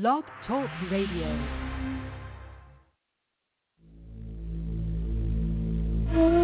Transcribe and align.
Blog 0.00 0.24
Talk 0.48 0.68
Radio. 0.90 1.28
Mm. 6.12 6.43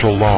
martial 0.00 0.16
law. 0.16 0.37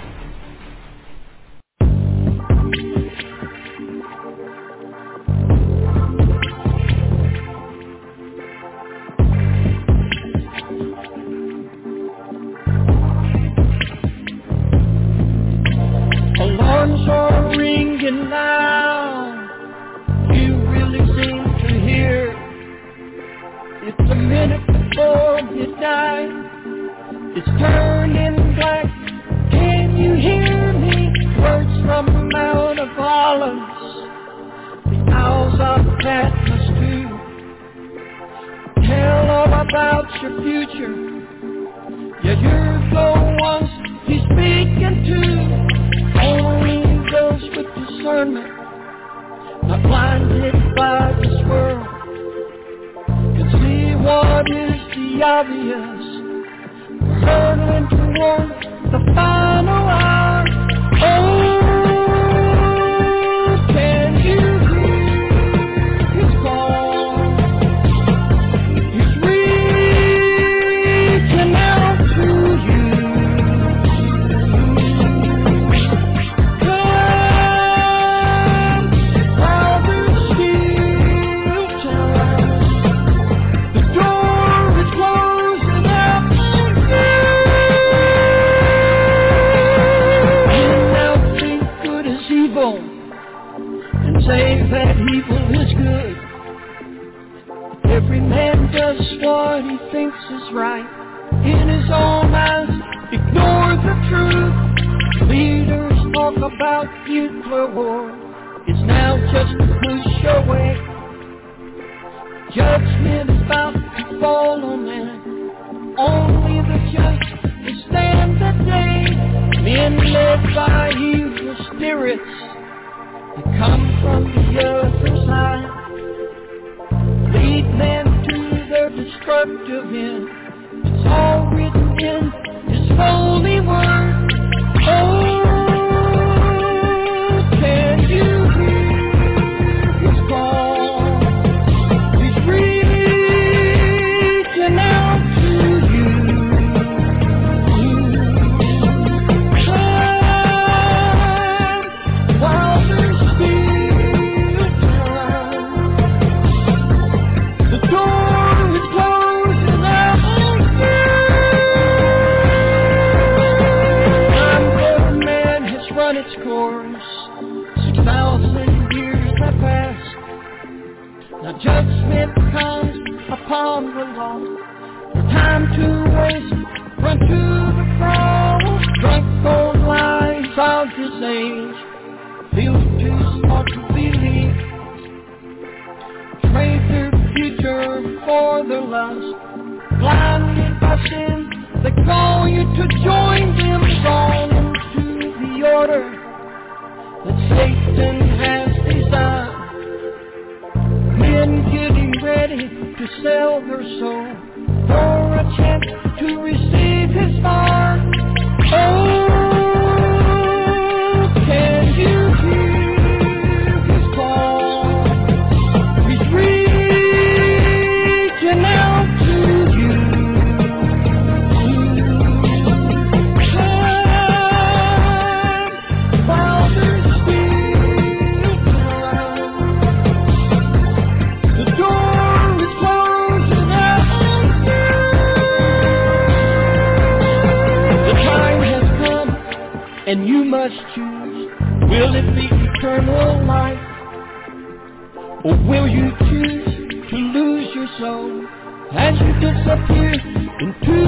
Or 245.43 245.57
will 245.57 245.87
you 245.87 246.11
choose 246.19 247.09
to 247.09 247.15
lose 247.17 247.67
your 247.73 247.87
soul 247.99 248.45
as 248.93 249.15
you 249.19 249.33
disappear 249.41 250.13
into 250.61 251.00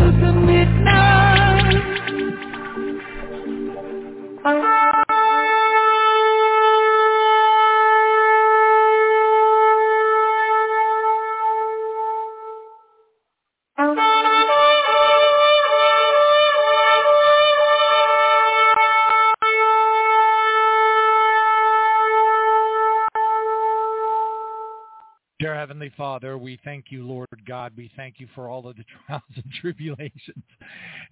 Heavenly 25.64 25.94
Father, 25.96 26.38
we 26.38 26.60
thank 26.66 26.88
you, 26.90 27.08
Lord 27.08 27.30
God. 27.48 27.72
We 27.78 27.90
thank 27.96 28.20
you 28.20 28.28
for 28.36 28.50
all 28.50 28.68
of 28.68 28.76
the 28.76 28.84
trials 29.08 29.24
and 29.34 29.46
tribulations. 29.62 30.44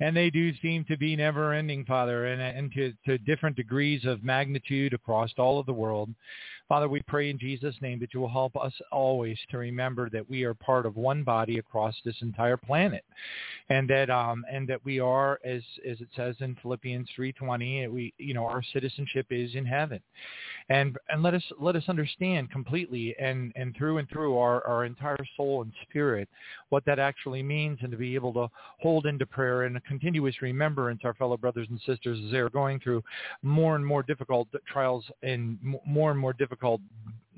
And 0.02 0.14
they 0.14 0.30
do 0.30 0.52
seem 0.62 0.84
to 0.90 0.98
be 0.98 1.16
never 1.16 1.54
ending, 1.54 1.86
Father, 1.86 2.26
and, 2.26 2.42
and 2.42 2.70
to, 2.74 2.92
to 3.06 3.18
different 3.20 3.56
degrees 3.56 4.04
of 4.04 4.26
magnitude 4.26 4.94
across 4.94 5.30
all 5.38 5.58
of 5.58 5.68
the 5.68 5.74
world. 5.74 6.10
Father, 6.68 6.90
we 6.90 7.02
pray 7.02 7.30
in 7.30 7.40
Jesus' 7.40 7.76
name 7.82 8.00
that 8.00 8.14
you 8.14 8.20
will 8.20 8.30
help 8.30 8.56
us 8.58 8.74
always 8.92 9.38
to 9.52 9.58
remember 9.58 10.10
that 10.10 10.30
we 10.30 10.44
are 10.44 10.54
part 10.54 10.86
of 10.86 10.98
one 10.98 11.24
body 11.24 11.58
across 11.58 11.96
this 12.04 12.16
entire 12.22 12.56
planet, 12.56 13.04
and 13.70 13.90
that 13.90 14.10
um, 14.10 14.46
and 14.50 14.68
that 14.70 14.80
we 14.86 14.98
are, 14.98 15.38
as 15.44 15.62
as 15.90 16.00
it 16.00 16.08
says 16.16 16.36
in 16.40 16.56
Philippians 16.62 17.10
3:20, 17.18 17.92
we 17.92 18.14
you 18.18 18.34
know 18.34 18.46
our 18.46 18.64
citizenship 18.72 19.26
is 19.32 19.54
in 19.56 19.66
heaven, 19.66 20.00
and 20.70 20.98
and 21.10 21.24
let 21.24 21.34
us 21.34 21.44
let 21.60 21.76
us 21.76 21.84
understand 21.88 22.52
completely 22.52 23.16
and 23.20 23.52
and 23.56 23.76
through 23.76 23.98
and 23.98 24.10
through 24.10 24.38
our 24.38 24.66
our 24.68 24.86
entire 24.86 25.18
soul 25.36 25.62
and 25.62 25.72
spirit 25.90 26.28
what 26.70 26.86
that 26.86 27.00
actually 27.00 27.44
means, 27.44 27.78
and 27.82 27.92
to 27.92 27.98
be 27.98 28.16
able 28.16 28.34
to 28.34 28.48
hold 28.80 29.06
into 29.06 29.26
prayer 29.26 29.64
and 29.64 29.76
a 29.78 29.82
continuous 29.82 30.42
remembrance 30.42 31.02
our 31.04 31.14
fellow 31.14 31.38
brothers 31.38 31.68
and 31.70 31.80
sisters 31.86 32.20
as 32.26 32.32
they 32.32 32.38
are 32.38 32.50
going 32.50 32.80
through 32.80 33.04
more 33.42 33.76
and 33.76 33.86
more 33.86 34.04
difficult 34.04 34.48
trials 34.66 35.06
and 35.24 35.58
more 35.86 36.12
and 36.12 36.20
more 36.20 36.34
difficult 36.34 36.82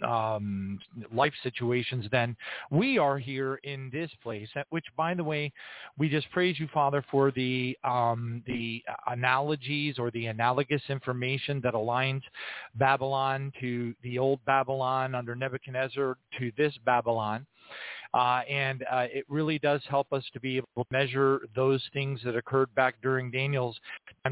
um, 0.03 0.79
life 1.13 1.33
situations 1.43 2.05
then 2.11 2.35
we 2.69 2.97
are 2.97 3.17
here 3.17 3.55
in 3.63 3.89
this 3.91 4.11
place 4.21 4.49
which 4.69 4.85
by 4.97 5.13
the 5.13 5.23
way 5.23 5.51
we 5.97 6.09
just 6.09 6.29
praise 6.31 6.59
you 6.59 6.67
father 6.73 7.03
for 7.09 7.31
the 7.31 7.77
um, 7.83 8.43
the 8.47 8.83
analogies 9.07 9.99
or 9.99 10.11
the 10.11 10.27
analogous 10.27 10.81
information 10.89 11.59
that 11.63 11.73
aligns 11.73 12.21
babylon 12.75 13.51
to 13.59 13.93
the 14.03 14.17
old 14.17 14.43
babylon 14.45 15.15
under 15.15 15.35
nebuchadnezzar 15.35 16.17
to 16.37 16.51
this 16.57 16.73
babylon. 16.85 17.45
Uh, 18.13 18.41
and 18.47 18.83
uh, 18.91 19.07
it 19.11 19.25
really 19.27 19.57
does 19.57 19.81
help 19.89 20.13
us 20.13 20.23
to 20.33 20.39
be 20.39 20.57
able 20.57 20.67
to 20.77 20.85
measure 20.91 21.41
those 21.55 21.81
things 21.93 22.19
that 22.23 22.35
occurred 22.35 22.73
back 22.75 22.93
during 23.01 23.31
Daniel's 23.31 23.75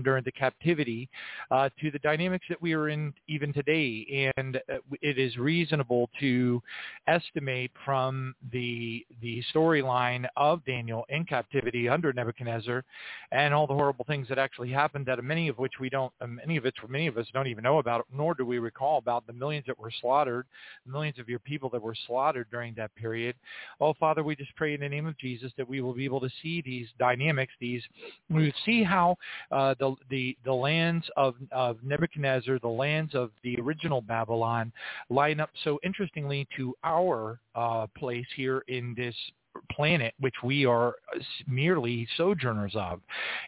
during 0.03 0.23
the 0.23 0.31
captivity 0.31 1.09
uh, 1.51 1.69
to 1.81 1.91
the 1.91 1.99
dynamics 1.99 2.45
that 2.47 2.61
we 2.61 2.73
are 2.73 2.89
in 2.89 3.13
even 3.27 3.51
today. 3.51 4.31
And 4.37 4.57
uh, 4.57 4.77
it 5.01 5.19
is 5.19 5.37
reasonable 5.37 6.09
to 6.19 6.61
estimate 7.07 7.71
from 7.83 8.33
the 8.51 9.05
the 9.21 9.43
storyline 9.53 10.25
of 10.37 10.63
Daniel 10.65 11.05
in 11.09 11.25
captivity 11.25 11.89
under 11.89 12.13
Nebuchadnezzar 12.13 12.83
and 13.31 13.53
all 13.53 13.67
the 13.67 13.73
horrible 13.73 14.05
things 14.05 14.27
that 14.29 14.37
actually 14.37 14.71
happened 14.71 15.05
that 15.05 15.23
many 15.23 15.47
of 15.47 15.57
which 15.57 15.73
we 15.79 15.89
don't, 15.89 16.11
uh, 16.21 16.27
many 16.27 16.57
of 16.57 16.65
it, 16.65 16.73
many 16.87 17.07
of 17.07 17.17
us 17.17 17.27
don't 17.33 17.47
even 17.47 17.63
know 17.63 17.79
about, 17.79 18.05
nor 18.13 18.33
do 18.33 18.45
we 18.45 18.59
recall 18.59 18.97
about 18.97 19.25
the 19.27 19.33
millions 19.33 19.65
that 19.67 19.77
were 19.77 19.91
slaughtered, 20.01 20.45
millions 20.85 21.19
of 21.19 21.29
your 21.29 21.39
people 21.39 21.69
that 21.69 21.81
were 21.81 21.95
slaughtered 22.07 22.47
during 22.51 22.73
that 22.75 22.93
period. 22.95 23.35
Oh, 23.79 23.93
Father, 23.93 24.23
we 24.23 24.35
just 24.35 24.55
pray 24.55 24.73
in 24.73 24.81
the 24.81 24.89
name 24.89 25.05
of 25.05 25.17
Jesus 25.17 25.51
that 25.57 25.67
we 25.67 25.81
will 25.81 25.93
be 25.93 26.05
able 26.05 26.21
to 26.21 26.29
see 26.41 26.61
these 26.61 26.87
dynamics, 26.99 27.53
these, 27.59 27.83
we 28.29 28.53
see 28.65 28.83
how 28.83 29.15
uh, 29.51 29.75
the, 29.81 29.95
the, 30.09 30.37
the 30.45 30.53
lands 30.53 31.05
of, 31.17 31.35
of 31.51 31.77
Nebuchadnezzar, 31.83 32.59
the 32.59 32.67
lands 32.67 33.15
of 33.15 33.31
the 33.43 33.57
original 33.59 33.99
Babylon 33.99 34.71
line 35.09 35.41
up 35.41 35.49
so 35.63 35.79
interestingly 35.83 36.47
to 36.55 36.73
our 36.83 37.39
uh, 37.55 37.87
place 37.97 38.27
here 38.35 38.63
in 38.67 38.93
this 38.95 39.15
planet 39.71 40.13
which 40.19 40.35
we 40.43 40.65
are 40.65 40.95
merely 41.47 42.07
sojourners 42.17 42.73
of. 42.75 43.01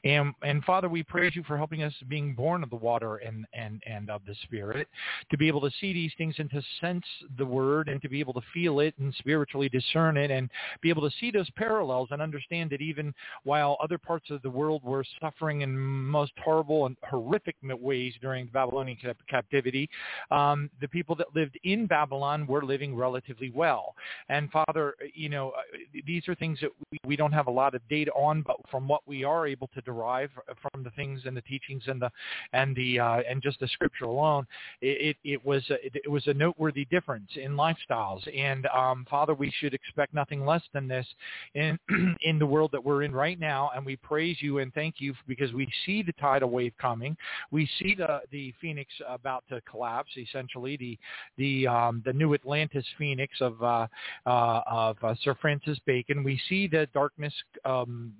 And 0.03 0.33
and 0.41 0.63
Father, 0.63 0.89
we 0.89 1.03
praise 1.03 1.35
you 1.35 1.43
for 1.43 1.57
helping 1.57 1.83
us 1.83 1.93
being 2.07 2.33
born 2.33 2.63
of 2.63 2.69
the 2.69 2.75
water 2.75 3.17
and 3.17 3.45
and 3.53 3.81
and 3.85 4.09
of 4.09 4.21
the 4.25 4.35
Spirit 4.43 4.87
to 5.31 5.37
be 5.37 5.47
able 5.47 5.61
to 5.61 5.71
see 5.79 5.93
these 5.93 6.11
things 6.17 6.35
and 6.37 6.49
to 6.51 6.61
sense 6.81 7.05
the 7.37 7.45
word 7.45 7.89
and 7.89 8.01
to 8.01 8.09
be 8.09 8.19
able 8.19 8.33
to 8.33 8.41
feel 8.53 8.79
it 8.79 8.93
and 8.99 9.13
spiritually 9.19 9.69
discern 9.69 10.17
it 10.17 10.31
and 10.31 10.49
be 10.81 10.89
able 10.89 11.07
to 11.07 11.15
see 11.19 11.31
those 11.31 11.49
parallels 11.51 12.09
and 12.11 12.21
understand 12.21 12.69
that 12.69 12.81
even 12.81 13.13
while 13.43 13.77
other 13.81 13.97
parts 13.97 14.29
of 14.29 14.41
the 14.41 14.49
world 14.49 14.83
were 14.83 15.03
suffering 15.21 15.61
in 15.61 15.77
most 15.77 16.31
horrible 16.43 16.85
and 16.85 16.97
horrific 17.03 17.55
ways 17.79 18.13
during 18.21 18.45
the 18.45 18.51
Babylonian 18.51 18.97
captivity, 19.29 19.89
um, 20.31 20.69
the 20.81 20.87
people 20.87 21.15
that 21.15 21.27
lived 21.35 21.57
in 21.63 21.85
Babylon 21.85 22.47
were 22.47 22.63
living 22.63 22.95
relatively 22.95 23.51
well. 23.51 23.95
And 24.29 24.51
Father, 24.51 24.95
you 25.13 25.29
know, 25.29 25.53
these 26.05 26.27
are 26.27 26.35
things 26.35 26.59
that 26.61 26.69
we, 26.91 26.99
we 27.05 27.15
don't 27.15 27.31
have 27.31 27.47
a 27.47 27.51
lot 27.51 27.75
of 27.75 27.81
data 27.89 28.11
on, 28.11 28.41
but 28.41 28.57
from 28.69 28.87
what 28.87 29.01
we 29.05 29.23
are 29.23 29.47
able 29.47 29.69
to 29.73 29.81
derive 29.81 30.29
from 30.61 30.83
the 30.83 30.89
things 30.91 31.21
and 31.25 31.35
the 31.35 31.41
teachings 31.41 31.83
and 31.87 32.01
the 32.01 32.09
and 32.53 32.75
the 32.75 32.99
uh, 32.99 33.21
and 33.29 33.41
just 33.41 33.59
the 33.59 33.67
scripture 33.67 34.05
alone, 34.05 34.45
it, 34.81 35.15
it, 35.23 35.33
it 35.33 35.45
was 35.45 35.63
a, 35.69 35.75
it 35.85 36.09
was 36.09 36.25
a 36.27 36.33
noteworthy 36.33 36.85
difference 36.85 37.29
in 37.35 37.53
lifestyles. 37.53 38.21
And 38.37 38.65
um, 38.67 39.05
Father, 39.09 39.33
we 39.33 39.51
should 39.59 39.73
expect 39.73 40.13
nothing 40.13 40.45
less 40.45 40.63
than 40.73 40.87
this 40.87 41.05
in 41.55 41.77
in 42.23 42.39
the 42.39 42.45
world 42.45 42.71
that 42.73 42.83
we're 42.83 43.03
in 43.03 43.13
right 43.13 43.39
now. 43.39 43.71
And 43.75 43.85
we 43.85 43.95
praise 43.95 44.37
you 44.39 44.59
and 44.59 44.73
thank 44.73 44.95
you 44.99 45.13
because 45.27 45.53
we 45.53 45.67
see 45.85 46.03
the 46.03 46.13
tidal 46.13 46.49
wave 46.49 46.73
coming. 46.79 47.15
We 47.51 47.69
see 47.79 47.95
the 47.95 48.21
the 48.31 48.53
phoenix 48.61 48.91
about 49.07 49.43
to 49.49 49.61
collapse. 49.61 50.11
Essentially, 50.17 50.77
the 50.77 50.97
the 51.37 51.67
um, 51.67 52.01
the 52.05 52.13
new 52.13 52.33
Atlantis 52.33 52.85
phoenix 52.97 53.33
of 53.41 53.61
uh, 53.61 53.87
uh, 54.25 54.61
of 54.67 54.97
uh, 55.03 55.15
Sir 55.23 55.35
Francis 55.41 55.79
Bacon, 55.85 56.23
we 56.23 56.39
see 56.49 56.67
the 56.67 56.87
darkness, 56.93 57.33
um, 57.65 58.13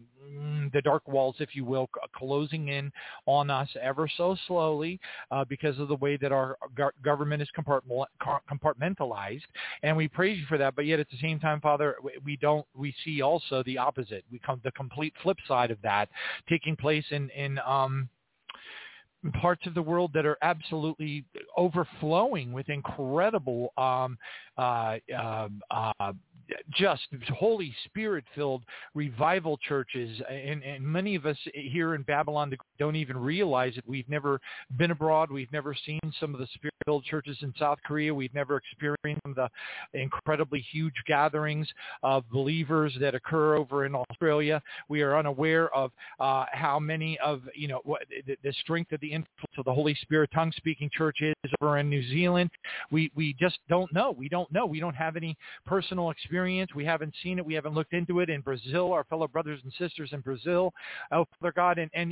the 0.74 0.82
dark 0.82 1.08
walls, 1.08 1.36
if 1.40 1.56
you 1.56 1.66
will, 1.66 1.90
closing 2.16 2.70
in 2.70 2.92
on 3.26 3.50
us 3.50 3.70
ever 3.82 4.10
so 4.18 4.36
slowly 4.48 5.00
uh, 5.32 5.46
because 5.46 5.80
of 5.80 5.88
the 5.88 5.96
way 5.96 6.18
that 6.18 6.32
our 6.32 6.58
government 7.04 7.42
is 7.42 7.50
compartmentalized. 7.58 9.42
And 9.84 9.96
we 9.96 10.08
praise 10.08 10.40
you 10.40 10.46
for 10.48 10.58
that. 10.58 10.76
But 10.76 10.86
yet 10.86 11.00
at 11.00 11.10
the 11.10 11.18
same 11.22 11.40
time, 11.40 11.62
Father, 11.62 11.96
we 12.24 12.38
don't, 12.38 12.66
we 12.76 12.94
see 13.04 13.22
also 13.22 13.64
the 13.64 13.78
opposite. 13.78 14.24
We 14.32 14.40
come 14.40 14.62
the 14.64 14.72
complete 14.72 15.14
flip 15.22 15.38
side 15.48 15.72
of 15.72 15.78
that 15.84 16.10
taking 16.50 16.76
place 16.76 17.06
in, 17.12 17.30
in, 17.32 17.60
um, 17.66 18.10
parts 19.32 19.66
of 19.66 19.74
the 19.74 19.82
world 19.82 20.12
that 20.14 20.26
are 20.26 20.38
absolutely 20.42 21.24
overflowing 21.56 22.52
with 22.52 22.68
incredible 22.70 23.72
um, 23.78 24.18
uh, 24.58 24.98
uh, 25.18 25.48
uh, 25.72 26.14
just 26.72 27.04
Holy 27.38 27.74
Spirit 27.86 28.24
filled 28.36 28.64
revival 28.94 29.58
churches. 29.58 30.22
And, 30.30 30.64
and 30.64 30.84
many 30.84 31.16
of 31.16 31.26
us 31.26 31.38
here 31.54 31.96
in 31.96 32.04
Babylon 32.04 32.54
don't 32.80 32.96
even 32.96 33.18
realize 33.18 33.74
it. 33.78 33.84
We've 33.88 34.10
never 34.10 34.40
been 34.78 34.92
abroad. 34.92 35.32
We've 35.32 35.52
never 35.52 35.76
seen 35.86 36.00
some 36.20 36.34
of 36.34 36.40
the 36.40 36.48
spirit 36.54 36.74
filled 36.86 37.06
churches 37.06 37.38
in 37.42 37.54
South 37.58 37.80
Korea. 37.86 38.14
We've 38.14 38.34
never 38.34 38.58
experienced 38.58 39.22
the 39.36 39.50
incredibly 39.94 40.66
huge 40.72 40.94
gatherings 41.08 41.68
of 42.04 42.30
believers 42.30 42.94
that 43.00 43.16
occur 43.16 43.56
over 43.56 43.86
in 43.86 43.96
Australia. 43.96 44.62
We 44.90 45.02
are 45.02 45.18
unaware 45.18 45.74
of 45.74 45.92
uh, 46.20 46.46
how 46.52 46.80
many 46.80 47.18
of, 47.20 47.42
you 47.56 47.68
know, 47.68 47.82
what, 47.84 48.04
the, 48.28 48.36
the 48.44 48.54
strength 48.62 48.92
of 48.92 49.00
the 49.00 49.08
influence 49.08 49.58
of 49.58 49.66
the 49.66 49.74
Holy 49.74 49.96
Spirit 50.02 50.30
tongue 50.34 50.52
speaking 50.58 50.90
churches 50.96 51.34
over 51.62 51.78
in 51.78 51.90
New 51.90 52.08
Zealand. 52.10 52.50
We, 52.92 53.12
we 53.16 53.36
just 53.40 53.60
don't 53.70 53.92
know. 53.94 54.12
We 54.12 54.30
don't 54.30 54.52
know. 54.52 54.66
We 54.66 54.80
don't 54.80 54.96
have 54.96 55.16
any 55.16 55.38
personal 55.66 56.10
experience 56.10 56.33
experience. 56.34 56.72
We 56.74 56.84
haven't 56.84 57.14
seen 57.22 57.38
it. 57.38 57.46
We 57.46 57.54
haven't 57.54 57.76
looked 57.76 57.94
into 57.94 58.20
it 58.20 58.30
in 58.32 58.42
Brazil, 58.42 58.92
our 58.92 59.04
fellow 59.04 59.28
brothers 59.28 59.60
and 59.64 59.72
sisters 59.78 60.10
in 60.14 60.22
Brazil, 60.22 60.74
oh, 61.12 61.28
Father 61.40 61.54
God, 61.56 61.78
and, 61.78 61.92
and, 61.94 62.12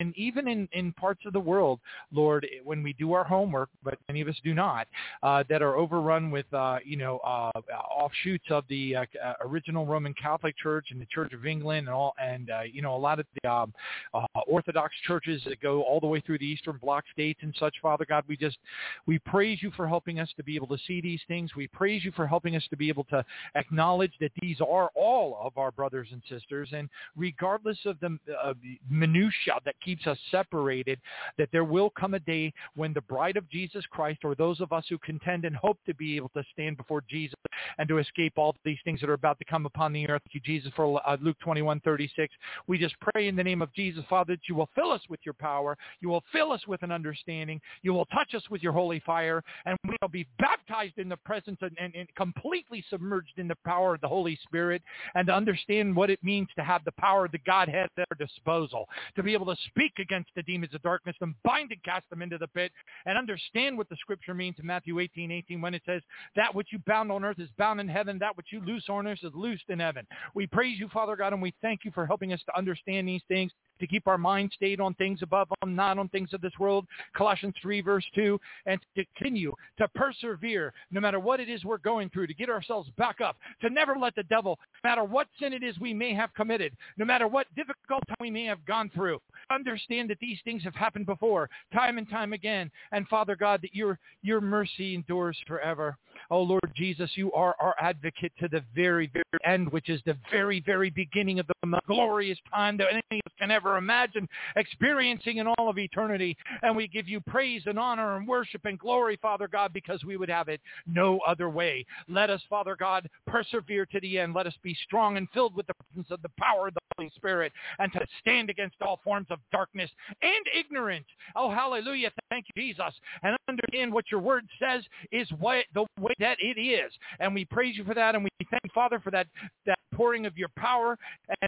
and 0.00 0.16
even 0.16 0.48
in, 0.48 0.68
in 0.72 0.92
parts 0.94 1.20
of 1.24 1.32
the 1.32 1.38
world, 1.38 1.78
Lord, 2.12 2.44
when 2.64 2.82
we 2.82 2.94
do 2.94 3.12
our 3.12 3.22
homework, 3.22 3.68
but 3.84 3.96
many 4.08 4.22
of 4.22 4.26
us 4.26 4.34
do 4.42 4.54
not, 4.54 4.88
uh, 5.22 5.44
that 5.48 5.62
are 5.62 5.76
overrun 5.76 6.32
with, 6.32 6.52
uh, 6.52 6.78
you 6.84 6.96
know, 6.96 7.18
uh, 7.18 7.52
offshoots 7.96 8.46
of 8.50 8.64
the 8.68 8.96
uh, 8.96 9.04
uh, 9.24 9.34
original 9.42 9.86
Roman 9.86 10.14
Catholic 10.14 10.58
Church 10.58 10.86
and 10.90 11.00
the 11.00 11.06
Church 11.06 11.32
of 11.32 11.46
England 11.46 11.86
and 11.86 11.94
all, 11.94 12.14
and, 12.20 12.50
uh, 12.50 12.62
you 12.62 12.82
know, 12.82 12.96
a 12.96 12.98
lot 12.98 13.20
of 13.20 13.26
the 13.40 13.48
um, 13.48 13.72
uh, 14.14 14.26
Orthodox 14.48 14.96
churches 15.06 15.40
that 15.46 15.60
go 15.60 15.82
all 15.82 16.00
the 16.00 16.08
way 16.08 16.20
through 16.20 16.38
the 16.38 16.46
Eastern 16.46 16.76
Bloc 16.82 17.04
states 17.12 17.38
and 17.44 17.54
such, 17.56 17.76
Father 17.80 18.04
God, 18.04 18.24
we 18.26 18.36
just, 18.36 18.58
we 19.06 19.20
praise 19.20 19.62
you 19.62 19.70
for 19.76 19.86
helping 19.86 20.18
us 20.18 20.28
to 20.36 20.42
be 20.42 20.56
able 20.56 20.66
to 20.66 20.78
see 20.88 21.00
these 21.00 21.20
things. 21.28 21.54
We 21.54 21.68
praise 21.68 22.04
you 22.04 22.10
for 22.10 22.26
helping 22.26 22.56
us 22.56 22.64
to 22.70 22.76
be 22.76 22.88
able 22.88 23.04
to 23.04 23.24
acknowledge 23.60 24.12
that 24.20 24.32
these 24.40 24.60
are 24.60 24.90
all 24.94 25.38
of 25.42 25.56
our 25.56 25.70
brothers 25.70 26.08
and 26.12 26.22
sisters, 26.28 26.70
and 26.72 26.88
regardless 27.16 27.78
of 27.84 27.98
the 28.00 28.18
uh, 28.42 28.54
minutia 28.88 29.54
that 29.64 29.74
keeps 29.84 30.06
us 30.06 30.18
separated, 30.30 30.98
that 31.38 31.48
there 31.52 31.64
will 31.64 31.90
come 31.90 32.14
a 32.14 32.20
day 32.20 32.52
when 32.74 32.92
the 32.92 33.00
bride 33.02 33.36
of 33.36 33.48
Jesus 33.50 33.84
Christ, 33.90 34.20
or 34.24 34.34
those 34.34 34.60
of 34.60 34.72
us 34.72 34.84
who 34.88 34.98
contend 34.98 35.44
and 35.44 35.54
hope 35.54 35.78
to 35.86 35.94
be 35.94 36.16
able 36.16 36.30
to 36.30 36.42
stand 36.52 36.76
before 36.76 37.02
Jesus 37.08 37.34
and 37.78 37.88
to 37.88 37.98
escape 37.98 38.34
all 38.36 38.54
these 38.64 38.78
things 38.84 39.00
that 39.00 39.10
are 39.10 39.14
about 39.14 39.38
to 39.38 39.44
come 39.44 39.66
upon 39.66 39.92
the 39.92 40.08
earth, 40.08 40.22
Thank 40.30 40.46
you, 40.46 40.54
Jesus, 40.54 40.72
for 40.76 41.00
uh, 41.08 41.16
Luke 41.20 41.36
21, 41.40 41.80
36. 41.80 42.32
We 42.68 42.78
just 42.78 42.94
pray 43.00 43.26
in 43.26 43.34
the 43.34 43.42
name 43.42 43.62
of 43.62 43.72
Jesus, 43.74 44.04
Father, 44.08 44.34
that 44.34 44.48
you 44.48 44.54
will 44.54 44.68
fill 44.74 44.92
us 44.92 45.00
with 45.08 45.18
your 45.24 45.34
power. 45.34 45.76
You 46.00 46.08
will 46.08 46.22
fill 46.30 46.52
us 46.52 46.64
with 46.68 46.82
an 46.84 46.92
understanding. 46.92 47.60
You 47.82 47.94
will 47.94 48.04
touch 48.06 48.34
us 48.34 48.42
with 48.48 48.62
your 48.62 48.72
holy 48.72 49.00
fire, 49.00 49.42
and 49.66 49.76
we 49.88 49.96
will 50.00 50.08
be 50.08 50.26
baptized 50.38 50.98
in 50.98 51.08
the 51.08 51.16
presence 51.16 51.58
and, 51.62 51.76
and, 51.80 51.94
and 51.96 52.08
completely 52.14 52.84
submerged 52.90 53.38
in 53.38 53.48
the 53.50 53.56
power 53.64 53.94
of 53.94 54.00
the 54.00 54.08
Holy 54.08 54.38
Spirit 54.42 54.82
and 55.14 55.26
to 55.26 55.34
understand 55.34 55.94
what 55.94 56.10
it 56.10 56.18
means 56.22 56.48
to 56.56 56.64
have 56.64 56.84
the 56.84 56.92
power 56.92 57.26
of 57.26 57.32
the 57.32 57.38
Godhead 57.46 57.84
at 57.84 57.90
their 57.96 58.26
disposal, 58.26 58.88
to 59.16 59.22
be 59.22 59.34
able 59.34 59.46
to 59.46 59.56
speak 59.68 59.92
against 59.98 60.30
the 60.34 60.42
demons 60.42 60.74
of 60.74 60.82
darkness 60.82 61.16
and 61.20 61.34
bind 61.44 61.70
and 61.70 61.82
cast 61.82 62.08
them 62.10 62.22
into 62.22 62.38
the 62.38 62.48
pit 62.48 62.72
and 63.06 63.18
understand 63.18 63.76
what 63.76 63.88
the 63.88 63.96
scripture 63.96 64.34
means 64.34 64.56
in 64.58 64.66
Matthew 64.66 64.98
18, 64.98 65.30
18 65.30 65.60
when 65.60 65.74
it 65.74 65.82
says, 65.86 66.02
that 66.36 66.54
which 66.54 66.68
you 66.72 66.78
bound 66.86 67.10
on 67.10 67.24
earth 67.24 67.38
is 67.38 67.50
bound 67.58 67.80
in 67.80 67.88
heaven, 67.88 68.18
that 68.20 68.36
which 68.36 68.46
you 68.50 68.60
loose 68.64 68.84
on 68.88 69.06
earth 69.06 69.18
is 69.22 69.32
loosed 69.34 69.64
in 69.68 69.80
heaven. 69.80 70.06
We 70.34 70.46
praise 70.46 70.78
you, 70.78 70.88
Father 70.88 71.16
God, 71.16 71.32
and 71.32 71.42
we 71.42 71.54
thank 71.60 71.80
you 71.84 71.90
for 71.92 72.06
helping 72.06 72.32
us 72.32 72.40
to 72.46 72.56
understand 72.56 73.08
these 73.08 73.22
things 73.28 73.52
to 73.80 73.86
keep 73.86 74.06
our 74.06 74.18
mind 74.18 74.52
stayed 74.54 74.80
on 74.80 74.94
things 74.94 75.20
above, 75.22 75.48
on 75.62 75.74
not 75.74 75.98
on 75.98 76.08
things 76.08 76.32
of 76.32 76.40
this 76.40 76.52
world, 76.58 76.86
Colossians 77.16 77.54
3, 77.60 77.80
verse 77.80 78.04
2, 78.14 78.38
and 78.66 78.80
to 78.94 79.04
continue 79.16 79.52
to 79.78 79.88
persevere 79.88 80.72
no 80.90 81.00
matter 81.00 81.18
what 81.18 81.40
it 81.40 81.48
is 81.48 81.64
we're 81.64 81.78
going 81.78 82.10
through, 82.10 82.26
to 82.26 82.34
get 82.34 82.50
ourselves 82.50 82.90
back 82.96 83.20
up, 83.20 83.36
to 83.60 83.70
never 83.70 83.96
let 83.96 84.14
the 84.14 84.22
devil, 84.24 84.58
no 84.84 84.90
matter 84.90 85.04
what 85.04 85.26
sin 85.38 85.52
it 85.52 85.62
is 85.62 85.78
we 85.78 85.94
may 85.94 86.14
have 86.14 86.32
committed, 86.34 86.72
no 86.96 87.04
matter 87.04 87.26
what 87.26 87.46
difficult 87.56 88.02
time 88.08 88.16
we 88.20 88.30
may 88.30 88.44
have 88.44 88.64
gone 88.66 88.90
through, 88.94 89.20
understand 89.50 90.10
that 90.10 90.18
these 90.20 90.38
things 90.44 90.62
have 90.62 90.74
happened 90.74 91.06
before, 91.06 91.48
time 91.72 91.98
and 91.98 92.08
time 92.08 92.32
again, 92.32 92.70
and 92.92 93.08
Father 93.08 93.36
God, 93.36 93.60
that 93.62 93.74
your, 93.74 93.98
your 94.22 94.40
mercy 94.40 94.94
endures 94.94 95.36
forever. 95.46 95.96
Oh, 96.30 96.42
Lord 96.42 96.72
Jesus, 96.76 97.10
you 97.14 97.32
are 97.32 97.56
our 97.60 97.74
advocate 97.80 98.32
to 98.40 98.48
the 98.48 98.62
very, 98.74 99.10
very 99.12 99.24
end, 99.44 99.70
which 99.72 99.88
is 99.88 100.00
the 100.04 100.16
very, 100.30 100.60
very 100.60 100.90
beginning 100.90 101.40
of 101.40 101.46
the 101.46 101.80
glorious 101.86 102.38
time 102.52 102.76
that 102.78 102.88
any 102.90 103.20
of 103.20 103.26
us 103.26 103.32
can 103.38 103.50
ever 103.50 103.69
imagine 103.76 104.28
experiencing 104.56 105.38
in 105.38 105.46
all 105.46 105.68
of 105.68 105.78
eternity. 105.78 106.36
And 106.62 106.76
we 106.76 106.88
give 106.88 107.08
you 107.08 107.20
praise 107.20 107.62
and 107.66 107.78
honor 107.78 108.16
and 108.16 108.26
worship 108.26 108.64
and 108.64 108.78
glory, 108.78 109.18
Father 109.20 109.48
God, 109.48 109.72
because 109.72 110.04
we 110.04 110.16
would 110.16 110.28
have 110.28 110.48
it 110.48 110.60
no 110.86 111.18
other 111.26 111.48
way. 111.48 111.84
Let 112.08 112.30
us, 112.30 112.42
Father 112.48 112.76
God, 112.76 113.08
persevere 113.26 113.86
to 113.86 114.00
the 114.00 114.18
end. 114.18 114.34
Let 114.34 114.46
us 114.46 114.54
be 114.62 114.76
strong 114.84 115.16
and 115.16 115.28
filled 115.32 115.54
with 115.54 115.66
the 115.66 115.74
presence 115.74 116.10
of 116.10 116.22
the 116.22 116.30
power 116.38 116.68
of 116.68 116.74
the 116.74 116.80
Holy 116.96 117.10
Spirit 117.16 117.52
and 117.78 117.92
to 117.92 118.00
stand 118.20 118.50
against 118.50 118.76
all 118.82 119.00
forms 119.02 119.26
of 119.30 119.38
darkness 119.52 119.90
and 120.22 120.44
ignorance. 120.58 121.06
Oh, 121.36 121.50
hallelujah. 121.50 122.10
Thank 122.30 122.46
you, 122.54 122.62
Jesus. 122.62 122.94
And 123.22 123.36
understand 123.48 123.92
what 123.92 124.04
your 124.10 124.20
word 124.20 124.46
says 124.60 124.84
is 125.12 125.28
what 125.38 125.64
the 125.74 125.84
way 125.98 126.12
that 126.18 126.36
it 126.40 126.60
is. 126.60 126.92
And 127.18 127.34
we 127.34 127.44
praise 127.44 127.76
you 127.76 127.84
for 127.84 127.94
that. 127.94 128.14
And 128.14 128.24
we 128.24 128.30
thank 128.50 128.72
Father 128.72 129.00
for 129.00 129.10
that, 129.10 129.26
that 129.66 129.78
pouring 129.94 130.26
of 130.26 130.36
your 130.38 130.50
power. 130.56 130.98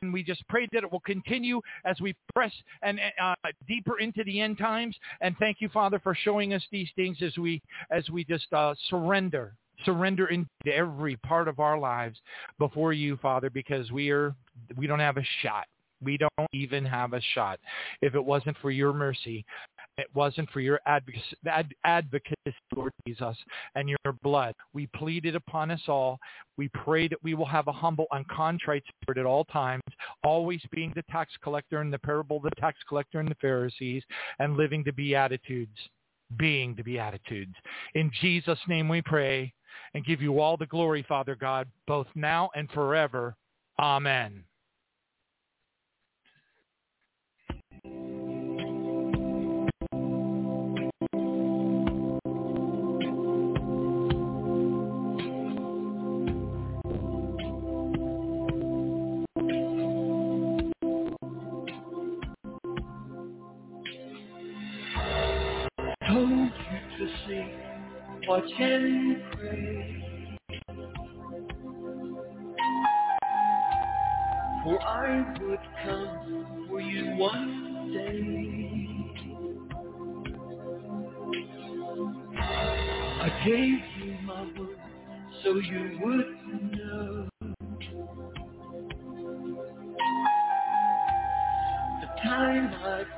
And 0.00 0.12
we 0.12 0.22
just 0.22 0.46
pray 0.48 0.66
that 0.72 0.82
it 0.82 0.92
will 0.92 1.00
continue 1.00 1.60
as 1.84 2.00
we 2.00 2.11
press 2.34 2.52
and 2.82 3.00
uh, 3.20 3.34
deeper 3.66 3.98
into 3.98 4.24
the 4.24 4.40
end 4.40 4.58
times. 4.58 4.96
And 5.20 5.36
thank 5.38 5.60
you, 5.60 5.68
Father, 5.68 5.98
for 5.98 6.14
showing 6.14 6.54
us 6.54 6.62
these 6.70 6.88
things 6.96 7.18
as 7.22 7.36
we 7.38 7.62
as 7.90 8.08
we 8.10 8.24
just 8.24 8.52
uh, 8.52 8.74
surrender 8.88 9.54
surrender 9.84 10.28
into 10.28 10.46
every 10.66 11.16
part 11.16 11.48
of 11.48 11.58
our 11.58 11.78
lives 11.78 12.18
before 12.58 12.92
you, 12.92 13.16
Father, 13.16 13.50
because 13.50 13.90
we 13.90 14.10
are 14.10 14.34
we 14.76 14.86
don't 14.86 15.00
have 15.00 15.16
a 15.16 15.24
shot. 15.42 15.66
We 16.02 16.18
don't 16.18 16.48
even 16.52 16.84
have 16.84 17.12
a 17.12 17.20
shot. 17.34 17.60
If 18.00 18.14
it 18.14 18.24
wasn't 18.24 18.56
for 18.60 18.70
your 18.70 18.92
mercy, 18.92 19.44
it 19.98 20.06
wasn't 20.14 20.50
for 20.50 20.60
your 20.60 20.80
advocacy, 20.86 21.36
advocacy, 21.84 22.34
Lord 22.74 22.92
Jesus, 23.06 23.36
and 23.74 23.88
your 23.88 23.98
blood. 24.22 24.54
We 24.72 24.86
pleaded 24.88 25.36
upon 25.36 25.70
us 25.70 25.82
all. 25.86 26.18
We 26.56 26.68
pray 26.68 27.08
that 27.08 27.22
we 27.22 27.34
will 27.34 27.46
have 27.46 27.68
a 27.68 27.72
humble 27.72 28.06
and 28.12 28.26
contrite 28.28 28.84
spirit 29.02 29.18
at 29.18 29.26
all 29.26 29.44
times, 29.44 29.82
always 30.24 30.62
being 30.70 30.92
the 30.94 31.04
tax 31.10 31.32
collector 31.42 31.82
in 31.82 31.90
the 31.90 31.98
parable 31.98 32.38
of 32.38 32.44
the 32.44 32.50
tax 32.58 32.78
collector 32.88 33.20
and 33.20 33.28
the 33.28 33.36
Pharisees, 33.36 34.02
and 34.38 34.56
living 34.56 34.82
the 34.82 34.92
Beatitudes, 34.92 35.76
being 36.38 36.74
the 36.74 36.82
Beatitudes. 36.82 37.54
In 37.94 38.10
Jesus' 38.20 38.58
name 38.68 38.88
we 38.88 39.02
pray 39.02 39.52
and 39.94 40.06
give 40.06 40.22
you 40.22 40.40
all 40.40 40.56
the 40.56 40.66
glory, 40.66 41.04
Father 41.06 41.34
God, 41.34 41.68
both 41.86 42.06
now 42.14 42.50
and 42.54 42.70
forever. 42.70 43.36
Amen. 43.78 44.44
Watch 68.32 68.50
and 68.58 69.22
pray. 69.32 70.38
For 74.62 74.76
I 74.82 75.34
would 75.38 75.58
come 75.84 76.66
for 76.66 76.80
you 76.80 77.16
one 77.16 77.92
day. 77.92 78.88
I 83.20 83.28
gave 83.44 83.80
you 84.02 84.16
my 84.24 84.42
word 84.58 84.78
so 85.44 85.48
you 85.56 85.98
would 86.02 86.30
know. 86.72 87.28
The 92.00 92.08
time 92.22 92.72
I'd 92.82 93.11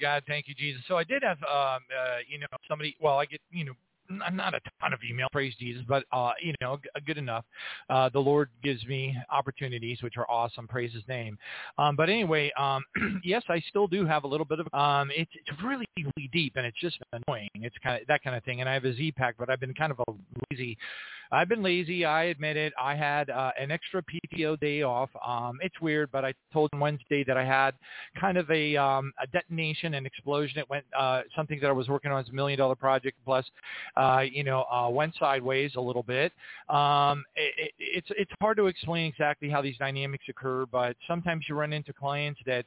God. 0.00 0.22
Thank 0.26 0.48
you, 0.48 0.54
Jesus. 0.54 0.82
So 0.88 0.96
I 0.96 1.04
did 1.04 1.22
have, 1.22 1.38
um, 1.42 1.82
uh, 1.90 2.18
you 2.28 2.38
know, 2.38 2.46
somebody, 2.68 2.96
well, 3.00 3.18
I 3.18 3.24
get, 3.26 3.40
you 3.50 3.64
know, 3.64 3.72
n- 4.10 4.36
not 4.36 4.54
a 4.54 4.60
ton 4.80 4.92
of 4.92 5.00
email, 5.08 5.28
praise 5.32 5.54
Jesus, 5.58 5.82
but, 5.88 6.04
uh, 6.12 6.32
you 6.42 6.54
know, 6.60 6.78
g- 6.78 6.88
good 7.06 7.18
enough. 7.18 7.44
Uh, 7.88 8.08
the 8.08 8.18
Lord 8.18 8.50
gives 8.62 8.84
me 8.86 9.16
opportunities, 9.30 10.02
which 10.02 10.16
are 10.16 10.28
awesome. 10.30 10.66
Praise 10.66 10.92
his 10.92 11.06
name. 11.08 11.38
Um, 11.78 11.96
but 11.96 12.08
anyway, 12.08 12.50
um, 12.58 12.84
yes, 13.24 13.42
I 13.48 13.60
still 13.68 13.86
do 13.86 14.06
have 14.06 14.24
a 14.24 14.26
little 14.28 14.46
bit 14.46 14.60
of, 14.60 14.66
um, 14.74 15.10
it's, 15.14 15.30
it's 15.46 15.62
really, 15.62 15.86
really 15.96 16.28
deep 16.32 16.54
and 16.56 16.66
it's 16.66 16.78
just 16.80 16.98
annoying. 17.12 17.48
It's 17.54 17.76
kind 17.82 18.00
of 18.00 18.06
that 18.08 18.22
kind 18.22 18.36
of 18.36 18.44
thing. 18.44 18.60
And 18.60 18.68
I 18.68 18.74
have 18.74 18.84
a 18.84 18.94
Z-Pak, 18.94 19.36
but 19.38 19.50
I've 19.50 19.60
been 19.60 19.74
kind 19.74 19.92
of 19.92 20.00
a 20.00 20.12
lazy 20.50 20.76
I've 21.32 21.48
been 21.48 21.62
lazy. 21.62 22.04
I 22.04 22.24
admit 22.24 22.56
it. 22.56 22.72
I 22.80 22.94
had 22.94 23.30
uh, 23.30 23.52
an 23.58 23.70
extra 23.70 24.02
PTO 24.02 24.58
day 24.58 24.82
off. 24.82 25.10
Um, 25.24 25.58
it's 25.62 25.80
weird, 25.80 26.10
but 26.10 26.24
I 26.24 26.34
told 26.52 26.72
him 26.72 26.80
Wednesday 26.80 27.24
that 27.24 27.36
I 27.36 27.44
had 27.44 27.74
kind 28.20 28.36
of 28.36 28.50
a, 28.50 28.76
um, 28.76 29.12
a 29.22 29.26
detonation, 29.28 29.94
an 29.94 30.06
explosion. 30.06 30.58
It 30.58 30.68
went 30.68 30.84
uh, 30.98 31.22
something 31.36 31.60
that 31.60 31.68
I 31.68 31.72
was 31.72 31.88
working 31.88 32.10
on 32.10 32.20
as 32.20 32.28
a 32.28 32.32
million 32.32 32.58
dollar 32.58 32.74
project. 32.74 33.16
Plus, 33.24 33.44
uh, 33.96 34.24
you 34.30 34.42
know, 34.42 34.64
uh, 34.64 34.88
went 34.88 35.14
sideways 35.18 35.72
a 35.76 35.80
little 35.80 36.02
bit. 36.02 36.32
Um, 36.68 37.24
it, 37.36 37.54
it, 37.56 37.72
it's 37.78 38.08
it's 38.10 38.32
hard 38.40 38.56
to 38.56 38.66
explain 38.66 39.06
exactly 39.06 39.48
how 39.48 39.62
these 39.62 39.76
dynamics 39.78 40.24
occur, 40.28 40.66
but 40.66 40.96
sometimes 41.06 41.44
you 41.48 41.54
run 41.54 41.72
into 41.72 41.92
clients 41.92 42.40
that 42.46 42.64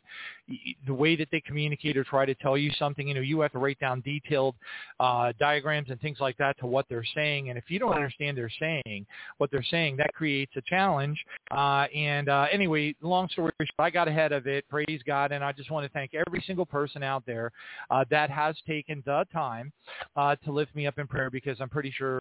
the 0.88 0.93
way 0.93 1.15
that 1.15 1.27
they 1.32 1.41
communicate 1.41 1.98
or 1.98 2.03
try 2.03 2.25
to 2.25 2.36
tell 2.36 2.58
you 2.58 2.72
something, 2.79 3.08
you 3.08 3.13
know, 3.13 3.22
you 3.22 3.39
have 3.41 3.51
to 3.51 3.60
write 3.60 3.79
down 3.79 4.01
detailed 4.01 4.55
uh, 5.00 5.34
diagrams 5.39 5.89
and 5.89 6.00
things 6.01 6.17
like 6.20 6.38
that 6.38 6.58
to 6.60 6.65
what 6.65 6.86
they're 6.89 7.05
saying. 7.15 7.50
And 7.50 7.58
if 7.58 7.65
you 7.67 7.79
don't 7.79 7.93
understand 7.93 8.38
they're 8.38 8.51
saying 8.60 9.05
what 9.38 9.51
they're 9.51 9.65
saying, 9.69 9.98
that 9.98 10.13
creates 10.13 10.51
a 10.55 10.62
challenge. 10.62 11.17
Uh, 11.51 11.88
and 11.95 12.29
uh, 12.29 12.48
anyway, 12.51 12.95
long 13.01 13.27
story 13.29 13.51
short, 13.60 13.69
I 13.79 13.89
got 13.89 14.07
ahead 14.07 14.31
of 14.31 14.48
it. 14.48 14.67
Praise 14.69 15.01
God. 15.05 15.31
And 15.31 15.43
I 15.43 15.51
just 15.51 15.72
want 15.72 15.86
to 15.86 15.91
thank 15.93 16.12
every 16.13 16.43
single 16.45 16.65
person 16.65 17.03
out 17.03 17.24
there 17.25 17.51
uh, 17.89 18.05
that 18.10 18.29
has 18.29 18.55
taken 18.67 19.03
the 19.05 19.25
time 19.31 19.72
uh, 20.15 20.36
to 20.43 20.51
lift 20.51 20.75
me 20.75 20.88
up 20.88 20.98
in 21.00 21.07
prayer 21.07 21.29
because 21.29 21.57
I'm 21.60 21.69
pretty 21.69 21.93
sure 21.95 22.19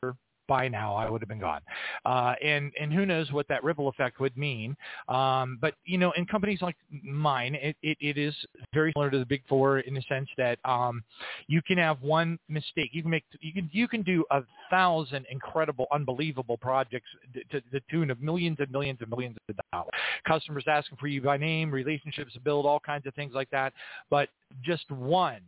by 0.53 0.69
now 0.69 0.95
I 0.95 1.09
would 1.09 1.23
have 1.23 1.31
been 1.31 1.41
gone. 1.41 1.63
Uh, 2.05 2.35
and 2.45 2.73
and 2.79 2.93
who 2.93 3.07
knows 3.07 3.33
what 3.33 3.49
that 3.49 3.65
ripple 3.65 3.89
effect 3.89 4.21
would 4.21 4.37
mean. 4.37 4.77
Um, 5.09 5.57
but 5.63 5.75
you 5.87 5.97
know, 5.97 6.13
in 6.13 6.27
companies 6.27 6.61
like 6.61 6.77
mine, 7.03 7.55
it, 7.55 7.75
it, 7.83 7.97
it 8.03 8.19
is 8.19 8.35
very 8.75 8.93
similar 8.95 9.11
to 9.11 9.19
the 9.19 9.25
big 9.25 9.43
four 9.49 9.79
in 9.81 9.95
the 9.95 10.03
sense 10.03 10.29
that 10.37 10.59
um, 10.67 11.03
you 11.47 11.63
can 11.63 11.79
have 11.79 12.03
one 12.03 12.39
mistake. 12.51 12.91
You 12.93 13.01
can 13.01 13.11
make 13.11 13.25
you 13.41 13.55
can 13.55 13.71
you 13.73 13.89
can 13.89 14.03
do 14.03 14.27
a 14.31 14.43
thousand 14.71 15.25
incredible, 15.31 15.87
unbelievable 15.91 16.59
projects 16.59 17.09
to, 17.33 17.45
to 17.45 17.67
the 17.73 17.81
tune 17.91 18.11
of 18.11 18.21
millions 18.21 18.59
and 18.61 18.71
millions 18.71 18.99
and 19.01 19.09
millions 19.09 19.37
of 19.49 19.57
dollars. 19.73 19.91
Customers 20.29 20.65
asking 20.69 20.99
for 20.99 21.07
you 21.07 21.23
by 21.23 21.39
name, 21.39 21.71
relationships 21.71 22.35
to 22.35 22.41
build, 22.41 22.67
all 22.67 22.81
kinds 22.81 23.07
of 23.07 23.15
things 23.15 23.33
like 23.35 23.49
that. 23.51 23.73
But 24.11 24.29
just 24.63 24.91
one 24.91 25.41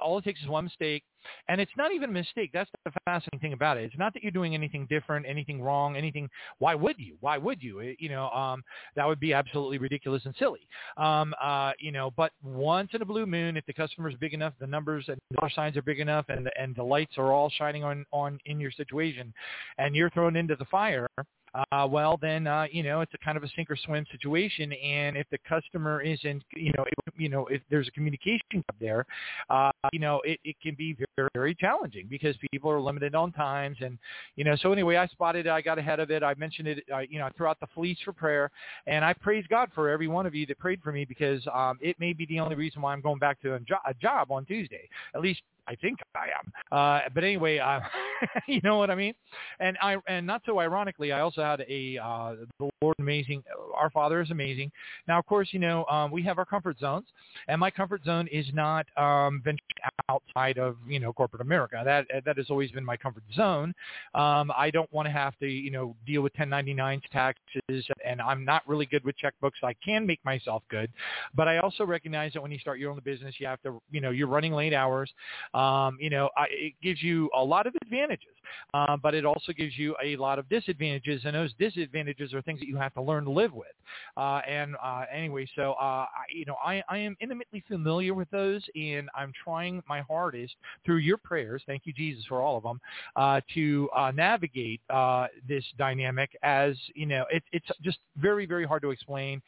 all 0.00 0.18
it 0.18 0.24
takes 0.24 0.40
is 0.40 0.48
one 0.48 0.64
mistake 0.64 1.04
and 1.48 1.60
it's 1.60 1.72
not 1.76 1.92
even 1.92 2.10
a 2.10 2.12
mistake. 2.12 2.50
That's 2.52 2.70
the 2.84 2.92
fascinating 3.04 3.40
thing 3.40 3.52
about 3.52 3.76
it. 3.76 3.84
It's 3.84 3.98
not 3.98 4.14
that 4.14 4.22
you're 4.22 4.32
doing 4.32 4.54
anything 4.54 4.86
different, 4.88 5.26
anything 5.28 5.60
wrong, 5.60 5.96
anything. 5.96 6.28
Why 6.58 6.74
would 6.74 6.98
you? 6.98 7.16
Why 7.20 7.38
would 7.38 7.62
you? 7.62 7.80
It, 7.80 7.96
you 7.98 8.08
know, 8.08 8.30
um, 8.30 8.62
that 8.96 9.06
would 9.06 9.20
be 9.20 9.32
absolutely 9.32 9.78
ridiculous 9.78 10.24
and 10.24 10.34
silly. 10.38 10.66
Um, 10.96 11.34
uh, 11.42 11.72
you 11.78 11.92
know, 11.92 12.12
but 12.16 12.32
once 12.42 12.90
in 12.92 13.02
a 13.02 13.04
blue 13.04 13.26
moon, 13.26 13.56
if 13.56 13.66
the 13.66 13.72
customer's 13.72 14.14
big 14.20 14.34
enough, 14.34 14.54
the 14.60 14.66
numbers 14.66 15.04
and 15.08 15.18
dollar 15.34 15.50
signs 15.50 15.76
are 15.76 15.82
big 15.82 16.00
enough, 16.00 16.26
and 16.28 16.50
and 16.58 16.74
the 16.74 16.82
lights 16.82 17.14
are 17.18 17.32
all 17.32 17.50
shining 17.50 17.84
on 17.84 18.04
on 18.12 18.38
in 18.46 18.60
your 18.60 18.70
situation, 18.70 19.32
and 19.78 19.94
you're 19.94 20.10
thrown 20.10 20.36
into 20.36 20.56
the 20.56 20.64
fire 20.66 21.08
uh, 21.54 21.86
well, 21.88 22.18
then 22.20 22.46
uh, 22.46 22.66
you 22.70 22.82
know 22.82 23.00
it's 23.00 23.12
a 23.14 23.24
kind 23.24 23.36
of 23.36 23.44
a 23.44 23.48
sink 23.56 23.70
or 23.70 23.76
swim 23.76 24.04
situation. 24.10 24.72
And 24.72 25.16
if 25.16 25.26
the 25.30 25.38
customer 25.48 26.00
isn't, 26.00 26.42
you 26.54 26.72
know, 26.76 26.84
if, 27.06 27.14
you 27.16 27.28
know, 27.28 27.46
if 27.46 27.62
there's 27.70 27.88
a 27.88 27.90
communication 27.90 28.64
there, 28.80 29.04
uh, 29.48 29.70
you 29.92 29.98
know, 29.98 30.20
it, 30.24 30.38
it 30.44 30.56
can 30.62 30.74
be 30.74 30.94
very 30.94 31.08
very 31.34 31.54
challenging 31.54 32.06
because 32.08 32.36
people 32.50 32.70
are 32.70 32.80
limited 32.80 33.14
on 33.14 33.32
times, 33.32 33.76
and 33.80 33.98
you 34.36 34.44
know. 34.44 34.56
So 34.56 34.72
anyway, 34.72 34.96
I 34.96 35.06
spotted 35.08 35.46
it. 35.46 35.50
I 35.50 35.60
got 35.60 35.78
ahead 35.78 36.00
of 36.00 36.10
it. 36.10 36.22
I 36.22 36.34
mentioned 36.34 36.68
it. 36.68 36.84
Uh, 36.92 37.00
you 37.00 37.18
know, 37.18 37.26
I 37.26 37.30
threw 37.30 37.46
out 37.46 37.58
the 37.60 37.66
fleece 37.74 37.98
for 38.04 38.12
prayer, 38.12 38.50
and 38.86 39.04
I 39.04 39.12
praise 39.12 39.44
God 39.48 39.70
for 39.74 39.88
every 39.88 40.08
one 40.08 40.26
of 40.26 40.34
you 40.34 40.46
that 40.46 40.58
prayed 40.58 40.80
for 40.82 40.92
me 40.92 41.04
because 41.04 41.42
um, 41.52 41.78
it 41.80 41.98
may 41.98 42.12
be 42.12 42.26
the 42.26 42.40
only 42.40 42.54
reason 42.54 42.82
why 42.82 42.92
I'm 42.92 43.00
going 43.00 43.18
back 43.18 43.40
to 43.42 43.54
a, 43.54 43.60
jo- 43.60 43.76
a 43.86 43.94
job 43.94 44.30
on 44.30 44.44
Tuesday. 44.44 44.88
At 45.14 45.20
least 45.20 45.40
I 45.70 45.76
think 45.76 46.00
I 46.16 46.26
am. 46.38 46.76
Uh, 46.76 47.08
but 47.14 47.22
anyway, 47.22 47.58
uh, 47.58 47.80
you 48.48 48.60
know 48.64 48.76
what 48.76 48.90
I 48.90 48.94
mean. 48.94 49.14
And 49.60 49.78
I 49.80 49.96
and 50.08 50.26
not 50.26 50.42
so 50.44 50.58
ironically, 50.58 51.12
I 51.12 51.20
also 51.20 51.42
had 51.42 51.64
a 51.68 51.98
uh, 51.98 52.34
the 52.58 52.70
Lord 52.82 52.96
amazing. 52.98 53.44
Our 53.76 53.90
Father 53.90 54.20
is 54.20 54.30
amazing. 54.30 54.72
Now, 55.06 55.18
of 55.18 55.26
course, 55.26 55.48
you 55.52 55.60
know 55.60 55.84
um, 55.86 56.10
we 56.10 56.22
have 56.24 56.38
our 56.38 56.44
comfort 56.44 56.78
zones, 56.80 57.06
and 57.48 57.60
my 57.60 57.70
comfort 57.70 58.04
zone 58.04 58.26
is 58.32 58.46
not 58.52 58.86
um, 58.96 59.40
venturing 59.44 59.60
outside 60.08 60.58
of 60.58 60.76
you 60.88 60.98
know 60.98 61.09
corporate 61.12 61.42
America. 61.42 61.82
That 61.84 62.06
that 62.24 62.36
has 62.36 62.50
always 62.50 62.70
been 62.70 62.84
my 62.84 62.96
comfort 62.96 63.24
zone. 63.34 63.74
Um, 64.14 64.52
I 64.56 64.70
don't 64.70 64.92
want 64.92 65.06
to 65.06 65.12
have 65.12 65.38
to 65.38 65.46
you 65.46 65.70
know 65.70 65.96
deal 66.06 66.22
with 66.22 66.32
1099s 66.34 67.02
taxes, 67.12 67.86
and 68.04 68.20
I'm 68.20 68.44
not 68.44 68.62
really 68.66 68.86
good 68.86 69.04
with 69.04 69.16
checkbooks. 69.18 69.62
I 69.62 69.74
can 69.84 70.06
make 70.06 70.24
myself 70.24 70.62
good, 70.70 70.90
but 71.34 71.48
I 71.48 71.58
also 71.58 71.84
recognize 71.84 72.32
that 72.32 72.42
when 72.42 72.50
you 72.50 72.58
start 72.58 72.78
your 72.78 72.90
own 72.90 73.00
business, 73.04 73.34
you 73.38 73.46
have 73.46 73.62
to 73.62 73.80
you 73.90 74.00
know 74.00 74.10
you're 74.10 74.28
running 74.28 74.52
late 74.52 74.74
hours. 74.74 75.10
Um, 75.54 75.96
you 76.00 76.10
know, 76.10 76.30
I, 76.36 76.46
it 76.50 76.74
gives 76.82 77.02
you 77.02 77.30
a 77.36 77.42
lot 77.42 77.66
of 77.66 77.74
advantages, 77.82 78.34
uh, 78.74 78.96
but 78.96 79.14
it 79.14 79.24
also 79.24 79.52
gives 79.52 79.76
you 79.78 79.96
a 80.02 80.16
lot 80.16 80.38
of 80.38 80.48
disadvantages, 80.48 81.22
and 81.24 81.34
those 81.34 81.52
disadvantages 81.58 82.34
are 82.34 82.42
things 82.42 82.60
that 82.60 82.68
you 82.68 82.76
have 82.76 82.94
to 82.94 83.02
learn 83.02 83.24
to 83.24 83.30
live 83.30 83.52
with. 83.52 83.68
Uh, 84.16 84.40
and 84.48 84.76
uh, 84.82 85.04
anyway, 85.12 85.46
so 85.56 85.72
uh, 85.72 86.06
I, 86.06 86.06
you 86.32 86.44
know, 86.44 86.56
I, 86.64 86.82
I 86.88 86.98
am 86.98 87.16
intimately 87.20 87.62
familiar 87.68 88.14
with 88.14 88.30
those, 88.30 88.62
and 88.74 89.08
I'm 89.14 89.32
trying 89.44 89.82
my 89.88 90.00
hardest 90.02 90.54
through 90.90 90.96
your 90.96 91.18
prayers. 91.18 91.62
Thank 91.68 91.82
you, 91.84 91.92
Jesus, 91.92 92.24
for 92.28 92.40
all 92.40 92.56
of 92.56 92.64
them, 92.64 92.80
uh, 93.14 93.40
to 93.54 93.88
uh, 93.94 94.10
navigate 94.10 94.80
uh, 94.90 95.28
this 95.46 95.64
dynamic. 95.78 96.36
As 96.42 96.74
you 96.96 97.06
know, 97.06 97.26
it, 97.30 97.44
it's 97.52 97.68
just 97.80 97.98
very, 98.16 98.44
very 98.44 98.64
hard 98.64 98.82
to 98.82 98.90
explain, 98.90 99.40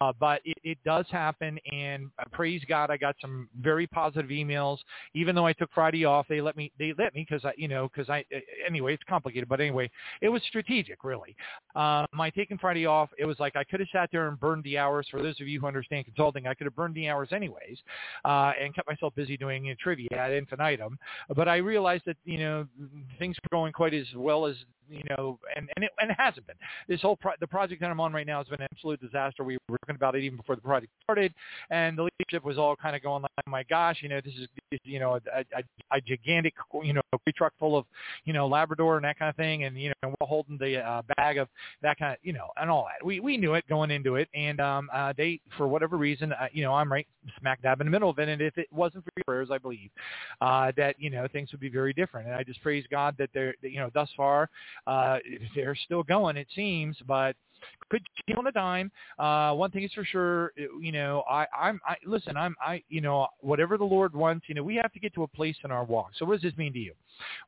uh, 0.00 0.12
but 0.18 0.40
it, 0.44 0.58
it 0.64 0.78
does 0.84 1.06
happen. 1.08 1.60
And 1.70 2.10
uh, 2.18 2.24
praise 2.32 2.60
God, 2.68 2.90
I 2.90 2.96
got 2.96 3.14
some 3.20 3.48
very 3.60 3.86
positive 3.86 4.30
emails, 4.30 4.78
even 5.14 5.36
though 5.36 5.46
I 5.46 5.52
took 5.52 5.70
Friday 5.72 6.04
off. 6.04 6.26
They 6.28 6.40
let 6.40 6.56
me, 6.56 6.72
they 6.76 6.92
let 6.98 7.14
me 7.14 7.24
because 7.28 7.44
I, 7.44 7.52
you 7.56 7.68
know, 7.68 7.88
because 7.88 8.10
I, 8.10 8.24
anyway, 8.66 8.94
it's 8.94 9.04
complicated, 9.08 9.48
but 9.48 9.60
anyway, 9.60 9.88
it 10.20 10.28
was 10.28 10.42
strategic, 10.48 11.04
really. 11.04 11.36
Uh, 11.76 12.04
my 12.12 12.30
taking 12.30 12.58
Friday 12.58 12.84
off, 12.84 13.10
it 13.16 13.26
was 13.26 13.38
like 13.38 13.54
I 13.54 13.62
could 13.62 13.78
have 13.78 13.88
sat 13.92 14.08
there 14.10 14.26
and 14.26 14.40
burned 14.40 14.64
the 14.64 14.76
hours. 14.76 15.06
For 15.08 15.22
those 15.22 15.40
of 15.40 15.46
you 15.46 15.60
who 15.60 15.68
understand 15.68 16.06
consulting, 16.06 16.48
I 16.48 16.54
could 16.54 16.64
have 16.64 16.74
burned 16.74 16.96
the 16.96 17.08
hours 17.08 17.28
anyways, 17.30 17.78
uh, 18.24 18.54
and 18.60 18.74
kept 18.74 18.88
myself 18.88 19.14
busy 19.14 19.36
doing 19.36 19.72
trivia 19.80 20.08
ad 20.16 20.32
infinitum. 20.32 20.79
But 21.34 21.48
I 21.48 21.56
realized 21.56 22.04
that 22.06 22.16
you 22.24 22.38
know 22.38 22.66
things 23.18 23.36
were 23.42 23.56
going 23.56 23.72
quite 23.72 23.94
as 23.94 24.06
well 24.14 24.46
as 24.46 24.56
you 24.88 25.02
know, 25.10 25.38
and 25.56 25.68
and 25.76 25.84
it, 25.84 25.90
and 26.00 26.10
it 26.10 26.16
hasn't 26.18 26.46
been. 26.46 26.56
This 26.88 27.00
whole 27.00 27.16
pro- 27.16 27.32
the 27.40 27.46
project 27.46 27.80
that 27.80 27.90
I'm 27.90 28.00
on 28.00 28.12
right 28.12 28.26
now 28.26 28.38
has 28.38 28.48
been 28.48 28.60
an 28.60 28.68
absolute 28.72 29.00
disaster. 29.00 29.44
We 29.44 29.58
were 29.68 29.78
talking 29.78 29.96
about 29.96 30.16
it 30.16 30.24
even 30.24 30.36
before 30.36 30.56
the 30.56 30.62
project 30.62 30.92
started, 31.04 31.32
and 31.70 31.96
the 31.96 32.02
leadership 32.02 32.44
was 32.44 32.58
all 32.58 32.76
kind 32.76 32.96
of 32.96 33.02
going 33.02 33.22
like, 33.22 33.46
"My 33.46 33.62
gosh, 33.64 33.98
you 34.02 34.08
know, 34.08 34.20
this 34.24 34.34
is 34.34 34.48
you 34.84 34.98
know 34.98 35.14
a, 35.14 35.40
a, 35.56 35.96
a 35.96 36.00
gigantic 36.00 36.54
you 36.82 36.92
know 36.92 37.00
truck 37.36 37.52
full 37.58 37.76
of 37.78 37.86
you 38.24 38.32
know 38.32 38.46
Labrador 38.46 38.96
and 38.96 39.04
that 39.04 39.18
kind 39.18 39.30
of 39.30 39.36
thing, 39.36 39.64
and 39.64 39.80
you 39.80 39.92
know 40.02 40.14
we're 40.20 40.26
holding 40.26 40.58
the 40.58 40.78
uh, 40.78 41.02
bag 41.16 41.38
of 41.38 41.48
that 41.82 41.98
kind 41.98 42.12
of 42.12 42.18
you 42.22 42.32
know 42.32 42.48
and 42.60 42.68
all 42.70 42.86
that. 42.86 43.04
We 43.04 43.20
we 43.20 43.36
knew 43.36 43.54
it 43.54 43.64
going 43.68 43.90
into 43.90 44.16
it, 44.16 44.28
and 44.34 44.60
um, 44.60 44.90
uh, 44.92 45.12
they 45.16 45.40
for 45.56 45.68
whatever 45.68 45.96
reason, 45.96 46.32
uh, 46.32 46.48
you 46.52 46.62
know, 46.62 46.74
I'm 46.74 46.90
right 46.90 47.06
smack 47.38 47.62
dab 47.62 47.80
in 47.80 47.86
the 47.86 47.90
middle 47.90 48.10
of 48.10 48.18
it, 48.18 48.28
and 48.28 48.42
if 48.42 48.58
it 48.58 48.66
wasn't 48.72 49.04
for 49.04 49.10
your 49.16 49.24
prayers, 49.24 49.48
I 49.50 49.58
believe 49.58 49.90
uh, 50.40 50.69
that 50.76 50.96
you 50.98 51.10
know 51.10 51.26
things 51.32 51.50
would 51.52 51.60
be 51.60 51.68
very 51.68 51.92
different. 51.92 52.26
And 52.26 52.36
I 52.36 52.42
just 52.42 52.62
praise 52.62 52.84
God 52.90 53.14
that 53.18 53.30
they're 53.34 53.54
that, 53.62 53.70
you 53.70 53.78
know 53.78 53.90
thus 53.94 54.08
far 54.16 54.48
uh, 54.86 55.18
they're 55.54 55.76
still 55.76 56.02
going, 56.02 56.36
it 56.36 56.48
seems, 56.54 56.96
but 57.06 57.36
could 57.90 58.02
change 58.26 58.38
on 58.38 58.46
a 58.46 58.52
dime. 58.52 58.90
Uh, 59.18 59.52
one 59.54 59.70
thing 59.70 59.82
is 59.82 59.92
for 59.92 60.04
sure, 60.04 60.52
you 60.80 60.92
know, 60.92 61.24
I, 61.28 61.46
I'm, 61.56 61.80
I, 61.86 61.96
listen, 62.06 62.36
I'm, 62.36 62.54
I, 62.64 62.82
you 62.88 63.00
know, 63.00 63.28
whatever 63.40 63.76
the 63.76 63.84
Lord 63.84 64.14
wants, 64.14 64.46
you 64.48 64.54
know, 64.54 64.62
we 64.62 64.76
have 64.76 64.92
to 64.92 65.00
get 65.00 65.14
to 65.14 65.24
a 65.24 65.28
place 65.28 65.56
in 65.64 65.70
our 65.70 65.84
walk. 65.84 66.10
So 66.16 66.24
what 66.24 66.40
does 66.40 66.50
this 66.50 66.56
mean 66.56 66.72
to 66.72 66.78
you? 66.78 66.92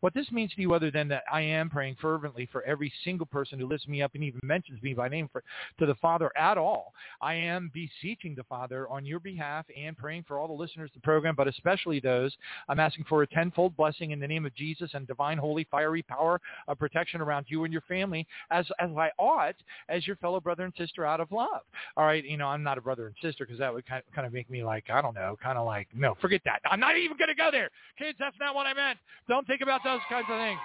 What 0.00 0.12
this 0.14 0.30
means 0.30 0.52
to 0.54 0.60
you 0.60 0.74
other 0.74 0.90
than 0.90 1.08
that 1.08 1.22
I 1.32 1.40
am 1.40 1.70
praying 1.70 1.96
fervently 2.00 2.48
for 2.50 2.62
every 2.64 2.92
single 3.04 3.26
person 3.26 3.58
who 3.58 3.66
lifts 3.66 3.88
me 3.88 4.02
up 4.02 4.14
and 4.14 4.22
even 4.22 4.40
mentions 4.42 4.82
me 4.82 4.94
by 4.94 5.08
name 5.08 5.28
for, 5.32 5.42
to 5.78 5.86
the 5.86 5.94
Father 5.96 6.30
at 6.36 6.58
all. 6.58 6.92
I 7.20 7.34
am 7.34 7.70
beseeching 7.72 8.34
the 8.34 8.44
Father 8.44 8.88
on 8.88 9.06
your 9.06 9.20
behalf 9.20 9.64
and 9.76 9.96
praying 9.96 10.24
for 10.28 10.38
all 10.38 10.48
the 10.48 10.52
listeners 10.52 10.90
of 10.90 11.00
the 11.00 11.04
program, 11.04 11.34
but 11.36 11.48
especially 11.48 12.00
those. 12.00 12.36
I'm 12.68 12.80
asking 12.80 13.06
for 13.08 13.22
a 13.22 13.26
tenfold 13.26 13.76
blessing 13.76 14.10
in 14.10 14.20
the 14.20 14.28
name 14.28 14.44
of 14.44 14.54
Jesus 14.54 14.90
and 14.94 15.06
divine, 15.06 15.38
holy, 15.38 15.66
fiery 15.70 16.02
power 16.02 16.40
of 16.68 16.78
protection 16.78 17.20
around 17.20 17.46
you 17.48 17.64
and 17.64 17.72
your 17.72 17.82
family 17.82 18.26
as, 18.50 18.66
as 18.78 18.90
I 18.96 19.10
ought 19.18 19.56
as 19.88 20.01
your 20.06 20.16
fellow 20.16 20.40
brother 20.40 20.64
and 20.64 20.72
sister 20.76 21.04
out 21.04 21.20
of 21.20 21.30
love. 21.32 21.62
All 21.96 22.04
right, 22.04 22.24
you 22.24 22.36
know, 22.36 22.48
I'm 22.48 22.62
not 22.62 22.78
a 22.78 22.80
brother 22.80 23.06
and 23.06 23.16
sister 23.22 23.44
because 23.44 23.58
that 23.58 23.72
would 23.72 23.86
kind 23.86 24.02
of, 24.06 24.14
kind 24.14 24.26
of 24.26 24.32
make 24.32 24.50
me 24.50 24.64
like, 24.64 24.90
I 24.90 25.02
don't 25.02 25.14
know, 25.14 25.36
kind 25.42 25.58
of 25.58 25.66
like, 25.66 25.88
no, 25.94 26.16
forget 26.20 26.40
that. 26.44 26.60
I'm 26.70 26.80
not 26.80 26.96
even 26.96 27.16
going 27.16 27.28
to 27.28 27.34
go 27.34 27.50
there. 27.50 27.70
Kids, 27.98 28.16
that's 28.18 28.36
not 28.40 28.54
what 28.54 28.66
I 28.66 28.74
meant. 28.74 28.98
Don't 29.28 29.46
think 29.46 29.60
about 29.60 29.80
those 29.84 30.00
kinds 30.08 30.26
of 30.30 30.38
things. 30.38 30.60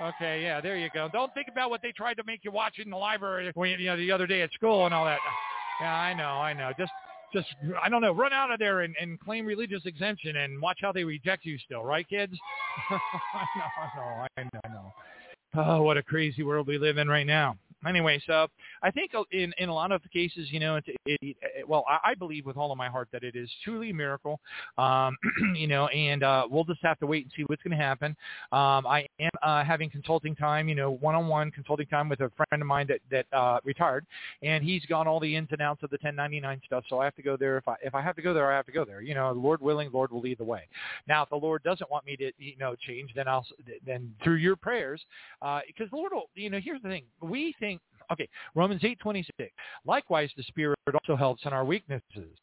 Okay, 0.00 0.42
yeah, 0.42 0.60
there 0.60 0.76
you 0.76 0.88
go. 0.92 1.08
Don't 1.12 1.32
think 1.34 1.46
about 1.50 1.70
what 1.70 1.80
they 1.80 1.92
tried 1.92 2.14
to 2.14 2.24
make 2.24 2.40
you 2.42 2.50
watch 2.50 2.78
in 2.78 2.90
the 2.90 2.96
library 2.96 3.52
when 3.54 3.78
you 3.78 3.86
know 3.86 3.96
the 3.96 4.10
other 4.10 4.26
day 4.26 4.42
at 4.42 4.52
school 4.52 4.86
and 4.86 4.94
all 4.94 5.04
that. 5.04 5.20
Yeah, 5.80 5.94
I 5.94 6.14
know, 6.14 6.24
I 6.24 6.52
know. 6.52 6.72
Just 6.76 6.90
just 7.32 7.46
I 7.82 7.88
don't 7.88 8.00
know, 8.00 8.12
run 8.12 8.32
out 8.32 8.50
of 8.50 8.58
there 8.58 8.80
and, 8.80 8.94
and 9.00 9.20
claim 9.20 9.46
religious 9.46 9.82
exemption 9.86 10.36
and 10.36 10.60
watch 10.60 10.78
how 10.80 10.92
they 10.92 11.04
reject 11.04 11.44
you 11.44 11.58
still, 11.58 11.84
right 11.84 12.08
kids? 12.08 12.34
I 12.90 12.98
know, 13.56 13.64
I 13.76 13.96
know, 13.96 14.26
I 14.36 14.42
know, 14.42 14.60
I 14.64 14.68
know. 14.68 14.92
Oh, 15.56 15.82
what 15.82 15.96
a 15.96 16.02
crazy 16.02 16.42
world 16.42 16.66
we 16.66 16.78
live 16.78 16.98
in 16.98 17.08
right 17.08 17.26
now 17.26 17.56
anyway, 17.86 18.20
so 18.26 18.48
I 18.82 18.90
think 18.90 19.12
in 19.32 19.52
in 19.58 19.68
a 19.68 19.74
lot 19.74 19.92
of 19.92 20.02
cases, 20.12 20.48
you 20.50 20.60
know, 20.60 20.76
it, 20.76 20.84
it, 21.06 21.18
it 21.22 21.68
well, 21.68 21.84
I, 21.88 22.10
I 22.10 22.14
believe 22.14 22.46
with 22.46 22.56
all 22.56 22.72
of 22.72 22.78
my 22.78 22.88
heart 22.88 23.08
that 23.12 23.22
it 23.22 23.36
is 23.36 23.50
truly 23.64 23.90
a 23.90 23.94
miracle, 23.94 24.40
um, 24.78 25.16
you 25.54 25.66
know, 25.66 25.86
and 25.88 26.22
uh, 26.22 26.46
we'll 26.50 26.64
just 26.64 26.80
have 26.82 26.98
to 27.00 27.06
wait 27.06 27.24
and 27.24 27.32
see 27.36 27.42
what's 27.44 27.62
going 27.62 27.76
to 27.76 27.82
happen. 27.82 28.16
Um, 28.52 28.86
I 28.86 29.06
am 29.20 29.30
uh, 29.42 29.64
having 29.64 29.90
consulting 29.90 30.34
time, 30.34 30.68
you 30.68 30.74
know, 30.74 30.90
one-on-one 30.90 31.50
consulting 31.50 31.86
time 31.86 32.08
with 32.08 32.20
a 32.20 32.30
friend 32.36 32.62
of 32.62 32.66
mine 32.66 32.86
that 32.88 33.00
that 33.10 33.26
uh, 33.36 33.60
retired, 33.64 34.06
and 34.42 34.64
he's 34.64 34.84
got 34.86 35.06
all 35.06 35.20
the 35.20 35.36
ins 35.36 35.48
and 35.52 35.60
outs 35.60 35.82
of 35.82 35.90
the 35.90 35.98
1099 36.00 36.60
stuff. 36.66 36.84
So 36.88 36.98
I 37.00 37.04
have 37.04 37.14
to 37.16 37.22
go 37.22 37.36
there. 37.36 37.56
If 37.58 37.68
I 37.68 37.76
if 37.82 37.94
I 37.94 38.02
have 38.02 38.16
to 38.16 38.22
go 38.22 38.34
there, 38.34 38.50
I 38.52 38.56
have 38.56 38.66
to 38.66 38.72
go 38.72 38.84
there. 38.84 39.02
You 39.02 39.14
know, 39.14 39.32
Lord 39.32 39.60
willing, 39.60 39.90
Lord 39.92 40.10
will 40.10 40.20
lead 40.20 40.38
the 40.38 40.44
way. 40.44 40.68
Now, 41.06 41.22
if 41.22 41.30
the 41.30 41.36
Lord 41.36 41.62
doesn't 41.62 41.90
want 41.90 42.06
me 42.06 42.16
to, 42.16 42.32
you 42.38 42.56
know, 42.58 42.74
change, 42.74 43.12
then 43.14 43.28
I'll 43.28 43.46
then 43.86 44.12
through 44.22 44.36
your 44.36 44.56
prayers, 44.56 45.00
because 45.40 45.92
uh, 45.92 45.96
Lord 45.96 46.12
will, 46.12 46.30
you 46.34 46.50
know, 46.50 46.60
here's 46.62 46.82
the 46.82 46.88
thing: 46.88 47.04
we 47.20 47.54
think, 47.60 47.80
okay, 48.12 48.28
Romans 48.54 48.82
8:26. 48.82 49.24
Likewise, 49.86 50.30
the 50.36 50.42
Spirit 50.44 50.78
also 50.94 51.16
helps 51.16 51.44
in 51.44 51.52
our 51.52 51.64
weaknesses, 51.64 52.36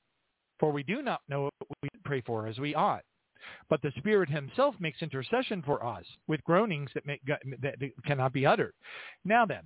for 0.59 0.71
we 0.71 0.83
do 0.83 1.01
not 1.01 1.21
know 1.27 1.43
what 1.43 1.77
we 1.83 1.89
pray 2.03 2.21
for 2.21 2.47
as 2.47 2.57
we 2.59 2.75
ought. 2.75 3.03
But 3.69 3.81
the 3.81 3.91
Spirit 3.97 4.29
Himself 4.29 4.75
makes 4.79 5.01
intercession 5.01 5.61
for 5.61 5.85
us 5.85 6.05
with 6.27 6.43
groanings 6.43 6.89
that, 6.93 7.05
make, 7.05 7.21
that 7.25 7.75
cannot 8.05 8.33
be 8.33 8.45
uttered. 8.45 8.73
Now 9.25 9.45
then, 9.45 9.63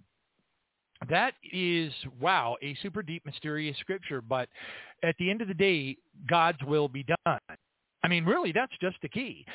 that 1.10 1.34
is 1.52 1.94
wow 2.20 2.56
a 2.62 2.76
super 2.82 3.04
deep 3.04 3.26
mysterious 3.26 3.78
scripture 3.80 4.22
but 4.22 4.48
at 5.04 5.16
the 5.20 5.30
end 5.30 5.42
of 5.42 5.48
the 5.48 5.54
day 5.54 5.98
god's 6.28 6.64
will 6.64 6.88
be 6.88 7.04
done 7.04 7.40
I 8.06 8.08
mean, 8.08 8.24
really, 8.24 8.52
that's 8.52 8.72
just 8.80 8.98
the 9.02 9.10
key. 9.10 9.48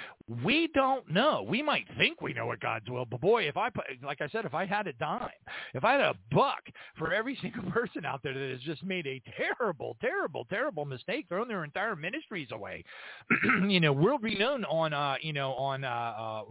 We 0.45 0.69
don't 0.75 1.09
know. 1.09 1.47
We 1.49 1.63
might 1.63 1.87
think 1.97 2.21
we 2.21 2.33
know 2.33 2.47
what 2.47 2.59
God's 2.59 2.91
will, 2.91 3.05
but 3.05 3.21
boy, 3.21 3.45
if 3.45 3.57
I 3.57 3.71
put, 3.71 3.85
like 4.03 4.21
I 4.21 4.27
said, 4.27 4.45
if 4.45 4.55
I 4.55 4.67
had 4.67 4.89
a 4.89 4.93
dime, 4.95 5.29
if 5.73 5.85
I 5.85 5.93
had 5.93 6.01
a 6.01 6.17
buck 6.33 6.65
for 6.99 7.15
every 7.15 7.39
single 7.43 7.71
person 7.71 8.05
out 8.05 8.25
there 8.25 8.35
that 8.35 8.51
has 8.51 8.59
just 8.63 8.83
made 8.83 9.07
a 9.07 9.23
terrible, 9.37 9.97
terrible, 10.01 10.47
terrible 10.51 10.85
mistake, 10.85 11.27
thrown 11.29 11.47
their 11.47 11.63
entire 11.63 11.95
ministries 11.95 12.49
away, 12.51 12.83
you 13.69 13.79
know, 13.79 13.93
world 13.93 14.21
renowned 14.21 14.67
on, 14.67 14.93
uh, 14.93 15.15
you 15.23 15.33
know, 15.33 15.53
on, 15.53 15.85
uh, 15.85 15.87
uh, 15.89 16.43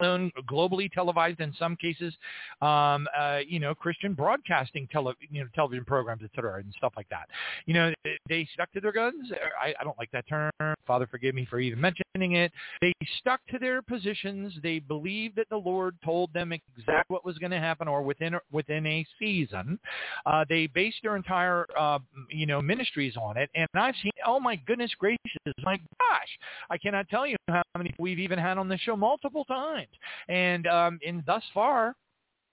known 0.00 0.32
globally 0.50 0.90
televised 0.90 1.40
in 1.40 1.52
some 1.58 1.76
cases, 1.76 2.14
um, 2.62 3.06
uh, 3.14 3.40
you 3.46 3.60
know, 3.60 3.74
Christian 3.74 4.14
broadcasting 4.14 4.88
tele, 4.90 5.12
you 5.30 5.42
know, 5.42 5.48
television 5.54 5.84
programs, 5.84 6.22
et 6.24 6.30
cetera, 6.34 6.60
and 6.60 6.72
stuff 6.78 6.94
like 6.96 7.10
that. 7.10 7.28
You 7.66 7.74
know, 7.74 7.92
they 8.26 8.48
stuck 8.54 8.72
to 8.72 8.80
their 8.80 8.92
guns. 8.92 9.30
I, 9.62 9.74
I 9.78 9.84
don't 9.84 9.98
like 9.98 10.10
that 10.12 10.26
term. 10.26 10.50
Father, 10.86 11.06
forgive 11.06 11.34
me 11.34 11.41
me 11.42 11.46
for 11.48 11.60
even 11.60 11.80
mentioning 11.80 12.32
it. 12.32 12.52
They 12.80 12.92
stuck 13.18 13.40
to 13.50 13.58
their 13.58 13.82
positions. 13.82 14.54
They 14.62 14.78
believed 14.78 15.36
that 15.36 15.48
the 15.50 15.56
Lord 15.56 15.96
told 16.04 16.32
them 16.32 16.52
exactly 16.52 17.04
what 17.08 17.24
was 17.24 17.38
going 17.38 17.50
to 17.50 17.58
happen, 17.58 17.88
or 17.88 18.02
within 18.02 18.36
within 18.50 18.86
a 18.86 19.06
season. 19.18 19.78
Uh, 20.26 20.44
they 20.48 20.66
based 20.68 20.98
their 21.02 21.16
entire 21.16 21.66
uh, 21.78 21.98
you 22.30 22.46
know 22.46 22.62
ministries 22.62 23.16
on 23.16 23.36
it. 23.36 23.50
And 23.54 23.68
I've 23.74 23.94
seen, 24.02 24.12
oh 24.26 24.40
my 24.40 24.56
goodness 24.56 24.92
gracious, 24.98 25.18
my 25.62 25.76
gosh, 25.76 26.38
I 26.70 26.78
cannot 26.78 27.08
tell 27.08 27.26
you 27.26 27.36
how 27.48 27.62
many 27.76 27.94
we've 27.98 28.18
even 28.18 28.38
had 28.38 28.58
on 28.58 28.68
the 28.68 28.78
show 28.78 28.96
multiple 28.96 29.44
times. 29.44 29.88
And 30.28 30.66
um, 30.66 30.98
and 31.06 31.22
thus 31.26 31.42
far, 31.52 31.94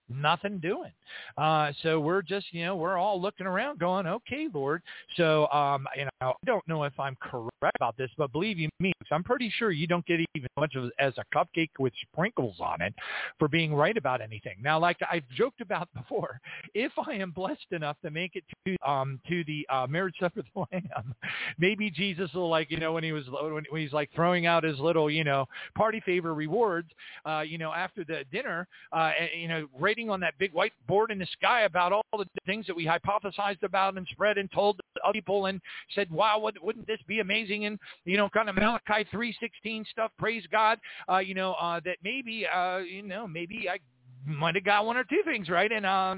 nothing 0.09 0.59
doing. 0.59 0.91
Uh, 1.37 1.71
so 1.83 1.99
we're 1.99 2.21
just, 2.21 2.47
you 2.51 2.65
know, 2.65 2.75
we're 2.75 2.97
all 2.97 3.21
looking 3.21 3.45
around 3.45 3.79
going, 3.79 4.07
okay, 4.07 4.47
Lord. 4.53 4.81
So, 5.17 5.47
um, 5.51 5.87
you 5.95 6.05
know, 6.21 6.29
I 6.31 6.45
don't 6.45 6.67
know 6.67 6.83
if 6.83 6.97
I'm 6.99 7.17
correct 7.21 7.75
about 7.75 7.97
this, 7.97 8.09
but 8.17 8.31
believe 8.31 8.57
you 8.57 8.69
me, 8.79 8.93
I'm 9.11 9.23
pretty 9.23 9.51
sure 9.57 9.71
you 9.71 9.87
don't 9.87 10.05
get 10.05 10.19
even 10.35 10.47
much 10.57 10.75
of 10.75 10.91
as 10.99 11.13
a 11.17 11.35
cupcake 11.35 11.71
with 11.79 11.93
sprinkles 12.11 12.57
on 12.59 12.81
it 12.81 12.93
for 13.37 13.47
being 13.47 13.73
right 13.73 13.97
about 13.97 14.21
anything. 14.21 14.55
Now, 14.61 14.79
like 14.79 14.97
I've 15.11 15.27
joked 15.35 15.61
about 15.61 15.89
before, 15.95 16.39
if 16.73 16.91
I 17.07 17.13
am 17.13 17.31
blessed 17.31 17.71
enough 17.71 17.97
to 18.03 18.11
make 18.11 18.35
it 18.35 18.43
to, 18.65 18.89
um, 18.89 19.19
to 19.27 19.43
the, 19.45 19.67
uh, 19.69 19.87
marriage 19.87 20.15
supper 20.19 20.41
of 20.41 20.45
the 20.53 20.65
Lamb, 20.71 21.15
maybe 21.57 21.89
Jesus 21.89 22.31
will 22.33 22.49
like, 22.49 22.71
you 22.71 22.77
know, 22.77 22.93
when 22.93 23.03
he 23.03 23.11
was, 23.11 23.25
when, 23.29 23.65
he's 23.81 23.93
like 23.93 24.09
throwing 24.15 24.45
out 24.45 24.63
his 24.63 24.79
little, 24.79 25.09
you 25.09 25.23
know, 25.23 25.45
party 25.75 26.01
favor 26.05 26.33
rewards, 26.33 26.89
uh, 27.25 27.41
you 27.41 27.57
know, 27.57 27.73
after 27.73 28.03
the 28.03 28.23
dinner, 28.31 28.67
uh, 28.93 29.11
and, 29.19 29.41
you 29.41 29.47
know, 29.47 29.67
ready 29.79 29.99
writing 29.99 30.09
on 30.09 30.19
that 30.19 30.37
big 30.37 30.53
white 30.53 30.71
board 30.87 31.11
in 31.11 31.19
the 31.19 31.27
sky 31.33 31.61
about 31.61 31.91
all 31.91 32.03
the 32.13 32.25
things 32.45 32.65
that 32.67 32.75
we 32.75 32.85
hypothesized 32.85 33.63
about 33.63 33.97
and 33.97 34.07
spread 34.11 34.37
and 34.37 34.51
told 34.51 34.79
other 35.03 35.13
people 35.13 35.47
and 35.47 35.59
said, 35.95 36.08
wow, 36.09 36.39
wouldn't 36.61 36.87
this 36.87 36.99
be 37.07 37.19
amazing? 37.19 37.65
And, 37.65 37.79
you 38.05 38.17
know, 38.17 38.29
kind 38.29 38.49
of 38.49 38.55
Malachi 38.55 39.07
3.16 39.13 39.87
stuff, 39.87 40.11
praise 40.17 40.43
God, 40.51 40.79
uh, 41.09 41.17
you 41.17 41.33
know, 41.33 41.53
uh, 41.53 41.79
that 41.85 41.97
maybe, 42.03 42.45
uh, 42.45 42.79
you 42.79 43.03
know, 43.03 43.27
maybe 43.27 43.67
I 43.69 43.79
might 44.25 44.55
have 44.55 44.65
got 44.65 44.85
one 44.85 44.97
or 44.97 45.03
two 45.03 45.21
things 45.25 45.49
right, 45.49 45.71
and 45.71 45.85
uh, 45.85 46.15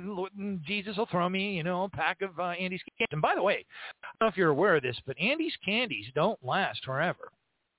Jesus 0.66 0.98
will 0.98 1.06
throw 1.08 1.30
me, 1.30 1.56
you 1.56 1.64
know, 1.64 1.84
a 1.84 1.90
pack 1.90 2.22
of 2.22 2.38
uh, 2.40 2.50
Andes 2.50 2.82
candies. 2.98 3.08
And 3.12 3.22
by 3.22 3.36
the 3.36 3.44
way, 3.44 3.66
I 4.04 4.08
don't 4.20 4.28
know 4.28 4.32
if 4.32 4.38
you're 4.38 4.50
aware 4.50 4.76
of 4.76 4.84
this, 4.84 4.98
but 5.06 5.20
Andes 5.20 5.54
candies 5.64 6.06
don't 6.16 6.40
last 6.44 6.84
forever. 6.84 7.32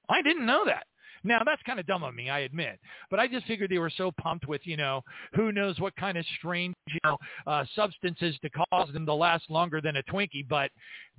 I 0.09 0.23
didn't 0.23 0.47
know 0.47 0.65
that. 0.67 0.87
Now 1.25 1.41
that's 1.45 1.63
kind 1.63 1.79
of 1.79 1.87
dumb 1.87 2.03
of 2.03 2.15
me, 2.15 2.31
I 2.31 2.41
admit, 2.41 2.81
but 3.11 3.21
I 3.21 3.29
just 3.29 3.47
figured 3.47 3.71
they 3.71 3.79
were 3.79 3.93
so 3.97 4.11
pumped 4.21 4.49
with 4.49 4.61
you 4.65 4.77
know 4.77 5.03
who 5.35 5.53
knows 5.53 5.79
what 5.79 5.95
kind 5.95 6.19
of 6.19 6.25
strange 6.39 6.75
you 6.89 6.99
know 7.05 7.17
uh, 7.47 7.65
substances 7.77 8.37
to 8.43 8.51
cause 8.51 8.93
them 8.93 9.07
to 9.07 9.15
last 9.15 9.49
longer 9.49 9.81
than 9.81 9.97
a 9.97 10.03
Twinkie, 10.05 10.49
but 10.49 10.71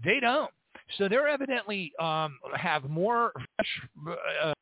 they 0.04 0.20
don't. 0.20 0.52
So 0.98 1.10
they're 1.10 1.28
evidently 1.28 1.92
um, 2.00 2.38
have 2.56 2.84
more 2.86 3.32
fresh, 3.36 4.16
uh, 4.44 4.54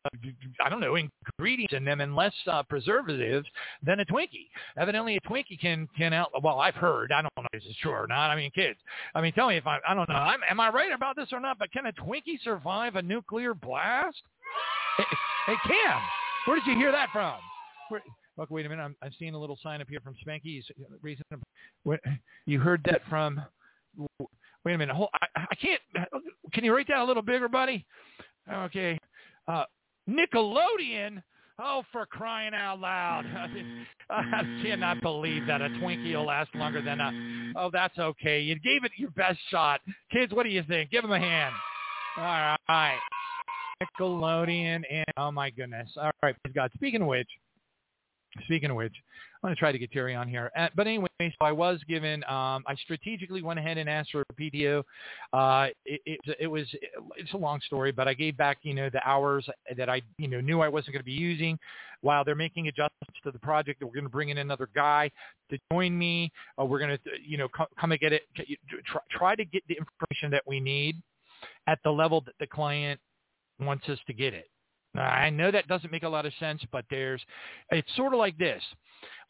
I 0.64 0.70
don't 0.70 0.80
know, 0.80 0.96
ingredients 0.96 1.74
in 1.74 1.84
them 1.84 2.02
and 2.02 2.16
less 2.16 2.34
uh, 2.48 2.64
preservatives 2.64 3.48
than 3.84 4.00
a 4.00 4.06
Twinkie. 4.06 4.48
Evidently, 4.78 5.18
a 5.18 5.22
Twinkie 5.22 5.60
can 5.60 5.88
can 5.98 6.14
out. 6.14 6.32
Well, 6.42 6.60
I've 6.60 6.76
heard. 6.76 7.12
I 7.12 7.22
don't 7.22 7.32
know 7.38 7.46
if 7.54 7.64
it's 7.66 7.78
true 7.80 7.92
or 7.92 8.08
not. 8.08 8.30
I 8.30 8.36
mean, 8.36 8.52
kids. 8.52 8.80
I 9.16 9.22
mean, 9.22 9.34
tell 9.34 9.50
me 9.50 9.58
if 9.58 9.68
I. 9.68 9.80
I 9.88 9.94
don't 9.94 10.08
know. 10.08 10.16
I'm, 10.16 10.40
am 10.50 10.60
I 10.60 10.70
right 10.70 10.92
about 10.94 11.16
this 11.16 11.30
or 11.32 11.40
not? 11.40 11.60
But 11.60 11.72
can 11.72 11.88
a 11.88 11.94
Twinkie 11.94 12.42
survive 12.44 12.96
a 12.96 13.02
nuclear 13.02 13.54
blast? 13.54 14.22
It 15.48 15.58
can. 15.66 16.02
where 16.46 16.58
did 16.58 16.68
you 16.68 16.76
hear 16.76 16.92
that 16.92 17.10
from? 17.12 17.36
Where, 17.90 18.02
look, 18.38 18.52
wait 18.52 18.66
a 18.66 18.70
minute. 18.70 18.84
I'm, 18.84 18.96
I'm 19.02 19.12
seeing 19.18 19.34
a 19.34 19.40
little 19.40 19.58
sign 19.62 19.82
up 19.82 19.88
here 19.90 20.00
from 20.02 20.16
Spanky. 20.26 20.62
Reason, 21.02 21.24
you 22.46 22.60
heard 22.60 22.82
that 22.86 23.02
from? 23.10 23.42
Wait 24.63 24.74
a 24.74 24.78
minute. 24.78 24.95
Hold, 24.95 25.10
I, 25.13 25.45
I 25.52 25.56
can't. 25.56 25.82
Can 26.54 26.63
you 26.63 26.74
write 26.76 26.88
that 26.89 27.00
a 27.00 27.04
little 27.04 27.24
bigger, 27.24 27.47
buddy? 27.47 27.86
Okay. 28.52 29.00
Uh, 29.47 29.63
Nickelodeon. 30.10 31.24
Oh, 31.63 31.84
for 31.91 32.08
crying 32.08 32.54
out 32.56 32.80
loud. 32.80 33.24
I 34.10 34.41
cannot 34.63 35.02
believe 35.02 35.45
that 35.45 35.62
a 35.62 35.69
Twinkie 35.69 36.15
will 36.15 36.26
last 36.26 36.54
longer 36.56 36.82
than 36.82 37.00
a... 37.00 37.54
Oh, 37.56 37.69
that's 37.71 37.97
okay. 38.00 38.41
You 38.41 38.56
gave 38.60 38.84
it 38.84 38.91
your 38.97 39.12
best 39.12 39.38
shot. 39.50 39.80
Kids, 40.12 40.34
what 40.34 40.43
do 40.43 40.50
you 40.50 40.63
think? 40.67 40.89
Give 40.89 41.04
them 41.04 41.12
a 41.12 41.19
hand. 41.19 41.54
All 42.17 42.58
right. 42.67 42.97
Nickelodeon, 43.82 44.84
and 44.89 45.06
oh 45.17 45.32
my 45.32 45.50
goodness. 45.50 45.89
All 45.97 46.12
right, 46.24 46.36
God. 46.56 46.71
Speaking 46.76 47.02
of 47.02 47.08
which, 47.08 47.28
speaking 48.45 48.69
of 48.69 48.76
which, 48.76 48.93
I'm 49.44 49.48
going 49.48 49.56
to 49.56 49.60
try 49.60 49.72
to 49.72 49.80
get 49.80 49.92
Terri 49.92 50.20
on 50.20 50.28
here. 50.28 50.52
Uh, 50.56 50.68
but 50.76 50.86
anyway, 50.86 51.08
so 51.20 51.30
I 51.42 51.52
was 51.52 51.80
given, 51.88 52.24
um, 52.26 52.64
I 52.68 52.76
strategically 52.84 53.42
went 53.42 53.58
ahead 53.58 53.80
and 53.80 53.90
asked 53.90 54.12
for 54.12 54.22
a 54.22 54.34
PTO. 54.34 54.84
Uh, 55.34 55.70
it, 55.84 56.02
it, 56.06 56.38
it 56.42 56.48
was, 56.48 56.68
it's 57.18 57.34
a 57.34 57.38
long 57.38 57.60
story, 57.66 57.92
but 57.92 58.08
I 58.08 58.14
gave 58.14 58.38
back, 58.38 58.60
you 58.62 58.76
know, 58.76 58.92
the 58.92 59.02
hours 59.04 59.48
that 59.76 59.90
I, 59.90 60.04
you 60.20 60.28
know, 60.28 60.42
knew 60.42 60.62
I 60.62 60.68
wasn't 60.68 60.94
going 60.94 61.02
to 61.02 61.06
be 61.06 61.12
using 61.14 61.58
while 62.02 62.24
they're 62.24 62.36
making 62.36 62.68
adjustments 62.68 63.20
to 63.24 63.32
the 63.32 63.40
project. 63.40 63.82
We're 63.84 63.90
going 63.90 64.04
to 64.04 64.10
bring 64.10 64.30
in 64.30 64.38
another 64.38 64.70
guy 64.76 65.10
to 65.50 65.58
join 65.72 65.98
me. 65.98 66.32
Uh, 66.60 66.66
we're 66.66 66.80
going 66.80 66.96
to, 66.96 67.00
you 67.26 67.38
know, 67.40 67.48
come, 67.48 67.68
come 67.80 67.92
and 67.94 68.00
get 68.00 68.14
it, 68.14 68.22
try, 68.86 69.02
try 69.10 69.36
to 69.36 69.46
get 69.46 69.64
the 69.68 69.76
information 69.76 70.30
that 70.30 70.44
we 70.46 70.60
need 70.60 71.02
at 71.66 71.80
the 71.84 71.92
level 71.92 72.22
that 72.22 72.36
the 72.40 72.46
client 72.46 73.00
wants 73.60 73.90
us 73.90 73.98
to 74.06 74.14
get 74.14 74.36
it. 74.36 74.51
I 74.96 75.30
know 75.30 75.52
that 75.52 75.68
doesn't 75.68 75.92
make 75.92 76.04
a 76.04 76.10
lot 76.10 76.26
of 76.26 76.34
sense, 76.40 76.62
but 76.72 76.86
there's, 76.90 77.22
it's 77.72 77.96
sort 77.96 78.14
of 78.14 78.20
like 78.20 78.38
this. 78.38 78.62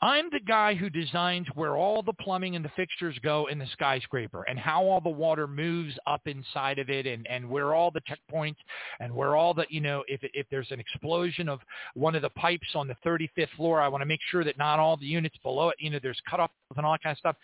I'm 0.03 0.29
the 0.31 0.39
guy 0.39 0.73
who 0.73 0.89
designs 0.89 1.45
where 1.53 1.77
all 1.77 2.01
the 2.01 2.13
plumbing 2.13 2.55
and 2.55 2.65
the 2.65 2.71
fixtures 2.75 3.15
go 3.21 3.45
in 3.45 3.59
the 3.59 3.67
skyscraper 3.67 4.43
and 4.49 4.57
how 4.57 4.83
all 4.83 4.99
the 4.99 5.09
water 5.09 5.47
moves 5.47 5.93
up 6.07 6.21
inside 6.25 6.79
of 6.79 6.89
it 6.89 7.05
and, 7.05 7.27
and 7.27 7.47
where 7.47 7.75
all 7.75 7.91
the 7.91 8.01
checkpoints 8.01 8.55
and 8.99 9.13
where 9.13 9.35
all 9.35 9.53
the, 9.53 9.65
you 9.69 9.79
know, 9.79 10.03
if, 10.07 10.19
if 10.33 10.47
there's 10.49 10.71
an 10.71 10.79
explosion 10.79 11.47
of 11.47 11.59
one 11.93 12.15
of 12.15 12.23
the 12.23 12.31
pipes 12.31 12.69
on 12.73 12.87
the 12.87 12.95
35th 13.05 13.49
floor, 13.55 13.79
I 13.79 13.87
want 13.87 14.01
to 14.01 14.07
make 14.07 14.21
sure 14.31 14.43
that 14.43 14.57
not 14.57 14.79
all 14.79 14.97
the 14.97 15.05
units 15.05 15.37
below 15.43 15.69
it, 15.69 15.75
you 15.79 15.91
know, 15.91 15.99
there's 16.01 16.21
cutoffs 16.31 16.49
and 16.75 16.83
all 16.83 16.93
that 16.93 17.03
kind 17.03 17.13
of 17.13 17.19
stuff. 17.19 17.35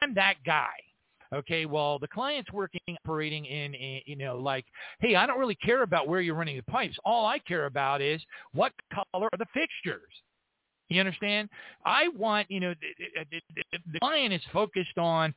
I'm 0.00 0.14
that 0.14 0.36
guy. 0.44 0.68
Okay, 1.34 1.66
well, 1.66 1.98
the 1.98 2.08
client's 2.08 2.52
working, 2.52 2.80
operating 3.04 3.44
in, 3.44 3.74
a, 3.74 4.02
you 4.06 4.16
know, 4.16 4.36
like, 4.38 4.64
hey, 5.00 5.16
I 5.16 5.26
don't 5.26 5.38
really 5.38 5.56
care 5.56 5.82
about 5.82 6.08
where 6.08 6.20
you're 6.20 6.34
running 6.34 6.56
the 6.56 6.62
pipes. 6.70 6.96
All 7.04 7.26
I 7.26 7.38
care 7.40 7.66
about 7.66 8.00
is 8.00 8.22
what 8.52 8.72
color 8.92 9.28
are 9.32 9.38
the 9.38 9.46
fixtures. 9.52 10.12
You 10.88 11.00
understand? 11.00 11.48
I 11.84 12.08
want, 12.16 12.48
you 12.48 12.60
know, 12.60 12.72
the, 12.80 13.24
the, 13.30 13.78
the, 13.92 13.98
client 13.98 14.32
is 14.32 14.40
focused 14.52 14.98
on. 14.98 15.34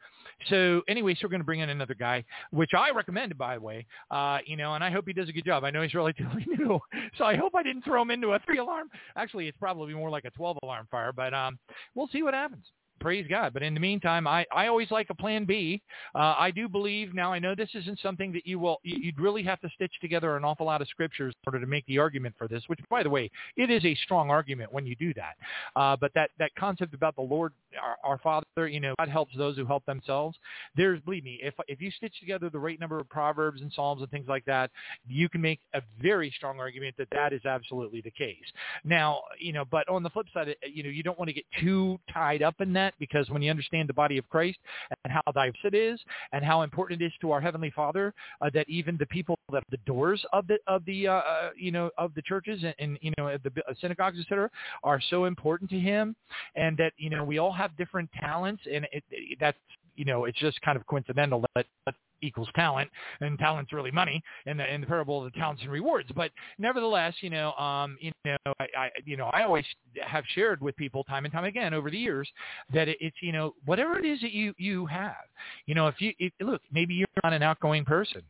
So 0.47 0.84
anyway, 0.88 1.15
so 1.15 1.21
we're 1.23 1.30
going 1.30 1.41
to 1.41 1.45
bring 1.45 1.62
in 1.62 1.69
another 1.69 1.95
guy, 1.95 2.23
which 2.52 2.71
I 2.78 2.91
recommended, 2.91 3.36
by 3.36 3.56
the 3.56 3.62
way. 3.62 3.88
Uh, 4.12 4.39
you 4.45 4.58
know, 4.58 4.75
and 4.75 4.84
I 4.84 4.91
hope 4.91 5.06
he 5.08 5.13
does 5.13 5.28
a 5.28 5.32
good 5.32 5.45
job. 5.45 5.63
I 5.63 5.71
know 5.71 5.82
he's 5.82 5.95
relatively 5.95 6.45
new, 6.47 6.80
so 7.17 7.23
I 7.23 7.36
hope 7.36 7.56
I 7.56 7.63
didn't 7.63 7.84
throw 7.84 8.02
him 8.04 8.12
into 8.12 8.34
a 8.34 8.39
three 8.45 8.60
alarm. 8.60 8.89
Actually, 9.15 9.47
it's 9.47 9.58
probably 9.58 9.93
more 9.95 10.12
like 10.12 10.25
a 10.25 10.32
twelve 10.32 10.58
alarm 10.62 10.88
fire, 10.91 11.12
but 11.12 11.34
um, 11.34 11.58
we'll 11.95 12.10
see 12.10 12.21
what 12.21 12.36
happens. 12.36 12.65
Praise 12.99 13.25
God. 13.29 13.53
But 13.53 13.63
in 13.63 13.73
the 13.73 13.79
meantime, 13.79 14.27
I, 14.27 14.45
I 14.53 14.67
always 14.67 14.91
like 14.91 15.09
a 15.09 15.15
plan 15.15 15.45
B. 15.45 15.81
Uh, 16.15 16.35
I 16.38 16.51
do 16.51 16.67
believe 16.67 17.13
now. 17.13 17.33
I 17.33 17.39
know 17.39 17.55
this 17.55 17.69
isn't 17.73 17.99
something 18.01 18.31
that 18.33 18.45
you 18.45 18.59
will. 18.59 18.77
You'd 18.83 19.19
really 19.19 19.43
have 19.43 19.59
to 19.62 19.69
stitch 19.75 19.93
together 20.01 20.35
an 20.38 20.43
awful 20.43 20.65
lot 20.65 20.81
of 20.81 20.88
scriptures 20.88 21.33
in 21.35 21.53
order 21.53 21.63
to 21.63 21.69
make 21.69 21.85
the 21.85 21.97
argument 21.97 22.35
for 22.38 22.47
this. 22.47 22.63
Which, 22.67 22.79
by 22.89 23.03
the 23.03 23.09
way, 23.09 23.29
it 23.57 23.69
is 23.69 23.83
a 23.85 23.95
strong 24.03 24.29
argument 24.29 24.71
when 24.71 24.85
you 24.85 24.95
do 24.95 25.13
that. 25.15 25.35
Uh, 25.75 25.95
but 25.99 26.12
that 26.15 26.31
that 26.39 26.53
concept 26.55 26.93
about 26.93 27.15
the 27.15 27.21
Lord, 27.21 27.53
our, 27.81 27.97
our 28.03 28.17
Father, 28.19 28.67
you 28.67 28.79
know, 28.79 28.93
God 28.99 29.09
helps 29.09 29.35
those 29.38 29.55
who 29.57 29.65
help 29.65 29.85
themselves. 29.85 30.38
There's, 30.75 30.99
believe 31.01 31.23
me, 31.23 31.39
if 31.41 31.53
if 31.67 31.81
you 31.81 31.91
stitch 31.91 32.19
together 32.19 32.49
the 32.49 32.59
right 32.59 32.79
number 32.79 32.99
of 32.99 33.09
proverbs 33.09 33.62
and 33.62 33.71
psalms 33.73 34.01
and 34.01 34.12
things 34.12 34.27
like 34.27 34.45
that, 34.45 34.71
you 35.07 35.29
can 35.29 35.41
make 35.41 35.59
a 35.73 35.81
very 36.01 36.33
strong 36.35 36.59
argument 36.59 36.95
that 36.97 37.07
that 37.12 37.33
is 37.33 37.45
absolutely 37.45 38.01
the 38.01 38.12
case. 38.12 38.38
Now, 38.83 39.21
you 39.39 39.53
know, 39.53 39.65
but 39.65 39.88
on 39.89 40.03
the 40.03 40.09
flip 40.09 40.27
side, 40.33 40.55
you 40.71 40.83
know, 40.83 40.89
you 40.89 41.03
don't 41.03 41.17
want 41.17 41.29
to 41.29 41.33
get 41.33 41.45
too 41.62 41.99
tied 42.12 42.41
up 42.41 42.62
in 42.62 42.73
that 42.73 42.88
because 42.99 43.30
when 43.30 43.41
you 43.41 43.49
understand 43.49 43.89
the 43.89 43.93
body 43.93 44.17
of 44.17 44.28
Christ 44.30 44.58
and 45.04 45.13
how 45.13 45.21
diverse 45.34 45.58
it 45.63 45.73
is 45.73 45.99
and 46.32 46.43
how 46.43 46.62
important 46.62 47.02
it 47.02 47.06
is 47.06 47.13
to 47.21 47.32
our 47.32 47.41
heavenly 47.41 47.71
Father 47.71 48.13
uh, 48.41 48.49
that 48.54 48.67
even 48.69 48.97
the 48.97 49.06
people 49.08 49.38
that 49.52 49.63
the 49.71 49.78
doors 49.86 50.23
of 50.34 50.47
the 50.47 50.58
of 50.67 50.84
the 50.86 51.08
uh, 51.08 51.13
uh, 51.13 51.49
you 51.56 51.71
know 51.71 51.89
of 51.97 52.13
the 52.15 52.21
churches 52.21 52.63
and, 52.63 52.75
and 52.80 52.97
you 53.02 53.12
know 53.17 53.36
the 53.43 53.52
synagogues 53.80 54.19
etc 54.19 54.49
are 54.84 55.02
so 55.10 55.25
important 55.25 55.69
to 55.69 55.80
him 55.80 56.15
and 56.56 56.78
that 56.78 56.93
you 56.97 57.10
know 57.10 57.23
we 57.23 57.38
all 57.38 57.52
have 57.52 57.75
different 57.78 58.10
talents 58.19 58.62
and 58.71 58.86
it, 58.91 59.04
it, 59.12 59.38
that's 59.39 59.58
you 59.99 60.05
know 60.05 60.25
it's 60.25 60.39
just 60.39 60.59
kind 60.62 60.77
of 60.77 60.88
coincidental 60.88 61.43
that, 61.55 61.65
that 61.85 61.95
equals 62.21 62.47
talent, 62.55 62.89
and 63.21 63.38
talent's 63.38 63.73
really 63.73 63.91
money 63.91 64.23
in 64.45 64.57
the 64.57 64.73
in 64.73 64.81
the 64.81 64.88
parable 64.88 65.25
of 65.25 65.31
the 65.31 65.38
talents 65.38 65.62
and 65.62 65.71
rewards. 65.71 66.09
But 66.15 66.31
nevertheless, 66.57 67.13
you 67.21 67.29
know, 67.29 67.51
um, 67.53 67.97
you 67.99 68.12
know, 68.25 68.38
I, 68.59 68.67
I 68.77 68.89
you 69.05 69.17
know, 69.17 69.25
I 69.25 69.43
always 69.43 69.65
have 70.01 70.23
shared 70.33 70.62
with 70.62 70.75
people 70.77 71.03
time 71.03 71.25
and 71.25 71.33
time 71.33 71.43
again 71.43 71.73
over 71.73 71.89
the 71.89 71.97
years 71.97 72.29
that 72.73 72.88
it, 72.88 72.97
it's 73.01 73.17
you 73.21 73.33
know 73.33 73.53
whatever 73.65 73.99
it 73.99 74.05
is 74.05 74.21
that 74.21 74.31
you 74.31 74.53
you 74.57 74.85
have, 74.85 75.27
you 75.65 75.75
know, 75.75 75.88
if 75.88 75.99
you 75.99 76.13
if, 76.17 76.31
look, 76.39 76.62
maybe 76.71 76.93
you're 76.93 77.07
not 77.23 77.33
an 77.33 77.43
outgoing 77.43 77.85
person. 77.85 78.21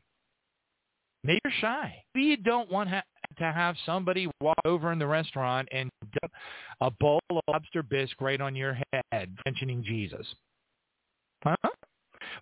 Maybe 1.24 1.40
you're 1.44 1.54
shy. 1.60 2.02
Maybe 2.16 2.28
you 2.28 2.38
don't 2.38 2.72
want 2.72 2.90
ha- 2.90 3.04
to 3.40 3.44
have 3.44 3.76
somebody 3.86 4.30
walk 4.40 4.58
over 4.64 4.94
in 4.94 5.00
the 5.00 5.08
restaurant 5.08 5.68
and 5.74 5.90
dump 6.02 6.32
a 6.80 6.90
bowl 6.92 7.20
of 7.30 7.42
lobster 7.50 7.84
bisque 7.84 8.22
right 8.22 8.40
on 8.40 8.56
your 8.56 8.78
head, 9.12 9.36
mentioning 9.46 9.84
Jesus. 9.84 10.26
Huh? 11.44 11.56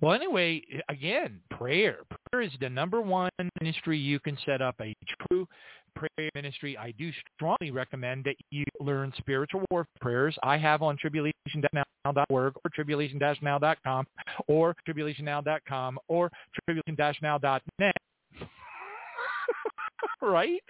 Well, 0.01 0.13
anyway, 0.13 0.61
again, 0.89 1.39
prayer. 1.49 1.99
Prayer 2.31 2.43
is 2.43 2.51
the 2.59 2.69
number 2.69 3.01
one 3.01 3.29
ministry 3.59 3.97
you 3.97 4.19
can 4.19 4.37
set 4.45 4.61
up 4.61 4.75
a 4.81 4.93
true 5.29 5.47
prayer 5.95 6.29
ministry. 6.35 6.77
I 6.77 6.91
do 6.91 7.11
strongly 7.35 7.71
recommend 7.71 8.23
that 8.25 8.35
you 8.51 8.63
learn 8.79 9.11
spiritual 9.17 9.63
warfare 9.71 9.87
prayers. 9.99 10.37
I 10.43 10.57
have 10.57 10.83
on 10.83 10.97
tribulation-now.org 10.97 12.53
or 12.63 12.69
tribulation-now.com 12.73 14.05
or 14.47 14.75
tribulation-now.com 14.85 15.99
or 16.07 16.31
tribulation-now.net. 16.65 17.95
right? 20.21 20.61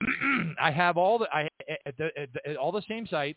I 0.60 0.70
have 0.70 0.96
all 0.96 1.18
the 1.18 1.26
I 1.32 1.48
at 1.86 1.96
the, 1.96 2.10
at 2.18 2.28
the, 2.32 2.56
all 2.56 2.72
the 2.72 2.82
same 2.88 3.06
site 3.06 3.36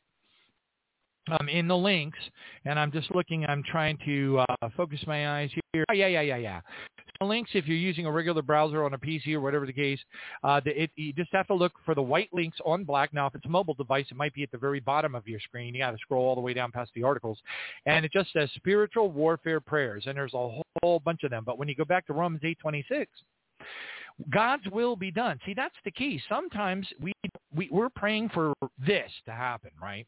um, 1.32 1.50
in 1.50 1.68
the 1.68 1.78
links, 1.78 2.20
and 2.66 2.80
I'm 2.80 2.92
just 2.92 3.14
looking. 3.14 3.46
I'm 3.46 3.64
trying 3.64 3.98
to 4.06 4.40
uh, 4.40 4.70
focus 4.76 5.00
my 5.08 5.40
eyes 5.40 5.50
here. 5.74 5.84
Oh, 5.90 5.94
yeah, 5.94 6.08
yeah, 6.08 6.22
yeah, 6.22 6.38
yeah. 6.38 6.62
The 7.20 7.26
links, 7.26 7.52
if 7.54 7.68
you're 7.68 7.78
using 7.78 8.06
a 8.06 8.12
regular 8.12 8.42
browser 8.42 8.86
on 8.86 8.94
a 8.94 8.98
PC 8.98 9.34
or 9.34 9.42
whatever 9.42 9.66
the 9.66 9.74
case, 9.74 10.00
uh, 10.44 10.62
it, 10.66 10.90
you 10.96 11.12
just 11.14 11.32
have 11.34 11.48
to 11.48 11.54
look 11.54 11.74
for 11.86 11.94
the 11.94 12.02
white 12.02 12.30
links 12.34 12.58
on 12.66 12.86
black. 12.86 13.14
Now, 13.14 13.28
if 13.28 13.36
it's 13.36 13.46
a 13.46 13.50
mobile 13.50 13.74
device, 13.74 14.06
it 14.10 14.16
might 14.16 14.34
be 14.34 14.44
at 14.44 14.52
the 14.52 14.58
very 14.58 14.80
bottom 14.80 15.16
of 15.16 15.28
your 15.28 15.40
screen. 15.40 15.74
You 15.74 15.82
got 15.82 15.92
to 15.92 15.98
scroll 15.98 16.26
all 16.26 16.36
the 16.36 16.42
way 16.42 16.54
down 16.54 16.72
past 16.72 16.92
the 16.96 17.04
articles, 17.04 17.38
and 17.86 18.06
it 18.06 18.14
just 18.14 18.32
says 18.32 18.50
spiritual 18.56 19.12
warfare 19.12 19.60
prayers, 19.60 20.04
and 20.08 20.18
there's 20.18 20.34
a 20.34 20.62
whole 20.82 21.00
bunch 21.00 21.24
of 21.24 21.32
them. 21.32 21.44
But 21.46 21.58
when 21.58 21.68
you 21.68 21.76
go 21.76 21.86
back 21.86 22.08
to 22.08 22.14
Romans 22.14 22.42
8:26. 22.44 23.08
God's 24.30 24.68
will 24.72 24.98
be 24.98 25.12
done. 25.12 25.40
See, 25.46 25.54
that's 25.54 25.76
the 25.86 25.92
key. 25.92 26.22
Sometimes 26.28 26.86
we, 27.00 27.14
we 27.56 27.70
we're 27.72 27.90
praying 27.90 28.30
for 28.34 28.54
this 28.86 29.10
to 29.26 29.32
happen, 29.32 29.72
right? 29.82 30.06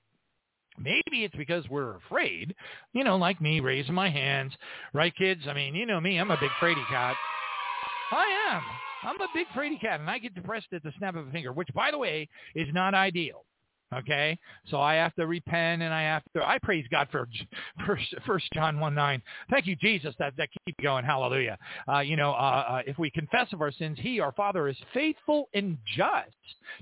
Maybe 0.78 1.24
it's 1.24 1.36
because 1.36 1.68
we're 1.70 1.98
afraid, 1.98 2.56
you 2.94 3.04
know, 3.04 3.18
like 3.18 3.42
me 3.42 3.60
raising 3.60 3.94
my 3.94 4.10
hands, 4.10 4.54
right, 4.94 5.14
kids? 5.16 5.42
I 5.48 5.54
mean, 5.54 5.76
you 5.76 5.86
know 5.86 6.00
me, 6.00 6.18
I'm 6.18 6.32
a 6.32 6.38
big 6.40 6.52
fraidy 6.62 6.86
cat. 6.88 7.16
I 8.12 8.26
am. 8.52 8.62
I'm 9.04 9.22
a 9.22 9.28
big 9.34 9.48
fraidy 9.56 9.80
cat, 9.80 10.00
and 10.00 10.10
I 10.10 10.20
get 10.20 10.36
depressed 10.36 10.68
at 10.74 10.84
the 10.84 10.92
snap 10.98 11.16
of 11.16 11.28
a 11.28 11.32
finger, 11.32 11.52
which, 11.54 11.70
by 11.74 11.92
the 11.92 11.98
way, 11.98 12.30
is 12.56 12.68
not 12.74 12.94
ideal. 12.94 13.46
Okay, 13.94 14.40
so 14.70 14.80
I 14.80 14.94
have 14.96 15.14
to 15.16 15.28
repent, 15.28 15.82
and 15.82 15.94
I 15.94 16.04
have 16.04 16.24
to. 16.34 16.48
I 16.48 16.60
praise 16.60 16.86
God 16.90 17.10
for 17.12 17.28
First, 17.86 18.16
First 18.26 18.46
John 18.54 18.80
one 18.80 18.96
nine. 18.96 19.22
Thank 19.50 19.68
you, 19.68 19.76
Jesus. 19.76 20.16
That 20.18 20.34
that 20.38 20.48
keep 20.66 20.78
going. 20.82 21.04
Hallelujah. 21.04 21.58
Uh, 21.92 22.00
you 22.00 22.16
know, 22.16 22.32
uh, 22.32 22.66
uh, 22.70 22.82
if 22.88 22.98
we 22.98 23.10
confess 23.10 23.52
of 23.52 23.62
our 23.62 23.72
sins, 23.72 23.98
He, 24.02 24.22
our 24.22 24.32
Father, 24.32 24.70
is 24.70 24.78
faithful 24.94 25.50
and 25.54 25.78
just 25.98 26.32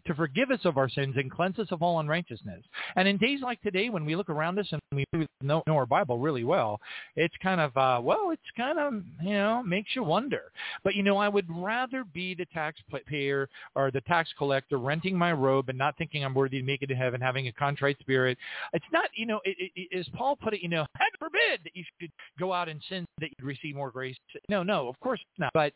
to 0.06 0.14
forgive 0.14 0.52
us 0.52 0.60
of 0.66 0.78
our 0.78 0.88
sins 0.88 1.16
and 1.18 1.32
cleanse 1.32 1.58
us 1.58 1.68
of 1.72 1.82
all 1.82 2.00
unrighteousness. 2.00 2.64
And 2.96 3.08
in 3.08 3.18
days 3.18 3.40
like 3.42 3.60
today, 3.64 3.90
when 3.90 4.06
we 4.06 4.16
look 4.16 4.30
around 4.30 4.60
us 4.60 4.68
and 4.72 4.82
we 4.92 5.04
know, 5.42 5.64
know 5.66 5.76
our 5.76 5.88
Bible 5.88 6.20
really 6.20 6.44
well, 6.44 6.80
it's 7.16 7.36
kind 7.42 7.60
of 7.60 7.76
uh, 7.76 8.00
well, 8.04 8.30
it's 8.30 8.42
kind 8.56 8.78
of 8.78 8.94
you 9.24 9.34
know 9.34 9.64
makes 9.64 9.96
you 9.96 10.04
wonder. 10.04 10.52
But 10.84 10.94
you 10.94 11.02
know, 11.02 11.18
I 11.18 11.28
would 11.28 11.48
rather 11.50 12.04
be 12.04 12.36
the 12.36 12.46
taxpayer 12.54 13.50
or 13.74 13.90
the 13.90 14.02
tax 14.02 14.30
collector 14.38 14.78
renting 14.78 15.18
my 15.18 15.32
robe 15.32 15.70
and 15.70 15.78
not 15.78 15.98
thinking 15.98 16.24
I'm 16.24 16.36
worthy 16.36 16.60
to 16.60 16.66
make 16.66 16.84
it 16.84 16.99
heaven, 17.00 17.20
having 17.20 17.48
a 17.48 17.52
contrite 17.52 17.98
spirit. 18.00 18.38
It's 18.74 18.86
not, 18.92 19.10
you 19.16 19.26
know, 19.26 19.40
it, 19.44 19.72
it, 19.76 19.98
as 19.98 20.08
Paul 20.14 20.36
put 20.36 20.54
it, 20.54 20.62
you 20.62 20.70
know, 20.70 20.86
heaven 20.96 21.12
forbid 21.18 21.62
that 21.64 21.76
you 21.76 21.84
should 22.00 22.12
go 22.40 22.54
out 22.54 22.70
and 22.70 22.82
sin 22.90 23.06
that 23.20 23.30
you'd 23.30 23.46
receive 23.46 23.76
more 23.76 23.92
grace. 23.92 24.16
No, 24.50 24.64
no, 24.64 24.88
of 24.88 25.00
course 25.00 25.20
not. 25.38 25.52
But 25.54 25.74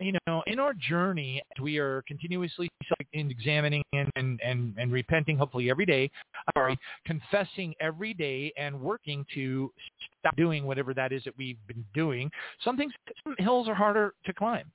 you 0.00 0.14
know, 0.26 0.42
in 0.46 0.58
our 0.58 0.72
journey, 0.72 1.42
we 1.60 1.78
are 1.78 2.02
continuously 2.08 2.68
examining 3.12 3.82
and, 3.92 4.08
and, 4.16 4.40
and, 4.42 4.74
and 4.78 4.90
repenting, 4.90 5.36
hopefully 5.36 5.70
every 5.70 5.84
day, 5.84 6.10
sorry, 6.56 6.78
confessing 7.04 7.74
every 7.80 8.14
day 8.14 8.50
and 8.56 8.80
working 8.80 9.26
to 9.34 9.70
stop 10.18 10.34
doing 10.36 10.64
whatever 10.64 10.94
that 10.94 11.12
is 11.12 11.22
that 11.24 11.36
we've 11.36 11.58
been 11.66 11.84
doing. 11.92 12.30
Some 12.64 12.76
things, 12.78 12.92
some 13.22 13.34
hills 13.38 13.68
are 13.68 13.74
harder 13.74 14.14
to 14.24 14.32
climb. 14.32 14.70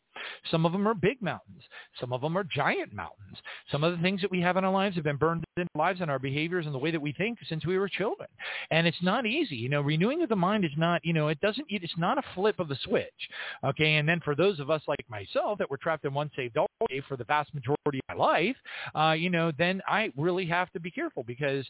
Some 0.51 0.65
of 0.65 0.71
them 0.71 0.87
are 0.87 0.93
big 0.93 1.21
mountains. 1.21 1.61
Some 1.99 2.13
of 2.13 2.21
them 2.21 2.37
are 2.37 2.43
giant 2.43 2.93
mountains. 2.93 3.37
Some 3.71 3.83
of 3.83 3.95
the 3.95 4.01
things 4.01 4.21
that 4.21 4.31
we 4.31 4.41
have 4.41 4.57
in 4.57 4.63
our 4.63 4.71
lives 4.71 4.95
have 4.95 5.03
been 5.03 5.17
burned 5.17 5.43
in 5.57 5.67
our 5.75 5.87
lives 5.87 6.01
and 6.01 6.11
our 6.11 6.19
behaviors 6.19 6.65
and 6.65 6.75
the 6.75 6.79
way 6.79 6.91
that 6.91 7.01
we 7.01 7.13
think 7.13 7.39
since 7.47 7.65
we 7.65 7.77
were 7.77 7.89
children. 7.89 8.27
And 8.71 8.87
it's 8.87 9.01
not 9.01 9.25
easy. 9.25 9.55
You 9.55 9.69
know, 9.69 9.81
renewing 9.81 10.21
of 10.21 10.29
the 10.29 10.35
mind 10.35 10.65
is 10.65 10.71
not, 10.77 11.03
you 11.05 11.13
know, 11.13 11.29
it 11.29 11.39
doesn't, 11.41 11.65
it's 11.69 11.97
not 11.97 12.17
a 12.17 12.23
flip 12.33 12.59
of 12.59 12.67
the 12.67 12.77
switch. 12.83 13.29
Okay. 13.63 13.95
And 13.95 14.07
then 14.07 14.19
for 14.21 14.35
those 14.35 14.59
of 14.59 14.69
us 14.69 14.81
like 14.87 15.05
myself 15.09 15.57
that 15.59 15.69
were 15.69 15.77
trapped 15.77 16.05
in 16.05 16.13
one 16.13 16.31
saved 16.35 16.57
all 16.57 16.67
day 16.89 17.01
for 17.07 17.17
the 17.17 17.23
vast 17.23 17.53
majority 17.53 17.99
of 18.09 18.17
my 18.17 18.23
life, 18.23 18.55
uh, 18.95 19.13
you 19.13 19.29
know, 19.29 19.51
then 19.57 19.81
I 19.87 20.11
really 20.17 20.45
have 20.47 20.71
to 20.71 20.79
be 20.79 20.91
careful 20.91 21.23
because 21.23 21.65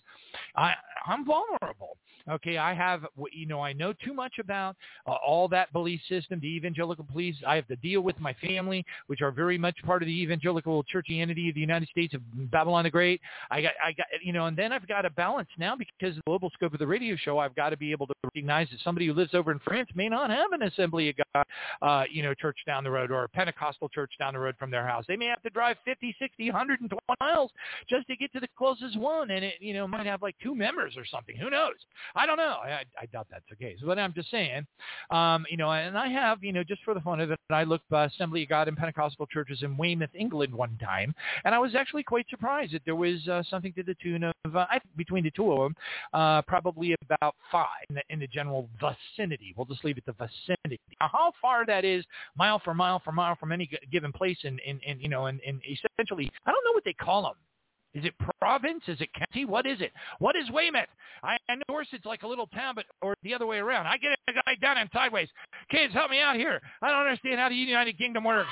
I, 0.55 0.73
I'm 1.05 1.25
vulnerable. 1.25 1.97
Okay. 2.29 2.57
I 2.57 2.73
have, 2.73 3.05
you 3.31 3.45
know, 3.45 3.61
I 3.61 3.73
know 3.73 3.93
too 3.93 4.13
much 4.13 4.33
about 4.39 4.75
uh, 5.07 5.11
all 5.25 5.47
that 5.49 5.71
belief 5.73 6.01
system, 6.09 6.39
the 6.39 6.55
evangelical 6.55 7.03
beliefs. 7.03 7.37
I 7.45 7.55
have 7.55 7.67
to 7.67 7.75
deal 7.77 8.01
with 8.01 8.19
my 8.19 8.33
family, 8.33 8.85
which 9.07 9.21
are 9.21 9.31
very 9.31 9.57
much 9.57 9.75
part 9.83 10.01
of 10.01 10.07
the 10.07 10.21
evangelical 10.21 10.83
churchianity 10.83 11.49
of 11.49 11.55
the 11.55 11.61
United 11.61 11.87
States 11.89 12.13
of 12.13 12.21
Babylon 12.51 12.85
the 12.85 12.89
Great. 12.89 13.21
I 13.51 13.61
got, 13.61 13.73
I 13.83 13.91
got, 13.91 14.07
you 14.23 14.33
know, 14.33 14.45
and 14.45 14.57
then 14.57 14.71
I've 14.71 14.87
got 14.87 15.05
a 15.05 15.09
balance 15.09 15.49
now 15.57 15.75
because 15.75 16.11
of 16.11 16.15
the 16.15 16.21
global 16.27 16.49
scope 16.51 16.73
of 16.73 16.79
the 16.79 16.87
radio 16.87 17.15
show. 17.15 17.39
I've 17.39 17.55
got 17.55 17.69
to 17.69 17.77
be 17.77 17.91
able 17.91 18.07
to 18.07 18.13
recognize 18.23 18.69
that 18.71 18.79
somebody 18.83 19.07
who 19.07 19.13
lives 19.13 19.33
over 19.33 19.51
in 19.51 19.59
France 19.59 19.89
may 19.95 20.09
not 20.09 20.29
have 20.29 20.51
an 20.51 20.63
Assembly 20.63 21.09
of 21.09 21.15
God, 21.33 21.45
uh, 21.81 22.03
you 22.09 22.23
know, 22.23 22.33
church 22.33 22.57
down 22.65 22.83
the 22.83 22.91
road 22.91 23.11
or 23.11 23.23
a 23.23 23.29
Pentecostal 23.29 23.89
church 23.89 24.11
down 24.19 24.33
the 24.33 24.39
road 24.39 24.55
from 24.57 24.71
their 24.71 24.85
house. 24.85 25.05
They 25.07 25.17
may 25.17 25.25
have 25.25 25.41
to 25.43 25.49
drive 25.49 25.77
50, 25.85 26.15
60, 26.19 26.51
120 26.51 27.01
miles 27.19 27.51
just 27.89 28.07
to 28.07 28.15
get 28.15 28.31
to 28.33 28.39
the 28.39 28.47
closest 28.57 28.97
one, 28.97 29.31
and 29.31 29.43
it, 29.43 29.55
you 29.59 29.73
know, 29.73 29.87
might 29.87 30.05
have 30.05 30.21
like 30.21 30.35
two 30.41 30.55
members 30.55 30.95
or 30.97 31.05
something. 31.05 31.35
Who 31.37 31.49
knows? 31.49 31.73
I 32.15 32.25
don't 32.25 32.37
know. 32.37 32.57
I, 32.63 32.83
I 32.99 33.05
doubt 33.11 33.27
that's 33.29 33.43
the 33.49 33.55
case. 33.55 33.79
But 33.85 33.99
I'm 33.99 34.13
just 34.13 34.31
saying, 34.31 34.65
um, 35.11 35.45
you 35.49 35.57
know, 35.57 35.71
and 35.71 35.97
I 35.97 36.07
have, 36.07 36.43
you 36.43 36.53
know, 36.53 36.63
just 36.63 36.83
for 36.83 36.93
the 36.93 37.01
fun 37.01 37.19
of 37.19 37.31
it, 37.31 37.39
I 37.49 37.63
looked 37.63 37.91
uh, 37.91 38.07
Assembly 38.13 38.43
of 38.43 38.49
God 38.49 38.67
and 38.67 38.77
Pentecostal 38.77 39.27
churches 39.27 39.59
in 39.63 39.77
Weymouth, 39.77 40.09
England 40.13 40.53
one 40.53 40.77
time, 40.83 41.13
and 41.43 41.53
I 41.53 41.59
was 41.59 41.75
actually 41.75 42.03
quite 42.03 42.25
surprised 42.29 42.73
that 42.73 42.81
there 42.85 42.95
was 42.95 43.27
uh, 43.27 43.43
something 43.49 43.73
to 43.73 43.83
the 43.83 43.95
tune 44.01 44.23
of, 44.23 44.55
uh, 44.55 44.65
I, 44.69 44.79
between 44.95 45.23
the 45.23 45.31
two 45.31 45.51
of 45.51 45.59
them, 45.59 45.75
uh, 46.13 46.41
probably 46.43 46.95
about 47.03 47.35
five 47.51 47.67
in 47.89 47.95
the, 47.95 48.01
in 48.09 48.19
the 48.19 48.27
general 48.27 48.69
vicinity. 48.79 49.53
We'll 49.55 49.65
just 49.65 49.83
leave 49.83 49.97
it 49.97 50.05
the 50.05 50.13
vicinity. 50.13 50.79
Now, 50.99 51.09
how 51.11 51.33
far 51.41 51.65
that 51.65 51.83
is, 51.83 52.05
mile 52.37 52.59
for 52.63 52.73
mile 52.73 53.01
for 53.03 53.11
mile 53.11 53.35
from 53.35 53.51
any 53.51 53.69
given 53.91 54.11
place, 54.11 54.37
in, 54.43 54.59
in, 54.59 54.79
in 54.85 54.99
you 54.99 55.09
know, 55.09 55.27
in, 55.27 55.39
in 55.45 55.61
essentially, 55.65 56.31
I 56.45 56.51
don't 56.51 56.63
know 56.63 56.73
what 56.73 56.85
they 56.85 56.93
call 56.93 57.23
them. 57.23 57.35
Is 57.95 58.03
it 58.03 58.13
province? 58.39 58.83
Is 58.87 58.99
it 58.99 59.09
county? 59.13 59.45
What 59.45 59.65
is 59.65 59.79
it? 59.79 59.93
What 60.19 60.35
is 60.35 60.51
Weymouth? 60.51 60.89
I, 61.23 61.37
I 61.47 61.55
know 61.55 61.79
it's 61.79 62.05
like 62.05 62.23
a 62.23 62.27
little 62.27 62.47
town, 62.47 62.75
but 62.75 62.85
or 63.01 63.15
the 63.23 63.33
other 63.33 63.45
way 63.45 63.57
around. 63.57 63.87
I 63.87 63.97
get 63.97 64.11
a 64.27 64.33
guy 64.33 64.55
down 64.61 64.77
and 64.77 64.89
sideways. 64.93 65.29
Kids, 65.71 65.93
help 65.93 66.11
me 66.11 66.19
out 66.19 66.35
here. 66.35 66.61
I 66.81 66.91
don't 66.91 66.99
understand 66.99 67.39
how 67.39 67.47
the 67.47 67.55
United 67.55 67.97
Kingdom 67.97 68.25
works. 68.25 68.49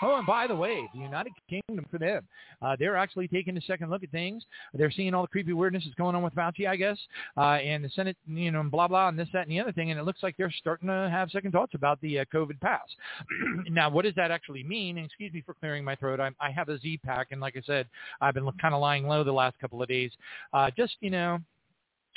Oh, 0.00 0.16
and 0.16 0.26
by 0.26 0.46
the 0.46 0.54
way, 0.54 0.88
the 0.94 1.00
United 1.00 1.32
Kingdom 1.48 1.84
for 1.90 1.98
them, 1.98 2.26
uh, 2.62 2.76
they're 2.78 2.96
actually 2.96 3.26
taking 3.26 3.56
a 3.56 3.60
second 3.62 3.90
look 3.90 4.04
at 4.04 4.10
things. 4.10 4.44
They're 4.74 4.90
seeing 4.90 5.12
all 5.12 5.22
the 5.22 5.28
creepy 5.28 5.52
weirdness 5.52 5.84
that's 5.84 5.94
going 5.96 6.14
on 6.14 6.22
with 6.22 6.34
Fauci, 6.34 6.68
I 6.68 6.76
guess, 6.76 6.98
uh, 7.36 7.54
and 7.54 7.84
the 7.84 7.88
Senate, 7.90 8.16
you 8.26 8.50
know, 8.50 8.62
blah 8.62 8.86
blah, 8.86 9.08
and 9.08 9.18
this, 9.18 9.28
that, 9.32 9.42
and 9.42 9.50
the 9.50 9.60
other 9.60 9.72
thing. 9.72 9.90
And 9.90 9.98
it 9.98 10.04
looks 10.04 10.22
like 10.22 10.36
they're 10.36 10.52
starting 10.52 10.88
to 10.88 11.08
have 11.10 11.30
second 11.30 11.52
thoughts 11.52 11.74
about 11.74 12.00
the 12.00 12.20
uh, 12.20 12.24
COVID 12.32 12.60
pass. 12.60 12.86
now, 13.68 13.90
what 13.90 14.04
does 14.04 14.14
that 14.14 14.30
actually 14.30 14.62
mean? 14.62 14.98
And 14.98 15.06
excuse 15.06 15.32
me 15.32 15.42
for 15.44 15.54
clearing 15.54 15.84
my 15.84 15.96
throat. 15.96 16.20
I, 16.20 16.30
I 16.40 16.50
have 16.50 16.68
a 16.68 16.78
Z-Pak, 16.78 17.28
and 17.32 17.40
like 17.40 17.56
I 17.56 17.62
said, 17.66 17.86
I've 18.20 18.34
been 18.34 18.48
kind 18.60 18.74
of 18.74 18.80
lying 18.80 19.06
low 19.06 19.24
the 19.24 19.32
last 19.32 19.58
couple 19.58 19.82
of 19.82 19.88
days. 19.88 20.12
Uh, 20.52 20.70
just 20.76 20.96
you 21.00 21.10
know, 21.10 21.38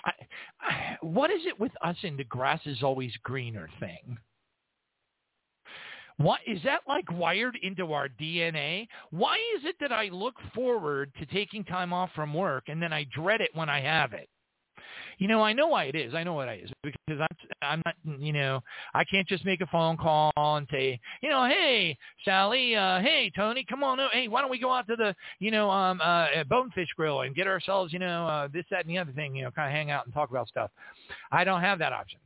I, 0.05 0.11
I, 0.61 0.97
what 1.01 1.31
is 1.31 1.41
it 1.45 1.59
with 1.59 1.71
us 1.81 1.97
in 2.03 2.17
the 2.17 2.23
grass 2.25 2.61
is 2.65 2.83
always 2.83 3.11
greener 3.23 3.69
thing? 3.79 4.17
What 6.17 6.39
is 6.45 6.59
that 6.63 6.81
like 6.87 7.11
wired 7.11 7.57
into 7.61 7.93
our 7.93 8.07
DNA? 8.07 8.87
Why 9.11 9.37
is 9.57 9.65
it 9.65 9.75
that 9.79 9.91
I 9.91 10.09
look 10.09 10.35
forward 10.53 11.11
to 11.19 11.25
taking 11.25 11.63
time 11.63 11.93
off 11.93 12.09
from 12.15 12.33
work 12.33 12.65
and 12.67 12.81
then 12.81 12.93
I 12.93 13.05
dread 13.13 13.41
it 13.41 13.51
when 13.53 13.69
I 13.69 13.81
have 13.81 14.13
it? 14.13 14.29
You 15.17 15.27
know, 15.27 15.43
I 15.43 15.53
know 15.53 15.67
why 15.67 15.83
it 15.85 15.95
is. 15.95 16.15
I 16.15 16.23
know 16.23 16.33
what 16.33 16.47
it 16.47 16.63
is 16.63 16.71
because 16.83 17.21
I'm, 17.21 17.37
I'm 17.61 17.81
not, 17.85 18.19
you 18.19 18.33
know, 18.33 18.61
I 18.93 19.03
can't 19.03 19.27
just 19.27 19.45
make 19.45 19.61
a 19.61 19.67
phone 19.67 19.95
call 19.95 20.31
and 20.35 20.67
say, 20.71 20.99
you 21.21 21.29
know, 21.29 21.45
hey, 21.45 21.95
Sally, 22.25 22.75
uh, 22.75 22.99
hey, 23.01 23.31
Tony, 23.35 23.63
come 23.67 23.83
on, 23.83 23.99
hey, 24.11 24.27
why 24.27 24.41
don't 24.41 24.49
we 24.49 24.59
go 24.59 24.71
out 24.71 24.87
to 24.87 24.95
the, 24.95 25.15
you 25.39 25.51
know, 25.51 25.69
um, 25.69 26.01
uh, 26.03 26.43
Bonefish 26.49 26.89
Grill 26.95 27.21
and 27.21 27.35
get 27.35 27.45
ourselves, 27.45 27.93
you 27.93 27.99
know, 27.99 28.27
uh, 28.27 28.47
this, 28.51 28.65
that, 28.71 28.85
and 28.85 28.89
the 28.89 28.97
other 28.97 29.11
thing, 29.11 29.35
you 29.35 29.43
know, 29.43 29.51
kind 29.51 29.67
of 29.67 29.75
hang 29.75 29.91
out 29.91 30.05
and 30.05 30.13
talk 30.13 30.31
about 30.31 30.47
stuff. 30.47 30.71
I 31.31 31.43
don't 31.43 31.61
have 31.61 31.77
that 31.79 31.93
option. 31.93 32.19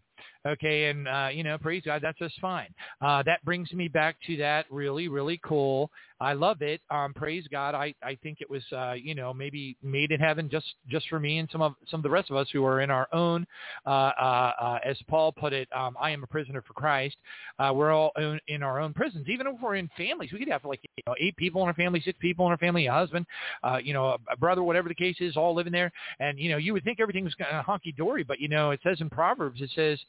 Okay, 0.46 0.86
and 0.86 1.08
uh, 1.08 1.30
you 1.32 1.44
know, 1.44 1.58
praise 1.58 1.82
God, 1.84 2.02
that's 2.04 2.20
just 2.20 2.40
fine. 2.40 2.70
Uh, 3.02 3.24
that 3.24 3.44
brings 3.44 3.72
me 3.74 3.88
back 3.88 4.16
to 4.28 4.38
that 4.38 4.66
really, 4.70 5.08
really 5.08 5.40
cool. 5.44 5.90
I 6.22 6.34
love 6.34 6.62
it. 6.62 6.82
Um, 6.90 7.14
praise 7.14 7.46
God. 7.52 7.76
I, 7.76 7.94
I 8.02 8.16
think 8.24 8.40
it 8.40 8.50
was 8.50 8.62
uh, 8.72 8.94
you 8.94 9.16
know 9.16 9.34
maybe 9.34 9.76
made 9.84 10.12
in 10.12 10.20
heaven 10.20 10.50
just 10.50 10.66
just 10.88 11.08
for 11.10 11.20
me 11.20 11.40
and 11.40 11.50
some 11.52 11.62
of 11.62 11.74
some 11.90 12.00
of 12.00 12.04
the 12.04 12.10
rest 12.10 12.30
of 12.30 12.38
us 12.38 12.48
who 12.54 12.64
are 12.64 12.82
in 12.82 12.90
our 12.90 13.08
own. 13.12 13.46
Uh, 13.86 13.90
uh, 13.90 14.52
uh, 14.62 14.80
as 14.86 14.98
Paul 15.08 15.32
put 15.32 15.52
it, 15.52 15.68
um, 15.76 15.98
I 16.00 16.12
am 16.12 16.24
a 16.24 16.28
prisoner 16.28 16.62
for 16.62 16.74
Christ. 16.74 17.18
Uh, 17.60 17.72
we're 17.74 17.92
all 17.92 18.12
in, 18.18 18.40
in 18.48 18.64
our 18.64 18.80
own 18.80 18.94
prisons. 18.94 19.28
Even 19.28 19.48
if 19.48 19.56
we're 19.62 19.76
in 19.76 19.90
families, 19.98 20.32
we 20.32 20.40
could 20.40 20.50
have 20.50 20.64
like 20.64 20.82
you 20.96 21.04
know 21.08 21.16
eight 21.20 21.36
people 21.38 21.62
in 21.64 21.68
our 21.68 21.74
family, 21.74 22.02
six 22.06 22.18
people 22.22 22.46
in 22.46 22.52
our 22.52 22.58
family, 22.58 22.86
a 22.86 22.94
husband, 22.94 23.26
uh, 23.64 23.78
you 23.84 23.94
know, 23.94 24.06
a, 24.06 24.18
a 24.32 24.38
brother, 24.38 24.64
whatever 24.64 24.88
the 24.90 24.96
case 24.96 25.18
is, 25.20 25.36
all 25.36 25.56
living 25.56 25.74
there. 25.74 25.92
And 26.20 26.40
you 26.40 26.50
know, 26.52 26.58
you 26.58 26.72
would 26.74 26.84
think 26.84 27.00
everything 27.00 27.26
was 27.26 27.34
kind 27.34 27.56
of 27.56 27.66
honky 27.66 27.96
dory, 27.96 28.24
but 28.24 28.40
you 28.40 28.48
know, 28.48 28.72
it 28.72 28.80
says 28.84 29.02
in 29.02 29.10
Proverbs, 29.10 29.60
it 29.60 29.72
says 29.76 30.00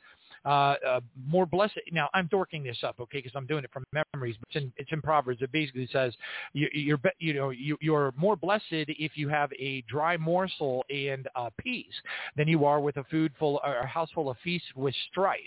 uh, 0.47 0.77
uh, 0.87 1.01
more 1.29 1.45
blessed. 1.45 1.79
Now 1.93 2.09
I'm 2.15 2.29
dorking 2.29 2.63
this 2.63 2.79
up, 2.83 3.01
okay, 3.01 3.19
because 3.19 3.33
I'm 3.35 3.47
doing 3.47 3.65
it 3.65 3.71
from 3.73 3.85
memories. 3.93 4.37
But 4.39 4.49
it's 4.51 4.65
in, 4.65 4.73
it's 4.77 4.93
in 4.93 5.03
Proverbs. 5.03 5.43
It 5.43 5.51
basically 5.53 5.89
says 5.93 6.15
you, 6.53 6.69
you're 6.73 7.01
you 7.19 7.35
know 7.35 7.51
you, 7.51 7.77
you're 7.81 8.15
more 8.17 8.37
blessed 8.37 8.65
if 8.71 9.13
you 9.17 9.29
have 9.29 9.51
a 9.59 9.83
dry 9.89 10.17
morsel 10.17 10.85
and 10.89 11.29
uh, 11.35 11.51
peace 11.59 11.85
than 12.37 12.47
you 12.49 12.65
are 12.65 12.81
with 12.81 12.97
a 12.97 13.05
food 13.05 13.33
full 13.39 13.61
or 13.65 13.79
a 13.79 13.87
house 13.87 14.09
full 14.15 14.31
of 14.31 14.37
feasts 14.45 14.69
with 14.77 14.95
strife. 15.11 15.41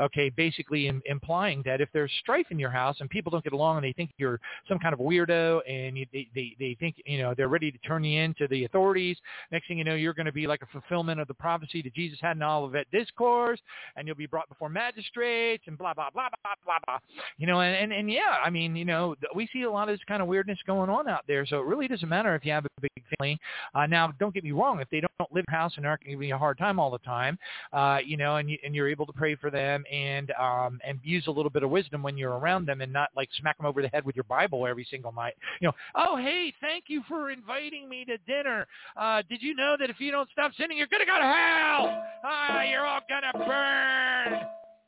Okay, 0.00 0.28
basically 0.30 0.88
in, 0.88 1.00
implying 1.06 1.62
that 1.64 1.80
if 1.80 1.88
there's 1.92 2.12
strife 2.20 2.46
in 2.50 2.58
your 2.58 2.70
house 2.70 2.96
and 3.00 3.08
people 3.08 3.30
don't 3.30 3.44
get 3.44 3.52
along 3.54 3.78
and 3.78 3.84
they 3.84 3.92
think 3.92 4.10
you're 4.18 4.40
some 4.68 4.78
kind 4.78 4.92
of 4.92 5.00
weirdo 5.00 5.60
and 5.68 5.96
you, 5.96 6.06
they, 6.12 6.28
they 6.34 6.54
they 6.58 6.76
think 6.78 6.96
you 7.06 7.18
know 7.18 7.32
they're 7.34 7.48
ready 7.48 7.70
to 7.70 7.78
turn 7.78 8.04
you 8.04 8.20
in 8.20 8.34
to 8.34 8.46
the 8.48 8.64
authorities. 8.64 9.16
Next 9.50 9.68
thing 9.68 9.78
you 9.78 9.84
know, 9.84 9.94
you're 9.94 10.14
going 10.14 10.26
to 10.26 10.32
be 10.32 10.46
like 10.46 10.60
a 10.62 10.66
fulfillment 10.66 11.20
of 11.20 11.28
the 11.28 11.34
prophecy 11.34 11.80
that 11.82 11.94
Jesus 11.94 12.18
had 12.20 12.36
in 12.36 12.42
Olivet 12.42 12.86
Discourse, 12.90 13.60
and 13.96 14.06
you'll 14.06 14.16
be 14.16 14.26
brought 14.26 14.41
before 14.48 14.68
magistrates 14.68 15.64
and 15.66 15.76
blah 15.78 15.94
blah 15.94 16.10
blah 16.10 16.28
blah 16.42 16.54
blah 16.64 16.78
blah. 16.86 16.98
You 17.38 17.46
know, 17.46 17.60
and 17.60 17.76
and, 17.76 17.92
and 17.92 18.10
yeah, 18.10 18.36
I 18.44 18.50
mean, 18.50 18.76
you 18.76 18.84
know, 18.84 19.14
we 19.34 19.48
see 19.52 19.62
a 19.62 19.70
lot 19.70 19.88
of 19.88 19.94
this 19.96 20.04
kind 20.06 20.22
of 20.22 20.28
weirdness 20.28 20.58
going 20.66 20.90
on 20.90 21.08
out 21.08 21.24
there. 21.26 21.46
So 21.46 21.58
it 21.58 21.66
really 21.66 21.88
doesn't 21.88 22.08
matter 22.08 22.34
if 22.34 22.44
you 22.44 22.52
have 22.52 22.64
a 22.64 22.80
big 22.80 22.90
family. 23.18 23.38
Uh, 23.74 23.86
now, 23.86 24.12
don't 24.18 24.34
get 24.34 24.44
me 24.44 24.52
wrong, 24.52 24.80
if 24.80 24.88
they 24.90 25.00
don't, 25.00 25.12
live 25.30 25.44
in 25.48 25.54
a 25.54 25.56
house 25.56 25.72
and 25.76 25.86
aren't 25.86 26.02
giving 26.04 26.28
you 26.28 26.34
a 26.34 26.38
hard 26.38 26.58
time 26.58 26.78
all 26.78 26.90
the 26.90 26.98
time, 26.98 27.38
uh, 27.72 27.98
you 28.04 28.16
know, 28.16 28.36
and 28.36 28.50
you, 28.50 28.58
and 28.64 28.74
you're 28.74 28.88
able 28.88 29.06
to 29.06 29.12
pray 29.12 29.36
for 29.36 29.50
them 29.50 29.84
and 29.90 30.32
um 30.32 30.80
and 30.84 30.98
use 31.02 31.26
a 31.26 31.30
little 31.30 31.50
bit 31.50 31.62
of 31.62 31.70
wisdom 31.70 32.02
when 32.02 32.16
you're 32.16 32.38
around 32.38 32.66
them 32.66 32.80
and 32.80 32.92
not 32.92 33.10
like 33.16 33.28
smack 33.38 33.56
them 33.56 33.66
over 33.66 33.82
the 33.82 33.88
head 33.88 34.04
with 34.04 34.16
your 34.16 34.24
Bible 34.24 34.66
every 34.66 34.86
single 34.90 35.12
night. 35.12 35.34
You 35.60 35.68
know, 35.68 35.74
oh 35.94 36.16
hey, 36.16 36.52
thank 36.60 36.84
you 36.88 37.02
for 37.08 37.30
inviting 37.30 37.88
me 37.88 38.04
to 38.06 38.16
dinner. 38.26 38.66
Uh, 38.96 39.22
did 39.28 39.42
you 39.42 39.54
know 39.54 39.76
that 39.78 39.90
if 39.90 40.00
you 40.00 40.10
don't 40.10 40.28
stop 40.30 40.52
sinning, 40.58 40.76
you're 40.76 40.88
gonna 40.88 41.06
go 41.06 41.18
to 41.18 41.24
hell? 41.24 42.04
Ah, 42.24 42.62
you're 42.62 42.86
all 42.86 43.00
gonna 43.08 43.46
burn 43.46 44.21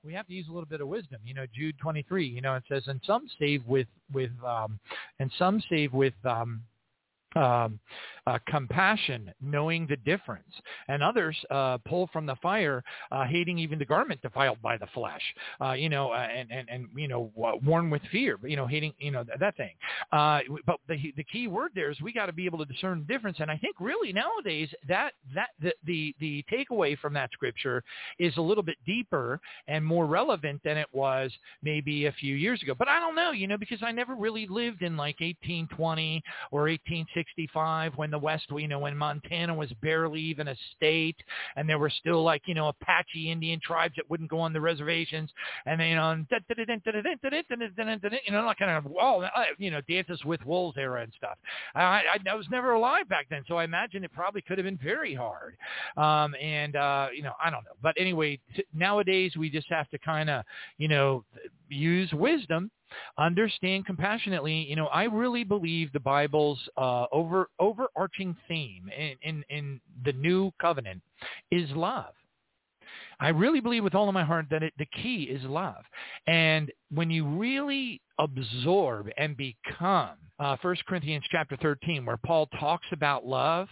we 0.04 0.12
have 0.12 0.26
to 0.26 0.34
use 0.34 0.46
a 0.48 0.52
little 0.52 0.68
bit 0.68 0.80
of 0.80 0.88
wisdom. 0.88 1.18
You 1.24 1.34
know, 1.34 1.46
Jude 1.54 1.76
23, 1.80 2.26
you 2.26 2.40
know, 2.40 2.54
it 2.54 2.64
says, 2.68 2.84
and 2.86 3.00
some 3.06 3.26
save 3.38 3.64
with, 3.66 3.86
with, 4.12 4.30
um, 4.46 4.78
and 5.18 5.30
some 5.38 5.62
save 5.70 5.92
with, 5.92 6.14
um, 6.24 6.62
um, 7.36 7.78
uh, 8.26 8.38
compassion, 8.48 9.32
knowing 9.40 9.86
the 9.86 9.96
difference, 9.96 10.52
and 10.88 11.02
others 11.02 11.36
uh, 11.50 11.78
pull 11.86 12.08
from 12.12 12.26
the 12.26 12.36
fire, 12.36 12.82
uh, 13.12 13.24
hating 13.24 13.58
even 13.58 13.78
the 13.78 13.84
garment 13.84 14.20
defiled 14.22 14.60
by 14.62 14.76
the 14.78 14.86
flesh. 14.94 15.20
Uh, 15.60 15.72
you 15.72 15.88
know, 15.88 16.10
uh, 16.10 16.26
and 16.34 16.50
and 16.50 16.68
and 16.68 16.86
you 16.96 17.08
know, 17.08 17.30
worn 17.34 17.90
with 17.90 18.02
fear. 18.10 18.38
You 18.42 18.56
know, 18.56 18.66
hating. 18.66 18.92
You 18.98 19.10
know 19.10 19.24
that, 19.24 19.40
that 19.40 19.56
thing. 19.56 19.72
Uh, 20.12 20.40
but 20.66 20.76
the 20.88 21.12
the 21.16 21.24
key 21.24 21.48
word 21.48 21.72
there 21.74 21.90
is 21.90 22.00
we 22.00 22.12
got 22.12 22.26
to 22.26 22.32
be 22.32 22.46
able 22.46 22.58
to 22.58 22.64
discern 22.64 23.04
the 23.06 23.12
difference. 23.12 23.38
And 23.40 23.50
I 23.50 23.58
think 23.58 23.76
really 23.78 24.12
nowadays 24.12 24.70
that 24.88 25.12
that 25.34 25.50
the 25.60 25.72
the 25.84 26.14
the 26.20 26.44
takeaway 26.50 26.98
from 26.98 27.12
that 27.14 27.30
scripture 27.32 27.82
is 28.18 28.36
a 28.36 28.42
little 28.42 28.62
bit 28.62 28.76
deeper 28.86 29.40
and 29.68 29.84
more 29.84 30.06
relevant 30.06 30.60
than 30.64 30.78
it 30.78 30.88
was 30.92 31.30
maybe 31.62 32.06
a 32.06 32.12
few 32.12 32.36
years 32.36 32.62
ago. 32.62 32.74
But 32.78 32.88
I 32.88 33.00
don't 33.00 33.14
know. 33.14 33.32
You 33.32 33.48
know, 33.48 33.58
because 33.58 33.82
I 33.82 33.92
never 33.92 34.14
really 34.14 34.46
lived 34.46 34.82
in 34.82 34.96
like 34.96 35.20
1820 35.20 36.22
or 36.50 36.62
1865 37.24 37.96
when 37.96 38.10
the 38.10 38.18
West, 38.18 38.46
you 38.50 38.68
know, 38.68 38.78
when 38.78 38.96
Montana 38.96 39.54
was 39.54 39.70
barely 39.82 40.20
even 40.20 40.48
a 40.48 40.56
state, 40.76 41.16
and 41.56 41.68
there 41.68 41.78
were 41.78 41.90
still 41.90 42.22
like 42.22 42.42
you 42.46 42.54
know 42.54 42.68
Apache 42.68 43.30
Indian 43.30 43.60
tribes 43.62 43.94
that 43.96 44.08
wouldn't 44.10 44.30
go 44.30 44.40
on 44.40 44.52
the 44.52 44.60
reservations, 44.60 45.30
and 45.66 45.80
you 45.80 45.94
know, 45.94 46.24
you 48.26 48.32
know, 48.32 48.46
like 48.46 48.58
kind 48.58 48.70
of 48.70 48.92
all 49.00 49.24
you 49.58 49.70
know, 49.70 49.80
dances 49.88 50.24
with 50.24 50.44
wolves 50.44 50.76
era 50.78 51.02
and 51.02 51.12
stuff. 51.16 51.38
I, 51.74 51.80
I, 51.80 52.18
I 52.30 52.34
was 52.34 52.46
never 52.50 52.72
alive 52.72 53.08
back 53.08 53.26
then, 53.30 53.42
so 53.48 53.56
I 53.56 53.64
imagine 53.64 54.04
it 54.04 54.12
probably 54.12 54.42
could 54.42 54.58
have 54.58 54.64
been 54.64 54.78
very 54.82 55.14
hard. 55.14 55.56
Um, 55.96 56.34
and 56.40 56.76
uh, 56.76 57.08
you 57.14 57.22
know, 57.22 57.32
I 57.42 57.50
don't 57.50 57.64
know, 57.64 57.72
but 57.82 57.94
anyway, 57.98 58.38
t- 58.56 58.64
nowadays 58.74 59.36
we 59.36 59.50
just 59.50 59.68
have 59.70 59.88
to 59.90 59.98
kind 59.98 60.30
of 60.30 60.44
you 60.78 60.88
know 60.88 61.24
use 61.68 62.12
wisdom 62.12 62.70
understand 63.18 63.86
compassionately. 63.86 64.66
You 64.68 64.76
know, 64.76 64.86
I 64.86 65.04
really 65.04 65.44
believe 65.44 65.92
the 65.92 66.00
Bible's 66.00 66.58
uh, 66.76 67.06
over 67.12 67.48
overarching 67.58 68.36
theme 68.48 68.90
in, 68.96 69.16
in, 69.22 69.44
in 69.50 69.80
the 70.04 70.12
new 70.12 70.52
covenant 70.60 71.02
is 71.50 71.70
love. 71.70 72.14
I 73.20 73.28
really 73.28 73.60
believe 73.60 73.84
with 73.84 73.94
all 73.94 74.08
of 74.08 74.14
my 74.14 74.24
heart 74.24 74.46
that 74.50 74.62
it, 74.62 74.72
the 74.78 74.86
key 75.02 75.24
is 75.24 75.42
love. 75.44 75.84
And 76.26 76.70
when 76.90 77.10
you 77.10 77.26
really 77.26 78.00
absorb 78.18 79.08
and 79.16 79.36
become 79.36 80.16
uh, 80.38 80.56
1 80.60 80.76
Corinthians 80.86 81.24
chapter 81.30 81.56
13, 81.56 82.04
where 82.04 82.16
Paul 82.16 82.48
talks 82.58 82.86
about 82.92 83.24
love, 83.24 83.68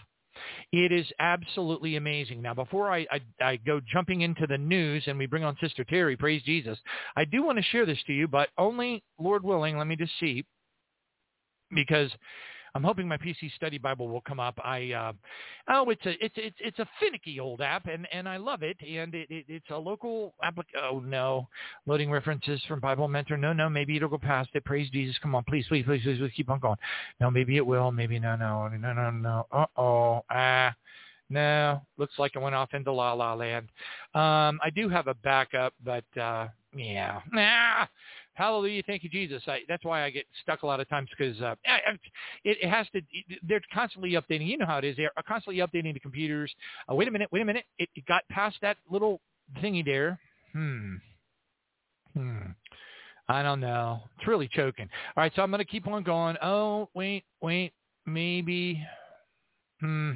it 0.71 0.91
is 0.91 1.05
absolutely 1.19 1.95
amazing. 1.95 2.41
Now, 2.41 2.53
before 2.53 2.91
I, 2.91 3.05
I, 3.11 3.21
I, 3.41 3.55
go 3.57 3.79
jumping 3.91 4.21
into 4.21 4.47
the 4.47 4.57
news 4.57 5.03
and 5.07 5.17
we 5.17 5.25
bring 5.25 5.43
on 5.43 5.57
Sister 5.61 5.83
Terri, 5.83 6.17
praise 6.17 6.41
Jesus, 6.43 6.77
I 7.15 7.25
do 7.25 7.43
want 7.43 7.57
to 7.57 7.63
share 7.63 7.85
this 7.85 8.01
to 8.07 8.13
you, 8.13 8.27
but 8.27 8.49
only, 8.57 9.03
Lord 9.19 9.43
willing, 9.43 9.77
let 9.77 9.87
me 9.87 9.95
just 9.95 10.13
see, 10.19 10.45
because 11.73 12.11
I'm 12.75 12.83
hoping 12.83 13.07
my 13.07 13.17
PC 13.17 13.53
Study 13.55 13.77
Bible 13.77 14.07
will 14.07 14.21
come 14.21 14.39
up. 14.39 14.59
I 14.63 14.91
uh, 14.91 15.13
oh, 15.69 15.89
it's 15.89 16.05
a 16.05 16.11
it's 16.23 16.33
it's 16.37 16.55
it's 16.59 16.79
a 16.79 16.87
finicky 16.99 17.39
old 17.39 17.61
app, 17.61 17.85
and 17.87 18.07
and 18.11 18.27
I 18.27 18.37
love 18.37 18.63
it. 18.63 18.77
And 18.81 19.13
it, 19.13 19.27
it 19.29 19.45
it's 19.47 19.69
a 19.69 19.77
local 19.77 20.33
applic. 20.43 20.65
Oh 20.81 20.99
no, 20.99 21.47
loading 21.85 22.09
references 22.09 22.61
from 22.67 22.79
Bible 22.79 23.07
Mentor. 23.07 23.37
No, 23.37 23.53
no, 23.53 23.69
maybe 23.69 23.95
it'll 23.95 24.09
go 24.09 24.17
past 24.17 24.49
it. 24.53 24.65
Praise 24.65 24.89
Jesus. 24.89 25.15
Come 25.21 25.35
on, 25.35 25.43
please, 25.43 25.65
please, 25.67 25.85
please, 25.85 26.01
please, 26.03 26.17
please 26.17 26.31
keep 26.35 26.49
on 26.49 26.59
going. 26.59 26.77
No, 27.19 27.29
maybe 27.29 27.57
it 27.57 27.65
will. 27.65 27.91
Maybe 27.91 28.17
no, 28.19 28.35
no, 28.35 28.67
no, 28.67 28.93
no, 28.93 29.11
no. 29.11 29.47
Uh 29.51 29.65
oh. 29.77 30.25
Ah. 30.29 30.73
No, 31.29 31.81
looks 31.97 32.13
like 32.19 32.35
it 32.35 32.39
went 32.39 32.53
off 32.53 32.73
into 32.73 32.91
La 32.91 33.13
La 33.13 33.33
Land. 33.33 33.69
Um, 34.13 34.59
I 34.63 34.69
do 34.75 34.87
have 34.89 35.07
a 35.07 35.15
backup, 35.15 35.73
but 35.83 36.03
uh, 36.19 36.47
yeah, 36.75 37.21
nah, 37.31 37.87
Hallelujah. 38.35 38.81
Thank 38.87 39.03
you, 39.03 39.09
Jesus. 39.09 39.43
I, 39.47 39.59
that's 39.67 39.85
why 39.85 40.03
I 40.03 40.09
get 40.09 40.25
stuck 40.41 40.63
a 40.63 40.65
lot 40.65 40.79
of 40.79 40.89
times 40.89 41.09
because 41.15 41.39
uh, 41.41 41.55
it, 42.43 42.57
it 42.61 42.69
has 42.69 42.87
to, 42.93 43.01
they're 43.47 43.61
constantly 43.71 44.11
updating. 44.13 44.47
You 44.47 44.57
know 44.57 44.65
how 44.65 44.79
it 44.79 44.85
is. 44.85 44.97
They're 44.97 45.11
constantly 45.27 45.61
updating 45.61 45.93
the 45.93 45.99
computers. 45.99 46.51
Uh, 46.89 46.95
wait 46.95 47.07
a 47.07 47.11
minute. 47.11 47.29
Wait 47.31 47.41
a 47.41 47.45
minute. 47.45 47.65
It, 47.77 47.89
it 47.95 48.05
got 48.07 48.23
past 48.29 48.57
that 48.61 48.77
little 48.89 49.21
thingy 49.61 49.85
there. 49.85 50.19
Hmm. 50.51 50.95
Hmm. 52.15 52.39
I 53.29 53.43
don't 53.43 53.59
know. 53.59 54.01
It's 54.17 54.27
really 54.27 54.49
choking. 54.51 54.89
All 55.15 55.23
right. 55.23 55.31
So 55.35 55.43
I'm 55.43 55.51
going 55.51 55.59
to 55.59 55.65
keep 55.65 55.87
on 55.87 56.03
going. 56.03 56.35
Oh, 56.41 56.89
wait, 56.93 57.23
wait. 57.41 57.73
Maybe. 58.05 58.83
Hmm. 59.79 60.13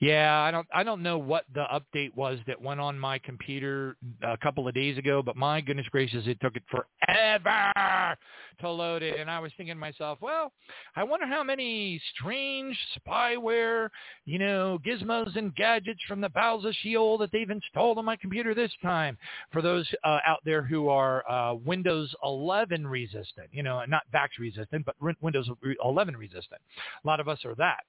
Yeah, 0.00 0.40
I 0.40 0.52
don't 0.52 0.66
I 0.72 0.84
don't 0.84 1.02
know 1.02 1.18
what 1.18 1.44
the 1.52 1.64
update 1.72 2.14
was 2.14 2.38
that 2.46 2.60
went 2.60 2.78
on 2.78 2.96
my 2.96 3.18
computer 3.18 3.96
a 4.22 4.36
couple 4.36 4.68
of 4.68 4.74
days 4.74 4.96
ago, 4.96 5.22
but 5.24 5.34
my 5.34 5.60
goodness 5.60 5.86
gracious, 5.90 6.24
it 6.26 6.38
took 6.40 6.54
it 6.54 6.62
forever 6.70 8.16
to 8.60 8.70
load 8.70 9.02
it, 9.02 9.18
and 9.18 9.28
I 9.28 9.40
was 9.40 9.50
thinking 9.56 9.74
to 9.74 9.80
myself, 9.80 10.18
well, 10.20 10.52
I 10.94 11.02
wonder 11.02 11.26
how 11.26 11.42
many 11.42 12.00
strange 12.14 12.76
spyware, 12.98 13.88
you 14.24 14.38
know, 14.38 14.78
gizmos 14.86 15.36
and 15.36 15.54
gadgets 15.56 16.00
from 16.06 16.20
the 16.20 16.28
bowels 16.28 16.64
of 16.64 16.74
Sheol 16.82 17.18
that 17.18 17.30
they've 17.32 17.50
installed 17.50 17.98
on 17.98 18.04
my 18.04 18.16
computer 18.16 18.54
this 18.54 18.72
time. 18.82 19.18
For 19.52 19.62
those 19.62 19.88
uh, 20.04 20.18
out 20.24 20.40
there 20.44 20.62
who 20.62 20.88
are 20.88 21.28
uh, 21.28 21.54
Windows 21.54 22.14
11 22.22 22.86
resistant, 22.86 23.48
you 23.50 23.64
know, 23.64 23.82
not 23.88 24.02
VAX 24.12 24.38
resistant, 24.38 24.84
but 24.86 24.94
Windows 25.20 25.48
11 25.84 26.16
resistant. 26.16 26.60
A 27.02 27.06
lot 27.06 27.18
of 27.18 27.28
us 27.28 27.44
are 27.44 27.56
that. 27.56 27.80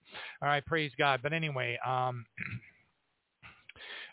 All 0.41 0.47
right, 0.47 0.65
praise 0.65 0.91
God. 0.97 1.19
But 1.21 1.33
anyway, 1.33 1.77
um, 1.85 1.98
um, 1.99 2.25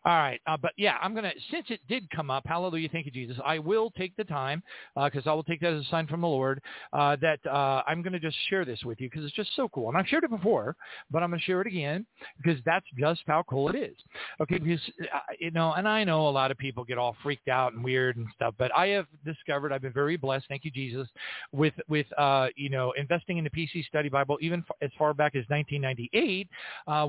All 0.06 0.12
right, 0.18 0.40
uh, 0.46 0.56
but 0.56 0.70
yeah, 0.76 0.98
I'm 1.02 1.16
gonna 1.16 1.32
since 1.50 1.66
it 1.68 1.80
did 1.88 2.08
come 2.10 2.30
up. 2.30 2.44
Hallelujah, 2.46 2.88
thank 2.92 3.06
you, 3.06 3.10
Jesus. 3.10 3.38
I 3.44 3.58
will 3.58 3.90
take 3.90 4.14
the 4.16 4.22
time 4.22 4.62
because 4.94 5.26
uh, 5.26 5.32
I 5.32 5.34
will 5.34 5.42
take 5.42 5.60
that 5.62 5.72
as 5.72 5.84
a 5.84 5.88
sign 5.90 6.06
from 6.06 6.20
the 6.20 6.28
Lord 6.28 6.62
uh, 6.92 7.16
that 7.20 7.40
uh, 7.44 7.82
I'm 7.88 8.02
gonna 8.02 8.20
just 8.20 8.36
share 8.48 8.64
this 8.64 8.84
with 8.84 9.00
you 9.00 9.10
because 9.10 9.24
it's 9.24 9.34
just 9.34 9.50
so 9.56 9.68
cool. 9.68 9.88
And 9.88 9.98
I've 9.98 10.06
shared 10.06 10.22
it 10.22 10.30
before, 10.30 10.76
but 11.10 11.24
I'm 11.24 11.30
gonna 11.30 11.42
share 11.42 11.60
it 11.60 11.66
again 11.66 12.06
because 12.40 12.60
that's 12.64 12.86
just 12.96 13.22
how 13.26 13.42
cool 13.50 13.68
it 13.68 13.74
is. 13.74 13.96
Okay, 14.40 14.58
because 14.58 14.80
uh, 15.12 15.18
you 15.40 15.50
know, 15.50 15.72
and 15.72 15.88
I 15.88 16.04
know 16.04 16.28
a 16.28 16.30
lot 16.30 16.52
of 16.52 16.56
people 16.56 16.84
get 16.84 16.98
all 16.98 17.16
freaked 17.24 17.48
out 17.48 17.72
and 17.72 17.82
weird 17.82 18.16
and 18.16 18.28
stuff, 18.32 18.54
but 18.58 18.72
I 18.76 18.86
have 18.88 19.06
discovered 19.24 19.72
I've 19.72 19.82
been 19.82 19.92
very 19.92 20.16
blessed. 20.16 20.44
Thank 20.48 20.64
you, 20.64 20.70
Jesus, 20.70 21.08
with 21.50 21.74
with 21.88 22.06
uh, 22.16 22.46
you 22.54 22.70
know 22.70 22.92
investing 22.92 23.38
in 23.38 23.44
the 23.44 23.50
PC 23.50 23.84
Study 23.86 24.08
Bible 24.08 24.38
even 24.40 24.64
as 24.80 24.90
far 24.96 25.14
back 25.14 25.34
as 25.34 25.42
1998 25.48 26.48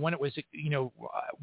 when 0.01 0.13
it 0.15 0.19
was 0.19 0.33
you 0.51 0.71
know 0.71 0.91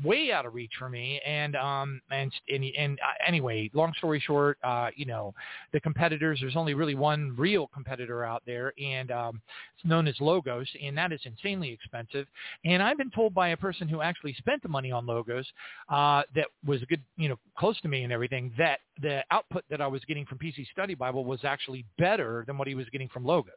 way 0.03 0.33
out 0.33 0.47
of 0.47 0.55
reach 0.55 0.73
for 0.81 0.89
me 0.89 1.21
and 1.25 1.43
and 1.45 1.57
um 1.57 2.01
and 2.11 2.32
and, 2.49 2.64
and 2.76 2.99
uh, 3.01 3.12
anyway, 3.26 3.70
long 3.74 3.92
story 3.99 4.20
short, 4.20 4.59
uh, 4.64 4.88
you 4.97 5.07
know, 5.07 5.34
the 5.72 5.80
competitors. 5.80 6.38
There's 6.40 6.57
only 6.57 6.74
really 6.74 6.95
one 6.95 7.34
real 7.36 7.66
competitor 7.68 8.24
out 8.24 8.42
there, 8.47 8.72
and 8.82 9.11
um, 9.11 9.40
it's 9.76 9.84
known 9.84 10.09
as 10.09 10.14
Logos, 10.20 10.68
and 10.82 10.97
that 10.97 11.12
is 11.12 11.20
insanely 11.24 11.70
expensive. 11.70 12.26
And 12.64 12.82
I've 12.82 12.99
been 12.99 13.11
told 13.11 13.34
by 13.34 13.49
a 13.49 13.57
person 13.57 13.88
who 13.88 14.01
actually 14.01 14.34
spent 14.34 14.62
the 14.62 14.68
money 14.68 14.90
on 14.90 15.07
Logos 15.07 15.47
uh, 15.88 16.22
that 16.34 16.47
was 16.66 16.82
a 16.82 16.86
good, 16.86 17.03
you 17.16 17.28
know, 17.28 17.38
close 17.59 17.80
to 17.82 17.88
me 17.88 18.03
and 18.05 18.12
everything, 18.12 18.53
that 18.59 18.80
the 19.03 19.22
output 19.30 19.64
that 19.70 19.80
I 19.80 19.86
was 19.86 20.03
getting 20.07 20.24
from 20.24 20.38
PC 20.38 20.66
Study 20.72 20.95
Bible 20.95 21.24
was 21.24 21.40
actually 21.45 21.84
better 21.99 22.45
than 22.47 22.59
what 22.59 22.68
he 22.68 22.74
was 22.74 22.86
getting 22.90 23.09
from 23.09 23.24
Logos, 23.24 23.53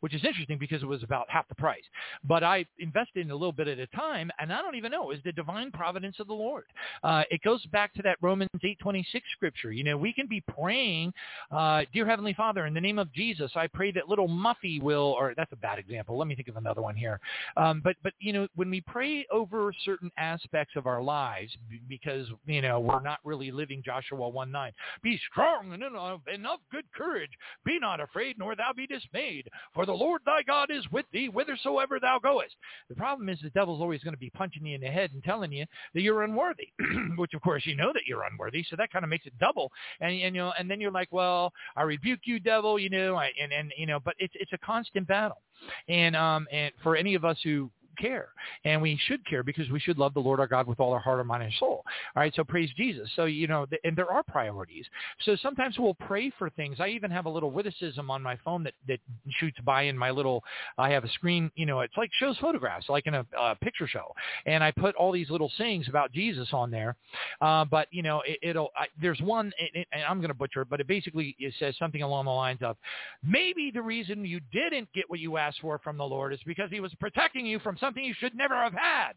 which 0.00 0.14
is 0.14 0.24
interesting 0.24 0.58
because 0.58 0.82
it 0.82 0.86
was 0.86 1.02
about 1.02 1.26
half 1.28 1.48
the 1.48 1.54
price. 1.54 1.82
But 2.24 2.42
I 2.42 2.64
invested 2.78 3.24
in 3.24 3.30
a 3.30 3.34
little 3.34 3.52
bit 3.52 3.68
at 3.68 3.78
a 3.78 3.86
time, 3.88 4.30
and 4.38 4.52
I 4.52 4.62
don't 4.62 4.74
even 4.74 4.90
know. 4.90 5.10
Is 5.10 5.20
the 5.24 5.32
divine 5.32 5.70
providence 5.70 6.16
of 6.20 6.26
the 6.26 6.32
Lord? 6.32 6.64
Uh, 7.02 7.22
it 7.30 7.42
goes 7.42 7.64
back 7.66 7.92
to 7.94 8.02
that 8.02 8.16
Romans 8.20 8.50
8:26 8.62 9.22
scripture. 9.32 9.72
You 9.72 9.84
know, 9.84 9.96
we 9.96 10.12
can 10.12 10.26
be 10.26 10.40
praying, 10.40 11.12
uh, 11.50 11.82
dear 11.92 12.06
Heavenly 12.06 12.32
Father, 12.32 12.66
in 12.66 12.74
the 12.74 12.80
name 12.80 12.98
of 12.98 13.12
Jesus, 13.12 13.52
I 13.56 13.66
pray 13.66 13.90
that 13.92 14.08
little 14.08 14.28
Muffy 14.28 14.80
will, 14.80 15.16
or 15.18 15.34
that's 15.36 15.52
a 15.52 15.56
bad 15.56 15.78
example. 15.78 16.16
Let 16.16 16.28
me 16.28 16.34
think 16.34 16.48
of 16.48 16.56
another 16.56 16.82
one 16.82 16.94
here. 16.94 17.20
Um, 17.56 17.80
but 17.82 17.96
but 18.02 18.12
you 18.20 18.32
know, 18.32 18.46
when 18.54 18.70
we 18.70 18.80
pray 18.80 19.26
over 19.30 19.72
certain 19.84 20.10
aspects 20.16 20.76
of 20.76 20.86
our 20.86 21.02
lives, 21.02 21.56
because 21.88 22.28
you 22.46 22.62
know 22.62 22.80
we're 22.80 23.00
not 23.00 23.18
really 23.24 23.50
living 23.50 23.82
Joshua 23.84 24.30
1:9, 24.30 24.72
be 25.02 25.18
strong 25.30 25.72
and 25.72 25.82
enough, 25.82 26.20
enough 26.32 26.60
good 26.70 26.84
courage. 26.92 27.30
Be 27.64 27.78
not 27.78 28.00
afraid, 28.00 28.38
nor 28.38 28.54
thou 28.54 28.72
be 28.72 28.86
dismayed, 28.86 29.48
for 29.74 29.86
the 29.86 29.92
Lord 29.92 30.22
thy 30.24 30.42
God 30.42 30.70
is 30.70 30.90
with 30.90 31.06
thee 31.12 31.26
whithersoever 31.26 31.98
thou 32.00 32.18
goest. 32.18 32.54
The 32.88 32.94
problem 32.94 33.28
is 33.28 33.40
the 33.40 33.50
devil's 33.50 33.80
always 33.80 34.02
going 34.02 34.14
to 34.14 34.20
be 34.20 34.30
punching 34.30 34.64
you 34.64 34.74
in 34.74 34.80
the 34.80 34.88
head 34.88 35.10
and 35.12 35.22
telling 35.22 35.52
you 35.52 35.66
that 35.94 36.00
you're 36.00 36.22
unworthy. 36.22 36.68
which 37.16 37.34
of 37.34 37.42
course 37.42 37.64
you 37.66 37.76
know 37.76 37.92
that 37.92 38.02
you're 38.06 38.24
unworthy, 38.24 38.64
so 38.68 38.76
that 38.76 38.90
kind 38.92 39.04
of 39.04 39.08
makes 39.08 39.26
it 39.26 39.32
double. 39.38 39.70
And, 40.00 40.10
and 40.12 40.34
you 40.34 40.42
know, 40.42 40.52
and 40.58 40.70
then 40.70 40.80
you're 40.80 40.90
like, 40.90 41.08
well, 41.10 41.52
I 41.76 41.82
rebuke 41.82 42.20
you, 42.24 42.40
devil, 42.40 42.78
you 42.78 42.90
know, 42.90 43.16
I, 43.16 43.30
and 43.40 43.52
and 43.52 43.72
you 43.76 43.86
know, 43.86 44.00
but 44.00 44.14
it's 44.18 44.34
it's 44.36 44.52
a 44.52 44.58
constant 44.58 45.06
battle. 45.06 45.42
And 45.88 46.16
um 46.16 46.46
and 46.52 46.72
for 46.82 46.96
any 46.96 47.14
of 47.14 47.24
us 47.24 47.38
who 47.42 47.70
care. 47.96 48.28
And 48.64 48.80
we 48.80 48.98
should 49.06 49.24
care 49.26 49.42
because 49.42 49.68
we 49.70 49.80
should 49.80 49.98
love 49.98 50.14
the 50.14 50.20
Lord 50.20 50.40
our 50.40 50.46
God 50.46 50.66
with 50.66 50.80
all 50.80 50.92
our 50.92 51.00
heart, 51.00 51.18
our 51.18 51.24
mind, 51.24 51.42
and 51.42 51.52
soul. 51.58 51.84
All 52.16 52.22
right, 52.22 52.32
so 52.34 52.44
praise 52.44 52.70
Jesus. 52.76 53.10
So, 53.16 53.24
you 53.24 53.46
know, 53.46 53.66
th- 53.66 53.80
and 53.84 53.96
there 53.96 54.10
are 54.10 54.22
priorities. 54.22 54.86
So 55.22 55.36
sometimes 55.36 55.76
we'll 55.78 55.94
pray 55.94 56.30
for 56.38 56.50
things. 56.50 56.78
I 56.80 56.88
even 56.88 57.10
have 57.10 57.26
a 57.26 57.30
little 57.30 57.50
witticism 57.50 58.10
on 58.10 58.22
my 58.22 58.36
phone 58.44 58.62
that, 58.64 58.74
that 58.88 58.98
shoots 59.38 59.58
by 59.64 59.82
in 59.82 59.96
my 59.96 60.10
little, 60.10 60.42
I 60.78 60.90
have 60.90 61.04
a 61.04 61.08
screen, 61.10 61.50
you 61.54 61.66
know, 61.66 61.80
it's 61.80 61.96
like 61.96 62.10
shows 62.18 62.36
photographs, 62.38 62.88
like 62.88 63.06
in 63.06 63.14
a 63.14 63.24
picture 63.62 63.86
show. 63.86 64.14
And 64.46 64.62
I 64.62 64.70
put 64.70 64.94
all 64.96 65.12
these 65.12 65.30
little 65.30 65.50
sayings 65.58 65.88
about 65.88 66.12
Jesus 66.12 66.48
on 66.52 66.70
there. 66.70 66.96
Uh, 67.40 67.64
but, 67.64 67.88
you 67.90 68.02
know, 68.02 68.22
it, 68.26 68.56
will 68.56 68.70
there's 69.00 69.20
one, 69.20 69.52
it, 69.58 69.70
it, 69.74 69.88
and 69.92 70.02
I'm 70.04 70.18
going 70.18 70.28
to 70.28 70.34
butcher 70.34 70.62
it, 70.62 70.68
but 70.68 70.80
it 70.80 70.86
basically 70.86 71.36
it 71.38 71.54
says 71.58 71.74
something 71.78 72.02
along 72.02 72.26
the 72.26 72.30
lines 72.30 72.60
of, 72.62 72.76
maybe 73.22 73.70
the 73.72 73.82
reason 73.82 74.24
you 74.24 74.40
didn't 74.52 74.92
get 74.92 75.08
what 75.08 75.20
you 75.20 75.36
asked 75.36 75.60
for 75.60 75.78
from 75.78 75.96
the 75.96 76.04
Lord 76.04 76.32
is 76.32 76.40
because 76.46 76.70
he 76.70 76.80
was 76.80 76.92
protecting 77.00 77.46
you 77.46 77.58
from 77.58 77.76
something 77.82 78.04
you 78.04 78.14
should 78.18 78.34
never 78.34 78.54
have 78.54 78.72
had. 78.72 79.12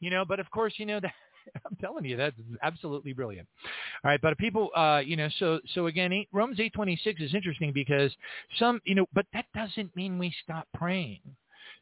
You 0.00 0.10
know, 0.10 0.24
but 0.24 0.40
of 0.40 0.50
course, 0.50 0.74
you 0.76 0.86
know 0.86 1.00
that 1.00 1.12
I'm 1.66 1.76
telling 1.80 2.04
you, 2.04 2.16
that's 2.16 2.36
absolutely 2.62 3.12
brilliant. 3.12 3.48
All 4.04 4.10
right, 4.10 4.20
but 4.20 4.38
people, 4.38 4.70
uh, 4.76 5.00
you 5.04 5.16
know, 5.16 5.28
so 5.38 5.60
so 5.74 5.86
again, 5.86 6.12
eight, 6.12 6.28
Romans 6.32 6.60
eight 6.60 6.72
twenty 6.72 6.98
six 7.02 7.20
is 7.20 7.34
interesting 7.34 7.72
because 7.72 8.14
some, 8.58 8.80
you 8.84 8.94
know, 8.94 9.06
but 9.12 9.26
that 9.32 9.46
doesn't 9.54 9.94
mean 9.96 10.18
we 10.18 10.32
stop 10.44 10.66
praying. 10.74 11.20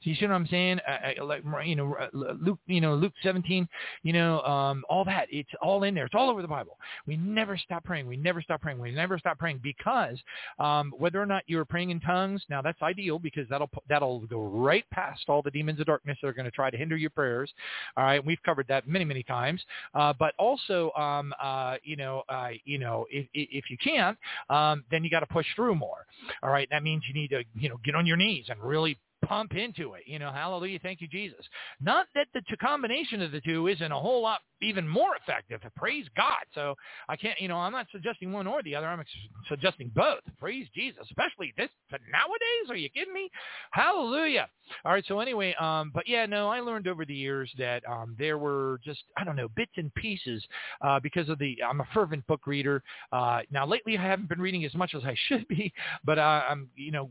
So 0.03 0.11
you 0.11 0.17
see 0.17 0.27
what 0.27 0.35
I'm 0.35 0.47
saying? 0.47 0.81
Uh, 0.87 1.25
like 1.25 1.43
you 1.65 1.77
know, 1.77 1.95
uh, 1.95 2.09
Luke, 2.13 2.59
you 2.67 2.81
know, 2.81 2.95
Luke 2.95 3.13
17, 3.23 3.69
you 4.03 4.13
know, 4.13 4.41
um, 4.43 4.85
all 4.89 5.05
that. 5.05 5.27
It's 5.31 5.49
all 5.63 5.83
in 5.83 5.95
there. 5.95 6.07
It's 6.07 6.15
all 6.15 6.31
over 6.31 6.43
the 6.43 6.49
Bible. 6.49 6.79
We 7.07 7.17
never 7.17 7.57
stop 7.57 7.85
praying. 7.85 8.07
We 8.07 8.17
never 8.17 8.43
stop 8.43 8.61
praying. 8.61 8.79
We 8.79 8.93
never 8.93 9.19
stop 9.19 9.39
praying 9.39 9.61
because 9.63 10.19
um, 10.59 10.93
whether 10.97 11.21
or 11.21 11.27
not 11.27 11.43
you're 11.47 11.65
praying 11.65 11.91
in 11.91 12.01
tongues, 12.01 12.43
now 12.49 12.63
that's 12.63 12.81
ideal 12.83 13.19
because 13.19 13.49
that'll 13.49 13.71
that'll 13.89 14.21
go 14.27 14.43
right 14.43 14.85
past 14.91 15.23
all 15.29 15.43
the 15.43 15.51
demons 15.51 15.81
of 15.81 15.87
darkness 15.87 16.19
that 16.21 16.29
are 16.29 16.33
going 16.33 16.45
to 16.45 16.51
try 16.51 16.71
to 16.71 16.77
hinder 16.77 16.97
your 16.97 17.11
prayers. 17.11 17.51
All 17.97 18.05
right, 18.05 18.25
we've 18.25 18.43
covered 18.45 18.67
that 18.69 18.87
many 18.87 19.05
many 19.05 19.23
times. 19.23 19.63
Uh, 19.95 20.13
but 20.19 20.35
also, 20.39 20.93
um, 20.93 21.33
uh, 21.43 21.77
you 21.83 21.97
know, 21.97 22.23
uh, 22.29 22.51
you 22.65 22.79
know, 22.79 23.07
if 23.11 23.27
if 23.35 23.65
you 23.71 23.77
can't, 23.83 24.17
um, 24.51 24.85
then 24.91 25.05
you 25.05 25.11
got 25.11 25.21
to 25.21 25.27
push 25.27 25.47
through 25.55 25.75
more. 25.75 26.07
All 26.43 26.51
right, 26.51 26.69
that 26.71 26.83
means 26.83 27.03
you 27.09 27.15
need 27.15 27.29
to 27.29 27.43
you 27.55 27.69
know 27.69 27.79
get 27.85 27.95
on 27.95 28.07
your 28.07 28.17
knees 28.17 28.47
and 28.49 28.61
really 28.61 28.99
pump 29.27 29.55
into 29.55 29.95
it. 29.95 30.03
You 30.07 30.19
know, 30.19 30.31
hallelujah, 30.33 30.79
thank 30.83 31.01
you, 31.01 31.09
Jesus. 31.09 31.45
Not 31.81 32.07
that 32.15 32.29
the 32.35 32.43
combination 32.57 33.23
of 33.23 33.33
the 33.33 33.41
two 33.41 33.67
isn't 33.69 33.93
a 33.93 33.99
whole 33.99 34.23
lot 34.23 34.41
even 34.63 34.89
more 34.89 35.17
effective. 35.17 35.61
Praise 35.77 36.07
God. 36.17 36.45
So 36.55 36.75
I 37.09 37.17
can't, 37.17 37.41
you 37.41 37.49
know, 37.49 37.57
I'm 37.57 37.73
not 37.73 37.87
suggesting 37.93 38.33
one 38.33 38.47
or 38.47 38.63
the 38.63 38.75
other. 38.75 38.87
I'm 38.87 39.03
suggesting 39.49 39.91
both. 39.95 40.21
Praise 40.39 40.67
Jesus, 40.75 41.03
especially 41.03 41.53
this 41.57 41.71
nowadays. 41.91 42.71
Are 42.71 42.77
you 42.77 42.89
kidding 42.91 43.13
me? 43.13 43.31
Hallelujah. 43.73 44.49
All 44.85 44.93
right. 44.93 45.05
So 45.07 45.21
anyway, 45.21 45.55
um, 45.61 45.91
but 45.95 46.09
yeah, 46.09 46.27
no, 46.27 46.49
I 46.49 46.61
learned 46.61 46.89
over 46.89 47.05
the 47.05 47.15
years 47.15 47.51
that 47.59 47.83
um, 47.89 48.15
there 48.19 48.39
were 48.39 48.81
just 48.85 49.05
I 49.17 49.25
don't 49.25 49.37
know 49.37 49.49
bits 49.49 49.73
and 49.77 49.93
pieces 49.95 50.45
uh, 50.81 51.01
because 51.01 51.29
of 51.29 51.39
the 51.39 51.57
I'm 51.69 51.81
a 51.81 51.89
fervent 51.95 52.27
book 52.27 52.47
reader. 52.47 52.83
Uh, 53.13 53.41
now 53.51 53.67
lately 53.67 53.97
I 53.97 54.03
haven't 54.03 54.29
been 54.29 54.41
reading 54.41 54.65
as 54.65 54.75
much 54.75 54.95
as 54.95 55.05
I 55.05 55.17
should 55.29 55.47
be, 55.49 55.73
but 56.05 56.19
uh, 56.19 56.43
I'm 56.49 56.69
you 56.77 56.93
know 56.93 57.11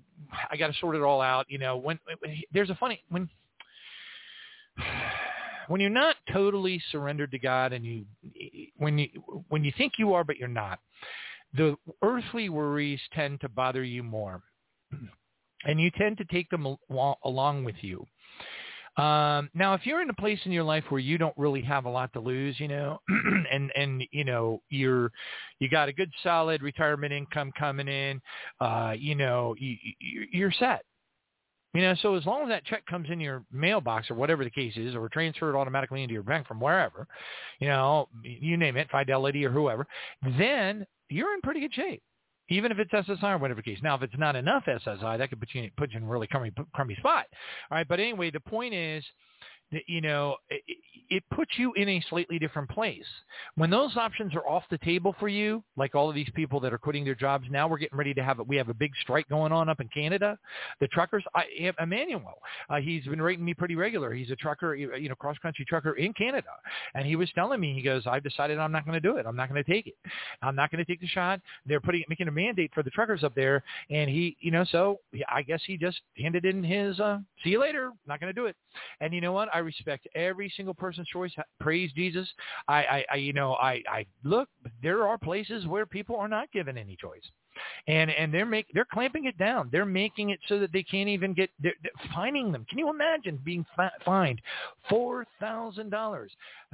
I 0.49 0.57
got 0.57 0.67
to 0.67 0.79
sort 0.79 0.95
it 0.95 1.01
all 1.01 1.21
out. 1.21 1.45
You 1.49 1.57
know 1.57 1.77
when, 1.77 1.99
when 2.19 2.43
there's 2.53 2.69
a 2.69 2.75
funny 2.75 3.03
when 3.09 3.29
when 5.67 5.81
you're 5.81 5.89
not 5.89 6.15
totally 6.31 6.81
surrendered 6.91 7.31
to 7.31 7.39
God 7.39 7.73
and 7.73 7.85
you 7.85 8.05
when 8.77 8.97
you 8.97 9.09
when 9.49 9.63
you 9.63 9.71
think 9.77 9.93
you 9.97 10.13
are 10.13 10.23
but 10.23 10.37
you're 10.37 10.47
not, 10.47 10.79
the 11.53 11.75
earthly 12.01 12.49
worries 12.49 12.99
tend 13.13 13.41
to 13.41 13.49
bother 13.49 13.83
you 13.83 14.03
more. 14.03 14.43
And 15.65 15.79
you 15.79 15.91
tend 15.91 16.17
to 16.19 16.25
take 16.25 16.49
them 16.49 16.77
along 17.23 17.63
with 17.63 17.75
you. 17.81 18.05
Um, 18.97 19.49
now, 19.53 19.73
if 19.73 19.85
you're 19.85 20.01
in 20.01 20.09
a 20.09 20.13
place 20.13 20.39
in 20.45 20.53
your 20.53 20.63
life 20.63 20.85
where 20.87 21.01
you 21.01 21.17
don't 21.17 21.37
really 21.37 21.61
have 21.63 21.83
a 21.83 21.89
lot 21.89 22.13
to 22.13 22.21
lose, 22.21 22.57
you 22.59 22.69
know, 22.69 23.01
and 23.51 23.69
and 23.75 24.03
you 24.11 24.23
know 24.23 24.61
you're 24.69 25.11
you 25.59 25.67
got 25.67 25.89
a 25.89 25.93
good 25.93 26.09
solid 26.23 26.61
retirement 26.61 27.11
income 27.11 27.51
coming 27.59 27.89
in, 27.89 28.21
uh, 28.61 28.93
you 28.97 29.15
know, 29.15 29.53
you, 29.59 29.75
you're 30.31 30.51
set. 30.51 30.85
You 31.73 31.81
know, 31.81 31.95
so 32.01 32.15
as 32.15 32.25
long 32.25 32.43
as 32.43 32.47
that 32.47 32.63
check 32.63 32.85
comes 32.85 33.09
in 33.09 33.19
your 33.19 33.43
mailbox 33.51 34.09
or 34.09 34.15
whatever 34.15 34.45
the 34.45 34.49
case 34.49 34.77
is, 34.77 34.95
or 34.95 35.09
transferred 35.09 35.57
automatically 35.57 36.01
into 36.01 36.13
your 36.13 36.23
bank 36.23 36.47
from 36.47 36.61
wherever, 36.61 37.05
you 37.59 37.67
know, 37.67 38.07
you 38.23 38.55
name 38.55 38.77
it, 38.77 38.89
Fidelity 38.89 39.45
or 39.45 39.49
whoever, 39.49 39.85
then 40.37 40.85
you're 41.09 41.33
in 41.33 41.41
pretty 41.41 41.59
good 41.59 41.73
shape. 41.73 42.01
Even 42.49 42.71
if 42.71 42.79
it's 42.79 42.91
SSI 42.91 43.23
or 43.23 43.37
whatever 43.37 43.61
case. 43.61 43.79
Now, 43.81 43.95
if 43.95 44.03
it's 44.03 44.17
not 44.17 44.35
enough 44.35 44.65
SSI, 44.65 45.17
that 45.17 45.29
could 45.29 45.39
put 45.39 45.49
you, 45.53 45.69
put 45.77 45.91
you 45.91 45.97
in 45.97 46.03
a 46.03 46.07
really 46.07 46.27
crummy, 46.27 46.51
crummy 46.73 46.95
spot. 46.95 47.25
All 47.71 47.77
right, 47.77 47.87
but 47.87 47.99
anyway, 47.99 48.29
the 48.29 48.39
point 48.39 48.73
is, 48.73 49.03
you 49.87 50.01
know, 50.01 50.37
it, 50.49 50.77
it 51.09 51.23
puts 51.33 51.51
you 51.57 51.73
in 51.73 51.89
a 51.89 52.03
slightly 52.09 52.39
different 52.39 52.69
place. 52.69 53.05
When 53.55 53.69
those 53.69 53.95
options 53.95 54.33
are 54.35 54.47
off 54.47 54.63
the 54.69 54.77
table 54.79 55.15
for 55.19 55.27
you, 55.27 55.63
like 55.77 55.95
all 55.95 56.09
of 56.09 56.15
these 56.15 56.29
people 56.35 56.59
that 56.61 56.73
are 56.73 56.77
quitting 56.77 57.05
their 57.05 57.15
jobs 57.15 57.45
now, 57.49 57.67
we're 57.67 57.77
getting 57.77 57.97
ready 57.97 58.13
to 58.13 58.23
have 58.23 58.39
it. 58.39 58.47
We 58.47 58.57
have 58.57 58.69
a 58.69 58.73
big 58.73 58.91
strike 59.01 59.27
going 59.29 59.51
on 59.51 59.69
up 59.69 59.79
in 59.79 59.87
Canada. 59.89 60.37
The 60.79 60.87
truckers, 60.87 61.23
I 61.35 61.45
have 61.61 61.75
Emmanuel. 61.79 62.39
Uh, 62.69 62.77
he's 62.77 63.05
been 63.05 63.21
writing 63.21 63.45
me 63.45 63.53
pretty 63.53 63.75
regular. 63.75 64.13
He's 64.13 64.31
a 64.31 64.35
trucker, 64.35 64.75
you 64.75 65.09
know, 65.09 65.15
cross 65.15 65.37
country 65.39 65.65
trucker 65.65 65.93
in 65.93 66.13
Canada, 66.13 66.49
and 66.93 67.05
he 67.05 67.15
was 67.15 67.29
telling 67.35 67.59
me, 67.59 67.73
he 67.73 67.81
goes, 67.81 68.03
I've 68.05 68.23
decided 68.23 68.57
I'm 68.57 68.71
not 68.71 68.85
going 68.85 68.99
to 68.99 68.99
do 68.99 69.17
it. 69.17 69.25
I'm 69.25 69.35
not 69.35 69.49
going 69.49 69.63
to 69.63 69.71
take 69.71 69.87
it. 69.87 69.95
I'm 70.41 70.55
not 70.55 70.71
going 70.71 70.83
to 70.83 70.89
take 70.89 71.01
the 71.01 71.07
shot. 71.07 71.39
They're 71.65 71.81
putting 71.81 72.03
making 72.09 72.27
a 72.27 72.31
mandate 72.31 72.71
for 72.73 72.83
the 72.83 72.89
truckers 72.89 73.23
up 73.23 73.35
there, 73.35 73.63
and 73.89 74.09
he, 74.09 74.35
you 74.39 74.51
know, 74.51 74.65
so 74.71 74.99
I 75.29 75.41
guess 75.41 75.61
he 75.65 75.77
just 75.77 76.01
handed 76.17 76.45
in 76.45 76.63
his 76.63 76.99
uh, 76.99 77.19
see 77.43 77.51
you 77.51 77.61
later. 77.61 77.91
Not 78.07 78.19
going 78.19 78.33
to 78.33 78.39
do 78.39 78.45
it. 78.47 78.55
And 79.01 79.13
you 79.13 79.21
know 79.21 79.31
what? 79.31 79.49
I 79.53 79.59
respect 79.65 80.07
every 80.15 80.51
single 80.55 80.73
person's 80.73 81.07
choice. 81.07 81.31
Praise 81.59 81.91
Jesus. 81.93 82.27
I, 82.67 82.75
I, 82.75 83.05
I 83.11 83.15
you 83.17 83.33
know, 83.33 83.53
I, 83.55 83.81
I 83.89 84.05
look. 84.23 84.47
There 84.81 85.07
are 85.07 85.17
places 85.17 85.67
where 85.67 85.85
people 85.85 86.15
are 86.15 86.27
not 86.27 86.51
given 86.51 86.77
any 86.77 86.95
choice 86.95 87.23
and 87.87 88.11
and 88.11 88.33
they're 88.33 88.45
make 88.45 88.67
they're 88.73 88.87
clamping 88.91 89.25
it 89.25 89.37
down. 89.37 89.69
They're 89.71 89.85
making 89.85 90.29
it 90.29 90.39
so 90.47 90.59
that 90.59 90.71
they 90.71 90.83
can't 90.83 91.09
even 91.09 91.33
get 91.33 91.49
they're, 91.61 91.73
they're 91.81 92.09
fining 92.13 92.51
them. 92.51 92.65
Can 92.69 92.77
you 92.77 92.89
imagine 92.89 93.39
being 93.43 93.65
fi- 93.75 93.91
fined 94.03 94.41
four 94.89 95.25
thousand 95.39 95.89
dollars? 95.89 96.31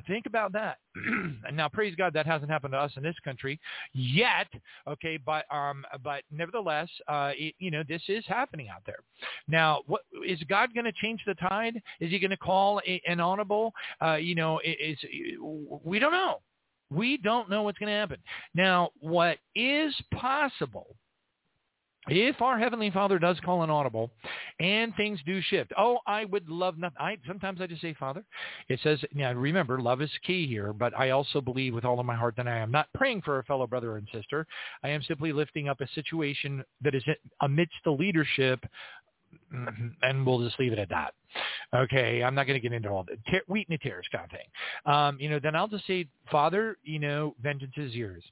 Think 0.08 0.26
about 0.26 0.52
that. 0.54 0.78
and 0.96 1.56
now, 1.56 1.70
praise 1.70 1.96
God, 1.96 2.14
that 2.14 2.26
hasn't 2.26 2.50
happened 2.50 2.74
to 2.74 2.78
us 2.78 2.92
in 2.98 3.04
this 3.04 3.16
country 3.24 3.60
yet. 3.94 4.48
Okay, 4.88 5.18
but 5.18 5.46
um, 5.54 5.86
but 6.04 6.24
nevertheless, 6.32 6.90
uh, 7.08 7.32
it, 7.36 7.56
you 7.60 7.72
know, 7.72 7.84
this 7.88 8.02
is 8.08 8.24
happening 8.28 8.70
out 8.70 8.82
there. 8.86 9.00
Now, 9.48 9.82
what 9.88 10.02
is 10.28 10.40
God 10.50 10.74
going 10.74 10.86
to 10.86 10.92
change 10.94 11.22
the 11.26 11.36
tide? 11.36 11.82
Is 12.00 12.10
He 12.12 12.20
going 12.20 12.32
to 12.32 12.38
call 12.38 12.82
a, 12.88 13.02
an 13.08 13.20
audible? 13.20 13.74
Uh, 14.02 14.16
you 14.16 14.36
know, 14.36 14.60
is 14.64 14.98
we 15.84 16.00
don't 16.00 16.12
know. 16.12 16.40
We 16.92 17.18
don't 17.18 17.50
know 17.50 17.64
what's 17.64 17.78
going 17.80 17.88
to 17.92 17.98
happen. 17.98 18.18
Now, 18.54 18.90
what 19.00 19.38
is 19.56 19.96
possible 20.14 20.96
if 22.08 22.42
our 22.42 22.58
heavenly 22.58 22.90
Father 22.90 23.20
does 23.20 23.40
call 23.46 23.62
an 23.62 23.70
audible 23.70 24.10
and 24.60 24.96
things 24.96 25.20
do 25.24 25.40
shift, 25.40 25.72
oh, 25.78 26.00
I 26.08 26.26
would 26.26 26.50
love 26.50 26.80
nothing. 26.80 26.98
I 27.00 27.18
sometimes 27.28 27.62
I 27.62 27.68
just 27.68 27.82
say, 27.82 27.94
Father. 27.94 28.24
It 28.70 28.80
says, 28.82 29.00
yeah, 29.14 29.32
remember, 29.36 29.80
love 29.80 30.02
is 30.02 30.10
key 30.26 30.48
here, 30.48 30.74
but 30.74 30.98
I 30.98 31.12
also 31.12 31.42
believe 31.42 31.76
with 31.76 31.86
all 31.86 32.00
of 32.00 32.06
my 32.08 32.16
heart 32.16 32.36
that 32.38 32.48
I 32.48 32.58
am 32.58 32.72
not 32.72 32.88
praying 32.96 33.22
for 33.22 33.38
a 33.38 33.44
fellow 33.44 33.68
brother 33.68 33.98
and 33.98 34.08
sister. 34.12 34.48
I 34.84 34.90
am 34.90 35.04
simply 35.04 35.32
lifting 35.32 35.70
up 35.70 35.80
a 35.80 35.88
situation 35.94 36.64
that 36.82 36.96
is 36.96 37.04
amidst 37.42 37.76
the 37.86 37.92
leadership. 37.92 38.66
And 40.02 40.26
we'll 40.26 40.44
just 40.44 40.60
leave 40.60 40.74
it 40.74 40.80
at 40.80 40.90
that. 40.90 41.14
Okay, 41.74 42.24
I'm 42.24 42.36
not 42.36 42.48
going 42.48 42.60
to 42.60 42.62
get 42.62 42.74
into 42.76 42.90
all 42.90 43.04
the 43.04 43.18
ter- 43.32 43.44
wheat 43.48 43.68
and 43.70 43.80
the 43.80 43.90
tares 43.90 44.08
kind 44.12 44.26
of 44.26 44.32
thing. 44.32 44.94
Um, 44.94 45.18
you 45.20 45.30
know, 45.30 45.40
then 45.40 45.56
I'll 45.56 45.68
just 45.68 45.88
say, 45.88 46.08
Father, 46.30 46.78
you 46.84 47.00
know, 47.00 47.36
vengeance 47.42 47.74
is 47.78 47.94
yours. 47.94 48.24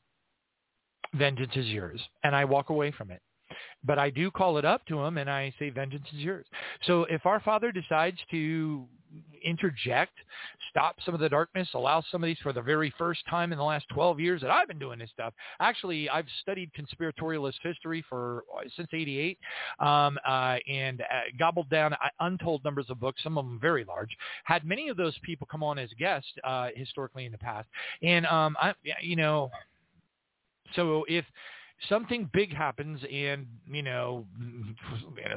Vengeance 1.14 1.54
is 1.56 1.68
yours, 1.68 2.02
and 2.24 2.36
I 2.36 2.46
walk 2.46 2.70
away 2.70 2.92
from 2.92 3.12
it. 3.12 3.22
But 3.84 4.00
I 4.00 4.10
do 4.10 4.30
call 4.32 4.58
it 4.58 4.66
up 4.66 4.86
to 4.88 5.00
him, 5.00 5.18
and 5.18 5.30
I 5.30 5.54
say, 5.60 5.70
vengeance 5.70 6.08
is 6.14 6.20
yours. 6.20 6.46
So 6.84 7.04
if 7.06 7.26
our 7.26 7.40
Father 7.40 7.72
decides 7.72 8.18
to 8.32 8.86
interject, 9.44 10.14
stop 10.70 10.96
some 11.04 11.14
of 11.14 11.20
the 11.20 11.30
darkness, 11.30 11.68
allow 11.74 12.04
some 12.12 12.24
of 12.24 12.28
these 12.28 12.38
for 12.44 12.54
the 12.54 12.62
very 12.62 12.94
first 12.98 13.22
time 13.30 13.52
in 13.52 13.58
the 13.58 13.64
last 13.64 13.86
12 13.94 14.20
years 14.20 14.42
that 14.42 14.52
I've 14.52 14.68
been 14.68 14.80
doing 14.80 15.00
this 15.00 15.10
stuff. 15.12 15.34
Actually, 15.60 16.10
I've 16.10 16.26
studied 16.42 16.72
conspiratorialist 16.74 17.56
history 17.64 18.04
for 18.08 18.44
since 18.76 18.90
88 18.94 19.38
um, 19.80 20.20
uh, 20.28 20.58
and 20.68 21.02
uh, 21.02 21.06
gobbled 21.38 21.70
down 21.70 21.96
untold 22.20 22.64
numbers 22.64 22.86
of 22.90 23.00
books, 23.00 23.24
some 23.24 23.38
of 23.38 23.46
them 23.46 23.60
very 23.60 23.84
large. 23.84 24.10
Had 24.44 24.66
many 24.66 24.90
of 24.90 24.98
those 24.98 25.18
people 25.24 25.48
come 25.50 25.64
on 25.64 25.80
as 25.80 25.90
guests 25.98 26.30
uh, 26.44 26.70
historically 26.76 27.26
in 27.26 27.32
the 27.32 27.38
past. 27.38 27.68
And, 28.04 28.26
um, 28.28 28.56
I, 28.60 28.74
you 29.02 29.16
know, 29.16 29.50
so 30.76 31.06
if 31.08 31.26
something 31.88 32.30
big 32.34 32.54
happens 32.54 33.00
and 33.12 33.46
you 33.72 33.82
know 33.82 34.26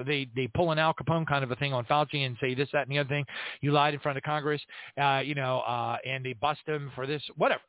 they 0.06 0.28
they 0.34 0.48
pull 0.48 0.72
an 0.72 0.78
Al 0.78 0.94
Capone 0.94 1.26
kind 1.26 1.44
of 1.44 1.50
a 1.50 1.56
thing 1.56 1.72
on 1.72 1.84
Fauci 1.84 2.26
and 2.26 2.36
say 2.40 2.54
this 2.54 2.68
that 2.72 2.86
and 2.86 2.90
the 2.90 2.98
other 2.98 3.08
thing. 3.08 3.24
You 3.60 3.72
lied 3.72 3.94
in 3.94 4.00
front 4.00 4.18
of 4.18 4.24
Congress 4.24 4.60
uh, 5.00 5.22
you 5.24 5.34
know 5.34 5.60
uh, 5.60 5.96
and 6.04 6.24
they 6.24 6.32
bust 6.34 6.60
him 6.66 6.90
for 6.94 7.06
this 7.06 7.22
whatever 7.36 7.62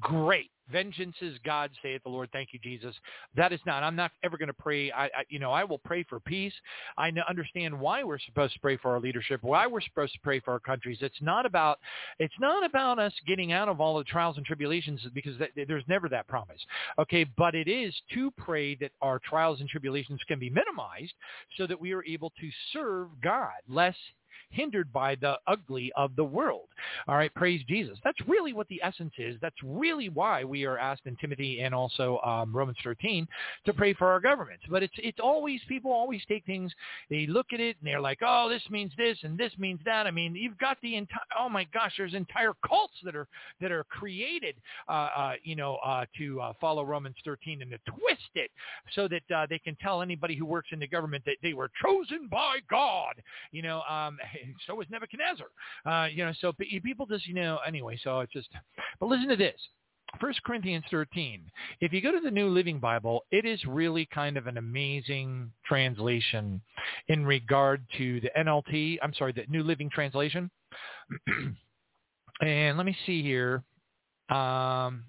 great 0.00 0.50
Vengeance 0.70 1.14
is 1.20 1.38
God, 1.44 1.70
saith 1.82 2.02
the 2.02 2.08
Lord. 2.08 2.28
Thank 2.32 2.48
you, 2.52 2.58
Jesus. 2.58 2.94
That 3.36 3.52
is 3.52 3.60
not. 3.66 3.82
I'm 3.82 3.94
not 3.94 4.10
ever 4.24 4.36
going 4.36 4.48
to 4.48 4.54
pray. 4.54 4.90
I, 4.90 5.04
I, 5.04 5.10
you 5.28 5.38
know, 5.38 5.52
I 5.52 5.62
will 5.64 5.78
pray 5.78 6.02
for 6.02 6.18
peace. 6.18 6.52
I 6.98 7.12
understand 7.28 7.78
why 7.78 8.02
we're 8.02 8.18
supposed 8.18 8.54
to 8.54 8.60
pray 8.60 8.76
for 8.76 8.92
our 8.92 9.00
leadership. 9.00 9.42
Why 9.42 9.66
we're 9.66 9.80
supposed 9.80 10.12
to 10.14 10.20
pray 10.20 10.40
for 10.40 10.52
our 10.52 10.60
countries. 10.60 10.98
It's 11.00 11.20
not 11.20 11.46
about. 11.46 11.78
It's 12.18 12.34
not 12.40 12.64
about 12.64 12.98
us 12.98 13.12
getting 13.26 13.52
out 13.52 13.68
of 13.68 13.80
all 13.80 13.98
the 13.98 14.04
trials 14.04 14.36
and 14.36 14.46
tribulations 14.46 15.00
because 15.14 15.34
there's 15.54 15.84
never 15.88 16.08
that 16.08 16.26
promise. 16.26 16.60
Okay, 16.98 17.24
but 17.36 17.54
it 17.54 17.68
is 17.68 17.94
to 18.14 18.30
pray 18.32 18.74
that 18.76 18.92
our 19.00 19.20
trials 19.20 19.60
and 19.60 19.68
tribulations 19.68 20.20
can 20.26 20.38
be 20.38 20.50
minimized 20.50 21.14
so 21.56 21.66
that 21.66 21.80
we 21.80 21.92
are 21.92 22.04
able 22.04 22.30
to 22.40 22.50
serve 22.72 23.08
God 23.22 23.52
less 23.68 23.96
hindered 24.50 24.92
by 24.92 25.14
the 25.16 25.36
ugly 25.46 25.92
of 25.96 26.16
the 26.16 26.24
world. 26.24 26.68
All 27.08 27.16
right, 27.16 27.32
praise 27.34 27.62
Jesus. 27.68 27.98
That's 28.04 28.18
really 28.26 28.52
what 28.52 28.68
the 28.68 28.80
essence 28.82 29.12
is. 29.18 29.36
That's 29.40 29.56
really 29.62 30.08
why 30.08 30.44
we 30.44 30.64
are 30.64 30.78
asked 30.78 31.06
in 31.06 31.16
Timothy 31.16 31.60
and 31.60 31.74
also 31.74 32.18
um, 32.18 32.54
Romans 32.54 32.78
13 32.82 33.26
to 33.64 33.72
pray 33.72 33.94
for 33.94 34.08
our 34.08 34.20
governments. 34.20 34.64
But 34.70 34.82
it's 34.82 34.94
it's 34.98 35.18
always 35.22 35.60
people 35.68 35.92
always 35.92 36.22
take 36.26 36.44
things. 36.44 36.72
They 37.10 37.26
look 37.26 37.46
at 37.52 37.60
it 37.60 37.76
and 37.80 37.86
they're 37.86 38.00
like, 38.00 38.18
oh, 38.22 38.48
this 38.48 38.62
means 38.70 38.92
this 38.96 39.18
and 39.22 39.38
this 39.38 39.52
means 39.58 39.80
that. 39.84 40.06
I 40.06 40.10
mean, 40.10 40.34
you've 40.34 40.58
got 40.58 40.78
the 40.82 40.96
entire. 40.96 41.20
Oh 41.38 41.48
my 41.48 41.66
gosh, 41.72 41.92
there's 41.96 42.14
entire 42.14 42.52
cults 42.66 42.94
that 43.04 43.16
are 43.16 43.28
that 43.60 43.72
are 43.72 43.84
created, 43.84 44.56
uh, 44.88 45.08
uh, 45.16 45.32
you 45.42 45.56
know, 45.56 45.76
uh, 45.84 46.04
to 46.18 46.40
uh, 46.40 46.52
follow 46.60 46.84
Romans 46.84 47.16
13 47.24 47.62
and 47.62 47.70
to 47.70 47.78
twist 47.90 48.30
it 48.34 48.50
so 48.94 49.08
that 49.08 49.22
uh, 49.34 49.46
they 49.48 49.58
can 49.58 49.76
tell 49.76 50.02
anybody 50.02 50.36
who 50.36 50.44
works 50.44 50.68
in 50.72 50.78
the 50.78 50.86
government 50.86 51.24
that 51.26 51.36
they 51.42 51.52
were 51.52 51.70
chosen 51.82 52.28
by 52.28 52.58
God. 52.68 53.14
You 53.52 53.62
know, 53.62 53.82
um, 53.82 54.18
so 54.66 54.74
was 54.74 54.86
Nebuchadnezzar. 54.90 55.46
Uh, 55.84 56.06
you 56.06 56.24
know, 56.24 56.32
so 56.40 56.52
people 56.82 57.06
just, 57.06 57.26
you 57.26 57.34
know, 57.34 57.58
anyway, 57.66 57.98
so 58.02 58.20
it's 58.20 58.32
just, 58.32 58.48
but 59.00 59.06
listen 59.06 59.28
to 59.28 59.36
this. 59.36 59.60
1 60.20 60.34
Corinthians 60.44 60.84
13. 60.90 61.42
If 61.80 61.92
you 61.92 62.00
go 62.00 62.12
to 62.12 62.20
the 62.20 62.30
New 62.30 62.48
Living 62.48 62.78
Bible, 62.78 63.24
it 63.30 63.44
is 63.44 63.62
really 63.66 64.08
kind 64.14 64.36
of 64.36 64.46
an 64.46 64.56
amazing 64.56 65.50
translation 65.66 66.60
in 67.08 67.26
regard 67.26 67.84
to 67.98 68.20
the 68.20 68.30
NLT. 68.38 68.98
I'm 69.02 69.12
sorry, 69.14 69.32
the 69.32 69.44
New 69.48 69.62
Living 69.62 69.90
Translation. 69.90 70.50
and 72.40 72.76
let 72.76 72.86
me 72.86 72.96
see 73.04 73.22
here. 73.22 73.62
Um, 74.30 75.04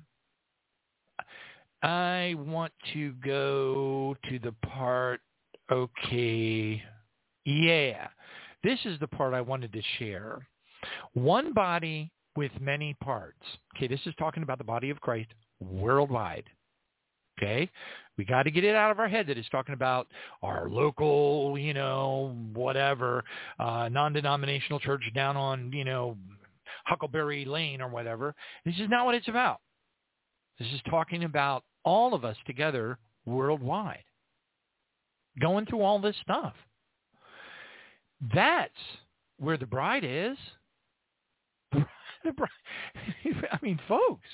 I 1.83 2.35
want 2.37 2.73
to 2.93 3.13
go 3.23 4.17
to 4.29 4.39
the 4.39 4.51
part, 4.67 5.21
okay, 5.71 6.81
yeah. 7.45 8.07
This 8.63 8.79
is 8.85 8.99
the 8.99 9.07
part 9.07 9.33
I 9.33 9.41
wanted 9.41 9.73
to 9.73 9.81
share. 9.99 10.47
One 11.13 11.53
body 11.53 12.11
with 12.35 12.51
many 12.59 12.95
parts. 13.03 13.41
Okay, 13.75 13.87
this 13.87 13.99
is 14.05 14.13
talking 14.19 14.43
about 14.43 14.57
the 14.57 14.63
body 14.63 14.89
of 14.89 15.01
Christ 15.01 15.29
worldwide. 15.59 16.45
Okay, 17.37 17.69
we 18.17 18.25
got 18.25 18.43
to 18.43 18.51
get 18.51 18.63
it 18.63 18.75
out 18.75 18.89
of 18.89 18.99
our 18.99 19.07
head 19.07 19.27
that 19.27 19.37
it's 19.37 19.49
talking 19.49 19.73
about 19.73 20.07
our 20.41 20.69
local, 20.69 21.55
you 21.57 21.73
know, 21.73 22.35
whatever, 22.53 23.23
uh, 23.59 23.89
non-denominational 23.89 24.79
church 24.79 25.03
down 25.13 25.37
on, 25.37 25.71
you 25.71 25.85
know, 25.85 26.17
Huckleberry 26.85 27.45
Lane 27.45 27.79
or 27.79 27.89
whatever. 27.89 28.33
This 28.65 28.75
is 28.79 28.89
not 28.89 29.05
what 29.05 29.13
it's 29.13 29.27
about. 29.27 29.59
This 30.57 30.67
is 30.69 30.81
talking 30.89 31.25
about 31.25 31.63
all 31.85 32.15
of 32.15 32.25
us 32.25 32.37
together 32.47 32.97
worldwide, 33.25 34.03
going 35.39 35.67
through 35.67 35.81
all 35.81 35.99
this 35.99 36.15
stuff. 36.23 36.53
That's 38.33 38.71
where 39.37 39.57
the 39.57 39.65
bride 39.65 40.03
is. 40.03 40.37
The 42.23 42.31
bride, 42.33 42.49
I 43.51 43.59
mean, 43.61 43.79
folks. 43.87 44.25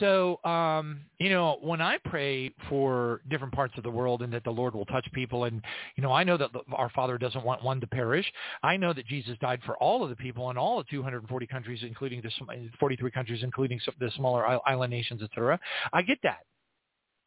So, 0.00 0.38
um, 0.44 1.00
you 1.18 1.30
know, 1.30 1.58
when 1.62 1.80
I 1.80 1.98
pray 2.04 2.52
for 2.68 3.22
different 3.30 3.54
parts 3.54 3.74
of 3.78 3.84
the 3.84 3.90
world 3.90 4.22
and 4.22 4.32
that 4.32 4.44
the 4.44 4.50
Lord 4.50 4.74
will 4.74 4.84
touch 4.84 5.06
people, 5.12 5.44
and, 5.44 5.62
you 5.96 6.02
know, 6.02 6.12
I 6.12 6.24
know 6.24 6.36
that 6.36 6.50
our 6.72 6.90
Father 6.90 7.16
doesn't 7.16 7.44
want 7.44 7.64
one 7.64 7.80
to 7.80 7.86
perish. 7.86 8.30
I 8.62 8.76
know 8.76 8.92
that 8.92 9.06
Jesus 9.06 9.38
died 9.40 9.60
for 9.64 9.76
all 9.78 10.04
of 10.04 10.10
the 10.10 10.16
people 10.16 10.50
in 10.50 10.58
all 10.58 10.78
the 10.78 10.84
240 10.90 11.46
countries, 11.46 11.80
including 11.82 12.20
the 12.20 12.30
43 12.78 13.10
countries, 13.10 13.42
including 13.42 13.80
the 13.98 14.10
smaller 14.16 14.60
island 14.66 14.90
nations, 14.90 15.22
etc. 15.22 15.58
I 15.92 16.02
get 16.02 16.18
that. 16.22 16.40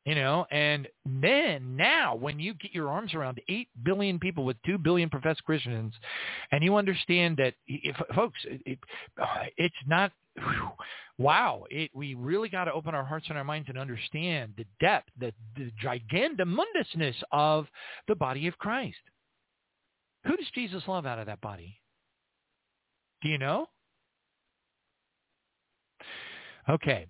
You 0.06 0.16
know, 0.16 0.48
and 0.50 0.88
then 1.06 1.76
now 1.78 2.16
when 2.16 2.40
you 2.40 2.56
get 2.56 2.74
your 2.74 2.90
arms 2.90 3.14
around 3.14 3.40
8 3.48 3.68
billion 3.84 4.18
people 4.18 4.44
with 4.44 4.58
2 4.66 4.80
billion 4.80 5.12
professed 5.12 5.44
Christians 5.44 5.94
and 6.52 6.64
you 6.64 6.76
understand 6.76 7.38
that, 7.38 7.54
if, 7.68 7.96
folks, 8.16 8.40
it, 8.44 8.80
uh, 9.22 9.26
it's 9.58 9.76
not, 9.86 10.12
whew, 10.36 10.72
wow, 11.20 11.66
it, 11.70 11.92
we 11.94 12.16
really 12.16 12.50
got 12.50 12.66
to 12.66 12.74
open 12.74 12.96
our 12.96 13.04
hearts 13.04 13.28
and 13.30 13.38
our 13.38 13.44
minds 13.44 13.70
and 13.70 13.78
understand 13.78 14.54
the 14.58 14.66
depth, 14.80 15.10
the, 15.20 15.32
the 15.56 15.72
gigandamundousness 15.84 17.16
of 17.32 17.68
the 18.08 18.16
body 18.16 18.48
of 18.48 18.58
Christ. 18.58 18.98
Who 20.26 20.36
does 20.36 20.48
Jesus 20.56 20.82
love 20.88 21.06
out 21.06 21.20
of 21.20 21.28
that 21.28 21.42
body? 21.42 21.80
Do 23.22 23.30
you 23.30 23.38
know? 23.38 23.68
Okay. 26.68 27.06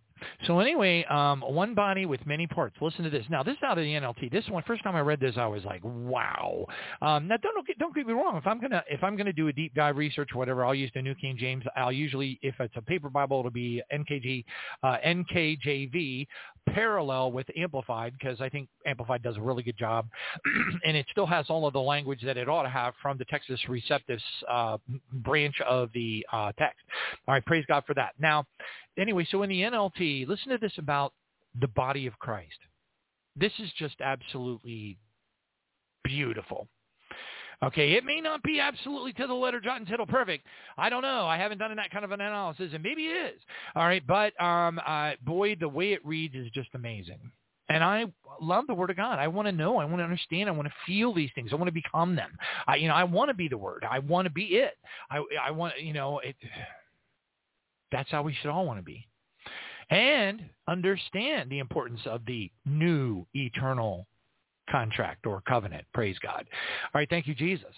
So 0.46 0.60
anyway, 0.60 1.04
um, 1.06 1.42
one 1.42 1.74
body 1.74 2.06
with 2.06 2.26
many 2.26 2.48
parts. 2.48 2.76
Listen 2.82 3.04
to 3.04 3.10
this. 3.10 3.26
Now, 3.30 3.44
this 3.44 3.54
is 3.54 3.64
out 3.64 3.78
of 3.78 3.84
the 3.84 3.92
NLT. 3.92 4.32
This 4.32 4.48
one, 4.50 4.64
first 4.66 4.84
time 4.84 4.96
I 4.96 5.02
read 5.02 5.20
this, 5.20 5.36
I 5.38 5.48
was 5.48 5.64
like, 5.64 5.82
wow. 5.84 6.66
Um, 7.02 7.28
now, 7.28 7.38
don't 7.38 7.68
don't 7.80 7.96
get 7.96 8.08
me 8.08 8.14
wrong. 8.14 8.38
If 8.38 8.48
I'm 8.48 8.60
gonna 8.60 8.84
if 8.90 9.04
I'm 9.04 9.16
gonna 9.16 9.34
do 9.34 9.48
a 9.48 9.54
deep 9.54 9.74
dive 9.74 9.98
research, 9.98 10.30
whatever, 10.34 10.66
I'll 10.66 10.76
use 10.76 10.92
the 10.94 11.02
New 11.02 11.16
King 11.16 11.38
James. 11.38 11.64
I'll 11.76 11.92
usually, 11.92 12.40
if 12.42 12.56
it's 12.60 12.76
a 12.76 12.82
paper 12.82 13.10
Bible, 13.10 13.40
it'll 13.40 13.52
be 13.52 13.82
NKG, 13.94 14.46
uh, 14.84 14.98
NKJV, 15.06 16.28
parallel 16.70 17.32
with 17.32 17.48
Amplified, 17.58 18.14
because 18.18 18.40
I 18.42 18.50
think 18.50 18.70
Amplified 18.86 19.24
does 19.24 19.38
a 19.38 19.42
really 19.42 19.64
good 19.64 19.78
job, 19.78 20.08
and 20.86 20.96
it 20.96 21.06
still 21.12 21.26
has 21.26 21.46
all 21.50 21.68
of 21.68 21.74
the 21.74 21.82
language 21.82 22.22
that 22.24 22.38
it 22.38 22.48
ought 22.50 22.64
to 22.64 22.70
have 22.70 22.94
from 23.02 23.18
the 23.18 23.26
Textus 23.26 23.60
Receptus 23.68 24.22
uh, 24.50 24.78
branch 25.14 25.56
of 25.68 25.90
the 25.94 26.26
uh, 26.32 26.52
text. 26.58 26.80
All 27.28 27.34
right, 27.34 27.46
praise 27.46 27.66
God 27.68 27.84
for 27.86 27.94
that. 27.96 28.14
Now, 28.20 28.46
anyway, 28.98 29.28
so 29.30 29.44
in 29.44 29.50
the 29.50 29.62
NLT, 29.62 30.28
listen 30.28 30.50
to 30.50 30.58
this 30.58 30.74
about 30.78 31.14
the 31.60 31.68
body 31.68 32.08
of 32.08 32.18
Christ. 32.20 32.58
This 33.36 33.52
is 33.60 33.70
just 33.78 33.96
absolutely 34.02 34.98
beautiful. 36.04 36.68
Okay, 37.64 37.94
it 37.94 38.04
may 38.04 38.20
not 38.20 38.42
be 38.42 38.60
absolutely 38.60 39.14
to 39.14 39.28
the 39.28 39.34
letter 39.34 39.60
jot 39.60 39.78
and 39.78 39.88
tittle 39.88 40.08
perfect. 40.08 40.48
I 40.78 40.89
don't 40.89 41.04
know. 41.04 41.28
I 41.28 41.38
haven't 41.38 41.60
done 41.60 41.76
that 41.76 41.92
kind 41.92 42.04
of 42.04 42.12
an 42.12 42.20
analysis, 42.20 42.72
and 42.74 42.82
maybe 42.82 43.04
it 43.04 43.36
is. 43.36 43.42
All 43.76 43.86
right, 43.86 44.06
but 44.06 44.39
um, 44.42 44.82
uh, 44.86 45.12
boy, 45.24 45.56
the 45.56 45.70
way 45.70 45.94
it 45.94 46.04
reads 46.04 46.34
is 46.34 46.50
just 46.56 46.70
amazing. 46.74 47.20
And 47.70 47.84
I 47.84 48.06
love 48.42 48.66
the 48.68 48.74
Word 48.74 48.89
of 48.89 48.98
God. 48.98 49.20
I 49.20 49.28
want 49.28 49.48
to 49.48 49.52
know. 49.52 49.78
I 49.78 49.86
want 49.86 50.00
to 50.00 50.04
understand. 50.04 50.50
I 50.50 50.52
want 50.52 50.68
to 50.68 50.74
feel 50.86 51.14
these 51.14 51.30
things. 51.36 51.52
I 51.54 51.56
want 51.56 51.68
to 51.68 51.72
become 51.72 52.16
them. 52.16 52.32
I, 52.68 52.76
you 52.76 52.88
know, 52.88 52.96
I 52.96 53.04
want 53.04 53.30
to 53.30 53.34
be 53.34 53.48
the 53.48 53.58
Word. 53.58 53.86
I 53.89 54.00
want 54.00 54.26
to 54.26 54.32
be 54.32 54.44
it. 54.56 54.74
I, 55.10 55.24
I 55.42 55.52
want, 55.52 55.76
you 55.80 55.94
know, 55.94 56.20
it. 56.20 56.36
That's 57.92 58.10
how 58.12 58.24
we 58.24 58.34
should 58.34 58.52
all 58.52 58.66
want 58.66 58.80
to 58.80 58.84
be. 58.84 59.08
And 59.89 60.44
understand 60.68 61.50
the 61.50 61.60
importance 61.60 62.02
of 62.06 62.26
the 62.26 62.50
new 62.66 63.26
eternal 63.34 64.08
contract 64.70 65.26
or 65.26 65.42
covenant. 65.42 65.86
Praise 65.94 66.18
God. 66.20 66.46
All 66.94 67.00
right. 67.00 67.10
Thank 67.10 67.28
you, 67.28 67.36
Jesus. 67.36 67.74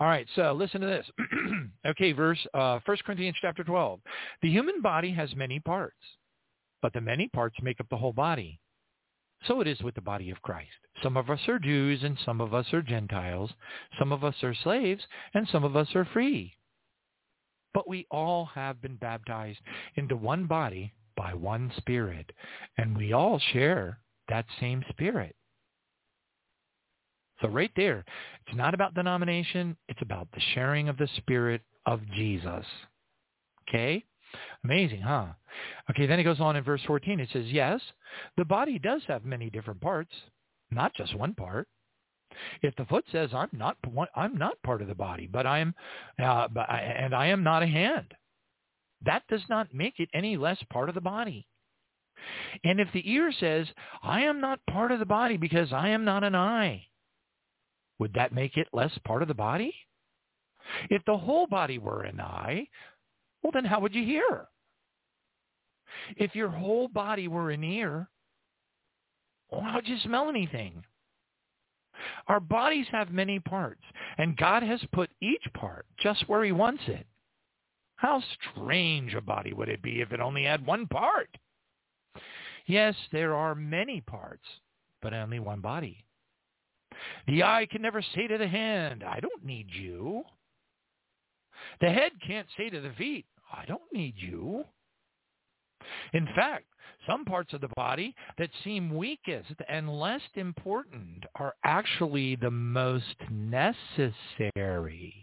All 0.00 0.08
right, 0.08 0.26
so 0.34 0.52
listen 0.52 0.80
to 0.80 0.86
this. 0.86 1.06
okay, 1.86 2.12
verse 2.12 2.38
uh, 2.54 2.80
1 2.84 2.96
Corinthians 3.04 3.36
chapter 3.40 3.64
12. 3.64 4.00
The 4.42 4.50
human 4.50 4.82
body 4.82 5.12
has 5.12 5.34
many 5.36 5.60
parts, 5.60 5.96
but 6.82 6.92
the 6.92 7.00
many 7.00 7.28
parts 7.28 7.56
make 7.62 7.80
up 7.80 7.86
the 7.88 7.96
whole 7.96 8.12
body. 8.12 8.60
So 9.46 9.60
it 9.60 9.68
is 9.68 9.80
with 9.82 9.94
the 9.94 10.00
body 10.00 10.30
of 10.30 10.42
Christ. 10.42 10.68
Some 11.02 11.16
of 11.16 11.30
us 11.30 11.38
are 11.46 11.60
Jews 11.60 12.02
and 12.02 12.18
some 12.24 12.40
of 12.40 12.54
us 12.54 12.66
are 12.72 12.82
Gentiles. 12.82 13.50
Some 13.98 14.10
of 14.10 14.24
us 14.24 14.34
are 14.42 14.54
slaves 14.54 15.02
and 15.32 15.46
some 15.48 15.62
of 15.62 15.76
us 15.76 15.88
are 15.94 16.04
free. 16.12 16.57
But 17.74 17.88
we 17.88 18.06
all 18.10 18.46
have 18.46 18.80
been 18.80 18.96
baptized 18.96 19.60
into 19.96 20.16
one 20.16 20.46
body 20.46 20.92
by 21.16 21.34
one 21.34 21.72
Spirit, 21.76 22.30
and 22.76 22.96
we 22.96 23.12
all 23.12 23.38
share 23.52 23.98
that 24.28 24.46
same 24.60 24.84
Spirit. 24.90 25.34
So 27.40 27.48
right 27.48 27.70
there, 27.76 28.04
it's 28.46 28.56
not 28.56 28.74
about 28.74 28.94
denomination. 28.94 29.76
It's 29.88 30.02
about 30.02 30.28
the 30.32 30.40
sharing 30.54 30.88
of 30.88 30.96
the 30.96 31.08
Spirit 31.16 31.62
of 31.86 32.00
Jesus. 32.14 32.64
Okay? 33.68 34.04
Amazing, 34.64 35.00
huh? 35.00 35.26
Okay, 35.90 36.06
then 36.06 36.18
it 36.20 36.24
goes 36.24 36.40
on 36.40 36.56
in 36.56 36.64
verse 36.64 36.82
14. 36.86 37.20
It 37.20 37.28
says, 37.32 37.46
yes, 37.46 37.80
the 38.36 38.44
body 38.44 38.78
does 38.78 39.02
have 39.06 39.24
many 39.24 39.50
different 39.50 39.80
parts, 39.80 40.12
not 40.70 40.94
just 40.94 41.16
one 41.16 41.34
part. 41.34 41.68
If 42.62 42.76
the 42.76 42.84
foot 42.84 43.04
says, 43.10 43.30
I'm 43.32 43.48
not, 43.52 43.76
I'm 44.14 44.36
not 44.36 44.62
part 44.62 44.82
of 44.82 44.88
the 44.88 44.94
body, 44.94 45.28
but 45.30 45.46
I 45.46 45.58
am, 45.58 45.74
uh, 46.22 46.48
but 46.48 46.68
I, 46.68 46.80
and 46.80 47.14
I 47.14 47.26
am 47.26 47.42
not 47.42 47.62
a 47.62 47.66
hand, 47.66 48.14
that 49.04 49.22
does 49.28 49.42
not 49.48 49.74
make 49.74 49.94
it 49.98 50.08
any 50.12 50.36
less 50.36 50.58
part 50.70 50.88
of 50.88 50.94
the 50.94 51.00
body. 51.00 51.46
And 52.64 52.80
if 52.80 52.88
the 52.92 53.08
ear 53.10 53.32
says, 53.38 53.66
I 54.02 54.22
am 54.22 54.40
not 54.40 54.60
part 54.70 54.92
of 54.92 54.98
the 54.98 55.06
body 55.06 55.36
because 55.36 55.72
I 55.72 55.90
am 55.90 56.04
not 56.04 56.24
an 56.24 56.34
eye, 56.34 56.84
would 57.98 58.12
that 58.14 58.32
make 58.32 58.56
it 58.56 58.68
less 58.72 58.92
part 59.04 59.22
of 59.22 59.28
the 59.28 59.34
body? 59.34 59.74
If 60.90 61.04
the 61.04 61.16
whole 61.16 61.46
body 61.46 61.78
were 61.78 62.02
an 62.02 62.20
eye, 62.20 62.68
well, 63.42 63.52
then 63.52 63.64
how 63.64 63.80
would 63.80 63.94
you 63.94 64.04
hear? 64.04 64.48
If 66.16 66.34
your 66.34 66.48
whole 66.48 66.88
body 66.88 67.28
were 67.28 67.50
an 67.50 67.64
ear, 67.64 68.08
well, 69.50 69.62
how 69.62 69.76
would 69.76 69.88
you 69.88 69.98
smell 70.04 70.28
anything? 70.28 70.84
Our 72.28 72.40
bodies 72.40 72.86
have 72.90 73.10
many 73.10 73.40
parts, 73.40 73.82
and 74.18 74.36
God 74.36 74.62
has 74.62 74.80
put 74.92 75.10
each 75.20 75.44
part 75.54 75.86
just 75.98 76.28
where 76.28 76.44
he 76.44 76.52
wants 76.52 76.82
it. 76.86 77.06
How 77.96 78.22
strange 78.52 79.14
a 79.14 79.20
body 79.20 79.52
would 79.52 79.68
it 79.68 79.82
be 79.82 80.00
if 80.00 80.12
it 80.12 80.20
only 80.20 80.44
had 80.44 80.64
one 80.64 80.86
part? 80.86 81.28
Yes, 82.66 82.94
there 83.12 83.34
are 83.34 83.54
many 83.54 84.00
parts, 84.00 84.44
but 85.02 85.14
only 85.14 85.40
one 85.40 85.60
body. 85.60 86.04
The 87.26 87.42
eye 87.42 87.66
can 87.70 87.82
never 87.82 88.02
say 88.14 88.26
to 88.28 88.38
the 88.38 88.48
hand, 88.48 89.02
I 89.02 89.20
don't 89.20 89.44
need 89.44 89.68
you. 89.70 90.24
The 91.80 91.90
head 91.90 92.12
can't 92.26 92.46
say 92.56 92.70
to 92.70 92.80
the 92.80 92.92
feet, 92.96 93.26
I 93.52 93.64
don't 93.66 93.92
need 93.92 94.14
you. 94.16 94.64
In 96.12 96.26
fact, 96.36 96.66
some 97.08 97.24
parts 97.24 97.52
of 97.54 97.60
the 97.60 97.70
body 97.74 98.14
that 98.36 98.50
seem 98.62 98.94
weakest 98.96 99.54
and 99.68 99.88
less 99.88 100.20
important 100.34 101.24
are 101.36 101.54
actually 101.64 102.36
the 102.36 102.50
most 102.50 103.16
necessary. 103.30 105.14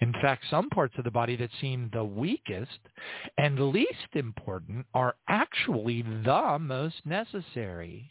In 0.00 0.12
fact, 0.14 0.44
some 0.50 0.68
parts 0.68 0.94
of 0.98 1.04
the 1.04 1.10
body 1.10 1.36
that 1.36 1.50
seem 1.60 1.88
the 1.92 2.04
weakest 2.04 2.80
and 3.38 3.70
least 3.70 4.14
important 4.14 4.84
are 4.94 5.14
actually 5.28 6.02
the 6.02 6.58
most 6.60 6.96
necessary. 7.04 8.10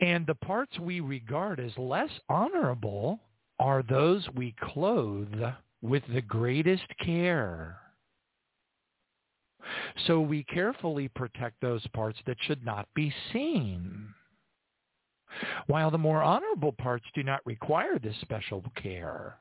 And 0.00 0.26
the 0.26 0.34
parts 0.34 0.78
we 0.78 1.00
regard 1.00 1.58
as 1.58 1.72
less 1.78 2.10
honorable 2.28 3.18
are 3.58 3.82
those 3.82 4.28
we 4.34 4.54
clothe 4.60 5.42
with 5.80 6.02
the 6.12 6.20
greatest 6.20 6.84
care. 7.02 7.78
So 10.06 10.20
we 10.20 10.44
carefully 10.44 11.08
protect 11.08 11.60
those 11.60 11.86
parts 11.88 12.18
that 12.26 12.36
should 12.42 12.64
not 12.64 12.88
be 12.94 13.12
seen, 13.32 14.14
while 15.66 15.90
the 15.90 15.98
more 15.98 16.22
honorable 16.22 16.72
parts 16.72 17.04
do 17.14 17.22
not 17.22 17.44
require 17.44 17.98
this 17.98 18.16
special 18.20 18.62
care. 18.76 19.38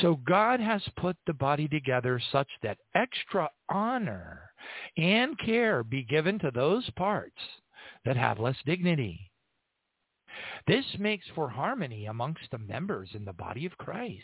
So 0.00 0.16
God 0.26 0.60
has 0.60 0.82
put 0.96 1.16
the 1.26 1.34
body 1.34 1.68
together 1.68 2.20
such 2.32 2.48
that 2.62 2.78
extra 2.94 3.50
honor 3.68 4.50
and 4.96 5.38
care 5.38 5.84
be 5.84 6.02
given 6.02 6.38
to 6.38 6.50
those 6.50 6.88
parts 6.90 7.40
that 8.04 8.16
have 8.16 8.38
less 8.38 8.56
dignity. 8.64 9.30
This 10.66 10.84
makes 10.98 11.26
for 11.34 11.48
harmony 11.48 12.06
amongst 12.06 12.50
the 12.50 12.58
members 12.58 13.10
in 13.14 13.24
the 13.24 13.32
body 13.32 13.66
of 13.66 13.76
Christ, 13.76 14.22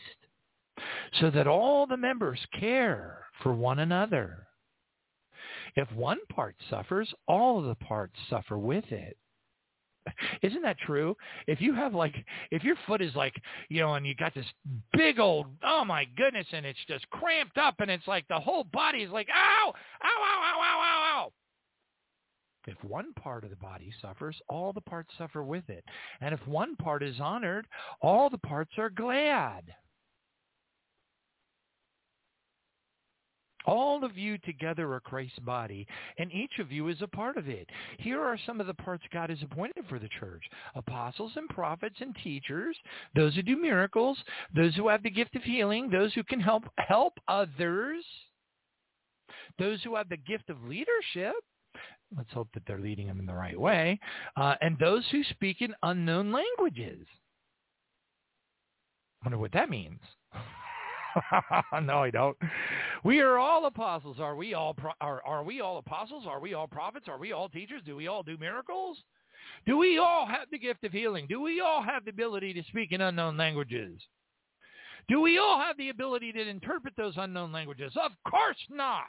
so 1.21 1.31
that 1.31 1.47
all 1.47 1.87
the 1.87 1.97
members 1.97 2.41
care 2.59 3.27
for 3.43 3.53
one 3.53 3.81
another. 3.81 4.47
If 5.77 5.91
one 5.93 6.19
part 6.31 6.57
suffers, 6.71 7.13
all 7.29 7.59
of 7.59 7.67
the 7.67 7.85
parts 7.85 8.15
suffer 8.31 8.59
with 8.59 8.91
it. 8.91 9.17
Isn't 10.43 10.63
that 10.63 10.79
true? 10.79 11.17
If 11.47 11.61
you 11.61 11.75
have 11.75 11.95
like, 11.95 12.15
if 12.51 12.65
your 12.65 12.77
foot 12.87 13.03
is 13.03 13.15
like, 13.15 13.35
you 13.69 13.81
know, 13.81 13.95
and 13.95 14.07
you 14.07 14.15
got 14.15 14.35
this 14.35 14.47
big 14.93 15.19
old, 15.19 15.47
oh 15.65 15.85
my 15.85 16.07
goodness, 16.17 16.47
and 16.53 16.65
it's 16.65 16.79
just 16.89 17.09
cramped 17.11 17.59
up 17.59 17.75
and 17.81 17.91
it's 17.91 18.07
like 18.07 18.27
the 18.29 18.39
whole 18.39 18.65
body 18.65 19.03
is 19.03 19.11
like, 19.11 19.29
ow, 19.35 19.73
ow, 19.73 20.09
ow, 20.09 20.43
ow, 20.45 20.61
ow, 20.61 20.81
ow, 20.81 21.25
ow. 21.25 21.33
If 22.69 22.83
one 22.83 23.13
part 23.15 23.45
of 23.45 23.51
the 23.51 23.57
body 23.57 23.93
suffers, 24.03 24.37
all 24.49 24.73
the 24.73 24.81
parts 24.81 25.11
suffer 25.19 25.45
with 25.45 25.69
it. 25.69 25.85
And 26.21 26.35
if 26.35 26.47
one 26.49 26.75
part 26.77 27.03
is 27.03 27.21
honored, 27.21 27.67
all 28.01 28.29
the 28.29 28.39
parts 28.39 28.73
are 28.79 28.91
glad. 28.91 29.73
All 33.67 34.05
of 34.05 34.17
you 34.17 34.39
together 34.39 34.93
are 34.93 35.01
Christ's 35.01 35.39
body, 35.41 35.87
and 36.19 36.33
each 36.33 36.59
of 36.61 36.71
you 36.71 36.89
is 36.89 37.03
a 37.03 37.09
part 37.09 37.37
of 37.37 37.49
it. 37.49 37.69
Here 37.99 38.21
are 38.21 38.39
some 38.47 38.61
of 38.61 38.67
the 38.67 38.75
parts 38.75 39.05
God 39.13 39.31
has 39.31 39.43
appointed 39.43 39.85
for 39.89 39.99
the 39.99 40.09
church. 40.21 40.43
Apostles 40.75 41.33
and 41.37 41.49
prophets 41.49 41.97
and 42.01 42.17
teachers, 42.23 42.77
those 43.15 43.35
who 43.35 43.43
do 43.43 43.57
miracles, 43.57 44.19
those 44.55 44.75
who 44.77 44.89
have 44.89 45.03
the 45.03 45.11
gift 45.11 45.35
of 45.35 45.43
healing, 45.43 45.91
those 45.91 46.15
who 46.15 46.23
can 46.23 46.41
help 46.41 46.65
help 46.79 47.15
others, 47.29 48.05
those 49.59 49.83
who 49.83 49.97
have 49.97 50.09
the 50.09 50.17
gift 50.17 50.49
of 50.49 50.63
leadership, 50.65 51.35
Let's 52.17 52.33
hope 52.33 52.49
that 52.55 52.63
they're 52.67 52.79
leading 52.79 53.09
them 53.09 53.19
in 53.19 53.27
the 53.27 53.35
right 53.35 53.59
way. 53.59 53.99
Uh, 54.37 54.55
and 54.61 54.79
those 54.79 55.05
who 55.11 55.25
speak 55.25 55.61
in 55.61 55.75
unknown 55.83 56.31
languages. 56.31 57.07
I 59.23 59.27
wonder 59.27 59.39
what 59.39 59.53
that 59.53 59.71
means. 59.71 60.01
no, 61.83 62.03
I 62.03 62.11
don't. 62.11 62.37
We 63.05 63.21
are 63.21 63.39
all 63.39 63.67
apostles. 63.67 64.19
Are 64.21 64.37
we 64.37 64.55
all 64.55 64.75
pro- 64.75 64.93
are, 65.01 65.23
are 65.25 65.45
we 65.45 65.61
all 65.61 65.79
apostles? 65.79 66.25
Are 66.27 66.41
we 66.41 66.55
all 66.55 66.67
prophets? 66.67 67.07
Are 67.09 67.19
we 67.19 67.33
all 67.33 67.49
teachers? 67.49 67.83
Do 67.85 67.97
we 67.97 68.07
all 68.07 68.23
do 68.23 68.37
miracles? 68.39 68.99
Do 69.67 69.79
we 69.79 69.99
all 69.99 70.27
have 70.27 70.49
the 70.51 70.59
gift 70.59 70.85
of 70.85 70.93
healing? 70.93 71.27
Do 71.29 71.41
we 71.41 71.61
all 71.61 71.83
have 71.83 72.05
the 72.05 72.11
ability 72.11 72.53
to 72.55 72.63
speak 72.69 72.93
in 72.93 73.01
unknown 73.01 73.37
languages? 73.37 74.01
Do 75.09 75.21
we 75.21 75.39
all 75.39 75.59
have 75.59 75.77
the 75.77 75.91
ability 75.91 76.33
to 76.33 76.49
interpret 76.49 76.95
those 76.97 77.15
unknown 77.17 77.53
languages? 77.53 77.93
Of 77.97 78.13
course 78.29 78.57
not. 78.71 79.05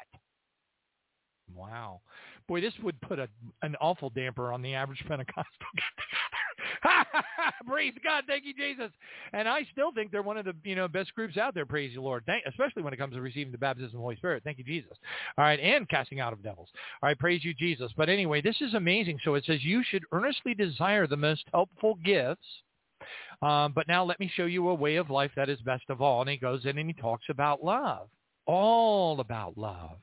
Wow. 1.54 2.02
Boy, 2.48 2.62
this 2.62 2.74
would 2.84 3.00
put 3.02 3.20
a, 3.20 3.28
an 3.62 3.76
awful 3.82 4.10
damper 4.10 4.54
on 4.54 4.62
the 4.62 4.74
average 4.74 5.04
Pentecostal 5.08 5.44
praise 7.68 7.94
God, 8.04 8.24
thank 8.28 8.46
you, 8.46 8.54
Jesus. 8.54 8.92
And 9.34 9.48
I 9.48 9.66
still 9.72 9.92
think 9.92 10.12
they're 10.12 10.22
one 10.22 10.38
of 10.38 10.46
the 10.46 10.54
you 10.64 10.76
know 10.76 10.88
best 10.88 11.14
groups 11.14 11.38
out 11.38 11.54
there. 11.54 11.66
Praise 11.66 11.94
the 11.96 12.02
Lord, 12.02 12.24
thank, 12.26 12.44
especially 12.48 12.84
when 12.84 12.94
it 12.94 12.98
comes 12.98 13.14
to 13.16 13.22
receiving 13.22 13.52
the 13.52 13.58
baptism 13.58 13.88
of 13.88 13.92
the 13.94 14.00
Holy 14.00 14.16
Spirit. 14.16 14.44
Thank 14.44 14.58
you, 14.58 14.64
Jesus. 14.64 14.98
All 15.38 15.46
right, 15.46 15.60
and 15.60 15.88
casting 15.90 16.20
out 16.20 16.34
of 16.34 16.44
devils. 16.44 16.70
All 17.02 17.10
right, 17.10 17.18
praise 17.18 17.44
you, 17.44 17.54
Jesus. 17.54 17.92
But 17.96 18.10
anyway, 18.10 18.42
this 18.42 18.60
is 18.62 18.74
amazing. 18.74 19.20
So 19.24 19.36
it 19.36 19.46
says 19.46 19.64
you 19.64 19.84
should 19.84 20.04
earnestly 20.12 20.54
desire 20.54 21.08
the 21.08 21.18
most 21.18 21.44
helpful 21.54 21.96
gifts. 22.04 22.48
Um, 23.42 23.74
but 23.74 23.88
now 23.88 24.04
let 24.04 24.20
me 24.20 24.32
show 24.34 24.46
you 24.46 24.70
a 24.70 24.76
way 24.76 24.96
of 24.96 25.12
life 25.12 25.32
that 25.36 25.50
is 25.50 25.60
best 25.62 25.84
of 25.90 26.02
all. 26.02 26.22
And 26.22 26.30
he 26.30 26.38
goes 26.38 26.66
in 26.66 26.78
and 26.78 26.90
he 26.90 26.94
talks 26.94 27.26
about 27.30 27.64
love, 27.64 28.10
all 28.48 29.20
about 29.20 29.58
love. 29.58 29.98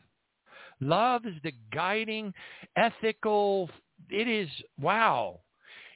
Love 0.80 1.26
is 1.26 1.34
the 1.42 1.52
guiding, 1.72 2.32
ethical. 2.76 3.68
It 4.08 4.28
is 4.28 4.48
wow 4.80 5.40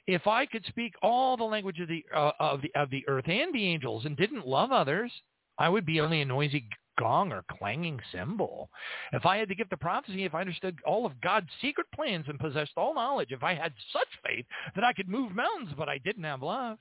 if 0.09 0.25
I 0.25 0.47
could 0.47 0.65
speak 0.65 0.95
all 1.03 1.37
the 1.37 1.43
language 1.43 1.79
of 1.79 1.87
the, 1.87 2.03
uh, 2.15 2.31
of 2.39 2.63
the 2.63 2.71
of 2.73 2.89
the 2.89 3.07
earth 3.07 3.27
and 3.27 3.53
the 3.53 3.67
angels 3.67 4.05
and 4.05 4.17
didn't 4.17 4.47
love 4.47 4.71
others, 4.71 5.11
I 5.59 5.69
would 5.69 5.85
be 5.85 6.01
only 6.01 6.21
a 6.21 6.25
noisy 6.25 6.67
gong 6.97 7.31
or 7.31 7.45
clanging 7.59 7.99
cymbal. 8.11 8.71
If 9.13 9.27
I 9.27 9.37
had 9.37 9.49
to 9.49 9.55
give 9.55 9.69
the 9.69 9.77
prophecy, 9.77 10.25
if 10.25 10.33
I 10.33 10.41
understood 10.41 10.79
all 10.83 11.05
of 11.05 11.21
God's 11.21 11.49
secret 11.61 11.85
plans 11.93 12.25
and 12.27 12.39
possessed 12.39 12.71
all 12.75 12.95
knowledge, 12.95 13.31
if 13.31 13.43
I 13.43 13.53
had 13.53 13.71
such 13.93 14.07
faith 14.25 14.45
that 14.73 14.83
I 14.83 14.93
could 14.93 15.07
move 15.07 15.35
mountains, 15.35 15.75
but 15.77 15.87
I 15.87 15.99
didn't 15.99 16.23
have 16.23 16.41
love, 16.41 16.79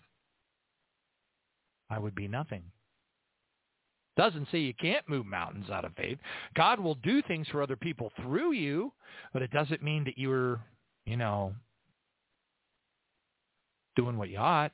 I 1.91 1.99
would 1.99 2.15
be 2.15 2.29
nothing. 2.29 2.63
Doesn't 4.17 4.49
say 4.51 4.59
you 4.59 4.75
can't 4.75 5.07
move 5.07 5.27
mountains 5.27 5.69
out 5.69 5.85
of 5.85 5.95
faith. 5.97 6.19
God 6.57 6.81
will 6.81 6.97
do 6.97 7.21
things 7.23 7.47
for 7.49 7.63
other 7.63 7.77
people 7.77 8.11
through 8.23 8.53
you, 8.53 8.91
but 9.35 9.43
it 9.43 9.51
doesn't 9.51 9.83
mean 9.83 10.05
that 10.05 10.17
you're, 10.17 10.61
you 11.05 11.19
know, 11.19 11.53
doing 13.99 14.17
what 14.17 14.31
you 14.31 14.39
ought. 14.39 14.71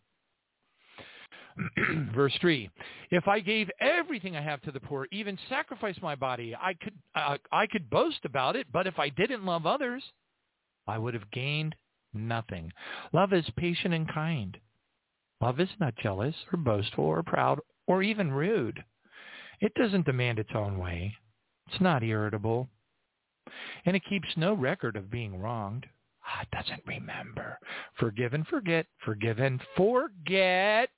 Verse 2.14 2.36
3, 2.40 2.68
if 3.10 3.26
I 3.26 3.40
gave 3.40 3.70
everything 3.80 4.36
I 4.36 4.42
have 4.42 4.60
to 4.62 4.72
the 4.72 4.80
poor, 4.80 5.06
even 5.12 5.38
sacrifice 5.48 5.96
my 6.02 6.14
body, 6.14 6.54
I 6.54 6.74
could, 6.74 6.94
uh, 7.14 7.38
I 7.50 7.66
could 7.66 7.88
boast 7.88 8.24
about 8.24 8.56
it, 8.56 8.66
but 8.72 8.86
if 8.86 8.98
I 8.98 9.08
didn't 9.08 9.46
love 9.46 9.64
others, 9.64 10.02
I 10.86 10.98
would 10.98 11.14
have 11.14 11.30
gained 11.30 11.74
nothing. 12.12 12.72
Love 13.12 13.32
is 13.32 13.46
patient 13.56 13.94
and 13.94 14.12
kind. 14.12 14.58
Love 15.40 15.60
is 15.60 15.68
not 15.80 15.96
jealous 15.96 16.34
or 16.52 16.58
boastful 16.58 17.04
or 17.04 17.22
proud 17.22 17.60
or 17.86 18.02
even 18.02 18.32
rude. 18.32 18.82
It 19.60 19.74
doesn't 19.74 20.06
demand 20.06 20.38
its 20.38 20.50
own 20.54 20.78
way. 20.78 21.14
It's 21.68 21.80
not 21.80 22.02
irritable. 22.02 22.68
And 23.86 23.94
it 23.94 24.02
keeps 24.08 24.28
no 24.36 24.54
record 24.54 24.96
of 24.96 25.10
being 25.10 25.40
wronged. 25.40 25.86
Ah, 26.26 26.42
it 26.42 26.50
doesn't 26.50 26.82
remember. 26.86 27.58
Forgive 27.98 28.32
and 28.34 28.46
forget. 28.46 28.86
Forgive 29.04 29.38
and 29.38 29.60
forget. 29.76 30.88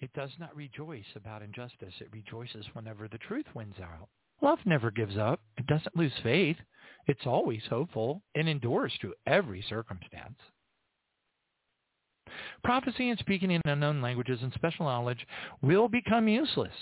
It 0.00 0.12
does 0.14 0.30
not 0.40 0.56
rejoice 0.56 1.04
about 1.14 1.42
injustice. 1.42 1.94
It 2.00 2.08
rejoices 2.12 2.66
whenever 2.72 3.06
the 3.06 3.18
truth 3.18 3.46
wins 3.54 3.76
out. 3.80 4.08
Love 4.40 4.58
never 4.64 4.90
gives 4.90 5.16
up. 5.16 5.40
It 5.56 5.66
doesn't 5.66 5.96
lose 5.96 6.12
faith. 6.22 6.56
It's 7.06 7.26
always 7.26 7.62
hopeful 7.68 8.22
and 8.34 8.48
endures 8.48 8.92
through 9.00 9.14
every 9.26 9.64
circumstance. 9.68 10.38
Prophecy 12.64 13.10
and 13.10 13.18
speaking 13.18 13.50
in 13.50 13.60
unknown 13.64 14.00
languages 14.00 14.40
and 14.42 14.52
special 14.54 14.86
knowledge 14.86 15.26
will 15.60 15.88
become 15.88 16.28
useless, 16.28 16.74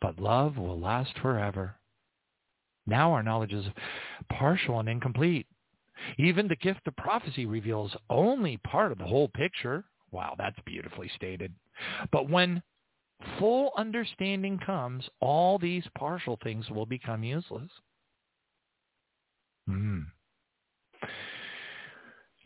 but 0.00 0.18
love 0.18 0.56
will 0.56 0.78
last 0.78 1.18
forever. 1.18 1.76
Now 2.86 3.12
our 3.12 3.22
knowledge 3.22 3.52
is 3.52 3.66
partial 4.30 4.80
and 4.80 4.88
incomplete. 4.88 5.46
Even 6.18 6.46
the 6.46 6.56
gift 6.56 6.86
of 6.86 6.96
prophecy 6.96 7.46
reveals 7.46 7.96
only 8.10 8.58
part 8.58 8.92
of 8.92 8.98
the 8.98 9.04
whole 9.06 9.28
picture. 9.28 9.84
Wow, 10.10 10.34
that's 10.38 10.58
beautifully 10.64 11.10
stated. 11.16 11.52
But 12.12 12.28
when 12.28 12.62
full 13.38 13.72
understanding 13.76 14.58
comes, 14.64 15.08
all 15.20 15.58
these 15.58 15.84
partial 15.98 16.38
things 16.42 16.68
will 16.70 16.86
become 16.86 17.24
useless. 17.24 17.70
Hmm. 19.66 20.00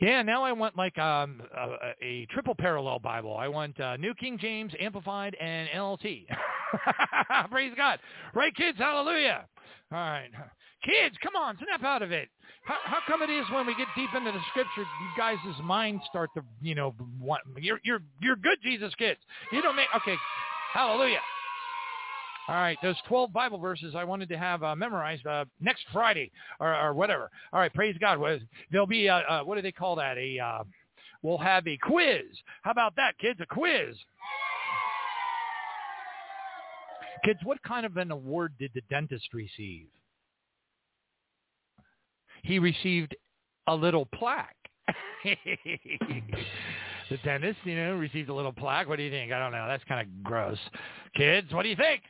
Yeah, 0.00 0.22
now 0.22 0.42
I 0.42 0.52
want 0.52 0.78
like 0.78 0.96
um, 0.98 1.42
a, 1.54 1.92
a, 2.02 2.26
triple 2.30 2.54
parallel 2.54 3.00
Bible. 3.00 3.36
I 3.36 3.48
want 3.48 3.78
uh, 3.78 3.98
New 3.98 4.14
King 4.14 4.38
James, 4.38 4.72
Amplified, 4.80 5.36
and 5.38 5.68
NLT. 5.68 6.26
Praise 7.50 7.74
God. 7.76 7.98
Right, 8.34 8.54
kids? 8.54 8.78
Hallelujah. 8.78 9.44
All 9.92 9.98
right. 9.98 10.30
Kids, 10.84 11.16
come 11.22 11.36
on, 11.36 11.58
snap 11.58 11.84
out 11.84 12.02
of 12.02 12.12
it. 12.12 12.28
How, 12.64 12.76
how 12.84 12.98
come 13.06 13.22
it 13.22 13.30
is 13.30 13.44
when 13.52 13.66
we 13.66 13.74
get 13.74 13.88
deep 13.96 14.10
into 14.16 14.32
the 14.32 14.40
scripture, 14.50 14.82
you 14.82 15.08
guys' 15.16 15.38
minds 15.62 16.02
start 16.08 16.30
to, 16.34 16.42
you 16.62 16.74
know, 16.74 16.94
want, 17.20 17.42
you're, 17.58 17.80
you're, 17.84 18.00
you're 18.20 18.36
good 18.36 18.58
Jesus 18.62 18.94
kids. 18.94 19.20
You 19.52 19.60
don't 19.62 19.76
make, 19.76 19.88
okay, 19.96 20.16
hallelujah. 20.72 21.20
All 22.48 22.56
right, 22.56 22.78
those 22.82 22.96
12 23.08 23.32
Bible 23.32 23.58
verses 23.58 23.94
I 23.94 24.04
wanted 24.04 24.28
to 24.30 24.38
have 24.38 24.62
uh, 24.62 24.74
memorized 24.74 25.26
uh, 25.26 25.44
next 25.60 25.84
Friday 25.92 26.32
or, 26.58 26.74
or, 26.74 26.94
whatever. 26.94 27.30
All 27.52 27.60
right, 27.60 27.72
praise 27.72 27.96
God. 28.00 28.18
There'll 28.72 28.86
be, 28.86 29.06
a, 29.06 29.22
a, 29.28 29.44
what 29.44 29.56
do 29.56 29.62
they 29.62 29.72
call 29.72 29.96
that? 29.96 30.18
A, 30.18 30.38
uh, 30.38 30.64
we'll 31.22 31.38
have 31.38 31.66
a 31.68 31.76
quiz. 31.76 32.24
How 32.62 32.70
about 32.70 32.96
that, 32.96 33.18
kids? 33.18 33.40
A 33.40 33.46
quiz. 33.46 33.94
Kids, 37.24 37.40
what 37.44 37.62
kind 37.62 37.84
of 37.84 37.96
an 37.96 38.10
award 38.10 38.54
did 38.58 38.70
the 38.74 38.82
dentist 38.88 39.32
receive? 39.32 39.86
He 42.42 42.58
received 42.58 43.14
a 43.66 43.74
little 43.74 44.06
plaque. 44.14 44.56
the 45.24 47.16
dentist, 47.22 47.58
you 47.64 47.76
know, 47.76 47.94
received 47.94 48.30
a 48.30 48.34
little 48.34 48.52
plaque. 48.52 48.88
What 48.88 48.96
do 48.96 49.02
you 49.02 49.10
think? 49.10 49.32
I 49.32 49.38
don't 49.38 49.52
know. 49.52 49.66
That's 49.68 49.84
kind 49.84 50.00
of 50.00 50.22
gross. 50.22 50.58
Kids, 51.14 51.52
what 51.52 51.62
do 51.64 51.68
you 51.68 51.76
think? 51.76 52.02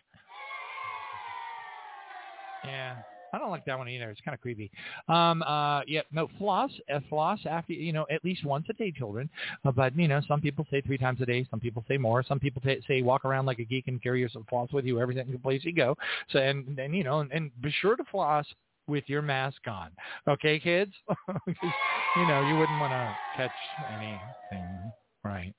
Yeah. 2.64 2.96
I 3.32 3.38
don't 3.38 3.50
like 3.50 3.64
that 3.66 3.78
one 3.78 3.88
either. 3.88 4.10
It's 4.10 4.20
kind 4.20 4.34
of 4.34 4.40
creepy. 4.40 4.70
Um, 5.08 5.42
uh, 5.42 5.82
yeah, 5.86 6.02
no, 6.12 6.28
floss, 6.38 6.70
uh, 6.92 7.00
floss 7.08 7.38
after, 7.48 7.72
you 7.72 7.92
know, 7.92 8.06
at 8.10 8.24
least 8.24 8.44
once 8.44 8.66
a 8.68 8.72
day, 8.72 8.92
children. 8.92 9.28
Uh, 9.64 9.72
but, 9.72 9.96
you 9.96 10.08
know, 10.08 10.20
some 10.26 10.40
people 10.40 10.66
say 10.70 10.80
three 10.80 10.98
times 10.98 11.20
a 11.20 11.26
day. 11.26 11.46
Some 11.50 11.60
people 11.60 11.84
say 11.88 11.96
more. 11.96 12.22
Some 12.22 12.40
people 12.40 12.62
t- 12.62 12.80
say 12.86 13.02
walk 13.02 13.24
around 13.24 13.46
like 13.46 13.58
a 13.58 13.64
geek 13.64 13.88
and 13.88 14.02
carry 14.02 14.20
your 14.20 14.30
floss 14.48 14.70
with 14.72 14.84
you 14.84 15.00
every 15.00 15.14
place 15.42 15.64
you 15.64 15.72
go. 15.72 15.96
So, 16.30 16.38
and, 16.38 16.78
and 16.78 16.94
you 16.94 17.04
know, 17.04 17.20
and, 17.20 17.30
and 17.32 17.50
be 17.60 17.72
sure 17.80 17.96
to 17.96 18.04
floss 18.10 18.46
with 18.86 19.04
your 19.06 19.22
mask 19.22 19.60
on. 19.66 19.90
Okay, 20.28 20.58
kids? 20.58 20.92
you 21.46 22.26
know, 22.26 22.46
you 22.48 22.58
wouldn't 22.58 22.80
want 22.80 22.92
to 22.92 23.16
catch 23.36 23.50
anything. 23.96 24.92
Right. 25.24 25.54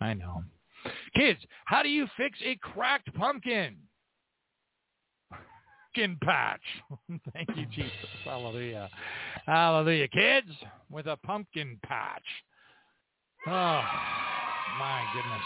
I 0.00 0.14
know. 0.14 0.42
Kids, 1.14 1.38
how 1.64 1.82
do 1.82 1.88
you 1.88 2.06
fix 2.16 2.38
a 2.44 2.56
cracked 2.56 3.12
pumpkin? 3.14 3.76
Pumpkin 5.92 6.18
patch. 6.22 6.60
Thank 7.32 7.48
you, 7.56 7.66
Jesus. 7.66 7.92
Hallelujah. 8.24 8.88
Hallelujah. 9.46 10.08
Kids 10.08 10.48
with 10.90 11.06
a 11.06 11.16
pumpkin 11.18 11.78
patch. 11.84 12.22
Oh, 13.46 13.82
my 14.78 15.04
goodness. 15.14 15.42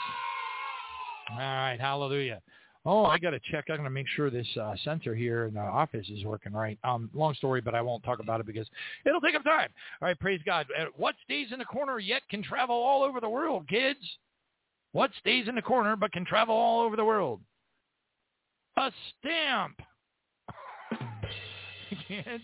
All 1.33 1.39
right. 1.39 1.79
Hallelujah. 1.81 2.41
Oh, 2.85 3.05
I 3.05 3.19
got 3.19 3.31
to 3.31 3.41
check. 3.51 3.65
I'm 3.69 3.77
going 3.77 3.85
to 3.85 3.91
make 3.91 4.07
sure 4.15 4.31
this 4.31 4.47
uh, 4.61 4.75
sensor 4.85 5.15
here 5.15 5.47
in 5.47 5.55
the 5.55 5.61
office 5.61 6.07
is 6.09 6.25
working 6.25 6.53
right. 6.53 6.79
Um, 6.85 7.11
long 7.15 7.35
story, 7.35 7.61
but 7.61 7.75
I 7.75 7.83
won't 7.83 8.05
talk 8.05 8.21
about 8.21 8.39
it 8.39 8.47
because 8.47 8.69
it'll 9.05 9.21
take 9.21 9.35
up 9.35 9.43
time. 9.43 9.71
All 10.01 10.07
right, 10.07 10.19
praise 10.19 10.41
God. 10.47 10.67
Uh, 10.79 10.85
what 10.97 11.17
stays 11.25 11.49
in 11.53 11.59
the 11.59 11.65
corner 11.65 11.99
yet 11.99 12.23
can 12.31 12.45
travel 12.45 12.77
all 12.77 13.03
over 13.03 13.21
the 13.21 13.29
world, 13.29 13.67
kids? 13.69 13.99
What 14.93 15.11
stays 15.19 15.49
in 15.49 15.57
the 15.57 15.63
corner 15.63 15.97
but 15.97 16.13
can 16.13 16.25
travel 16.25 16.55
all 16.55 16.81
over 16.81 16.95
the 16.95 17.05
world? 17.05 17.41
A 18.79 18.93
stamp 19.19 19.81
kids. 22.07 22.43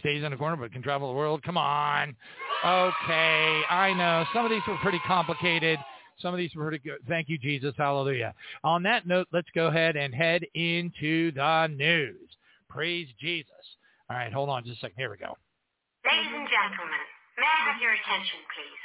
Stays 0.00 0.22
in 0.22 0.30
the 0.30 0.36
corner 0.36 0.56
but 0.56 0.72
can 0.72 0.82
travel 0.82 1.08
the 1.08 1.14
world. 1.16 1.42
Come 1.42 1.56
on. 1.56 2.16
Okay, 2.64 3.62
I 3.70 3.94
know. 3.96 4.24
Some 4.34 4.44
of 4.44 4.50
these 4.50 4.62
were 4.68 4.76
pretty 4.78 5.00
complicated. 5.06 5.78
Some 6.20 6.34
of 6.34 6.38
these 6.38 6.54
were 6.54 6.64
pretty 6.64 6.78
good. 6.78 6.98
Thank 7.08 7.28
you, 7.28 7.38
Jesus. 7.38 7.74
Hallelujah. 7.76 8.34
On 8.62 8.82
that 8.82 9.06
note, 9.06 9.28
let's 9.32 9.48
go 9.54 9.68
ahead 9.68 9.96
and 9.96 10.14
head 10.14 10.44
into 10.54 11.32
the 11.32 11.68
news. 11.68 12.36
Praise 12.68 13.08
Jesus. 13.18 13.50
All 14.10 14.16
right, 14.16 14.32
hold 14.32 14.48
on 14.48 14.64
just 14.64 14.78
a 14.78 14.80
second. 14.80 14.96
Here 14.98 15.10
we 15.10 15.16
go. 15.16 15.36
Ladies 16.04 16.32
and 16.34 16.48
gentlemen, 16.48 17.04
may 17.38 17.46
I 17.46 17.72
have 17.72 17.80
your 17.80 17.92
attention, 17.92 18.40
please? 18.54 18.80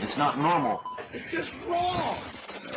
It's 0.00 0.18
not 0.18 0.38
normal. 0.38 0.80
It's 1.12 1.30
just 1.32 1.50
wrong. 1.68 2.37
Game 2.68 2.76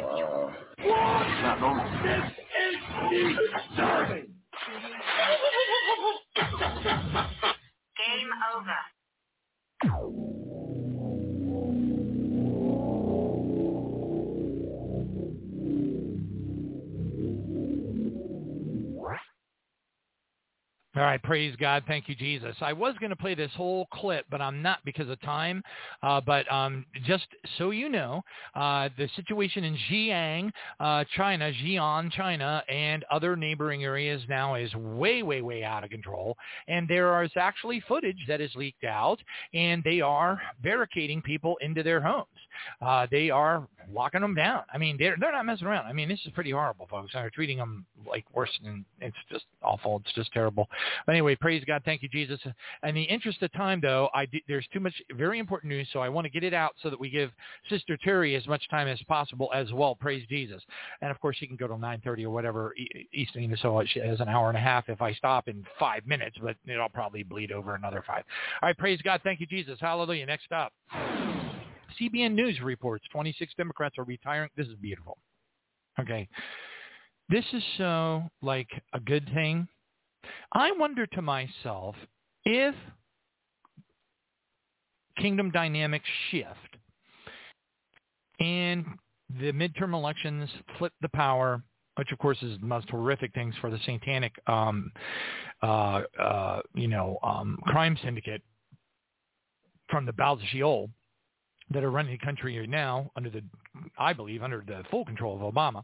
over. 8.56 8.91
All 20.94 21.04
right, 21.04 21.24
praise 21.24 21.56
God. 21.56 21.84
Thank 21.88 22.10
you, 22.10 22.16
Jesus. 22.16 22.54
I 22.60 22.74
was 22.74 22.96
going 23.00 23.12
to 23.12 23.16
play 23.16 23.34
this 23.34 23.52
whole 23.56 23.88
clip, 23.94 24.26
but 24.30 24.42
I'm 24.42 24.62
not 24.62 24.80
because 24.84 25.08
of 25.10 25.22
time. 25.22 25.64
Uh, 26.04 26.20
but 26.20 26.52
um, 26.52 26.86
just 27.06 27.28
so 27.58 27.72
you 27.72 27.88
know, 27.88 28.22
uh, 28.56 28.89
the 28.98 29.08
situation 29.16 29.64
in 29.64 29.78
Xi'an, 29.89 30.52
uh, 30.82 31.06
China, 31.16 31.50
Xi'an, 31.64 32.12
China, 32.12 32.62
and 32.68 33.06
other 33.10 33.38
neighboring 33.38 33.86
areas 33.86 34.22
now 34.28 34.56
is 34.56 34.76
way, 34.76 35.24
way, 35.24 35.42
way 35.42 35.64
out 35.64 35.86
of 35.86 35.92
control. 35.92 36.36
And 36.68 36.89
there 36.89 37.24
is 37.24 37.32
actually 37.38 37.82
footage 37.88 38.26
that 38.28 38.42
is 38.42 38.54
leaked 38.56 38.84
out, 38.84 39.20
and 39.54 39.82
they 39.86 40.02
are 40.02 40.42
barricading 40.62 41.22
people 41.22 41.56
into 41.62 41.84
their 41.84 42.02
homes. 42.02 42.28
Uh, 42.82 43.08
they 43.10 43.30
are 43.30 43.66
locking 43.92 44.22
them 44.22 44.36
down. 44.36 44.64
I 44.74 44.78
mean, 44.78 44.98
they're 45.00 45.16
they're 45.20 45.32
not 45.32 45.46
messing 45.46 45.68
around. 45.68 45.86
I 45.86 45.94
mean, 45.94 46.10
this 46.10 46.20
is 46.26 46.32
pretty 46.34 46.52
horrible, 46.52 46.88
folks. 46.89 47.14
They're 47.14 47.30
treating 47.30 47.58
them 47.58 47.86
like 48.06 48.26
worse, 48.34 48.52
and 48.64 48.86
it's 49.00 49.16
just 49.32 49.46
awful. 49.64 50.02
It's 50.06 50.14
just 50.14 50.32
terrible. 50.34 50.68
But 51.06 51.14
anyway, 51.14 51.36
praise 51.36 51.64
God. 51.66 51.82
Thank 51.86 52.04
you, 52.04 52.10
Jesus. 52.10 52.40
In 52.84 52.96
the 52.96 53.04
interest 53.04 53.42
of 53.42 53.52
time, 53.54 53.80
though, 53.82 54.10
I 54.14 54.26
d- 54.26 54.44
there's 54.48 54.68
too 54.74 54.80
much 54.80 54.94
very 55.16 55.40
important 55.40 55.70
news, 55.70 55.88
so 55.92 56.00
I 56.00 56.10
want 56.10 56.26
to 56.26 56.30
get 56.30 56.44
it 56.44 56.54
out 56.54 56.74
so 56.82 56.90
that 56.90 57.00
we 57.00 57.10
give 57.10 57.32
Sister 57.70 57.98
Terri 58.06 58.38
as 58.38 58.48
much 58.48 58.68
time 58.70 58.88
as 58.88 59.02
possible 59.08 59.50
as 59.54 59.72
well. 59.72 59.96
Praise 59.96 60.26
Jesus. 60.30 60.62
And 61.02 61.12
of 61.12 61.20
course, 61.20 61.38
she 61.38 61.48
can 61.48 61.56
go 61.56 61.68
till 61.68 61.78
9:30 61.78 62.24
or 62.24 62.30
whatever 62.30 62.74
Eastern, 63.14 63.56
so 63.62 63.84
she 63.86 64.00
has 64.00 64.20
an 64.20 64.30
hour 64.30 64.50
and 64.50 64.58
a 64.58 64.62
half 64.62 64.90
if 64.90 65.02
I 65.02 65.14
stop 65.14 65.48
in 65.48 65.66
five 65.80 66.06
minutes, 66.06 66.38
but 66.42 66.56
it'll 66.68 66.90
probably 66.90 67.24
bleed 67.24 67.52
over 67.52 67.76
another 67.76 68.04
five. 68.06 68.24
All 68.62 68.68
right, 68.68 68.78
praise 68.78 69.02
God. 69.02 69.22
Thank 69.24 69.40
you, 69.40 69.46
Jesus. 69.46 69.80
Hallelujah. 69.80 70.26
Next 70.26 70.52
up. 70.52 70.74
CBN 72.00 72.34
News 72.34 72.60
reports 72.62 73.06
26 73.12 73.54
Democrats 73.58 73.98
are 73.98 74.04
retiring. 74.04 74.50
This 74.56 74.68
is 74.68 74.76
beautiful. 74.76 75.18
Okay. 76.00 76.28
This 77.30 77.46
is 77.54 77.64
so 77.78 78.24
like 78.42 78.70
a 78.94 79.00
good 79.00 79.30
thing. 79.34 79.68
I 80.53 80.72
wonder 80.72 81.05
to 81.07 81.22
myself 81.22 81.95
if 82.45 82.76
kingdom 85.17 85.51
dynamics 85.51 86.05
shift 86.30 86.78
and 88.39 88.86
the 89.39 89.51
midterm 89.51 89.93
elections 89.93 90.49
flip 90.78 90.93
the 91.01 91.09
power, 91.09 91.61
which 91.95 92.11
of 92.11 92.17
course 92.17 92.41
is 92.41 92.59
the 92.59 92.65
most 92.65 92.89
horrific 92.89 93.34
things 93.34 93.53
for 93.61 93.69
the 93.69 93.80
satanic, 93.86 94.34
um, 94.47 94.91
uh, 95.61 96.01
uh, 96.19 96.61
you 96.74 96.88
know, 96.88 97.17
um, 97.24 97.57
crime 97.67 97.97
syndicate 98.03 98.41
from 99.89 100.05
the 100.05 100.13
bowels 100.13 100.41
of 100.41 100.47
Sheol 100.47 100.89
that 101.69 101.84
are 101.84 101.91
running 101.91 102.13
the 102.13 102.26
country 102.26 102.65
now 102.67 103.11
under 103.15 103.30
the, 103.30 103.43
I 103.97 104.13
believe, 104.13 104.43
under 104.43 104.63
the 104.65 104.84
full 104.89 105.05
control 105.05 105.36
of 105.36 105.53
Obama. 105.53 105.84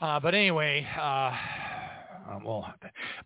Uh, 0.00 0.20
but 0.20 0.34
anyway, 0.34 0.86
uh, 1.00 1.32
uh, 2.28 2.38
well, 2.44 2.72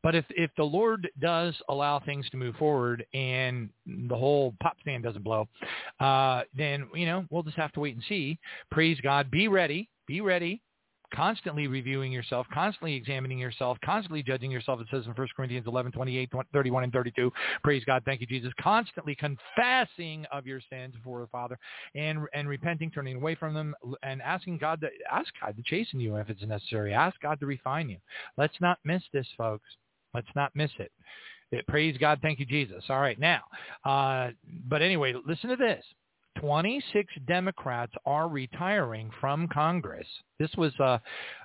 but 0.03 0.15
if 0.15 0.25
if 0.31 0.51
the 0.57 0.65
Lord 0.65 1.09
does 1.21 1.55
allow 1.69 2.01
things 2.01 2.29
to 2.31 2.37
move 2.37 2.57
forward 2.57 3.05
and 3.15 3.69
the 3.87 4.17
whole 4.17 4.55
pop 4.61 4.77
stand 4.81 5.05
doesn't 5.05 5.25
blow, 5.25 5.49
uh, 6.01 6.43
then 6.57 6.89
you 6.95 7.07
know 7.07 7.25
we'll 7.31 7.43
just 7.43 7.57
have 7.57 7.73
to 7.73 7.81
wait 7.81 7.95
and 7.95 8.05
see. 8.09 8.39
Praise 8.71 8.99
God. 9.03 9.31
Be 9.31 9.49
ready. 9.49 9.89
Be 10.07 10.21
ready 10.21 10.63
constantly 11.15 11.67
reviewing 11.67 12.13
yourself, 12.13 12.47
constantly 12.53 12.95
examining 12.95 13.39
yourself, 13.39 13.79
constantly 13.85 14.23
judging 14.23 14.51
yourself. 14.51 14.81
It 14.81 14.89
says 14.91 15.07
in 15.07 15.13
1 15.13 15.29
Corinthians 15.37 15.67
11, 15.67 15.93
28, 15.93 16.31
31, 16.53 16.85
and 16.85 16.93
32. 16.93 17.31
Praise 17.63 17.85
God. 17.85 18.03
Thank 18.05 18.21
you, 18.21 18.27
Jesus. 18.27 18.53
Constantly 18.61 19.15
confessing 19.17 20.27
of 20.33 20.47
your 20.47 20.61
sins 20.71 20.95
before 20.95 21.21
the 21.21 21.27
Father 21.29 21.59
and, 21.95 22.21
and 22.35 22.49
repenting, 22.49 22.91
turning 22.91 23.17
away 23.17 23.35
from 23.35 23.55
them, 23.55 23.75
and 24.03 24.23
asking 24.23 24.59
God 24.59 24.81
to, 24.81 24.89
ask 25.11 25.29
God 25.41 25.57
to 25.57 25.63
chasten 25.63 26.01
you 26.01 26.17
if 26.17 26.29
it's 26.31 26.43
necessary. 26.43 26.93
Ask 26.93 27.21
God 27.21 27.41
to 27.41 27.47
refine 27.47 27.89
you. 27.89 27.99
Let's 28.37 28.61
not 28.61 28.79
miss 28.85 29.03
this, 29.13 29.27
folks. 29.37 29.69
Let's 30.15 30.29
not 30.35 30.55
miss 30.55 30.71
it. 30.79 30.91
it 31.53 31.67
praise 31.67 31.97
God. 31.99 32.19
Thank 32.23 32.39
you, 32.39 32.47
Jesus. 32.47 32.85
All 32.89 33.01
right. 33.01 33.19
Now, 33.19 33.43
uh, 33.85 34.31
but 34.69 34.83
anyway, 34.83 35.15
listen 35.27 35.51
to 35.51 35.57
this. 35.57 35.85
26 36.41 37.13
Democrats 37.27 37.93
are 38.07 38.29
retiring 38.29 39.11
from 39.21 39.49
Congress. 39.49 40.07
This 40.39 40.51
was 40.57 40.73
uh, 40.79 40.99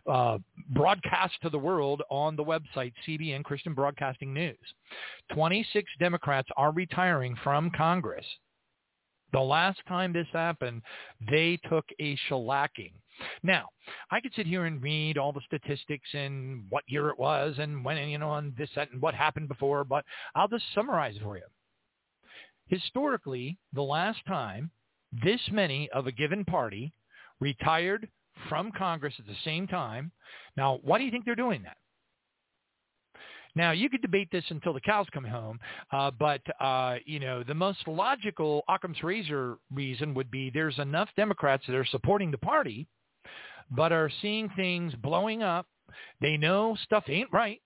uh, 0.10 0.38
broadcast 0.70 1.34
to 1.42 1.50
the 1.50 1.58
world 1.58 2.02
on 2.10 2.36
the 2.36 2.44
website 2.44 2.94
CBN 3.08 3.44
Christian 3.44 3.74
Broadcasting 3.74 4.34
News. 4.34 4.58
26 5.34 5.90
Democrats 6.00 6.50
are 6.58 6.72
retiring 6.72 7.36
from 7.44 7.72
Congress. 7.72 8.26
The 9.32 9.40
last 9.40 9.80
time 9.88 10.14
this 10.14 10.28
happened, 10.32 10.84
they 11.30 11.58
took 11.68 11.86
a 12.00 12.16
shellacking. 12.30 12.92
Now, 13.42 13.70
I 14.12 14.22
could 14.22 14.34
sit 14.36 14.46
here 14.46 14.66
and 14.66 14.82
read 14.82 15.18
all 15.18 15.34
the 15.34 15.42
statistics 15.48 16.10
and 16.14 16.66
what 16.70 16.84
year 16.88 17.10
it 17.10 17.18
was 17.18 17.56
and 17.58 17.84
when, 17.84 17.98
you 18.10 18.20
know, 18.20 18.34
and 18.36 18.56
this 18.58 18.70
and 18.76 19.02
what 19.02 19.16
happened 19.16 19.48
before, 19.48 19.84
but 19.84 20.06
I'll 20.36 20.48
just 20.48 20.66
summarize 20.76 21.16
for 21.24 21.38
you. 21.38 21.44
Historically, 22.68 23.58
the 23.74 23.82
last 23.82 24.20
time 24.28 24.70
this 25.22 25.42
many 25.52 25.90
of 25.92 26.08
a 26.08 26.12
given 26.12 26.46
party 26.46 26.94
retired 27.40 28.08
from 28.50 28.72
Congress 28.72 29.14
at 29.20 29.28
the 29.28 29.36
same 29.46 29.68
time. 29.68 30.12
Now, 30.58 30.80
why 30.84 30.98
do 30.98 31.04
you 31.04 31.12
think 31.12 31.26
they're 31.26 31.36
doing 31.36 31.64
that? 31.64 31.78
Now, 33.56 33.72
you 33.72 33.88
could 33.88 34.02
debate 34.02 34.30
this 34.32 34.46
until 34.50 34.74
the 34.74 34.82
cows 34.82 35.06
come 35.14 35.24
home, 35.24 35.60
uh, 35.92 36.10
but, 36.10 36.42
uh, 36.60 36.96
you 37.06 37.20
know, 37.20 37.44
the 37.44 37.54
most 37.54 37.88
logical 37.88 38.64
Occam's 38.68 39.04
razor 39.04 39.58
reason 39.72 40.16
would 40.16 40.32
be 40.32 40.50
there's 40.50 40.80
enough 40.80 41.10
Democrats 41.16 41.64
that 41.68 41.76
are 41.76 41.86
supporting 41.86 42.32
the 42.32 42.38
party, 42.40 42.88
but 43.70 43.92
are 43.92 44.10
seeing 44.24 44.50
things 44.56 44.96
blowing 44.96 45.44
up. 45.44 45.68
They 46.20 46.36
know 46.36 46.76
stuff 46.84 47.04
ain't 47.08 47.32
right. 47.32 47.62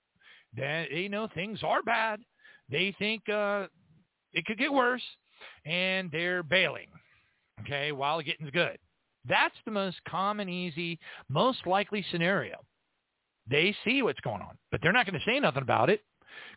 They, 0.58 0.89
they 0.91 1.08
know 1.08 1.30
things 1.34 1.60
are 1.64 1.82
bad. 1.84 2.20
They 2.70 2.93
think 3.00 3.30
uh, 3.30 3.68
it 4.34 4.43
could 4.45 4.58
get 4.58 4.74
worse, 4.74 5.04
and 5.66 6.12
they're 6.12 6.43
bailing 6.43 6.88
okay, 7.62 7.91
while 7.91 8.22
getting's 8.22 8.51
good. 8.51 8.78
That's 9.28 9.55
the 9.66 9.72
most 9.72 9.97
common, 10.08 10.47
easy, 10.47 10.99
most 11.30 11.66
likely 11.66 12.05
scenario. 12.12 12.58
They 13.49 13.76
see 13.86 14.01
what's 14.01 14.20
going 14.22 14.41
on, 14.41 14.58
but 14.72 14.82
they're 14.82 14.93
not 14.93 15.05
going 15.05 15.20
to 15.20 15.26
say 15.26 15.39
nothing 15.39 15.64
about 15.64 15.89
it 15.89 16.01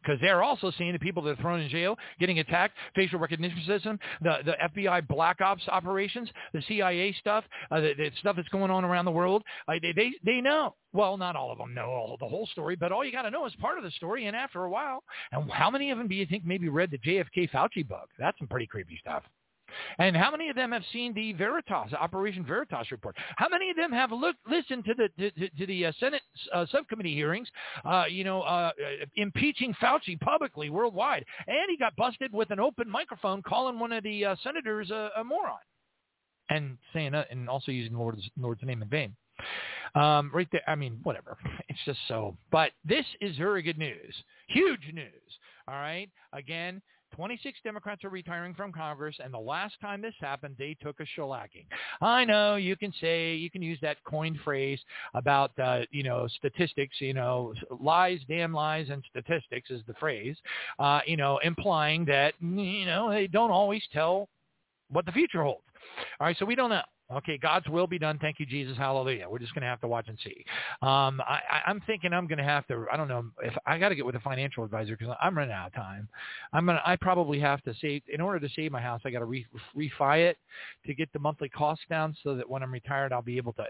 because 0.02 0.20
they're 0.20 0.42
also 0.42 0.70
seeing 0.76 0.92
the 0.92 0.98
people 0.98 1.22
that 1.22 1.38
are 1.38 1.42
thrown 1.42 1.60
in 1.60 1.68
jail, 1.68 1.96
getting 2.18 2.38
attacked, 2.38 2.76
facial 2.94 3.18
recognition 3.18 3.62
system, 3.66 3.98
the, 4.22 4.38
the 4.44 4.54
FBI 4.68 5.06
black 5.08 5.40
ops 5.40 5.62
operations, 5.68 6.28
the 6.52 6.62
CIA 6.68 7.14
stuff, 7.20 7.44
uh, 7.70 7.80
the, 7.80 7.94
the 7.96 8.10
stuff 8.18 8.36
that's 8.36 8.48
going 8.48 8.70
on 8.70 8.84
around 8.84 9.04
the 9.04 9.10
world. 9.10 9.42
Uh, 9.68 9.74
they, 9.80 9.92
they, 9.92 10.12
they 10.24 10.40
know. 10.40 10.74
Well, 10.92 11.16
not 11.16 11.36
all 11.36 11.52
of 11.52 11.58
them 11.58 11.74
know 11.74 11.86
all, 11.86 12.16
the 12.18 12.28
whole 12.28 12.46
story, 12.48 12.76
but 12.76 12.92
all 12.92 13.04
you 13.04 13.12
got 13.12 13.22
to 13.22 13.30
know 13.30 13.46
is 13.46 13.54
part 13.60 13.78
of 13.78 13.84
the 13.84 13.90
story. 13.92 14.26
And 14.26 14.36
after 14.36 14.64
a 14.64 14.70
while, 14.70 15.02
and 15.32 15.50
how 15.50 15.70
many 15.70 15.90
of 15.90 15.98
them 15.98 16.08
do 16.08 16.14
you 16.14 16.26
think 16.26 16.44
maybe 16.44 16.68
read 16.68 16.90
the 16.90 16.98
JFK 16.98 17.50
Fauci 17.50 17.86
book? 17.86 18.08
That's 18.18 18.38
some 18.38 18.48
pretty 18.48 18.66
creepy 18.66 18.98
stuff. 19.00 19.22
And 19.98 20.16
how 20.16 20.30
many 20.30 20.48
of 20.48 20.56
them 20.56 20.72
have 20.72 20.82
seen 20.92 21.14
the 21.14 21.32
Veritas, 21.32 21.92
Operation 21.98 22.44
Veritas 22.44 22.90
report? 22.90 23.16
How 23.36 23.48
many 23.48 23.70
of 23.70 23.76
them 23.76 23.92
have 23.92 24.12
looked, 24.12 24.38
listened 24.48 24.84
to 24.86 24.94
the 24.94 25.30
to, 25.30 25.48
to 25.48 25.66
the 25.66 25.86
uh, 25.86 25.92
Senate 25.98 26.22
uh, 26.52 26.66
subcommittee 26.70 27.14
hearings, 27.14 27.48
uh, 27.84 28.04
you 28.08 28.24
know, 28.24 28.42
uh, 28.42 28.70
uh, 28.70 29.06
impeaching 29.16 29.74
Fauci 29.82 30.18
publicly 30.20 30.70
worldwide? 30.70 31.24
And 31.46 31.68
he 31.68 31.76
got 31.76 31.94
busted 31.96 32.32
with 32.32 32.50
an 32.50 32.60
open 32.60 32.88
microphone 32.88 33.42
calling 33.42 33.78
one 33.78 33.92
of 33.92 34.02
the 34.04 34.24
uh, 34.24 34.36
senators 34.42 34.90
a, 34.90 35.10
moron 35.24 35.58
and 36.48 36.78
saying 36.92 37.14
and 37.14 37.48
also 37.48 37.70
using 37.70 37.96
Lord's, 37.96 38.22
Lord's 38.36 38.62
name 38.62 38.82
in 38.82 38.88
vain. 38.88 39.16
Um, 39.94 40.30
right 40.32 40.48
there, 40.52 40.62
I 40.66 40.74
mean, 40.74 41.00
whatever. 41.02 41.36
It's 41.68 41.78
just 41.84 42.00
so. 42.08 42.36
But 42.50 42.72
this 42.84 43.06
is 43.20 43.36
very 43.36 43.62
good 43.62 43.78
news. 43.78 44.12
Huge 44.48 44.90
news. 44.92 45.38
All 45.68 45.74
right. 45.74 46.10
Again, 46.32 46.82
26 47.14 47.58
Democrats 47.64 48.04
are 48.04 48.10
retiring 48.10 48.54
from 48.54 48.72
Congress, 48.72 49.16
and 49.22 49.32
the 49.32 49.38
last 49.38 49.74
time 49.80 50.00
this 50.00 50.14
happened, 50.20 50.54
they 50.58 50.76
took 50.82 51.00
a 51.00 51.20
shellacking. 51.20 51.66
I 52.00 52.24
know 52.24 52.56
you 52.56 52.76
can 52.76 52.92
say, 53.00 53.34
you 53.34 53.50
can 53.50 53.62
use 53.62 53.78
that 53.82 54.02
coined 54.04 54.38
phrase 54.44 54.80
about, 55.14 55.52
uh, 55.58 55.80
you 55.90 56.02
know, 56.02 56.26
statistics, 56.36 57.00
you 57.00 57.14
know, 57.14 57.54
lies, 57.80 58.20
damn 58.28 58.52
lies, 58.52 58.88
and 58.90 59.04
statistics 59.10 59.70
is 59.70 59.82
the 59.86 59.94
phrase, 59.94 60.36
uh, 60.78 61.00
you 61.06 61.16
know, 61.16 61.38
implying 61.38 62.04
that, 62.06 62.34
you 62.40 62.86
know, 62.86 63.10
they 63.10 63.26
don't 63.26 63.50
always 63.50 63.82
tell 63.92 64.28
what 64.90 65.06
the 65.06 65.12
future 65.12 65.42
holds. 65.42 65.62
All 66.20 66.26
right, 66.26 66.36
so 66.38 66.44
we 66.44 66.54
don't 66.54 66.70
know. 66.70 66.82
Okay, 67.12 67.38
God's 67.38 67.68
will 67.68 67.88
be 67.88 67.98
done. 67.98 68.18
Thank 68.20 68.38
you, 68.38 68.46
Jesus. 68.46 68.76
Hallelujah. 68.76 69.26
We're 69.28 69.40
just 69.40 69.52
going 69.54 69.62
to 69.62 69.68
have 69.68 69.80
to 69.80 69.88
watch 69.88 70.06
and 70.08 70.16
see. 70.22 70.44
Um, 70.80 71.20
I, 71.26 71.40
I'm 71.66 71.80
thinking 71.86 72.12
I'm 72.12 72.28
going 72.28 72.38
to 72.38 72.44
have 72.44 72.66
to. 72.68 72.86
I 72.92 72.96
don't 72.96 73.08
know 73.08 73.24
if 73.42 73.54
I 73.66 73.78
got 73.78 73.88
to 73.88 73.96
get 73.96 74.06
with 74.06 74.14
a 74.14 74.20
financial 74.20 74.64
advisor 74.64 74.96
because 74.96 75.14
I'm 75.20 75.36
running 75.36 75.52
out 75.52 75.68
of 75.68 75.74
time. 75.74 76.08
I'm 76.52 76.66
gonna. 76.66 76.80
I 76.86 76.96
probably 76.96 77.40
have 77.40 77.62
to 77.62 77.74
save 77.80 78.02
in 78.12 78.20
order 78.20 78.38
to 78.38 78.52
save 78.54 78.70
my 78.70 78.80
house. 78.80 79.00
I 79.04 79.10
got 79.10 79.20
to 79.20 79.24
re, 79.24 79.44
refi 79.76 80.30
it 80.30 80.38
to 80.86 80.94
get 80.94 81.12
the 81.12 81.18
monthly 81.18 81.48
costs 81.48 81.84
down 81.90 82.16
so 82.22 82.36
that 82.36 82.48
when 82.48 82.62
I'm 82.62 82.72
retired, 82.72 83.12
I'll 83.12 83.22
be 83.22 83.36
able 83.36 83.54
to 83.54 83.64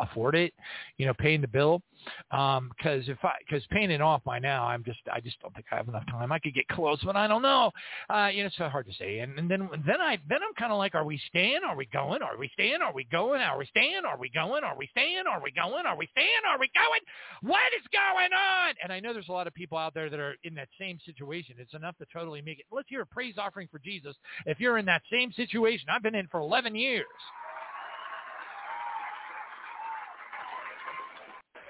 afford 0.00 0.34
it, 0.34 0.54
you 0.96 1.06
know, 1.06 1.14
paying 1.14 1.40
the 1.40 1.48
bill. 1.48 1.82
Um, 2.30 2.70
cause 2.82 3.02
if 3.08 3.22
I, 3.24 3.32
cause 3.50 3.62
paying 3.70 3.90
it 3.90 4.00
off 4.00 4.24
by 4.24 4.38
now, 4.38 4.66
I'm 4.66 4.82
just, 4.84 5.00
I 5.12 5.20
just 5.20 5.40
don't 5.40 5.54
think 5.54 5.66
I 5.70 5.76
have 5.76 5.88
enough 5.88 6.06
time. 6.06 6.32
I 6.32 6.38
could 6.38 6.54
get 6.54 6.66
close, 6.68 6.98
but 7.04 7.16
I 7.16 7.26
don't 7.26 7.42
know. 7.42 7.70
Uh, 8.08 8.28
you 8.32 8.42
know, 8.42 8.46
it's 8.46 8.56
so 8.56 8.68
hard 8.68 8.86
to 8.86 8.94
say. 8.94 9.18
And, 9.18 9.38
and 9.38 9.50
then, 9.50 9.68
then 9.86 10.00
I, 10.00 10.18
then 10.28 10.38
I'm 10.42 10.54
kind 10.58 10.72
of 10.72 10.78
like, 10.78 10.94
are 10.94 11.04
we 11.04 11.20
staying? 11.28 11.60
Are 11.66 11.76
we 11.76 11.86
going? 11.86 12.22
Are 12.22 12.38
we 12.38 12.50
staying? 12.54 12.78
Are 12.82 12.92
we 12.92 13.04
going? 13.04 13.40
Are 13.42 13.58
we 13.58 13.66
staying? 13.66 14.02
Are 14.06 14.16
we 14.16 14.30
going? 14.30 14.64
Are 14.64 14.76
we 14.76 14.88
staying? 14.88 15.24
Are 15.30 15.40
we 15.42 15.50
going? 15.50 15.86
Are 15.86 15.96
we 15.96 16.08
staying? 16.12 16.42
Are 16.48 16.58
we 16.58 16.70
going? 16.74 17.00
What 17.42 17.72
is 17.78 17.86
going 17.92 18.32
on? 18.32 18.74
And 18.82 18.92
I 18.92 19.00
know 19.00 19.12
there's 19.12 19.28
a 19.28 19.32
lot 19.32 19.46
of 19.46 19.54
people 19.54 19.76
out 19.76 19.94
there 19.94 20.08
that 20.08 20.20
are 20.20 20.36
in 20.44 20.54
that 20.54 20.68
same 20.78 20.98
situation. 21.04 21.56
It's 21.58 21.74
enough 21.74 21.96
to 21.98 22.06
totally 22.12 22.40
make 22.40 22.60
it. 22.60 22.66
Let's 22.70 22.88
hear 22.88 23.02
a 23.02 23.06
praise 23.06 23.34
offering 23.38 23.68
for 23.70 23.78
Jesus. 23.78 24.16
If 24.46 24.60
you're 24.60 24.78
in 24.78 24.86
that 24.86 25.02
same 25.10 25.32
situation, 25.32 25.88
I've 25.90 26.02
been 26.02 26.14
in 26.14 26.28
for 26.28 26.40
11 26.40 26.74
years. 26.74 27.06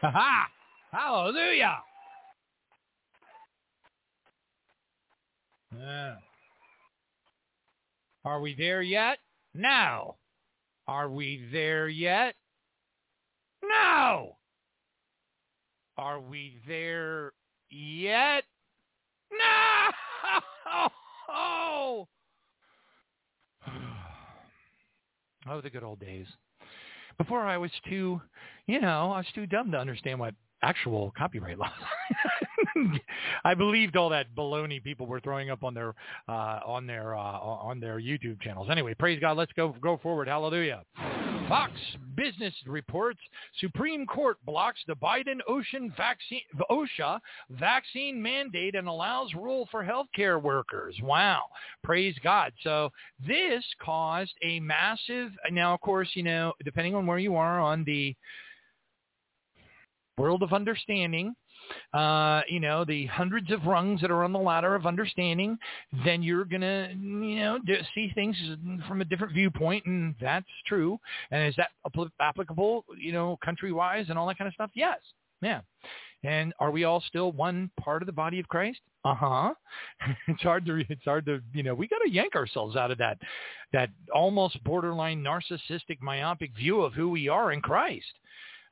Ha 0.02 0.48
Hallelujah! 0.92 1.78
Yeah. 5.76 6.16
Are 8.24 8.40
we 8.40 8.54
there 8.54 8.82
yet? 8.82 9.18
No. 9.54 10.16
Are 10.88 11.08
we 11.08 11.48
there 11.52 11.88
yet? 11.88 12.34
No. 13.62 14.36
Are 15.96 16.20
we 16.20 16.58
there 16.66 17.32
yet? 17.70 18.44
No. 19.30 19.90
Oh 25.48 25.60
the 25.60 25.70
good 25.70 25.82
old 25.82 25.98
days. 25.98 26.26
Before 27.20 27.42
I 27.42 27.58
was 27.58 27.70
too, 27.86 28.18
you 28.66 28.80
know, 28.80 29.12
I 29.12 29.18
was 29.18 29.26
too 29.34 29.44
dumb 29.44 29.70
to 29.72 29.78
understand 29.78 30.18
what 30.18 30.34
actual 30.62 31.12
copyright 31.18 31.58
law. 31.58 31.70
I 33.44 33.52
believed 33.52 33.94
all 33.94 34.08
that 34.08 34.34
baloney 34.34 34.82
people 34.82 35.04
were 35.04 35.20
throwing 35.20 35.50
up 35.50 35.62
on 35.62 35.74
their 35.74 35.94
uh, 36.30 36.60
on 36.64 36.86
their 36.86 37.14
uh, 37.14 37.20
on 37.20 37.78
their 37.78 38.00
YouTube 38.00 38.40
channels. 38.40 38.68
Anyway, 38.70 38.94
praise 38.94 39.20
God. 39.20 39.36
Let's 39.36 39.52
go 39.52 39.74
go 39.82 39.98
forward. 39.98 40.28
Hallelujah. 40.28 40.82
Fox 41.50 41.72
Business 42.14 42.54
reports 42.64 43.18
Supreme 43.58 44.06
Court 44.06 44.36
blocks 44.46 44.78
the 44.86 44.94
Biden 44.94 45.38
OSHA 45.48 45.96
vaccine, 45.96 46.42
OSHA 46.70 47.18
vaccine 47.50 48.22
mandate 48.22 48.76
and 48.76 48.86
allows 48.86 49.34
rule 49.34 49.66
for 49.68 49.82
healthcare 49.82 50.40
workers. 50.40 50.94
Wow. 51.02 51.46
Praise 51.82 52.14
God. 52.22 52.52
So 52.62 52.90
this 53.26 53.64
caused 53.82 54.32
a 54.44 54.60
massive, 54.60 55.32
now 55.50 55.74
of 55.74 55.80
course, 55.80 56.08
you 56.14 56.22
know, 56.22 56.52
depending 56.64 56.94
on 56.94 57.04
where 57.04 57.18
you 57.18 57.34
are 57.34 57.58
on 57.58 57.82
the 57.82 58.14
world 60.16 60.44
of 60.44 60.52
understanding, 60.52 61.34
uh, 61.94 62.42
you 62.48 62.60
know, 62.60 62.84
the 62.84 63.06
hundreds 63.06 63.50
of 63.50 63.64
rungs 63.66 64.00
that 64.00 64.10
are 64.10 64.24
on 64.24 64.32
the 64.32 64.38
ladder 64.38 64.74
of 64.74 64.86
understanding, 64.86 65.58
then 66.04 66.22
you're 66.22 66.44
going 66.44 66.60
to, 66.60 66.90
you 66.94 67.36
know, 67.36 67.58
see 67.94 68.10
things 68.14 68.36
from 68.86 69.00
a 69.00 69.04
different 69.04 69.32
viewpoint, 69.32 69.84
and 69.86 70.14
that's 70.20 70.46
true. 70.66 70.98
And 71.30 71.46
is 71.46 71.54
that 71.56 71.70
applicable, 72.20 72.84
you 72.98 73.12
know, 73.12 73.38
country-wise 73.44 74.06
and 74.08 74.18
all 74.18 74.26
that 74.26 74.38
kind 74.38 74.48
of 74.48 74.54
stuff? 74.54 74.70
Yes. 74.74 74.98
Yeah. 75.42 75.60
And 76.22 76.52
are 76.60 76.70
we 76.70 76.84
all 76.84 77.02
still 77.06 77.32
one 77.32 77.70
part 77.80 78.02
of 78.02 78.06
the 78.06 78.12
body 78.12 78.38
of 78.40 78.48
Christ? 78.48 78.80
Uh-huh. 79.04 79.54
it's 80.28 80.42
hard 80.42 80.66
to 80.66 80.84
it's 80.88 81.04
hard 81.04 81.24
to, 81.26 81.40
you 81.54 81.62
know, 81.62 81.74
we 81.74 81.88
got 81.88 82.00
to 82.04 82.10
yank 82.10 82.36
ourselves 82.36 82.76
out 82.76 82.90
of 82.90 82.98
that 82.98 83.18
that 83.72 83.88
almost 84.14 84.62
borderline 84.64 85.24
narcissistic 85.24 86.00
myopic 86.00 86.54
view 86.54 86.82
of 86.82 86.92
who 86.92 87.08
we 87.08 87.28
are 87.28 87.52
in 87.52 87.62
Christ. 87.62 88.12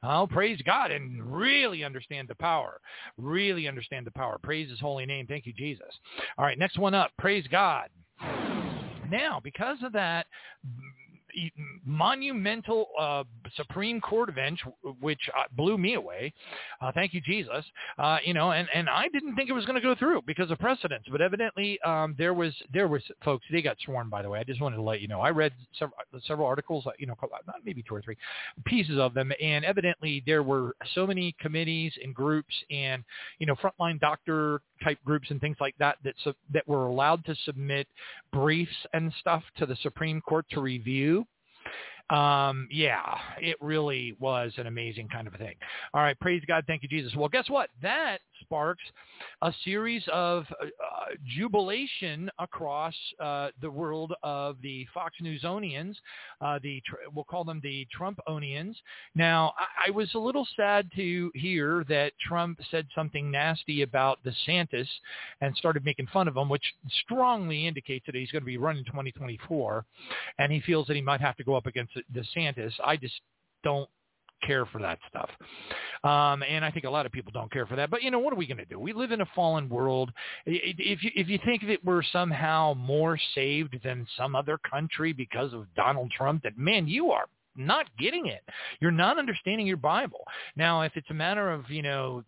Oh, 0.02 0.28
praise 0.30 0.60
God 0.64 0.90
and 0.92 1.20
really 1.22 1.82
understand 1.82 2.28
the 2.28 2.34
power. 2.36 2.80
Really 3.16 3.66
understand 3.66 4.06
the 4.06 4.12
power. 4.12 4.38
Praise 4.42 4.70
his 4.70 4.78
holy 4.80 5.06
name. 5.06 5.26
Thank 5.26 5.46
you, 5.46 5.52
Jesus. 5.52 5.88
All 6.36 6.44
right, 6.44 6.58
next 6.58 6.78
one 6.78 6.94
up. 6.94 7.10
Praise 7.18 7.44
God. 7.50 7.88
Now, 9.10 9.40
because 9.42 9.78
of 9.82 9.92
that 9.92 10.26
monumental 11.84 12.86
uh, 12.98 13.24
Supreme 13.56 14.00
Court 14.00 14.28
event, 14.28 14.58
which 15.00 15.20
uh, 15.36 15.44
blew 15.56 15.78
me 15.78 15.94
away. 15.94 16.32
Uh, 16.80 16.92
thank 16.94 17.14
you, 17.14 17.20
Jesus. 17.20 17.64
Uh, 17.98 18.18
you 18.24 18.34
know, 18.34 18.52
and, 18.52 18.68
and 18.74 18.88
I 18.88 19.08
didn't 19.08 19.36
think 19.36 19.50
it 19.50 19.52
was 19.52 19.64
going 19.64 19.76
to 19.76 19.82
go 19.82 19.94
through 19.94 20.22
because 20.26 20.50
of 20.50 20.58
precedents, 20.58 21.06
but 21.10 21.20
evidently 21.20 21.80
um, 21.82 22.14
there 22.18 22.34
was 22.34 22.54
there 22.72 22.88
was 22.88 23.02
folks. 23.24 23.44
They 23.50 23.62
got 23.62 23.76
sworn, 23.84 24.08
by 24.08 24.22
the 24.22 24.30
way. 24.30 24.38
I 24.38 24.44
just 24.44 24.60
wanted 24.60 24.76
to 24.76 24.82
let 24.82 25.00
you 25.00 25.08
know. 25.08 25.20
I 25.20 25.30
read 25.30 25.52
several, 25.78 25.98
several 26.26 26.46
articles, 26.46 26.86
uh, 26.86 26.90
you 26.98 27.06
know, 27.06 27.16
maybe 27.64 27.84
two 27.86 27.94
or 27.94 28.02
three 28.02 28.16
pieces 28.64 28.98
of 28.98 29.14
them, 29.14 29.32
and 29.42 29.64
evidently 29.64 30.22
there 30.26 30.42
were 30.42 30.74
so 30.94 31.06
many 31.06 31.34
committees 31.40 31.92
and 32.02 32.14
groups 32.14 32.54
and 32.70 33.04
you 33.38 33.46
know 33.46 33.54
frontline 33.56 34.00
doctor 34.00 34.60
type 34.82 34.98
groups 35.04 35.30
and 35.30 35.40
things 35.40 35.56
like 35.60 35.74
that 35.78 35.96
that 36.04 36.14
su- 36.22 36.34
that 36.52 36.66
were 36.68 36.86
allowed 36.86 37.24
to 37.24 37.34
submit 37.44 37.86
briefs 38.32 38.72
and 38.92 39.12
stuff 39.20 39.42
to 39.56 39.66
the 39.66 39.76
Supreme 39.82 40.20
Court 40.20 40.46
to 40.50 40.60
review 40.60 41.26
um, 42.10 42.68
yeah, 42.70 43.02
it 43.38 43.56
really 43.60 44.16
was 44.18 44.52
an 44.56 44.66
amazing 44.66 45.08
kind 45.08 45.26
of 45.26 45.34
a 45.34 45.38
thing. 45.38 45.54
All 45.92 46.00
right, 46.00 46.18
praise 46.18 46.42
God, 46.46 46.64
thank 46.66 46.82
you, 46.82 46.88
Jesus. 46.88 47.14
Well, 47.14 47.28
guess 47.28 47.50
what? 47.50 47.70
That 47.82 48.20
sparks 48.40 48.82
a 49.42 49.52
series 49.64 50.02
of 50.12 50.44
uh, 50.62 50.66
jubilation 51.36 52.30
across 52.38 52.94
uh, 53.20 53.48
the 53.60 53.70
world 53.70 54.14
of 54.22 54.56
the 54.62 54.86
Fox 54.94 55.16
Newsonians. 55.22 55.94
Uh, 56.40 56.58
the 56.62 56.80
we'll 57.14 57.24
call 57.24 57.44
them 57.44 57.60
the 57.62 57.86
Trumponians. 57.96 58.76
Now, 59.14 59.52
I, 59.58 59.88
I 59.88 59.90
was 59.90 60.08
a 60.14 60.18
little 60.18 60.46
sad 60.56 60.90
to 60.96 61.30
hear 61.34 61.84
that 61.88 62.12
Trump 62.26 62.58
said 62.70 62.86
something 62.94 63.30
nasty 63.30 63.82
about 63.82 64.18
DeSantis 64.24 64.88
and 65.40 65.54
started 65.56 65.84
making 65.84 66.06
fun 66.06 66.28
of 66.28 66.36
him, 66.36 66.48
which 66.48 66.74
strongly 67.04 67.66
indicates 67.66 68.06
that 68.06 68.14
he's 68.14 68.30
going 68.30 68.42
to 68.42 68.46
be 68.46 68.56
running 68.56 68.84
2024, 68.84 69.84
and 70.38 70.52
he 70.52 70.60
feels 70.60 70.86
that 70.86 70.96
he 70.96 71.02
might 71.02 71.20
have 71.20 71.36
to 71.36 71.44
go 71.44 71.54
up 71.54 71.66
against 71.66 71.92
DeSantis. 72.12 72.72
I 72.84 72.96
just 72.96 73.14
don't 73.64 73.88
care 74.44 74.66
for 74.66 74.80
that 74.80 74.98
stuff. 75.08 75.30
Um, 76.04 76.42
and 76.42 76.64
I 76.64 76.70
think 76.70 76.84
a 76.84 76.90
lot 76.90 77.06
of 77.06 77.12
people 77.12 77.32
don't 77.32 77.50
care 77.50 77.66
for 77.66 77.76
that. 77.76 77.90
But 77.90 78.02
you 78.02 78.10
know, 78.10 78.18
what 78.18 78.32
are 78.32 78.36
we 78.36 78.46
going 78.46 78.58
to 78.58 78.64
do? 78.64 78.78
We 78.78 78.92
live 78.92 79.12
in 79.12 79.20
a 79.20 79.28
fallen 79.34 79.68
world. 79.68 80.10
If 80.46 81.02
you 81.02 81.10
if 81.14 81.28
you 81.28 81.38
think 81.44 81.66
that 81.66 81.84
we're 81.84 82.02
somehow 82.02 82.74
more 82.74 83.18
saved 83.34 83.78
than 83.82 84.06
some 84.16 84.36
other 84.36 84.58
country 84.58 85.12
because 85.12 85.52
of 85.52 85.66
Donald 85.74 86.10
Trump, 86.10 86.42
that 86.44 86.56
man, 86.56 86.86
you 86.86 87.10
are 87.10 87.26
not 87.56 87.86
getting 87.98 88.26
it. 88.26 88.42
You're 88.80 88.90
not 88.92 89.18
understanding 89.18 89.66
your 89.66 89.76
Bible. 89.76 90.24
Now, 90.56 90.82
if 90.82 90.92
it's 90.94 91.10
a 91.10 91.14
matter 91.14 91.50
of, 91.50 91.68
you 91.68 91.82
know, 91.82 92.22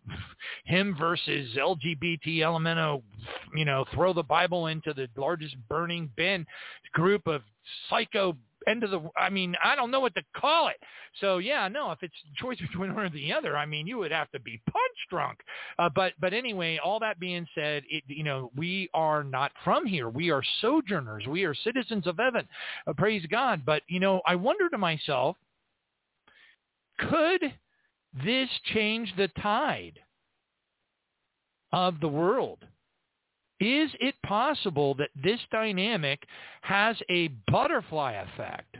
him 0.65 0.95
versus 0.99 1.55
LGBT 1.57 2.39
elemento, 2.39 3.01
you 3.55 3.63
know, 3.63 3.85
throw 3.93 4.11
the 4.11 4.23
Bible 4.23 4.67
into 4.67 4.93
the 4.93 5.07
largest 5.15 5.55
burning 5.69 6.09
bin 6.17 6.45
group 6.93 7.25
of 7.27 7.41
psycho 7.89 8.35
end 8.67 8.83
of 8.83 8.91
the 8.91 9.01
I 9.17 9.29
mean, 9.29 9.55
I 9.63 9.75
don't 9.75 9.91
know 9.91 9.99
what 9.99 10.15
to 10.15 10.23
call 10.35 10.67
it. 10.67 10.77
So 11.19 11.37
yeah, 11.39 11.67
no, 11.67 11.91
if 11.91 11.99
it's 12.01 12.13
choice 12.35 12.57
between 12.61 12.93
one 12.93 13.05
or 13.05 13.09
the 13.09 13.33
other, 13.33 13.57
I 13.57 13.65
mean, 13.65 13.87
you 13.87 13.97
would 13.97 14.11
have 14.11 14.31
to 14.31 14.39
be 14.39 14.61
punch 14.65 14.97
drunk. 15.09 15.39
Uh, 15.79 15.89
but 15.93 16.13
but 16.19 16.33
anyway, 16.33 16.79
all 16.83 16.99
that 16.99 17.19
being 17.19 17.47
said, 17.55 17.83
it, 17.89 18.03
you 18.07 18.23
know, 18.23 18.51
we 18.55 18.89
are 18.93 19.23
not 19.23 19.51
from 19.63 19.85
here. 19.85 20.09
We 20.09 20.31
are 20.31 20.43
sojourners. 20.61 21.25
We 21.27 21.43
are 21.43 21.55
citizens 21.55 22.07
of 22.07 22.17
heaven. 22.17 22.47
Uh, 22.87 22.93
praise 22.93 23.25
God. 23.29 23.63
But 23.65 23.83
you 23.87 23.99
know, 23.99 24.21
I 24.25 24.35
wonder 24.35 24.69
to 24.69 24.77
myself, 24.77 25.37
could 26.99 27.41
this 28.23 28.49
change 28.73 29.13
the 29.17 29.29
tide 29.41 29.99
of 31.71 31.99
the 31.99 32.07
world? 32.07 32.59
Is 33.61 33.91
it 33.99 34.15
possible 34.25 34.95
that 34.95 35.11
this 35.15 35.39
dynamic 35.51 36.23
has 36.63 36.97
a 37.11 37.27
butterfly 37.51 38.13
effect? 38.13 38.75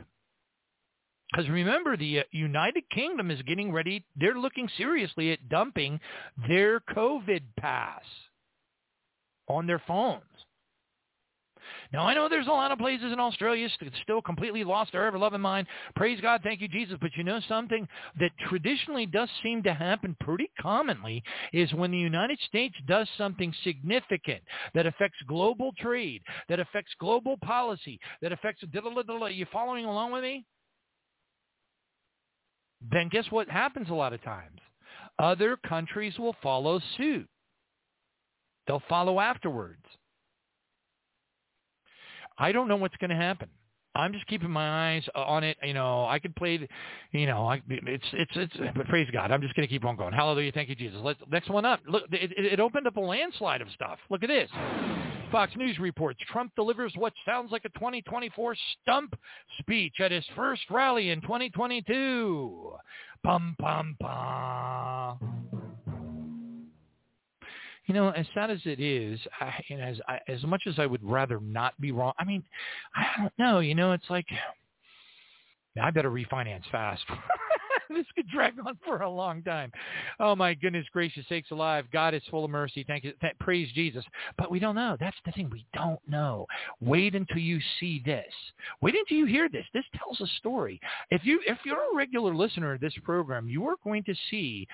Because 1.30 1.48
remember, 1.48 1.96
the 1.96 2.20
uh, 2.20 2.22
United 2.32 2.82
Kingdom 2.90 3.30
is 3.30 3.40
getting 3.42 3.72
ready. 3.72 4.04
They're 4.16 4.38
looking 4.38 4.68
seriously 4.76 5.30
at 5.30 5.48
dumping 5.48 6.00
their 6.48 6.80
COVID 6.80 7.42
pass 7.58 8.02
on 9.48 9.68
their 9.68 9.82
phones. 9.86 10.22
Now, 11.92 12.06
I 12.06 12.14
know 12.14 12.28
there's 12.28 12.46
a 12.46 12.50
lot 12.50 12.72
of 12.72 12.78
places 12.78 13.12
in 13.12 13.20
Australia 13.20 13.68
still 14.02 14.22
completely 14.22 14.64
lost 14.64 14.92
their 14.92 15.06
ever-loving 15.06 15.40
mind. 15.40 15.66
Praise 15.94 16.20
God, 16.20 16.40
thank 16.42 16.60
you, 16.60 16.68
Jesus. 16.68 16.96
But 17.00 17.10
you 17.16 17.24
know 17.24 17.40
something 17.48 17.86
that 18.18 18.30
traditionally 18.48 19.06
does 19.06 19.28
seem 19.42 19.62
to 19.64 19.74
happen 19.74 20.16
pretty 20.20 20.50
commonly 20.60 21.22
is 21.52 21.72
when 21.74 21.90
the 21.90 21.98
United 21.98 22.38
States 22.46 22.74
does 22.86 23.08
something 23.18 23.54
significant 23.64 24.42
that 24.74 24.86
affects 24.86 25.18
global 25.26 25.72
trade, 25.78 26.22
that 26.48 26.60
affects 26.60 26.92
global 26.98 27.36
policy, 27.38 27.98
that 28.20 28.32
affects... 28.32 28.62
You 28.72 29.46
following 29.52 29.84
along 29.84 30.12
with 30.12 30.22
me? 30.22 30.44
Then 32.90 33.08
guess 33.08 33.24
what 33.30 33.48
happens 33.48 33.90
a 33.90 33.94
lot 33.94 34.12
of 34.12 34.22
times? 34.22 34.58
Other 35.18 35.56
countries 35.68 36.18
will 36.18 36.34
follow 36.42 36.80
suit. 36.96 37.28
They'll 38.66 38.82
follow 38.88 39.20
afterwards. 39.20 39.84
I 42.38 42.52
don't 42.52 42.68
know 42.68 42.76
what's 42.76 42.96
going 42.96 43.10
to 43.10 43.16
happen. 43.16 43.48
I'm 43.94 44.12
just 44.12 44.26
keeping 44.26 44.50
my 44.50 44.94
eyes 44.94 45.06
on 45.14 45.44
it. 45.44 45.58
You 45.62 45.74
know, 45.74 46.06
I 46.06 46.18
could 46.18 46.34
play, 46.34 46.66
you 47.12 47.26
know, 47.26 47.46
I, 47.46 47.60
it's 47.68 48.04
it's 48.12 48.32
it's. 48.34 48.56
But 48.74 48.88
praise 48.88 49.08
God, 49.12 49.30
I'm 49.30 49.42
just 49.42 49.54
going 49.54 49.68
to 49.68 49.72
keep 49.72 49.84
on 49.84 49.96
going. 49.96 50.14
Hallelujah, 50.14 50.52
thank 50.52 50.70
you, 50.70 50.74
Jesus. 50.74 50.98
Let's 51.02 51.20
next 51.30 51.50
one 51.50 51.66
up. 51.66 51.80
Look, 51.86 52.04
it, 52.10 52.32
it 52.34 52.60
opened 52.60 52.86
up 52.86 52.96
a 52.96 53.00
landslide 53.00 53.60
of 53.60 53.68
stuff. 53.74 53.98
Look 54.08 54.22
at 54.22 54.28
this. 54.28 54.48
Fox 55.30 55.52
News 55.56 55.78
reports 55.78 56.20
Trump 56.30 56.52
delivers 56.56 56.92
what 56.96 57.12
sounds 57.26 57.52
like 57.52 57.64
a 57.64 57.70
2024 57.70 58.56
stump 58.82 59.14
speech 59.58 59.94
at 60.00 60.10
his 60.10 60.24
first 60.36 60.62
rally 60.70 61.10
in 61.10 61.20
2022. 61.22 62.72
Bum 63.24 63.56
bum 63.58 63.96
bum 64.00 65.61
you 67.92 68.00
know, 68.00 68.08
as 68.10 68.24
sad 68.32 68.50
as 68.50 68.60
it 68.64 68.80
is, 68.80 69.20
I, 69.38 69.52
and 69.68 69.82
as 69.82 70.00
I, 70.08 70.18
as 70.26 70.42
much 70.44 70.62
as 70.66 70.78
I 70.78 70.86
would 70.86 71.04
rather 71.04 71.38
not 71.40 71.78
be 71.78 71.92
wrong, 71.92 72.14
I 72.18 72.24
mean, 72.24 72.42
I 72.96 73.20
don't 73.20 73.32
know. 73.38 73.58
You 73.58 73.74
know, 73.74 73.92
it's 73.92 74.08
like 74.08 74.24
I 75.80 75.90
better 75.90 76.10
refinance 76.10 76.62
fast. 76.70 77.04
this 77.90 78.06
could 78.14 78.26
drag 78.30 78.54
on 78.66 78.78
for 78.82 79.02
a 79.02 79.10
long 79.10 79.42
time. 79.42 79.70
Oh 80.18 80.34
my 80.34 80.54
goodness 80.54 80.86
gracious 80.90 81.26
sakes 81.28 81.50
alive. 81.50 81.84
God 81.92 82.14
is 82.14 82.22
full 82.30 82.46
of 82.46 82.50
mercy. 82.50 82.82
Thank 82.88 83.04
you. 83.04 83.12
Th- 83.20 83.38
praise 83.40 83.68
Jesus. 83.74 84.06
But 84.38 84.50
we 84.50 84.58
don't 84.58 84.74
know. 84.74 84.96
That's 84.98 85.16
the 85.26 85.32
thing. 85.32 85.50
We 85.50 85.66
don't 85.74 86.00
know. 86.08 86.46
Wait 86.80 87.14
until 87.14 87.40
you 87.40 87.60
see 87.78 88.00
this. 88.06 88.32
Wait 88.80 88.94
until 88.94 89.18
you 89.18 89.26
hear 89.26 89.50
this. 89.50 89.66
This 89.74 89.84
tells 89.98 90.18
a 90.22 90.26
story. 90.38 90.80
If 91.10 91.26
you 91.26 91.40
if 91.46 91.58
you're 91.66 91.92
a 91.92 91.94
regular 91.94 92.34
listener 92.34 92.72
of 92.72 92.80
this 92.80 92.94
program, 93.04 93.48
you 93.48 93.66
are 93.66 93.76
going 93.84 94.04
to 94.04 94.14
see 94.30 94.66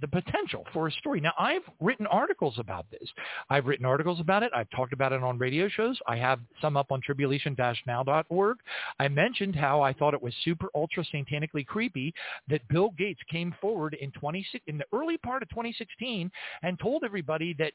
the 0.00 0.08
potential 0.08 0.64
for 0.72 0.86
a 0.86 0.92
story. 0.92 1.20
Now, 1.20 1.32
I've 1.38 1.62
written 1.80 2.06
articles 2.06 2.54
about 2.58 2.86
this. 2.90 3.08
I've 3.48 3.66
written 3.66 3.84
articles 3.84 4.20
about 4.20 4.42
it. 4.42 4.52
I've 4.54 4.70
talked 4.70 4.92
about 4.92 5.12
it 5.12 5.22
on 5.22 5.36
radio 5.38 5.68
shows. 5.68 5.98
I 6.06 6.16
have 6.16 6.40
some 6.60 6.76
up 6.76 6.92
on 6.92 7.00
tribulation-now.org. 7.00 8.56
I 8.98 9.08
mentioned 9.08 9.56
how 9.56 9.82
I 9.82 9.92
thought 9.92 10.14
it 10.14 10.22
was 10.22 10.34
super 10.44 10.68
ultra 10.74 11.04
satanically 11.12 11.66
creepy 11.66 12.14
that 12.48 12.66
Bill 12.68 12.90
Gates 12.96 13.20
came 13.30 13.54
forward 13.60 13.94
in 14.00 14.10
20, 14.12 14.46
in 14.68 14.78
the 14.78 14.86
early 14.92 15.18
part 15.18 15.42
of 15.42 15.48
2016 15.50 16.30
and 16.62 16.78
told 16.78 17.02
everybody 17.04 17.54
that 17.58 17.72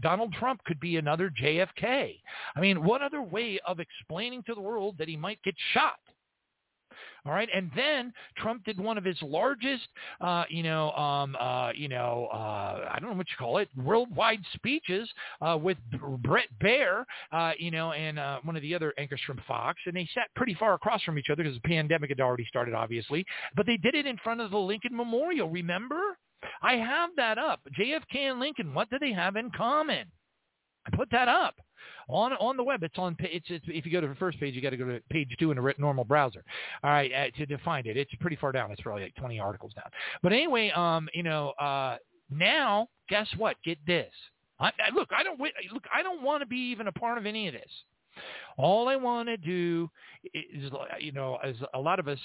Donald 0.00 0.32
Trump 0.34 0.62
could 0.64 0.80
be 0.80 0.96
another 0.96 1.30
JFK. 1.30 2.20
I 2.54 2.60
mean, 2.60 2.84
what 2.84 3.02
other 3.02 3.22
way 3.22 3.58
of 3.66 3.80
explaining 3.80 4.42
to 4.44 4.54
the 4.54 4.60
world 4.60 4.96
that 4.98 5.08
he 5.08 5.16
might 5.16 5.42
get 5.42 5.54
shot? 5.72 5.98
All 7.24 7.32
right, 7.32 7.48
and 7.52 7.70
then 7.74 8.12
Trump 8.36 8.64
did 8.64 8.78
one 8.78 8.98
of 8.98 9.04
his 9.04 9.20
largest, 9.22 9.88
uh, 10.20 10.44
you 10.48 10.62
know, 10.62 10.92
um, 10.92 11.36
uh, 11.40 11.72
you 11.74 11.88
know, 11.88 12.28
uh, 12.32 12.88
I 12.92 12.98
don't 13.00 13.10
know 13.10 13.16
what 13.16 13.26
you 13.28 13.36
call 13.38 13.58
it, 13.58 13.68
worldwide 13.76 14.40
speeches 14.54 15.08
uh, 15.40 15.58
with 15.60 15.78
Bret 16.22 16.46
Baier, 16.62 17.04
uh, 17.32 17.52
you 17.58 17.70
know, 17.70 17.92
and 17.92 18.18
uh, 18.18 18.38
one 18.44 18.56
of 18.56 18.62
the 18.62 18.74
other 18.74 18.94
anchors 18.98 19.20
from 19.26 19.40
Fox, 19.46 19.80
and 19.86 19.96
they 19.96 20.08
sat 20.14 20.28
pretty 20.36 20.54
far 20.54 20.74
across 20.74 21.02
from 21.02 21.18
each 21.18 21.30
other 21.30 21.42
because 21.42 21.58
the 21.60 21.68
pandemic 21.68 22.10
had 22.10 22.20
already 22.20 22.46
started, 22.46 22.74
obviously, 22.74 23.24
but 23.56 23.66
they 23.66 23.76
did 23.76 23.94
it 23.94 24.06
in 24.06 24.16
front 24.18 24.40
of 24.40 24.50
the 24.50 24.58
Lincoln 24.58 24.96
Memorial. 24.96 25.50
Remember? 25.50 26.18
I 26.62 26.74
have 26.74 27.10
that 27.16 27.38
up. 27.38 27.60
JFK 27.78 28.30
and 28.30 28.40
Lincoln. 28.40 28.72
What 28.72 28.88
do 28.90 28.98
they 29.00 29.12
have 29.12 29.36
in 29.36 29.50
common? 29.50 30.06
I 30.86 30.96
put 30.96 31.10
that 31.10 31.28
up 31.28 31.56
on 32.08 32.32
on 32.34 32.56
the 32.56 32.64
web. 32.64 32.82
It's 32.82 32.98
on. 32.98 33.16
It's, 33.20 33.46
it's 33.48 33.64
if 33.68 33.86
you 33.86 33.92
go 33.92 34.00
to 34.00 34.08
the 34.08 34.14
first 34.14 34.38
page, 34.38 34.54
you 34.54 34.62
got 34.62 34.70
to 34.70 34.76
go 34.76 34.86
to 34.86 35.00
page 35.10 35.28
two 35.38 35.50
in 35.50 35.58
a 35.58 35.74
normal 35.78 36.04
browser. 36.04 36.44
All 36.82 36.90
right, 36.90 37.10
uh, 37.12 37.46
to 37.46 37.58
find 37.58 37.86
it, 37.86 37.96
it's 37.96 38.14
pretty 38.20 38.36
far 38.36 38.52
down. 38.52 38.70
It's 38.70 38.80
probably 38.80 39.04
like 39.04 39.14
20 39.16 39.38
articles 39.38 39.72
down. 39.74 39.90
But 40.22 40.32
anyway, 40.32 40.70
um, 40.74 41.08
you 41.14 41.22
know, 41.22 41.50
uh, 41.50 41.96
now 42.30 42.88
guess 43.08 43.28
what? 43.36 43.56
Get 43.64 43.78
this. 43.86 44.12
I, 44.58 44.66
I, 44.66 44.94
look, 44.94 45.10
I 45.16 45.22
don't 45.22 45.38
look. 45.38 45.84
I 45.94 46.02
don't 46.02 46.22
want 46.22 46.40
to 46.42 46.46
be 46.46 46.70
even 46.70 46.86
a 46.86 46.92
part 46.92 47.18
of 47.18 47.26
any 47.26 47.48
of 47.48 47.54
this. 47.54 47.70
All 48.58 48.88
I 48.88 48.96
want 48.96 49.28
to 49.28 49.36
do 49.36 49.90
is, 50.32 50.72
you 50.98 51.12
know, 51.12 51.38
as 51.44 51.54
a 51.74 51.78
lot 51.78 51.98
of 51.98 52.08
us 52.08 52.18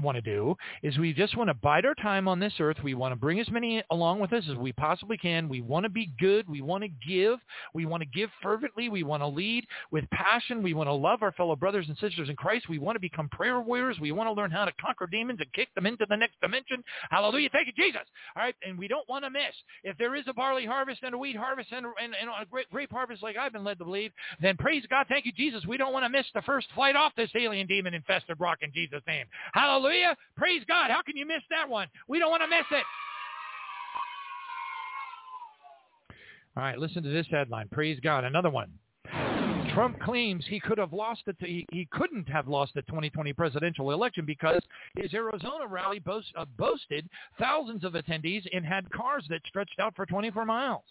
want 0.00 0.16
to 0.16 0.22
do, 0.22 0.56
is 0.82 0.96
we 0.98 1.12
just 1.12 1.36
want 1.36 1.48
to 1.48 1.54
bide 1.54 1.84
our 1.84 1.94
time 1.94 2.26
on 2.26 2.40
this 2.40 2.54
earth. 2.58 2.78
We 2.82 2.94
want 2.94 3.12
to 3.12 3.16
bring 3.16 3.38
as 3.38 3.50
many 3.50 3.82
along 3.90 4.20
with 4.20 4.32
us 4.32 4.44
as 4.50 4.56
we 4.56 4.72
possibly 4.72 5.18
can. 5.18 5.48
We 5.48 5.60
want 5.60 5.84
to 5.84 5.90
be 5.90 6.12
good. 6.18 6.48
We 6.48 6.62
want 6.62 6.84
to 6.84 6.90
give. 7.06 7.38
We 7.74 7.84
want 7.84 8.02
to 8.02 8.08
give 8.08 8.30
fervently. 8.42 8.88
We 8.88 9.02
want 9.02 9.22
to 9.22 9.26
lead 9.26 9.66
with 9.90 10.08
passion. 10.10 10.62
We 10.62 10.74
want 10.74 10.88
to 10.88 10.94
love 10.94 11.22
our 11.22 11.32
fellow 11.32 11.54
brothers 11.54 11.86
and 11.88 11.96
sisters 11.98 12.28
in 12.28 12.36
Christ. 12.36 12.68
We 12.68 12.78
want 12.78 12.96
to 12.96 13.00
become 13.00 13.28
prayer 13.28 13.60
warriors. 13.60 13.98
We 14.00 14.12
want 14.12 14.28
to 14.28 14.32
learn 14.32 14.50
how 14.50 14.64
to 14.64 14.72
conquer 14.80 15.06
demons 15.06 15.40
and 15.40 15.52
kick 15.52 15.68
them 15.74 15.86
into 15.86 16.06
the 16.08 16.16
next 16.16 16.40
dimension. 16.40 16.82
Hallelujah. 17.10 17.50
Thank 17.52 17.66
you, 17.66 17.72
Jesus. 17.76 18.02
All 18.36 18.42
right. 18.42 18.54
And 18.66 18.78
we 18.78 18.88
don't 18.88 19.08
want 19.08 19.24
to 19.24 19.30
miss. 19.30 19.54
If 19.82 19.98
there 19.98 20.14
is 20.14 20.24
a 20.28 20.32
barley 20.32 20.64
harvest 20.64 21.00
and 21.02 21.14
a 21.14 21.18
wheat 21.18 21.36
harvest 21.36 21.72
and, 21.72 21.84
and, 22.02 22.14
and 22.18 22.30
a 22.30 22.46
grape, 22.70 22.90
harvest 22.90 23.22
like 23.22 23.36
I've 23.36 23.52
been 23.52 23.64
led 23.64 23.78
to 23.78 23.84
believe, 23.84 24.12
then 24.40 24.56
praise 24.56 24.84
God. 24.88 25.06
Thank 25.08 25.26
you, 25.26 25.32
Jesus. 25.34 25.64
We 25.66 25.76
don't 25.76 25.92
want 25.92 26.04
to 26.04 26.08
miss 26.08 26.26
the 26.34 26.42
first 26.42 26.68
flight 26.74 26.96
off 26.96 27.12
this 27.16 27.30
alien 27.36 27.66
demon 27.66 27.94
infested 27.94 28.38
rock 28.40 28.58
in 28.62 28.72
Jesus' 28.72 29.02
name. 29.06 29.26
Hallelujah. 29.52 30.16
Praise 30.36 30.62
God. 30.66 30.90
How 30.90 31.02
can 31.02 31.16
you 31.16 31.26
miss 31.26 31.42
that 31.50 31.68
one? 31.68 31.88
We 32.08 32.18
don't 32.18 32.30
want 32.30 32.42
to 32.42 32.48
miss 32.48 32.66
it. 32.70 32.84
All 36.56 36.62
right, 36.62 36.78
listen 36.78 37.02
to 37.02 37.08
this 37.08 37.26
headline. 37.30 37.68
Praise 37.68 37.98
God. 38.00 38.24
Another 38.24 38.50
one. 38.50 38.70
Trump 39.74 39.98
claims 40.00 40.44
he 40.48 40.60
could 40.60 40.78
have 40.78 40.92
lost 40.92 41.22
it. 41.26 41.36
He, 41.40 41.66
he 41.72 41.88
couldn't 41.90 42.28
have 42.28 42.46
lost 42.46 42.74
the 42.74 42.82
2020 42.82 43.32
presidential 43.32 43.90
election 43.90 44.24
because 44.24 44.62
his 44.96 45.12
Arizona 45.12 45.66
rally 45.66 45.98
boast, 45.98 46.28
uh, 46.36 46.44
boasted 46.56 47.08
thousands 47.40 47.82
of 47.82 47.94
attendees 47.94 48.46
and 48.52 48.64
had 48.64 48.88
cars 48.90 49.26
that 49.30 49.40
stretched 49.46 49.80
out 49.80 49.96
for 49.96 50.06
24 50.06 50.44
miles, 50.44 50.84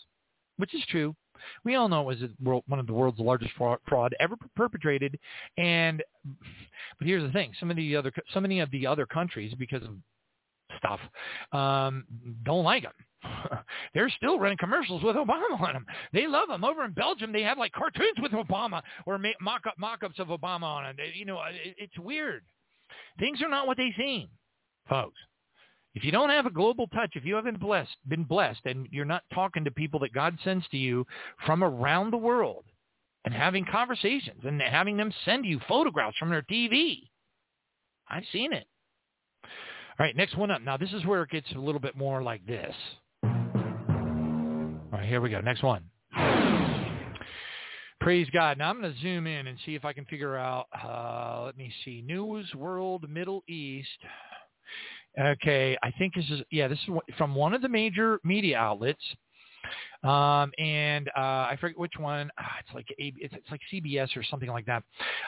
which 0.57 0.75
is 0.75 0.83
true. 0.89 1.15
We 1.63 1.75
all 1.75 1.89
know 1.89 2.09
it 2.09 2.19
was 2.19 2.61
one 2.67 2.79
of 2.79 2.87
the 2.87 2.93
world's 2.93 3.19
largest 3.19 3.51
fraud 3.55 4.15
ever 4.19 4.35
perpetrated. 4.55 5.19
And 5.57 6.03
but 6.99 7.07
here's 7.07 7.23
the 7.23 7.31
thing: 7.31 7.53
some 7.59 7.69
of 7.69 7.77
the 7.77 7.95
other 7.95 8.11
so 8.33 8.39
many 8.39 8.59
of 8.59 8.71
the 8.71 8.87
other 8.87 9.05
countries, 9.05 9.53
because 9.57 9.83
of 9.83 9.95
stuff, 10.77 10.99
um, 11.51 12.05
don't 12.43 12.63
like 12.63 12.83
him. 12.83 12.91
They're 13.93 14.09
still 14.09 14.39
running 14.39 14.57
commercials 14.57 15.03
with 15.03 15.15
Obama 15.15 15.59
on 15.59 15.73
them. 15.73 15.85
They 16.11 16.27
love 16.27 16.49
him. 16.49 16.63
Over 16.63 16.85
in 16.85 16.91
Belgium, 16.91 17.31
they 17.31 17.43
have 17.43 17.57
like 17.57 17.71
cartoons 17.71 18.17
with 18.21 18.31
Obama 18.31 18.81
or 19.05 19.19
mock 19.39 19.65
up 19.67 19.75
mock-ups 19.77 20.19
of 20.19 20.27
Obama 20.27 20.63
on 20.63 20.85
it. 20.85 20.97
You 21.15 21.25
know, 21.25 21.39
it, 21.43 21.75
it's 21.77 21.97
weird. 21.99 22.43
Things 23.19 23.41
are 23.41 23.49
not 23.49 23.67
what 23.67 23.77
they 23.77 23.93
seem, 23.97 24.27
folks. 24.89 25.17
If 25.95 26.03
you 26.03 26.11
don't 26.11 26.29
have 26.29 26.47
a 26.47 26.51
global 26.51 26.87
touch, 26.87 27.11
if 27.13 27.23
you 27.25 27.35
haven't 27.35 27.59
blessed, 27.59 27.95
been 28.07 28.23
blessed 28.23 28.61
and 28.65 28.87
you're 28.91 29.05
not 29.05 29.23
talking 29.33 29.63
to 29.65 29.71
people 29.71 29.99
that 29.99 30.13
God 30.13 30.37
sends 30.43 30.67
to 30.69 30.77
you 30.77 31.05
from 31.45 31.63
around 31.63 32.11
the 32.11 32.17
world 32.17 32.65
and 33.25 33.33
having 33.33 33.65
conversations 33.65 34.41
and 34.43 34.61
having 34.61 34.97
them 34.97 35.13
send 35.23 35.45
you 35.45 35.59
photographs 35.67 36.17
from 36.17 36.29
their 36.29 36.41
TV, 36.41 37.09
I've 38.09 38.23
seen 38.31 38.53
it. 38.53 38.65
All 39.43 40.05
right, 40.05 40.15
next 40.15 40.35
one 40.35 40.49
up. 40.49 40.61
Now, 40.63 40.77
this 40.77 40.91
is 40.91 41.05
where 41.05 41.21
it 41.21 41.29
gets 41.29 41.51
a 41.55 41.59
little 41.59 41.79
bit 41.79 41.95
more 41.95 42.23
like 42.23 42.45
this. 42.47 42.73
All 43.23 43.29
right, 44.91 45.07
here 45.07 45.21
we 45.21 45.29
go. 45.29 45.41
Next 45.41 45.61
one. 45.61 45.83
Praise 47.99 48.27
God. 48.33 48.57
Now 48.57 48.69
I'm 48.69 48.81
going 48.81 48.93
to 48.93 48.99
zoom 48.99 49.27
in 49.27 49.47
and 49.47 49.57
see 49.65 49.75
if 49.75 49.85
I 49.85 49.93
can 49.93 50.03
figure 50.05 50.35
out, 50.35 50.65
uh, 50.83 51.43
let 51.45 51.55
me 51.55 51.71
see, 51.85 52.03
News 52.05 52.53
World 52.53 53.09
Middle 53.09 53.43
East. 53.47 53.87
Okay, 55.19 55.77
I 55.83 55.91
think 55.91 56.15
this 56.15 56.25
is 56.31 56.41
yeah, 56.49 56.67
this 56.67 56.79
is 56.87 57.15
from 57.17 57.35
one 57.35 57.53
of 57.53 57.61
the 57.61 57.69
major 57.69 58.19
media 58.23 58.57
outlets, 58.57 59.03
um, 60.03 60.51
and 60.57 61.07
uh, 61.09 61.45
I 61.51 61.57
forget 61.61 61.77
which 61.77 61.93
one. 61.99 62.31
Ah, 62.39 62.55
it's 62.59 62.73
like 62.73 62.87
it's, 62.97 63.33
it's 63.35 63.51
like 63.51 63.61
CBS 63.71 64.17
or 64.17 64.23
something 64.23 64.49
like 64.49 64.65
that. 64.65 64.81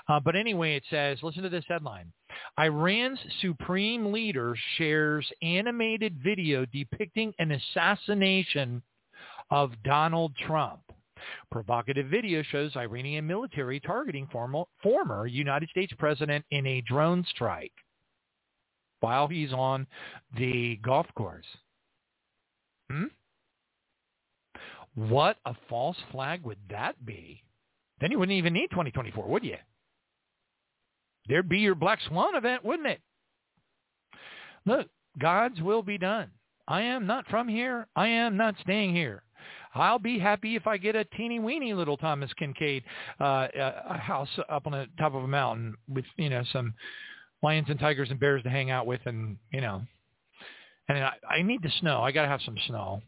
Uh, 0.10 0.20
but 0.20 0.36
anyway, 0.36 0.76
it 0.76 0.84
says, 0.90 1.20
listen 1.22 1.44
to 1.44 1.50
this 1.50 1.66
headline: 1.68 2.12
Iran's 2.60 3.20
supreme 3.42 4.12
leader 4.12 4.56
shares 4.78 5.32
animated 5.44 6.18
video 6.24 6.66
depicting 6.66 7.32
an 7.38 7.52
assassination 7.52 8.82
of 9.52 9.72
Donald 9.84 10.36
Trump. 10.48 10.82
Provocative 11.52 12.08
video 12.08 12.42
shows 12.42 12.76
Iranian 12.76 13.26
military 13.28 13.80
targeting 13.80 14.28
former, 14.32 14.64
former 14.82 15.28
United 15.28 15.70
States 15.70 15.94
president 15.98 16.44
in 16.50 16.66
a 16.66 16.82
drone 16.82 17.24
strike 17.30 17.72
while 19.00 19.28
he's 19.28 19.54
on 19.54 19.88
the 20.38 20.78
golf 20.84 21.08
course. 21.16 21.46
Hmm? 22.92 23.06
What 24.96 25.38
a 25.46 25.54
false 25.70 25.98
flag 26.12 26.44
would 26.44 26.58
that 26.70 27.06
be? 27.06 27.44
Then 28.00 28.12
you 28.12 28.20
wouldn't 28.20 28.38
even 28.38 28.54
need 28.54 28.70
2024, 28.72 29.28
would 29.28 29.44
you? 29.44 29.58
There'd 31.28 31.50
be 31.50 31.60
your 31.60 31.76
black 31.76 32.00
swan 32.08 32.36
event, 32.36 32.64
wouldn't 32.64 32.88
it? 32.88 33.02
Look, 34.66 34.88
God's 35.20 35.62
will 35.62 35.82
be 35.82 35.98
done. 35.98 36.32
I 36.68 36.82
am 36.82 37.06
not 37.06 37.28
from 37.28 37.48
here. 37.48 37.88
I 37.96 38.08
am 38.08 38.38
not 38.38 38.56
staying 38.62 38.96
here. 38.96 39.24
I'll 39.74 40.00
be 40.00 40.18
happy 40.18 40.56
if 40.56 40.68
I 40.68 40.78
get 40.78 40.96
a 40.96 41.04
teeny 41.04 41.40
weeny 41.40 41.74
little 41.74 41.98
Thomas 41.98 42.32
Kinkade 42.40 42.84
uh, 43.20 43.48
a 43.54 43.98
house 43.98 44.30
up 44.50 44.66
on 44.66 44.72
the 44.72 44.88
top 44.98 45.14
of 45.14 45.24
a 45.24 45.28
mountain 45.28 45.76
with 45.90 46.06
you 46.18 46.30
know 46.30 46.44
some 46.54 46.74
lions 47.46 47.68
and 47.70 47.80
tigers 47.80 48.10
and 48.10 48.20
bears 48.20 48.44
to 48.44 48.50
hang 48.50 48.72
out 48.72 48.88
with, 48.88 49.02
and 49.06 49.38
you 49.54 49.62
know, 49.62 49.82
and 50.90 50.98
I, 50.98 51.14
I 51.30 51.42
need 51.44 51.62
the 51.62 51.72
snow. 51.80 52.02
I 52.02 52.12
got 52.12 52.24
to 52.24 52.28
have 52.28 52.42
some 52.44 52.58
snow. 52.68 53.02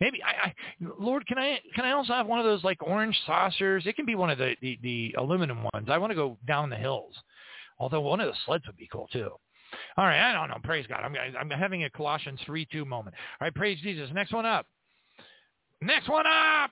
Maybe 0.00 0.22
I, 0.22 0.48
I, 0.48 0.54
Lord, 0.98 1.26
can 1.26 1.38
I 1.38 1.58
can 1.74 1.84
I 1.84 1.92
also 1.92 2.12
have 2.12 2.26
one 2.26 2.38
of 2.38 2.44
those 2.44 2.62
like 2.62 2.82
orange 2.82 3.18
saucers? 3.26 3.84
It 3.86 3.96
can 3.96 4.06
be 4.06 4.14
one 4.14 4.30
of 4.30 4.38
the 4.38 4.54
the, 4.60 4.78
the 4.82 5.14
aluminum 5.18 5.64
ones. 5.72 5.88
I 5.88 5.98
want 5.98 6.10
to 6.10 6.14
go 6.16 6.38
down 6.46 6.70
the 6.70 6.76
hills. 6.76 7.14
Although 7.80 8.02
one 8.02 8.20
of 8.20 8.28
the 8.28 8.38
sleds 8.44 8.66
would 8.66 8.76
be 8.76 8.88
cool 8.92 9.08
too. 9.12 9.30
All 9.96 10.04
right, 10.04 10.30
I 10.30 10.32
don't 10.32 10.48
know. 10.48 10.58
Praise 10.62 10.86
God. 10.86 11.00
I'm 11.02 11.16
I'm 11.40 11.50
having 11.50 11.84
a 11.84 11.90
Colossians 11.90 12.40
three 12.46 12.66
two 12.70 12.84
moment. 12.84 13.16
All 13.40 13.46
right, 13.46 13.54
praise 13.54 13.78
Jesus. 13.82 14.10
Next 14.12 14.32
one 14.32 14.46
up. 14.46 14.66
Next 15.80 16.08
one 16.08 16.26
up. 16.26 16.70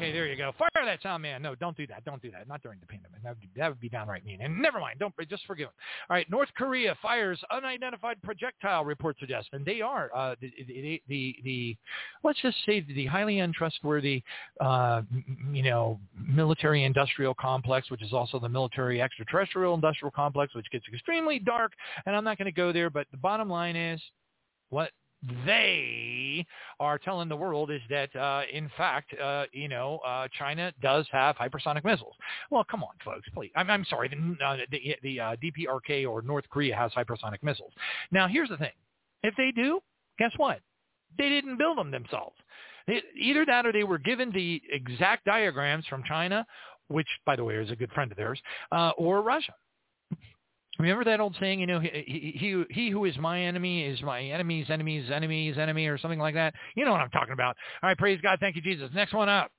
Okay, 0.00 0.12
there 0.12 0.26
you 0.26 0.36
go. 0.36 0.52
Fire 0.58 0.68
that 0.86 1.02
sound 1.02 1.22
man. 1.22 1.42
No, 1.42 1.54
don't 1.54 1.76
do 1.76 1.86
that. 1.88 2.04
Don't 2.06 2.22
do 2.22 2.30
that. 2.30 2.48
Not 2.48 2.62
during 2.62 2.80
the 2.80 2.86
pandemic. 2.86 3.22
That 3.22 3.30
would, 3.30 3.40
be, 3.40 3.48
that 3.56 3.68
would 3.68 3.80
be 3.80 3.90
downright 3.90 4.24
mean. 4.24 4.40
And 4.40 4.60
never 4.60 4.80
mind. 4.80 4.98
Don't 4.98 5.14
just 5.28 5.44
forgive 5.46 5.66
him. 5.66 5.74
All 6.08 6.16
right. 6.16 6.28
North 6.30 6.48
Korea 6.56 6.96
fires 7.02 7.38
unidentified 7.50 8.16
projectile. 8.22 8.86
Report 8.86 9.16
suggests, 9.20 9.50
and 9.52 9.62
they 9.62 9.82
are 9.82 10.10
uh, 10.16 10.36
the, 10.40 10.50
the, 10.66 11.02
the 11.08 11.36
the 11.44 11.76
let's 12.24 12.40
just 12.40 12.56
say 12.64 12.80
the 12.80 13.04
highly 13.04 13.40
untrustworthy, 13.40 14.22
uh, 14.62 15.02
you 15.52 15.62
know, 15.62 16.00
military 16.18 16.84
industrial 16.84 17.34
complex, 17.34 17.90
which 17.90 18.02
is 18.02 18.14
also 18.14 18.38
the 18.38 18.48
military 18.48 19.02
extraterrestrial 19.02 19.74
industrial 19.74 20.10
complex, 20.10 20.54
which 20.54 20.66
gets 20.72 20.86
extremely 20.90 21.38
dark. 21.38 21.72
And 22.06 22.16
I'm 22.16 22.24
not 22.24 22.38
going 22.38 22.46
to 22.46 22.52
go 22.52 22.72
there, 22.72 22.88
but 22.88 23.06
the 23.10 23.18
bottom 23.18 23.50
line 23.50 23.76
is 23.76 24.00
what 24.70 24.92
they 25.44 26.46
are 26.78 26.98
telling 26.98 27.28
the 27.28 27.36
world 27.36 27.70
is 27.70 27.80
that, 27.90 28.14
uh, 28.16 28.42
in 28.52 28.70
fact, 28.76 29.12
uh, 29.20 29.44
you 29.52 29.68
know, 29.68 29.98
uh, 30.06 30.28
China 30.38 30.72
does 30.80 31.06
have 31.12 31.36
hypersonic 31.36 31.84
missiles. 31.84 32.14
Well, 32.50 32.64
come 32.70 32.82
on, 32.82 32.94
folks, 33.04 33.28
please. 33.34 33.50
I'm, 33.54 33.70
I'm 33.70 33.84
sorry, 33.84 34.08
the, 34.08 34.44
uh, 34.44 34.56
the, 34.70 34.96
the 35.02 35.20
uh, 35.20 35.36
DPRK 35.36 36.08
or 36.08 36.22
North 36.22 36.44
Korea 36.50 36.74
has 36.74 36.92
hypersonic 36.92 37.42
missiles. 37.42 37.72
Now, 38.10 38.28
here's 38.28 38.48
the 38.48 38.56
thing. 38.56 38.72
If 39.22 39.34
they 39.36 39.52
do, 39.54 39.80
guess 40.18 40.32
what? 40.38 40.60
They 41.18 41.28
didn't 41.28 41.58
build 41.58 41.76
them 41.76 41.90
themselves. 41.90 42.36
It, 42.86 43.04
either 43.18 43.44
that 43.44 43.66
or 43.66 43.72
they 43.72 43.84
were 43.84 43.98
given 43.98 44.32
the 44.32 44.62
exact 44.70 45.26
diagrams 45.26 45.86
from 45.86 46.02
China, 46.04 46.46
which, 46.88 47.08
by 47.26 47.36
the 47.36 47.44
way, 47.44 47.56
is 47.56 47.70
a 47.70 47.76
good 47.76 47.92
friend 47.92 48.10
of 48.10 48.16
theirs, 48.16 48.40
uh, 48.72 48.92
or 48.96 49.22
Russia. 49.22 49.54
Remember 50.80 51.04
that 51.04 51.20
old 51.20 51.36
saying, 51.38 51.60
you 51.60 51.66
know, 51.66 51.78
he, 51.78 52.34
he 52.36 52.64
he 52.70 52.90
who 52.90 53.04
is 53.04 53.16
my 53.18 53.40
enemy 53.42 53.84
is 53.84 54.00
my 54.02 54.22
enemy's 54.22 54.70
enemy's 54.70 55.10
enemy's 55.10 55.58
enemy 55.58 55.86
or 55.86 55.98
something 55.98 56.18
like 56.18 56.34
that? 56.34 56.54
You 56.74 56.86
know 56.86 56.92
what 56.92 57.02
I'm 57.02 57.10
talking 57.10 57.34
about. 57.34 57.56
All 57.82 57.88
right, 57.88 57.98
praise 57.98 58.18
God. 58.22 58.38
Thank 58.40 58.56
you, 58.56 58.62
Jesus. 58.62 58.90
Next 58.94 59.12
one 59.12 59.28
up. 59.28 59.50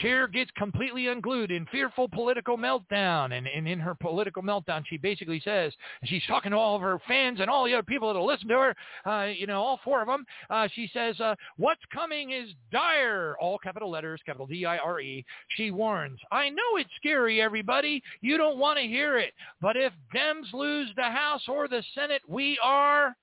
Cher 0.00 0.28
gets 0.28 0.50
completely 0.52 1.08
unglued 1.08 1.50
in 1.50 1.66
fearful 1.66 2.08
political 2.08 2.56
meltdown. 2.56 3.36
And, 3.36 3.46
and 3.46 3.66
in 3.66 3.80
her 3.80 3.94
political 3.94 4.42
meltdown, 4.42 4.82
she 4.86 4.96
basically 4.96 5.40
says, 5.40 5.72
she's 6.04 6.22
talking 6.26 6.50
to 6.50 6.56
all 6.56 6.76
of 6.76 6.82
her 6.82 6.98
fans 7.06 7.40
and 7.40 7.48
all 7.50 7.64
the 7.64 7.74
other 7.74 7.82
people 7.82 8.12
that 8.12 8.18
will 8.18 8.26
listen 8.26 8.48
to 8.48 8.54
her, 8.54 8.74
uh, 9.10 9.26
you 9.26 9.46
know, 9.46 9.60
all 9.62 9.80
four 9.84 10.00
of 10.02 10.08
them. 10.08 10.24
Uh, 10.50 10.68
she 10.74 10.90
says, 10.92 11.18
uh, 11.20 11.34
what's 11.56 11.82
coming 11.92 12.32
is 12.32 12.50
dire, 12.70 13.36
all 13.40 13.58
capital 13.58 13.90
letters, 13.90 14.20
capital 14.24 14.46
D-I-R-E. 14.46 15.24
She 15.56 15.70
warns, 15.70 16.18
I 16.30 16.48
know 16.48 16.76
it's 16.76 16.90
scary, 16.96 17.40
everybody. 17.40 18.02
You 18.20 18.36
don't 18.36 18.58
want 18.58 18.78
to 18.78 18.84
hear 18.84 19.18
it. 19.18 19.32
But 19.60 19.76
if 19.76 19.92
Dems 20.14 20.52
lose 20.52 20.88
the 20.96 21.02
House 21.02 21.42
or 21.48 21.68
the 21.68 21.82
Senate, 21.94 22.22
we 22.28 22.58
are 22.62 23.16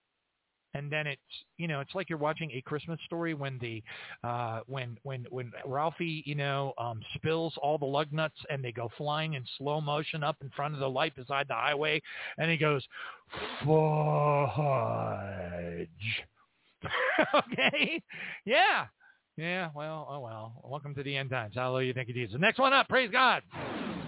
and 0.74 0.92
then 0.92 1.08
it's 1.08 1.22
you 1.58 1.68
know 1.68 1.80
it's 1.80 1.94
like 1.96 2.10
you're 2.10 2.18
watching 2.18 2.52
a 2.52 2.62
Christmas 2.62 3.00
story 3.06 3.34
when 3.34 3.58
the 3.60 3.84
uh, 4.24 4.62
when 4.66 4.98
when 5.04 5.26
when 5.30 5.52
Ralphie 5.66 6.24
you 6.26 6.36
know 6.36 6.74
um, 6.78 7.02
spills 7.16 7.54
all 7.62 7.78
the 7.78 7.86
lug 7.86 8.12
nuts 8.12 8.38
and 8.50 8.64
they 8.64 8.72
go 8.72 8.90
flying 8.98 9.34
in 9.34 9.44
slow 9.58 9.82
motion 9.82 10.24
up 10.24 10.38
in 10.42 10.50
front 10.56 10.74
of 10.74 10.80
the 10.80 10.90
light 10.90 11.16
beside 11.16 11.48
the 11.48 11.54
highway, 11.54 12.02
and 12.38 12.50
he 12.50 12.58
goes 12.58 12.84
fudge. 13.64 13.78
okay, 17.36 18.02
yeah. 18.46 18.86
Yeah, 19.36 19.70
well, 19.74 20.08
oh 20.12 20.20
well. 20.20 20.54
Welcome 20.64 20.94
to 20.94 21.02
the 21.02 21.18
end 21.18 21.32
times. 21.32 21.56
Hallelujah. 21.56 21.96
Thank 21.96 22.08
you, 22.08 22.14
Jesus. 22.14 22.40
Next 22.40 22.60
one 22.60 22.72
up. 22.72 22.88
Praise 22.88 23.10
God. 23.12 23.42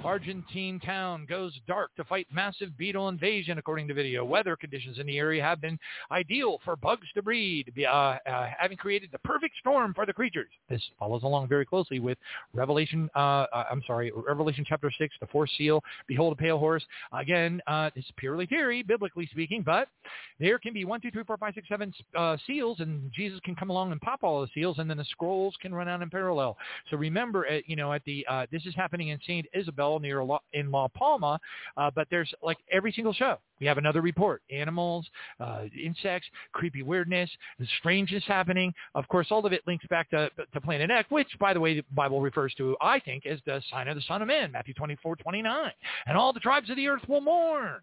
Argentine 0.05 0.79
town 0.79 1.25
goes 1.27 1.51
dark 1.67 1.89
to 1.95 2.03
fight 2.03 2.27
massive 2.31 2.77
beetle 2.77 3.09
invasion, 3.09 3.57
according 3.57 3.87
to 3.87 3.95
video. 3.95 4.23
Weather 4.23 4.55
conditions 4.55 4.99
in 4.99 5.07
the 5.07 5.17
area 5.17 5.41
have 5.41 5.59
been 5.59 5.79
ideal 6.11 6.59
for 6.63 6.75
bugs 6.75 7.07
to 7.15 7.23
breed, 7.23 7.73
uh, 7.79 7.89
uh, 7.89 8.49
having 8.55 8.77
created 8.77 9.09
the 9.11 9.17
perfect 9.19 9.55
storm 9.59 9.95
for 9.95 10.05
the 10.05 10.13
creatures. 10.13 10.51
This 10.69 10.81
follows 10.99 11.23
along 11.23 11.47
very 11.47 11.65
closely 11.65 11.99
with 11.99 12.19
Revelation, 12.53 13.09
uh, 13.15 13.47
uh 13.51 13.63
I'm 13.71 13.81
sorry, 13.87 14.11
Revelation 14.15 14.63
chapter 14.67 14.91
6, 14.95 15.15
the 15.19 15.27
fourth 15.27 15.49
seal, 15.57 15.83
behold 16.05 16.33
a 16.33 16.35
pale 16.35 16.59
horse. 16.59 16.85
Again, 17.11 17.59
uh, 17.65 17.89
it's 17.95 18.11
purely 18.17 18.45
theory, 18.45 18.83
biblically 18.83 19.27
speaking, 19.31 19.63
but 19.63 19.87
there 20.39 20.59
can 20.59 20.71
be 20.71 20.85
one, 20.85 21.01
two, 21.01 21.09
three, 21.09 21.23
four, 21.23 21.37
five, 21.37 21.55
six, 21.55 21.67
seven 21.67 21.91
uh, 22.15 22.37
seals, 22.45 22.79
and 22.79 23.11
Jesus 23.11 23.39
can 23.43 23.55
come 23.55 23.71
along 23.71 23.91
and 23.91 23.99
pop 24.01 24.19
all 24.21 24.41
the 24.41 24.49
seals, 24.53 24.77
and 24.77 24.87
then 24.87 24.97
the 24.97 25.05
scrolls 25.15 25.55
can 25.61 25.73
run 25.73 25.87
out 25.87 26.01
in 26.01 26.09
parallel. 26.09 26.57
So 26.89 26.97
remember, 26.97 27.45
at, 27.47 27.67
you 27.67 27.75
know, 27.75 27.93
at 27.93 28.03
the 28.05 28.25
uh, 28.29 28.45
this 28.51 28.65
is 28.65 28.75
happening 28.75 29.09
in 29.09 29.19
St. 29.21 29.45
Isabel, 29.53 29.99
near 29.99 30.23
La, 30.23 30.39
in 30.53 30.71
La 30.71 30.87
Pampa, 30.87 31.39
uh, 31.77 31.91
but 31.93 32.07
there's 32.11 32.31
like 32.43 32.57
every 32.71 32.91
single 32.91 33.13
show. 33.13 33.37
We 33.59 33.67
have 33.67 33.77
another 33.77 34.01
report: 34.01 34.41
animals, 34.51 35.07
uh, 35.39 35.63
insects, 35.81 36.27
creepy 36.51 36.83
weirdness, 36.83 37.29
the 37.59 37.67
strangeness 37.79 38.23
happening. 38.27 38.73
Of 38.93 39.07
course, 39.07 39.27
all 39.31 39.45
of 39.45 39.53
it 39.53 39.61
links 39.65 39.85
back 39.89 40.09
to, 40.11 40.29
to 40.53 40.61
Planet 40.61 40.91
X, 40.91 41.09
which, 41.09 41.27
by 41.39 41.53
the 41.53 41.59
way, 41.59 41.75
the 41.75 41.85
Bible 41.93 42.21
refers 42.21 42.53
to, 42.55 42.75
I 42.81 42.99
think, 42.99 43.25
as 43.25 43.39
the 43.45 43.61
sign 43.71 43.87
of 43.87 43.95
the 43.95 44.03
Son 44.07 44.21
of 44.21 44.27
Man, 44.27 44.51
Matthew 44.51 44.73
24, 44.73 45.15
29. 45.15 45.71
And 46.05 46.17
all 46.17 46.33
the 46.33 46.39
tribes 46.39 46.69
of 46.69 46.75
the 46.75 46.87
earth 46.87 47.01
will 47.07 47.21
mourn. 47.21 47.81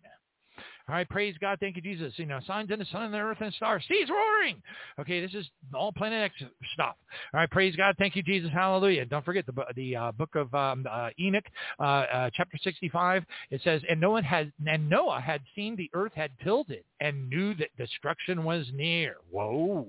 All 0.88 0.94
right, 0.94 1.08
praise 1.08 1.34
God. 1.40 1.58
Thank 1.60 1.76
you, 1.76 1.82
Jesus. 1.82 2.12
You 2.16 2.26
know, 2.26 2.40
signs 2.46 2.70
in 2.70 2.78
the 2.78 2.84
sun 2.86 3.04
and 3.04 3.14
the 3.14 3.18
earth 3.18 3.38
and 3.40 3.52
stars. 3.54 3.84
Seas 3.88 4.08
roaring. 4.10 4.62
Okay, 4.98 5.20
this 5.20 5.34
is 5.34 5.46
all 5.74 5.92
Planet 5.92 6.22
X 6.24 6.34
stuff. 6.74 6.96
All 7.32 7.40
right, 7.40 7.50
praise 7.50 7.76
God. 7.76 7.94
Thank 7.98 8.16
you, 8.16 8.22
Jesus. 8.22 8.50
Hallelujah. 8.52 9.04
Don't 9.04 9.24
forget 9.24 9.46
the 9.46 9.52
the 9.76 9.96
uh, 9.96 10.12
book 10.12 10.34
of 10.34 10.52
um, 10.54 10.86
uh, 10.90 11.10
Enoch, 11.20 11.44
uh, 11.78 11.82
uh 11.82 12.30
chapter 12.34 12.58
65. 12.62 13.24
It 13.50 13.60
says, 13.62 13.80
and 13.88 14.00
Noah 14.00 14.22
had 14.22 14.52
and 14.66 14.88
Noah 14.88 15.20
had 15.20 15.40
seen 15.54 15.76
the 15.76 15.90
earth 15.94 16.12
had 16.14 16.30
tilted 16.42 16.84
and 17.00 17.28
knew 17.28 17.54
that 17.54 17.68
destruction 17.76 18.44
was 18.44 18.66
near. 18.74 19.16
Whoa. 19.30 19.86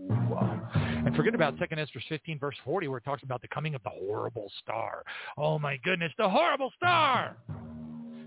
And 1.05 1.15
forget 1.15 1.35
about 1.35 1.57
2nd 1.57 1.77
Esdras 1.77 2.05
15, 2.07 2.39
verse 2.39 2.55
40, 2.63 2.87
where 2.87 2.97
it 2.97 3.03
talks 3.03 3.23
about 3.23 3.41
the 3.41 3.47
coming 3.49 3.75
of 3.75 3.83
the 3.83 3.89
horrible 3.89 4.49
star. 4.63 5.03
Oh, 5.37 5.59
my 5.59 5.77
goodness, 5.83 6.11
the 6.17 6.29
horrible 6.29 6.71
star. 6.77 7.35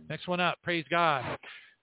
Next 0.08 0.28
one 0.28 0.40
up. 0.40 0.58
Praise 0.62 0.84
God. 0.90 1.38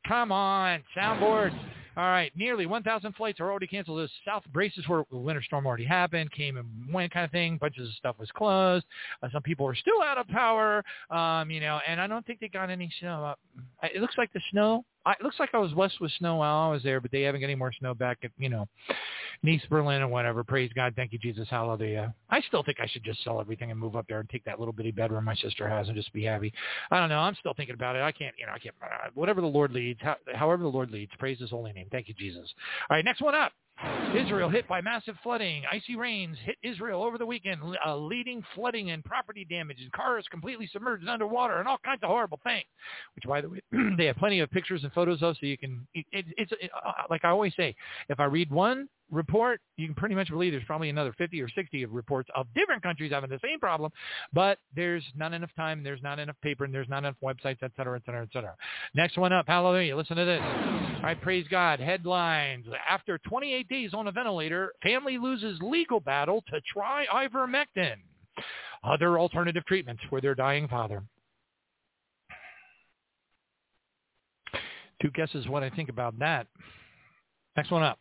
Come 0.08 0.32
on, 0.32 0.84
soundboard. 0.96 1.58
All 1.96 2.04
right, 2.06 2.32
nearly 2.36 2.66
1,000 2.66 3.14
flights 3.14 3.40
are 3.40 3.50
already 3.50 3.68
canceled. 3.68 4.00
The 4.00 4.10
south 4.26 4.44
braces 4.52 4.88
where 4.88 5.04
the 5.12 5.18
winter 5.18 5.44
storm 5.44 5.68
already 5.68 5.86
happened, 5.86 6.32
came 6.32 6.58
and 6.58 6.66
went 6.92 7.14
kind 7.14 7.24
of 7.24 7.32
thing. 7.32 7.58
Bunches 7.58 7.88
of 7.88 7.96
stuff 7.96 8.16
was 8.20 8.30
closed. 8.32 8.86
Uh, 9.22 9.30
some 9.32 9.44
people 9.44 9.68
are 9.68 9.76
still 9.76 10.02
out 10.02 10.18
of 10.18 10.28
power, 10.28 10.84
um, 11.12 11.52
you 11.52 11.60
know, 11.60 11.80
and 11.88 12.02
I 12.02 12.08
don't 12.08 12.26
think 12.26 12.40
they 12.40 12.48
got 12.48 12.72
any 12.72 12.92
snow 13.00 13.24
up. 13.24 13.40
It 13.84 14.02
looks 14.02 14.18
like 14.18 14.34
the 14.34 14.42
snow 14.50 14.84
I, 15.06 15.12
it 15.14 15.22
looks 15.22 15.40
like 15.40 15.50
I 15.54 15.58
was 15.58 15.72
blessed 15.74 16.00
with 16.00 16.12
snow 16.18 16.38
while 16.38 16.70
I 16.70 16.72
was 16.72 16.84
there, 16.84 17.02
but 17.02 17.12
they 17.12 17.24
haven't 17.24 17.42
got 17.42 17.46
any 17.48 17.56
more 17.56 17.74
snow 17.74 17.94
back 17.94 18.20
at, 18.24 18.32
you 18.38 18.50
know, 18.50 18.68
Nice, 19.42 19.62
Berlin, 19.70 20.02
or 20.02 20.08
whatever. 20.08 20.44
Praise 20.44 20.72
God. 20.74 20.94
Thank 20.96 21.12
you, 21.12 21.20
Jesus. 21.20 21.48
Hallelujah. 21.50 22.14
I 22.30 22.40
still 22.42 22.64
think 22.64 22.80
I 22.80 22.88
should 22.88 23.04
just 23.04 23.24
sell 23.24 23.42
everything 23.42 23.72
and 23.72 23.80
move 23.80 23.98
up 23.98 24.06
there 24.08 24.22
and 24.22 24.30
take 24.30 24.46
that 24.46 24.58
little 24.58 24.74
bitty 24.74 24.92
bedroom 24.92 25.26
my 25.26 25.36
sister 25.36 25.68
has 25.68 25.88
and 25.88 25.98
just 25.98 26.14
be 26.14 26.24
happy. 26.24 26.54
I 26.92 27.00
don't 27.00 27.10
know. 27.10 27.20
I'm 27.20 27.36
still 27.36 27.54
thinking 27.54 27.76
about 27.76 27.98
it. 27.98 28.02
I 28.02 28.12
can't, 28.14 28.34
you 28.38 28.46
know, 28.46 28.54
I 28.54 28.60
can't, 28.60 28.76
uh, 28.82 29.10
whatever 29.16 29.42
the 29.42 29.48
Lord 29.48 29.72
leads, 29.72 30.00
how, 30.02 30.16
however 30.34 30.64
the 30.64 30.70
Lord 30.70 30.92
leads, 30.92 31.12
praise 31.20 31.40
his 31.40 31.50
holy 31.50 31.74
name. 31.74 31.88
Thank 31.92 32.08
you, 32.08 32.14
Jesus. 32.14 32.54
All 32.90 32.96
right, 32.96 33.04
next 33.04 33.22
one 33.22 33.36
up. 33.36 33.52
Israel 34.16 34.50
hit 34.50 34.68
by 34.68 34.82
massive 34.82 35.16
flooding. 35.24 35.64
Icy 35.72 35.96
rains 35.96 36.38
hit 36.46 36.56
Israel 36.64 37.04
over 37.04 37.18
the 37.18 37.26
weekend, 37.26 37.62
uh, 37.86 37.98
leading 37.98 38.44
flooding 38.54 38.92
and 38.92 39.04
property 39.04 39.46
damage, 39.50 39.78
and 39.82 39.92
cars 39.92 40.26
completely 40.30 40.70
submerged 40.72 41.08
underwater, 41.08 41.60
and 41.60 41.68
all 41.68 41.80
kinds 41.84 42.02
of 42.04 42.10
horrible 42.10 42.40
things. 42.44 42.66
Which, 43.16 43.26
by 43.26 43.42
the 43.42 43.50
way, 43.50 43.62
they 43.98 44.06
have 44.06 44.18
plenty 44.18 44.40
of 44.40 44.52
pictures 44.52 44.84
and 44.84 44.94
photos 44.94 45.22
of, 45.24 45.36
so 45.40 45.46
you 45.46 45.58
can. 45.58 45.86
It, 45.94 46.06
it, 46.12 46.26
it's 46.38 46.52
it, 46.54 46.72
uh, 46.86 46.92
like 47.10 47.26
I 47.26 47.30
always 47.30 47.54
say, 47.56 47.76
if 48.10 48.20
I 48.20 48.26
read 48.26 48.52
one 48.52 48.88
report, 49.12 49.62
you 49.78 49.88
can 49.88 49.96
pretty 49.96 50.16
much 50.16 50.30
believe 50.30 50.52
there's 50.52 50.64
probably 50.66 50.90
another 50.90 51.14
50 51.18 51.42
or 51.42 51.50
60 51.50 51.84
of 51.84 51.92
reports 51.92 52.30
of 52.36 52.48
different 52.56 52.82
countries 52.82 53.12
having 53.12 53.30
the 53.30 53.40
same 53.44 53.60
problem, 53.60 53.92
but 54.34 54.58
there's 54.76 55.04
not 55.16 55.34
enough 55.34 55.52
time, 55.56 55.84
there's 55.84 56.02
not 56.02 56.20
enough 56.20 56.36
paper, 56.42 56.66
and 56.66 56.74
there's 56.74 56.90
not 56.90 57.00
enough 57.00 57.16
websites, 57.24 57.58
et 57.62 57.72
cetera, 57.76 57.98
et 57.98 58.04
cetera, 58.06 58.24
et 58.24 58.30
cetera. 58.34 58.56
Next 58.96 59.18
one 59.18 59.34
up, 59.34 59.48
hallelujah. 59.48 59.96
Listen 59.96 60.18
to 60.18 60.26
this. 60.26 60.42
Right, 61.04 61.20
praise 61.22 61.46
God. 61.50 61.80
Headlines. 61.80 62.66
After 62.90 63.18
28 63.20 63.68
days 63.68 63.94
on 63.94 64.08
a 64.08 64.12
ventilator, 64.12 64.74
family 64.82 65.18
loses 65.18 65.60
legal 65.62 66.00
battle 66.00 66.44
to 66.50 66.62
try 66.72 67.06
ivermectin. 67.14 67.96
Other 68.84 69.20
alternative 69.20 69.66
treatments 69.66 70.02
for 70.10 70.22
their 70.22 70.36
dying 70.36 70.68
father. 70.68 71.04
Two 75.02 75.12
guesses 75.12 75.48
what 75.48 75.64
I 75.64 75.70
think 75.70 75.90
about 75.90 76.18
that. 76.20 76.48
Next 77.58 77.72
one 77.72 77.84
up. 77.84 78.00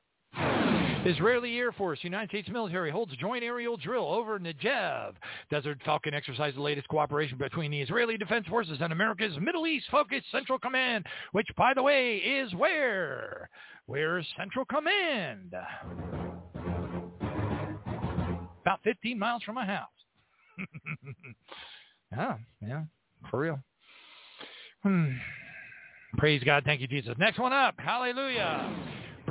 Israeli 1.04 1.58
Air 1.58 1.72
Force, 1.72 1.98
United 2.02 2.28
States 2.28 2.48
military 2.48 2.90
holds 2.90 3.14
joint 3.16 3.42
aerial 3.42 3.76
drill 3.76 4.06
over 4.06 4.38
Negev. 4.38 5.14
Desert 5.50 5.78
Falcon 5.84 6.14
exercise 6.14 6.54
the 6.54 6.62
latest 6.62 6.86
cooperation 6.88 7.38
between 7.38 7.72
the 7.72 7.80
Israeli 7.80 8.16
Defense 8.16 8.46
Forces 8.46 8.78
and 8.80 8.92
America's 8.92 9.36
Middle 9.40 9.66
East 9.66 9.86
focused 9.90 10.26
Central 10.30 10.60
Command, 10.60 11.04
which, 11.32 11.48
by 11.56 11.74
the 11.74 11.82
way, 11.82 12.16
is 12.16 12.54
where? 12.54 13.50
Where's 13.86 14.26
Central 14.36 14.64
Command? 14.64 15.54
About 18.62 18.78
15 18.84 19.18
miles 19.18 19.42
from 19.42 19.56
my 19.56 19.66
house. 19.66 19.88
yeah, 22.12 22.36
yeah, 22.60 22.82
for 23.28 23.40
real. 23.40 23.58
Hmm. 24.84 25.10
Praise 26.16 26.42
God. 26.44 26.62
Thank 26.64 26.80
you, 26.80 26.86
Jesus. 26.86 27.14
Next 27.18 27.38
one 27.38 27.52
up. 27.52 27.74
Hallelujah. 27.78 28.70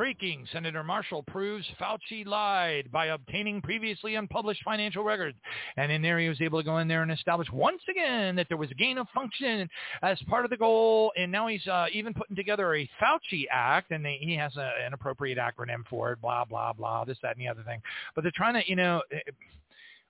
Breaking, 0.02 0.48
Senator 0.52 0.84
Marshall 0.84 1.22
proves 1.22 1.64
Fauci 1.80 2.26
lied 2.26 2.92
by 2.92 3.06
obtaining 3.06 3.62
previously 3.62 4.16
unpublished 4.16 4.64
financial 4.64 5.04
records. 5.04 5.38
And 5.78 5.92
in 5.92 6.02
there, 6.02 6.18
he 6.18 6.28
was 6.28 6.42
able 6.42 6.60
to 6.60 6.66
go 6.66 6.80
in 6.80 6.88
there 6.88 7.04
and 7.04 7.12
establish 7.12 7.48
once 7.54 7.84
again 7.88 8.36
that 8.38 8.48
there 8.50 8.58
was 8.58 8.72
a 8.72 8.74
gain 8.74 8.98
of 8.98 9.06
function 9.14 9.70
as 10.02 10.18
part 10.28 10.44
of 10.44 10.50
the 10.50 10.58
goal. 10.58 11.12
And 11.18 11.32
now 11.32 11.46
he's 11.46 11.68
uh, 11.68 11.86
even 11.94 12.16
putting 12.16 12.36
together 12.36 12.74
a 12.74 12.90
Fauci 13.00 13.44
Act, 13.52 13.92
and 13.92 14.04
they, 14.04 14.18
he 14.20 14.36
has 14.38 14.58
a, 14.58 14.72
an 14.84 14.94
appropriate 14.94 15.38
acronym 15.38 15.86
for 15.88 16.14
it, 16.14 16.20
blah, 16.20 16.46
blah, 16.46 16.74
blah, 16.74 17.06
this, 17.06 17.20
that, 17.22 17.38
and 17.38 17.46
the 17.46 17.48
other 17.48 17.62
thing. 17.62 17.80
But 18.16 18.24
they're 18.24 18.32
trying 18.36 18.56
to, 18.56 18.68
you 18.68 18.76
know, 18.76 19.04
eh, 19.12 19.20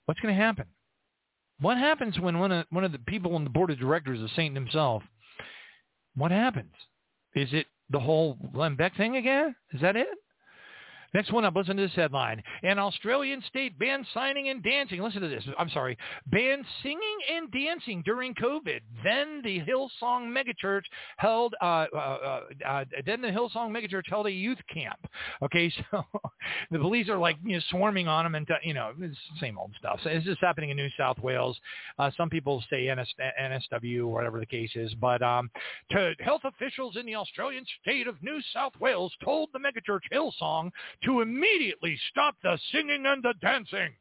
what's 0.06 0.22
going 0.22 0.34
to 0.34 0.42
happen? 0.42 0.68
What 1.60 1.76
happens 1.76 2.18
when 2.18 2.40
one 2.40 2.54
of, 2.54 2.66
one 2.70 2.86
of 2.86 2.94
the 2.94 3.00
people 3.00 3.36
on 3.36 3.44
the 3.44 3.50
board 3.50 3.72
of 3.72 3.78
directors 3.78 4.22
is 4.22 4.30
Satan 4.38 4.56
himself? 4.56 5.04
What 6.16 6.32
happens? 6.32 6.72
Is 7.36 7.50
it 7.52 7.66
the 7.92 8.00
whole 8.00 8.38
Glenn 8.54 8.76
Beck 8.76 8.96
thing 8.96 9.18
again? 9.18 9.56
Is 9.74 9.82
that 9.82 9.96
it? 9.96 10.08
Next 11.14 11.32
one 11.34 11.44
up, 11.44 11.56
listen 11.56 11.76
to 11.76 11.84
this 11.84 11.96
headline. 11.96 12.42
An 12.64 12.80
Australian 12.80 13.44
state 13.48 13.78
bans 13.78 14.08
signing 14.14 14.48
and 14.48 14.64
dancing. 14.64 15.02
Listen 15.02 15.22
to 15.22 15.28
this. 15.28 15.44
I'm 15.60 15.70
sorry. 15.70 15.98
Banned 16.28 16.66
singing 16.82 17.18
and 17.34 17.52
dancing 17.52 18.02
during 18.06 18.34
COVID. 18.36 18.80
Then 19.04 19.42
the 19.44 19.60
Hillsong 19.60 20.32
megachurch 20.32 20.84
held, 21.18 21.54
uh, 21.62 21.86
uh, 21.94 21.98
uh, 21.98 22.42
uh 22.66 22.86
then 23.06 23.22
the 23.22 23.28
Hillsong 23.28 23.72
megachurch 23.72 24.08
held 24.08 24.28
a 24.28 24.32
youth 24.32 24.60
camp. 24.74 25.00
Okay, 25.42 25.72
so 25.92 26.06
the 26.72 26.80
police 26.80 27.10
are 27.10 27.18
like, 27.18 27.38
you 27.44 27.56
know, 27.56 27.62
swarming 27.70 28.08
on 28.08 28.24
them 28.24 28.36
and, 28.36 28.48
you 28.64 28.74
know, 28.74 28.92
it's 29.00 29.18
the 29.34 29.40
same 29.40 29.58
old 29.58 29.72
stuff. 29.78 30.00
So 30.04 30.10
this 30.10 30.26
is 30.26 30.38
happening 30.40 30.70
in 30.70 30.78
New 30.78 30.90
South 30.98 31.20
Wales. 31.20 31.60
Uh, 32.00 32.10
some 32.16 32.30
people 32.30 32.64
say 32.70 32.90
NS, 32.94 33.10
NSW 33.42 34.00
or 34.02 34.08
whatever 34.08 34.40
the 34.40 34.46
case 34.46 34.72
is. 34.76 34.94
But 34.96 35.22
um, 35.22 35.52
to 35.92 36.14
health 36.20 36.42
officials 36.46 36.96
in 36.96 37.06
the 37.06 37.16
Australian 37.16 37.66
state 37.82 38.08
of 38.08 38.16
New 38.24 38.40
South 38.54 38.74
Wales 38.80 39.12
told 39.24 39.50
the 39.52 39.60
megachurch 39.60 40.02
Hillsong 40.14 40.72
to 41.06 41.22
immediately 41.22 41.98
stop 42.10 42.36
the 42.44 42.58
singing 42.72 43.06
and 43.06 43.24
the 43.24 43.34
dancing. 43.42 43.94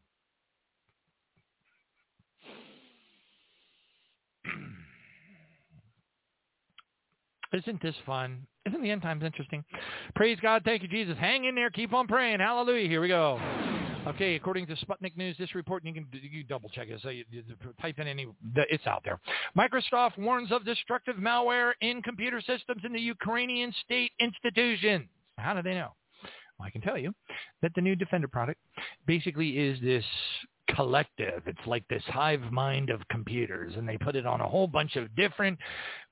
Isn't 7.53 7.83
this 7.83 7.97
fun? 8.07 8.47
Isn't 8.67 8.83
the 8.83 8.91
end 8.91 9.03
times 9.03 9.25
interesting? 9.25 9.65
Praise 10.15 10.39
God. 10.43 10.63
Thank 10.65 10.83
you, 10.83 10.89
Jesus. 10.89 11.17
Hang 11.19 11.45
in 11.45 11.55
there. 11.55 11.71
Keep 11.71 11.95
on 11.95 12.07
praying. 12.07 12.41
Hallelujah. 12.41 12.89
Here 12.89 13.01
we 13.01 13.09
go. 13.09 13.41
Okay, 14.07 14.35
according 14.35 14.67
to 14.67 14.75
Sputnik 14.77 15.17
News, 15.17 15.37
this 15.39 15.55
report, 15.55 15.85
you 15.85 15.93
can 15.93 16.07
you 16.13 16.43
double 16.43 16.71
check 16.71 16.89
it. 16.89 17.01
So 17.03 17.11
you, 17.11 17.25
you 17.31 17.43
type 17.81 17.99
in 17.99 18.09
any, 18.09 18.27
it's 18.57 18.87
out 18.87 19.03
there. 19.05 19.21
Microsoft 19.57 20.17
warns 20.17 20.51
of 20.53 20.65
destructive 20.65 21.17
malware 21.17 21.73
in 21.83 22.01
computer 22.01 22.41
systems 22.41 22.83
in 22.85 22.95
the 22.95 23.01
Ukrainian 23.01 23.75
state 23.85 24.13
institutions. 24.19 25.07
How 25.37 25.53
do 25.53 25.63
they 25.63 25.75
know? 25.75 25.91
I 26.62 26.70
can 26.70 26.81
tell 26.81 26.99
you 26.99 27.12
that 27.62 27.73
the 27.74 27.81
new 27.81 27.97
Defender 27.97 28.28
product 28.28 28.61
basically 29.07 29.59
is 29.59 29.81
this 29.81 30.05
collective. 30.74 31.43
It's 31.47 31.66
like 31.66 31.87
this 31.89 32.03
hive 32.07 32.43
mind 32.53 32.91
of 32.91 33.01
computers, 33.11 33.74
and 33.77 33.89
they 33.89 33.97
put 33.97 34.16
it 34.16 34.27
on 34.27 34.41
a 34.41 34.49
whole 34.49 34.66
bunch 34.66 34.97
of 34.97 35.15
different 35.16 35.59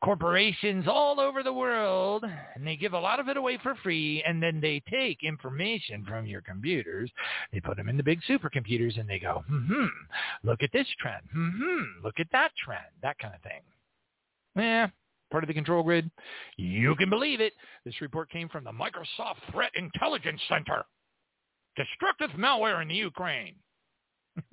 corporations 0.02 0.86
all 0.88 1.20
over 1.20 1.42
the 1.42 1.52
world, 1.52 2.24
and 2.54 2.66
they 2.66 2.76
give 2.76 2.92
a 2.92 2.98
lot 2.98 3.20
of 3.20 3.28
it 3.28 3.36
away 3.36 3.58
for 3.62 3.74
free, 3.76 4.22
and 4.26 4.42
then 4.42 4.60
they 4.60 4.82
take 4.90 5.22
information 5.22 6.04
from 6.04 6.26
your 6.26 6.40
computers, 6.40 7.10
they 7.52 7.60
put 7.60 7.76
them 7.76 7.88
in 7.88 7.96
the 7.96 8.02
big 8.02 8.20
supercomputers, 8.28 8.98
and 8.98 9.08
they 9.08 9.18
go, 9.18 9.44
hmm, 9.48 9.86
look 10.42 10.62
at 10.62 10.72
this 10.72 10.88
trend, 10.98 11.22
hmm, 11.32 12.04
look 12.04 12.18
at 12.18 12.28
that 12.32 12.50
trend, 12.64 12.86
that 13.02 13.18
kind 13.18 13.34
of 13.34 13.42
thing. 13.42 13.60
Yeah, 14.56 14.88
part 15.30 15.44
of 15.44 15.48
the 15.48 15.54
control 15.54 15.82
grid? 15.82 16.10
You 16.56 16.94
can 16.96 17.10
believe 17.10 17.40
it. 17.40 17.52
This 17.84 18.00
report 18.00 18.30
came 18.30 18.48
from 18.48 18.64
the 18.64 18.72
Microsoft 18.72 19.52
Threat 19.52 19.70
Intelligence 19.74 20.40
Center. 20.48 20.84
Destructive 21.76 22.30
malware 22.38 22.82
in 22.82 22.88
the 22.88 22.94
Ukraine. 22.94 23.54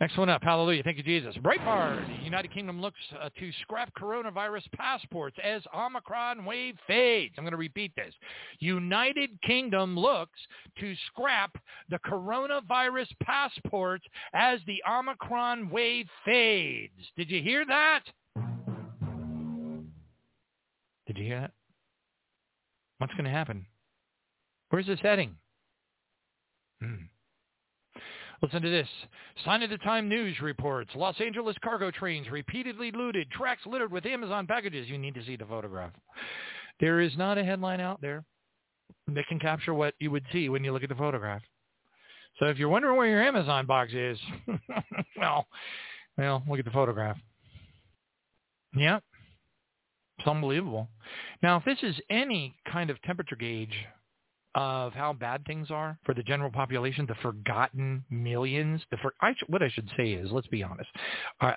Next 0.00 0.18
one 0.18 0.28
up. 0.28 0.42
Hallelujah. 0.42 0.82
Thank 0.82 0.98
you, 0.98 1.02
Jesus. 1.02 1.34
Breitbart. 1.36 2.22
United 2.22 2.52
Kingdom 2.52 2.82
looks 2.82 2.98
uh, 3.18 3.30
to 3.38 3.50
scrap 3.62 3.90
coronavirus 3.98 4.70
passports 4.74 5.36
as 5.42 5.62
Omicron 5.74 6.44
wave 6.44 6.76
fades. 6.86 7.34
I'm 7.38 7.44
going 7.44 7.52
to 7.52 7.56
repeat 7.56 7.92
this. 7.96 8.12
United 8.58 9.30
Kingdom 9.42 9.98
looks 9.98 10.38
to 10.80 10.94
scrap 11.06 11.56
the 11.88 11.98
coronavirus 12.00 13.08
passports 13.22 14.04
as 14.34 14.60
the 14.66 14.82
Omicron 14.86 15.70
wave 15.70 16.08
fades. 16.26 16.92
Did 17.16 17.30
you 17.30 17.42
hear 17.42 17.64
that? 17.64 18.02
Did 21.06 21.18
you 21.18 21.24
hear 21.24 21.40
that? 21.40 21.52
What's 22.98 23.12
going 23.14 23.24
to 23.24 23.30
happen? 23.30 23.66
Where's 24.70 24.86
this 24.86 25.00
heading? 25.00 25.36
Hmm. 26.80 27.04
Listen 28.42 28.62
to 28.62 28.70
this. 28.70 28.88
Sign 29.44 29.62
of 29.62 29.70
the 29.70 29.78
Time 29.78 30.08
News 30.08 30.40
reports 30.40 30.90
Los 30.94 31.18
Angeles 31.20 31.56
cargo 31.64 31.90
trains 31.90 32.28
repeatedly 32.30 32.90
looted, 32.90 33.30
tracks 33.30 33.62
littered 33.64 33.90
with 33.90 34.04
Amazon 34.04 34.46
packages. 34.46 34.88
You 34.88 34.98
need 34.98 35.14
to 35.14 35.24
see 35.24 35.36
the 35.36 35.46
photograph. 35.46 35.92
There 36.80 37.00
is 37.00 37.16
not 37.16 37.38
a 37.38 37.44
headline 37.44 37.80
out 37.80 38.00
there 38.02 38.24
that 39.14 39.26
can 39.28 39.38
capture 39.38 39.72
what 39.72 39.94
you 39.98 40.10
would 40.10 40.24
see 40.32 40.48
when 40.48 40.64
you 40.64 40.72
look 40.72 40.82
at 40.82 40.90
the 40.90 40.94
photograph. 40.94 41.42
So 42.38 42.46
if 42.46 42.58
you're 42.58 42.68
wondering 42.68 42.96
where 42.96 43.06
your 43.06 43.22
Amazon 43.22 43.64
box 43.64 43.92
is, 43.94 44.18
well, 45.16 45.46
well, 46.18 46.42
look 46.48 46.58
at 46.58 46.66
the 46.66 46.70
photograph. 46.70 47.16
Yeah, 48.76 49.00
it's 50.26 50.34
unbelievable. 50.34 50.88
Now, 51.42 51.56
if 51.56 51.64
this 51.64 51.78
is 51.82 52.00
any 52.10 52.56
kind 52.70 52.90
of 52.90 53.00
temperature 53.02 53.36
gauge 53.36 53.74
of 54.54 54.92
how 54.92 55.12
bad 55.12 55.44
things 55.46 55.70
are 55.70 55.98
for 56.04 56.14
the 56.14 56.22
general 56.22 56.50
population, 56.50 57.06
the 57.06 57.14
forgotten 57.16 58.04
millions, 58.10 58.80
the 58.90 58.96
for, 58.98 59.14
I, 59.20 59.34
what 59.48 59.62
I 59.62 59.68
should 59.68 59.88
say 59.96 60.12
is, 60.12 60.30
let's 60.32 60.46
be 60.48 60.62
honest. 60.62 60.88
Uh, 61.40 61.52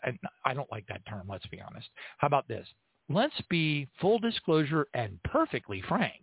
I 0.46 0.54
don't 0.54 0.72
like 0.72 0.86
that 0.88 1.06
term, 1.08 1.28
let's 1.30 1.48
be 1.48 1.62
honest. 1.62 1.88
How 2.18 2.28
about 2.28 2.48
this? 2.48 2.68
Let's 3.10 3.41
be 3.50 3.88
full 4.00 4.20
disclosure 4.20 4.88
and 4.94 5.18
perfectly 5.24 5.82
frank. 5.88 6.22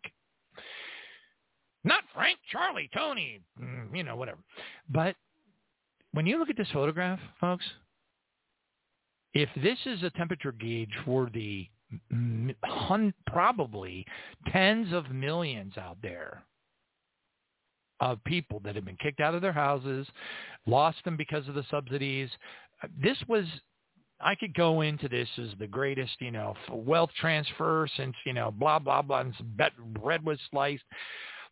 Not 1.82 2.02
Frank, 2.14 2.39
Charlie, 2.51 2.90
Tony, 2.94 3.40
mm, 3.60 3.97
you 3.97 4.02
know, 4.02 4.16
whatever. 4.16 4.39
But 4.89 5.16
when 6.12 6.27
you 6.27 6.39
look 6.39 6.51
at 6.51 6.56
this 6.56 6.68
photograph, 6.73 7.20
folks, 7.40 7.64
if 9.35 9.48
this 9.62 9.78
is 9.86 10.02
a 10.02 10.10
temperature 10.10 10.52
gauge 10.52 10.90
for 11.05 11.31
the 11.32 11.68
hun- 12.64 13.14
probably 13.26 14.04
tens 14.48 14.92
of 14.92 15.10
millions 15.10 15.76
out 15.76 15.98
there 16.02 16.42
of 18.00 18.22
people 18.24 18.60
that 18.64 18.74
have 18.74 18.84
been 18.84 18.96
kicked 18.96 19.20
out 19.20 19.34
of 19.34 19.40
their 19.40 19.52
houses, 19.52 20.06
lost 20.66 20.98
them 21.04 21.16
because 21.16 21.48
of 21.48 21.54
the 21.54 21.64
subsidies. 21.70 22.28
This 23.02 23.16
was 23.26 23.46
I 24.20 24.34
could 24.34 24.54
go 24.54 24.80
into 24.80 25.08
this 25.08 25.28
as 25.38 25.50
the 25.58 25.66
greatest, 25.66 26.12
you 26.20 26.30
know, 26.30 26.54
wealth 26.70 27.10
transfer 27.20 27.86
since, 27.96 28.14
you 28.24 28.32
know, 28.32 28.50
blah, 28.50 28.78
blah, 28.78 29.02
blah, 29.02 29.20
and 29.20 29.34
bread 29.92 30.24
was 30.24 30.38
sliced, 30.50 30.84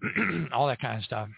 all 0.53 0.67
that 0.67 0.81
kind 0.81 0.99
of 0.99 1.05
stuff. 1.05 1.29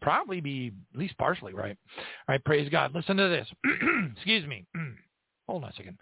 Probably 0.00 0.40
be 0.40 0.72
at 0.94 0.98
least 0.98 1.18
partially 1.18 1.52
right. 1.52 1.76
All 1.98 2.04
right, 2.28 2.44
praise 2.44 2.70
God. 2.70 2.94
Listen 2.94 3.16
to 3.18 3.28
this. 3.28 3.46
Excuse 4.14 4.46
me. 4.46 4.64
Hold 5.48 5.64
on 5.64 5.70
a 5.70 5.72
second. 5.74 5.98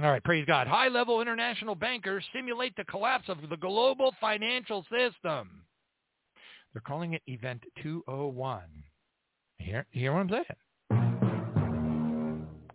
All 0.00 0.10
right, 0.12 0.22
praise 0.22 0.44
God. 0.46 0.68
High-level 0.68 1.20
international 1.20 1.74
bankers 1.74 2.24
simulate 2.32 2.76
the 2.76 2.84
collapse 2.84 3.28
of 3.28 3.38
the 3.50 3.56
global 3.56 4.14
financial 4.20 4.84
system. 4.84 5.64
They're 6.72 6.82
calling 6.86 7.14
it 7.14 7.22
Event 7.26 7.64
201. 7.82 8.60
Hear, 9.58 9.86
hear 9.90 10.12
what 10.12 10.20
I'm 10.20 10.30
saying? 10.30 10.44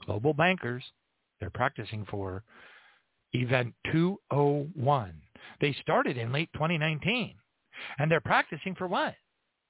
Global 0.06 0.34
bankers, 0.34 0.84
they're 1.40 1.50
practicing 1.50 2.06
for 2.12 2.44
Event 3.32 3.74
201. 3.94 5.14
They 5.62 5.74
started 5.82 6.18
in 6.18 6.34
late 6.34 6.50
2019, 6.54 7.36
and 8.00 8.12
they're 8.12 8.20
practicing 8.20 8.76
for 8.76 8.88
what? 8.88 9.16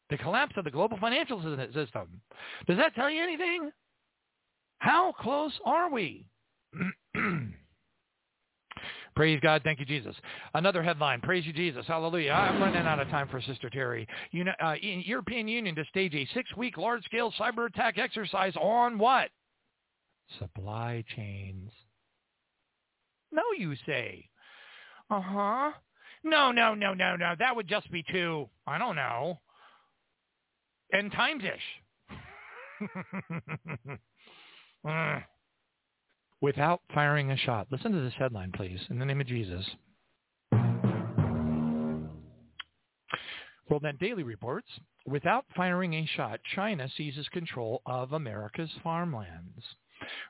The 0.10 0.18
collapse 0.18 0.54
of 0.58 0.64
the 0.64 0.72
global 0.72 0.98
financial 0.98 1.40
system. 1.72 2.20
Does 2.68 2.78
that 2.78 2.96
tell 2.96 3.12
you 3.12 3.22
anything? 3.22 3.70
How 4.80 5.12
close 5.12 5.54
are 5.66 5.92
we? 5.92 6.26
Praise 9.16 9.40
God. 9.42 9.62
Thank 9.64 9.80
you, 9.80 9.86
Jesus. 9.86 10.16
Another 10.56 10.82
headline. 10.82 11.22
Praise 11.22 11.46
you, 11.46 11.54
Jesus. 11.54 11.86
Hallelujah. 11.88 12.32
I'm 12.32 12.60
running 12.60 12.88
out 12.88 13.00
of 13.00 13.08
time 13.10 13.28
for 13.30 13.42
Sister 13.42 13.70
Terri. 13.70 14.08
You 14.32 14.46
know, 14.46 14.54
uh, 14.64 14.74
European 14.82 15.48
Union 15.48 15.76
to 15.76 15.86
stage 15.86 16.16
a 16.16 16.28
six-week 16.34 16.78
large-scale 16.78 17.32
cyber 17.40 17.68
attack 17.68 17.98
exercise 17.98 18.54
on 18.60 18.98
what? 18.98 19.30
Supply 20.40 21.04
chains. 21.16 21.70
No, 23.32 23.44
you 23.58 23.76
say. 23.86 24.28
Uh-huh. 25.12 25.72
No, 26.24 26.52
no, 26.52 26.74
no, 26.74 26.94
no, 26.94 27.16
no. 27.16 27.36
That 27.38 27.56
would 27.56 27.68
just 27.68 27.92
be 27.92 28.04
too, 28.12 28.50
I 28.66 28.78
don't 28.80 28.96
know, 28.96 29.40
end 30.94 31.12
times-ish. 31.12 31.60
uh. 34.88 35.20
without 36.44 36.82
firing 36.94 37.32
a 37.32 37.38
shot. 37.38 37.68
Listen 37.72 37.94
to 37.94 38.02
this 38.02 38.14
headline, 38.20 38.52
please, 38.52 38.82
in 38.90 39.00
the 39.00 39.06
name 39.06 39.22
of 39.22 39.28
Jesus. 39.28 39.66
WorldNet 43.72 43.98
Daily 43.98 44.24
reports, 44.24 44.68
without 45.08 45.46
firing 45.56 45.94
a 45.94 46.06
shot, 46.06 46.42
China 46.54 46.90
seizes 46.98 47.30
control 47.30 47.82
of 47.86 48.12
America's 48.12 48.70
farmlands 48.84 49.64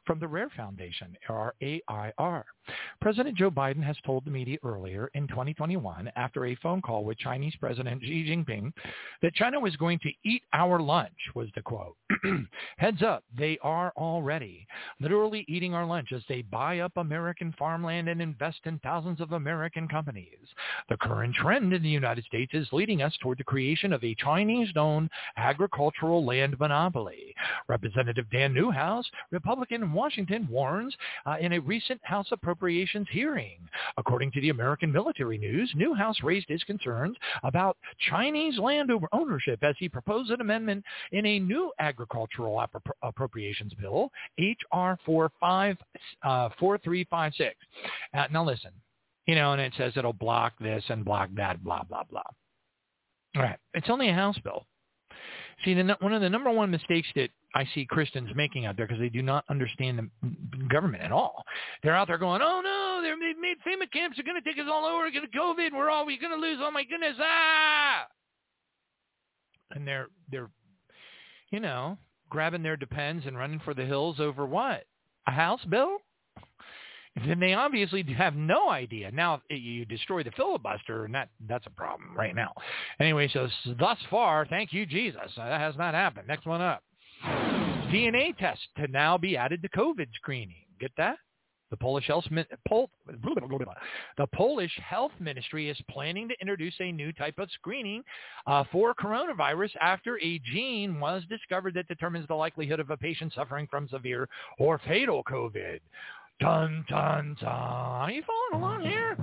from 0.06 0.20
the 0.20 0.28
RAIR 0.28 0.50
Foundation, 0.56 1.16
R-A-I-R. 1.30 2.46
President 3.02 3.38
Joe 3.38 3.52
Biden 3.52 3.84
has 3.84 3.98
told 4.06 4.24
the 4.24 4.32
media 4.32 4.58
earlier 4.64 5.10
in 5.14 5.28
2021, 5.28 6.12
after 6.16 6.46
a 6.46 6.56
phone 6.56 6.82
call 6.82 7.04
with 7.04 7.18
Chinese 7.18 7.56
President 7.60 8.02
Xi 8.02 8.26
Jinping, 8.26 8.72
that 9.22 9.34
China 9.34 9.60
was 9.60 9.76
going 9.76 10.00
to 10.00 10.12
eat 10.24 10.44
our 10.54 10.80
lunch, 10.80 11.12
was 11.36 11.50
the 11.56 11.62
quote. 11.62 11.98
Heads 12.78 13.02
up, 13.04 13.24
they 13.38 13.58
are 13.62 13.92
already 13.98 14.66
literally 15.02 15.46
eating 15.48 15.74
our 15.74 15.86
lunch 15.86 16.14
as 16.14 16.24
they 16.30 16.42
buy 16.44 16.80
up 16.80 16.94
American 16.96 17.54
farmland 17.60 18.08
and 18.08 18.22
invest 18.22 18.60
in 18.66 18.80
thousands 18.80 19.20
of 19.20 19.34
American 19.34 19.88
companies. 19.88 20.38
The 20.90 20.98
current 20.98 21.36
trend 21.36 21.74
in 21.74 21.84
the 21.84 21.90
United 21.90 22.24
States 22.24 22.54
is 22.54 22.68
leading 22.72 23.02
us 23.02 23.16
toward 23.22 23.40
the 23.40 23.44
creation 23.44 23.92
of 23.92 24.04
a 24.04 24.16
Chinese-owned 24.16 25.10
agricultural 25.38 26.26
land 26.26 26.58
monopoly. 26.60 27.36
Representative 27.68 28.30
Dan 28.32 28.54
Newhouse, 28.54 29.10
Republican 29.32 29.63
in 29.72 29.94
Washington, 29.94 30.48
warns 30.50 30.96
uh, 31.26 31.38
in 31.40 31.54
a 31.54 31.60
recent 31.60 32.00
House 32.04 32.28
Appropriations 32.32 33.08
hearing. 33.12 33.58
According 33.98 34.32
to 34.32 34.42
the 34.42 34.50
American 34.50 34.92
Military 34.92 35.38
News, 35.38 35.72
Newhouse 35.76 36.18
raised 36.24 36.48
his 36.50 36.64
concerns 36.64 37.16
about 37.44 37.78
Chinese 38.10 38.58
land 38.60 38.92
ownership 39.12 39.64
as 39.64 39.76
he 39.80 39.90
proposed 39.90 40.32
an 40.32 40.42
amendment 40.42 40.84
in 41.12 41.26
a 41.26 41.40
new 41.40 41.72
agricultural 41.80 42.64
appropriations 43.02 43.74
bill, 43.80 44.10
H.R. 44.38 44.98
45, 45.06 45.78
uh, 46.24 46.50
4356. 46.60 47.56
Uh, 48.14 48.26
now 48.32 48.44
listen, 48.44 48.72
you 49.28 49.36
know, 49.36 49.54
and 49.54 49.62
it 49.62 49.74
says 49.78 49.94
it'll 49.96 50.14
block 50.14 50.54
this 50.60 50.84
and 50.90 51.06
block 51.06 51.30
that, 51.36 51.64
blah, 51.64 51.84
blah, 51.84 52.04
blah. 52.04 52.22
All 53.36 53.42
right. 53.42 53.58
It's 53.74 53.90
only 53.90 54.10
a 54.10 54.14
House 54.14 54.38
bill. 54.44 54.66
See, 55.64 55.74
the, 55.74 55.98
one 56.00 56.14
of 56.14 56.22
the 56.22 56.30
number 56.30 56.52
one 56.52 56.70
mistakes 56.72 57.08
that 57.16 57.30
I 57.56 57.68
see 57.76 57.86
Christians 57.86 58.30
making 58.36 58.66
out 58.66 58.78
there 58.78 58.88
because 58.88 59.00
they 59.00 59.10
do 59.10 59.22
not 59.22 59.46
understand 59.50 60.10
the 60.22 60.66
government 60.70 61.04
at 61.04 61.12
all. 61.12 61.44
They're 61.84 61.96
out 61.96 62.08
there 62.08 62.18
going, 62.18 62.42
oh 62.42 62.62
no, 62.62 63.02
they're 63.04 63.18
made 63.18 63.58
FEMA 63.66 63.92
camps 63.92 64.18
are 64.18 64.24
going 64.24 64.42
to 64.42 64.50
take 64.50 64.60
us 64.60 64.70
all 64.70 64.86
over, 64.86 65.10
going 65.12 65.30
to 65.30 65.38
COVID, 65.38 65.72
we're 65.72 65.90
all 65.90 66.06
we're 66.06 66.20
going 66.20 66.34
to 66.34 66.48
lose. 66.48 66.58
Oh 66.62 66.72
my 66.72 66.84
goodness, 66.84 67.16
ah! 67.20 68.08
And 69.72 69.88
they're 69.88 70.08
they're, 70.32 70.50
you 71.52 71.60
know, 71.60 71.98
grabbing 72.30 72.64
their 72.64 72.78
depends 72.78 73.26
and 73.26 73.38
running 73.38 73.60
for 73.60 73.74
the 73.74 73.86
hills 73.86 74.20
over 74.20 74.46
what? 74.46 74.86
A 75.28 75.32
house 75.32 75.64
bill? 75.70 76.00
then 77.28 77.40
they 77.40 77.54
obviously 77.54 78.04
have 78.18 78.36
no 78.36 78.70
idea. 78.72 79.12
Now 79.12 79.42
you 79.50 79.86
destroy 79.86 80.24
the 80.24 80.32
filibuster, 80.32 81.06
and 81.06 81.14
that 81.14 81.30
that's 81.48 81.68
a 81.68 81.72
problem 81.72 82.16
right 82.16 82.36
now. 82.36 82.54
Anyway, 83.00 83.30
so 83.32 83.48
thus 83.80 84.00
far, 84.10 84.48
thank 84.48 84.74
you, 84.74 84.86
Jesus. 84.86 85.32
That 85.38 85.60
has 85.60 85.76
not 85.78 85.94
happened. 85.94 86.28
Next 86.28 86.48
one 86.48 86.62
up. 86.62 86.82
DNA 87.94 88.36
test 88.38 88.62
to 88.78 88.88
now 88.88 89.18
be 89.18 89.38
added 89.38 89.62
to 89.62 89.70
COVID 89.70 90.08
screening. 90.16 90.66
Get 90.80 90.92
that? 90.98 91.18
The 91.70 91.78
Polish 91.78 92.06
health, 92.06 92.26
the 92.30 94.28
Polish 94.34 94.80
health 94.88 95.12
ministry 95.20 95.70
is 95.70 95.78
planning 95.90 96.28
to 96.28 96.36
introduce 96.40 96.76
a 96.80 96.92
new 96.92 97.12
type 97.12 97.40
of 97.40 97.50
screening 97.52 98.04
uh, 98.46 98.64
for 98.72 98.94
coronavirus 98.94 99.72
after 99.82 100.20
a 100.20 100.40
gene 100.40 101.00
was 101.00 101.24
discovered 101.30 101.74
that 101.74 101.88
determines 101.88 102.28
the 102.28 102.36
likelihood 102.36 102.80
of 102.80 102.92
a 102.92 102.98
patient 102.98 103.34
suffering 103.34 103.68
from 103.72 103.88
severe 103.90 104.30
or 104.60 104.80
fatal 104.88 105.24
COVID. 105.24 105.80
Dun, 106.40 106.86
dun, 106.90 107.36
dun. 107.42 107.48
Are 107.48 108.12
you 108.12 108.22
following 108.52 108.64
along 108.64 108.82
here? 108.82 109.18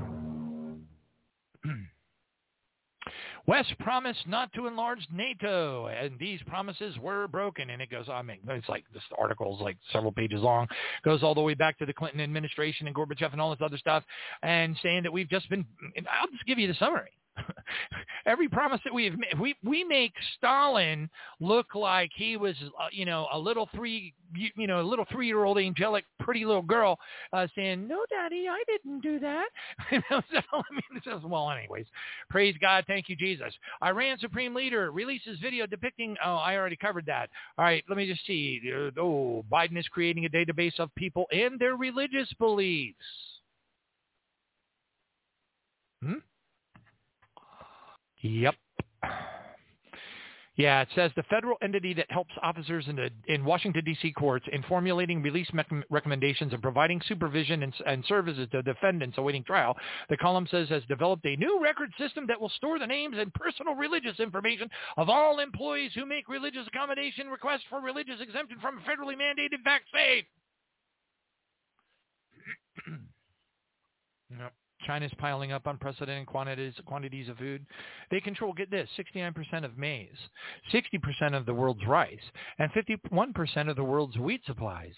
West 3.50 3.74
promised 3.80 4.28
not 4.28 4.52
to 4.52 4.68
enlarge 4.68 5.04
NATO, 5.12 5.88
and 5.88 6.16
these 6.20 6.38
promises 6.46 6.96
were 6.98 7.26
broken. 7.26 7.70
And 7.70 7.82
it 7.82 7.90
goes, 7.90 8.08
I 8.08 8.22
mean, 8.22 8.38
it's 8.46 8.68
like 8.68 8.84
this 8.94 9.02
article 9.18 9.56
is 9.56 9.60
like 9.60 9.76
several 9.92 10.12
pages 10.12 10.40
long, 10.40 10.68
goes 11.04 11.24
all 11.24 11.34
the 11.34 11.40
way 11.40 11.54
back 11.54 11.76
to 11.78 11.84
the 11.84 11.92
Clinton 11.92 12.20
administration 12.20 12.86
and 12.86 12.94
Gorbachev 12.94 13.32
and 13.32 13.40
all 13.40 13.50
this 13.50 13.58
other 13.60 13.76
stuff, 13.76 14.04
and 14.44 14.76
saying 14.84 15.02
that 15.02 15.12
we've 15.12 15.28
just 15.28 15.50
been. 15.50 15.64
I'll 15.96 16.28
just 16.28 16.46
give 16.46 16.60
you 16.60 16.68
the 16.68 16.74
summary. 16.74 17.10
Every 18.26 18.48
promise 18.48 18.80
that 18.84 18.94
we 18.94 19.04
have 19.04 19.18
made, 19.18 19.38
we 19.38 19.54
we 19.64 19.84
make 19.84 20.12
Stalin 20.36 21.08
look 21.40 21.74
like 21.74 22.10
he 22.14 22.36
was, 22.36 22.54
uh, 22.78 22.86
you 22.92 23.04
know, 23.04 23.28
a 23.32 23.38
little 23.38 23.68
three, 23.74 24.14
you, 24.34 24.50
you 24.56 24.66
know, 24.66 24.80
a 24.80 24.82
little 24.82 25.04
three-year-old 25.10 25.58
angelic, 25.58 26.04
pretty 26.18 26.44
little 26.44 26.62
girl 26.62 26.98
uh, 27.32 27.46
saying, 27.54 27.86
"No, 27.86 28.04
Daddy, 28.10 28.46
I 28.48 28.62
didn't 28.66 29.00
do 29.00 29.18
that." 29.20 29.48
so, 29.90 30.40
I 30.52 30.62
mean, 30.72 31.00
just, 31.04 31.24
well, 31.24 31.50
anyways, 31.50 31.86
praise 32.28 32.54
God, 32.60 32.84
thank 32.86 33.08
you, 33.08 33.16
Jesus. 33.16 33.52
Iran 33.82 34.18
Supreme 34.18 34.54
Leader 34.54 34.90
releases 34.92 35.38
video 35.40 35.66
depicting. 35.66 36.16
Oh, 36.24 36.36
I 36.36 36.56
already 36.56 36.76
covered 36.76 37.06
that. 37.06 37.30
All 37.58 37.64
right, 37.64 37.84
let 37.88 37.96
me 37.96 38.06
just 38.06 38.26
see. 38.26 38.60
Oh, 38.98 39.44
Biden 39.50 39.78
is 39.78 39.88
creating 39.88 40.26
a 40.26 40.28
database 40.28 40.78
of 40.78 40.94
people 40.94 41.26
and 41.32 41.58
their 41.58 41.76
religious 41.76 42.28
beliefs. 42.38 42.96
Hmm? 46.02 46.14
Yep. 48.22 48.54
Yeah, 50.56 50.82
it 50.82 50.88
says 50.94 51.10
the 51.16 51.22
federal 51.22 51.56
entity 51.62 51.94
that 51.94 52.10
helps 52.10 52.34
officers 52.42 52.84
in, 52.86 52.96
the, 52.96 53.08
in 53.28 53.46
Washington, 53.46 53.82
D.C. 53.82 54.12
courts 54.12 54.44
in 54.52 54.62
formulating 54.64 55.22
release 55.22 55.50
me- 55.54 55.64
recommendations 55.88 56.52
and 56.52 56.60
providing 56.60 57.00
supervision 57.08 57.62
and, 57.62 57.72
and, 57.86 58.04
services 58.04 58.46
to 58.52 58.62
defendants 58.62 59.16
awaiting 59.16 59.42
trial, 59.42 59.74
the 60.10 60.18
column 60.18 60.46
says 60.50 60.68
has 60.68 60.82
developed 60.86 61.24
a 61.24 61.34
new 61.36 61.62
record 61.62 61.90
system 61.98 62.26
that 62.26 62.38
will 62.38 62.50
store 62.50 62.78
the 62.78 62.86
names 62.86 63.16
and 63.18 63.32
personal 63.32 63.74
religious 63.74 64.20
information 64.20 64.68
of 64.98 65.08
all 65.08 65.38
employees 65.38 65.92
who 65.94 66.04
make 66.04 66.28
religious 66.28 66.66
accommodation 66.66 67.28
requests 67.28 67.64
for 67.70 67.80
religious 67.80 68.20
exemption 68.20 68.58
from 68.60 68.80
federally 68.80 69.16
mandated 69.16 69.64
vaccine. 69.64 70.24
yep. 74.38 74.52
China's 74.86 75.12
piling 75.18 75.52
up 75.52 75.66
unprecedented 75.66 76.26
quantities 76.26 76.74
quantities 76.86 77.28
of 77.28 77.38
food. 77.38 77.64
They 78.10 78.20
control, 78.20 78.52
get 78.52 78.70
this, 78.70 78.88
69% 78.98 79.64
of 79.64 79.78
maize, 79.78 80.08
60% 80.72 81.36
of 81.36 81.46
the 81.46 81.54
world's 81.54 81.86
rice, 81.86 82.18
and 82.58 82.70
51% 82.72 83.68
of 83.70 83.76
the 83.76 83.84
world's 83.84 84.18
wheat 84.18 84.42
supplies. 84.46 84.94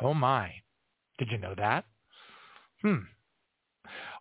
Oh 0.00 0.14
my. 0.14 0.52
Did 1.18 1.28
you 1.30 1.38
know 1.38 1.54
that? 1.56 1.84
Hmm. 2.82 3.04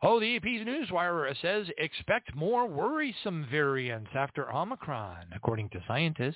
Oh, 0.01 0.19
the 0.19 0.35
AP's 0.35 0.67
Newswire 0.67 1.33
says 1.41 1.67
expect 1.77 2.35
more 2.35 2.67
worrisome 2.67 3.47
variants 3.49 4.11
after 4.13 4.53
Omicron, 4.53 5.27
according 5.33 5.69
to 5.69 5.83
scientists. 5.87 6.35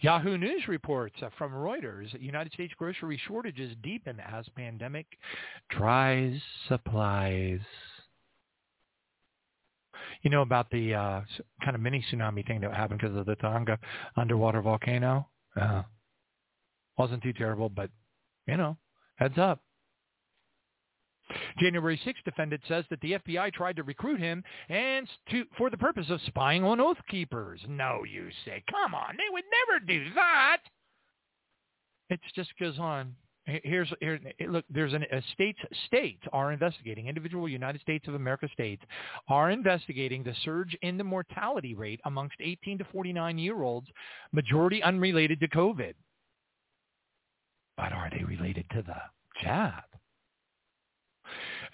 Yahoo 0.00 0.36
News 0.38 0.62
reports 0.68 1.16
uh, 1.22 1.28
from 1.38 1.52
Reuters 1.52 2.12
that 2.12 2.20
United 2.20 2.52
States 2.52 2.72
grocery 2.76 3.20
shortages 3.26 3.74
deepen 3.82 4.20
as 4.20 4.44
pandemic 4.56 5.06
dries 5.70 6.40
supplies. 6.68 7.60
You 10.22 10.30
know 10.30 10.42
about 10.42 10.70
the 10.70 10.94
uh, 10.94 11.20
kind 11.62 11.74
of 11.74 11.80
mini 11.80 12.04
tsunami 12.10 12.46
thing 12.46 12.60
that 12.60 12.74
happened 12.74 13.00
because 13.00 13.16
of 13.16 13.26
the 13.26 13.36
Tonga 13.36 13.78
underwater 14.16 14.62
volcano? 14.62 15.28
Uh, 15.60 15.82
wasn't 16.96 17.22
too 17.22 17.32
terrible, 17.32 17.68
but, 17.68 17.90
you 18.46 18.56
know, 18.56 18.76
heads 19.16 19.38
up. 19.38 19.60
January 21.58 22.00
6th 22.04 22.24
defendant 22.24 22.62
says 22.68 22.84
that 22.90 23.00
the 23.00 23.12
FBI 23.12 23.52
tried 23.52 23.76
to 23.76 23.82
recruit 23.82 24.20
him 24.20 24.42
and 24.68 25.08
to, 25.30 25.44
for 25.56 25.70
the 25.70 25.78
purpose 25.78 26.06
of 26.10 26.20
spying 26.26 26.64
on 26.64 26.80
Oath 26.80 26.98
Keepers. 27.08 27.60
No, 27.68 28.02
you 28.04 28.28
say. 28.44 28.62
Come 28.70 28.94
on, 28.94 29.16
they 29.16 29.32
would 29.32 29.44
never 29.68 29.84
do 29.84 30.12
that. 30.14 30.58
It 32.10 32.20
just 32.34 32.50
goes 32.58 32.78
on. 32.78 33.14
Here's 33.46 33.92
here, 34.00 34.18
look. 34.48 34.64
There's 34.70 34.94
an, 34.94 35.04
a 35.12 35.20
states 35.34 35.58
states 35.86 36.22
are 36.32 36.50
investigating 36.52 37.08
individual 37.08 37.46
United 37.46 37.82
States 37.82 38.08
of 38.08 38.14
America 38.14 38.48
states 38.50 38.82
are 39.28 39.50
investigating 39.50 40.22
the 40.22 40.34
surge 40.44 40.74
in 40.80 40.96
the 40.96 41.04
mortality 41.04 41.74
rate 41.74 42.00
amongst 42.06 42.36
18 42.40 42.78
to 42.78 42.84
49 42.84 43.36
year 43.36 43.62
olds, 43.62 43.86
majority 44.32 44.82
unrelated 44.82 45.40
to 45.40 45.48
COVID. 45.48 45.92
But 47.76 47.92
are 47.92 48.08
they 48.16 48.24
related 48.24 48.64
to 48.70 48.82
the 48.82 48.96
jab? 49.42 49.82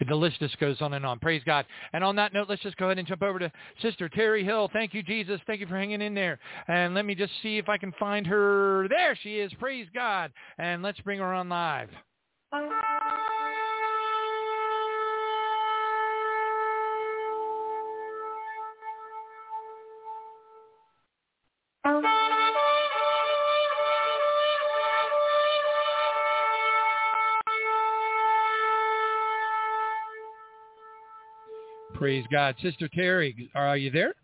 The 0.08 0.14
list 0.14 0.40
just 0.40 0.58
goes 0.58 0.80
on 0.80 0.94
and 0.94 1.04
on. 1.04 1.18
Praise 1.18 1.42
God. 1.44 1.66
And 1.92 2.02
on 2.02 2.16
that 2.16 2.32
note, 2.32 2.48
let's 2.48 2.62
just 2.62 2.76
go 2.76 2.86
ahead 2.86 2.98
and 2.98 3.06
jump 3.06 3.22
over 3.22 3.38
to 3.38 3.52
Sister 3.82 4.08
Terri 4.08 4.44
Hill. 4.44 4.70
Thank 4.72 4.94
you, 4.94 5.02
Jesus. 5.02 5.40
Thank 5.46 5.60
you 5.60 5.66
for 5.66 5.76
hanging 5.76 6.00
in 6.00 6.14
there. 6.14 6.38
And 6.68 6.94
let 6.94 7.04
me 7.04 7.14
just 7.14 7.32
see 7.42 7.58
if 7.58 7.68
I 7.68 7.76
can 7.76 7.92
find 7.98 8.26
her. 8.26 8.86
There 8.88 9.16
she 9.22 9.36
is. 9.36 9.52
Praise 9.54 9.86
God. 9.94 10.32
And 10.58 10.82
let's 10.82 11.00
bring 11.00 11.18
her 11.18 11.32
on 11.34 11.48
live. 11.48 11.90
Praise 32.00 32.24
God. 32.32 32.54
Sister 32.62 32.88
Terri, 32.96 33.50
are 33.54 33.76
you 33.76 33.90
there? 33.90 34.14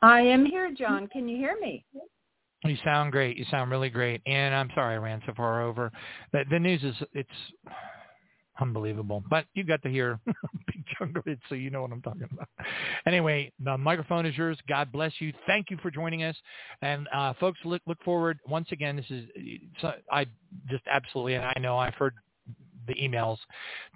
I 0.00 0.22
am 0.22 0.46
here, 0.46 0.72
John. 0.72 1.06
Can 1.06 1.28
you 1.28 1.36
hear 1.36 1.58
me? 1.60 1.84
You 2.64 2.76
sound 2.82 3.12
great. 3.12 3.36
You 3.36 3.44
sound 3.50 3.70
really 3.70 3.90
great. 3.90 4.22
And 4.24 4.54
I'm 4.54 4.70
sorry 4.74 4.94
I 4.94 4.96
ran 4.96 5.20
so 5.26 5.34
far 5.36 5.62
over. 5.62 5.92
The, 6.32 6.44
the 6.50 6.58
news 6.58 6.82
is 6.82 6.94
it's 7.12 7.28
unbelievable. 8.58 9.22
But 9.28 9.44
you 9.52 9.64
got 9.64 9.82
to 9.82 9.90
hear 9.90 10.18
a 10.28 10.32
big 10.66 10.82
chunk 10.98 11.18
of 11.18 11.26
it, 11.26 11.40
so 11.50 11.54
you 11.54 11.68
know 11.68 11.82
what 11.82 11.92
I'm 11.92 12.00
talking 12.00 12.26
about. 12.32 12.48
Anyway, 13.06 13.52
the 13.62 13.76
microphone 13.76 14.24
is 14.24 14.34
yours. 14.34 14.56
God 14.66 14.90
bless 14.90 15.12
you. 15.18 15.34
Thank 15.46 15.66
you 15.68 15.76
for 15.82 15.90
joining 15.90 16.22
us. 16.22 16.36
And 16.80 17.06
uh, 17.14 17.34
folks, 17.38 17.58
look, 17.66 17.82
look 17.86 18.02
forward. 18.02 18.38
Once 18.48 18.68
again, 18.72 18.96
this 18.96 19.10
is 19.10 19.26
I 20.10 20.24
just 20.70 20.84
absolutely, 20.90 21.34
and 21.34 21.44
I 21.44 21.60
know 21.60 21.76
I've 21.76 21.94
heard 21.96 22.14
the 22.88 22.94
emails. 22.94 23.36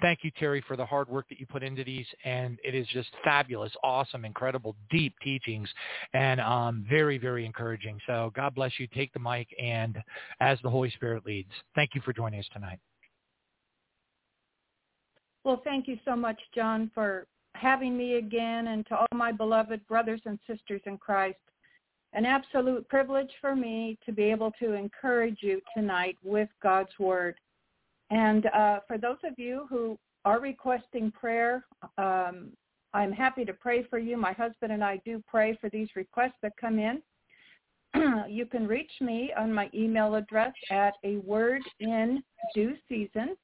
Thank 0.00 0.20
you, 0.22 0.30
Terri, 0.40 0.62
for 0.64 0.76
the 0.76 0.86
hard 0.86 1.08
work 1.08 1.28
that 1.30 1.40
you 1.40 1.46
put 1.46 1.62
into 1.62 1.82
these, 1.82 2.06
and 2.24 2.58
it 2.62 2.74
is 2.74 2.86
just 2.92 3.08
fabulous, 3.24 3.72
awesome, 3.82 4.24
incredible, 4.24 4.76
deep 4.90 5.14
teachings, 5.22 5.68
and 6.14 6.40
um, 6.40 6.86
very, 6.88 7.18
very 7.18 7.44
encouraging. 7.44 7.98
So 8.06 8.30
God 8.36 8.54
bless 8.54 8.72
you. 8.78 8.86
Take 8.94 9.12
the 9.12 9.20
mic, 9.20 9.48
and 9.60 9.98
as 10.40 10.58
the 10.62 10.70
Holy 10.70 10.90
Spirit 10.90 11.26
leads. 11.26 11.50
Thank 11.74 11.94
you 11.94 12.00
for 12.04 12.12
joining 12.12 12.38
us 12.38 12.46
tonight. 12.52 12.78
Well, 15.44 15.60
thank 15.64 15.88
you 15.88 15.98
so 16.04 16.14
much, 16.14 16.38
John, 16.54 16.90
for 16.94 17.26
having 17.54 17.96
me 17.96 18.14
again, 18.16 18.68
and 18.68 18.86
to 18.86 18.96
all 18.96 19.06
my 19.14 19.32
beloved 19.32 19.86
brothers 19.88 20.20
and 20.24 20.38
sisters 20.46 20.80
in 20.86 20.98
Christ. 20.98 21.38
An 22.14 22.26
absolute 22.26 22.86
privilege 22.88 23.30
for 23.40 23.56
me 23.56 23.98
to 24.04 24.12
be 24.12 24.24
able 24.24 24.52
to 24.60 24.74
encourage 24.74 25.38
you 25.40 25.60
tonight 25.74 26.16
with 26.22 26.48
God's 26.62 26.90
Word. 26.98 27.36
And 28.12 28.46
uh, 28.46 28.80
for 28.86 28.98
those 28.98 29.16
of 29.24 29.38
you 29.38 29.66
who 29.70 29.98
are 30.26 30.38
requesting 30.38 31.10
prayer, 31.10 31.64
um, 31.96 32.50
I'm 32.92 33.10
happy 33.10 33.42
to 33.46 33.54
pray 33.54 33.84
for 33.88 33.98
you. 33.98 34.18
My 34.18 34.34
husband 34.34 34.70
and 34.70 34.84
I 34.84 35.00
do 35.06 35.24
pray 35.26 35.56
for 35.58 35.70
these 35.70 35.88
requests 35.96 36.36
that 36.42 36.52
come 36.60 36.78
in. 36.78 37.02
you 38.28 38.44
can 38.44 38.68
reach 38.68 38.92
me 39.00 39.32
on 39.36 39.50
my 39.50 39.70
email 39.74 40.14
address 40.14 40.52
at 40.70 40.92
a 41.04 41.16
word 41.16 41.62
in 41.80 42.22
due 42.54 42.74
season 42.86 43.34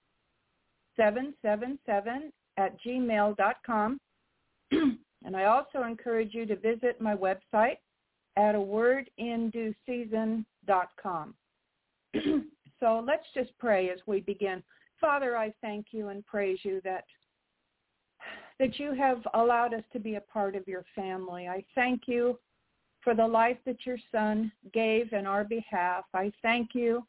777 0.97 2.31
at 2.59 2.77
gmail.com. 2.82 3.99
and 4.70 5.35
I 5.35 5.45
also 5.45 5.82
encourage 5.86 6.35
you 6.35 6.45
to 6.45 6.57
visit 6.57 7.01
my 7.01 7.16
website 7.16 7.78
at 8.36 8.55
a 8.55 8.61
word 8.61 9.09
in 9.16 9.49
due 9.49 9.74
season.com. 9.86 11.35
So 12.81 13.05
let's 13.07 13.27
just 13.35 13.51
pray 13.59 13.91
as 13.91 13.99
we 14.07 14.21
begin. 14.21 14.63
Father, 15.01 15.37
I 15.37 15.53
thank 15.61 15.87
you 15.93 16.09
and 16.09 16.25
praise 16.27 16.59
you 16.63 16.81
that 16.85 17.05
that 18.59 18.79
you 18.81 18.93
have 18.93 19.19
allowed 19.35 19.73
us 19.73 19.85
to 19.93 20.01
be 20.01 20.17
a 20.17 20.21
part 20.21 20.57
of 20.57 20.67
your 20.67 20.85
family. 20.95 21.47
I 21.47 21.65
thank 21.77 22.03
you 22.07 22.39
for 23.03 23.15
the 23.15 23.27
life 23.27 23.59
that 23.67 23.87
your 23.87 23.99
son 24.11 24.51
gave 24.73 25.13
in 25.13 25.27
our 25.27 25.45
behalf. 25.45 26.05
I 26.13 26.33
thank 26.43 26.71
you 26.75 27.07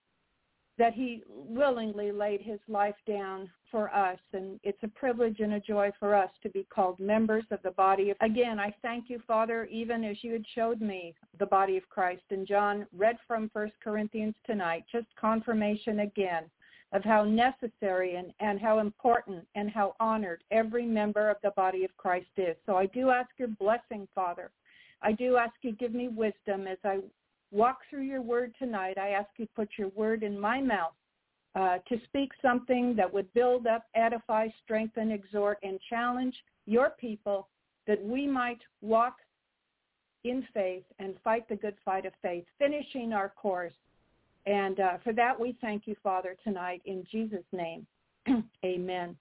that 0.80 0.94
he 0.94 1.22
willingly 1.28 2.12
laid 2.12 2.42
his 2.42 2.60
life 2.70 2.96
down 3.06 3.52
for 3.70 3.94
us. 3.94 4.18
And 4.34 4.60
it's 4.64 4.82
a 4.82 4.88
privilege 4.88 5.42
and 5.42 5.54
a 5.54 5.60
joy 5.60 5.92
for 6.00 6.16
us 6.16 6.32
to 6.42 6.50
be 6.50 6.66
called 6.74 7.00
members 7.00 7.44
of 7.52 7.62
the 7.64 7.72
body. 7.72 8.14
Again, 8.22 8.60
I 8.60 8.74
thank 8.82 9.10
you, 9.10 9.22
Father, 9.28 9.66
even 9.66 10.06
as 10.06 10.24
you 10.24 10.32
had 10.32 10.46
showed 10.56 10.82
me 10.82 11.14
the 11.38 11.46
body 11.46 11.76
of 11.76 11.88
Christ. 11.90 12.24
And 12.32 12.48
John 12.48 12.88
read 12.98 13.18
from 13.28 13.52
First 13.54 13.74
Corinthians 13.84 14.36
tonight, 14.46 14.86
just 14.90 15.08
confirmation 15.20 16.00
again 16.00 16.46
of 16.94 17.04
how 17.04 17.24
necessary 17.24 18.16
and, 18.16 18.32
and 18.40 18.60
how 18.60 18.80
important 18.80 19.46
and 19.56 19.70
how 19.70 19.96
honored 20.00 20.44
every 20.50 20.86
member 20.86 21.30
of 21.30 21.38
the 21.44 21.52
body 21.52 21.84
of 21.84 21.96
Christ 21.98 22.30
is. 22.38 22.56
So 22.66 22.78
I 22.78 22.88
do 22.88 23.10
ask 23.10 23.30
your 23.38 23.50
blessing, 23.50 24.08
Father. 24.16 24.50
I 25.02 25.12
do 25.12 25.38
ask 25.38 25.54
you 25.62 25.74
give 25.74 25.94
me 25.94 26.08
wisdom 26.08 26.68
as 26.68 26.78
I 26.84 27.00
walk 27.52 27.80
through 27.90 28.04
your 28.04 28.22
word 28.22 28.54
tonight. 28.60 28.98
I 28.98 29.10
ask 29.10 29.30
you 29.38 29.46
to 29.46 29.52
put 29.56 29.70
your 29.78 29.90
word 29.90 30.24
in 30.24 30.40
my 30.40 30.62
mouth 30.62 30.94
uh, 31.56 31.78
to 31.90 32.00
speak 32.06 32.32
something 32.42 32.96
that 32.96 33.12
would 33.12 33.32
build 33.34 33.68
up, 33.68 33.86
edify, 33.96 34.48
strengthen, 34.64 35.12
exhort, 35.12 35.58
and 35.64 35.80
challenge 35.90 36.36
your 36.66 36.92
people 36.92 37.48
that 37.88 38.04
we 38.04 38.28
might 38.28 38.60
walk 38.82 39.16
in 40.24 40.46
faith 40.54 40.84
and 41.00 41.16
fight 41.24 41.48
the 41.50 41.56
good 41.56 41.76
fight 41.84 42.06
of 42.06 42.14
faith, 42.22 42.44
finishing 42.60 43.14
our 43.14 43.30
course. 43.30 43.74
And 44.46 44.80
uh, 44.80 44.98
for 45.04 45.14
that, 45.14 45.40
we 45.40 45.58
thank 45.62 45.88
you, 45.88 45.96
Father, 46.04 46.36
tonight 46.44 46.82
in 46.86 47.06
Jesus' 47.12 47.44
name. 47.52 47.86
Amen. 48.66 49.16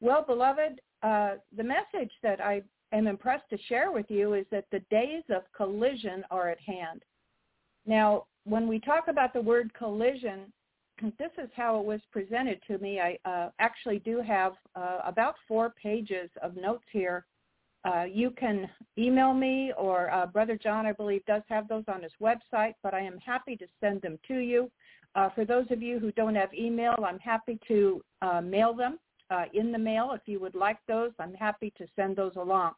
Well, 0.00 0.24
beloved, 0.26 0.80
uh, 1.02 1.34
the 1.56 1.64
message 1.64 2.12
that 2.22 2.40
I 2.40 2.62
am 2.92 3.06
impressed 3.06 3.48
to 3.50 3.58
share 3.68 3.90
with 3.90 4.06
you 4.08 4.34
is 4.34 4.46
that 4.50 4.66
the 4.70 4.80
days 4.90 5.22
of 5.30 5.42
collision 5.56 6.24
are 6.30 6.48
at 6.48 6.60
hand. 6.60 7.02
Now, 7.86 8.26
when 8.44 8.68
we 8.68 8.78
talk 8.78 9.08
about 9.08 9.32
the 9.32 9.40
word 9.40 9.72
collision, 9.74 10.52
this 11.18 11.32
is 11.38 11.50
how 11.54 11.78
it 11.78 11.84
was 11.84 12.00
presented 12.12 12.60
to 12.68 12.78
me. 12.78 13.00
I 13.00 13.18
uh, 13.24 13.50
actually 13.58 13.98
do 14.00 14.20
have 14.20 14.54
uh, 14.74 14.98
about 15.04 15.34
four 15.46 15.74
pages 15.80 16.30
of 16.42 16.56
notes 16.56 16.84
here. 16.92 17.26
Uh, 17.84 18.04
you 18.04 18.30
can 18.30 18.68
email 18.98 19.32
me, 19.32 19.72
or 19.78 20.10
uh, 20.10 20.26
Brother 20.26 20.58
John, 20.60 20.86
I 20.86 20.92
believe, 20.92 21.24
does 21.24 21.42
have 21.48 21.68
those 21.68 21.84
on 21.86 22.02
his 22.02 22.12
website, 22.20 22.74
but 22.82 22.94
I 22.94 23.00
am 23.00 23.18
happy 23.18 23.56
to 23.56 23.66
send 23.80 24.02
them 24.02 24.18
to 24.26 24.38
you. 24.38 24.70
Uh, 25.14 25.30
for 25.30 25.44
those 25.44 25.66
of 25.70 25.82
you 25.82 26.00
who 26.00 26.10
don't 26.12 26.34
have 26.34 26.52
email, 26.52 26.96
I'm 27.06 27.20
happy 27.20 27.60
to 27.68 28.02
uh, 28.22 28.40
mail 28.40 28.74
them 28.74 28.98
in 29.52 29.72
the 29.72 29.78
mail. 29.78 30.12
If 30.14 30.22
you 30.26 30.40
would 30.40 30.54
like 30.54 30.78
those, 30.86 31.12
I'm 31.18 31.34
happy 31.34 31.72
to 31.78 31.86
send 31.96 32.16
those 32.16 32.36
along. 32.36 32.72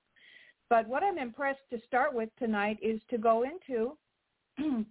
But 0.70 0.86
what 0.86 1.02
I'm 1.02 1.18
impressed 1.18 1.60
to 1.70 1.80
start 1.86 2.12
with 2.12 2.28
tonight 2.38 2.78
is 2.82 3.00
to 3.10 3.18
go 3.18 3.44
into 3.44 3.96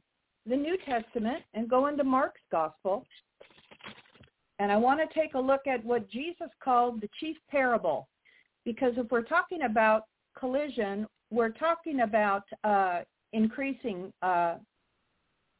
the 0.47 0.55
New 0.55 0.77
Testament 0.85 1.43
and 1.53 1.69
go 1.69 1.87
into 1.87 2.03
Mark's 2.03 2.41
Gospel. 2.51 3.05
And 4.59 4.71
I 4.71 4.77
want 4.77 4.99
to 4.99 5.19
take 5.19 5.35
a 5.35 5.39
look 5.39 5.67
at 5.67 5.83
what 5.85 6.09
Jesus 6.09 6.49
called 6.63 7.01
the 7.01 7.09
chief 7.19 7.37
parable. 7.49 8.07
Because 8.65 8.93
if 8.97 9.09
we're 9.11 9.21
talking 9.21 9.63
about 9.63 10.03
collision, 10.37 11.05
we're 11.29 11.49
talking 11.49 12.01
about 12.01 12.43
uh, 12.63 13.01
increasing, 13.33 14.11
uh, 14.21 14.55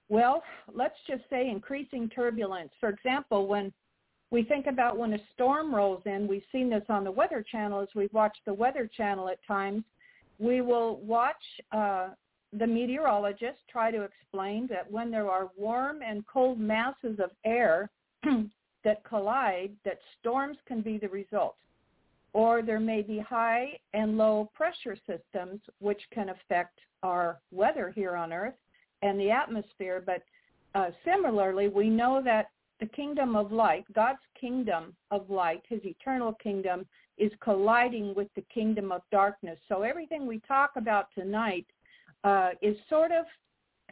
well, 0.09 0.41
let's 0.73 0.97
just 1.07 1.23
say 1.29 1.49
increasing 1.49 2.09
turbulence. 2.09 2.71
For 2.79 2.89
example, 2.89 3.47
when 3.47 3.71
we 4.29 4.43
think 4.43 4.67
about 4.67 4.97
when 4.97 5.13
a 5.13 5.19
storm 5.33 5.73
rolls 5.73 6.01
in, 6.05 6.27
we've 6.27 6.43
seen 6.51 6.69
this 6.69 6.83
on 6.89 7.03
the 7.03 7.11
Weather 7.11 7.45
Channel 7.49 7.79
as 7.79 7.87
we've 7.95 8.13
watched 8.13 8.41
the 8.45 8.53
Weather 8.53 8.89
Channel 8.95 9.29
at 9.29 9.39
times, 9.47 9.83
we 10.39 10.61
will 10.61 10.97
watch 10.97 11.35
uh, 11.71 12.09
the 12.53 12.67
meteorologists 12.67 13.61
try 13.71 13.91
to 13.91 14.03
explain 14.03 14.67
that 14.67 14.89
when 14.91 15.11
there 15.11 15.29
are 15.29 15.49
warm 15.57 15.99
and 16.05 16.25
cold 16.27 16.59
masses 16.59 17.19
of 17.19 17.31
air 17.45 17.89
that 18.83 19.03
collide, 19.03 19.71
that 19.85 19.99
storms 20.19 20.57
can 20.67 20.81
be 20.81 20.97
the 20.97 21.09
result. 21.09 21.55
Or 22.33 22.61
there 22.61 22.79
may 22.79 23.01
be 23.01 23.19
high 23.19 23.79
and 23.93 24.17
low 24.17 24.49
pressure 24.53 24.97
systems 25.07 25.61
which 25.79 26.01
can 26.13 26.29
affect 26.29 26.79
our 27.01 27.39
weather 27.51 27.91
here 27.95 28.15
on 28.15 28.31
Earth 28.31 28.53
and 29.01 29.19
the 29.19 29.31
atmosphere. 29.31 30.03
But 30.05 30.23
uh, 30.75 30.91
similarly, 31.03 31.69
we 31.69 31.89
know 31.89 32.21
that 32.23 32.49
the 32.79 32.85
kingdom 32.87 33.35
of 33.35 33.51
light, 33.51 33.85
God's 33.93 34.19
kingdom 34.39 34.95
of 35.11 35.29
light, 35.29 35.63
his 35.67 35.83
eternal 35.83 36.33
kingdom, 36.33 36.85
is 37.17 37.31
colliding 37.41 38.13
with 38.15 38.27
the 38.35 38.43
kingdom 38.53 38.91
of 38.91 39.01
darkness. 39.11 39.57
So 39.67 39.81
everything 39.81 40.27
we 40.27 40.39
talk 40.47 40.71
about 40.75 41.07
tonight 41.15 41.65
uh, 42.23 42.49
is 42.61 42.77
sort 42.89 43.11
of 43.11 43.25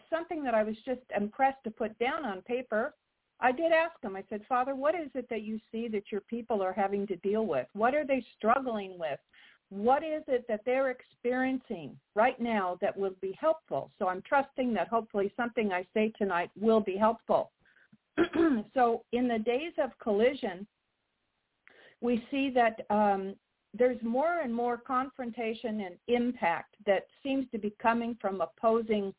something 0.10 0.44
that 0.44 0.54
I 0.54 0.64
was 0.64 0.76
just 0.86 1.02
impressed 1.16 1.64
to 1.64 1.72
put 1.72 1.98
down 1.98 2.26
on 2.26 2.42
paper. 2.42 2.94
I 3.40 3.52
did 3.52 3.72
ask 3.72 3.94
him, 4.02 4.16
I 4.16 4.24
said, 4.30 4.42
Father, 4.48 4.76
what 4.76 4.96
is 4.96 5.10
it 5.16 5.28
that 5.30 5.42
you 5.42 5.60
see 5.72 5.88
that 5.90 6.12
your 6.12 6.22
people 6.22 6.62
are 6.62 6.74
having 6.74 7.08
to 7.08 7.16
deal 7.18 7.46
with? 7.46 7.68
What 7.74 7.96
are 7.96 8.06
they 8.06 8.24
struggling 8.38 8.98
with? 8.98 9.20
What 9.70 10.04
is 10.04 10.24
it 10.28 10.46
that 10.48 10.62
they're 10.64 10.92
experiencing 10.92 11.98
right 12.14 12.40
now 12.40 12.78
that 12.82 12.96
will 12.96 13.16
be 13.20 13.36
helpful? 13.40 13.92
So 13.98 14.08
I'm 14.08 14.22
trusting 14.22 14.74
that 14.76 14.88
hopefully 14.88 15.34
something 15.36 15.72
I 15.72 15.86
say 15.94 16.14
tonight 16.18 16.52
will 16.60 16.80
be 16.80 16.96
helpful. 16.96 17.52
so 18.74 19.04
in 19.12 19.28
the 19.28 19.40
days 19.40 19.74
of 19.84 19.92
collision, 20.00 20.66
we 22.02 22.26
see 22.32 22.50
that 22.52 22.86
um, 22.90 23.36
there's 23.78 24.02
more 24.02 24.42
and 24.42 24.54
more 24.54 24.78
confrontation 24.78 25.82
and 25.82 25.96
impact 26.08 26.76
that 26.86 27.08
seems 27.24 27.46
to 27.52 27.58
be 27.58 27.74
coming 27.82 28.18
from 28.22 28.42
opposing 28.42 29.14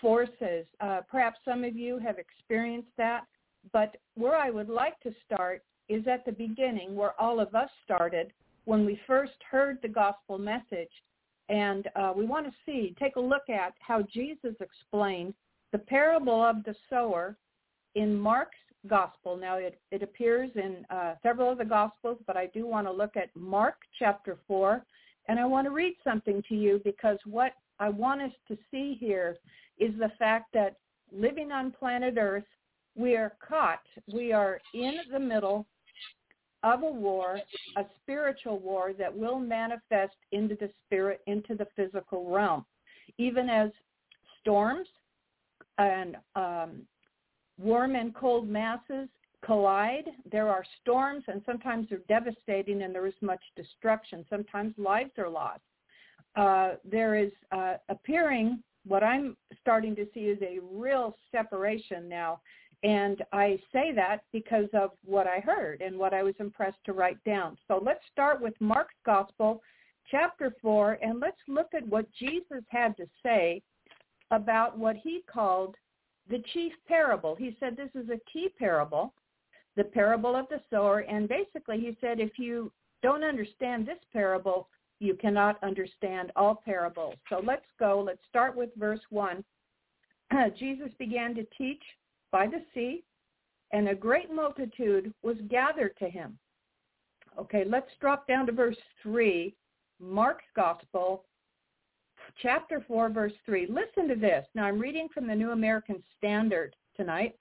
forces. 0.00 0.66
Uh, 0.80 1.00
perhaps 1.08 1.38
some 1.44 1.64
of 1.64 1.76
you 1.76 1.98
have 1.98 2.18
experienced 2.18 2.90
that, 2.96 3.24
but 3.72 3.96
where 4.14 4.36
I 4.36 4.50
would 4.50 4.68
like 4.68 4.98
to 5.00 5.12
start 5.24 5.62
is 5.88 6.06
at 6.06 6.24
the 6.24 6.32
beginning 6.32 6.96
where 6.96 7.18
all 7.20 7.40
of 7.40 7.54
us 7.54 7.70
started 7.84 8.32
when 8.64 8.84
we 8.84 8.98
first 9.06 9.34
heard 9.50 9.78
the 9.82 9.88
gospel 9.88 10.38
message. 10.38 10.90
And 11.48 11.88
uh, 11.94 12.12
we 12.16 12.24
want 12.24 12.46
to 12.46 12.52
see, 12.64 12.94
take 12.98 13.16
a 13.16 13.20
look 13.20 13.48
at 13.50 13.74
how 13.78 14.02
Jesus 14.02 14.54
explained 14.60 15.34
the 15.72 15.78
parable 15.78 16.42
of 16.42 16.64
the 16.64 16.74
sower 16.88 17.36
in 17.94 18.14
Mark's 18.14 18.56
gospel. 18.86 19.36
Now, 19.36 19.56
it, 19.56 19.80
it 19.90 20.02
appears 20.02 20.50
in 20.54 20.84
uh, 20.90 21.14
several 21.22 21.50
of 21.52 21.58
the 21.58 21.64
gospels, 21.64 22.18
but 22.26 22.36
I 22.36 22.46
do 22.46 22.66
want 22.66 22.86
to 22.86 22.92
look 22.92 23.16
at 23.16 23.34
Mark 23.34 23.76
chapter 23.98 24.38
4, 24.46 24.84
and 25.28 25.38
I 25.38 25.46
want 25.46 25.66
to 25.66 25.70
read 25.70 25.94
something 26.04 26.42
to 26.48 26.54
you 26.54 26.80
because 26.84 27.18
what 27.24 27.52
I 27.80 27.88
want 27.88 28.22
us 28.22 28.32
to 28.48 28.58
see 28.70 28.96
here 28.98 29.36
is 29.78 29.92
the 29.98 30.10
fact 30.18 30.52
that 30.54 30.76
living 31.12 31.50
on 31.50 31.72
planet 31.72 32.14
Earth, 32.18 32.44
we 32.94 33.16
are 33.16 33.32
caught, 33.46 33.82
we 34.12 34.32
are 34.32 34.60
in 34.74 34.94
the 35.10 35.18
middle 35.18 35.66
of 36.62 36.82
a 36.82 36.90
war, 36.90 37.38
a 37.76 37.84
spiritual 38.02 38.58
war 38.58 38.92
that 38.98 39.14
will 39.14 39.38
manifest 39.38 40.14
into 40.32 40.56
the 40.56 40.70
spirit, 40.84 41.20
into 41.26 41.54
the 41.54 41.66
physical 41.76 42.30
realm, 42.30 42.64
even 43.18 43.48
as 43.48 43.70
storms 44.40 44.88
and 45.78 46.16
um, 46.36 46.82
warm 47.58 47.94
and 47.94 48.14
cold 48.14 48.48
masses 48.48 49.08
collide. 49.44 50.08
There 50.30 50.48
are 50.48 50.64
storms, 50.80 51.24
and 51.28 51.42
sometimes 51.44 51.88
they're 51.88 51.98
devastating, 52.08 52.82
and 52.82 52.94
there 52.94 53.06
is 53.06 53.14
much 53.20 53.42
destruction. 53.56 54.24
Sometimes 54.30 54.74
lives 54.78 55.12
are 55.18 55.28
lost. 55.28 55.60
Uh, 56.36 56.72
there 56.84 57.14
is 57.14 57.30
uh, 57.52 57.74
appearing 57.88 58.62
what 58.86 59.02
I'm 59.02 59.36
starting 59.60 59.96
to 59.96 60.06
see 60.12 60.20
is 60.20 60.38
a 60.42 60.58
real 60.72 61.14
separation 61.32 62.08
now. 62.08 62.40
And 62.82 63.22
I 63.32 63.58
say 63.72 63.92
that 63.94 64.24
because 64.30 64.68
of 64.74 64.90
what 65.04 65.26
I 65.26 65.40
heard 65.40 65.80
and 65.80 65.98
what 65.98 66.12
I 66.12 66.22
was 66.22 66.34
impressed 66.38 66.84
to 66.84 66.92
write 66.92 67.22
down. 67.24 67.56
So 67.66 67.80
let's 67.82 68.02
start 68.12 68.42
with 68.42 68.52
Mark's 68.60 68.94
Gospel, 69.06 69.62
chapter 70.10 70.54
4, 70.60 70.98
and 71.02 71.18
let's 71.18 71.38
look 71.48 71.68
at 71.74 71.86
what 71.88 72.06
Jesus 72.12 72.62
had 72.68 72.94
to 72.98 73.06
say 73.22 73.62
about 74.30 74.78
what 74.78 74.96
he 74.96 75.22
called 75.32 75.76
the 76.28 76.42
chief 76.52 76.72
parable. 76.86 77.34
He 77.34 77.56
said 77.60 77.76
this 77.76 77.90
is 77.94 78.08
a 78.10 78.20
key 78.30 78.48
parable, 78.58 79.12
the 79.76 79.84
parable 79.84 80.34
of 80.34 80.46
the 80.48 80.60
sower. 80.70 81.00
And 81.00 81.28
basically 81.28 81.78
he 81.78 81.96
said 82.00 82.20
if 82.20 82.38
you 82.38 82.72
don't 83.02 83.24
understand 83.24 83.86
this 83.86 83.98
parable, 84.12 84.68
you 85.00 85.14
cannot 85.14 85.62
understand 85.62 86.32
all 86.36 86.62
parables. 86.64 87.14
So 87.28 87.42
let's 87.44 87.66
go. 87.78 88.02
Let's 88.04 88.22
start 88.28 88.56
with 88.56 88.70
verse 88.76 89.00
1. 89.10 89.44
Jesus 90.58 90.90
began 90.98 91.34
to 91.34 91.46
teach 91.58 91.82
by 92.32 92.46
the 92.46 92.62
sea, 92.72 93.04
and 93.72 93.88
a 93.88 93.94
great 93.94 94.32
multitude 94.32 95.12
was 95.22 95.36
gathered 95.50 95.96
to 95.98 96.08
him. 96.08 96.38
Okay, 97.38 97.64
let's 97.68 97.90
drop 98.00 98.26
down 98.26 98.46
to 98.46 98.52
verse 98.52 98.76
3, 99.02 99.54
Mark's 100.00 100.44
Gospel, 100.54 101.24
chapter 102.42 102.84
4, 102.86 103.10
verse 103.10 103.32
3. 103.46 103.66
Listen 103.68 104.08
to 104.08 104.14
this. 104.14 104.46
Now 104.54 104.64
I'm 104.64 104.78
reading 104.78 105.08
from 105.12 105.26
the 105.26 105.34
New 105.34 105.50
American 105.50 106.02
Standard 106.18 106.74
tonight. 106.96 107.36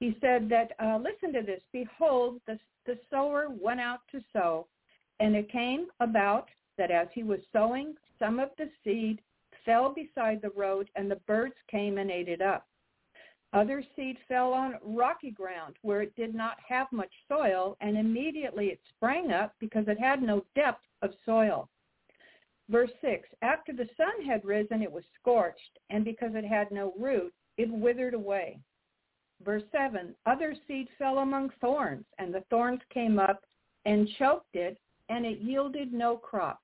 He 0.00 0.16
said 0.20 0.48
that, 0.50 0.72
uh, 0.82 0.98
listen 0.98 1.32
to 1.32 1.46
this. 1.46 1.62
Behold, 1.72 2.40
the, 2.46 2.58
the 2.86 2.98
sower 3.10 3.48
went 3.48 3.80
out 3.80 4.00
to 4.12 4.20
sow, 4.32 4.66
and 5.20 5.34
it 5.34 5.50
came 5.50 5.86
about 6.00 6.48
that 6.78 6.90
as 6.90 7.08
he 7.14 7.22
was 7.22 7.40
sowing, 7.52 7.94
some 8.18 8.40
of 8.40 8.50
the 8.58 8.68
seed 8.82 9.20
fell 9.64 9.94
beside 9.94 10.42
the 10.42 10.50
road, 10.50 10.90
and 10.96 11.10
the 11.10 11.20
birds 11.26 11.54
came 11.70 11.98
and 11.98 12.10
ate 12.10 12.28
it 12.28 12.42
up. 12.42 12.66
Other 13.52 13.84
seed 13.94 14.16
fell 14.26 14.52
on 14.52 14.74
rocky 14.82 15.30
ground 15.30 15.76
where 15.82 16.02
it 16.02 16.14
did 16.16 16.34
not 16.34 16.56
have 16.68 16.88
much 16.90 17.12
soil, 17.28 17.76
and 17.80 17.96
immediately 17.96 18.66
it 18.66 18.80
sprang 18.96 19.30
up 19.30 19.54
because 19.60 19.84
it 19.86 19.98
had 19.98 20.22
no 20.22 20.44
depth 20.56 20.82
of 21.02 21.12
soil. 21.24 21.68
Verse 22.70 22.90
6, 23.02 23.28
after 23.42 23.72
the 23.72 23.88
sun 23.96 24.24
had 24.24 24.44
risen, 24.44 24.82
it 24.82 24.90
was 24.90 25.04
scorched, 25.20 25.78
and 25.90 26.04
because 26.04 26.34
it 26.34 26.44
had 26.44 26.70
no 26.70 26.94
root, 26.98 27.32
it 27.58 27.70
withered 27.70 28.14
away. 28.14 28.58
Verse 29.44 29.64
7, 29.70 30.14
other 30.24 30.54
seed 30.66 30.88
fell 30.98 31.18
among 31.18 31.50
thorns, 31.60 32.06
and 32.18 32.32
the 32.32 32.44
thorns 32.48 32.80
came 32.92 33.18
up 33.18 33.44
and 33.84 34.08
choked 34.18 34.54
it, 34.54 34.78
and 35.10 35.26
it 35.26 35.40
yielded 35.40 35.92
no 35.92 36.16
crop. 36.16 36.60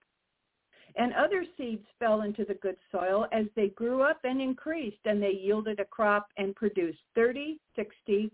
And 0.97 1.13
other 1.13 1.45
seeds 1.57 1.85
fell 1.99 2.23
into 2.23 2.45
the 2.45 2.55
good 2.55 2.77
soil 2.91 3.27
as 3.31 3.47
they 3.55 3.69
grew 3.69 4.03
up 4.03 4.21
and 4.25 4.41
increased, 4.41 5.05
and 5.05 5.23
they 5.23 5.33
yielded 5.33 5.79
a 5.79 5.85
crop 5.85 6.29
and 6.37 6.57
produced 6.57 6.99
thirty, 7.15 7.61
sixty, 7.77 8.33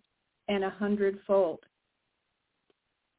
and 0.49 0.65
a 0.65 0.71
hundredfold. 0.71 1.61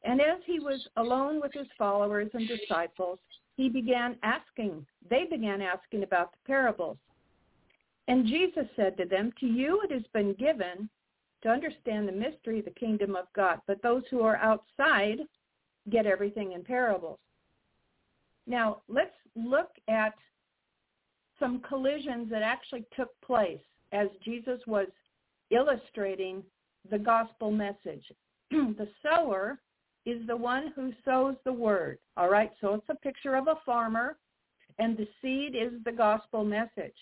And 0.03 0.21
as 0.21 0.39
he 0.45 0.59
was 0.59 0.87
alone 0.95 1.41
with 1.41 1.53
his 1.53 1.67
followers 1.77 2.29
and 2.33 2.47
disciples, 2.47 3.19
he 3.57 3.69
began 3.69 4.15
asking, 4.23 4.85
they 5.09 5.25
began 5.29 5.61
asking 5.61 6.03
about 6.03 6.31
the 6.31 6.37
parables. 6.45 6.97
And 8.07 8.25
Jesus 8.25 8.65
said 8.75 8.95
to 8.97 9.05
them, 9.05 9.33
To 9.39 9.47
you 9.47 9.81
it 9.83 9.91
has 9.91 10.03
been 10.13 10.33
given 10.35 10.89
to 11.41 11.49
understand 11.49 12.07
the 12.07 12.13
mystery 12.13 12.59
of 12.59 12.65
the 12.65 12.71
kingdom 12.71 13.15
of 13.15 13.25
God, 13.35 13.59
but 13.67 13.81
those 13.81 14.03
who 14.09 14.21
are 14.21 14.37
outside 14.37 15.19
get 15.89 16.05
everything 16.05 16.53
in 16.53 16.63
parables. 16.63 17.19
Now, 18.45 18.81
let's 18.87 19.11
look 19.35 19.71
at 19.87 20.13
some 21.39 21.61
collisions 21.67 22.29
that 22.29 22.43
actually 22.43 22.85
took 22.95 23.09
place 23.21 23.59
as 23.91 24.07
Jesus 24.23 24.59
was 24.67 24.87
illustrating 25.49 26.43
the 26.89 26.99
gospel 26.99 27.51
message. 27.51 28.03
the 28.51 28.87
sower 29.03 29.59
is 30.07 30.25
the 30.25 30.37
one 30.37 30.71
who 30.73 30.93
sows 31.03 31.35
the 31.43 31.51
word. 31.51 31.97
All 32.15 32.29
right, 32.29 32.51
so 32.61 32.75
it's 32.75 32.89
a 32.89 32.95
picture 32.95 33.35
of 33.35 33.47
a 33.49 33.59
farmer, 33.65 34.17
and 34.79 34.95
the 34.95 35.07
seed 35.21 35.53
is 35.53 35.73
the 35.83 35.91
gospel 35.91 36.45
message. 36.45 36.95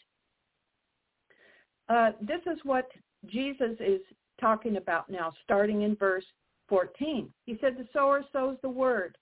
Uh, 1.88 2.12
this 2.20 2.42
is 2.48 2.58
what 2.64 2.90
Jesus 3.28 3.78
is 3.80 4.02
talking 4.42 4.78
about 4.78 5.08
now, 5.08 5.32
starting 5.44 5.84
in 5.84 5.96
verse 5.96 6.26
14. 6.68 7.32
He 7.46 7.60
said, 7.62 7.78
the 7.78 7.88
sower 7.94 8.24
sows 8.34 8.58
the 8.64 8.70
word. 8.70 9.16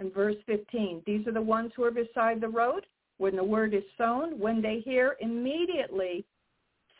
In 0.00 0.10
verse 0.10 0.36
15, 0.46 1.02
these 1.06 1.24
are 1.28 1.32
the 1.32 1.40
ones 1.40 1.70
who 1.76 1.84
are 1.84 1.92
beside 1.92 2.40
the 2.40 2.48
road. 2.48 2.84
When 3.18 3.36
the 3.36 3.44
word 3.44 3.74
is 3.74 3.84
sown, 3.96 4.40
when 4.40 4.60
they 4.60 4.80
hear, 4.80 5.16
immediately 5.20 6.24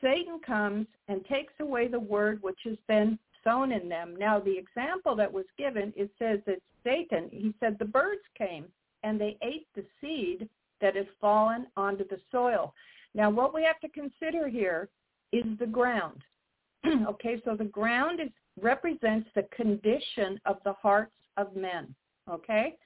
Satan 0.01 0.39
comes 0.47 0.87
and 1.09 1.25
takes 1.25 1.55
away 1.61 1.89
the 1.89 1.99
word 1.99 2.41
which 2.41 2.59
has 2.67 2.77
been 2.87 3.19
sown 3.45 3.73
in 3.73 3.89
them. 3.89 4.15
Now, 4.19 4.39
the 4.41 4.57
example 4.57 5.15
that 5.17 5.33
was 5.33 5.47
given, 5.59 5.93
it 5.97 6.11
says 6.19 6.41
that 6.47 6.61
Satan, 6.85 7.29
he 7.31 7.55
said 7.61 7.79
the 7.79 7.85
birds 7.85 8.23
came 8.37 8.67
and 9.03 9.21
they 9.21 9.37
ate 9.43 9.67
the 9.75 9.85
seed 10.01 10.49
that 10.81 10.97
had 10.97 11.09
fallen 11.21 11.67
onto 11.77 12.07
the 12.09 12.21
soil. 12.31 12.75
Now, 13.15 13.31
what 13.31 13.55
we 13.55 13.63
have 13.65 13.81
to 13.81 13.89
consider 13.89 14.49
here 14.49 14.89
is 15.33 15.45
the 15.59 15.67
ground. 15.67 16.23
okay, 17.07 17.41
so 17.45 17.55
the 17.57 17.65
ground 17.65 18.21
is 18.21 18.31
represents 18.61 19.29
the 19.35 19.45
condition 19.55 20.41
of 20.45 20.57
the 20.65 20.73
hearts 20.73 21.13
of 21.37 21.57
men. 21.57 21.95
Okay? 22.29 22.77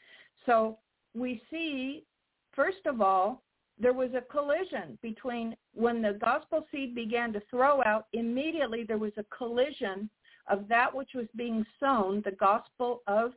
So 0.47 0.79
we 1.15 1.43
see, 1.51 2.05
first 2.55 2.87
of 2.87 3.01
all, 3.01 3.43
there 3.79 3.93
was 3.93 4.11
a 4.17 4.21
collision 4.21 4.99
between 5.03 5.57
when 5.75 6.01
the 6.01 6.19
gospel 6.21 6.65
seed 6.71 6.95
began 6.95 7.33
to 7.33 7.43
throw 7.51 7.83
out, 7.85 8.07
immediately 8.13 8.85
there 8.85 8.99
was 8.99 9.13
a 9.17 9.25
collision 9.37 10.09
of 10.49 10.69
that 10.69 10.95
which 10.95 11.11
was 11.15 11.27
being 11.37 11.65
sown, 11.81 12.23
the 12.25 12.33
gospel 12.33 13.03
of 13.07 13.33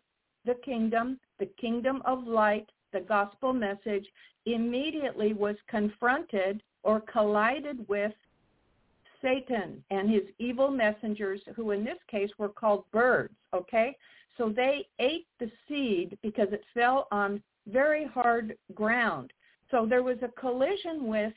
the 0.45 0.55
kingdom, 0.55 1.19
the 1.39 1.49
kingdom 1.59 2.01
of 2.05 2.25
light, 2.25 2.69
the 2.93 3.01
gospel 3.01 3.53
message, 3.53 4.05
immediately 4.45 5.33
was 5.33 5.55
confronted 5.67 6.63
or 6.83 7.01
collided 7.01 7.87
with 7.87 8.13
Satan 9.21 9.83
and 9.89 10.09
his 10.09 10.23
evil 10.39 10.69
messengers, 10.69 11.41
who 11.55 11.71
in 11.71 11.83
this 11.83 11.97
case 12.09 12.29
were 12.37 12.49
called 12.49 12.83
birds, 12.91 13.33
okay? 13.53 13.97
So 14.37 14.49
they 14.49 14.87
ate 14.99 15.27
the 15.39 15.51
seed 15.67 16.17
because 16.21 16.49
it 16.51 16.63
fell 16.73 17.07
on 17.11 17.41
very 17.67 18.05
hard 18.05 18.55
ground. 18.73 19.33
So 19.71 19.85
there 19.85 20.03
was 20.03 20.17
a 20.21 20.39
collision 20.39 21.07
with 21.07 21.33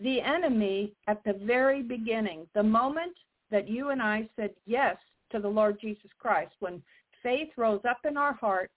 the 0.00 0.20
enemy 0.20 0.92
at 1.06 1.22
the 1.24 1.34
very 1.34 1.82
beginning. 1.82 2.48
The 2.54 2.62
moment 2.62 3.14
that 3.54 3.68
you 3.68 3.90
and 3.90 4.02
I 4.02 4.28
said 4.34 4.50
yes 4.66 4.96
to 5.30 5.38
the 5.38 5.46
Lord 5.46 5.78
Jesus 5.80 6.10
Christ, 6.18 6.50
when 6.58 6.82
faith 7.22 7.50
rose 7.56 7.82
up 7.88 8.00
in 8.04 8.16
our 8.16 8.32
heart, 8.32 8.72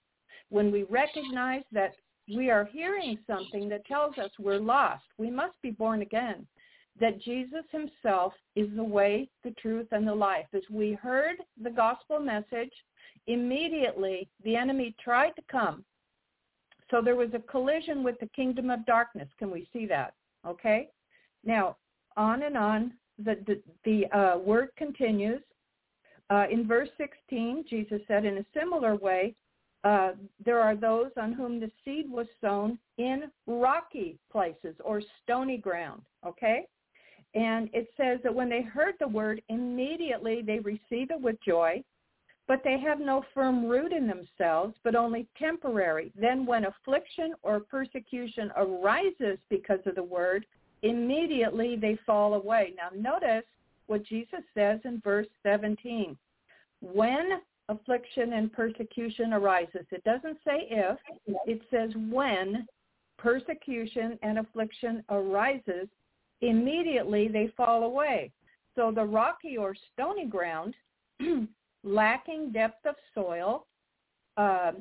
when 0.49 0.71
we 0.71 0.83
recognize 0.83 1.63
that 1.71 1.95
we 2.35 2.51
are 2.51 2.65
hearing 2.65 3.17
something 3.25 3.67
that 3.69 3.87
tells 3.87 4.19
us 4.19 4.29
we're 4.37 4.59
lost, 4.59 5.03
we 5.17 5.31
must 5.31 5.59
be 5.63 5.71
born 5.71 6.03
again 6.03 6.45
that 6.99 7.19
Jesus 7.21 7.63
himself 7.71 8.33
is 8.55 8.67
the 8.75 8.83
way, 8.83 9.27
the 9.43 9.51
truth, 9.51 9.87
and 9.91 10.07
the 10.07 10.13
life. 10.13 10.45
As 10.53 10.61
we 10.71 10.93
heard 10.93 11.37
the 11.63 11.71
gospel 11.71 12.19
message, 12.19 12.71
immediately 13.25 14.29
the 14.43 14.55
enemy 14.55 14.95
tried 15.03 15.31
to 15.31 15.43
come. 15.51 15.83
So 16.91 17.01
there 17.01 17.15
was 17.15 17.29
a 17.33 17.51
collision 17.51 18.03
with 18.03 18.19
the 18.19 18.29
kingdom 18.35 18.69
of 18.69 18.85
darkness. 18.85 19.27
Can 19.39 19.49
we 19.49 19.67
see 19.73 19.87
that? 19.87 20.13
Okay? 20.45 20.89
Now, 21.43 21.77
on 22.15 22.43
and 22.43 22.55
on, 22.55 22.93
the, 23.23 23.37
the, 23.45 23.61
the 23.85 24.17
uh, 24.17 24.37
word 24.37 24.69
continues. 24.77 25.41
Uh, 26.29 26.45
in 26.51 26.67
verse 26.67 26.89
16, 26.97 27.65
Jesus 27.69 28.01
said, 28.07 28.25
in 28.25 28.37
a 28.37 28.45
similar 28.53 28.95
way, 28.95 29.33
uh, 29.83 30.11
there 30.43 30.59
are 30.59 30.75
those 30.75 31.11
on 31.17 31.31
whom 31.31 31.59
the 31.59 31.71
seed 31.85 32.09
was 32.09 32.27
sown 32.41 32.77
in 32.97 33.23
rocky 33.45 34.17
places 34.31 34.75
or 34.83 35.01
stony 35.23 35.57
ground. 35.57 36.01
Okay? 36.25 36.65
And 37.35 37.69
it 37.73 37.87
says 37.95 38.19
that 38.23 38.33
when 38.33 38.49
they 38.49 38.61
heard 38.61 38.95
the 38.99 39.07
word, 39.07 39.41
immediately 39.49 40.41
they 40.41 40.59
receive 40.59 41.11
it 41.11 41.21
with 41.21 41.35
joy, 41.45 41.83
but 42.47 42.61
they 42.63 42.79
have 42.79 42.99
no 42.99 43.23
firm 43.33 43.65
root 43.65 43.91
in 43.91 44.07
themselves, 44.07 44.73
but 44.83 44.95
only 44.95 45.27
temporary. 45.37 46.11
Then 46.19 46.45
when 46.45 46.65
affliction 46.65 47.33
or 47.43 47.59
persecution 47.59 48.51
arises 48.55 49.37
because 49.49 49.79
of 49.85 49.95
the 49.95 50.03
word, 50.03 50.45
immediately 50.83 51.75
they 51.75 51.97
fall 52.05 52.35
away. 52.35 52.73
Now 52.75 52.89
notice 52.95 53.45
what 53.87 54.03
Jesus 54.03 54.41
says 54.53 54.79
in 54.85 55.01
verse 55.03 55.27
17. 55.43 56.17
When 56.81 57.29
affliction 57.69 58.33
and 58.33 58.51
persecution 58.51 59.33
arises, 59.33 59.85
it 59.91 60.03
doesn't 60.03 60.37
say 60.45 60.67
if, 60.69 60.97
it 61.45 61.61
says 61.71 61.91
when 62.09 62.67
persecution 63.17 64.17
and 64.21 64.39
affliction 64.39 65.03
arises, 65.09 65.87
immediately 66.41 67.27
they 67.27 67.51
fall 67.57 67.83
away. 67.83 68.31
So 68.75 68.91
the 68.93 69.03
rocky 69.03 69.57
or 69.57 69.75
stony 69.93 70.27
ground, 70.27 70.75
lacking 71.83 72.51
depth 72.51 72.85
of 72.85 72.95
soil, 73.13 73.65
uh, 74.37 74.73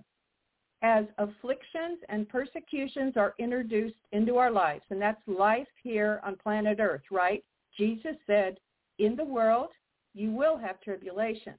as 0.86 1.04
afflictions 1.18 1.98
and 2.08 2.28
persecutions 2.28 3.14
are 3.16 3.34
introduced 3.40 3.96
into 4.12 4.36
our 4.36 4.52
lives, 4.52 4.84
and 4.90 5.02
that's 5.02 5.20
life 5.26 5.66
here 5.82 6.20
on 6.22 6.36
planet 6.36 6.78
Earth, 6.80 7.02
right? 7.10 7.42
Jesus 7.76 8.14
said, 8.24 8.56
in 9.00 9.16
the 9.16 9.24
world, 9.24 9.70
you 10.14 10.30
will 10.30 10.56
have 10.56 10.80
tribulation. 10.80 11.54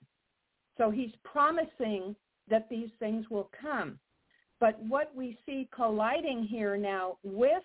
So 0.77 0.89
he's 0.89 1.11
promising 1.25 2.15
that 2.49 2.69
these 2.69 2.89
things 2.99 3.25
will 3.29 3.51
come. 3.61 3.99
But 4.61 4.79
what 4.79 5.13
we 5.13 5.37
see 5.45 5.67
colliding 5.75 6.43
here 6.43 6.77
now 6.77 7.17
with 7.21 7.63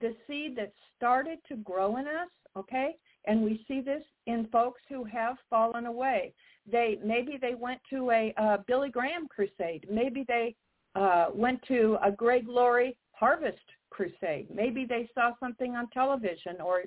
the 0.00 0.16
seed 0.26 0.56
that 0.56 0.72
started 0.96 1.40
to 1.48 1.56
grow 1.56 1.98
in 1.98 2.06
us, 2.06 2.30
okay? 2.56 2.96
And 3.26 3.42
we 3.42 3.62
see 3.68 3.82
this 3.82 4.02
in 4.26 4.48
folks 4.50 4.80
who 4.88 5.04
have 5.04 5.36
fallen 5.50 5.84
away. 5.84 6.32
They 6.70 6.98
maybe 7.04 7.38
they 7.40 7.54
went 7.54 7.80
to 7.90 8.10
a 8.10 8.32
uh, 8.38 8.58
Billy 8.66 8.88
Graham 8.88 9.28
crusade. 9.28 9.86
Maybe 9.90 10.24
they 10.26 10.56
uh, 10.96 11.26
went 11.34 11.62
to 11.68 11.98
a 12.02 12.10
Greg 12.10 12.48
Laurie 12.48 12.96
harvest 13.12 13.58
crusade. 13.90 14.48
Maybe 14.52 14.84
they 14.84 15.08
saw 15.14 15.32
something 15.38 15.76
on 15.76 15.88
television 15.90 16.60
or 16.60 16.82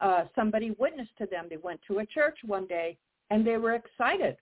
uh, 0.00 0.24
somebody 0.34 0.76
witnessed 0.78 1.16
to 1.18 1.26
them. 1.26 1.46
They 1.48 1.56
went 1.56 1.80
to 1.88 1.98
a 1.98 2.06
church 2.06 2.38
one 2.44 2.66
day 2.66 2.96
and 3.30 3.46
they 3.46 3.56
were 3.56 3.74
excited 3.74 4.36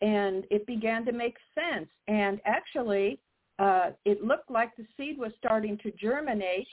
and 0.00 0.44
it 0.50 0.64
began 0.66 1.04
to 1.06 1.12
make 1.12 1.36
sense. 1.54 1.88
And 2.06 2.40
actually, 2.44 3.18
uh, 3.58 3.90
it 4.04 4.22
looked 4.22 4.50
like 4.50 4.76
the 4.76 4.86
seed 4.96 5.18
was 5.18 5.32
starting 5.38 5.76
to 5.78 5.90
germinate. 5.92 6.68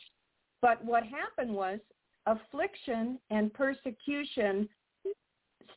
But 0.62 0.84
what 0.86 1.04
happened 1.04 1.54
was 1.54 1.80
affliction 2.28 3.20
and 3.32 3.54
persecution 3.54 4.70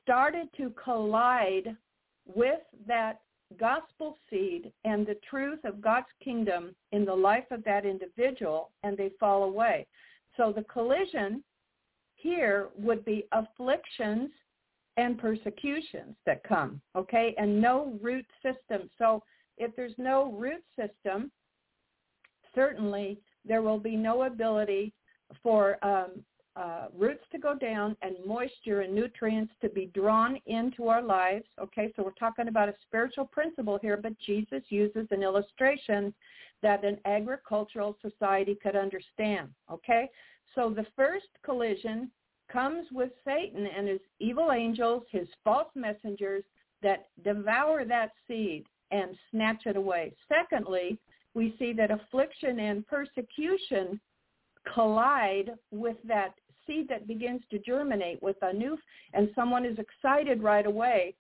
started 0.03 0.49
to 0.59 0.73
collide 0.83 1.75
with 2.27 2.61
that 2.87 3.21
gospel 3.59 4.17
seed 4.29 4.73
and 4.85 5.07
the 5.07 5.19
truth 5.29 5.61
of 5.65 5.81
God's 5.81 6.07
kingdom 6.23 6.75
in 6.93 7.05
the 7.05 7.15
life 7.15 7.51
of 7.51 7.65
that 7.65 7.87
individual, 7.87 8.71
and 8.83 8.97
they 8.97 9.11
fall 9.19 9.45
away. 9.45 9.87
So 10.37 10.53
the 10.53 10.65
collision 10.65 11.43
here 12.15 12.69
would 12.77 13.05
be 13.05 13.25
afflictions 13.33 14.31
and 14.97 15.19
persecutions 15.19 16.17
that 16.27 16.43
come, 16.43 16.81
okay, 16.97 17.35
and 17.39 17.61
no 17.61 17.97
root 18.03 18.27
system. 18.43 18.91
So 18.99 19.23
if 19.57 19.75
there's 19.77 19.95
no 19.97 20.33
root 20.33 20.63
system, 20.77 21.31
certainly 22.55 23.19
there 23.45 23.63
will 23.63 23.79
be 23.79 23.97
no 23.97 24.25
ability 24.25 24.93
for 25.43 25.83
um, 25.85 26.25
uh, 26.57 26.87
roots 26.97 27.25
to 27.31 27.39
go 27.39 27.55
down 27.55 27.97
and 28.03 28.17
moisture 28.27 28.81
and 28.81 28.95
nutrients 28.95 29.53
to 29.61 29.69
be 29.69 29.87
drawn 29.95 30.39
into 30.47 30.89
our 30.89 31.03
lives. 31.03 31.47
Okay, 31.61 31.93
so 31.95 32.03
we're 32.03 32.11
talking 32.13 32.49
about 32.49 32.69
a 32.69 32.75
spiritual 32.83 33.27
principle 33.27 33.79
here, 33.81 33.97
but 33.97 34.19
Jesus 34.19 34.63
uses 34.69 35.07
an 35.11 35.23
illustration 35.23 36.13
that 36.63 36.85
an 36.85 36.99
agricultural 37.05 37.97
society 38.03 38.57
could 38.61 38.75
understand. 38.75 39.49
Okay, 39.71 40.11
so 40.55 40.71
the 40.71 40.87
first 40.97 41.29
collision 41.45 42.11
comes 42.51 42.87
with 42.91 43.11
Satan 43.25 43.67
and 43.67 43.87
his 43.87 44.01
evil 44.19 44.51
angels, 44.53 45.05
his 45.11 45.29
false 45.45 45.69
messengers 45.75 46.43
that 46.83 47.09
devour 47.23 47.85
that 47.85 48.13
seed 48.27 48.65
and 48.91 49.17
snatch 49.31 49.67
it 49.67 49.77
away. 49.77 50.13
Secondly, 50.29 50.99
we 51.35 51.55
see 51.59 51.73
that 51.75 51.91
affliction 51.91 52.59
and 52.59 52.87
persecution 52.87 54.01
collide 54.75 55.53
with 55.71 55.97
that 56.05 56.35
seed 56.67 56.89
that 56.89 57.09
begins 57.09 57.41
to 57.51 57.59
germinate 57.59 58.23
with 58.23 58.37
a 58.43 58.53
new, 58.53 58.79
and 59.15 59.31
someone 59.35 59.65
is 59.65 59.79
excited 59.79 60.43
right 60.43 60.67
away, 60.67 61.15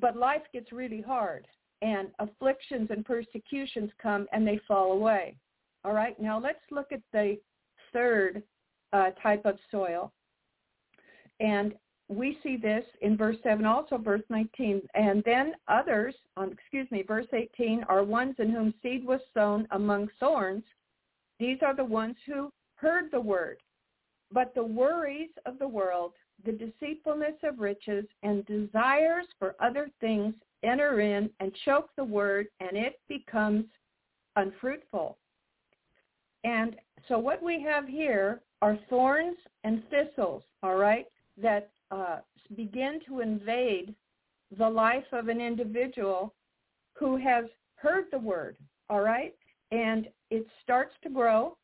but 0.00 0.16
life 0.16 0.42
gets 0.52 0.72
really 0.72 1.02
hard 1.02 1.46
and 1.82 2.08
afflictions 2.18 2.88
and 2.90 3.04
persecutions 3.04 3.90
come 4.02 4.26
and 4.32 4.46
they 4.46 4.60
fall 4.66 4.92
away. 4.92 5.36
All 5.84 5.92
right, 5.92 6.18
now 6.20 6.38
let's 6.38 6.58
look 6.70 6.92
at 6.92 7.02
the 7.12 7.38
third 7.92 8.42
uh, 8.92 9.10
type 9.22 9.44
of 9.44 9.58
soil. 9.70 10.12
And 11.40 11.74
we 12.08 12.38
see 12.42 12.56
this 12.56 12.84
in 13.00 13.16
verse 13.16 13.36
7, 13.42 13.64
also 13.64 13.98
verse 13.98 14.22
19. 14.28 14.82
And 14.94 15.22
then 15.24 15.52
others, 15.68 16.14
um, 16.36 16.50
excuse 16.50 16.90
me, 16.90 17.02
verse 17.06 17.26
18, 17.32 17.84
are 17.88 18.02
ones 18.02 18.34
in 18.38 18.50
whom 18.50 18.74
seed 18.82 19.04
was 19.04 19.20
sown 19.34 19.68
among 19.70 20.08
thorns. 20.18 20.64
These 21.38 21.58
are 21.64 21.76
the 21.76 21.84
ones 21.84 22.16
who 22.26 22.50
heard 22.80 23.10
the 23.10 23.20
word. 23.20 23.58
But 24.32 24.54
the 24.54 24.64
worries 24.64 25.30
of 25.46 25.58
the 25.58 25.68
world, 25.68 26.12
the 26.44 26.52
deceitfulness 26.52 27.34
of 27.42 27.60
riches, 27.60 28.04
and 28.22 28.44
desires 28.46 29.26
for 29.38 29.54
other 29.60 29.90
things 30.00 30.34
enter 30.62 31.00
in 31.00 31.30
and 31.40 31.52
choke 31.64 31.90
the 31.96 32.04
word, 32.04 32.48
and 32.60 32.76
it 32.76 33.00
becomes 33.08 33.64
unfruitful. 34.36 35.16
And 36.44 36.76
so 37.08 37.18
what 37.18 37.42
we 37.42 37.62
have 37.62 37.86
here 37.86 38.40
are 38.60 38.78
thorns 38.88 39.38
and 39.64 39.82
thistles, 39.90 40.42
all 40.62 40.76
right? 40.76 41.06
that 41.42 41.70
uh, 41.90 42.18
begin 42.56 43.00
to 43.06 43.20
invade 43.20 43.94
the 44.58 44.68
life 44.68 45.04
of 45.12 45.28
an 45.28 45.40
individual 45.40 46.34
who 46.94 47.16
has 47.16 47.44
heard 47.76 48.06
the 48.10 48.18
word, 48.18 48.56
all 48.88 49.00
right? 49.00 49.34
And 49.70 50.08
it 50.30 50.46
starts 50.62 50.94
to 51.02 51.10
grow, 51.10 51.56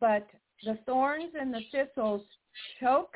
but 0.00 0.28
the 0.64 0.78
thorns 0.86 1.32
and 1.38 1.52
the 1.52 1.62
thistles 1.70 2.22
choke 2.80 3.14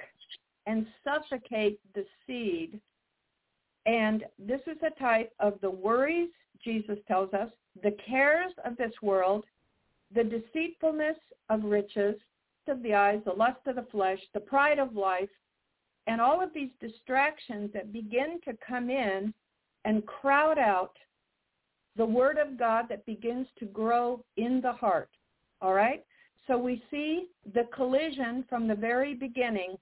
and 0.67 0.87
suffocate 1.05 1.81
the 1.95 2.05
seed. 2.27 2.81
And 3.87 4.25
this 4.39 4.61
is 4.67 4.79
a 4.83 4.99
type 4.99 5.33
of 5.39 5.55
the 5.61 5.71
worries, 5.71 6.31
Jesus 6.63 6.99
tells 7.07 7.33
us, 7.33 7.51
the 7.83 7.97
cares 8.09 8.53
of 8.65 8.77
this 8.77 8.93
world, 9.03 9.45
the 10.15 10.25
deceitfulness 10.25 11.17
of 11.51 11.65
riches, 11.65 12.17
of 12.69 12.83
the 12.83 12.95
eyes, 12.95 13.21
the 13.25 13.33
lust 13.33 13.61
of 13.67 13.77
the 13.77 13.87
flesh, 13.93 14.19
the 14.35 14.41
pride 14.41 14.81
of 14.81 14.97
life, 14.97 15.29
and 16.09 16.21
all 16.21 16.43
of 16.43 16.53
these 16.53 16.71
distractions 16.81 17.71
that 17.73 17.93
begin 17.93 18.41
to 18.45 18.57
come 18.67 18.91
in 18.91 19.33
and 19.85 20.05
crowd 20.07 20.59
out 20.59 20.97
the 21.97 22.05
word 22.05 22.39
of 22.39 22.59
God 22.59 22.87
that 22.89 23.07
begins 23.07 23.47
to 23.59 23.67
grow 23.67 24.25
in 24.37 24.61
the 24.61 24.73
heart. 24.73 25.11
All 25.61 25.73
right? 25.73 26.05
So 26.47 26.57
we 26.57 26.83
see 26.91 27.27
the 27.55 27.69
collision 27.75 28.45
from 28.49 28.69
the 28.69 28.75
very 28.75 29.15
beginning. 29.15 29.77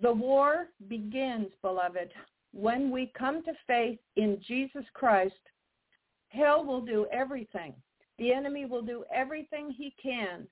The 0.00 0.12
war 0.12 0.68
begins, 0.88 1.48
beloved, 1.62 2.10
when 2.52 2.90
we 2.90 3.12
come 3.16 3.42
to 3.44 3.52
faith 3.66 3.98
in 4.16 4.40
Jesus 4.46 4.84
Christ. 4.94 5.34
Hell 6.28 6.64
will 6.64 6.80
do 6.80 7.06
everything. 7.12 7.74
The 8.18 8.32
enemy 8.32 8.64
will 8.64 8.82
do 8.82 9.04
everything 9.12 9.70
he 9.70 9.94
can 10.00 10.46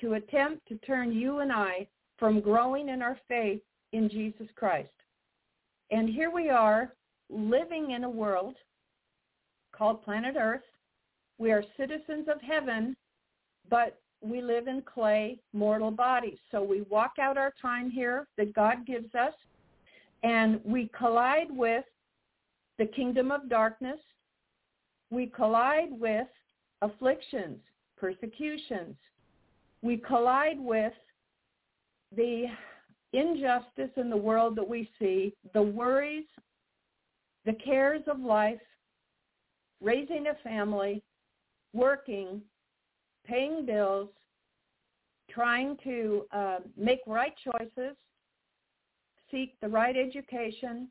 to 0.00 0.14
attempt 0.14 0.66
to 0.68 0.78
turn 0.78 1.12
you 1.12 1.40
and 1.40 1.52
I 1.52 1.86
from 2.18 2.40
growing 2.40 2.88
in 2.88 3.02
our 3.02 3.18
faith 3.28 3.60
in 3.92 4.08
Jesus 4.08 4.46
Christ. 4.56 4.88
And 5.90 6.08
here 6.08 6.30
we 6.30 6.48
are 6.48 6.94
living 7.28 7.90
in 7.90 8.04
a 8.04 8.10
world 8.10 8.54
called 9.72 10.04
planet 10.04 10.36
Earth. 10.38 10.62
We 11.38 11.52
are 11.52 11.64
citizens 11.76 12.28
of 12.28 12.40
heaven, 12.40 12.96
but 13.68 14.00
we 14.22 14.42
live 14.42 14.68
in 14.68 14.82
clay, 14.82 15.38
mortal 15.52 15.90
bodies. 15.90 16.38
So 16.50 16.62
we 16.62 16.82
walk 16.82 17.12
out 17.20 17.38
our 17.38 17.52
time 17.60 17.90
here 17.90 18.26
that 18.36 18.54
God 18.54 18.86
gives 18.86 19.14
us, 19.14 19.32
and 20.22 20.60
we 20.64 20.90
collide 20.96 21.50
with 21.50 21.84
the 22.78 22.86
kingdom 22.86 23.30
of 23.30 23.48
darkness. 23.48 23.98
We 25.10 25.26
collide 25.26 25.88
with 25.90 26.28
afflictions, 26.82 27.58
persecutions. 27.96 28.96
We 29.82 29.96
collide 29.96 30.58
with 30.58 30.92
the 32.14 32.46
injustice 33.12 33.90
in 33.96 34.10
the 34.10 34.16
world 34.16 34.56
that 34.56 34.68
we 34.68 34.88
see, 34.98 35.34
the 35.54 35.62
worries, 35.62 36.26
the 37.46 37.54
cares 37.54 38.02
of 38.06 38.20
life, 38.20 38.60
raising 39.80 40.26
a 40.26 40.34
family, 40.44 41.02
working, 41.72 42.42
paying 43.26 43.64
bills, 43.64 44.08
trying 45.30 45.76
to 45.84 46.26
uh, 46.32 46.58
make 46.76 47.00
right 47.06 47.34
choices, 47.44 47.96
seek 49.30 49.54
the 49.60 49.68
right 49.68 49.96
education, 49.96 50.88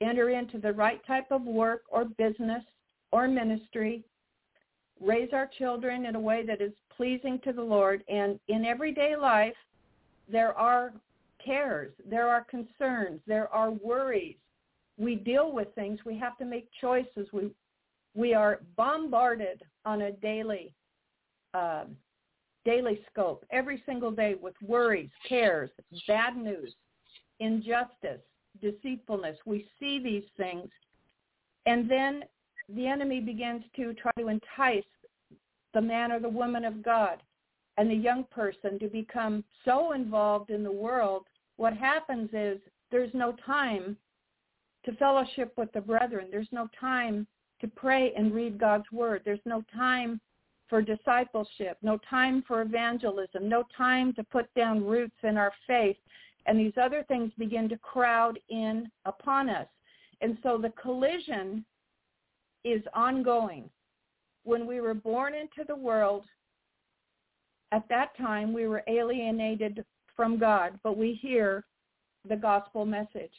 enter 0.00 0.30
into 0.30 0.58
the 0.58 0.72
right 0.72 1.00
type 1.06 1.30
of 1.30 1.42
work 1.42 1.82
or 1.88 2.04
business 2.04 2.62
or 3.12 3.28
ministry, 3.28 4.04
raise 5.00 5.30
our 5.32 5.48
children 5.58 6.06
in 6.06 6.16
a 6.16 6.20
way 6.20 6.44
that 6.44 6.60
is 6.60 6.72
pleasing 6.96 7.40
to 7.44 7.52
the 7.52 7.62
Lord. 7.62 8.02
And 8.08 8.38
in 8.48 8.64
everyday 8.64 9.16
life, 9.16 9.54
there 10.30 10.56
are 10.58 10.92
cares, 11.44 11.92
there 12.08 12.28
are 12.28 12.44
concerns, 12.44 13.20
there 13.26 13.52
are 13.52 13.70
worries. 13.70 14.36
We 14.98 15.14
deal 15.14 15.52
with 15.52 15.68
things. 15.74 16.00
We 16.04 16.18
have 16.18 16.38
to 16.38 16.44
make 16.44 16.68
choices. 16.80 17.28
We 17.32 17.50
we 18.14 18.32
are 18.32 18.60
bombarded 18.76 19.62
on 19.84 20.00
a 20.02 20.12
daily 20.12 20.72
uh, 21.54 21.84
daily 22.64 23.00
scope 23.10 23.44
every 23.50 23.82
single 23.86 24.10
day 24.10 24.34
with 24.40 24.54
worries, 24.62 25.10
cares, 25.28 25.70
bad 26.06 26.36
news, 26.36 26.74
injustice, 27.40 28.20
deceitfulness. 28.60 29.36
We 29.46 29.68
see 29.78 29.98
these 29.98 30.28
things, 30.36 30.68
and 31.66 31.90
then 31.90 32.24
the 32.74 32.86
enemy 32.86 33.20
begins 33.20 33.62
to 33.76 33.94
try 33.94 34.10
to 34.18 34.28
entice 34.28 34.84
the 35.74 35.80
man 35.80 36.10
or 36.10 36.18
the 36.18 36.28
woman 36.28 36.64
of 36.64 36.82
God 36.82 37.22
and 37.76 37.90
the 37.90 37.94
young 37.94 38.24
person 38.30 38.78
to 38.78 38.88
become 38.88 39.44
so 39.64 39.92
involved 39.92 40.50
in 40.50 40.62
the 40.62 40.72
world, 40.72 41.24
what 41.56 41.76
happens 41.76 42.30
is 42.32 42.58
there's 42.90 43.12
no 43.12 43.34
time 43.44 43.96
to 44.84 44.92
fellowship 44.92 45.52
with 45.56 45.70
the 45.72 45.80
brethren. 45.80 46.28
There's 46.30 46.48
no 46.52 46.68
time 46.78 47.26
to 47.60 47.68
pray 47.68 48.12
and 48.16 48.34
read 48.34 48.58
God's 48.58 48.90
word. 48.92 49.22
There's 49.24 49.38
no 49.44 49.62
time 49.74 50.20
for 50.68 50.82
discipleship, 50.82 51.78
no 51.82 51.98
time 52.10 52.42
for 52.46 52.62
evangelism, 52.62 53.48
no 53.48 53.64
time 53.76 54.12
to 54.14 54.24
put 54.24 54.52
down 54.54 54.84
roots 54.84 55.16
in 55.22 55.36
our 55.36 55.52
faith. 55.66 55.96
And 56.46 56.58
these 56.58 56.72
other 56.80 57.04
things 57.08 57.32
begin 57.38 57.68
to 57.68 57.78
crowd 57.78 58.38
in 58.48 58.90
upon 59.04 59.48
us. 59.48 59.68
And 60.20 60.38
so 60.42 60.58
the 60.58 60.72
collision 60.80 61.64
is 62.64 62.82
ongoing. 62.94 63.68
When 64.44 64.66
we 64.66 64.80
were 64.80 64.94
born 64.94 65.34
into 65.34 65.64
the 65.66 65.76
world, 65.76 66.24
at 67.72 67.88
that 67.88 68.16
time 68.16 68.52
we 68.52 68.66
were 68.66 68.84
alienated 68.86 69.84
from 70.14 70.38
God, 70.38 70.78
but 70.82 70.96
we 70.96 71.18
hear 71.20 71.64
the 72.28 72.36
gospel 72.36 72.84
message. 72.84 73.32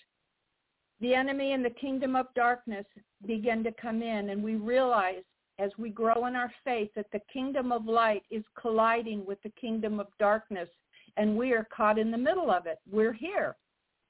The 0.99 1.13
enemy 1.13 1.53
and 1.53 1.63
the 1.63 1.69
kingdom 1.69 2.15
of 2.15 2.33
darkness 2.35 2.85
begin 3.25 3.63
to 3.63 3.71
come 3.71 4.01
in, 4.01 4.29
and 4.29 4.43
we 4.43 4.55
realize 4.55 5.23
as 5.59 5.71
we 5.77 5.89
grow 5.89 6.25
in 6.25 6.35
our 6.35 6.51
faith 6.63 6.89
that 6.95 7.11
the 7.11 7.21
kingdom 7.31 7.71
of 7.71 7.85
light 7.85 8.23
is 8.29 8.43
colliding 8.59 9.25
with 9.25 9.41
the 9.43 9.51
kingdom 9.59 9.99
of 9.99 10.07
darkness, 10.19 10.69
and 11.17 11.35
we 11.35 11.51
are 11.53 11.67
caught 11.75 11.97
in 11.97 12.11
the 12.11 12.17
middle 12.17 12.51
of 12.51 12.65
it. 12.67 12.79
We're 12.89 13.13
here, 13.13 13.55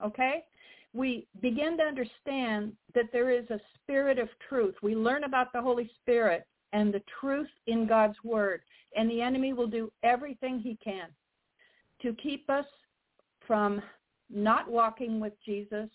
okay? 0.04 0.44
We 0.94 1.28
begin 1.42 1.78
to 1.78 1.84
understand 1.84 2.74
that 2.96 3.12
there 3.14 3.30
is 3.32 3.50
a 3.50 3.62
spirit 3.76 4.20
of 4.20 4.30
truth. 4.50 4.76
We 4.82 4.96
learn 4.96 5.24
about 5.24 5.54
the 5.54 5.62
Holy 5.62 5.90
Spirit 6.02 6.46
and 6.74 6.94
the 6.94 7.04
truth 7.20 7.50
in 7.68 7.88
God's 7.88 8.18
word, 8.24 8.62
and 8.96 9.10
the 9.10 9.22
enemy 9.22 9.54
will 9.54 9.68
do 9.68 9.92
everything 10.04 10.60
he 10.60 10.78
can 10.84 11.08
to 12.02 12.14
keep 12.22 12.50
us 12.50 12.66
from 13.46 13.82
not 14.30 14.70
walking 14.70 15.20
with 15.20 15.34
Jesus, 15.46 15.90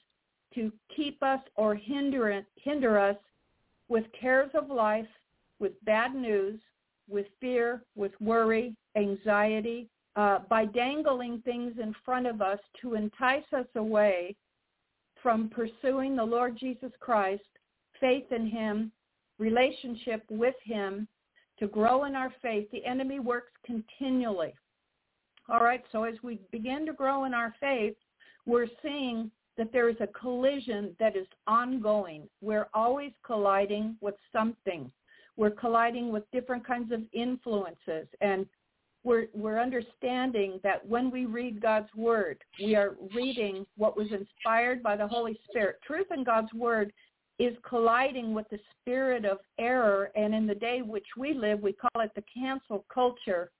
to 0.54 0.72
keep 0.94 1.22
us 1.22 1.40
or 1.56 1.74
hinder, 1.74 2.42
hinder 2.56 2.98
us 2.98 3.16
with 3.88 4.04
cares 4.18 4.50
of 4.54 4.70
life, 4.70 5.06
with 5.62 5.82
bad 5.84 6.14
news, 6.14 6.60
with 7.08 7.26
fear, 7.40 7.84
with 7.94 8.12
worry, 8.20 8.74
anxiety, 8.96 9.88
uh, 10.16 10.40
by 10.50 10.66
dangling 10.66 11.40
things 11.42 11.72
in 11.80 11.94
front 12.04 12.26
of 12.26 12.42
us 12.42 12.58
to 12.82 12.94
entice 12.94 13.50
us 13.56 13.66
away 13.76 14.36
from 15.22 15.48
pursuing 15.48 16.16
the 16.16 16.24
Lord 16.24 16.58
Jesus 16.58 16.90
Christ, 17.00 17.44
faith 18.00 18.30
in 18.32 18.46
him, 18.46 18.90
relationship 19.38 20.24
with 20.28 20.56
him, 20.64 21.06
to 21.60 21.68
grow 21.68 22.04
in 22.04 22.16
our 22.16 22.32
faith, 22.42 22.68
the 22.72 22.84
enemy 22.84 23.20
works 23.20 23.52
continually. 23.64 24.52
All 25.48 25.60
right, 25.60 25.84
so 25.92 26.02
as 26.02 26.14
we 26.22 26.40
begin 26.50 26.84
to 26.86 26.92
grow 26.92 27.24
in 27.24 27.34
our 27.34 27.54
faith, 27.60 27.94
we're 28.46 28.66
seeing 28.82 29.30
that 29.56 29.72
there 29.72 29.88
is 29.88 29.96
a 30.00 30.08
collision 30.08 30.96
that 30.98 31.14
is 31.14 31.26
ongoing. 31.46 32.28
We're 32.40 32.68
always 32.74 33.12
colliding 33.24 33.96
with 34.00 34.16
something. 34.32 34.90
We're 35.36 35.50
colliding 35.50 36.12
with 36.12 36.30
different 36.32 36.66
kinds 36.66 36.92
of 36.92 37.02
influences 37.12 38.06
and 38.20 38.46
we're, 39.04 39.26
we're 39.34 39.60
understanding 39.60 40.60
that 40.62 40.86
when 40.86 41.10
we 41.10 41.26
read 41.26 41.60
God's 41.60 41.92
word, 41.96 42.38
we 42.60 42.76
are 42.76 42.94
reading 43.14 43.66
what 43.76 43.96
was 43.96 44.06
inspired 44.12 44.82
by 44.82 44.96
the 44.96 45.08
Holy 45.08 45.38
Spirit. 45.48 45.80
Truth 45.84 46.08
in 46.14 46.22
God's 46.22 46.52
word 46.52 46.92
is 47.38 47.56
colliding 47.68 48.32
with 48.32 48.48
the 48.50 48.60
spirit 48.80 49.24
of 49.24 49.38
error, 49.58 50.12
and 50.14 50.34
in 50.34 50.46
the 50.46 50.54
day 50.54 50.82
which 50.82 51.06
we 51.16 51.34
live, 51.34 51.60
we 51.60 51.72
call 51.72 52.02
it 52.02 52.12
the 52.14 52.22
cancel 52.32 52.84
culture, 52.92 53.50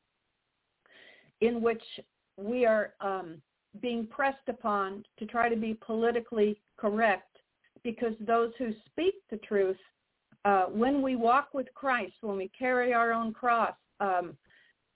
in 1.40 1.60
which 1.60 1.82
we 2.36 2.64
are 2.64 2.94
um, 3.00 3.42
being 3.80 4.06
pressed 4.06 4.48
upon 4.48 5.04
to 5.18 5.26
try 5.26 5.48
to 5.48 5.56
be 5.56 5.76
politically 5.84 6.60
correct 6.76 7.38
because 7.82 8.12
those 8.20 8.52
who 8.58 8.72
speak 8.86 9.14
the 9.30 9.38
truth, 9.38 9.76
uh, 10.44 10.64
when 10.66 11.02
we 11.02 11.16
walk 11.16 11.48
with 11.52 11.66
Christ, 11.74 12.14
when 12.20 12.36
we 12.36 12.50
carry 12.56 12.92
our 12.92 13.12
own 13.12 13.32
cross, 13.32 13.74
um, 14.00 14.36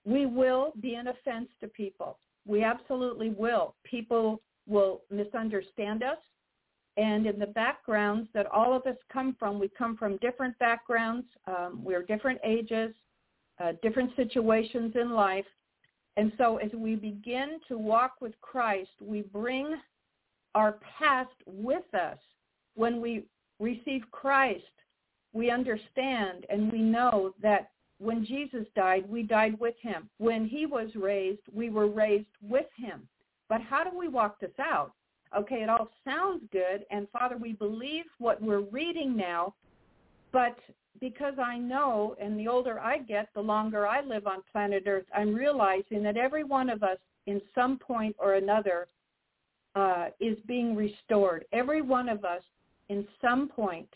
we 0.05 0.27
will 0.27 0.73
be 0.81 0.94
an 0.94 1.09
offense 1.09 1.48
to 1.60 1.68
people. 1.68 2.18
We 2.47 2.62
absolutely 2.62 3.31
will. 3.31 3.74
People 3.85 4.40
will 4.66 5.02
misunderstand 5.10 6.02
us. 6.02 6.18
And 6.97 7.27
in 7.27 7.39
the 7.39 7.47
backgrounds 7.47 8.28
that 8.32 8.47
all 8.47 8.74
of 8.74 8.86
us 8.86 8.97
come 9.12 9.36
from, 9.39 9.59
we 9.59 9.68
come 9.77 9.97
from 9.97 10.16
different 10.18 10.59
backgrounds. 10.59 11.27
Um, 11.47 11.81
we're 11.85 12.02
different 12.02 12.40
ages, 12.43 12.94
uh, 13.62 13.73
different 13.82 14.10
situations 14.16 14.94
in 14.98 15.10
life. 15.10 15.44
And 16.16 16.32
so 16.39 16.56
as 16.56 16.70
we 16.73 16.94
begin 16.94 17.59
to 17.68 17.77
walk 17.77 18.14
with 18.20 18.32
Christ, 18.40 18.90
we 19.01 19.23
bring 19.23 19.77
our 20.55 20.78
past 20.98 21.35
with 21.47 21.85
us. 21.94 22.18
When 22.74 23.01
we 23.01 23.24
receive 23.60 24.02
Christ, 24.10 24.62
we 25.37 25.51
understand 25.51 26.47
and 26.49 26.73
we 26.73 26.81
know 26.81 27.35
that 27.43 27.71
when 27.99 28.25
Jesus 28.25 28.67
died, 28.75 29.09
we 29.09 29.23
died 29.23 29.59
with 29.61 29.75
him. 29.81 30.09
When 30.19 30.47
he 30.47 30.67
was 30.67 30.89
raised, 30.95 31.41
we 31.53 31.71
were 31.71 31.89
raised 31.89 32.27
with 32.43 32.67
him. 32.77 33.09
But 33.49 33.61
how 33.61 33.85
do 33.85 33.97
we 33.97 34.09
walk 34.09 34.41
this 34.41 34.59
out? 34.59 34.93
Okay, 35.37 35.63
it 35.63 35.69
all 35.69 35.89
sounds 36.05 36.43
good, 36.53 36.85
and 36.91 37.09
Father, 37.11 37.37
we 37.37 37.53
believe 37.53 38.05
what 38.19 38.41
we're 38.41 38.61
reading 38.61 39.17
now, 39.17 39.55
but 40.33 40.57
because 41.01 41.35
I 41.39 41.59
know, 41.59 42.17
and 42.21 42.39
the 42.39 42.49
older 42.49 42.79
I 42.81 42.99
get, 42.99 43.29
the 43.35 43.41
longer 43.41 43.87
I 43.87 44.03
live 44.03 44.27
on 44.27 44.43
planet 44.51 44.85
Earth, 44.87 45.05
I'm 45.15 45.35
realizing 45.35 46.03
that 46.05 46.17
every 46.17 46.45
one 46.45 46.71
of 46.71 46.83
us 46.83 46.99
in 47.27 47.41
some 47.55 47.79
point 47.79 48.17
or 48.19 48.35
another 48.35 48.87
uh, 49.75 50.07
is 50.21 50.39
being 50.47 50.75
restored. 50.75 51.45
Every 51.53 51.83
one 51.83 52.09
of 52.09 52.25
us 52.25 52.43
in 52.89 53.07
some 53.21 53.49
point 53.49 53.89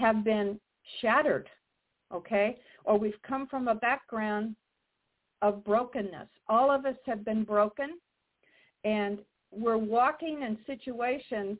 have 0.00 0.24
been 0.24 0.58
shattered, 1.00 1.48
okay? 2.12 2.56
or 2.84 2.98
we've 2.98 3.20
come 3.26 3.46
from 3.46 3.68
a 3.68 3.74
background 3.74 4.54
of 5.42 5.64
brokenness. 5.64 6.28
All 6.48 6.70
of 6.70 6.86
us 6.86 6.96
have 7.06 7.24
been 7.24 7.44
broken 7.44 7.98
and 8.84 9.20
we're 9.50 9.78
walking 9.78 10.42
in 10.42 10.58
situations 10.66 11.58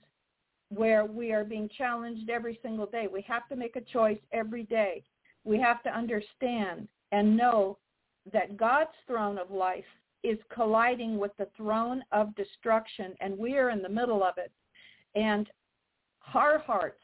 where 0.69 1.05
we 1.05 1.33
are 1.33 1.45
being 1.45 1.69
challenged 1.77 2.31
every 2.31 2.59
single 2.63 2.87
day. 2.87 3.09
We 3.13 3.23
have 3.23 3.49
to 3.49 3.57
make 3.57 3.77
a 3.77 3.81
choice 3.81 4.19
every 4.33 4.65
day. 4.65 5.03
We 5.45 5.59
have 5.59 5.83
to 5.83 5.91
understand 5.91 6.87
and 7.13 7.37
know 7.37 7.79
that 8.33 8.57
God's 8.57 8.91
throne 9.07 9.39
of 9.39 9.51
life 9.51 9.85
is 10.23 10.39
colliding 10.53 11.19
with 11.19 11.33
the 11.39 11.49
throne 11.57 12.05
of 12.13 12.35
destruction 12.37 13.15
and 13.21 13.37
we 13.37 13.57
are 13.57 13.71
in 13.71 13.83
the 13.83 13.89
middle 13.89 14.23
of 14.23 14.35
it. 14.37 14.53
And 15.15 15.49
our 16.35 16.59
hearts 16.59 17.03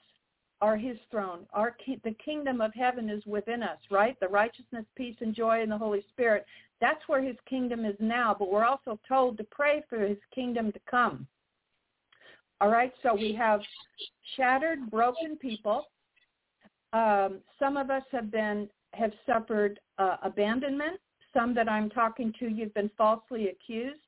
are 0.61 0.77
his 0.77 0.97
throne. 1.11 1.47
Our 1.53 1.73
ki- 1.73 2.01
the 2.05 2.15
kingdom 2.15 2.61
of 2.61 2.73
heaven 2.74 3.11
is 3.11 3.24
within 3.27 3.62
us, 3.62 3.78
right? 3.91 4.19
The 4.20 4.28
righteousness, 4.28 4.85
peace, 4.97 5.16
and 5.20 5.35
joy 5.35 5.62
in 5.62 5.69
the 5.69 5.78
Holy 5.78 6.05
Spirit. 6.11 6.47
That's 6.81 7.07
where 7.09 7.23
his 7.23 7.37
kingdom 7.49 7.85
is 7.85 7.97
now, 8.01 8.35
but 8.39 8.51
we're 8.51 8.65
also 8.65 8.99
told 9.09 9.37
to 9.39 9.45
pray 9.45 9.83
for 9.89 9.99
his 9.99 10.19
kingdom 10.35 10.73
to 10.73 10.81
come. 10.91 11.27
All 12.61 12.70
right, 12.70 12.93
so 13.03 13.15
we 13.15 13.35
have 13.35 13.61
shattered, 14.37 14.91
broken 14.91 15.37
people. 15.37 15.89
Um, 16.93 17.41
some 17.59 17.77
of 17.77 17.91
us 17.91 18.05
have 18.12 18.31
been 18.31 18.69
have 18.95 19.12
suffered 19.27 19.78
uh, 19.99 20.16
abandonment. 20.23 20.99
Some 21.35 21.55
that 21.55 21.69
I'm 21.69 21.91
talking 21.91 22.33
to, 22.39 22.49
you've 22.49 22.73
been 22.73 22.91
falsely 22.97 23.49
accused. 23.49 24.01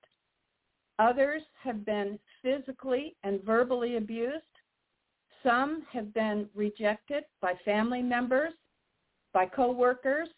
Others 0.98 1.42
have 1.62 1.84
been 1.84 2.18
physically 2.42 3.14
and 3.22 3.42
verbally 3.44 3.96
abused. 3.96 4.44
Some 5.42 5.82
have 5.92 6.12
been 6.14 6.48
rejected 6.54 7.24
by 7.40 7.54
family 7.64 8.02
members, 8.02 8.52
by 9.32 9.46
coworkers, 9.46 10.28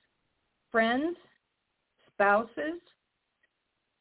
friends, 0.71 1.17
spouses. 2.13 2.81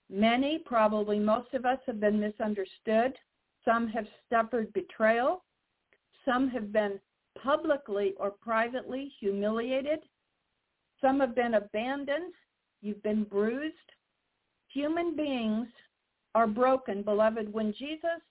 Many, 0.09 0.59
probably 0.65 1.19
most 1.19 1.53
of 1.53 1.65
us, 1.65 1.79
have 1.85 1.99
been 1.99 2.19
misunderstood. 2.19 3.13
Some 3.63 3.87
have 3.89 4.07
suffered 4.29 4.73
betrayal. 4.73 5.43
Some 6.25 6.49
have 6.49 6.73
been 6.73 6.99
publicly 7.41 8.13
or 8.17 8.31
privately 8.31 9.11
humiliated. 9.19 9.99
Some 11.01 11.19
have 11.19 11.35
been 11.35 11.53
abandoned. 11.53 12.33
You've 12.81 13.03
been 13.03 13.23
bruised. 13.23 13.75
Human 14.73 15.15
beings 15.15 15.67
are 16.35 16.47
broken, 16.47 17.03
beloved. 17.03 17.51
When 17.51 17.73
Jesus 17.73 18.21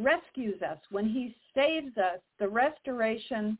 rescues 0.00 0.60
us, 0.62 0.78
when 0.90 1.08
he 1.08 1.34
saves 1.54 1.96
us, 1.96 2.20
the 2.38 2.48
restoration 2.48 3.56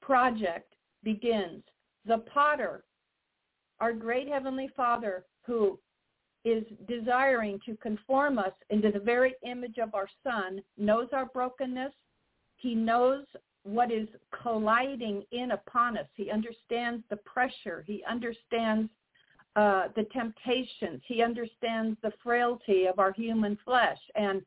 project 0.00 0.74
begins. 1.02 1.62
The 2.06 2.18
potter, 2.18 2.84
our 3.80 3.92
great 3.92 4.28
heavenly 4.28 4.70
Father, 4.76 5.24
who 5.46 5.78
is 6.44 6.64
desiring 6.88 7.60
to 7.66 7.76
conform 7.76 8.38
us 8.38 8.52
into 8.70 8.90
the 8.90 8.98
very 8.98 9.34
image 9.44 9.78
of 9.78 9.94
our 9.94 10.08
Son, 10.24 10.60
knows 10.76 11.08
our 11.12 11.26
brokenness. 11.26 11.92
He 12.56 12.74
knows 12.74 13.24
what 13.64 13.92
is 13.92 14.08
colliding 14.42 15.22
in 15.30 15.52
upon 15.52 15.96
us. 15.96 16.06
He 16.14 16.30
understands 16.30 17.04
the 17.10 17.16
pressure. 17.18 17.84
He 17.86 18.02
understands 18.08 18.90
uh, 19.54 19.88
the 19.94 20.04
temptations. 20.12 21.02
He 21.06 21.22
understands 21.22 21.96
the 22.02 22.12
frailty 22.22 22.86
of 22.86 22.98
our 22.98 23.12
human 23.12 23.56
flesh. 23.64 23.98
And 24.16 24.42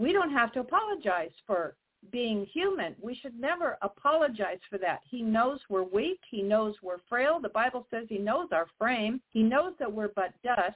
we 0.00 0.14
don't 0.14 0.32
have 0.32 0.50
to 0.54 0.60
apologize 0.60 1.30
for 1.46 1.76
being 2.10 2.46
human. 2.46 2.96
We 3.02 3.14
should 3.14 3.38
never 3.38 3.76
apologize 3.82 4.58
for 4.70 4.78
that. 4.78 5.00
He 5.04 5.20
knows 5.20 5.60
we're 5.68 5.82
weak. 5.82 6.20
He 6.30 6.40
knows 6.40 6.74
we're 6.82 7.04
frail. 7.06 7.38
The 7.38 7.50
Bible 7.50 7.86
says 7.90 8.06
he 8.08 8.16
knows 8.16 8.48
our 8.50 8.66
frame. 8.78 9.20
He 9.28 9.42
knows 9.42 9.74
that 9.78 9.92
we're 9.92 10.08
but 10.16 10.32
dust. 10.42 10.74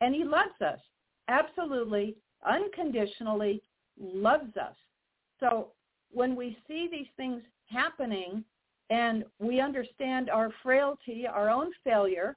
And 0.00 0.12
he 0.16 0.24
loves 0.24 0.60
us. 0.60 0.80
Absolutely, 1.28 2.16
unconditionally 2.44 3.62
loves 4.00 4.56
us. 4.56 4.74
So 5.38 5.68
when 6.10 6.34
we 6.34 6.58
see 6.66 6.88
these 6.90 7.06
things 7.16 7.40
happening 7.66 8.42
and 8.90 9.24
we 9.38 9.60
understand 9.60 10.28
our 10.28 10.50
frailty, 10.60 11.24
our 11.32 11.48
own 11.48 11.70
failure, 11.84 12.36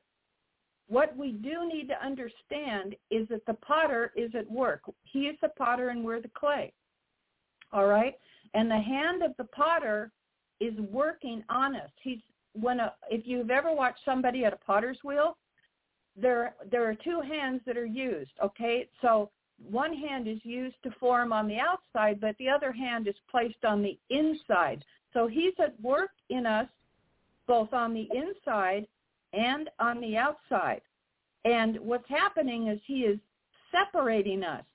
what 0.88 1.16
we 1.18 1.32
do 1.32 1.68
need 1.68 1.88
to 1.90 2.06
understand 2.06 2.96
is 3.12 3.28
that 3.30 3.46
the 3.46 3.56
potter 3.56 4.12
is 4.16 4.32
at 4.36 4.50
work. 4.50 4.82
He 5.04 5.22
is 5.22 5.38
the 5.42 5.50
potter 5.50 5.90
and 5.90 6.04
we're 6.04 6.22
the 6.22 6.30
clay. 6.30 6.74
All 7.74 7.88
right? 7.88 8.16
And 8.54 8.72
the 8.72 8.80
hand 8.80 9.22
of 9.24 9.32
the 9.38 9.44
potter 9.46 10.12
is 10.60 10.74
working 10.90 11.44
on 11.50 11.76
us. 11.76 11.90
He's 12.02 12.20
when 12.54 12.80
a, 12.80 12.94
if 13.12 13.28
you've 13.28 13.52
ever 13.52 13.74
watched 13.74 14.00
somebody 14.04 14.46
at 14.46 14.54
a 14.54 14.58
potter's 14.58 14.98
wheel, 15.04 15.38
there 16.16 16.56
there 16.72 16.90
are 16.90 16.96
two 16.96 17.22
hands 17.22 17.62
that 17.68 17.78
are 17.78 17.86
used, 17.86 18.32
okay? 18.44 18.90
So 19.02 19.30
one 19.70 19.94
hand 19.94 20.28
is 20.28 20.40
used 20.44 20.78
to 20.84 20.92
form 21.00 21.32
on 21.32 21.48
the 21.48 21.58
outside, 21.60 22.20
but 22.20 22.36
the 22.40 22.50
other 22.50 22.72
hand 22.72 23.08
is 23.08 23.16
placed 23.30 23.64
on 23.64 23.84
the 23.84 23.98
inside. 24.10 24.84
So 25.14 25.28
he's 25.28 25.54
at 25.60 25.80
work 25.82 26.12
in 26.30 26.46
us 26.46 26.68
both 27.48 27.74
on 27.74 27.94
the 27.94 28.08
inside 28.14 28.88
and 29.38 29.70
on 29.80 30.02
the 30.02 30.18
outside. 30.18 30.82
And 31.46 31.78
what's 31.80 32.10
happening 32.10 32.68
is 32.68 32.80
he 32.86 33.02
is 33.02 33.20
separating 33.72 34.44
us 34.44 34.66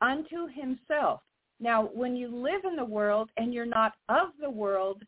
unto 0.00 0.46
himself. 0.52 1.20
Now, 1.60 1.90
when 1.92 2.16
you 2.16 2.28
live 2.28 2.64
in 2.64 2.76
the 2.76 2.84
world 2.84 3.30
and 3.36 3.52
you're 3.52 3.66
not 3.66 3.94
of 4.08 4.28
the 4.40 4.50
world, 4.50 5.02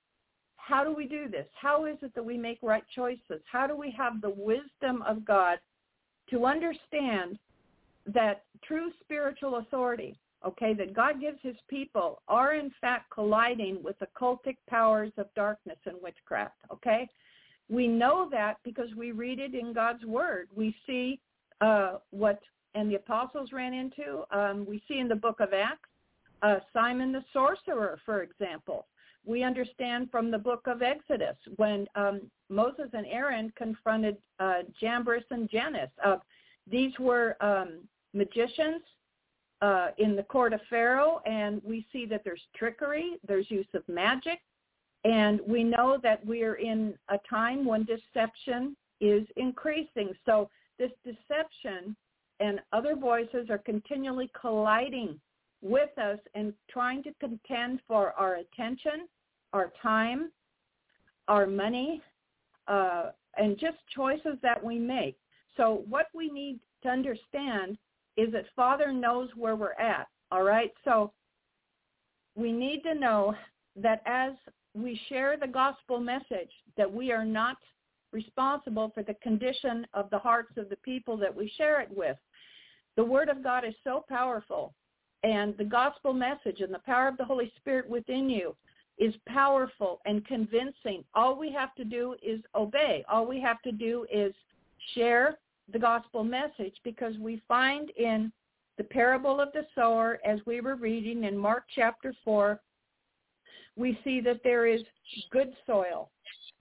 how 0.56 0.84
do 0.84 0.92
we 0.92 1.06
do 1.06 1.28
this? 1.28 1.46
How 1.60 1.86
is 1.86 1.96
it 2.02 2.14
that 2.14 2.24
we 2.24 2.36
make 2.36 2.58
right 2.62 2.84
choices? 2.94 3.40
How 3.50 3.66
do 3.66 3.76
we 3.76 3.94
have 3.96 4.20
the 4.20 4.30
wisdom 4.30 5.02
of 5.06 5.24
God 5.24 5.58
to 6.30 6.44
understand 6.44 7.38
that 8.06 8.44
true 8.64 8.90
spiritual 9.00 9.56
authority, 9.56 10.18
okay, 10.46 10.74
that 10.74 10.94
God 10.94 11.20
gives 11.20 11.38
his 11.42 11.56
people 11.68 12.22
are 12.28 12.54
in 12.54 12.70
fact 12.80 13.10
colliding 13.10 13.82
with 13.82 13.96
occultic 14.00 14.56
powers 14.68 15.12
of 15.16 15.26
darkness 15.34 15.78
and 15.86 15.96
witchcraft, 16.02 16.56
okay? 16.72 17.08
We 17.70 17.86
know 17.86 18.28
that 18.30 18.56
because 18.64 18.88
we 18.96 19.12
read 19.12 19.38
it 19.38 19.54
in 19.54 19.72
God's 19.72 20.04
word. 20.04 20.48
We 20.54 20.74
see 20.86 21.20
uh, 21.60 21.98
what, 22.10 22.40
and 22.74 22.90
the 22.90 22.96
apostles 22.96 23.52
ran 23.52 23.72
into, 23.72 24.24
um, 24.32 24.66
we 24.68 24.82
see 24.88 24.98
in 24.98 25.08
the 25.08 25.14
book 25.14 25.38
of 25.40 25.52
Acts, 25.52 25.88
uh, 26.42 26.56
Simon 26.72 27.12
the 27.12 27.24
sorcerer, 27.32 27.98
for 28.04 28.22
example. 28.22 28.86
We 29.24 29.44
understand 29.44 30.10
from 30.10 30.30
the 30.30 30.38
book 30.38 30.66
of 30.66 30.82
Exodus 30.82 31.36
when 31.56 31.86
um, 31.94 32.22
Moses 32.48 32.88
and 32.92 33.06
Aaron 33.06 33.52
confronted 33.56 34.16
uh, 34.40 34.62
Jambres 34.80 35.24
and 35.30 35.48
Jannes. 35.48 35.90
Uh, 36.04 36.16
these 36.68 36.92
were 36.98 37.36
um, 37.40 37.80
magicians 38.14 38.82
uh, 39.62 39.88
in 39.98 40.16
the 40.16 40.22
court 40.22 40.52
of 40.52 40.60
Pharaoh, 40.70 41.20
and 41.26 41.60
we 41.64 41.86
see 41.92 42.06
that 42.06 42.22
there's 42.24 42.40
trickery, 42.56 43.18
there's 43.28 43.50
use 43.50 43.66
of 43.74 43.86
magic, 43.88 44.40
and 45.04 45.40
we 45.46 45.64
know 45.64 45.98
that 46.02 46.24
we 46.24 46.42
are 46.42 46.56
in 46.56 46.94
a 47.08 47.18
time 47.28 47.64
when 47.64 47.84
deception 47.84 48.76
is 49.00 49.26
increasing. 49.36 50.12
So 50.26 50.50
this 50.78 50.90
deception 51.04 51.96
and 52.38 52.60
other 52.72 52.96
voices 52.96 53.48
are 53.50 53.58
continually 53.58 54.30
colliding 54.38 55.18
with 55.62 55.96
us 55.98 56.18
and 56.34 56.52
trying 56.70 57.02
to 57.02 57.12
contend 57.20 57.80
for 57.86 58.12
our 58.12 58.36
attention, 58.36 59.08
our 59.52 59.72
time, 59.82 60.30
our 61.28 61.46
money, 61.46 62.02
uh, 62.66 63.10
and 63.36 63.58
just 63.58 63.76
choices 63.94 64.38
that 64.42 64.62
we 64.62 64.78
make. 64.78 65.16
So 65.56 65.84
what 65.88 66.06
we 66.14 66.30
need 66.30 66.60
to 66.82 66.88
understand 66.88 67.76
is 68.16 68.32
that 68.32 68.44
Father 68.56 68.92
knows 68.92 69.28
where 69.36 69.56
we're 69.56 69.72
at. 69.72 70.08
All 70.30 70.42
right. 70.42 70.72
So 70.84 71.12
we 72.36 72.52
need 72.52 72.82
to 72.82 72.94
know 72.94 73.34
that 73.76 74.02
as 74.06 74.32
we 74.74 75.00
share 75.08 75.36
the 75.36 75.46
gospel 75.46 75.98
message, 75.98 76.50
that 76.76 76.92
we 76.92 77.12
are 77.12 77.24
not 77.24 77.56
responsible 78.12 78.90
for 78.94 79.02
the 79.02 79.14
condition 79.14 79.86
of 79.94 80.10
the 80.10 80.18
hearts 80.18 80.56
of 80.56 80.68
the 80.68 80.76
people 80.76 81.16
that 81.16 81.34
we 81.34 81.52
share 81.56 81.80
it 81.80 81.90
with. 81.94 82.16
The 82.96 83.04
word 83.04 83.28
of 83.28 83.42
God 83.42 83.64
is 83.64 83.74
so 83.84 84.04
powerful 84.08 84.74
and 85.22 85.56
the 85.58 85.64
gospel 85.64 86.12
message 86.12 86.60
and 86.60 86.72
the 86.72 86.80
power 86.80 87.08
of 87.08 87.16
the 87.16 87.24
Holy 87.24 87.52
Spirit 87.56 87.88
within 87.88 88.30
you 88.30 88.56
is 88.98 89.14
powerful 89.26 90.00
and 90.04 90.26
convincing. 90.26 91.04
All 91.14 91.38
we 91.38 91.52
have 91.52 91.74
to 91.76 91.84
do 91.84 92.16
is 92.22 92.40
obey. 92.54 93.04
All 93.10 93.26
we 93.26 93.40
have 93.40 93.60
to 93.62 93.72
do 93.72 94.06
is 94.12 94.34
share 94.94 95.38
the 95.72 95.78
gospel 95.78 96.24
message 96.24 96.74
because 96.84 97.16
we 97.18 97.40
find 97.46 97.90
in 97.96 98.32
the 98.78 98.84
parable 98.84 99.40
of 99.40 99.52
the 99.52 99.66
sower, 99.74 100.18
as 100.24 100.40
we 100.46 100.60
were 100.60 100.74
reading 100.74 101.24
in 101.24 101.36
Mark 101.36 101.64
chapter 101.74 102.14
4, 102.24 102.58
we 103.76 103.98
see 104.04 104.20
that 104.20 104.40
there 104.44 104.66
is 104.66 104.82
good 105.30 105.52
soil. 105.66 106.10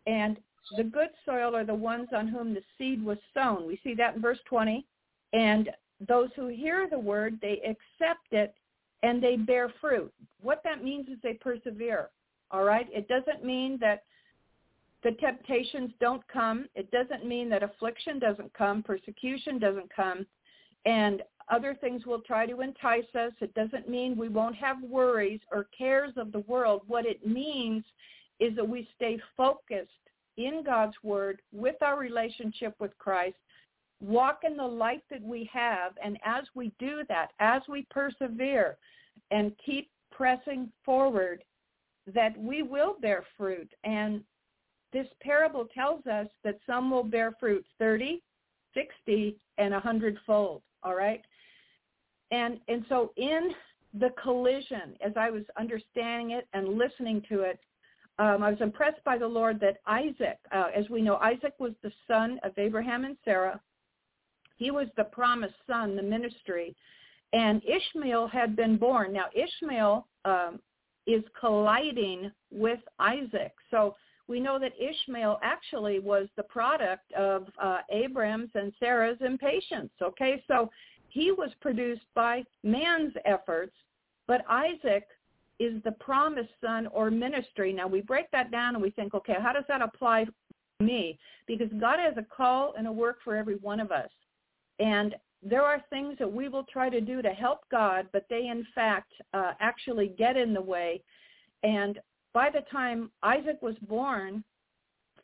And 0.07 0.38
the 0.77 0.84
good 0.84 1.10
soil 1.26 1.56
are 1.56 1.65
the 1.65 1.73
ones 1.73 2.10
on 2.15 2.27
whom 2.27 2.53
the 2.53 2.64
seed 2.77 3.03
was 3.03 3.18
sown. 3.34 3.65
We 3.65 3.80
see 3.84 3.94
that 3.95 4.15
in 4.15 4.22
verse 4.22 4.40
20. 4.45 4.86
And 5.34 5.69
those 6.07 6.30
who 6.36 6.48
hear 6.48 6.88
the 6.90 6.99
word, 6.99 7.40
they 7.41 7.61
accept 7.65 8.31
it 8.31 8.53
and 9.03 9.22
they 9.22 9.36
bear 9.36 9.72
fruit. 9.81 10.14
What 10.41 10.61
that 10.64 10.84
means 10.84 11.07
is 11.07 11.18
they 11.23 11.34
persevere. 11.34 12.10
All 12.52 12.64
right? 12.64 12.88
It 12.91 13.07
doesn't 13.07 13.44
mean 13.44 13.77
that 13.81 14.03
the 15.03 15.11
temptations 15.11 15.91
don't 15.99 16.26
come. 16.27 16.68
It 16.76 16.91
doesn't 16.91 17.26
mean 17.26 17.49
that 17.49 17.64
affliction 17.64 18.19
doesn't 18.19 18.53
come, 18.53 18.84
persecution 18.84 19.57
doesn't 19.57 19.94
come, 19.95 20.26
and 20.86 21.22
other 21.50 21.76
things 21.80 22.06
will 22.06 22.22
try 22.22 22.46
to 22.46 22.62
entice 22.62 23.16
us. 23.16 23.32
It 23.42 23.54
doesn't 23.54 23.90
mean 23.90 24.16
we 24.18 24.30
won't 24.30 24.56
have 24.56 24.82
worries 24.84 25.40
or 25.52 25.68
cares 25.76 26.14
of 26.18 26.32
the 26.32 26.42
world. 26.42 26.82
What 26.88 27.06
it 27.06 27.26
means 27.26 27.84
is 28.40 28.56
that 28.56 28.68
we 28.68 28.88
stay 28.96 29.20
focused 29.36 29.92
in 30.38 30.64
God's 30.64 30.96
word 31.04 31.42
with 31.52 31.76
our 31.82 31.98
relationship 31.98 32.76
with 32.80 32.98
Christ, 32.98 33.36
walk 34.02 34.42
in 34.46 34.56
the 34.56 34.64
light 34.64 35.04
that 35.10 35.22
we 35.22 35.50
have, 35.52 35.94
and 36.04 36.18
as 36.24 36.44
we 36.56 36.72
do 36.80 37.04
that, 37.10 37.32
as 37.40 37.62
we 37.68 37.86
persevere 37.90 38.78
and 39.32 39.52
keep 39.66 39.90
pressing 40.12 40.72
forward, 40.86 41.44
that 42.14 42.38
we 42.38 42.64
will 42.64 42.96
bear 43.02 43.24
fruit. 43.38 43.70
And 43.84 44.24
this 44.94 45.08
parable 45.22 45.68
tells 45.74 46.06
us 46.08 46.28
that 46.44 46.60
some 46.66 46.90
will 46.90 47.04
bear 47.04 47.36
fruit 47.40 47.66
30, 47.78 48.22
60, 48.74 49.36
and 49.58 49.74
a 49.74 49.80
hundredfold. 49.80 50.62
All 50.84 50.96
right. 50.96 51.22
And, 52.31 52.60
and 52.68 52.85
so 52.89 53.11
in 53.18 53.51
the 53.93 54.11
collision, 54.22 54.95
as 55.01 55.14
I 55.15 55.30
was 55.30 55.43
understanding 55.57 56.31
it 56.31 56.47
and 56.53 56.77
listening 56.77 57.23
to 57.30 57.41
it, 57.41 57.60
um, 58.19 58.43
I 58.43 58.51
was 58.51 58.60
impressed 58.61 59.03
by 59.06 59.18
the 59.18 59.27
Lord 59.27 59.60
that 59.61 59.77
Isaac, 59.88 60.38
uh, 60.51 60.68
as 60.76 60.89
we 60.89 61.01
know, 61.01 61.15
Isaac 61.18 61.53
was 61.57 61.72
the 61.81 61.91
son 62.07 62.39
of 62.43 62.51
Abraham 62.57 63.06
and 63.06 63.15
Sarah. 63.23 63.60
He 64.57 64.72
was 64.72 64.88
the 64.97 65.06
promised 65.06 65.56
son, 65.65 65.95
the 65.95 66.03
ministry. 66.03 66.76
And 67.31 67.61
Ishmael 67.64 68.27
had 68.27 68.56
been 68.56 68.76
born. 68.77 69.14
Now, 69.14 69.26
Ishmael 69.34 70.06
um, 70.26 70.60
is 71.07 71.23
colliding 71.39 72.31
with 72.51 72.80
Isaac. 72.99 73.53
So 73.72 73.95
we 74.27 74.39
know 74.39 74.60
that 74.60 74.73
Ishmael 74.80 75.39
actually 75.41 75.99
was 75.99 76.27
the 76.35 76.43
product 76.43 77.11
of 77.14 77.47
uh, 77.61 77.80
Abraham's 77.89 78.51
and 78.53 78.73
Sarah's 78.80 79.18
impatience. 79.22 79.91
Okay, 80.01 80.43
so 80.47 80.69
he 81.10 81.31
was 81.31 81.49
produced 81.61 82.06
by 82.15 82.44
man's 82.64 83.14
efforts, 83.26 83.73
But 84.27 84.45
Isaac 84.48 85.07
is 85.60 85.81
the 85.84 85.91
promised 85.94 86.53
son 86.61 86.88
or 86.88 87.11
ministry. 87.11 87.73
Now 87.73 87.88
we 87.88 88.02
break 88.02 88.30
that 88.31 88.52
down 88.52 88.76
and 88.76 88.81
we 88.81 88.91
think, 88.91 89.14
okay, 89.14 89.36
how 89.41 89.52
does 89.52 89.65
that 89.68 89.81
apply 89.81 90.26
to 90.26 90.34
me? 90.80 91.18
Because 91.48 91.69
God 91.80 91.99
has 91.99 92.15
a 92.18 92.26
call 92.36 92.73
and 92.77 92.88
a 92.88 92.91
work 92.91 93.18
for 93.23 93.36
every 93.36 93.56
one 93.56 93.80
of 93.80 93.91
us. 93.91 94.10
And 94.80 95.15
there 95.41 95.64
are 95.64 95.84
things 95.90 96.15
that 96.19 96.31
we 96.31 96.48
will 96.48 96.64
try 96.64 96.90
to 96.90 97.02
do 97.02 97.22
to 97.22 97.30
help 97.30 97.61
God, 97.72 98.07
but 98.14 98.26
they 98.30 98.48
in 98.48 98.65
fact 98.76 99.11
uh, 99.34 99.53
actually 99.60 100.14
get 100.18 100.38
in 100.38 100.53
the 100.53 100.61
way. 100.61 101.02
And 101.64 101.99
by 102.34 102.49
the 102.49 102.64
time 102.72 103.11
Isaac 103.23 103.61
was 103.61 103.76
born 103.88 104.44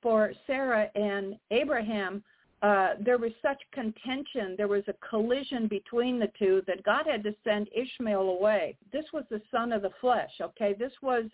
for 0.01 0.33
Sarah 0.47 0.89
and 0.95 1.35
Abraham, 1.51 2.23
uh, 2.65 2.95
there 2.99 3.19
was 3.19 3.31
such 3.43 3.61
contention, 3.71 4.55
there 4.57 4.67
was 4.67 4.81
a 4.87 5.07
collision 5.07 5.67
between 5.67 6.17
the 6.17 6.31
two 6.39 6.63
that 6.65 6.81
God 6.81 7.05
had 7.05 7.21
to 7.25 7.35
send 7.43 7.69
Ishmael 7.75 8.21
away. 8.21 8.75
This 8.91 9.05
was 9.13 9.23
the 9.29 9.41
son 9.51 9.71
of 9.71 9.83
the 9.83 9.91
flesh, 10.01 10.31
okay? 10.41 10.73
This 10.73 10.93
was 11.03 11.25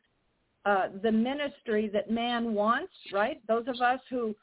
uh, 0.66 0.88
the 1.02 1.12
ministry 1.12 1.90
that 1.94 2.12
man 2.12 2.54
wants, 2.54 2.92
right? 3.14 3.40
Those 3.48 3.64
of 3.70 3.80
us 3.80 4.02
who 4.10 4.36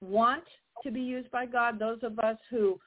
want 0.00 0.44
to 0.84 0.92
be 0.92 1.00
used 1.00 1.32
by 1.32 1.46
God, 1.46 1.80
those 1.80 1.98
of 2.04 2.16
us 2.20 2.38
who 2.48 2.78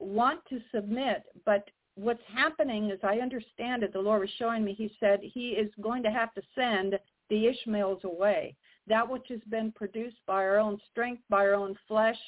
want 0.00 0.40
to 0.48 0.58
submit, 0.74 1.22
but 1.46 1.70
what's 1.94 2.24
happening 2.34 2.90
is 2.90 2.98
I 3.04 3.18
understand 3.18 3.84
it, 3.84 3.92
the 3.92 4.00
Lord 4.00 4.22
was 4.22 4.30
showing 4.40 4.64
me, 4.64 4.74
he 4.74 4.90
said 4.98 5.20
he 5.22 5.50
is 5.50 5.70
going 5.80 6.02
to 6.02 6.10
have 6.10 6.34
to 6.34 6.42
send 6.56 6.98
the 7.30 7.46
Ishmaels 7.46 8.02
away. 8.02 8.56
That 8.88 9.08
which 9.08 9.26
has 9.28 9.40
been 9.48 9.70
produced 9.70 10.16
by 10.26 10.42
our 10.42 10.58
own 10.58 10.80
strength, 10.90 11.22
by 11.30 11.46
our 11.46 11.54
own 11.54 11.76
flesh, 11.86 12.18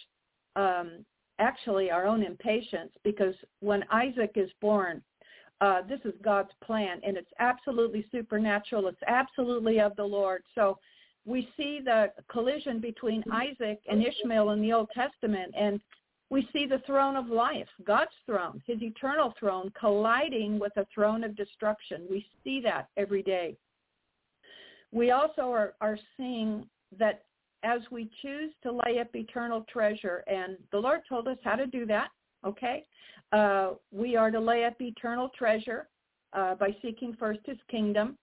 um, 0.57 1.05
actually 1.39 1.91
our 1.91 2.07
own 2.07 2.23
impatience, 2.23 2.93
because 3.03 3.35
when 3.61 3.85
Isaac 3.91 4.33
is 4.37 4.51
born, 4.61 5.03
uh, 5.61 5.83
this 5.89 6.01
is 6.05 6.13
God's 6.23 6.51
plan, 6.63 7.01
and 7.07 7.17
it's 7.17 7.31
absolutely 7.39 8.07
supernatural. 8.11 8.89
It's 8.89 8.99
absolutely 9.07 9.81
of 9.81 9.95
the 9.97 10.05
Lord. 10.05 10.43
So 10.55 10.79
we 11.25 11.49
see 11.57 11.81
the 11.83 12.13
collision 12.31 12.81
between 12.81 13.25
Isaac 13.33 13.81
and 13.89 14.05
Ishmael 14.05 14.51
in 14.51 14.61
the 14.61 14.73
Old 14.73 14.91
Testament, 14.95 15.55
and 15.59 15.81
we 16.31 16.49
see 16.53 16.67
the 16.67 16.83
throne 16.87 17.17
of 17.17 17.29
life, 17.29 17.69
God's 17.85 18.11
throne, 18.27 18.63
his 18.67 18.83
eternal 18.83 19.33
throne, 19.39 19.73
colliding 19.79 20.59
with 20.59 20.77
a 20.77 20.87
throne 20.93 21.23
of 21.25 21.37
destruction. 21.37 22.03
We 22.11 22.27
see 22.43 22.61
that 22.63 22.89
every 22.97 23.23
day. 23.23 23.57
We 24.91 25.13
also 25.13 25.43
are, 25.43 25.75
are 25.81 25.99
seeing 26.17 26.67
that 26.99 27.23
as 27.65 27.81
we 27.91 28.11
choose 28.23 28.53
to 28.63 28.73
lay 28.87 29.01
up 29.01 29.09
eternal 29.15 29.65
treasure, 29.73 30.23
and 30.27 30.57
the 30.71 30.79
Lord 30.79 31.01
told 31.09 31.27
us 31.29 31.39
how 31.43 31.57
to 31.57 31.67
do 31.67 31.87
that, 31.87 32.09
okay? 32.47 32.85
Uh, 33.33 33.73
we 33.91 34.17
are 34.17 34.31
to 34.31 34.39
lay 34.39 34.65
up 34.65 34.81
eternal 34.81 35.31
treasure 35.37 35.89
uh, 36.35 36.55
by 36.55 36.77
seeking 36.83 37.17
first 37.19 37.41
his 37.47 37.57
kingdom, 37.71 38.19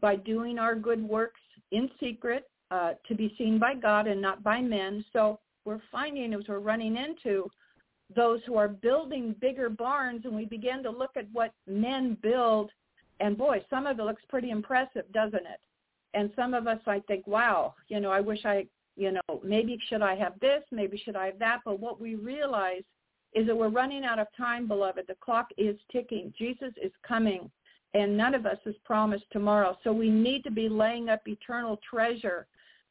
by 0.00 0.16
doing 0.16 0.58
our 0.58 0.74
good 0.74 1.02
works 1.02 1.40
in 1.72 1.90
secret 2.00 2.44
uh, 2.70 2.92
to 3.06 3.14
be 3.14 3.34
seen 3.36 3.58
by 3.58 3.74
God 3.74 4.06
and 4.06 4.22
not 4.22 4.42
by 4.42 4.60
men. 4.60 5.04
So 5.12 5.40
we're 5.64 5.82
finding 5.90 6.32
as 6.34 6.42
we're 6.48 6.58
running 6.60 6.96
into 6.96 7.50
those 8.14 8.40
who 8.46 8.56
are 8.56 8.68
building 8.68 9.34
bigger 9.40 9.68
barns 9.68 10.24
and 10.24 10.34
we 10.34 10.44
begin 10.44 10.82
to 10.82 10.90
look 10.90 11.12
at 11.16 11.26
what 11.32 11.52
men 11.66 12.16
build 12.22 12.70
and 13.20 13.36
boy 13.36 13.64
some 13.70 13.86
of 13.86 13.98
it 13.98 14.02
looks 14.02 14.22
pretty 14.28 14.50
impressive 14.50 15.10
doesn't 15.12 15.34
it 15.36 15.60
and 16.12 16.30
some 16.36 16.52
of 16.52 16.66
us 16.66 16.78
i 16.86 17.00
think 17.00 17.26
wow 17.26 17.74
you 17.88 18.00
know 18.00 18.10
i 18.10 18.20
wish 18.20 18.44
i 18.44 18.64
you 18.96 19.12
know 19.12 19.40
maybe 19.42 19.78
should 19.88 20.02
i 20.02 20.14
have 20.14 20.38
this 20.40 20.62
maybe 20.70 21.00
should 21.04 21.16
i 21.16 21.26
have 21.26 21.38
that 21.38 21.60
but 21.64 21.80
what 21.80 22.00
we 22.00 22.14
realize 22.14 22.82
is 23.34 23.46
that 23.46 23.56
we're 23.56 23.68
running 23.68 24.04
out 24.04 24.18
of 24.18 24.26
time 24.36 24.66
beloved 24.68 25.04
the 25.08 25.16
clock 25.20 25.48
is 25.56 25.76
ticking 25.90 26.32
jesus 26.36 26.72
is 26.82 26.92
coming 27.06 27.50
and 27.94 28.16
none 28.16 28.34
of 28.34 28.46
us 28.46 28.58
is 28.66 28.74
promised 28.84 29.24
tomorrow 29.32 29.76
so 29.84 29.92
we 29.92 30.10
need 30.10 30.42
to 30.44 30.50
be 30.50 30.68
laying 30.68 31.08
up 31.08 31.20
eternal 31.26 31.78
treasure 31.88 32.46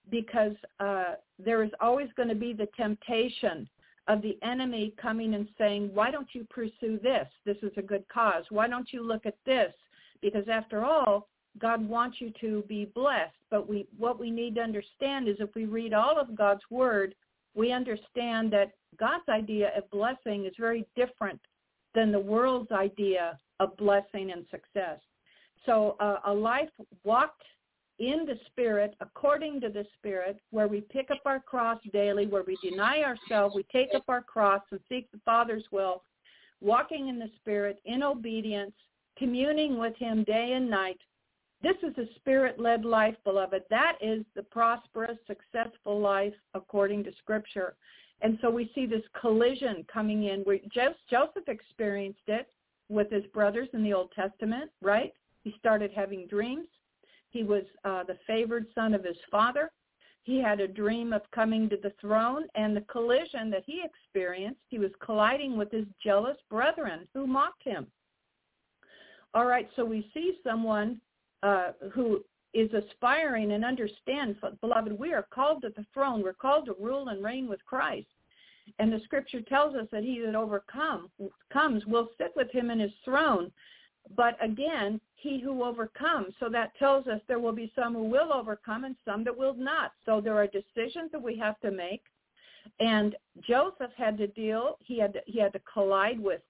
because 0.10 0.54
uh, 0.80 1.14
there 1.44 1.64
is 1.64 1.72
always 1.80 2.10
going 2.16 2.30
to 2.30 2.36
be 2.36 2.54
the 2.54 2.68
temptation 2.76 3.68
of 4.08 4.22
the 4.22 4.38
enemy 4.44 4.94
coming 5.02 5.34
and 5.34 5.48
saying, 5.58 5.90
why 5.94 6.12
don't 6.12 6.28
you 6.34 6.46
pursue 6.50 7.00
this? 7.02 7.28
This 7.46 7.58
is 7.62 7.72
a 7.78 7.82
good 7.82 8.04
cause. 8.10 8.44
Why 8.50 8.68
don't 8.68 8.92
you 8.92 9.06
look 9.06 9.26
at 9.26 9.38
this? 9.46 9.74
Because 10.22 10.48
after 10.52 10.84
all, 10.84 11.30
God 11.60 11.88
wants 11.88 12.18
you 12.20 12.32
to 12.42 12.64
be 12.68 12.86
blessed. 12.86 13.36
But 13.50 13.70
we, 13.70 13.88
what 13.98 14.20
we 14.20 14.32
need 14.32 14.56
to 14.56 14.62
understand 14.62 15.28
is 15.28 15.36
if 15.40 15.50
we 15.56 15.66
read 15.66 15.94
all 15.94 16.20
of 16.20 16.36
God's 16.36 16.64
word, 16.70 17.16
we 17.56 17.72
understand 17.72 18.52
that 18.54 18.72
God's 19.00 19.28
idea 19.30 19.72
of 19.78 19.90
blessing 19.92 20.46
is 20.46 20.54
very 20.60 20.86
different 20.96 21.40
than 21.94 22.12
the 22.12 22.20
world's 22.20 22.72
idea 22.72 23.38
of 23.60 23.76
blessing 23.78 24.32
and 24.32 24.46
success. 24.50 25.00
So 25.66 25.96
uh, 26.00 26.20
a 26.26 26.34
life 26.34 26.70
walked 27.04 27.44
in 28.00 28.26
the 28.26 28.40
Spirit, 28.48 28.96
according 29.00 29.62
to 29.62 29.70
the 29.70 29.86
Spirit, 29.98 30.40
where 30.50 30.68
we 30.68 30.82
pick 30.82 31.12
up 31.12 31.22
our 31.26 31.40
cross 31.40 31.80
daily, 31.94 32.26
where 32.26 32.44
we 32.46 32.58
deny 32.68 33.04
ourselves, 33.04 33.56
we 33.56 33.64
take 33.72 33.90
up 33.96 34.04
our 34.08 34.22
cross 34.22 34.62
and 34.72 34.80
seek 34.90 35.12
the 35.12 35.20
Father's 35.24 35.64
will, 35.72 36.04
walking 36.60 37.08
in 37.08 37.20
the 37.20 37.30
Spirit, 37.40 37.80
in 37.86 38.02
obedience, 38.02 38.74
communing 39.18 39.78
with 39.78 39.96
him 39.98 40.24
day 40.24 40.54
and 40.54 40.70
night. 40.70 41.00
This 41.64 41.77
is 41.81 41.98
a 41.98 42.14
Spirit-led 42.15 42.84
life, 42.84 43.15
beloved. 43.23 43.64
That 43.69 43.98
is 44.02 44.26
the 44.35 44.44
prosperous, 44.44 45.18
successful 45.26 45.98
life 45.98 46.34
according 46.53 47.06
to 47.06 47.11
Scripture. 47.19 47.76
And 48.22 48.38
so 48.41 48.49
we 48.49 48.69
see 48.76 48.85
this 48.85 49.02
collision 49.19 49.85
coming 49.91 50.26
in. 50.26 50.41
Where 50.41 50.60
Joseph 50.73 51.48
experienced 51.48 52.27
it 52.27 52.48
with 52.90 53.10
his 53.10 53.26
brothers 53.27 53.69
in 53.73 53.81
the 53.81 53.94
Old 53.94 54.11
Testament, 54.11 54.72
right? 54.81 55.14
He 55.45 55.56
started 55.57 55.91
having 55.95 56.27
dreams. 56.27 56.68
He 57.30 57.44
was 57.44 57.64
uh, 57.85 58.03
the 58.03 58.18
favored 58.27 58.68
son 58.76 58.94
of 58.94 59.03
his 59.06 59.18
father. 59.31 59.72
He 60.23 60.41
had 60.41 60.60
a 60.60 60.68
dream 60.68 61.14
of 61.14 61.22
coming 61.31 61.69
to 61.69 61.77
the 61.77 61.94
throne, 61.99 62.45
and 62.56 62.76
the 62.76 62.81
collision 62.81 63.49
that 63.52 63.64
he 63.65 63.84
experienced, 63.84 64.61
he 64.68 64.80
was 64.80 64.91
colliding 65.03 65.57
with 65.57 65.72
his 65.72 65.85
jealous 66.03 66.38
brethren 66.49 67.07
who 67.14 67.26
mocked 67.26 67.64
him. 67.64 67.88
All 69.34 69.45
right, 69.45 69.69
so 69.76 69.84
we 69.84 70.10
see 70.14 70.38
someone 70.44 71.02
uh, 71.44 71.74
who 71.94 72.24
is 72.53 72.70
aspiring 72.74 73.52
and 73.52 73.65
understands, 73.65 74.38
beloved, 74.61 74.98
we 74.98 75.14
are 75.14 75.28
called 75.30 75.61
to 75.64 75.70
the 75.76 75.86
throne. 75.94 76.24
We're 76.24 76.34
called 76.34 76.65
to 76.68 76.76
rule 76.80 77.10
and 77.10 77.24
reign 77.24 77.48
with 77.48 77.64
Christ. 77.65 78.07
And 78.80 78.91
the 78.91 79.02
scripture 79.03 79.41
tells 79.41 79.76
us 79.76 79.88
that 79.91 80.03
he 80.03 80.22
that 80.26 80.36
overcomes 80.36 81.10
comes 81.52 81.86
will 81.86 82.10
sit 82.18 82.32
with 82.36 82.49
him 82.52 82.72
in 82.72 82.80
his 82.80 82.94
throne. 83.03 83.52
But 84.15 84.38
again, 84.44 85.02
he 85.15 85.40
who 85.40 85.64
overcomes. 85.64 86.34
So 86.40 86.49
that 86.49 86.76
tells 86.78 87.07
us 87.07 87.20
there 87.28 87.40
will 87.40 87.53
be 87.53 87.72
some 87.76 87.94
who 87.94 88.03
will 88.03 88.32
overcome 88.32 88.86
and 88.86 88.95
some 89.03 89.24
that 89.26 89.38
will 89.38 89.53
not. 89.53 89.91
So 90.06 90.22
there 90.22 90.36
are 90.36 90.48
decisions 90.48 91.11
that 91.11 91.22
we 91.22 91.38
have 91.38 91.60
to 91.61 91.72
make. 91.72 92.03
And 92.80 93.15
Joseph 93.41 93.91
had 93.98 94.18
to 94.18 94.28
deal, 94.28 94.78
he 94.80 94.98
had 94.99 95.14
to, 95.14 95.20
he 95.26 95.40
had 95.40 95.53
to 95.53 95.61
collide 95.72 96.20
with 96.20 96.41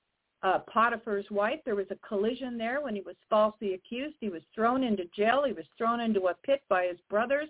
uh, 0.44 0.60
Potiphar's 0.72 1.26
wife. 1.32 1.60
There 1.66 1.76
was 1.76 1.88
a 1.90 2.08
collision 2.08 2.58
there 2.58 2.82
when 2.82 2.96
he 2.96 3.02
was 3.02 3.16
falsely 3.30 3.74
accused. 3.74 4.16
He 4.20 4.30
was 4.30 4.42
thrown 4.54 4.84
into 4.84 5.06
jail. 5.16 5.44
He 5.46 5.54
was 5.54 5.66
thrown 5.78 6.02
into 6.02 6.28
a 6.28 6.36
pit 6.44 6.62
by 6.70 6.86
his 6.86 7.00
brothers. 7.10 7.48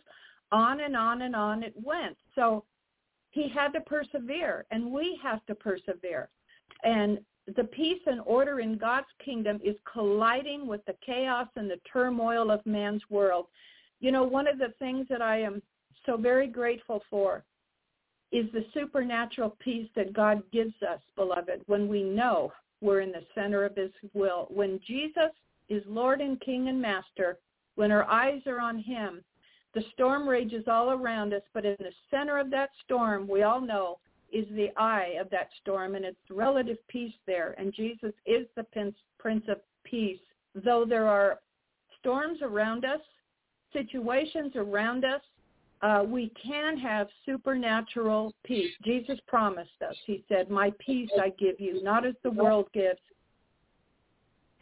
On 0.52 0.82
and 0.82 0.96
on 0.96 1.24
and 1.24 1.36
on 1.36 1.64
it 1.64 1.74
went. 1.84 2.16
So 2.36 2.64
he 3.32 3.50
had 3.50 3.70
to 3.70 3.82
persevere, 3.82 4.66
and 4.70 4.92
we 4.92 5.20
have 5.24 5.44
to 5.48 5.56
persevere. 5.56 6.30
And 6.84 7.20
the 7.58 7.64
peace 7.64 8.02
and 8.06 8.22
order 8.26 8.60
in 8.60 8.78
God's 8.78 9.08
kingdom 9.24 9.60
is 9.64 9.76
colliding 9.92 10.68
with 10.68 10.86
the 10.86 10.96
chaos 11.04 11.48
and 11.56 11.70
the 11.70 11.80
turmoil 11.92 12.52
of 12.52 12.64
man's 12.66 13.02
world. 13.10 13.48
You 14.00 14.12
know, 14.12 14.24
one 14.24 14.48
of 14.48 14.60
the 14.60 14.74
things 14.78 15.08
that 15.10 15.22
I 15.22 15.42
am 15.42 15.62
so 16.06 16.16
very 16.16 16.48
grateful 16.48 17.02
for 17.10 17.44
is 18.32 18.46
the 18.52 18.66
supernatural 18.74 19.56
peace 19.60 19.90
that 19.96 20.14
God 20.14 20.44
gives 20.52 20.74
us, 20.88 21.00
beloved, 21.16 21.62
when 21.66 21.88
we 21.88 22.04
know 22.04 22.52
we're 22.84 23.02
in 23.02 23.12
the 23.12 23.26
center 23.34 23.64
of 23.66 23.76
his 23.76 23.92
will. 24.14 24.48
When 24.50 24.80
Jesus 24.86 25.32
is 25.70 25.82
Lord 25.88 26.22
and 26.22 26.40
King 26.42 26.68
and 26.68 26.82
Master, 26.82 27.38
when 27.76 27.92
our 27.92 28.04
eyes 28.04 28.42
are 28.46 28.60
on 28.60 28.78
him, 28.78 29.24
the 29.74 29.84
storm 29.94 30.28
rages 30.28 30.66
all 30.68 30.92
around 30.92 31.34
us, 31.34 31.42
but 31.54 31.66
in 31.66 31.76
the 31.80 31.92
center 32.12 32.38
of 32.38 32.52
that 32.52 32.70
storm, 32.84 33.28
we 33.28 33.42
all 33.44 33.62
know 33.62 33.98
is 34.32 34.46
the 34.52 34.70
eye 34.78 35.16
of 35.20 35.30
that 35.30 35.50
storm 35.62 35.96
and 35.96 36.04
it's 36.04 36.18
relative 36.30 36.78
peace 36.88 37.14
there. 37.26 37.56
And 37.58 37.74
Jesus 37.74 38.12
is 38.26 38.48
the 38.56 38.66
Prince 39.20 39.46
of 39.48 39.58
Peace. 39.84 40.20
Though 40.56 40.86
there 40.88 41.08
are 41.08 41.40
storms 42.00 42.40
around 42.42 42.84
us, 42.84 43.00
situations 43.72 44.54
around 44.56 45.06
us, 45.06 45.22
uh, 45.86 46.02
we 46.16 46.32
can 46.42 46.72
have 46.78 47.08
supernatural 47.26 48.24
peace. 48.44 48.74
Jesus 48.84 49.20
promised 49.28 49.80
us. 49.88 49.98
He 50.10 50.24
said, 50.30 50.44
my 50.50 50.70
peace 50.86 51.14
I 51.26 51.30
give 51.44 51.58
you, 51.66 51.74
not 51.84 52.02
as 52.06 52.16
the 52.24 52.36
world 52.44 52.68
gives. 52.74 53.04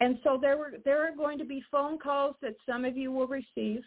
And 0.03 0.17
so 0.23 0.31
there 0.43 0.57
were 0.57 0.73
there 0.83 1.01
are 1.05 1.15
going 1.23 1.37
to 1.37 1.45
be 1.45 1.59
phone 1.73 1.97
calls 1.99 2.35
that 2.41 2.55
some 2.69 2.83
of 2.89 2.93
you 3.01 3.09
will 3.15 3.27
receive, 3.27 3.83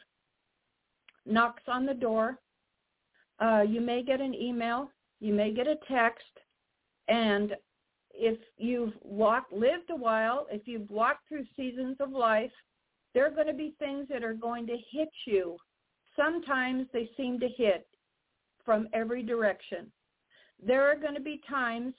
knocks 1.26 1.64
on 1.66 1.82
the 1.90 1.98
door. 2.06 2.26
Uh, 3.44 3.62
you 3.74 3.80
may 3.80 4.00
get 4.10 4.20
an 4.20 4.34
email 4.48 4.80
you 5.20 5.32
may 5.32 5.50
get 5.58 5.66
a 5.66 5.78
text, 5.88 6.34
and 7.08 7.46
if 8.12 8.38
you've 8.58 8.92
walked, 9.02 9.52
lived 9.52 9.88
a 9.90 9.96
while, 9.96 10.40
if 10.50 10.62
you've 10.70 10.90
walked 10.90 11.22
through 11.28 11.46
seasons 11.56 11.96
of 11.98 12.10
life, 12.10 12.52
There 13.14 13.24
are 13.26 13.30
going 13.30 13.46
to 13.46 13.54
be 13.54 13.74
things 13.78 14.06
that 14.10 14.24
are 14.24 14.34
going 14.34 14.66
to 14.66 14.76
hit 14.90 15.10
you. 15.24 15.56
Sometimes 16.16 16.86
they 16.92 17.10
seem 17.16 17.40
to 17.40 17.48
hit 17.48 17.86
from 18.64 18.88
every 18.92 19.22
direction. 19.22 19.90
There 20.64 20.90
are 20.90 20.96
going 20.96 21.14
to 21.14 21.20
be 21.20 21.40
times 21.48 21.94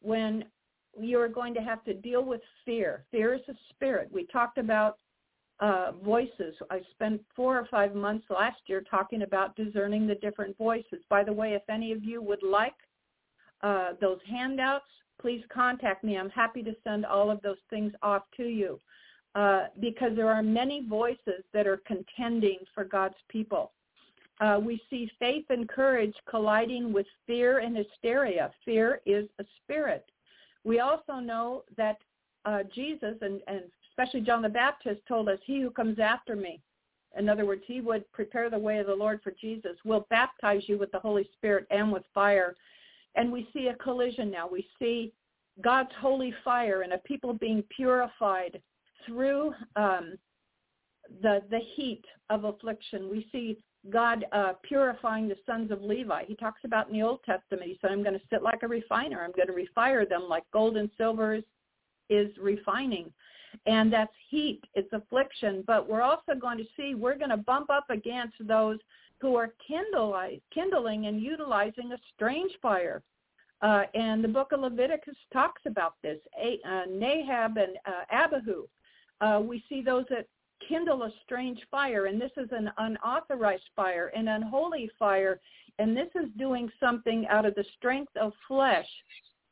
when 0.00 0.44
you're 0.98 1.28
going 1.28 1.54
to 1.54 1.60
have 1.60 1.84
to 1.84 1.94
deal 1.94 2.24
with 2.24 2.40
fear. 2.64 3.04
Fear 3.10 3.34
is 3.34 3.40
a 3.48 3.54
spirit. 3.70 4.08
We 4.12 4.26
talked 4.26 4.58
about 4.58 4.98
uh, 5.60 5.92
voices. 6.04 6.54
I 6.70 6.80
spent 6.92 7.20
four 7.34 7.58
or 7.58 7.66
five 7.70 7.94
months 7.94 8.26
last 8.30 8.60
year 8.66 8.82
talking 8.88 9.22
about 9.22 9.56
discerning 9.56 10.06
the 10.06 10.14
different 10.16 10.56
voices. 10.56 11.00
By 11.08 11.24
the 11.24 11.32
way, 11.32 11.54
if 11.54 11.62
any 11.68 11.92
of 11.92 12.04
you 12.04 12.22
would 12.22 12.42
like 12.42 12.74
uh, 13.62 13.90
those 14.00 14.18
handouts, 14.28 14.86
please 15.20 15.42
contact 15.52 16.04
me. 16.04 16.16
I'm 16.16 16.30
happy 16.30 16.62
to 16.62 16.72
send 16.84 17.04
all 17.04 17.30
of 17.30 17.42
those 17.42 17.58
things 17.70 17.92
off 18.02 18.22
to 18.36 18.44
you 18.44 18.80
uh, 19.34 19.66
because 19.80 20.16
there 20.16 20.28
are 20.28 20.42
many 20.42 20.86
voices 20.88 21.44
that 21.52 21.66
are 21.66 21.80
contending 21.86 22.58
for 22.74 22.84
God's 22.84 23.14
people. 23.28 23.72
Uh, 24.40 24.60
we 24.62 24.80
see 24.88 25.10
faith 25.18 25.44
and 25.50 25.68
courage 25.68 26.14
colliding 26.28 26.92
with 26.92 27.06
fear 27.26 27.58
and 27.58 27.76
hysteria. 27.76 28.50
Fear 28.64 29.00
is 29.04 29.28
a 29.40 29.44
spirit. 29.62 30.06
We 30.64 30.80
also 30.80 31.14
know 31.14 31.64
that 31.76 31.98
uh, 32.44 32.62
Jesus 32.74 33.16
and, 33.20 33.40
and 33.48 33.62
especially 33.90 34.20
John 34.20 34.42
the 34.42 34.48
Baptist 34.48 35.00
told 35.08 35.28
us, 35.28 35.38
he 35.44 35.60
who 35.60 35.70
comes 35.70 35.98
after 35.98 36.36
me, 36.36 36.60
in 37.18 37.28
other 37.28 37.46
words, 37.46 37.62
he 37.66 37.80
would 37.80 38.10
prepare 38.12 38.48
the 38.48 38.58
way 38.58 38.78
of 38.78 38.86
the 38.86 38.94
Lord 38.94 39.20
for 39.24 39.32
Jesus, 39.40 39.76
will 39.84 40.06
baptize 40.08 40.62
you 40.66 40.78
with 40.78 40.92
the 40.92 41.00
Holy 41.00 41.28
Spirit 41.36 41.66
and 41.70 41.90
with 41.90 42.04
fire. 42.14 42.54
And 43.16 43.32
we 43.32 43.48
see 43.52 43.68
a 43.68 43.74
collision 43.74 44.30
now. 44.30 44.48
We 44.48 44.68
see 44.78 45.12
God's 45.62 45.90
holy 46.00 46.32
fire 46.44 46.82
and 46.82 46.92
a 46.92 46.98
people 46.98 47.32
being 47.32 47.64
purified 47.74 48.60
through 49.06 49.52
um, 49.76 50.16
the 51.22 51.42
the 51.50 51.60
heat 51.74 52.04
of 52.30 52.44
affliction. 52.44 53.08
We 53.10 53.28
see 53.32 53.58
God 53.90 54.26
uh, 54.32 54.54
purifying 54.62 55.28
the 55.28 55.36
sons 55.46 55.70
of 55.70 55.82
Levi. 55.82 56.24
He 56.26 56.34
talks 56.36 56.60
about 56.64 56.88
in 56.88 56.94
the 56.94 57.02
Old 57.02 57.20
Testament. 57.24 57.66
He 57.66 57.78
said, 57.80 57.90
"I'm 57.90 58.02
going 58.02 58.18
to 58.18 58.26
sit 58.30 58.42
like 58.42 58.62
a 58.62 58.68
refiner. 58.68 59.22
I'm 59.22 59.32
going 59.32 59.48
to 59.48 59.80
refire 59.80 60.08
them 60.08 60.26
like 60.28 60.44
gold 60.52 60.76
and 60.76 60.90
silver 60.96 61.34
is, 61.34 61.44
is 62.10 62.30
refining." 62.38 63.12
And 63.66 63.90
that's 63.90 64.12
heat. 64.28 64.60
It's 64.74 64.92
affliction. 64.92 65.64
But 65.66 65.88
we're 65.88 66.02
also 66.02 66.34
going 66.38 66.58
to 66.58 66.66
see 66.76 66.94
we're 66.94 67.16
going 67.16 67.30
to 67.30 67.38
bump 67.38 67.70
up 67.70 67.88
against 67.88 68.34
those 68.46 68.78
who 69.20 69.34
are 69.36 69.52
kindling 69.66 71.06
and 71.06 71.20
utilizing 71.20 71.92
a 71.92 71.98
strange 72.14 72.52
fire. 72.62 73.02
Uh, 73.60 73.82
and 73.94 74.22
the 74.22 74.28
book 74.28 74.52
of 74.52 74.60
Leviticus 74.60 75.16
talks 75.32 75.62
about 75.66 75.94
this. 76.02 76.18
A, 76.40 76.60
uh, 76.64 76.82
Nadab 76.88 77.56
and 77.56 77.76
uh, 77.86 78.04
Abihu. 78.12 78.66
Uh, 79.20 79.40
we 79.42 79.62
see 79.68 79.82
those 79.82 80.04
that 80.10 80.26
kindle 80.66 81.02
a 81.04 81.10
strange 81.24 81.58
fire, 81.70 82.06
and 82.06 82.20
this 82.20 82.30
is 82.36 82.48
an 82.52 82.70
unauthorized 82.78 83.68
fire, 83.74 84.10
an 84.14 84.28
unholy 84.28 84.90
fire, 84.98 85.40
and 85.78 85.96
this 85.96 86.08
is 86.14 86.28
doing 86.36 86.70
something 86.80 87.26
out 87.28 87.46
of 87.46 87.54
the 87.54 87.64
strength 87.76 88.16
of 88.16 88.32
flesh. 88.46 88.86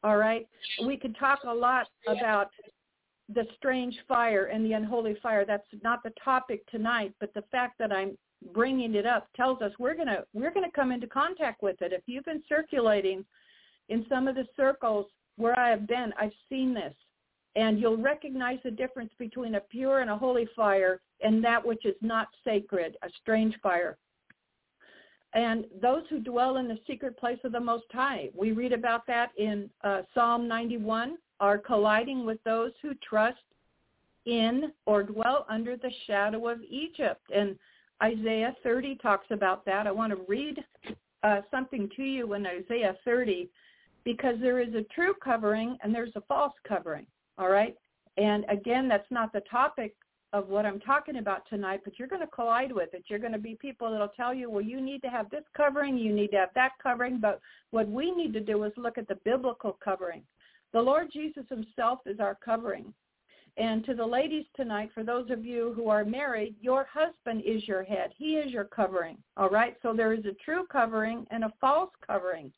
All 0.02 0.16
right, 0.16 0.47
we 0.84 0.97
could 0.97 1.16
talk 1.18 1.40
a 1.44 1.55
lot 1.55 1.88
about 2.06 2.51
the 3.32 3.44
strange 3.56 3.97
fire 4.06 4.47
and 4.47 4.64
the 4.64 4.72
unholy 4.72 5.16
fire. 5.22 5.44
That's 5.44 5.66
not 5.82 6.02
the 6.02 6.12
topic 6.22 6.64
tonight, 6.70 7.12
but 7.18 7.34
the 7.34 7.43
fact 7.51 7.78
that 7.78 7.93
I'm 7.93 8.16
bringing 8.52 8.94
it 8.94 9.06
up 9.06 9.28
tells 9.34 9.62
us 9.62 9.72
we're 9.78 9.97
gonna 9.97 10.22
we're 10.32 10.52
gonna 10.52 10.70
come 10.74 10.93
into 10.93 11.06
contact 11.06 11.62
with 11.62 11.80
it. 11.82 11.93
If 11.93 12.02
you've 12.06 12.24
been 12.24 12.43
circulating 12.48 13.24
in 13.88 14.06
some 14.09 14.28
of 14.28 14.34
the 14.34 14.47
circles 14.56 15.06
where 15.36 15.59
I 15.59 15.70
have 15.70 15.86
been, 15.86 16.12
I've 16.18 16.32
seen 16.48 16.74
this. 16.74 16.94
And 17.56 17.80
you'll 17.80 17.96
recognize 17.96 18.58
the 18.62 18.70
difference 18.70 19.10
between 19.18 19.56
a 19.56 19.60
pure 19.60 20.00
and 20.00 20.10
a 20.10 20.16
holy 20.16 20.48
fire 20.54 21.00
and 21.22 21.42
that 21.42 21.64
which 21.66 21.84
is 21.84 21.96
not 22.00 22.28
sacred, 22.44 22.96
a 23.02 23.08
strange 23.22 23.54
fire. 23.62 23.96
And 25.32 25.66
those 25.82 26.02
who 26.08 26.20
dwell 26.20 26.58
in 26.58 26.68
the 26.68 26.78
secret 26.86 27.18
place 27.18 27.38
of 27.44 27.52
the 27.52 27.60
Most 27.60 27.86
High, 27.92 28.30
we 28.34 28.52
read 28.52 28.72
about 28.72 29.06
that 29.06 29.30
in 29.36 29.68
uh, 29.82 30.02
Psalm 30.14 30.46
91, 30.46 31.16
are 31.40 31.58
colliding 31.58 32.24
with 32.24 32.42
those 32.44 32.72
who 32.80 32.92
trust 33.06 33.38
in 34.24 34.72
or 34.86 35.02
dwell 35.02 35.46
under 35.48 35.76
the 35.76 35.90
shadow 36.06 36.48
of 36.48 36.58
Egypt. 36.68 37.22
And 37.34 37.56
Isaiah 38.02 38.54
30 38.62 38.96
talks 38.96 39.26
about 39.30 39.64
that. 39.66 39.86
I 39.86 39.92
want 39.92 40.12
to 40.12 40.24
read 40.28 40.62
uh, 41.22 41.40
something 41.50 41.88
to 41.96 42.02
you 42.02 42.34
in 42.34 42.46
Isaiah 42.46 42.96
30 43.04 43.48
because 44.04 44.36
there 44.40 44.60
is 44.60 44.74
a 44.74 44.84
true 44.94 45.14
covering 45.22 45.76
and 45.82 45.94
there's 45.94 46.14
a 46.16 46.20
false 46.22 46.52
covering, 46.66 47.06
all 47.38 47.48
right? 47.48 47.76
And 48.16 48.44
again, 48.48 48.88
that's 48.88 49.10
not 49.10 49.32
the 49.32 49.42
topic 49.50 49.94
of 50.32 50.48
what 50.48 50.66
I'm 50.66 50.80
talking 50.80 51.18
about 51.18 51.42
tonight, 51.48 51.80
but 51.84 51.98
you're 51.98 52.08
going 52.08 52.22
to 52.22 52.26
collide 52.26 52.72
with 52.72 52.92
it. 52.94 53.04
You're 53.08 53.18
going 53.18 53.32
to 53.32 53.38
be 53.38 53.56
people 53.60 53.90
that'll 53.90 54.08
tell 54.08 54.34
you, 54.34 54.50
well, 54.50 54.64
you 54.64 54.80
need 54.80 55.02
to 55.02 55.08
have 55.08 55.30
this 55.30 55.44
covering, 55.56 55.96
you 55.96 56.12
need 56.12 56.30
to 56.32 56.38
have 56.38 56.50
that 56.54 56.72
covering, 56.82 57.20
but 57.20 57.40
what 57.70 57.88
we 57.88 58.10
need 58.10 58.32
to 58.34 58.40
do 58.40 58.64
is 58.64 58.72
look 58.76 58.98
at 58.98 59.08
the 59.08 59.18
biblical 59.24 59.78
covering. 59.82 60.22
The 60.72 60.80
Lord 60.80 61.08
Jesus 61.12 61.44
himself 61.48 62.00
is 62.06 62.20
our 62.20 62.36
covering. 62.44 62.92
And 63.56 63.84
to 63.86 63.94
the 63.94 64.04
ladies 64.04 64.44
tonight, 64.54 64.90
for 64.92 65.02
those 65.02 65.30
of 65.30 65.44
you 65.44 65.72
who 65.74 65.88
are 65.88 66.04
married, 66.04 66.56
your 66.60 66.86
husband 66.92 67.42
is 67.46 67.66
your 67.66 67.82
head. 67.82 68.10
He 68.18 68.34
is 68.34 68.52
your 68.52 68.64
covering. 68.64 69.16
All 69.38 69.48
right? 69.48 69.74
So 69.82 69.94
there 69.94 70.12
is 70.12 70.26
a 70.26 70.36
true 70.44 70.66
covering 70.70 71.26
and 71.30 71.44
a 71.44 71.52
false 71.58 71.90
covering. 72.06 72.52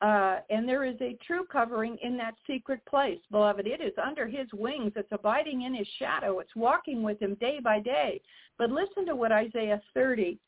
Uh, 0.00 0.38
and 0.48 0.66
there 0.66 0.84
is 0.84 0.96
a 1.02 1.18
true 1.26 1.44
covering 1.52 1.98
in 2.02 2.16
that 2.16 2.34
secret 2.46 2.80
place, 2.86 3.18
beloved. 3.30 3.66
It 3.66 3.82
is 3.82 3.92
under 4.02 4.26
his 4.26 4.46
wings. 4.54 4.92
It's 4.96 5.12
abiding 5.12 5.62
in 5.62 5.74
his 5.74 5.86
shadow. 5.98 6.38
It's 6.38 6.56
walking 6.56 7.02
with 7.02 7.20
him 7.20 7.34
day 7.34 7.58
by 7.62 7.80
day. 7.80 8.20
But 8.56 8.70
listen 8.70 9.04
to 9.06 9.14
what 9.14 9.30
Isaiah 9.30 9.80
30, 9.92 10.38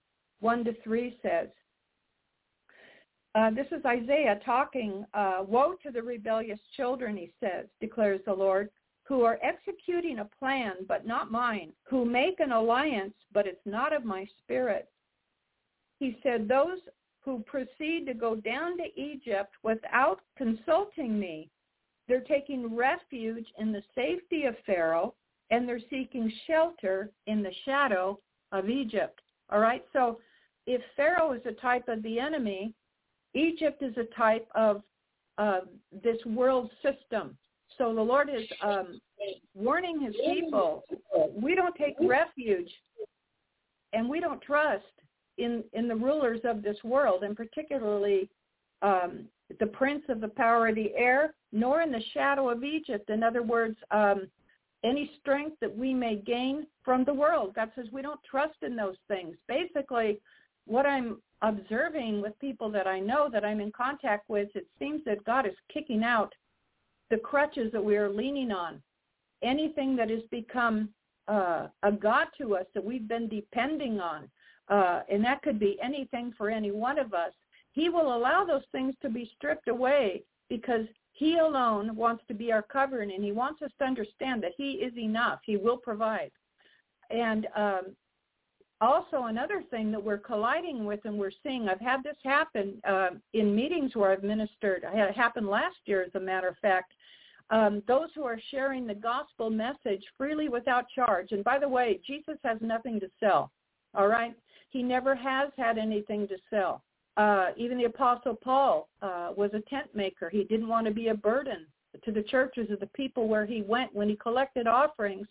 1 0.41 0.65
to 0.65 0.75
3 0.83 1.19
says. 1.23 1.49
Uh, 3.35 3.51
this 3.51 3.67
is 3.73 3.85
Isaiah 3.85 4.41
talking, 4.45 5.05
uh, 5.15 5.45
woe 5.47 5.75
to 5.83 5.91
the 5.91 6.03
rebellious 6.03 6.61
children, 6.77 7.17
he 7.17 7.33
says, 7.41 7.67
declares 7.81 8.21
the 8.27 8.33
Lord, 8.33 8.69
who 9.05 9.23
are 9.23 9.39
executing 9.43 10.19
a 10.19 10.29
plan, 10.39 10.73
but 10.87 11.07
not 11.07 11.31
mine, 11.31 11.73
who 11.85 12.05
make 12.05 12.41
an 12.41 12.53
alliance, 12.53 13.15
but 13.33 13.47
it's 13.47 13.65
not 13.65 13.95
of 13.95 14.05
my 14.05 14.27
spirit. 14.43 14.89
He 15.99 16.19
said, 16.23 16.47
those 16.47 16.79
who 17.25 17.41
proceed 17.41 18.05
to 18.07 18.15
go 18.15 18.35
down 18.35 18.77
to 18.77 19.01
Egypt 19.01 19.55
without 19.63 20.21
consulting 20.37 21.19
me. 21.19 21.49
They're 22.09 22.21
taking 22.21 22.75
refuge 22.75 23.47
in 23.59 23.73
the 23.73 23.83
safety 23.95 24.45
of 24.45 24.57
Pharaoh 24.67 25.15
and 25.51 25.69
they're 25.69 25.81
seeking 25.91 26.33
shelter 26.47 27.11
in 27.27 27.43
the 27.43 27.53
shadow 27.65 28.19
of 28.51 28.69
Egypt. 28.69 29.21
All 29.51 29.61
right? 29.61 29.85
So 29.93 30.19
if 30.67 30.81
Pharaoh 30.97 31.33
is 31.33 31.43
a 31.47 31.53
type 31.53 31.89
of 31.89 32.03
the 32.03 32.19
enemy, 32.19 32.75
Egypt 33.35 33.83
is 33.83 33.95
a 33.97 34.15
type 34.17 34.49
of 34.55 34.83
uh, 35.39 35.61
this 36.03 36.19
world 36.27 36.71
system. 36.83 37.37
So 37.79 37.95
the 37.95 38.03
Lord 38.03 38.29
is 38.29 38.47
um, 38.63 39.01
warning 39.55 40.01
his 40.01 40.15
people, 40.27 40.83
we 41.35 41.55
don't 41.55 41.75
take 41.77 41.95
refuge 42.01 42.71
and 43.93 44.09
we 44.09 44.21
don't 44.21 44.43
trust 44.43 44.85
in 45.39 45.65
in 45.73 45.89
the 45.89 45.97
rulers 45.97 46.41
of 46.45 46.63
this 46.63 46.77
world, 46.85 47.23
and 47.23 47.37
particularly 47.37 48.29
um, 48.83 49.27
the 49.61 49.67
prince 49.67 50.03
of 50.09 50.21
the 50.21 50.29
power 50.29 50.69
of 50.69 50.75
the 50.75 50.93
air, 50.97 51.35
nor 51.53 51.83
in 51.83 51.93
the 51.93 52.03
shadow 52.13 52.49
of 52.49 52.65
Egypt. 52.65 53.11
In 53.11 53.23
other 53.23 53.43
words, 53.43 53.77
um, 53.91 54.29
any 54.85 55.11
strength 55.21 55.57
that 55.61 55.77
we 55.77 55.95
may 55.95 56.17
gain 56.17 56.67
from 56.85 57.05
the 57.05 57.15
world. 57.15 57.55
God 57.55 57.71
says 57.77 57.87
we 57.93 58.03
don't 58.03 58.21
trust 58.29 58.57
in 58.63 58.75
those 58.75 58.97
things. 59.09 59.37
Basically, 59.47 60.19
what 60.67 60.87
I'm 60.87 61.19
observing 61.43 62.21
with 62.21 62.39
people 62.39 62.71
that 62.71 62.87
I 62.87 62.99
know 63.01 63.29
that 63.33 63.45
I'm 63.45 63.61
in 63.61 63.73
contact 63.73 64.29
with, 64.29 64.49
it 64.55 64.67
seems 64.79 65.03
that 65.05 65.25
God 65.25 65.47
is 65.47 65.55
kicking 65.73 66.03
out 66.03 66.33
the 67.11 67.17
crutches 67.17 67.71
that 67.73 67.85
we 67.85 67.97
are 67.97 68.11
leaning 68.11 68.53
on. 68.53 68.83
Anything 69.43 69.97
that 69.97 70.09
has 70.09 70.23
become 70.31 70.89
uh, 71.29 71.69
a 71.83 71.93
God 71.93 72.29
to 72.39 72.57
us 72.57 72.67
that 72.75 72.85
we've 72.85 73.09
been 73.09 73.29
depending 73.29 74.01
on 74.01 74.29
uh, 74.69 75.01
and 75.11 75.25
that 75.25 75.43
could 75.43 75.59
be 75.59 75.79
anything 75.83 76.33
for 76.37 76.51
any 76.51 76.71
one 76.71 76.99
of 76.99 77.15
us, 77.15 77.33
he 77.73 77.89
will 77.89 78.15
allow 78.15 78.45
those 78.45 78.65
things 78.73 78.95
to 79.03 79.09
be 79.09 79.31
stripped 79.37 79.69
away 79.69 80.23
because 80.49 80.87
he 81.13 81.39
alone 81.39 81.95
wants 81.95 82.23
to 82.29 82.35
be 82.35 82.53
our 82.53 82.63
covering 82.63 83.13
and 83.13 83.25
he 83.25 83.33
wants 83.33 83.63
us 83.63 83.71
to 83.79 83.85
understand 83.85 84.43
that 84.43 84.53
he 84.57 84.73
is 84.73 84.97
enough. 84.97 85.41
He 85.45 85.57
will 85.57 85.77
provide. 85.77 86.31
And 87.11 87.47
um, 87.55 87.97
also 88.81 89.25
another 89.25 89.63
thing 89.71 89.93
that 89.93 90.03
we're 90.03 90.19
colliding 90.19 90.85
with 90.85 91.01
and 91.05 91.17
we're 91.17 91.31
seeing, 91.43 91.69
I've 91.69 91.81
had 91.81 92.03
this 92.03 92.17
happen 92.25 92.75
uh, 92.89 93.11
in 93.33 93.55
meetings 93.55 93.95
where 93.95 94.11
I've 94.11 94.25
ministered. 94.25 94.85
I 94.85 94.97
had 94.97 95.09
it 95.11 95.17
happen 95.17 95.47
last 95.47 95.77
year, 95.85 96.03
as 96.03 96.15
a 96.15 96.21
matter 96.21 96.49
of 96.49 96.59
fact. 96.59 96.93
Um, 97.51 97.83
those 97.87 98.09
who 98.15 98.25
are 98.25 98.41
sharing 98.51 98.87
the 98.87 98.95
gospel 98.95 99.51
message 99.51 100.03
freely 100.17 100.49
without 100.49 100.87
charge. 100.95 101.33
And 101.33 101.45
by 101.45 101.59
the 101.59 101.69
way, 101.69 102.01
Jesus 102.07 102.39
has 102.45 102.59
nothing 102.61 102.99
to 103.01 103.11
sell. 103.21 103.53
All 103.95 104.09
right. 104.09 104.35
He 104.73 104.83
never 104.83 105.15
has 105.15 105.49
had 105.57 105.79
anything 105.79 106.27
to 106.29 106.37
sell. 106.51 106.83
Uh, 107.17 107.49
even 107.57 107.79
the 107.79 107.85
Apostle 107.85 108.35
Paul 108.35 108.89
uh, 109.03 109.29
was 109.37 109.51
a 109.53 109.61
tent 109.71 109.95
maker. 109.95 110.29
He 110.31 110.45
didn't 110.45 110.69
want 110.75 110.87
to 110.87 110.93
be 110.93 111.09
a 111.09 111.15
burden 111.15 111.67
to 112.05 112.11
the 112.11 112.23
churches 112.23 112.71
of 112.71 112.81
the 112.81 112.87
people 112.87 113.29
where 113.29 113.47
he 113.47 113.61
went. 113.61 113.95
When 113.95 114.09
he 114.09 114.17
collected 114.17 114.67
offerings, 114.67 115.29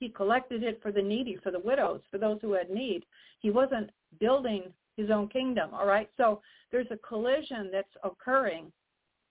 He 0.00 0.08
collected 0.08 0.62
it 0.62 0.80
for 0.82 0.90
the 0.90 1.02
needy, 1.02 1.36
for 1.42 1.50
the 1.52 1.60
widows, 1.60 2.00
for 2.10 2.18
those 2.18 2.38
who 2.40 2.54
had 2.54 2.70
need. 2.70 3.04
He 3.40 3.50
wasn't 3.50 3.90
building 4.18 4.64
his 4.96 5.10
own 5.10 5.28
kingdom, 5.28 5.70
all 5.72 5.86
right? 5.86 6.10
So 6.16 6.40
there's 6.72 6.90
a 6.90 6.96
collision 6.96 7.70
that's 7.70 7.94
occurring 8.02 8.72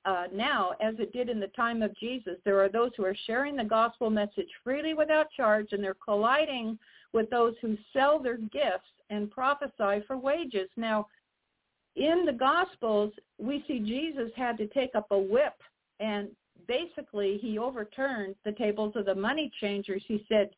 uh, 0.05 0.27
now 0.33 0.71
as 0.79 0.95
it 0.99 1.11
did 1.11 1.27
in 1.27 1.39
the 1.39 1.47
time 1.47 1.81
of 1.81 1.97
Jesus. 1.97 2.35
There 2.45 2.63
are 2.63 2.69
those 2.69 2.91
who 2.95 3.03
are 3.03 3.15
sharing 3.27 3.55
the 3.55 3.63
gospel 3.63 4.09
message 4.09 4.47
freely 4.63 4.93
without 4.93 5.31
charge, 5.31 5.73
and 5.73 5.83
they're 5.83 5.95
colliding 5.95 6.77
with 7.13 7.29
those 7.29 7.55
who 7.61 7.77
sell 7.93 8.19
their 8.19 8.37
gifts 8.37 8.91
and 9.09 9.31
prophesy 9.31 10.03
for 10.05 10.17
wages. 10.17 10.69
Now, 10.77 11.07
in 11.95 12.25
the 12.25 12.33
Gospels, 12.33 13.11
we 13.37 13.63
see 13.67 13.79
Jesus 13.79 14.31
had 14.35 14.57
to 14.57 14.67
take 14.67 14.95
up 14.95 15.07
a 15.11 15.17
whip 15.17 15.55
and 15.99 16.29
basically 16.67 17.39
he 17.41 17.57
overturned 17.57 18.35
the 18.45 18.51
tables 18.51 18.93
of 18.95 19.05
the 19.05 19.15
money 19.15 19.51
changers. 19.59 20.03
He 20.07 20.25
said, 20.29 20.51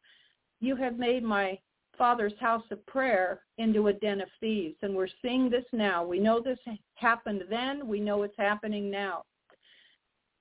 you 0.60 0.76
have 0.76 1.00
made 1.00 1.24
my 1.24 1.58
father's 1.98 2.34
house 2.40 2.64
of 2.72 2.86
prayer 2.86 3.42
into 3.58 3.88
a 3.88 3.94
den 3.94 4.22
of 4.22 4.28
thieves. 4.40 4.76
And 4.82 4.96
we're 4.96 5.08
seeing 5.22 5.50
this 5.50 5.66
now. 5.72 6.06
We 6.06 6.20
know 6.20 6.42
this 6.42 6.60
happened 6.96 7.44
then. 7.50 7.88
We 7.88 8.00
know 8.00 8.24
it's 8.24 8.38
happening 8.38 8.90
now. 8.92 9.24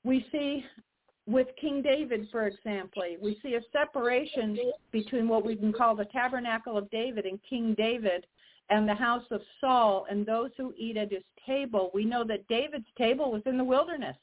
We 0.05 0.27
see 0.33 0.65
with 1.31 1.49
King 1.61 1.83
David, 1.83 2.29
for 2.31 2.47
example, 2.47 3.03
we 3.21 3.39
see 3.43 3.55
a 3.55 3.61
separation 3.73 4.59
between 4.91 5.29
what 5.29 5.45
we 5.45 5.57
can 5.57 5.73
call 5.73 5.95
the 5.95 6.07
tabernacle 6.07 6.77
of 6.77 6.91
David 6.91 7.27
and 7.27 7.39
King 7.49 7.75
David 7.77 8.27
and 8.71 8.89
the 8.89 8.95
house 8.95 9.25
of 9.31 9.41
Saul 9.61 10.07
and 10.11 10.25
those 10.25 10.51
who 10.57 10.73
eat 10.77 10.97
at 10.97 11.11
his 11.11 11.23
table. 11.47 11.91
We 11.93 12.05
know 12.05 12.25
that 12.25 12.47
David's 12.49 12.87
table 12.97 13.31
was 13.31 13.43
in 13.47 13.59
the 13.59 13.65
wilderness 13.65 14.17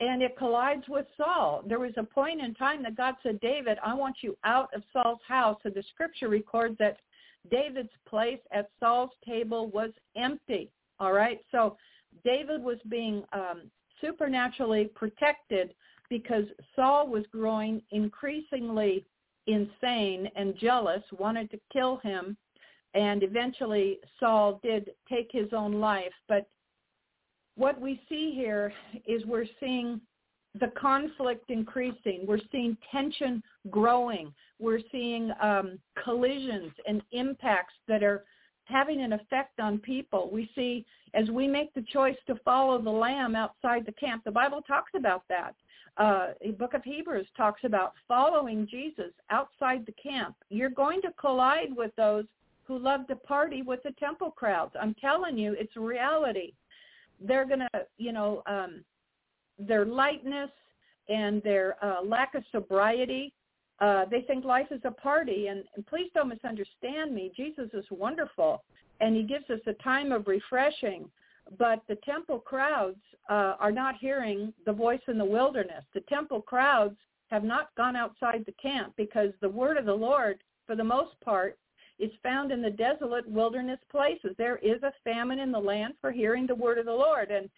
and 0.00 0.22
it 0.22 0.36
collides 0.38 0.84
with 0.88 1.06
Saul. 1.16 1.62
There 1.66 1.78
was 1.78 1.92
a 1.96 2.02
point 2.02 2.40
in 2.40 2.54
time 2.54 2.82
that 2.84 2.96
God 2.96 3.14
said, 3.22 3.38
David, 3.40 3.78
I 3.84 3.94
want 3.94 4.16
you 4.22 4.36
out 4.44 4.70
of 4.74 4.82
Saul's 4.92 5.20
house. 5.26 5.58
So 5.62 5.68
the 5.68 5.84
scripture 5.92 6.28
records 6.28 6.76
that 6.78 6.96
David's 7.50 7.90
place 8.08 8.40
at 8.50 8.70
Saul's 8.80 9.10
table 9.26 9.68
was 9.68 9.90
empty. 10.16 10.70
All 10.98 11.12
right. 11.12 11.40
So 11.52 11.76
David 12.24 12.62
was 12.62 12.78
being 12.88 13.22
um, 13.32 13.62
supernaturally 14.00 14.86
protected 14.94 15.74
because 16.08 16.44
Saul 16.74 17.08
was 17.08 17.24
growing 17.30 17.82
increasingly 17.90 19.04
insane 19.46 20.28
and 20.36 20.56
jealous, 20.56 21.02
wanted 21.18 21.50
to 21.50 21.60
kill 21.72 21.98
him. 21.98 22.36
And 22.94 23.22
eventually 23.22 23.98
Saul 24.18 24.60
did 24.62 24.90
take 25.08 25.28
his 25.32 25.52
own 25.52 25.74
life. 25.74 26.12
But 26.28 26.48
what 27.56 27.80
we 27.80 28.00
see 28.08 28.32
here 28.34 28.72
is 29.06 29.24
we're 29.24 29.46
seeing 29.60 30.00
the 30.58 30.72
conflict 30.78 31.50
increasing. 31.50 32.24
We're 32.26 32.40
seeing 32.50 32.76
tension 32.90 33.42
growing. 33.70 34.32
We're 34.58 34.80
seeing 34.90 35.30
um, 35.40 35.78
collisions 36.02 36.72
and 36.88 37.02
impacts 37.12 37.74
that 37.86 38.02
are 38.02 38.24
having 38.70 39.02
an 39.02 39.12
effect 39.12 39.60
on 39.60 39.78
people. 39.78 40.30
We 40.32 40.50
see 40.54 40.86
as 41.14 41.28
we 41.30 41.48
make 41.48 41.74
the 41.74 41.84
choice 41.92 42.16
to 42.26 42.36
follow 42.44 42.80
the 42.80 42.90
lamb 42.90 43.34
outside 43.34 43.84
the 43.84 43.92
camp, 43.92 44.24
the 44.24 44.30
Bible 44.30 44.62
talks 44.62 44.92
about 44.96 45.24
that. 45.28 45.54
Uh, 45.96 46.28
the 46.40 46.52
book 46.52 46.74
of 46.74 46.84
Hebrews 46.84 47.26
talks 47.36 47.62
about 47.64 47.94
following 48.06 48.66
Jesus 48.70 49.12
outside 49.28 49.84
the 49.84 49.92
camp. 49.92 50.36
You're 50.48 50.70
going 50.70 51.02
to 51.02 51.12
collide 51.20 51.76
with 51.76 51.94
those 51.96 52.24
who 52.64 52.78
love 52.78 53.08
to 53.08 53.16
party 53.16 53.62
with 53.62 53.82
the 53.82 53.90
temple 53.92 54.30
crowds. 54.30 54.72
I'm 54.80 54.94
telling 54.94 55.36
you, 55.36 55.56
it's 55.58 55.76
reality 55.76 56.52
they're 57.20 57.46
going 57.46 57.60
to, 57.60 57.86
you 57.98 58.12
know, 58.12 58.42
um, 58.46 58.84
their 59.58 59.84
lightness 59.84 60.50
and 61.08 61.42
their 61.42 61.76
uh, 61.84 62.02
lack 62.02 62.34
of 62.34 62.42
sobriety. 62.50 63.32
Uh, 63.80 64.04
they 64.10 64.20
think 64.22 64.44
life 64.44 64.66
is 64.70 64.80
a 64.84 64.90
party, 64.90 65.46
and, 65.46 65.64
and 65.74 65.86
please 65.86 66.10
don't 66.14 66.28
misunderstand 66.28 67.14
me. 67.14 67.32
Jesus 67.34 67.68
is 67.72 67.84
wonderful, 67.90 68.62
and 69.00 69.16
he 69.16 69.22
gives 69.22 69.48
us 69.48 69.60
a 69.66 69.72
time 69.82 70.12
of 70.12 70.26
refreshing. 70.26 71.08
But 71.58 71.82
the 71.88 71.96
temple 72.04 72.38
crowds 72.38 73.00
uh, 73.28 73.54
are 73.58 73.72
not 73.72 73.96
hearing 73.98 74.52
the 74.66 74.72
voice 74.72 75.00
in 75.08 75.18
the 75.18 75.24
wilderness. 75.24 75.84
The 75.94 76.02
temple 76.02 76.42
crowds 76.42 76.96
have 77.30 77.42
not 77.42 77.74
gone 77.76 77.96
outside 77.96 78.44
the 78.44 78.52
camp 78.52 78.92
because 78.96 79.30
the 79.40 79.48
word 79.48 79.76
of 79.76 79.86
the 79.86 79.94
Lord, 79.94 80.38
for 80.66 80.76
the 80.76 80.84
most 80.84 81.18
part, 81.24 81.58
is 81.98 82.10
found 82.22 82.50
in 82.50 82.62
the 82.62 82.70
desolate 82.70 83.28
wilderness 83.28 83.78
places. 83.90 84.34
There 84.36 84.56
is 84.58 84.82
a 84.82 84.92
famine 85.04 85.38
in 85.38 85.52
the 85.52 85.58
land 85.58 85.94
for 86.00 86.10
hearing 86.10 86.46
the 86.46 86.54
word 86.54 86.78
of 86.78 86.86
the 86.86 86.92
Lord. 86.92 87.30
And 87.30 87.48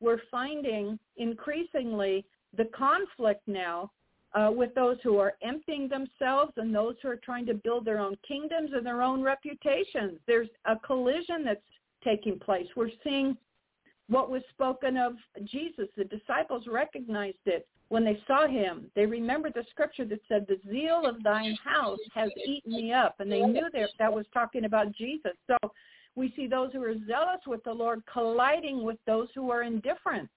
we're 0.00 0.20
finding 0.30 0.98
increasingly 1.16 2.24
the 2.56 2.66
conflict 2.76 3.42
now 3.46 3.90
uh, 4.34 4.50
with 4.54 4.74
those 4.74 4.96
who 5.02 5.18
are 5.18 5.34
emptying 5.42 5.88
themselves 5.88 6.52
and 6.56 6.74
those 6.74 6.94
who 7.02 7.08
are 7.08 7.16
trying 7.16 7.46
to 7.46 7.54
build 7.54 7.84
their 7.84 7.98
own 7.98 8.16
kingdoms 8.26 8.70
and 8.74 8.84
their 8.84 9.02
own 9.02 9.22
reputations. 9.22 10.18
There's 10.26 10.48
a 10.64 10.76
collision 10.76 11.44
that's 11.44 11.60
taking 12.02 12.38
place. 12.38 12.66
We're 12.74 12.90
seeing 13.04 13.36
what 14.08 14.30
was 14.30 14.42
spoken 14.50 14.96
of 14.96 15.14
Jesus. 15.44 15.88
The 15.96 16.04
disciples 16.04 16.64
recognized 16.66 17.36
it 17.46 17.66
when 17.92 18.04
they 18.06 18.18
saw 18.26 18.46
him, 18.48 18.90
they 18.96 19.04
remembered 19.04 19.52
the 19.54 19.66
scripture 19.68 20.06
that 20.06 20.20
said, 20.26 20.46
the 20.48 20.58
zeal 20.70 21.04
of 21.04 21.22
thine 21.22 21.54
house 21.62 21.98
has 22.14 22.30
eaten 22.46 22.72
me 22.72 22.90
up. 22.90 23.16
And 23.18 23.30
they 23.30 23.42
knew 23.42 23.68
that 23.74 23.90
that 23.98 24.10
was 24.10 24.24
talking 24.32 24.64
about 24.64 24.94
Jesus. 24.94 25.32
So 25.46 25.58
we 26.16 26.32
see 26.34 26.46
those 26.46 26.72
who 26.72 26.82
are 26.82 26.94
zealous 27.06 27.42
with 27.46 27.62
the 27.64 27.72
Lord 27.72 28.02
colliding 28.10 28.82
with 28.82 28.96
those 29.06 29.28
who 29.34 29.50
are 29.50 29.62
indifferent. 29.62 30.30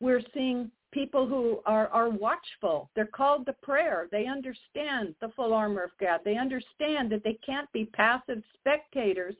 We're 0.00 0.24
seeing 0.34 0.72
people 0.92 1.26
who 1.26 1.60
are, 1.66 1.88
are 1.88 2.08
watchful. 2.08 2.90
They're 2.94 3.06
called 3.06 3.46
to 3.46 3.52
prayer. 3.52 4.08
They 4.10 4.26
understand 4.26 5.14
the 5.20 5.30
full 5.36 5.52
armor 5.52 5.82
of 5.82 5.90
God. 6.00 6.20
They 6.24 6.36
understand 6.36 7.10
that 7.12 7.22
they 7.24 7.38
can't 7.44 7.70
be 7.72 7.84
passive 7.86 8.42
spectators. 8.58 9.34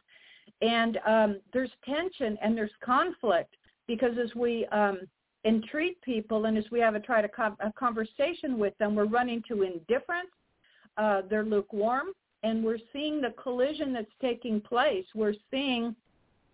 And 0.60 0.98
um, 1.06 1.40
there's 1.52 1.70
tension 1.84 2.36
and 2.42 2.56
there's 2.56 2.70
conflict 2.84 3.54
because 3.86 4.18
as 4.22 4.34
we 4.34 4.66
um, 4.66 5.00
entreat 5.44 6.00
people 6.02 6.44
and 6.46 6.58
as 6.58 6.64
we 6.70 6.80
have 6.80 6.94
a 6.94 7.00
try 7.00 7.22
to 7.22 7.28
co- 7.28 7.56
a 7.60 7.72
conversation 7.72 8.58
with 8.58 8.76
them, 8.78 8.94
we're 8.94 9.06
running 9.06 9.42
to 9.48 9.62
indifference. 9.62 10.30
Uh, 10.96 11.22
they're 11.30 11.44
lukewarm, 11.44 12.08
and 12.42 12.62
we're 12.64 12.78
seeing 12.92 13.20
the 13.20 13.30
collision 13.42 13.92
that's 13.92 14.10
taking 14.20 14.60
place. 14.60 15.04
We're 15.14 15.34
seeing 15.50 15.94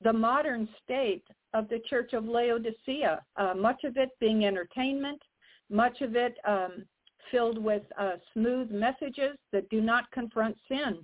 the 0.03 0.13
modern 0.13 0.69
state 0.85 1.25
of 1.55 1.69
the 1.69 1.81
Church 1.89 2.13
of 2.13 2.27
Laodicea, 2.27 3.23
uh, 3.37 3.55
much 3.55 3.85
of 3.85 3.97
it 3.97 4.11
being 4.21 4.45
entertainment, 4.45 5.23
much 5.71 6.01
of 6.03 6.17
it 6.17 6.37
um, 6.47 6.85
filled 7.31 7.59
with 7.59 7.83
uh, 7.99 8.17
smooth 8.35 8.71
messages 8.71 9.39
that 9.53 9.69
do 9.71 9.81
not 9.81 10.11
confront 10.11 10.57
sin. 10.69 10.99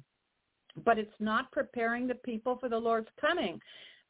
But 0.84 0.98
it's 0.98 1.10
not 1.18 1.50
preparing 1.52 2.06
the 2.06 2.16
people 2.16 2.56
for 2.60 2.68
the 2.68 2.78
Lord's 2.78 3.08
coming. 3.20 3.60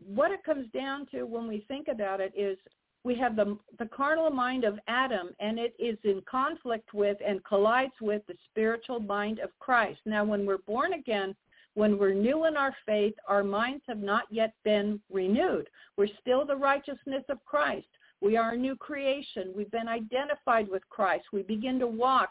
What 0.05 0.31
it 0.31 0.43
comes 0.45 0.67
down 0.73 1.07
to 1.13 1.25
when 1.25 1.47
we 1.47 1.65
think 1.69 1.89
about 1.89 2.21
it 2.21 2.33
is 2.37 2.59
we 3.05 3.15
have 3.17 3.37
the, 3.37 3.59
the 3.79 3.87
carnal 3.87 4.31
mind 4.31 4.65
of 4.65 4.79
Adam, 4.89 5.31
and 5.41 5.59
it 5.59 5.75
is 5.79 5.97
in 6.05 6.21
conflict 6.31 6.93
with 6.93 7.17
and 7.27 7.43
collides 7.45 7.95
with 8.01 8.23
the 8.27 8.35
spiritual 8.51 9.01
mind 9.01 9.39
of 9.39 9.51
Christ. 9.59 10.01
Now, 10.05 10.25
when 10.25 10.45
we're 10.45 10.59
born 10.59 10.95
again, 10.95 11.35
when 11.75 11.99
we're 11.99 12.15
new 12.15 12.47
in 12.47 12.57
our 12.57 12.75
faith, 12.85 13.15
our 13.29 13.45
minds 13.45 13.83
have 13.89 13.99
not 14.01 14.25
yet 14.31 14.55
been 14.65 15.01
renewed. 15.11 15.69
We're 15.97 16.09
still 16.21 16.45
the 16.45 16.57
righteousness 16.57 17.25
of 17.29 17.45
Christ. 17.45 17.87
We 18.21 18.37
are 18.37 18.53
a 18.53 18.57
new 18.57 18.77
creation. 18.77 19.53
We've 19.57 19.71
been 19.71 19.89
identified 19.89 20.69
with 20.69 20.89
Christ. 20.89 21.27
We 21.33 21.43
begin 21.43 21.79
to 21.79 21.87
walk. 21.87 22.31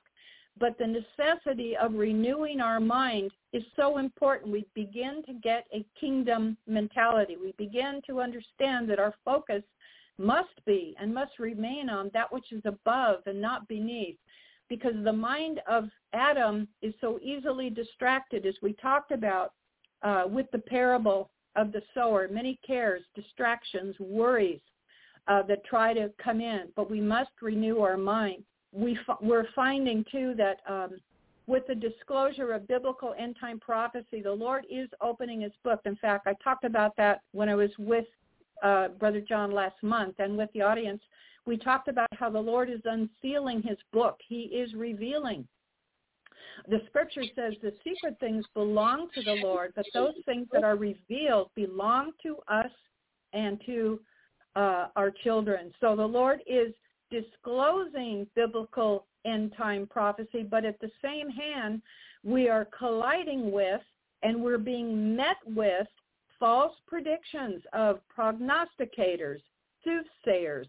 But 0.59 0.77
the 0.77 0.87
necessity 0.87 1.77
of 1.77 1.93
renewing 1.93 2.59
our 2.59 2.81
mind 2.81 3.31
is 3.53 3.63
so 3.75 3.97
important. 3.97 4.51
We 4.51 4.65
begin 4.75 5.23
to 5.25 5.33
get 5.33 5.65
a 5.73 5.85
kingdom 5.99 6.57
mentality. 6.67 7.37
We 7.41 7.53
begin 7.57 8.01
to 8.07 8.19
understand 8.19 8.89
that 8.89 8.99
our 8.99 9.15
focus 9.23 9.63
must 10.17 10.63
be 10.65 10.95
and 10.99 11.13
must 11.13 11.39
remain 11.39 11.89
on 11.89 12.11
that 12.13 12.31
which 12.31 12.51
is 12.51 12.61
above 12.65 13.21
and 13.25 13.41
not 13.41 13.67
beneath 13.69 14.17
because 14.69 14.93
the 15.03 15.13
mind 15.13 15.59
of 15.67 15.89
Adam 16.13 16.67
is 16.81 16.93
so 17.01 17.19
easily 17.21 17.69
distracted 17.69 18.45
as 18.45 18.55
we 18.61 18.73
talked 18.73 19.11
about 19.11 19.53
uh, 20.03 20.23
with 20.27 20.45
the 20.51 20.59
parable 20.59 21.29
of 21.55 21.71
the 21.71 21.81
sower, 21.93 22.27
many 22.31 22.59
cares, 22.65 23.01
distractions, 23.15 23.95
worries 23.99 24.61
uh, 25.27 25.41
that 25.43 25.63
try 25.65 25.93
to 25.93 26.11
come 26.23 26.39
in, 26.39 26.67
but 26.75 26.89
we 26.89 27.01
must 27.01 27.31
renew 27.41 27.79
our 27.79 27.97
mind. 27.97 28.43
We 28.71 28.97
f- 29.07 29.17
we're 29.21 29.47
finding 29.55 30.05
too 30.11 30.35
that 30.37 30.59
um, 30.67 30.99
with 31.47 31.65
the 31.67 31.75
disclosure 31.75 32.53
of 32.53 32.67
biblical 32.67 33.15
end 33.17 33.35
time 33.39 33.59
prophecy, 33.59 34.21
the 34.21 34.31
Lord 34.31 34.65
is 34.69 34.87
opening 35.01 35.41
his 35.41 35.51
book. 35.63 35.81
In 35.85 35.95
fact, 35.95 36.27
I 36.27 36.35
talked 36.43 36.63
about 36.63 36.95
that 36.97 37.21
when 37.31 37.49
I 37.49 37.55
was 37.55 37.71
with 37.79 38.05
uh, 38.63 38.89
Brother 38.89 39.21
John 39.21 39.51
last 39.51 39.81
month 39.81 40.15
and 40.19 40.37
with 40.37 40.49
the 40.53 40.61
audience, 40.61 41.01
we 41.49 41.57
talked 41.57 41.87
about 41.87 42.07
how 42.13 42.29
the 42.29 42.39
Lord 42.39 42.69
is 42.69 42.79
unsealing 42.85 43.63
his 43.63 43.77
book. 43.91 44.19
He 44.25 44.43
is 44.43 44.73
revealing. 44.75 45.47
The 46.69 46.81
scripture 46.87 47.23
says 47.35 47.55
the 47.63 47.73
secret 47.83 48.17
things 48.19 48.45
belong 48.53 49.07
to 49.15 49.23
the 49.23 49.39
Lord, 49.41 49.73
but 49.75 49.85
those 49.93 50.13
things 50.25 50.47
that 50.51 50.63
are 50.63 50.75
revealed 50.75 51.49
belong 51.55 52.11
to 52.21 52.37
us 52.47 52.69
and 53.33 53.59
to 53.65 53.99
uh, 54.55 54.87
our 54.95 55.09
children. 55.09 55.73
So 55.81 55.95
the 55.95 56.05
Lord 56.05 56.41
is 56.45 56.71
disclosing 57.09 58.27
biblical 58.35 59.07
end 59.25 59.53
time 59.57 59.87
prophecy, 59.87 60.45
but 60.49 60.65
at 60.65 60.79
the 60.79 60.91
same 61.01 61.29
hand, 61.29 61.81
we 62.23 62.47
are 62.47 62.67
colliding 62.77 63.51
with 63.51 63.81
and 64.21 64.43
we're 64.43 64.59
being 64.59 65.15
met 65.15 65.37
with 65.47 65.87
false 66.39 66.75
predictions 66.85 67.63
of 67.73 68.01
prognosticators, 68.15 69.39
soothsayers, 69.83 70.67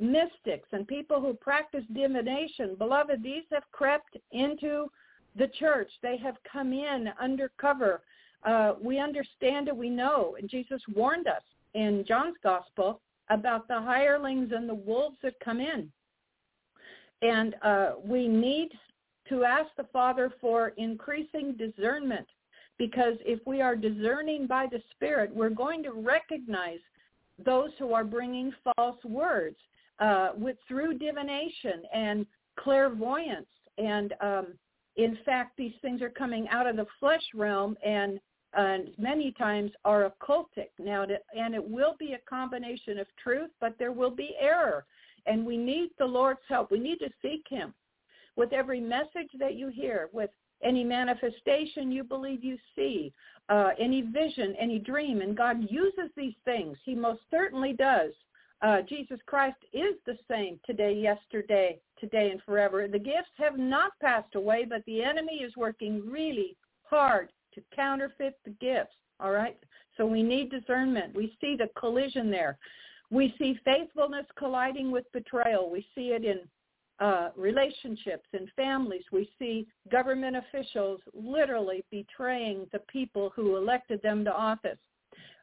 mystics, 0.00 0.68
and 0.72 0.86
people 0.86 1.20
who 1.20 1.34
practice 1.34 1.84
divination. 1.92 2.74
Beloved, 2.76 3.22
these 3.22 3.44
have 3.50 3.64
crept 3.72 4.16
into 4.32 4.90
the 5.36 5.48
church. 5.58 5.90
They 6.02 6.16
have 6.18 6.36
come 6.50 6.72
in 6.72 7.10
undercover. 7.20 8.02
Uh, 8.44 8.74
we 8.80 8.98
understand 8.98 9.68
it. 9.68 9.76
We 9.76 9.90
know. 9.90 10.36
And 10.38 10.48
Jesus 10.48 10.80
warned 10.94 11.26
us 11.26 11.42
in 11.74 12.04
John's 12.06 12.36
gospel 12.42 13.00
about 13.30 13.68
the 13.68 13.80
hirelings 13.80 14.52
and 14.54 14.68
the 14.68 14.74
wolves 14.74 15.16
that 15.22 15.38
come 15.40 15.60
in. 15.60 15.90
And 17.22 17.56
uh, 17.62 17.92
we 18.02 18.28
need 18.28 18.70
to 19.28 19.44
ask 19.44 19.68
the 19.76 19.86
Father 19.92 20.32
for 20.40 20.68
increasing 20.76 21.54
discernment 21.54 22.26
because 22.78 23.14
if 23.20 23.40
we 23.44 23.60
are 23.60 23.76
discerning 23.76 24.46
by 24.46 24.66
the 24.70 24.80
Spirit, 24.92 25.34
we're 25.34 25.50
going 25.50 25.82
to 25.82 25.92
recognize 25.92 26.78
those 27.44 27.70
who 27.78 27.92
are 27.92 28.04
bringing 28.04 28.52
false 28.76 29.02
words 29.04 29.56
uh, 30.00 30.30
with 30.36 30.56
through 30.66 30.98
divination 30.98 31.82
and 31.92 32.26
clairvoyance. 32.58 33.46
And 33.78 34.14
um, 34.20 34.46
in 34.96 35.18
fact, 35.24 35.56
these 35.56 35.74
things 35.82 36.02
are 36.02 36.10
coming 36.10 36.48
out 36.48 36.66
of 36.66 36.76
the 36.76 36.86
flesh 37.00 37.22
realm 37.34 37.76
and 37.84 38.20
and 38.54 38.88
many 38.96 39.32
times 39.32 39.72
are 39.84 40.10
occultic. 40.10 40.70
Now, 40.78 41.04
and 41.36 41.54
it 41.54 41.62
will 41.62 41.96
be 41.98 42.14
a 42.14 42.30
combination 42.30 42.98
of 42.98 43.06
truth, 43.22 43.50
but 43.60 43.74
there 43.78 43.92
will 43.92 44.10
be 44.10 44.34
error. 44.40 44.86
And 45.26 45.44
we 45.44 45.58
need 45.58 45.90
the 45.98 46.06
Lord's 46.06 46.40
help. 46.48 46.70
We 46.70 46.78
need 46.78 46.98
to 47.00 47.10
seek 47.20 47.44
him 47.48 47.74
with 48.36 48.54
every 48.54 48.80
message 48.80 49.28
that 49.38 49.54
you 49.56 49.68
hear, 49.68 50.08
with 50.12 50.30
any 50.62 50.82
manifestation 50.82 51.92
you 51.92 52.02
believe 52.02 52.42
you 52.42 52.56
see, 52.74 53.12
uh, 53.48 53.70
any 53.78 54.02
vision, 54.02 54.56
any 54.58 54.78
dream. 54.78 55.20
And 55.20 55.36
God 55.36 55.66
uses 55.68 56.10
these 56.16 56.34
things. 56.44 56.76
He 56.84 56.94
most 56.94 57.20
certainly 57.30 57.74
does. 57.74 58.12
Uh, 58.60 58.82
Jesus 58.82 59.20
Christ 59.26 59.58
is 59.72 59.94
the 60.04 60.18
same 60.28 60.58
today, 60.66 60.92
yesterday, 60.92 61.78
today, 62.00 62.30
and 62.30 62.42
forever. 62.42 62.88
The 62.88 62.98
gifts 62.98 63.30
have 63.36 63.56
not 63.56 63.92
passed 64.00 64.34
away, 64.34 64.66
but 64.68 64.84
the 64.86 65.02
enemy 65.02 65.42
is 65.44 65.56
working 65.56 66.02
really 66.10 66.56
hard 66.82 67.30
to 67.54 67.62
counterfeit 67.74 68.34
the 68.44 68.50
gifts. 68.60 68.94
All 69.20 69.30
right? 69.30 69.56
So 69.96 70.06
we 70.06 70.22
need 70.22 70.50
discernment. 70.50 71.14
We 71.14 71.36
see 71.40 71.56
the 71.56 71.68
collision 71.78 72.30
there. 72.30 72.58
We 73.10 73.34
see 73.38 73.58
faithfulness 73.64 74.26
colliding 74.36 74.90
with 74.90 75.04
betrayal. 75.12 75.70
We 75.70 75.86
see 75.94 76.08
it 76.08 76.24
in 76.24 76.40
uh, 77.00 77.30
relationships 77.36 78.26
and 78.32 78.48
families. 78.56 79.04
We 79.12 79.30
see 79.38 79.66
government 79.90 80.36
officials 80.36 81.00
literally 81.14 81.84
betraying 81.90 82.66
the 82.72 82.80
people 82.90 83.32
who 83.34 83.56
elected 83.56 84.02
them 84.02 84.24
to 84.24 84.32
office. 84.32 84.78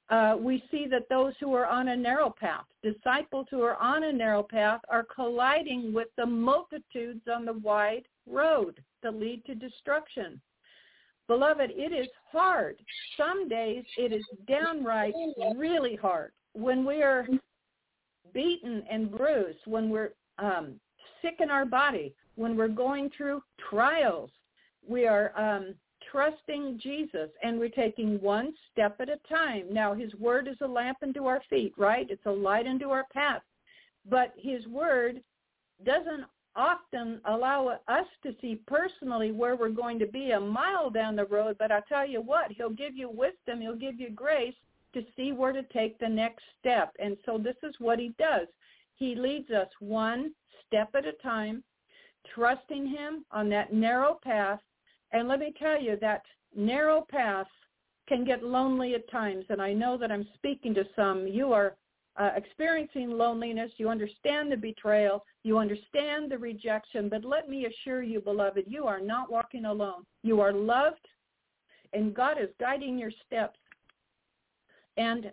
Uh, 0.09 0.35
we 0.39 0.63
see 0.69 0.85
that 0.85 1.09
those 1.09 1.33
who 1.39 1.53
are 1.53 1.65
on 1.65 1.87
a 1.87 1.95
narrow 1.95 2.29
path, 2.29 2.65
disciples 2.83 3.47
who 3.49 3.61
are 3.61 3.77
on 3.77 4.03
a 4.03 4.13
narrow 4.13 4.43
path, 4.43 4.79
are 4.87 5.03
colliding 5.03 5.93
with 5.93 6.09
the 6.15 6.25
multitudes 6.25 7.21
on 7.33 7.43
the 7.43 7.53
wide 7.53 8.03
road 8.29 8.79
that 9.01 9.15
lead 9.15 9.43
to 9.45 9.55
destruction. 9.55 10.39
Beloved, 11.27 11.71
it 11.71 11.91
is 11.91 12.07
hard. 12.31 12.75
Some 13.17 13.47
days 13.49 13.83
it 13.97 14.13
is 14.13 14.23
downright 14.47 15.15
really 15.55 15.95
hard. 15.95 16.31
When 16.53 16.85
we 16.85 17.01
are 17.01 17.27
beaten 18.31 18.83
and 18.89 19.09
bruised, 19.09 19.59
when 19.65 19.89
we're 19.89 20.11
um, 20.37 20.79
sick 21.21 21.37
in 21.39 21.49
our 21.49 21.65
body, 21.65 22.13
when 22.35 22.55
we're 22.55 22.67
going 22.67 23.09
through 23.15 23.41
trials, 23.69 24.29
we 24.87 25.07
are 25.07 25.31
um, 25.35 25.73
trusting 26.11 26.79
Jesus 26.81 27.29
and 27.43 27.59
we're 27.59 27.69
taking 27.69 28.21
one 28.21 28.53
step 28.71 28.95
at 28.99 29.09
a 29.09 29.17
time. 29.27 29.65
Now, 29.71 29.93
his 29.93 30.13
word 30.15 30.47
is 30.47 30.57
a 30.61 30.67
lamp 30.67 30.97
unto 31.01 31.25
our 31.25 31.41
feet, 31.49 31.73
right? 31.77 32.07
It's 32.09 32.25
a 32.25 32.31
light 32.31 32.67
unto 32.67 32.89
our 32.89 33.05
path. 33.13 33.41
But 34.09 34.33
his 34.37 34.65
word 34.67 35.21
doesn't 35.85 36.25
often 36.55 37.19
allow 37.25 37.79
us 37.87 38.05
to 38.23 38.33
see 38.41 38.59
personally 38.67 39.31
where 39.31 39.55
we're 39.55 39.69
going 39.69 39.99
to 39.99 40.07
be 40.07 40.31
a 40.31 40.39
mile 40.39 40.89
down 40.89 41.15
the 41.15 41.25
road, 41.25 41.57
but 41.59 41.71
I 41.71 41.81
tell 41.89 42.07
you 42.07 42.21
what, 42.21 42.51
he'll 42.51 42.69
give 42.69 42.95
you 42.95 43.09
wisdom, 43.09 43.61
he'll 43.61 43.75
give 43.75 43.99
you 43.99 44.09
grace 44.09 44.55
to 44.93 45.03
see 45.15 45.33
where 45.33 45.51
to 45.51 45.63
take 45.63 45.99
the 45.99 46.07
next 46.07 46.43
step. 46.59 46.95
And 46.99 47.17
so 47.25 47.37
this 47.37 47.57
is 47.63 47.75
what 47.79 47.99
he 47.99 48.13
does. 48.17 48.47
He 48.95 49.15
leads 49.15 49.51
us 49.51 49.67
one 49.79 50.31
step 50.65 50.89
at 50.95 51.05
a 51.05 51.11
time, 51.21 51.63
trusting 52.33 52.87
him 52.87 53.25
on 53.31 53.49
that 53.49 53.73
narrow 53.73 54.17
path. 54.23 54.61
And 55.15 55.29
let 55.29 55.39
me 55.39 55.53
tell 55.57 55.81
you 55.81 55.97
that 56.01 56.23
narrow 56.53 57.07
path 57.09 57.47
can 58.05 58.25
get 58.25 58.43
lonely 58.43 58.95
at 58.95 59.09
times. 59.09 59.45
And 59.47 59.61
I 59.61 59.71
know 59.71 59.97
that 59.97 60.11
I'm 60.11 60.27
speaking 60.35 60.73
to 60.73 60.83
some. 60.93 61.25
You 61.25 61.53
are 61.53 61.77
uh, 62.17 62.31
experiencing 62.35 63.11
loneliness. 63.11 63.71
You 63.77 63.87
understand 63.87 64.51
the 64.51 64.57
betrayal. 64.57 65.23
You 65.43 65.57
understand 65.57 66.29
the 66.29 66.37
rejection. 66.37 67.07
But 67.07 67.23
let 67.23 67.47
me 67.47 67.65
assure 67.65 68.03
you, 68.03 68.19
beloved, 68.19 68.65
you 68.67 68.87
are 68.87 68.99
not 68.99 69.31
walking 69.31 69.63
alone. 69.63 70.05
You 70.21 70.41
are 70.41 70.51
loved, 70.51 71.07
and 71.93 72.13
God 72.13 72.35
is 72.37 72.49
guiding 72.59 72.99
your 72.99 73.11
steps. 73.25 73.57
And 74.97 75.31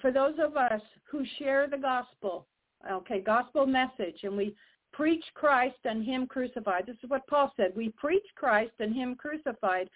for 0.00 0.12
those 0.12 0.34
of 0.40 0.56
us 0.56 0.80
who 1.10 1.24
share 1.40 1.66
the 1.68 1.76
gospel, 1.76 2.46
okay, 2.88 3.20
gospel 3.20 3.66
message, 3.66 4.20
and 4.22 4.36
we 4.36 4.54
preach 4.94 5.24
Christ 5.34 5.78
and 5.84 6.04
him 6.04 6.26
crucified. 6.26 6.86
This 6.86 6.96
is 7.02 7.10
what 7.10 7.26
Paul 7.26 7.52
said. 7.56 7.72
We 7.74 7.88
preach 7.90 8.26
Christ 8.36 8.72
and 8.78 8.94
him 8.94 9.16
crucified, 9.16 9.90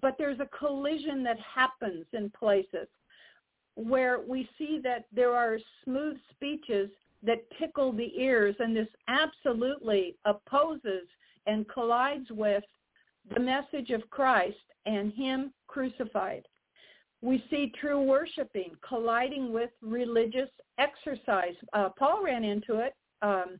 but 0.00 0.14
there's 0.16 0.40
a 0.40 0.56
collision 0.56 1.24
that 1.24 1.38
happens 1.40 2.06
in 2.12 2.30
places 2.30 2.86
where 3.74 4.20
we 4.20 4.48
see 4.56 4.80
that 4.84 5.06
there 5.12 5.34
are 5.34 5.58
smooth 5.84 6.16
speeches 6.30 6.88
that 7.24 7.44
tickle 7.58 7.90
the 7.92 8.12
ears, 8.16 8.54
and 8.60 8.76
this 8.76 8.88
absolutely 9.08 10.14
opposes 10.24 11.08
and 11.46 11.68
collides 11.68 12.30
with 12.30 12.64
the 13.34 13.40
message 13.40 13.90
of 13.90 14.08
Christ 14.10 14.56
and 14.86 15.12
him 15.12 15.52
crucified. 15.66 16.46
We 17.22 17.42
see 17.50 17.72
true 17.80 18.02
worshiping 18.02 18.72
colliding 18.86 19.52
with 19.52 19.70
religious 19.80 20.50
exercise. 20.78 21.54
Uh, 21.72 21.88
Paul 21.98 22.22
ran 22.22 22.44
into 22.44 22.80
it 22.80 22.94
um, 23.22 23.58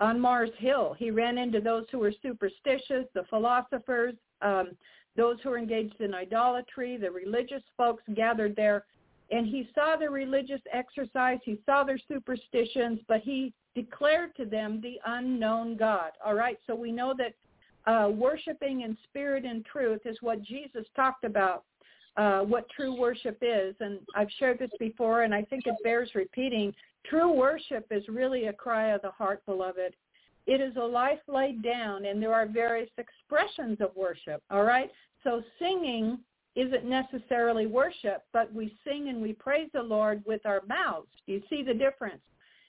on 0.00 0.20
Mars 0.20 0.50
Hill. 0.58 0.94
He 0.98 1.10
ran 1.10 1.38
into 1.38 1.60
those 1.60 1.84
who 1.90 1.98
were 1.98 2.12
superstitious, 2.22 3.06
the 3.14 3.24
philosophers, 3.30 4.14
um, 4.42 4.72
those 5.16 5.36
who 5.42 5.50
were 5.50 5.58
engaged 5.58 6.00
in 6.00 6.14
idolatry, 6.14 6.96
the 6.96 7.10
religious 7.10 7.62
folks 7.76 8.02
gathered 8.14 8.56
there 8.56 8.84
and 9.30 9.46
he 9.46 9.68
saw 9.74 9.96
their 9.96 10.10
religious 10.10 10.60
exercise, 10.72 11.38
he 11.44 11.58
saw 11.64 11.82
their 11.82 11.98
superstitions, 12.08 13.00
but 13.08 13.20
he 13.20 13.52
declared 13.74 14.34
to 14.36 14.44
them 14.44 14.80
the 14.80 15.00
unknown 15.06 15.76
God. 15.76 16.12
All 16.24 16.34
right, 16.34 16.58
so 16.66 16.74
we 16.74 16.92
know 16.92 17.14
that 17.18 17.34
uh, 17.90 18.08
worshiping 18.08 18.82
in 18.82 18.96
spirit 19.04 19.44
and 19.44 19.64
truth 19.64 20.02
is 20.04 20.16
what 20.20 20.42
Jesus 20.42 20.84
talked 20.94 21.24
about, 21.24 21.64
uh, 22.16 22.40
what 22.40 22.68
true 22.70 22.98
worship 22.98 23.38
is. 23.42 23.74
And 23.80 23.98
I've 24.14 24.30
shared 24.38 24.58
this 24.58 24.70
before, 24.78 25.22
and 25.22 25.34
I 25.34 25.42
think 25.42 25.66
it 25.66 25.74
bears 25.82 26.10
repeating. 26.14 26.72
True 27.06 27.32
worship 27.32 27.86
is 27.90 28.04
really 28.08 28.46
a 28.46 28.52
cry 28.52 28.88
of 28.88 29.02
the 29.02 29.10
heart, 29.10 29.44
beloved. 29.46 29.94
It 30.46 30.60
is 30.60 30.76
a 30.76 30.84
life 30.84 31.20
laid 31.26 31.62
down, 31.62 32.04
and 32.04 32.22
there 32.22 32.34
are 32.34 32.46
various 32.46 32.90
expressions 32.98 33.78
of 33.80 33.90
worship. 33.96 34.42
All 34.50 34.64
right, 34.64 34.90
so 35.22 35.42
singing 35.58 36.18
isn't 36.54 36.84
necessarily 36.84 37.66
worship, 37.66 38.22
but 38.32 38.52
we 38.52 38.76
sing 38.86 39.08
and 39.08 39.20
we 39.20 39.32
praise 39.32 39.68
the 39.72 39.82
Lord 39.82 40.22
with 40.26 40.44
our 40.44 40.62
mouths. 40.68 41.08
Do 41.26 41.32
you 41.32 41.42
see 41.50 41.62
the 41.62 41.74
difference? 41.74 42.22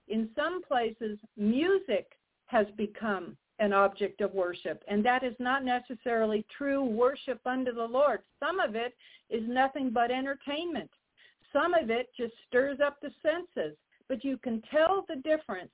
In 0.08 0.30
some 0.36 0.64
places, 0.64 1.20
music 1.38 2.08
has 2.48 2.66
become 2.78 3.38
an 3.60 3.74
object 3.74 4.22
of 4.22 4.34
worship, 4.34 4.84
and 4.88 5.06
that 5.06 5.24
is 5.24 5.36
not 5.40 5.64
necessarily 5.64 6.46
true 6.58 6.84
worship 6.84 7.40
unto 7.46 7.74
the 7.74 7.86
Lord. 7.86 8.20
Some 8.40 8.60
of 8.60 8.76
it 8.76 8.94
is 9.30 9.44
nothing 9.48 9.92
but 9.92 10.12
entertainment. 10.12 10.90
Some 11.54 11.74
of 11.74 11.90
it 11.90 12.10
just 12.18 12.34
stirs 12.48 12.80
up 12.86 12.98
the 13.02 13.12
senses, 13.22 13.78
but 14.10 14.24
you 14.26 14.38
can 14.38 14.62
tell 14.70 15.06
the 15.08 15.16
difference 15.18 15.72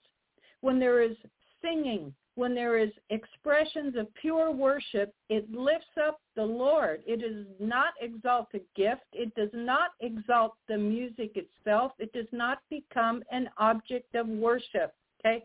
when 0.61 0.79
there 0.79 1.01
is 1.01 1.17
singing, 1.61 2.13
when 2.35 2.55
there 2.55 2.77
is 2.77 2.91
expressions 3.09 3.95
of 3.97 4.13
pure 4.15 4.51
worship, 4.51 5.13
it 5.29 5.51
lifts 5.51 5.97
up 6.07 6.21
the 6.35 6.43
Lord. 6.43 7.01
It 7.05 7.21
does 7.21 7.45
not 7.59 7.93
exalt 7.99 8.47
a 8.53 8.61
gift. 8.75 9.01
It 9.11 9.33
does 9.35 9.49
not 9.53 9.91
exalt 9.99 10.53
the 10.67 10.77
music 10.77 11.35
itself. 11.35 11.91
It 11.99 12.13
does 12.13 12.27
not 12.31 12.59
become 12.69 13.23
an 13.31 13.49
object 13.57 14.15
of 14.15 14.27
worship. 14.27 14.93
Okay? 15.19 15.43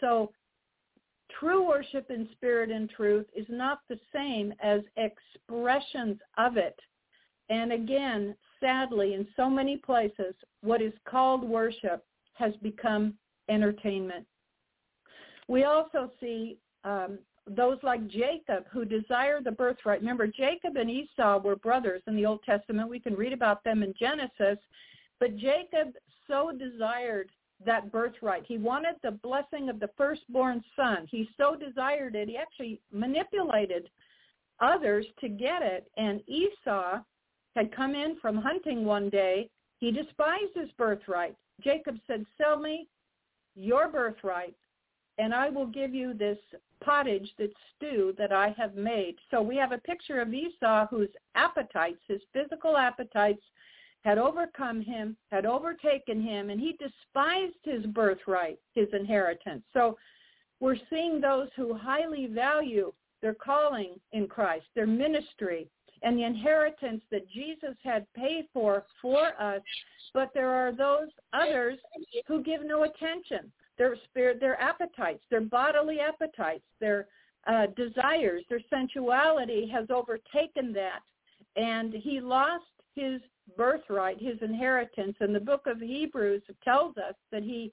So 0.00 0.30
true 1.38 1.66
worship 1.66 2.10
in 2.10 2.28
spirit 2.32 2.70
and 2.70 2.88
truth 2.90 3.26
is 3.34 3.46
not 3.48 3.80
the 3.88 3.98
same 4.12 4.52
as 4.62 4.80
expressions 4.96 6.18
of 6.36 6.56
it. 6.56 6.78
And 7.50 7.72
again, 7.72 8.34
sadly, 8.60 9.14
in 9.14 9.26
so 9.36 9.48
many 9.48 9.76
places, 9.76 10.34
what 10.62 10.82
is 10.82 10.92
called 11.08 11.42
worship 11.42 12.04
has 12.34 12.52
become 12.62 13.14
entertainment. 13.48 14.26
We 15.48 15.64
also 15.64 16.10
see 16.20 16.58
um, 16.84 17.18
those 17.46 17.78
like 17.82 18.06
Jacob 18.08 18.64
who 18.70 18.84
desire 18.84 19.40
the 19.42 19.50
birthright. 19.50 20.00
Remember, 20.00 20.26
Jacob 20.26 20.76
and 20.76 20.90
Esau 20.90 21.40
were 21.40 21.56
brothers 21.56 22.02
in 22.06 22.16
the 22.16 22.26
Old 22.26 22.42
Testament. 22.44 22.90
We 22.90 23.00
can 23.00 23.14
read 23.14 23.32
about 23.32 23.64
them 23.64 23.82
in 23.82 23.94
Genesis. 23.98 24.58
But 25.18 25.36
Jacob 25.36 25.94
so 26.28 26.52
desired 26.52 27.30
that 27.64 27.90
birthright. 27.90 28.44
He 28.46 28.58
wanted 28.58 28.96
the 29.02 29.10
blessing 29.10 29.68
of 29.68 29.80
the 29.80 29.90
firstborn 29.96 30.62
son. 30.76 31.06
He 31.10 31.28
so 31.36 31.56
desired 31.56 32.14
it, 32.14 32.28
he 32.28 32.36
actually 32.36 32.80
manipulated 32.92 33.90
others 34.60 35.06
to 35.20 35.28
get 35.28 35.62
it. 35.62 35.90
And 35.96 36.20
Esau 36.28 37.00
had 37.56 37.74
come 37.74 37.94
in 37.94 38.16
from 38.20 38.36
hunting 38.36 38.84
one 38.84 39.10
day. 39.10 39.50
He 39.78 39.90
despised 39.90 40.54
his 40.54 40.70
birthright. 40.76 41.36
Jacob 41.62 41.96
said, 42.06 42.24
sell 42.36 42.58
me 42.58 42.88
your 43.54 43.88
birthright 43.88 44.54
and 45.18 45.34
I 45.34 45.50
will 45.50 45.66
give 45.66 45.94
you 45.94 46.14
this 46.14 46.38
pottage, 46.80 47.28
this 47.38 47.50
stew 47.76 48.14
that 48.18 48.32
I 48.32 48.54
have 48.56 48.76
made. 48.76 49.16
So 49.30 49.42
we 49.42 49.56
have 49.56 49.72
a 49.72 49.78
picture 49.78 50.20
of 50.20 50.32
Esau 50.32 50.86
whose 50.86 51.08
appetites, 51.34 51.98
his 52.06 52.20
physical 52.32 52.76
appetites, 52.76 53.42
had 54.08 54.16
overcome 54.16 54.80
him, 54.80 55.14
had 55.30 55.44
overtaken 55.44 56.22
him, 56.22 56.48
and 56.48 56.58
he 56.58 56.78
despised 56.78 57.58
his 57.62 57.84
birthright, 57.92 58.58
his 58.74 58.88
inheritance. 58.94 59.62
So 59.74 59.98
we're 60.60 60.78
seeing 60.88 61.20
those 61.20 61.48
who 61.54 61.74
highly 61.74 62.26
value 62.26 62.90
their 63.20 63.34
calling 63.34 64.00
in 64.12 64.26
Christ, 64.26 64.64
their 64.74 64.86
ministry, 64.86 65.68
and 66.02 66.16
the 66.16 66.24
inheritance 66.24 67.02
that 67.10 67.28
Jesus 67.28 67.76
had 67.84 68.06
paid 68.14 68.46
for 68.54 68.86
for 69.02 69.38
us. 69.38 69.60
But 70.14 70.30
there 70.32 70.52
are 70.52 70.72
those 70.72 71.10
others 71.34 71.78
who 72.26 72.42
give 72.42 72.64
no 72.64 72.84
attention 72.84 73.52
their 73.76 73.94
spirit, 74.08 74.40
their 74.40 74.58
appetites, 74.58 75.22
their 75.28 75.42
bodily 75.42 75.98
appetites, 76.00 76.64
their 76.80 77.08
uh, 77.46 77.66
desires, 77.76 78.42
their 78.48 78.62
sensuality 78.70 79.68
has 79.70 79.84
overtaken 79.90 80.72
that. 80.72 81.00
And 81.56 81.92
he 81.92 82.22
lost 82.22 82.64
his 82.94 83.20
birthright, 83.56 84.20
his 84.20 84.36
inheritance. 84.42 85.16
And 85.20 85.34
the 85.34 85.40
book 85.40 85.62
of 85.66 85.80
Hebrews 85.80 86.42
tells 86.64 86.96
us 86.96 87.14
that 87.32 87.42
he 87.42 87.72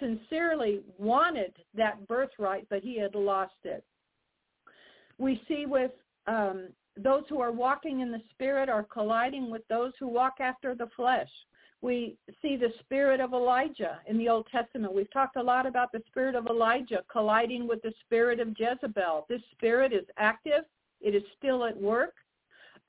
sincerely 0.00 0.80
wanted 0.98 1.54
that 1.74 2.06
birthright, 2.08 2.66
but 2.68 2.82
he 2.82 2.98
had 2.98 3.14
lost 3.14 3.54
it. 3.64 3.84
We 5.18 5.40
see 5.46 5.66
with 5.66 5.92
um, 6.26 6.68
those 6.96 7.22
who 7.28 7.40
are 7.40 7.52
walking 7.52 8.00
in 8.00 8.10
the 8.10 8.22
spirit 8.32 8.68
are 8.68 8.82
colliding 8.82 9.50
with 9.50 9.62
those 9.68 9.92
who 10.00 10.08
walk 10.08 10.34
after 10.40 10.74
the 10.74 10.88
flesh 10.96 11.28
we 11.84 12.16
see 12.40 12.56
the 12.56 12.72
spirit 12.80 13.20
of 13.20 13.34
Elijah 13.34 14.00
in 14.06 14.16
the 14.16 14.30
Old 14.30 14.46
Testament. 14.50 14.94
We've 14.94 15.12
talked 15.12 15.36
a 15.36 15.42
lot 15.42 15.66
about 15.66 15.92
the 15.92 16.00
spirit 16.06 16.34
of 16.34 16.46
Elijah 16.46 17.04
colliding 17.12 17.68
with 17.68 17.82
the 17.82 17.92
spirit 18.06 18.40
of 18.40 18.56
Jezebel. 18.58 19.26
This 19.28 19.42
spirit 19.52 19.92
is 19.92 20.06
active. 20.16 20.64
It 21.02 21.14
is 21.14 21.22
still 21.36 21.62
at 21.66 21.78
work. 21.78 22.14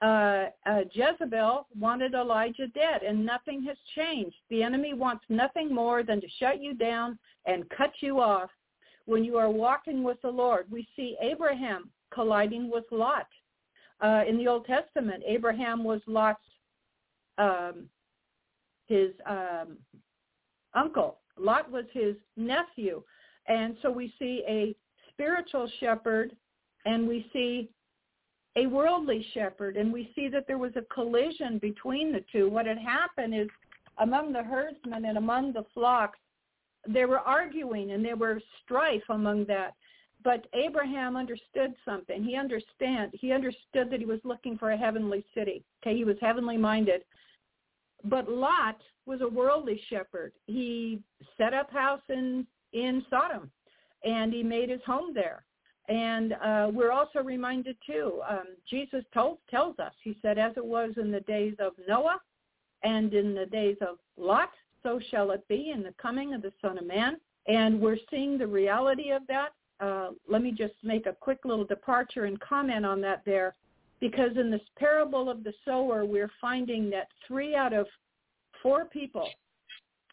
Uh, 0.02 0.48
uh, 0.66 0.82
Jezebel 0.92 1.68
wanted 1.80 2.14
Elijah 2.14 2.68
dead, 2.68 3.02
and 3.02 3.26
nothing 3.26 3.64
has 3.64 3.78
changed. 3.96 4.36
The 4.50 4.62
enemy 4.62 4.94
wants 4.94 5.24
nothing 5.30 5.74
more 5.74 6.04
than 6.04 6.20
to 6.22 6.28
shut 6.38 6.62
you 6.62 6.74
down 6.74 7.18
and 7.46 7.70
cut 7.70 7.92
you 8.02 8.20
off 8.20 8.50
when 9.06 9.24
you 9.24 9.38
are 9.38 9.50
walking 9.50 10.04
with 10.04 10.22
the 10.22 10.30
Lord. 10.30 10.66
We 10.70 10.88
see 10.96 11.16
Abraham 11.22 11.90
colliding 12.14 12.70
with 12.70 12.86
Lot. 12.92 13.28
Uh, 14.02 14.24
in 14.28 14.38
the 14.38 14.48
Old 14.48 14.66
Testament, 14.66 15.24
Abraham 15.26 15.84
was 15.84 16.02
Lot's 16.08 16.40
um, 17.38 17.90
his 18.88 19.12
um, 19.28 19.78
uncle. 20.74 21.20
Lot 21.38 21.72
was 21.72 21.86
his 21.92 22.16
nephew. 22.38 23.02
And 23.48 23.76
so 23.82 23.92
we 23.92 24.14
see 24.20 24.44
a 24.48 24.76
spiritual 25.12 25.70
shepherd 25.80 26.36
and 26.86 27.08
we 27.08 27.28
see 27.34 27.70
a 28.56 28.68
worldly 28.68 29.26
shepherd 29.34 29.78
and 29.78 29.92
we 29.92 30.12
see 30.16 30.28
that 30.30 30.48
there 30.48 30.58
was 30.58 30.72
a 30.76 30.94
collision 30.94 31.58
between 31.58 32.12
the 32.12 32.24
two. 32.32 32.50
What 32.50 32.66
had 32.66 32.78
happened 32.78 33.36
is 33.36 33.48
among 34.00 34.32
the 34.32 34.44
herdsmen 34.44 35.06
and 35.06 35.18
among 35.18 35.54
the 35.54 35.66
flocks, 35.74 36.20
they 36.88 37.06
were 37.06 37.20
arguing 37.20 37.92
and 37.92 38.04
there 38.04 38.16
were 38.16 38.40
strife 38.64 39.04
among 39.10 39.46
that. 39.46 39.74
But 40.24 40.48
Abraham 40.54 41.16
understood 41.16 41.76
something. 41.84 42.24
He 42.24 42.36
understand. 42.36 43.12
He 43.14 43.32
understood 43.32 43.92
that 43.92 44.00
he 44.00 44.06
was 44.06 44.20
looking 44.24 44.58
for 44.58 44.72
a 44.72 44.78
heavenly 44.78 45.24
city. 45.36 45.64
Okay, 45.84 45.96
he 45.96 46.04
was 46.04 46.18
heavenly 46.20 46.58
minded. 46.58 47.04
But 48.04 48.30
Lot 48.30 48.78
was 49.06 49.22
a 49.22 49.28
worldly 49.28 49.80
shepherd. 49.88 50.32
He 50.48 51.00
set 51.38 51.54
up 51.54 51.72
house 51.72 52.02
in 52.10 52.48
in 52.74 53.06
Sodom, 53.10 53.52
and 54.04 54.34
he 54.34 54.44
made 54.44 54.70
his 54.70 54.82
home 54.86 55.14
there. 55.14 55.45
And 55.88 56.34
uh, 56.34 56.70
we're 56.74 56.92
also 56.92 57.20
reminded 57.20 57.78
too. 57.86 58.22
Um, 58.28 58.56
Jesus 58.70 59.04
told 59.14 59.38
tells 59.50 59.78
us. 59.80 59.94
He 60.04 60.18
said, 60.22 60.38
"As 60.38 60.54
it 60.58 60.66
was 60.66 60.92
in 60.98 61.12
the 61.12 61.22
days 61.22 61.56
of 61.60 61.74
Noah, 61.88 62.20
and 62.84 63.14
in 63.14 63.36
the 63.36 63.46
days 63.46 63.78
of 63.82 63.98
Lot, 64.18 64.50
so 64.82 65.00
shall 65.12 65.32
it 65.32 65.48
be 65.48 65.72
in 65.72 65.84
the 65.84 65.94
coming 66.02 66.34
of 66.34 66.42
the 66.42 66.54
Son 66.62 66.78
of 66.78 66.88
Man." 66.88 67.18
And 67.48 67.80
we're 67.80 68.00
seeing 68.10 68.38
the 68.38 68.48
reality 68.48 69.12
of 69.12 69.22
that. 69.28 69.50
Uh, 69.80 70.12
let 70.28 70.42
me 70.42 70.52
just 70.52 70.74
make 70.84 71.06
a 71.06 71.14
quick 71.14 71.40
little 71.46 71.66
departure 71.66 72.26
and 72.26 72.40
comment 72.40 72.86
on 72.86 73.02
that 73.02 73.22
there 73.26 73.56
because 74.00 74.32
in 74.38 74.52
this 74.52 74.62
parable 74.78 75.30
of 75.30 75.44
the 75.44 75.54
sower, 75.64 76.06
we're 76.06 76.32
finding 76.42 76.90
that 76.92 77.08
three 77.28 77.56
out 77.56 77.74
of 77.74 77.88
four 78.62 78.86
people, 78.86 79.28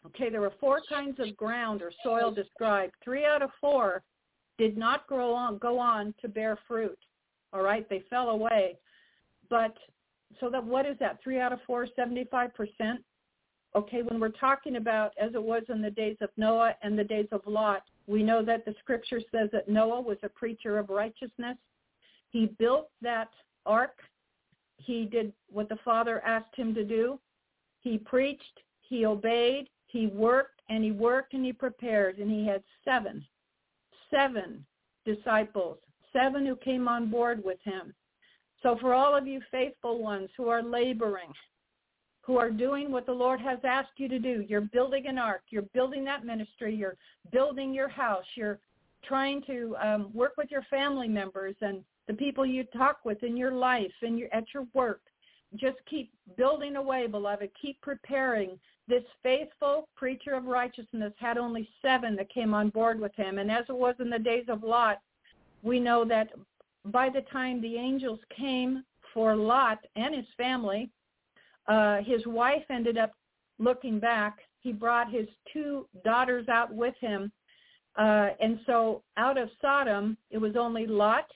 okay, 0.05 0.29
there 0.29 0.41
were 0.41 0.53
four 0.59 0.81
kinds 0.89 1.19
of 1.19 1.35
ground 1.35 1.81
or 1.81 1.91
soil 2.03 2.31
described. 2.31 2.93
Three 3.03 3.25
out 3.25 3.41
of 3.41 3.49
four 3.59 4.03
did 4.57 4.77
not 4.77 5.07
grow 5.07 5.33
on, 5.33 5.57
go 5.57 5.79
on 5.79 6.13
to 6.21 6.27
bear 6.27 6.57
fruit. 6.67 6.97
All 7.51 7.61
right, 7.61 7.87
they 7.89 8.03
fell 8.09 8.29
away. 8.29 8.77
But 9.49 9.75
so 10.39 10.49
that 10.49 10.63
what 10.63 10.85
is 10.85 10.97
that? 10.99 11.19
Three 11.23 11.39
out 11.39 11.53
of 11.53 11.59
four, 11.65 11.87
75%? 11.97 12.51
Okay, 13.75 14.01
when 14.03 14.19
we're 14.19 14.29
talking 14.29 14.75
about 14.75 15.13
as 15.19 15.33
it 15.33 15.41
was 15.41 15.63
in 15.69 15.81
the 15.81 15.89
days 15.89 16.17
of 16.21 16.29
Noah 16.37 16.75
and 16.83 16.97
the 16.97 17.03
days 17.03 17.27
of 17.31 17.41
Lot, 17.45 17.83
we 18.07 18.21
know 18.21 18.43
that 18.43 18.65
the 18.65 18.75
scripture 18.79 19.21
says 19.31 19.49
that 19.51 19.69
Noah 19.69 20.01
was 20.01 20.17
a 20.23 20.29
preacher 20.29 20.77
of 20.77 20.89
righteousness. 20.89 21.57
He 22.29 22.47
built 22.59 22.89
that 23.01 23.29
ark. 23.65 23.99
He 24.77 25.05
did 25.05 25.33
what 25.51 25.69
the 25.69 25.77
Father 25.83 26.21
asked 26.25 26.55
him 26.55 26.75
to 26.75 26.83
do. 26.83 27.19
He 27.81 27.97
preached, 27.97 28.59
he 28.81 29.05
obeyed, 29.05 29.69
he 29.87 30.07
worked, 30.07 30.61
and 30.69 30.83
he 30.83 30.91
worked 30.91 31.33
and 31.33 31.45
he 31.45 31.53
prepared, 31.53 32.19
and 32.19 32.29
he 32.29 32.45
had 32.45 32.63
seven, 32.85 33.25
seven 34.13 34.65
disciples, 35.05 35.77
seven 36.11 36.45
who 36.45 36.55
came 36.55 36.87
on 36.87 37.09
board 37.09 37.43
with 37.43 37.57
him. 37.63 37.93
So 38.61 38.77
for 38.79 38.93
all 38.93 39.15
of 39.15 39.27
you 39.27 39.41
faithful 39.51 39.99
ones 39.99 40.29
who 40.37 40.47
are 40.47 40.63
laboring, 40.63 41.33
who 42.21 42.37
are 42.37 42.51
doing 42.51 42.91
what 42.91 43.05
the 43.05 43.11
Lord 43.11 43.41
has 43.41 43.59
asked 43.65 43.97
you 43.97 44.07
to 44.07 44.19
do, 44.19 44.45
you're 44.47 44.61
building 44.61 45.07
an 45.07 45.17
ark, 45.17 45.41
you're 45.49 45.69
building 45.73 46.05
that 46.05 46.25
ministry, 46.25 46.73
you're 46.73 46.95
building 47.31 47.73
your 47.73 47.89
house, 47.89 48.23
you're 48.35 48.59
trying 49.03 49.41
to 49.47 49.75
um, 49.81 50.09
work 50.13 50.33
with 50.37 50.49
your 50.49 50.63
family 50.69 51.09
members 51.09 51.55
and 51.61 51.83
the 52.07 52.13
people 52.13 52.45
you 52.45 52.63
talk 52.65 52.99
with 53.03 53.21
in 53.23 53.35
your 53.35 53.51
life 53.51 53.91
and 54.01 54.17
your, 54.17 54.33
at 54.33 54.45
your 54.53 54.65
work. 54.73 55.01
Just 55.55 55.77
keep 55.89 56.11
building 56.37 56.77
away, 56.77 57.07
beloved. 57.07 57.49
Keep 57.61 57.81
preparing. 57.81 58.57
This 58.87 59.03
faithful 59.21 59.87
preacher 59.95 60.33
of 60.33 60.45
righteousness 60.45 61.13
had 61.17 61.37
only 61.37 61.69
seven 61.81 62.15
that 62.17 62.29
came 62.29 62.53
on 62.53 62.69
board 62.69 62.99
with 62.99 63.15
him. 63.15 63.37
And 63.37 63.49
as 63.49 63.65
it 63.69 63.75
was 63.75 63.95
in 63.99 64.09
the 64.09 64.19
days 64.19 64.45
of 64.49 64.63
Lot, 64.63 64.99
we 65.61 65.79
know 65.79 66.03
that 66.05 66.31
by 66.85 67.09
the 67.09 67.21
time 67.31 67.61
the 67.61 67.77
angels 67.77 68.19
came 68.35 68.83
for 69.13 69.35
Lot 69.35 69.79
and 69.95 70.13
his 70.13 70.25
family, 70.35 70.89
uh, 71.67 72.01
his 72.01 72.25
wife 72.27 72.63
ended 72.69 72.97
up 72.97 73.13
looking 73.57 73.99
back. 73.99 74.39
He 74.59 74.73
brought 74.73 75.09
his 75.09 75.27
two 75.51 75.87
daughters 76.03 76.49
out 76.49 76.73
with 76.73 76.95
him. 76.99 77.31
Uh, 77.95 78.29
and 78.41 78.59
so 78.65 79.01
out 79.17 79.37
of 79.37 79.49
Sodom, 79.61 80.17
it 80.29 80.37
was 80.37 80.55
only 80.57 80.87
Lot 80.87 81.29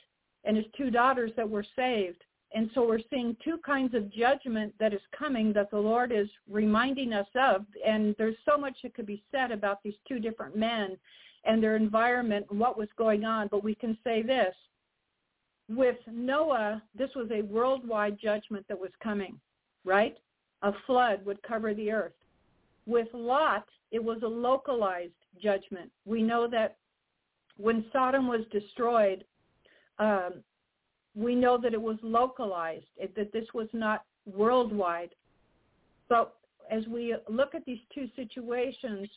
and 0.44 0.58
his 0.58 0.66
two 0.76 0.90
daughters 0.90 1.32
that 1.38 1.50
were 1.50 1.66
saved. 1.76 2.24
And 2.58 2.72
so 2.74 2.88
we're 2.88 3.02
seeing 3.12 3.38
two 3.44 3.60
kinds 3.64 3.94
of 3.94 4.12
judgment 4.12 4.74
that 4.80 4.92
is 4.92 5.00
coming 5.16 5.54
that 5.54 5.70
the 5.70 5.78
Lord 5.78 6.12
is 6.12 6.28
reminding 6.50 7.14
us 7.14 7.28
of. 7.36 7.68
And 7.86 8.16
there's 8.18 8.36
so 8.50 8.58
much 8.58 8.76
that 8.82 8.96
could 8.96 9.06
be 9.06 9.22
said 9.32 9.52
about 9.52 9.84
these 9.84 9.94
two 10.08 10.18
different 10.18 10.56
men 10.58 10.98
and 11.44 11.62
their 11.62 11.76
environment 11.76 12.48
and 12.50 12.60
what 12.60 12.76
was 12.76 12.88
going 12.98 13.26
on. 13.26 13.48
But 13.52 13.64
we 13.64 13.76
can 13.76 13.96
say 14.04 14.24
this. 14.24 14.56
With 15.70 15.98
Noah, 16.12 16.82
this 16.98 17.12
was 17.16 17.30
a 17.32 17.44
worldwide 17.44 18.18
judgment 18.20 18.66
that 18.70 18.80
was 18.80 18.90
coming, 19.04 19.40
right? 19.86 20.18
A 20.64 20.72
flood 20.88 21.24
would 21.28 21.44
cover 21.44 21.76
the 21.76 21.92
earth. 21.92 22.14
With 22.88 23.10
Lot, 23.14 23.68
it 23.92 24.04
was 24.04 24.24
a 24.24 24.28
localized 24.28 25.12
judgment. 25.40 25.92
We 26.06 26.24
know 26.24 26.48
that 26.48 26.78
when 27.58 27.86
Sodom 27.94 28.28
was 28.28 28.42
destroyed, 28.52 29.26
um, 30.00 30.44
we 31.18 31.34
know 31.34 31.58
that 31.58 31.74
it 31.74 31.82
was 31.82 31.98
localized, 32.04 32.86
that 33.16 33.34
this 33.34 33.46
was 33.54 33.68
not 33.74 34.04
worldwide. 34.26 35.10
But 36.10 36.36
as 36.70 36.86
we 36.88 37.16
look 37.28 37.56
at 37.56 37.66
these 37.66 37.80
two 37.94 38.08
situations, 38.16 39.10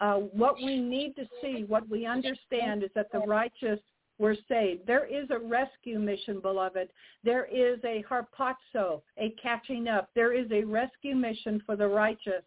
uh, 0.00 0.14
what 0.14 0.56
we 0.56 0.78
need 0.78 1.16
to 1.16 1.24
see, 1.40 1.64
what 1.66 1.88
we 1.88 2.06
understand 2.06 2.84
is 2.84 2.90
that 2.94 3.10
the 3.12 3.20
righteous 3.20 3.80
were 4.18 4.36
saved. 4.48 4.86
There 4.86 5.06
is 5.06 5.28
a 5.30 5.38
rescue 5.38 5.98
mission, 5.98 6.40
beloved. 6.40 6.90
There 7.24 7.46
is 7.46 7.78
a 7.84 8.04
harpazo, 8.08 9.02
a 9.18 9.34
catching 9.42 9.88
up. 9.88 10.10
There 10.14 10.32
is 10.32 10.46
a 10.52 10.62
rescue 10.62 11.16
mission 11.16 11.62
for 11.66 11.76
the 11.76 11.88
righteous. 11.88 12.44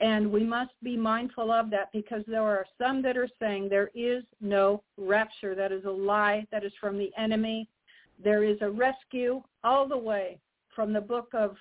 And 0.00 0.30
we 0.30 0.44
must 0.44 0.72
be 0.82 0.98
mindful 0.98 1.50
of 1.50 1.70
that 1.70 1.90
because 1.94 2.22
there 2.26 2.42
are 2.42 2.66
some 2.76 3.00
that 3.02 3.16
are 3.16 3.28
saying 3.40 3.70
there 3.70 3.90
is 3.94 4.22
no 4.42 4.82
rapture. 4.98 5.54
That 5.54 5.72
is 5.72 5.86
a 5.86 5.90
lie. 5.90 6.46
That 6.52 6.62
is 6.62 6.72
from 6.78 6.98
the 6.98 7.10
enemy. 7.16 7.68
There 8.22 8.44
is 8.44 8.58
a 8.60 8.70
rescue 8.70 9.42
all 9.64 9.86
the 9.88 9.98
way 9.98 10.38
from 10.74 10.92
the 10.92 11.00
book 11.00 11.28
of 11.34 11.56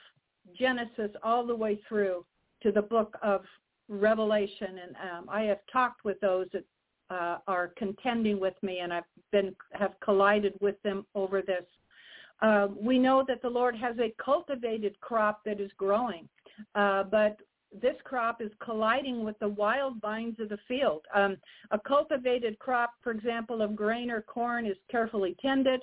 Genesis 0.57 1.11
all 1.23 1.45
the 1.45 1.55
way 1.55 1.79
through 1.88 2.25
to 2.63 2.71
the 2.71 2.81
book 2.81 3.17
of 3.21 3.41
Revelation. 3.89 4.79
And 4.84 4.95
um, 4.95 5.29
I 5.29 5.43
have 5.43 5.59
talked 5.71 6.03
with 6.03 6.19
those 6.19 6.47
that 6.53 6.63
uh, 7.09 7.38
are 7.47 7.71
contending 7.77 8.39
with 8.39 8.55
me, 8.61 8.79
and 8.79 8.93
I've 8.93 9.03
been 9.31 9.55
have 9.73 9.93
collided 10.03 10.53
with 10.59 10.81
them 10.84 11.05
over 11.15 11.41
this. 11.41 11.63
Uh, 12.41 12.67
we 12.75 12.99
know 12.99 13.23
that 13.27 13.41
the 13.41 13.49
Lord 13.49 13.75
has 13.75 13.95
a 13.99 14.13
cultivated 14.23 14.99
crop 14.99 15.41
that 15.45 15.59
is 15.59 15.71
growing, 15.77 16.27
uh, 16.75 17.03
but 17.03 17.38
this 17.81 17.95
crop 18.03 18.41
is 18.41 18.51
colliding 18.63 19.23
with 19.23 19.38
the 19.39 19.49
wild 19.49 19.99
vines 20.01 20.39
of 20.39 20.49
the 20.49 20.59
field. 20.67 21.01
Um, 21.13 21.38
a 21.71 21.79
cultivated 21.79 22.59
crop, 22.59 22.91
for 23.01 23.11
example, 23.11 23.61
of 23.61 23.75
grain 23.75 24.11
or 24.11 24.21
corn 24.21 24.65
is 24.65 24.77
carefully 24.91 25.35
tended, 25.41 25.81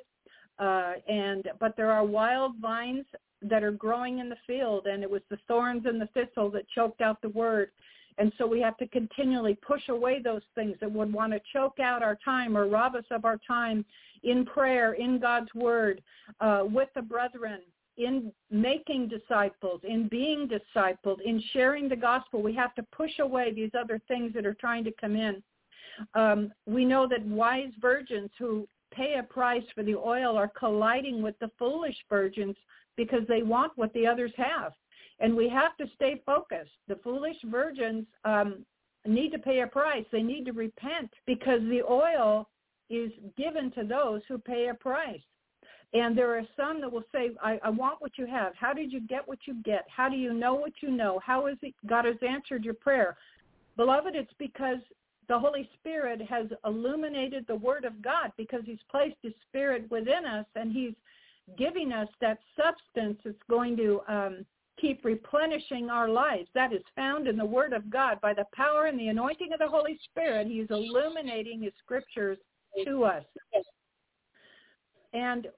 uh, 0.59 0.93
and 1.09 1.49
but 1.61 1.77
there 1.77 1.91
are 1.91 2.05
wild 2.05 2.57
vines 2.61 3.05
that 3.43 3.63
are 3.63 3.73
growing 3.73 4.19
in 4.19 4.29
the 4.29 4.37
field, 4.47 4.87
and 4.87 5.03
it 5.03 5.11
was 5.11 5.23
the 5.31 5.39
thorns 5.47 5.85
and 5.87 6.01
the 6.01 6.09
thistle 6.15 6.51
that 6.51 6.69
choked 6.75 7.01
out 7.01 7.21
the 7.23 7.29
word. 7.31 7.71
And 8.17 8.33
so 8.39 8.47
we 8.47 8.61
have 8.61 8.77
to 8.77 8.87
continually 8.87 9.57
push 9.57 9.89
away 9.89 10.21
those 10.23 10.43
things 10.55 10.77
that 10.81 10.91
would 10.91 11.13
want 11.13 11.33
to 11.33 11.41
choke 11.53 11.81
out 11.81 12.03
our 12.03 12.17
time 12.25 12.57
or 12.57 12.69
rob 12.69 12.95
us 12.95 13.05
of 13.11 13.25
our 13.25 13.39
time 13.47 13.85
in 14.23 14.47
prayer, 14.47 14.95
in 14.95 15.19
God's 15.19 15.53
word, 15.55 16.01
uh, 16.41 16.63
with 16.65 16.89
the 16.95 17.03
brethren, 17.03 17.61
in 17.97 18.33
making 18.51 19.09
disciples, 19.09 19.81
in 19.85 20.09
being 20.09 20.49
discipled, 20.49 21.21
in 21.25 21.43
sharing 21.53 21.89
the 21.89 21.97
gospel. 21.97 22.41
We 22.43 22.55
have 22.55 22.75
to 22.77 22.83
push 22.85 23.19
away 23.19 23.53
these 23.53 23.71
other 23.79 24.01
things 24.09 24.33
that 24.35 24.47
are 24.47 24.55
trying 24.55 24.85
to 24.85 24.93
come 25.01 25.17
in. 25.17 25.43
Um, 26.15 26.53
we 26.67 26.85
know 26.85 27.07
that 27.09 27.25
wise 27.25 27.71
virgins 27.81 28.31
who 28.39 28.67
pay 28.95 29.17
a 29.19 29.23
price 29.23 29.65
for 29.75 29.83
the 29.83 29.97
oil 29.97 30.37
are 30.37 30.49
colliding 30.49 31.23
with 31.23 31.39
the 31.41 31.51
foolish 31.59 31.97
virgins 32.09 32.57
because 32.97 33.23
they 33.29 33.43
want 33.43 33.73
what 33.77 33.93
the 33.93 34.07
others 34.07 34.33
have. 34.37 34.73
And 35.21 35.37
we 35.37 35.49
have 35.49 35.77
to 35.79 35.87
stay 35.95 36.23
focused. 36.27 36.73
The 36.89 36.97
foolish 37.03 37.37
virgins 37.45 38.07
um, 38.25 38.65
need 39.07 39.31
to 39.31 39.39
pay 39.39 39.61
a 39.61 39.67
price. 39.67 40.05
They 40.11 40.23
need 40.23 40.45
to 40.47 40.53
repent 40.53 41.11
because 41.27 41.61
the 41.63 41.83
oil 41.89 42.49
is 42.91 43.11
given 43.37 43.71
to 43.73 43.85
those 43.85 44.23
who 44.29 44.39
pay 44.39 44.69
a 44.69 44.75
price. 44.75 45.21
And 45.93 46.19
there 46.19 46.37
are 46.37 46.43
some 46.57 46.81
that 46.81 46.91
will 46.91 47.05
say, 47.13 47.31
I, 47.41 47.59
I 47.63 47.71
want 47.71 48.03
what 48.03 48.19
you 48.19 48.27
have. 48.27 48.53
How 48.57 48.73
did 48.73 48.93
you 48.93 49.01
get 49.01 49.27
what 49.27 49.39
you 49.47 49.55
get? 49.63 49.85
How 49.95 50.09
do 50.09 50.17
you 50.17 50.33
know 50.33 50.55
what 50.55 50.73
you 50.81 50.91
know? 50.91 51.21
How 51.25 51.47
is 51.47 51.57
it 51.63 51.75
God 51.87 52.05
has 52.05 52.17
answered 52.29 52.65
your 52.65 52.75
prayer? 52.75 53.17
Beloved, 53.77 54.17
it's 54.17 54.33
because 54.39 54.79
the 55.29 55.39
Holy 55.39 55.69
Spirit 55.79 56.21
has 56.23 56.47
illuminated 56.65 57.47
the 57.47 57.57
Word 57.57 57.85
of 57.85 58.03
God 58.03 58.33
because 58.37 58.63
he's 58.65 58.79
placed 58.91 59.17
his 59.23 59.33
Spirit 59.49 59.91
within 59.91 60.25
us 60.25 60.47
and 60.55 60.73
he's 60.73 60.95
giving 61.59 61.93
us 61.93 62.09
that 62.21 62.39
substance 62.57 63.19
that's 63.25 63.37
going 63.49 63.77
to 63.77 64.01
um, 64.09 64.47
keep 64.81 65.05
replenishing 65.05 65.91
our 65.91 66.09
lives. 66.09 66.49
That 66.55 66.73
is 66.73 66.83
found 66.97 67.29
in 67.29 67.37
the 67.37 67.45
Word 67.45 67.73
of 67.73 67.91
God. 67.91 68.21
By 68.21 68.35
the 68.35 68.47
power 68.55 68.87
and 68.87 68.99
the 68.99 69.09
anointing 69.09 69.53
of 69.53 69.59
the 69.59 69.69
Holy 69.69 69.99
Spirit, 70.05 70.47
He 70.47 70.55
is 70.55 70.71
illuminating 70.71 71.63
His 71.63 71.73
scriptures 71.83 72.39
to 72.85 73.05
us. 73.05 73.25
And 75.13 75.49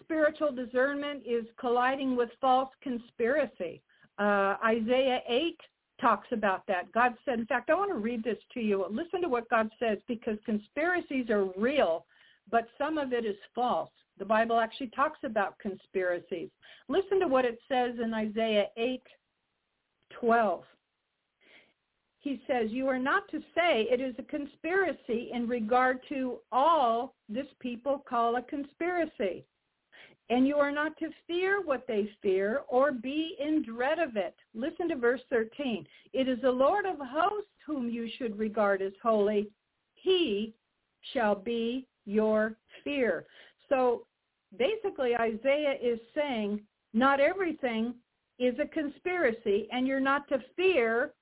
spiritual 0.00 0.52
discernment 0.52 1.22
is 1.26 1.44
colliding 1.58 2.16
with 2.16 2.30
false 2.40 2.70
conspiracy. 2.82 3.82
Uh, 4.18 4.56
Isaiah 4.64 5.20
8 5.28 5.60
talks 6.00 6.28
about 6.32 6.66
that. 6.66 6.92
God 6.92 7.14
said, 7.24 7.38
in 7.38 7.46
fact, 7.46 7.70
I 7.70 7.74
want 7.74 7.90
to 7.90 7.98
read 7.98 8.22
this 8.22 8.38
to 8.54 8.60
you. 8.60 8.84
Listen 8.90 9.22
to 9.22 9.28
what 9.28 9.48
God 9.48 9.70
says 9.78 9.98
because 10.06 10.38
conspiracies 10.44 11.30
are 11.30 11.46
real, 11.56 12.04
but 12.50 12.68
some 12.78 12.98
of 12.98 13.12
it 13.12 13.24
is 13.24 13.36
false. 13.54 13.90
The 14.18 14.24
Bible 14.24 14.58
actually 14.58 14.88
talks 14.88 15.18
about 15.24 15.58
conspiracies. 15.58 16.48
Listen 16.88 17.20
to 17.20 17.26
what 17.26 17.44
it 17.44 17.58
says 17.68 17.94
in 18.02 18.14
Isaiah 18.14 18.66
8, 18.76 19.02
12. 20.20 20.62
He 22.20 22.40
says, 22.46 22.70
you 22.70 22.88
are 22.88 22.98
not 22.98 23.28
to 23.30 23.38
say 23.54 23.86
it 23.90 24.00
is 24.00 24.14
a 24.18 24.22
conspiracy 24.22 25.30
in 25.32 25.46
regard 25.46 26.00
to 26.08 26.38
all 26.50 27.14
this 27.28 27.46
people 27.60 28.02
call 28.08 28.36
a 28.36 28.42
conspiracy. 28.42 29.44
And 30.28 30.46
you 30.46 30.56
are 30.56 30.72
not 30.72 30.96
to 30.98 31.10
fear 31.26 31.62
what 31.62 31.86
they 31.86 32.10
fear 32.20 32.62
or 32.68 32.90
be 32.90 33.36
in 33.38 33.62
dread 33.62 33.98
of 33.98 34.16
it. 34.16 34.34
Listen 34.54 34.88
to 34.88 34.96
verse 34.96 35.20
13. 35.30 35.86
It 36.12 36.28
is 36.28 36.38
the 36.42 36.50
Lord 36.50 36.84
of 36.84 36.96
hosts 36.98 37.50
whom 37.64 37.88
you 37.88 38.08
should 38.18 38.38
regard 38.38 38.82
as 38.82 38.92
holy. 39.02 39.48
He 39.94 40.52
shall 41.12 41.34
be 41.34 41.86
your 42.06 42.56
fear. 42.82 43.26
So 43.68 44.06
basically 44.58 45.14
Isaiah 45.16 45.76
is 45.80 46.00
saying 46.14 46.60
not 46.92 47.20
everything 47.20 47.94
is 48.38 48.54
a 48.58 48.66
conspiracy 48.66 49.68
and 49.72 49.86
you're 49.86 50.00
not 50.00 50.28
to 50.28 50.38
fear 50.56 51.12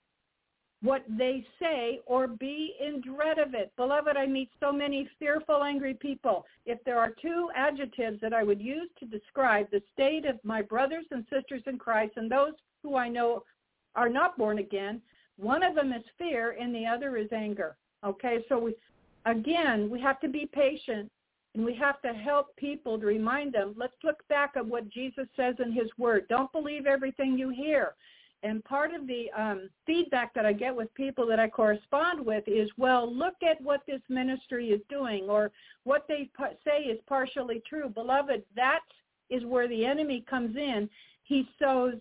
what 0.85 1.03
they 1.09 1.43
say 1.59 2.01
or 2.05 2.27
be 2.27 2.75
in 2.79 3.01
dread 3.01 3.39
of 3.39 3.55
it. 3.55 3.73
Beloved, 3.75 4.19
I 4.19 4.27
meet 4.27 4.51
so 4.61 4.71
many 4.71 5.09
fearful, 5.19 5.65
angry 5.65 5.95
people. 5.95 6.45
If 6.67 6.79
there 6.85 6.99
are 6.99 7.11
two 7.11 7.49
adjectives 7.57 8.21
that 8.21 8.35
I 8.35 8.43
would 8.43 8.61
use 8.61 8.91
to 9.01 9.07
describe 9.07 9.71
the 9.71 9.83
state 9.95 10.27
of 10.27 10.39
my 10.45 10.61
brothers 10.61 11.07
and 11.11 11.25
sisters 11.33 11.63
in 11.67 11.79
Christ 11.79 12.13
and 12.17 12.31
those 12.31 12.53
who 12.83 12.97
I 12.97 13.09
know 13.09 13.45
are 13.97 14.11
not 14.11 14.37
born 14.37 14.59
again, 14.59 15.01
one 15.39 15.63
of 15.63 15.75
them 15.75 15.91
is 15.91 16.05
fear 16.19 16.55
and 16.61 16.75
the 16.75 16.85
other 16.85 17.17
is 17.17 17.33
anger. 17.33 17.77
Okay, 18.05 18.45
so 18.51 18.59
we, 18.59 18.75
again, 19.25 19.89
we 19.89 19.99
have 20.03 20.21
to 20.21 20.29
be 20.29 20.45
patient 20.45 21.11
and 21.55 21.65
we 21.65 21.75
have 21.77 22.03
to 22.03 22.13
help 22.13 22.55
people 22.57 22.99
to 22.99 23.07
remind 23.07 23.55
them, 23.55 23.75
let's 23.79 23.95
look 24.03 24.27
back 24.29 24.53
at 24.57 24.67
what 24.67 24.91
Jesus 24.91 25.27
says 25.35 25.55
in 25.65 25.73
his 25.73 25.89
word. 25.97 26.27
Don't 26.29 26.53
believe 26.53 26.85
everything 26.85 27.39
you 27.39 27.49
hear. 27.49 27.95
And 28.45 28.63
part 28.65 28.93
of 28.93 29.07
the 29.07 29.31
um, 29.37 29.71
feedback 29.87 30.35
that 30.35 30.45
I 30.45 30.53
get 30.53 30.77
with 30.77 30.93
people 30.95 31.27
that 31.29 31.41
I 31.41 31.49
correspond 31.49 32.25
with 32.25 32.45
is, 32.47 32.69
well, 32.77 33.13
look 33.13 33.37
at 33.43 33.59
what 33.63 33.81
this 33.87 34.03
ministry 34.11 34.69
is 34.69 34.83
doing 34.91 35.31
or 35.31 35.51
what 35.85 36.05
they 36.07 36.29
say 36.63 36.83
is 36.83 36.99
partially 37.09 37.63
true. 37.67 37.89
Beloved, 37.89 38.43
that 38.55 38.81
is 39.31 39.45
where 39.47 39.67
the 39.67 39.87
enemy 39.87 40.25
comes 40.29 40.57
in. 40.57 40.91
He 41.23 41.49
sows 41.59 41.95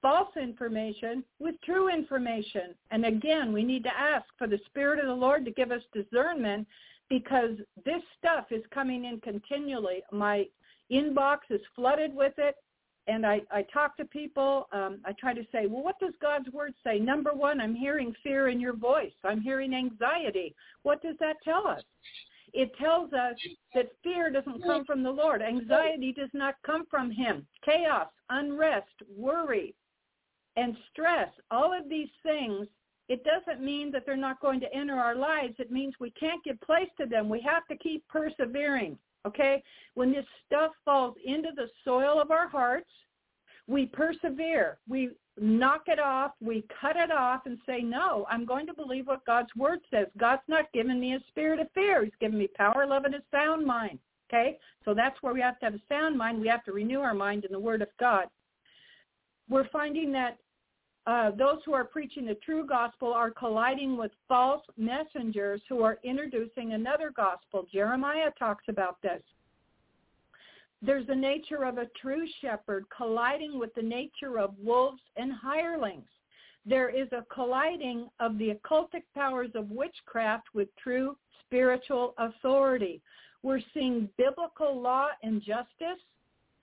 false 0.00 0.36
information 0.40 1.24
with 1.40 1.56
true 1.64 1.88
information. 1.88 2.74
And 2.92 3.04
again, 3.04 3.52
we 3.52 3.64
need 3.64 3.82
to 3.82 3.98
ask 3.98 4.26
for 4.38 4.46
the 4.46 4.60
Spirit 4.66 5.00
of 5.00 5.06
the 5.06 5.14
Lord 5.14 5.44
to 5.44 5.50
give 5.50 5.72
us 5.72 5.82
discernment 5.92 6.68
because 7.10 7.56
this 7.84 8.02
stuff 8.18 8.46
is 8.52 8.62
coming 8.72 9.06
in 9.06 9.18
continually. 9.20 10.02
My 10.12 10.46
inbox 10.92 11.38
is 11.50 11.60
flooded 11.74 12.14
with 12.14 12.34
it. 12.38 12.54
And 13.06 13.26
I, 13.26 13.42
I 13.50 13.62
talk 13.72 13.96
to 13.98 14.04
people. 14.04 14.66
Um, 14.72 15.00
I 15.04 15.12
try 15.12 15.34
to 15.34 15.44
say, 15.52 15.66
well, 15.66 15.82
what 15.82 15.98
does 16.00 16.14
God's 16.22 16.50
word 16.50 16.72
say? 16.84 16.98
Number 16.98 17.32
one, 17.32 17.60
I'm 17.60 17.74
hearing 17.74 18.14
fear 18.22 18.48
in 18.48 18.60
your 18.60 18.74
voice. 18.74 19.12
I'm 19.24 19.40
hearing 19.40 19.74
anxiety. 19.74 20.54
What 20.82 21.02
does 21.02 21.16
that 21.20 21.36
tell 21.44 21.66
us? 21.66 21.82
It 22.54 22.70
tells 22.78 23.12
us 23.12 23.34
that 23.74 23.88
fear 24.02 24.30
doesn't 24.30 24.62
come 24.62 24.84
from 24.84 25.02
the 25.02 25.10
Lord. 25.10 25.42
Anxiety 25.42 26.12
does 26.12 26.30
not 26.32 26.54
come 26.64 26.86
from 26.90 27.10
him. 27.10 27.46
Chaos, 27.64 28.06
unrest, 28.30 28.94
worry, 29.14 29.74
and 30.56 30.76
stress, 30.92 31.28
all 31.50 31.76
of 31.76 31.88
these 31.88 32.10
things 32.22 32.68
it 33.08 33.22
doesn't 33.24 33.62
mean 33.62 33.90
that 33.92 34.04
they're 34.06 34.16
not 34.16 34.40
going 34.40 34.60
to 34.60 34.74
enter 34.74 34.94
our 34.94 35.14
lives. 35.14 35.54
It 35.58 35.70
means 35.70 35.94
we 36.00 36.10
can't 36.12 36.42
give 36.42 36.60
place 36.60 36.88
to 36.98 37.06
them. 37.06 37.28
We 37.28 37.40
have 37.42 37.66
to 37.68 37.76
keep 37.76 38.06
persevering. 38.08 38.98
Okay? 39.26 39.62
When 39.94 40.12
this 40.12 40.26
stuff 40.46 40.72
falls 40.84 41.14
into 41.24 41.50
the 41.54 41.68
soil 41.84 42.20
of 42.20 42.30
our 42.30 42.48
hearts, 42.48 42.90
we 43.66 43.86
persevere. 43.86 44.78
We 44.88 45.10
knock 45.40 45.84
it 45.86 45.98
off. 45.98 46.32
We 46.40 46.64
cut 46.80 46.96
it 46.96 47.10
off 47.10 47.42
and 47.46 47.58
say, 47.66 47.80
no, 47.80 48.26
I'm 48.30 48.44
going 48.44 48.66
to 48.66 48.74
believe 48.74 49.06
what 49.06 49.24
God's 49.24 49.54
word 49.56 49.80
says. 49.90 50.06
God's 50.18 50.42
not 50.48 50.72
given 50.72 51.00
me 51.00 51.14
a 51.14 51.20
spirit 51.28 51.60
of 51.60 51.68
fear. 51.74 52.04
He's 52.04 52.12
given 52.20 52.38
me 52.38 52.48
power, 52.48 52.86
love, 52.86 53.04
and 53.04 53.14
a 53.14 53.22
sound 53.30 53.66
mind. 53.66 53.98
Okay? 54.30 54.58
So 54.84 54.94
that's 54.94 55.20
where 55.22 55.34
we 55.34 55.40
have 55.40 55.58
to 55.60 55.66
have 55.66 55.74
a 55.74 55.82
sound 55.88 56.16
mind. 56.16 56.40
We 56.40 56.48
have 56.48 56.64
to 56.64 56.72
renew 56.72 57.00
our 57.00 57.14
mind 57.14 57.44
in 57.44 57.52
the 57.52 57.58
word 57.58 57.82
of 57.82 57.88
God. 57.98 58.26
We're 59.48 59.68
finding 59.70 60.12
that 60.12 60.38
uh, 61.06 61.30
those 61.32 61.58
who 61.66 61.74
are 61.74 61.84
preaching 61.84 62.24
the 62.24 62.34
true 62.36 62.66
gospel 62.66 63.12
are 63.12 63.30
colliding 63.30 63.96
with 63.96 64.10
false 64.26 64.62
messengers 64.78 65.60
who 65.68 65.82
are 65.82 65.98
introducing 66.02 66.72
another 66.72 67.12
gospel. 67.14 67.66
Jeremiah 67.70 68.30
talks 68.38 68.64
about 68.68 69.00
this. 69.02 69.20
There's 70.80 71.06
the 71.06 71.14
nature 71.14 71.64
of 71.64 71.78
a 71.78 71.88
true 72.00 72.26
shepherd 72.40 72.84
colliding 72.94 73.58
with 73.58 73.74
the 73.74 73.82
nature 73.82 74.38
of 74.38 74.54
wolves 74.62 75.02
and 75.16 75.32
hirelings. 75.32 76.08
there 76.66 76.88
is 76.88 77.08
a 77.12 77.24
colliding 77.32 78.08
of 78.20 78.38
the 78.38 78.54
occultic 78.54 79.02
powers 79.14 79.50
of 79.54 79.70
witchcraft 79.70 80.46
with 80.54 80.68
true 80.82 81.14
spiritual 81.44 82.14
authority. 82.16 83.02
We're 83.42 83.60
seeing 83.74 84.08
biblical 84.16 84.80
law 84.80 85.08
and 85.22 85.42
justice 85.42 86.00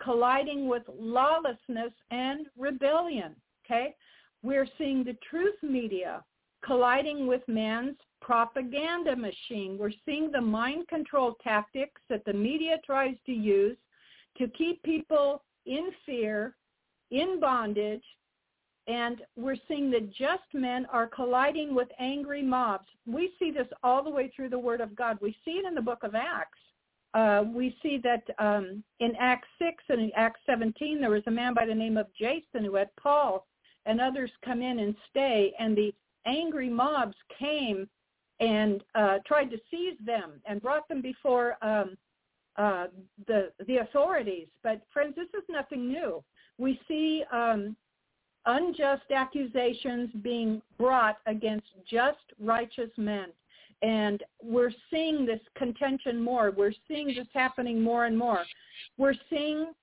colliding 0.01 0.67
with 0.67 0.83
lawlessness 0.99 1.93
and 2.09 2.47
rebellion. 2.57 3.35
Okay? 3.63 3.95
We're 4.43 4.67
seeing 4.77 5.03
the 5.03 5.17
truth 5.29 5.55
media 5.61 6.23
colliding 6.63 7.27
with 7.27 7.41
man's 7.47 7.97
propaganda 8.21 9.15
machine. 9.15 9.77
We're 9.79 9.91
seeing 10.05 10.31
the 10.31 10.41
mind 10.41 10.87
control 10.87 11.35
tactics 11.43 12.01
that 12.09 12.23
the 12.25 12.33
media 12.33 12.77
tries 12.85 13.15
to 13.25 13.31
use 13.31 13.77
to 14.37 14.47
keep 14.49 14.81
people 14.83 15.43
in 15.65 15.89
fear, 16.05 16.55
in 17.09 17.39
bondage, 17.39 18.03
and 18.87 19.21
we're 19.35 19.57
seeing 19.67 19.91
that 19.91 20.11
just 20.11 20.43
men 20.53 20.87
are 20.91 21.07
colliding 21.07 21.75
with 21.75 21.87
angry 21.99 22.41
mobs. 22.41 22.87
We 23.05 23.31
see 23.37 23.51
this 23.51 23.67
all 23.83 24.03
the 24.03 24.09
way 24.09 24.31
through 24.35 24.49
the 24.49 24.59
Word 24.59 24.81
of 24.81 24.95
God. 24.95 25.17
We 25.21 25.35
see 25.45 25.51
it 25.51 25.65
in 25.65 25.75
the 25.75 25.81
book 25.81 26.03
of 26.03 26.15
Acts. 26.15 26.57
Uh, 27.13 27.43
we 27.53 27.75
see 27.83 27.99
that 28.03 28.23
um, 28.39 28.83
in 28.99 29.13
Acts 29.19 29.47
6 29.59 29.83
and 29.89 30.01
in 30.01 30.11
Acts 30.15 30.39
17, 30.45 31.01
there 31.01 31.09
was 31.09 31.23
a 31.27 31.31
man 31.31 31.53
by 31.53 31.65
the 31.65 31.75
name 31.75 31.97
of 31.97 32.07
Jason 32.17 32.63
who 32.63 32.75
had 32.75 32.89
Paul 32.95 33.45
and 33.85 33.99
others 33.99 34.31
come 34.43 34.61
in 34.61 34.79
and 34.79 34.95
stay, 35.09 35.53
and 35.59 35.75
the 35.75 35.93
angry 36.25 36.69
mobs 36.69 37.15
came 37.37 37.87
and 38.39 38.83
uh, 38.95 39.17
tried 39.25 39.49
to 39.51 39.57
seize 39.69 39.97
them 40.05 40.33
and 40.45 40.61
brought 40.61 40.87
them 40.87 41.01
before 41.01 41.57
um, 41.61 41.97
uh, 42.57 42.87
the 43.27 43.51
the 43.67 43.77
authorities. 43.77 44.47
But 44.63 44.81
friends, 44.91 45.15
this 45.15 45.29
is 45.33 45.43
nothing 45.49 45.87
new. 45.87 46.23
We 46.57 46.79
see 46.87 47.23
um, 47.31 47.75
unjust 48.45 49.11
accusations 49.13 50.09
being 50.21 50.61
brought 50.77 51.17
against 51.27 51.67
just 51.89 52.19
righteous 52.39 52.89
men. 52.97 53.27
And 53.83 54.23
we're 54.43 54.73
seeing 54.91 55.25
this 55.25 55.39
contention 55.55 56.21
more. 56.21 56.51
We're 56.51 56.73
seeing 56.87 57.07
this 57.07 57.27
happening 57.33 57.81
more 57.81 58.05
and 58.05 58.15
more. 58.17 58.43
We're 58.97 59.15
seeing 59.29 59.73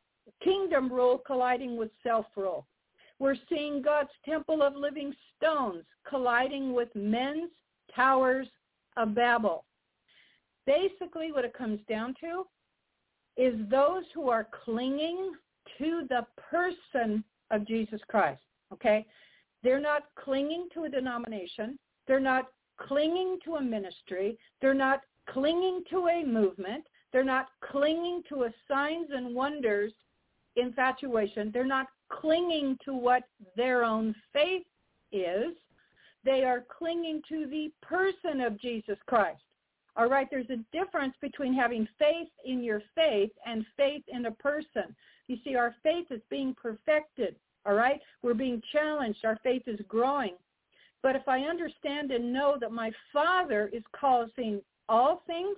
kingdom 0.42 0.92
rule 0.92 1.18
colliding 1.26 1.76
with 1.76 1.90
self-rule. 2.02 2.64
We're 3.18 3.36
seeing 3.48 3.82
God's 3.82 4.10
temple 4.24 4.62
of 4.62 4.76
living 4.76 5.14
stones 5.36 5.84
colliding 6.08 6.72
with 6.72 6.88
men's 6.94 7.50
towers 7.94 8.46
of 8.96 9.14
Babel. 9.14 9.64
Basically, 10.66 11.32
what 11.32 11.44
it 11.44 11.54
comes 11.54 11.80
down 11.88 12.14
to 12.20 12.44
is 13.36 13.54
those 13.70 14.04
who 14.14 14.28
are 14.28 14.48
clinging 14.64 15.32
to 15.78 16.06
the 16.08 16.26
person 16.50 17.24
of 17.50 17.66
Jesus 17.66 18.00
Christ. 18.08 18.42
Okay? 18.72 19.06
They're 19.62 19.80
not 19.80 20.04
clinging 20.22 20.68
to 20.74 20.84
a 20.84 20.88
denomination. 20.88 21.78
They're 22.06 22.20
not 22.20 22.48
clinging 22.78 23.38
to 23.44 23.56
a 23.56 23.62
ministry. 23.62 24.38
They're 24.60 24.74
not 24.74 25.00
clinging 25.28 25.82
to 25.90 26.08
a 26.08 26.24
movement. 26.24 26.84
They're 27.12 27.24
not 27.24 27.48
clinging 27.70 28.22
to 28.28 28.44
a 28.44 28.50
signs 28.68 29.08
and 29.12 29.34
wonders 29.34 29.92
infatuation. 30.56 31.50
They're 31.52 31.64
not 31.64 31.86
clinging 32.08 32.78
to 32.84 32.94
what 32.94 33.24
their 33.56 33.84
own 33.84 34.14
faith 34.32 34.66
is. 35.12 35.54
They 36.24 36.44
are 36.44 36.64
clinging 36.76 37.22
to 37.28 37.46
the 37.46 37.70
person 37.82 38.40
of 38.40 38.60
Jesus 38.60 38.98
Christ. 39.06 39.40
All 39.96 40.08
right, 40.08 40.28
there's 40.30 40.50
a 40.50 40.76
difference 40.76 41.14
between 41.20 41.54
having 41.54 41.88
faith 41.98 42.28
in 42.44 42.62
your 42.62 42.82
faith 42.94 43.32
and 43.46 43.64
faith 43.76 44.02
in 44.08 44.26
a 44.26 44.30
person. 44.32 44.94
You 45.26 45.36
see, 45.44 45.56
our 45.56 45.74
faith 45.82 46.06
is 46.10 46.20
being 46.30 46.54
perfected. 46.60 47.34
All 47.66 47.74
right, 47.74 48.00
we're 48.22 48.34
being 48.34 48.62
challenged. 48.72 49.24
Our 49.24 49.38
faith 49.42 49.62
is 49.66 49.80
growing. 49.88 50.34
But 51.02 51.16
if 51.16 51.28
I 51.28 51.40
understand 51.40 52.10
and 52.10 52.32
know 52.32 52.56
that 52.60 52.72
my 52.72 52.90
Father 53.12 53.70
is 53.72 53.82
causing 53.98 54.60
all 54.88 55.22
things 55.26 55.56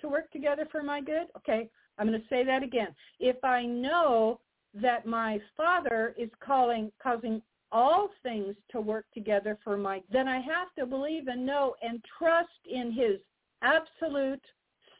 to 0.00 0.08
work 0.08 0.30
together 0.30 0.66
for 0.70 0.82
my 0.82 1.00
good, 1.00 1.26
okay, 1.36 1.68
I'm 1.98 2.08
going 2.08 2.20
to 2.20 2.28
say 2.28 2.44
that 2.44 2.62
again. 2.62 2.94
If 3.20 3.42
I 3.44 3.64
know 3.64 4.40
that 4.74 5.06
my 5.06 5.40
Father 5.56 6.14
is 6.18 6.30
calling, 6.40 6.90
causing 7.02 7.40
all 7.70 8.08
things 8.22 8.54
to 8.70 8.80
work 8.80 9.06
together 9.14 9.58
for 9.64 9.76
my, 9.76 10.02
then 10.10 10.28
I 10.28 10.40
have 10.40 10.72
to 10.78 10.86
believe 10.86 11.28
and 11.28 11.44
know 11.44 11.74
and 11.82 12.02
trust 12.18 12.48
in 12.70 12.92
his 12.92 13.18
absolute 13.62 14.42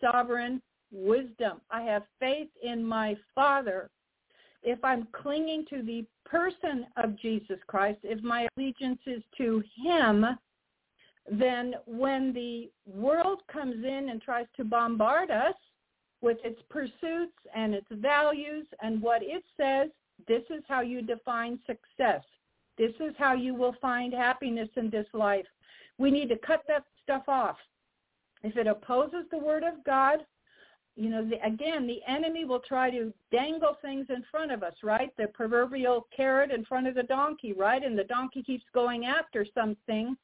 sovereign 0.01 0.61
wisdom. 0.93 1.61
I 1.71 1.83
have 1.83 2.05
faith 2.21 2.49
in 2.63 2.85
my 2.85 3.17
Father. 3.35 3.91
If 4.63 4.83
I'm 4.83 5.07
clinging 5.13 5.67
to 5.71 5.83
the 5.83 6.05
person 6.25 6.87
of 6.97 7.19
Jesus 7.21 7.59
Christ, 7.67 7.99
if 8.03 8.23
my 8.23 8.49
allegiance 8.57 9.01
is 9.07 9.23
to 9.39 9.63
him, 9.85 10.25
then 11.31 11.75
when 11.87 12.33
the 12.33 12.71
world 12.87 13.41
comes 13.51 13.85
in 13.85 14.09
and 14.11 14.21
tries 14.21 14.47
to 14.57 14.65
bombard 14.65 15.31
us 15.31 15.55
with 16.25 16.39
its 16.43 16.61
pursuits 16.71 17.37
and 17.55 17.75
its 17.75 17.87
values 17.91 18.67
and 18.81 19.01
what 19.01 19.23
it 19.23 19.45
says, 19.57 19.91
this 20.27 20.43
is 20.49 20.63
how 20.67 20.81
you 20.81 21.03
define 21.03 21.59
success. 21.67 22.23
This 22.79 22.93
is 22.99 23.15
how 23.19 23.35
you 23.35 23.55
will 23.55 23.77
find 23.81 24.13
happiness 24.13 24.71
in 24.77 24.91
this 24.91 25.07
life. 25.13 25.47
We 25.99 26.11
need 26.11 26.31
to 26.31 26.39
cut 26.39 26.63
that 26.67 26.85
stuff 27.03 27.25
off. 27.29 27.57
If 28.43 28.57
it 28.57 28.67
opposes 28.67 29.27
the 29.31 29.39
word 29.39 29.63
of 29.63 29.85
God, 29.85 30.21
you 30.97 31.11
know, 31.11 31.29
the, 31.29 31.45
again, 31.47 31.87
the 31.87 32.01
enemy 32.09 32.45
will 32.45 32.61
try 32.61 32.91
to 32.91 33.13
dangle 33.31 33.77
things 33.83 34.07
in 34.09 34.25
front 34.31 34.51
of 34.51 34.63
us, 34.63 34.75
right? 34.83 35.11
The 35.19 35.27
proverbial 35.29 36.07
carrot 36.17 36.51
in 36.51 36.65
front 36.65 36.87
of 36.87 36.95
the 36.95 37.03
donkey, 37.03 37.53
right? 37.53 37.83
And 37.83 37.99
the 37.99 38.05
donkey 38.05 38.43
keeps 38.43 38.65
going 38.73 39.05
after 39.05 39.45
something, 39.55 40.17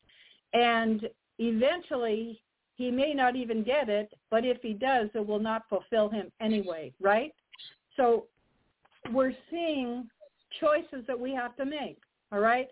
and 0.53 1.09
eventually 1.39 2.41
he 2.81 2.91
may 2.91 3.13
not 3.13 3.37
even 3.37 3.63
get 3.63 3.89
it, 3.89 4.13
but 4.31 4.45
if 4.45 4.59
he 4.63 4.73
does, 4.73 5.09
it 5.15 5.27
will 5.27 5.39
not 5.39 5.69
fulfill 5.69 6.09
him 6.09 6.31
anyway, 6.41 6.93
right? 7.01 7.35
So 7.97 8.27
we're 9.13 9.35
seeing 9.51 10.09
choices 10.61 11.05
that 11.07 11.19
we 11.19 11.33
have 11.35 11.57
to 11.57 11.65
make, 11.65 11.99
all 12.33 12.41
right? 12.41 12.69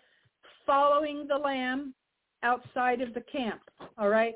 Following 0.67 1.27
the 1.29 1.37
lamb 1.37 1.95
outside 2.43 3.01
of 3.01 3.15
the 3.15 3.23
camp, 3.23 3.61
all 3.97 4.09
right? 4.09 4.35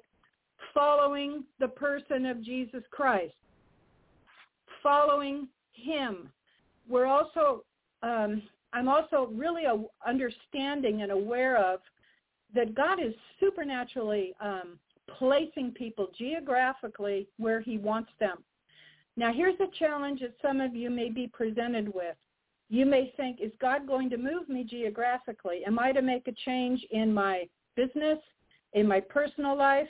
Following 0.74 1.44
the 1.60 1.68
person 1.68 2.26
of 2.26 2.42
Jesus 2.42 2.82
Christ 2.90 3.34
following 4.82 5.48
him. 5.72 6.28
We're 6.88 7.06
also, 7.06 7.64
um, 8.02 8.42
I'm 8.72 8.88
also 8.88 9.30
really 9.32 9.64
understanding 10.06 11.02
and 11.02 11.12
aware 11.12 11.56
of 11.56 11.80
that 12.54 12.74
God 12.74 12.98
is 13.00 13.14
supernaturally 13.40 14.34
um, 14.40 14.78
placing 15.18 15.72
people 15.72 16.08
geographically 16.18 17.28
where 17.38 17.60
he 17.60 17.78
wants 17.78 18.10
them. 18.20 18.38
Now 19.16 19.32
here's 19.32 19.58
a 19.60 19.78
challenge 19.78 20.20
that 20.20 20.34
some 20.40 20.60
of 20.60 20.74
you 20.74 20.90
may 20.90 21.10
be 21.10 21.28
presented 21.32 21.92
with. 21.92 22.16
You 22.70 22.86
may 22.86 23.12
think, 23.16 23.40
is 23.40 23.52
God 23.60 23.86
going 23.86 24.08
to 24.10 24.16
move 24.16 24.48
me 24.48 24.64
geographically? 24.64 25.62
Am 25.66 25.78
I 25.78 25.92
to 25.92 26.00
make 26.00 26.26
a 26.26 26.32
change 26.46 26.80
in 26.90 27.12
my 27.12 27.48
business, 27.76 28.18
in 28.72 28.88
my 28.88 29.00
personal 29.00 29.56
life, 29.56 29.88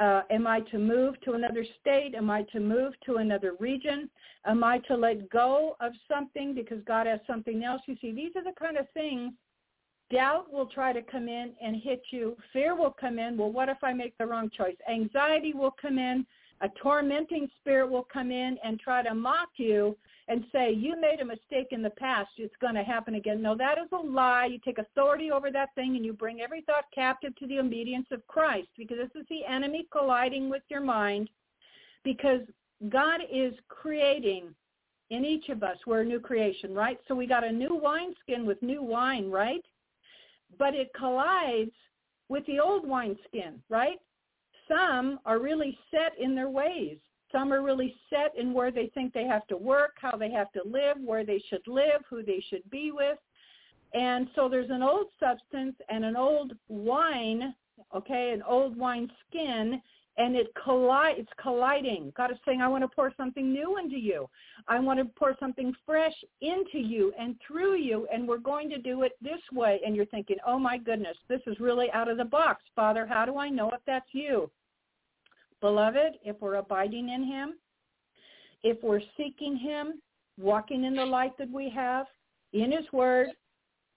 uh, 0.00 0.22
am 0.30 0.46
I 0.46 0.60
to 0.60 0.78
move 0.78 1.20
to 1.22 1.32
another 1.32 1.64
state? 1.80 2.14
Am 2.16 2.30
I 2.30 2.42
to 2.52 2.58
move 2.58 2.94
to 3.04 3.16
another 3.16 3.52
region? 3.60 4.08
Am 4.46 4.64
I 4.64 4.78
to 4.88 4.96
let 4.96 5.28
go 5.28 5.76
of 5.80 5.92
something 6.08 6.54
because 6.54 6.82
God 6.86 7.06
has 7.06 7.20
something 7.26 7.64
else? 7.64 7.82
You 7.86 7.96
see, 8.00 8.12
these 8.12 8.32
are 8.34 8.42
the 8.42 8.58
kind 8.58 8.78
of 8.78 8.86
things 8.94 9.34
doubt 10.10 10.52
will 10.52 10.66
try 10.66 10.92
to 10.92 11.02
come 11.02 11.28
in 11.28 11.52
and 11.62 11.76
hit 11.76 12.02
you. 12.10 12.36
Fear 12.52 12.74
will 12.76 12.94
come 12.98 13.18
in. 13.18 13.36
Well, 13.36 13.52
what 13.52 13.68
if 13.68 13.78
I 13.82 13.92
make 13.92 14.16
the 14.18 14.26
wrong 14.26 14.50
choice? 14.50 14.76
Anxiety 14.90 15.52
will 15.54 15.74
come 15.80 15.98
in. 15.98 16.26
A 16.62 16.68
tormenting 16.82 17.48
spirit 17.58 17.90
will 17.90 18.06
come 18.12 18.30
in 18.30 18.58
and 18.62 18.78
try 18.78 19.02
to 19.02 19.14
mock 19.14 19.48
you 19.56 19.96
and 20.28 20.44
say, 20.52 20.70
you 20.72 21.00
made 21.00 21.20
a 21.20 21.24
mistake 21.24 21.68
in 21.70 21.82
the 21.82 21.90
past, 21.90 22.28
it's 22.36 22.54
going 22.60 22.74
to 22.74 22.84
happen 22.84 23.14
again. 23.14 23.42
No, 23.42 23.56
that 23.56 23.78
is 23.78 23.88
a 23.92 23.96
lie. 23.96 24.46
You 24.46 24.58
take 24.64 24.78
authority 24.78 25.30
over 25.30 25.50
that 25.50 25.74
thing 25.74 25.96
and 25.96 26.04
you 26.04 26.12
bring 26.12 26.40
every 26.40 26.60
thought 26.62 26.84
captive 26.94 27.34
to 27.36 27.46
the 27.46 27.58
obedience 27.58 28.06
of 28.12 28.26
Christ 28.28 28.68
because 28.76 28.98
this 28.98 29.20
is 29.20 29.26
the 29.28 29.44
enemy 29.44 29.86
colliding 29.90 30.50
with 30.50 30.62
your 30.68 30.82
mind 30.82 31.30
because 32.04 32.42
God 32.90 33.22
is 33.30 33.54
creating 33.68 34.54
in 35.10 35.24
each 35.24 35.48
of 35.48 35.62
us. 35.62 35.78
We're 35.86 36.02
a 36.02 36.04
new 36.04 36.20
creation, 36.20 36.74
right? 36.74 36.98
So 37.08 37.14
we 37.14 37.26
got 37.26 37.42
a 37.42 37.50
new 37.50 37.74
wineskin 37.74 38.46
with 38.46 38.62
new 38.62 38.82
wine, 38.82 39.30
right? 39.30 39.64
But 40.58 40.74
it 40.74 40.90
collides 40.96 41.72
with 42.28 42.44
the 42.46 42.60
old 42.60 42.86
wineskin, 42.86 43.62
right? 43.68 43.98
Some 44.68 45.18
are 45.24 45.40
really 45.40 45.76
set 45.90 46.12
in 46.20 46.34
their 46.34 46.48
ways 46.48 46.98
some 47.32 47.52
are 47.52 47.62
really 47.62 47.94
set 48.08 48.32
in 48.36 48.52
where 48.52 48.70
they 48.70 48.90
think 48.92 49.12
they 49.12 49.24
have 49.24 49.46
to 49.48 49.56
work, 49.56 49.96
how 50.00 50.16
they 50.16 50.30
have 50.30 50.50
to 50.52 50.62
live, 50.64 50.96
where 51.04 51.24
they 51.24 51.42
should 51.48 51.66
live, 51.66 52.02
who 52.08 52.22
they 52.22 52.42
should 52.48 52.68
be 52.70 52.90
with. 52.92 53.18
And 53.94 54.28
so 54.34 54.48
there's 54.48 54.70
an 54.70 54.82
old 54.82 55.06
substance 55.18 55.76
and 55.88 56.04
an 56.04 56.16
old 56.16 56.52
wine, 56.68 57.54
okay, 57.94 58.32
an 58.32 58.42
old 58.42 58.76
wine 58.76 59.10
skin 59.28 59.80
and 60.16 60.36
it 60.36 60.48
collide 60.62 61.16
it's 61.18 61.30
colliding. 61.40 62.12
God 62.16 62.30
is 62.30 62.38
saying 62.44 62.60
i 62.60 62.68
want 62.68 62.82
to 62.84 62.88
pour 62.88 63.12
something 63.16 63.52
new 63.52 63.78
into 63.78 63.96
you. 63.96 64.28
I 64.68 64.78
want 64.80 64.98
to 64.98 65.04
pour 65.04 65.36
something 65.38 65.72
fresh 65.86 66.14
into 66.40 66.78
you 66.78 67.12
and 67.18 67.36
through 67.46 67.76
you 67.76 68.06
and 68.12 68.26
we're 68.26 68.38
going 68.38 68.68
to 68.70 68.78
do 68.78 69.02
it 69.02 69.12
this 69.22 69.40
way. 69.52 69.80
And 69.84 69.94
you're 69.94 70.06
thinking 70.06 70.36
oh 70.46 70.58
my 70.58 70.78
goodness 70.78 71.16
this 71.28 71.40
is 71.46 71.60
really 71.60 71.90
out 71.92 72.08
of 72.08 72.16
the 72.16 72.24
box. 72.24 72.62
Father 72.74 73.06
how 73.06 73.24
do 73.24 73.38
i 73.38 73.48
know 73.48 73.70
if 73.70 73.80
that's 73.86 74.08
you? 74.12 74.50
Beloved 75.60 76.18
if 76.24 76.36
we're 76.40 76.56
abiding 76.56 77.08
in 77.10 77.24
him 77.24 77.54
if 78.62 78.82
we're 78.82 79.02
seeking 79.16 79.56
him 79.56 80.00
walking 80.38 80.84
in 80.84 80.94
the 80.94 81.04
light 81.04 81.36
that 81.38 81.50
we 81.50 81.70
have 81.70 82.06
in 82.52 82.72
his 82.72 82.90
word 82.92 83.28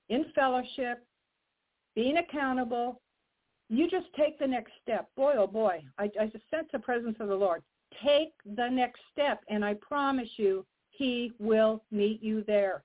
in 0.09 0.25
fellowship 0.35 1.05
being 1.95 2.17
accountable 2.17 3.01
you 3.77 3.89
just 3.89 4.07
take 4.15 4.39
the 4.39 4.47
next 4.47 4.71
step. 4.81 5.09
Boy, 5.15 5.33
oh 5.37 5.47
boy, 5.47 5.83
I, 5.97 6.09
I 6.19 6.25
just 6.25 6.49
sense 6.49 6.67
the 6.71 6.79
presence 6.79 7.17
of 7.19 7.27
the 7.27 7.35
Lord. 7.35 7.61
Take 8.03 8.33
the 8.55 8.69
next 8.69 8.99
step, 9.11 9.41
and 9.49 9.63
I 9.63 9.75
promise 9.75 10.29
you, 10.37 10.65
he 10.89 11.33
will 11.39 11.83
meet 11.91 12.21
you 12.21 12.43
there. 12.45 12.83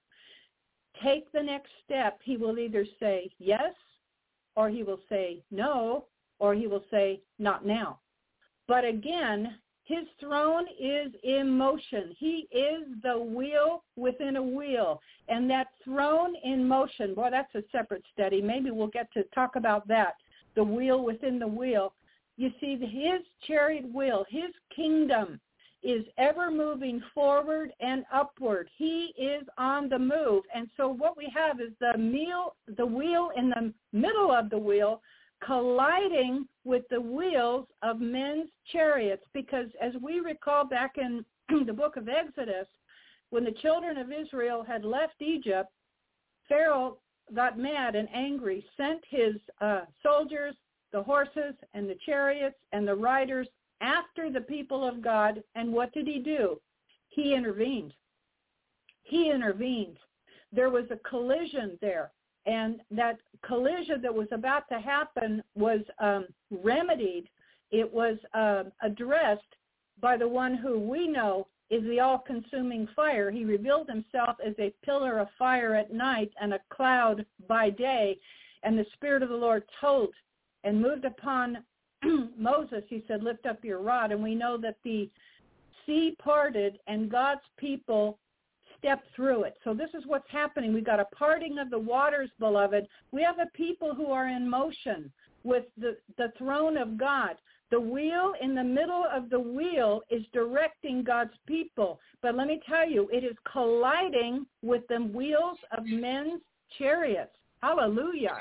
Take 1.03 1.31
the 1.33 1.43
next 1.43 1.71
step. 1.85 2.19
He 2.23 2.37
will 2.37 2.59
either 2.59 2.85
say 3.01 3.31
yes, 3.39 3.75
or 4.57 4.69
he 4.69 4.83
will 4.83 5.01
say 5.09 5.43
no, 5.51 6.07
or 6.39 6.55
he 6.55 6.67
will 6.67 6.85
say 6.91 7.21
not 7.39 7.65
now. 7.65 8.01
But 8.67 8.85
again, 8.85 9.59
his 9.85 10.05
throne 10.21 10.67
is 10.79 11.13
in 11.23 11.57
motion. 11.57 12.15
He 12.19 12.47
is 12.53 12.83
the 13.03 13.19
wheel 13.19 13.85
within 13.97 14.37
a 14.37 14.43
wheel. 14.43 15.01
And 15.29 15.49
that 15.51 15.69
throne 15.83 16.35
in 16.45 16.69
motion, 16.69 17.15
boy, 17.15 17.29
that's 17.31 17.55
a 17.55 17.63
separate 17.73 18.05
study. 18.13 18.43
Maybe 18.43 18.71
we'll 18.71 18.89
get 18.89 19.11
to 19.15 19.23
talk 19.35 19.57
about 19.57 19.89
that 19.89 20.15
the 20.59 20.65
wheel 20.65 21.05
within 21.05 21.39
the 21.39 21.47
wheel. 21.47 21.95
You 22.37 22.51
see, 22.61 22.77
his 22.77 23.23
chariot 23.47 23.85
wheel, 23.95 24.27
his 24.29 24.51
kingdom 24.75 25.41
is 25.85 26.05
ever 26.19 26.51
moving 26.51 27.01
forward 27.15 27.71
and 27.79 28.05
upward. 28.13 28.69
He 28.77 29.15
is 29.17 29.45
on 29.57 29.89
the 29.89 30.01
move. 30.01 30.43
And 30.53 30.67
so 30.77 30.89
what 30.89 31.17
we 31.17 31.33
have 31.33 31.61
is 31.61 31.71
the 31.81 31.97
meal, 31.97 32.57
the 32.77 32.85
wheel 32.85 33.31
in 33.37 33.51
the 33.51 33.73
middle 33.93 34.33
of 34.33 34.51
the 34.51 34.59
wheel 34.59 35.01
colliding 35.47 36.49
with 36.65 36.83
the 36.91 37.01
wheels 37.01 37.69
of 37.85 38.01
men's 38.01 38.49
chariots 38.73 39.23
because 39.33 39.67
as 39.81 39.93
we 40.03 40.19
recall 40.19 40.65
back 40.65 40.97
in 40.97 41.25
the 41.67 41.73
book 41.73 41.97
of 41.97 42.09
Exodus, 42.09 42.67
when 43.31 43.45
the 43.45 43.55
children 43.63 43.97
of 43.97 44.09
Israel 44.11 44.65
had 44.67 44.85
left 44.85 45.23
Egypt, 45.23 45.71
Pharaoh 46.49 46.99
got 47.35 47.59
mad 47.59 47.95
and 47.95 48.09
angry, 48.15 48.65
sent 48.77 49.01
his 49.09 49.35
uh, 49.61 49.83
soldiers, 50.03 50.55
the 50.93 51.03
horses 51.03 51.55
and 51.75 51.89
the 51.89 51.99
chariots 52.07 52.57
and 52.73 52.87
the 52.87 52.95
riders 52.95 53.49
after 53.81 54.31
the 54.31 54.41
people 54.41 54.87
of 54.87 55.03
God. 55.03 55.43
And 55.55 55.73
what 55.73 55.93
did 55.93 56.07
he 56.07 56.19
do? 56.19 56.61
He 57.09 57.35
intervened. 57.35 57.95
He 59.03 59.31
intervened. 59.31 59.99
There 60.53 60.71
was 60.71 60.85
a 60.91 61.09
collision 61.09 61.79
there. 61.81 62.11
And 62.47 62.81
that 62.91 63.19
collision 63.47 64.01
that 64.03 64.15
was 64.15 64.29
about 64.33 64.69
to 64.71 64.81
happen 64.81 65.43
was 65.55 65.81
um, 65.99 66.27
remedied. 66.51 67.29
It 67.71 67.93
was 67.93 68.17
uh, 68.33 68.65
addressed 68.83 69.43
by 70.01 70.17
the 70.17 70.29
one 70.29 70.55
who 70.55 70.79
we 70.79 71.07
know 71.07 71.47
is 71.71 71.83
the 71.85 72.01
all-consuming 72.01 72.89
fire. 72.97 73.31
He 73.31 73.45
revealed 73.45 73.89
himself 73.89 74.37
as 74.45 74.55
a 74.59 74.75
pillar 74.85 75.19
of 75.19 75.29
fire 75.39 75.75
at 75.75 75.93
night 75.93 76.33
and 76.41 76.55
a 76.55 76.61
cloud 76.71 77.25
by 77.47 77.71
day. 77.71 78.19
And 78.63 78.79
the 78.79 78.87
Spirit 78.95 79.23
of 79.23 79.29
the 79.29 79.37
Lord 79.37 79.65
told 79.81 80.11
and 80.65 80.81
moved 80.81 81.05
upon 81.05 81.59
Moses. 82.39 82.83
He 82.89 83.05
said, 83.07 83.23
lift 83.23 83.47
up 83.47 83.65
your 83.65 83.81
rod. 83.81 84.13
And 84.13 84.23
we 84.23 84.35
know 84.35 84.57
that 84.59 84.77
the 84.83 85.11
sea 85.85 86.17
parted 86.23 86.79
and 86.87 87.11
God's 87.11 87.41
people 87.59 88.19
stepped 88.79 89.07
through 89.15 89.45
it. 89.45 89.57
So 89.65 89.75
this 89.75 89.91
is 89.95 90.05
what's 90.07 90.31
happening. 90.31 90.73
We've 90.73 90.85
got 90.85 91.01
a 91.01 91.07
parting 91.07 91.59
of 91.59 91.71
the 91.71 91.79
waters, 91.79 92.31
beloved. 92.39 92.87
We 93.13 93.23
have 93.23 93.39
a 93.39 93.51
people 93.57 93.95
who 93.95 94.07
are 94.07 94.29
in 94.29 94.49
motion 94.49 95.13
with 95.45 95.65
the, 95.77 95.97
the 96.17 96.33
throne 96.39 96.77
of 96.77 96.97
God. 96.97 97.37
The 97.71 97.81
wheel 97.81 98.33
in 98.41 98.55
the 98.55 98.65
middle 98.65 99.05
of 99.13 99.29
the 99.29 99.39
wheel 99.39 100.01
is 100.11 100.23
directing 100.33 101.03
God's 101.03 101.35
people. 101.47 102.01
But 102.23 102.35
let 102.35 102.47
me 102.47 102.61
tell 102.67 102.89
you, 102.89 103.09
it 103.13 103.25
is 103.25 103.37
colliding 103.51 104.47
with 104.63 104.83
the 104.89 105.03
wheels 105.03 105.59
of 105.77 105.85
men's 105.85 106.41
chariots. 106.79 107.33
Hallelujah. 107.63 108.39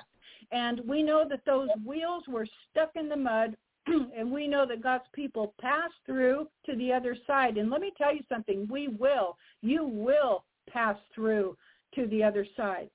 And 0.51 0.81
we 0.88 1.03
know 1.03 1.25
that 1.30 1.45
those 1.45 1.69
wheels 1.85 2.23
were 2.27 2.47
stuck 2.72 2.91
in 2.95 3.09
the 3.09 3.17
mud, 3.17 3.57
and 3.88 4.31
we 4.31 4.47
know 4.47 4.65
that 4.65 4.83
God's 4.83 5.07
people 5.14 5.53
pass 5.59 5.91
through 6.06 6.47
to 6.65 6.75
the 6.77 6.93
other 6.93 7.17
side. 7.25 7.57
And 7.57 7.69
let 7.69 7.81
me 7.81 7.91
tell 7.97 8.14
you 8.14 8.22
something. 8.30 8.67
We 8.72 8.88
will. 8.88 9.38
You 9.61 9.85
will 9.85 10.45
pass 10.69 10.97
through 11.14 11.57
to 11.95 12.07
the 12.07 12.23
other 12.23 12.45
side. 12.56 12.89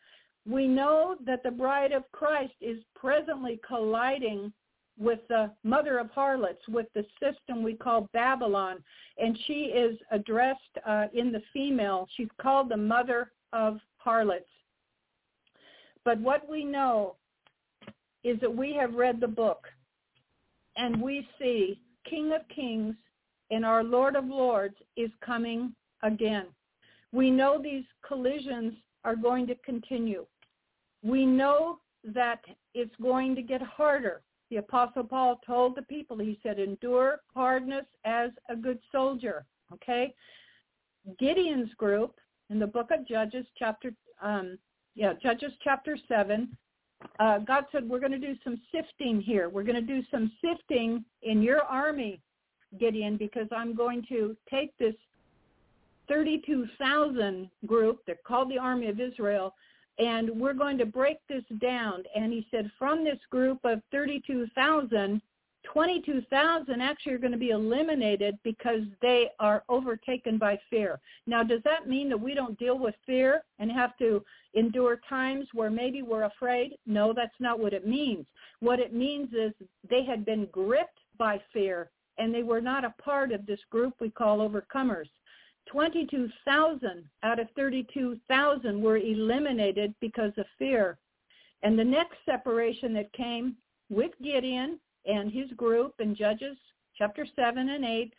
We 0.48 0.66
know 0.66 1.16
that 1.26 1.42
the 1.42 1.50
bride 1.50 1.92
of 1.92 2.10
Christ 2.12 2.54
is 2.60 2.78
presently 2.94 3.60
colliding 3.66 4.52
with 5.02 5.20
the 5.28 5.50
mother 5.64 5.98
of 5.98 6.10
harlots, 6.10 6.62
with 6.68 6.86
the 6.94 7.04
system 7.20 7.62
we 7.62 7.74
call 7.74 8.08
Babylon. 8.12 8.82
And 9.18 9.36
she 9.46 9.72
is 9.74 9.98
addressed 10.10 10.60
uh, 10.86 11.06
in 11.12 11.32
the 11.32 11.42
female. 11.52 12.08
She's 12.16 12.28
called 12.40 12.70
the 12.70 12.76
mother 12.76 13.32
of 13.52 13.78
harlots. 13.96 14.48
But 16.04 16.18
what 16.20 16.48
we 16.48 16.64
know 16.64 17.16
is 18.24 18.38
that 18.40 18.54
we 18.54 18.74
have 18.74 18.94
read 18.94 19.20
the 19.20 19.28
book 19.28 19.66
and 20.76 21.00
we 21.00 21.26
see 21.38 21.80
King 22.08 22.32
of 22.32 22.42
Kings 22.48 22.94
and 23.50 23.64
our 23.64 23.84
Lord 23.84 24.16
of 24.16 24.24
Lords 24.26 24.76
is 24.96 25.10
coming 25.24 25.74
again. 26.02 26.46
We 27.12 27.30
know 27.30 27.60
these 27.62 27.84
collisions 28.06 28.74
are 29.04 29.16
going 29.16 29.46
to 29.48 29.54
continue. 29.56 30.24
We 31.02 31.26
know 31.26 31.78
that 32.04 32.40
it's 32.74 32.94
going 33.02 33.34
to 33.34 33.42
get 33.42 33.60
harder 33.60 34.22
the 34.52 34.58
Apostle 34.58 35.04
Paul 35.04 35.40
told 35.46 35.74
the 35.74 35.82
people, 35.82 36.18
he 36.18 36.38
said, 36.42 36.58
endure 36.58 37.20
hardness 37.34 37.86
as 38.04 38.30
a 38.50 38.54
good 38.54 38.78
soldier. 38.92 39.46
Okay? 39.72 40.14
Gideon's 41.18 41.72
group 41.78 42.20
in 42.50 42.58
the 42.58 42.66
book 42.66 42.90
of 42.90 43.08
Judges, 43.08 43.46
chapter, 43.58 43.94
um, 44.20 44.58
yeah, 44.94 45.14
Judges 45.22 45.52
chapter 45.64 45.96
7, 46.06 46.54
uh, 47.18 47.38
God 47.38 47.64
said, 47.72 47.88
we're 47.88 47.98
going 47.98 48.12
to 48.12 48.18
do 48.18 48.34
some 48.44 48.60
sifting 48.74 49.22
here. 49.22 49.48
We're 49.48 49.62
going 49.62 49.74
to 49.74 49.80
do 49.80 50.02
some 50.10 50.30
sifting 50.44 51.02
in 51.22 51.40
your 51.40 51.62
army, 51.62 52.20
Gideon, 52.78 53.16
because 53.16 53.46
I'm 53.56 53.74
going 53.74 54.04
to 54.10 54.36
take 54.50 54.76
this 54.76 54.94
32,000 56.08 57.48
group, 57.64 58.00
they're 58.06 58.16
called 58.26 58.50
the 58.50 58.58
Army 58.58 58.88
of 58.88 59.00
Israel, 59.00 59.54
and 59.98 60.30
we're 60.30 60.54
going 60.54 60.78
to 60.78 60.86
break 60.86 61.18
this 61.28 61.44
down. 61.60 62.02
And 62.14 62.32
he 62.32 62.46
said 62.50 62.70
from 62.78 63.04
this 63.04 63.18
group 63.30 63.58
of 63.64 63.82
32,000, 63.90 65.20
22,000 65.64 66.80
actually 66.80 67.12
are 67.12 67.18
going 67.18 67.32
to 67.32 67.38
be 67.38 67.50
eliminated 67.50 68.38
because 68.42 68.82
they 69.00 69.28
are 69.38 69.62
overtaken 69.68 70.38
by 70.38 70.58
fear. 70.68 70.98
Now, 71.26 71.42
does 71.42 71.60
that 71.64 71.88
mean 71.88 72.08
that 72.08 72.20
we 72.20 72.34
don't 72.34 72.58
deal 72.58 72.78
with 72.78 72.94
fear 73.06 73.42
and 73.58 73.70
have 73.70 73.96
to 73.98 74.24
endure 74.54 75.00
times 75.08 75.46
where 75.54 75.70
maybe 75.70 76.02
we're 76.02 76.24
afraid? 76.24 76.76
No, 76.86 77.12
that's 77.12 77.38
not 77.38 77.60
what 77.60 77.72
it 77.72 77.86
means. 77.86 78.26
What 78.60 78.80
it 78.80 78.92
means 78.92 79.32
is 79.32 79.52
they 79.88 80.04
had 80.04 80.24
been 80.24 80.46
gripped 80.46 80.98
by 81.16 81.40
fear 81.52 81.90
and 82.18 82.34
they 82.34 82.42
were 82.42 82.60
not 82.60 82.84
a 82.84 82.94
part 83.02 83.32
of 83.32 83.46
this 83.46 83.60
group 83.70 83.94
we 84.00 84.10
call 84.10 84.38
overcomers. 84.38 85.08
22,000 85.66 87.04
out 87.22 87.38
of 87.38 87.48
32,000 87.56 88.82
were 88.82 88.98
eliminated 88.98 89.94
because 90.00 90.32
of 90.36 90.44
fear. 90.58 90.98
And 91.62 91.78
the 91.78 91.84
next 91.84 92.16
separation 92.26 92.92
that 92.94 93.12
came 93.12 93.56
with 93.88 94.10
Gideon 94.22 94.78
and 95.06 95.32
his 95.32 95.50
group 95.52 95.94
in 96.00 96.14
Judges 96.14 96.58
chapter 96.96 97.26
7 97.36 97.68
and 97.68 97.84
8 97.84 98.14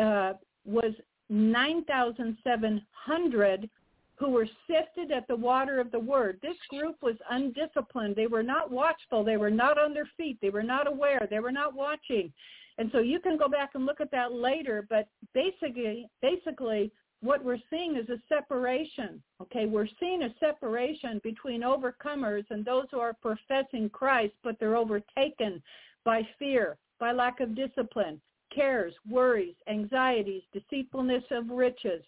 uh, 0.00 0.34
was 0.64 0.92
9,700 1.28 3.68
who 4.16 4.30
were 4.30 4.46
sifted 4.66 5.10
at 5.10 5.26
the 5.28 5.36
water 5.36 5.80
of 5.80 5.90
the 5.90 5.98
word. 5.98 6.38
This 6.42 6.58
group 6.68 6.96
was 7.00 7.16
undisciplined. 7.30 8.14
They 8.14 8.26
were 8.26 8.42
not 8.42 8.70
watchful. 8.70 9.24
They 9.24 9.38
were 9.38 9.50
not 9.50 9.78
on 9.78 9.94
their 9.94 10.10
feet. 10.16 10.38
They 10.42 10.50
were 10.50 10.62
not 10.62 10.86
aware. 10.86 11.26
They 11.30 11.40
were 11.40 11.52
not 11.52 11.74
watching. 11.74 12.30
And 12.78 12.90
so 12.92 12.98
you 12.98 13.20
can 13.20 13.36
go 13.36 13.48
back 13.48 13.70
and 13.74 13.86
look 13.86 14.00
at 14.00 14.10
that 14.12 14.32
later, 14.32 14.86
but 14.88 15.08
basically, 15.34 16.08
basically 16.22 16.90
what 17.22 17.44
we're 17.44 17.58
seeing 17.68 17.96
is 17.96 18.08
a 18.08 18.18
separation. 18.28 19.22
Okay, 19.42 19.66
we're 19.66 19.88
seeing 19.98 20.22
a 20.22 20.34
separation 20.40 21.20
between 21.22 21.62
overcomers 21.62 22.44
and 22.50 22.64
those 22.64 22.86
who 22.90 22.98
are 22.98 23.14
professing 23.20 23.90
Christ, 23.90 24.32
but 24.42 24.56
they're 24.58 24.76
overtaken 24.76 25.62
by 26.04 26.26
fear, 26.38 26.78
by 26.98 27.12
lack 27.12 27.40
of 27.40 27.54
discipline, 27.54 28.20
cares, 28.54 28.94
worries, 29.08 29.54
anxieties, 29.68 30.42
deceitfulness 30.52 31.24
of 31.30 31.50
riches, 31.50 32.02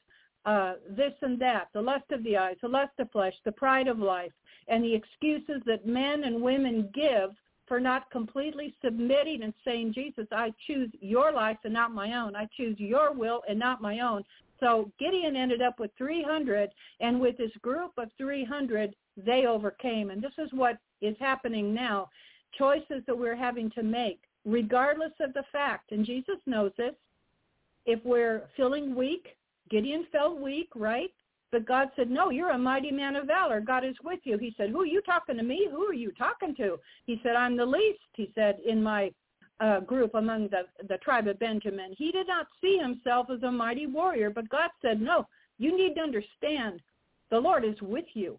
uh, 0.44 0.74
this 0.88 1.12
and 1.20 1.38
that, 1.40 1.68
the 1.72 1.80
lust 1.80 2.10
of 2.10 2.24
the 2.24 2.36
eyes, 2.36 2.56
the 2.62 2.68
lust 2.68 2.92
of 2.98 3.10
flesh, 3.10 3.34
the 3.44 3.52
pride 3.52 3.88
of 3.88 3.98
life, 3.98 4.32
and 4.68 4.82
the 4.82 4.94
excuses 4.94 5.62
that 5.66 5.86
men 5.86 6.24
and 6.24 6.40
women 6.40 6.90
give 6.94 7.30
for 7.72 7.80
not 7.80 8.10
completely 8.10 8.74
submitting 8.84 9.44
and 9.44 9.54
saying, 9.64 9.94
Jesus, 9.94 10.26
I 10.30 10.52
choose 10.66 10.90
your 11.00 11.32
life 11.32 11.56
and 11.64 11.72
not 11.72 11.90
my 11.90 12.12
own. 12.12 12.36
I 12.36 12.46
choose 12.54 12.78
your 12.78 13.14
will 13.14 13.40
and 13.48 13.58
not 13.58 13.80
my 13.80 14.00
own. 14.00 14.24
So 14.60 14.90
Gideon 14.98 15.36
ended 15.36 15.62
up 15.62 15.80
with 15.80 15.90
300, 15.96 16.68
and 17.00 17.18
with 17.18 17.38
this 17.38 17.50
group 17.62 17.92
of 17.96 18.10
300, 18.18 18.94
they 19.16 19.46
overcame. 19.46 20.10
And 20.10 20.20
this 20.20 20.34
is 20.36 20.50
what 20.52 20.76
is 21.00 21.16
happening 21.18 21.72
now. 21.72 22.10
Choices 22.58 23.02
that 23.06 23.16
we're 23.16 23.34
having 23.34 23.70
to 23.70 23.82
make, 23.82 24.20
regardless 24.44 25.12
of 25.20 25.32
the 25.32 25.44
fact, 25.50 25.92
and 25.92 26.04
Jesus 26.04 26.36
knows 26.44 26.72
this, 26.76 26.92
if 27.86 28.04
we're 28.04 28.42
feeling 28.54 28.94
weak, 28.94 29.28
Gideon 29.70 30.04
felt 30.12 30.38
weak, 30.38 30.68
right? 30.76 31.14
But 31.52 31.66
God 31.66 31.88
said, 31.94 32.10
no, 32.10 32.30
you're 32.30 32.50
a 32.50 32.58
mighty 32.58 32.90
man 32.90 33.14
of 33.14 33.26
valor. 33.26 33.60
God 33.60 33.84
is 33.84 33.94
with 34.02 34.20
you. 34.24 34.38
He 34.38 34.54
said, 34.56 34.70
who 34.70 34.80
are 34.80 34.86
you 34.86 35.02
talking 35.02 35.36
to 35.36 35.42
me? 35.42 35.68
Who 35.70 35.84
are 35.84 35.94
you 35.94 36.10
talking 36.12 36.54
to? 36.56 36.80
He 37.04 37.20
said, 37.22 37.36
I'm 37.36 37.58
the 37.58 37.66
least, 37.66 38.00
he 38.14 38.32
said, 38.34 38.58
in 38.66 38.82
my 38.82 39.12
uh, 39.60 39.80
group 39.80 40.14
among 40.14 40.48
the, 40.48 40.62
the 40.88 40.96
tribe 40.98 41.28
of 41.28 41.38
Benjamin. 41.38 41.94
He 41.96 42.10
did 42.10 42.26
not 42.26 42.46
see 42.60 42.78
himself 42.78 43.28
as 43.30 43.42
a 43.42 43.50
mighty 43.52 43.86
warrior, 43.86 44.30
but 44.30 44.48
God 44.48 44.70
said, 44.80 45.00
no, 45.00 45.28
you 45.58 45.76
need 45.76 45.94
to 45.96 46.00
understand 46.00 46.80
the 47.30 47.38
Lord 47.38 47.64
is 47.64 47.80
with 47.82 48.06
you. 48.14 48.38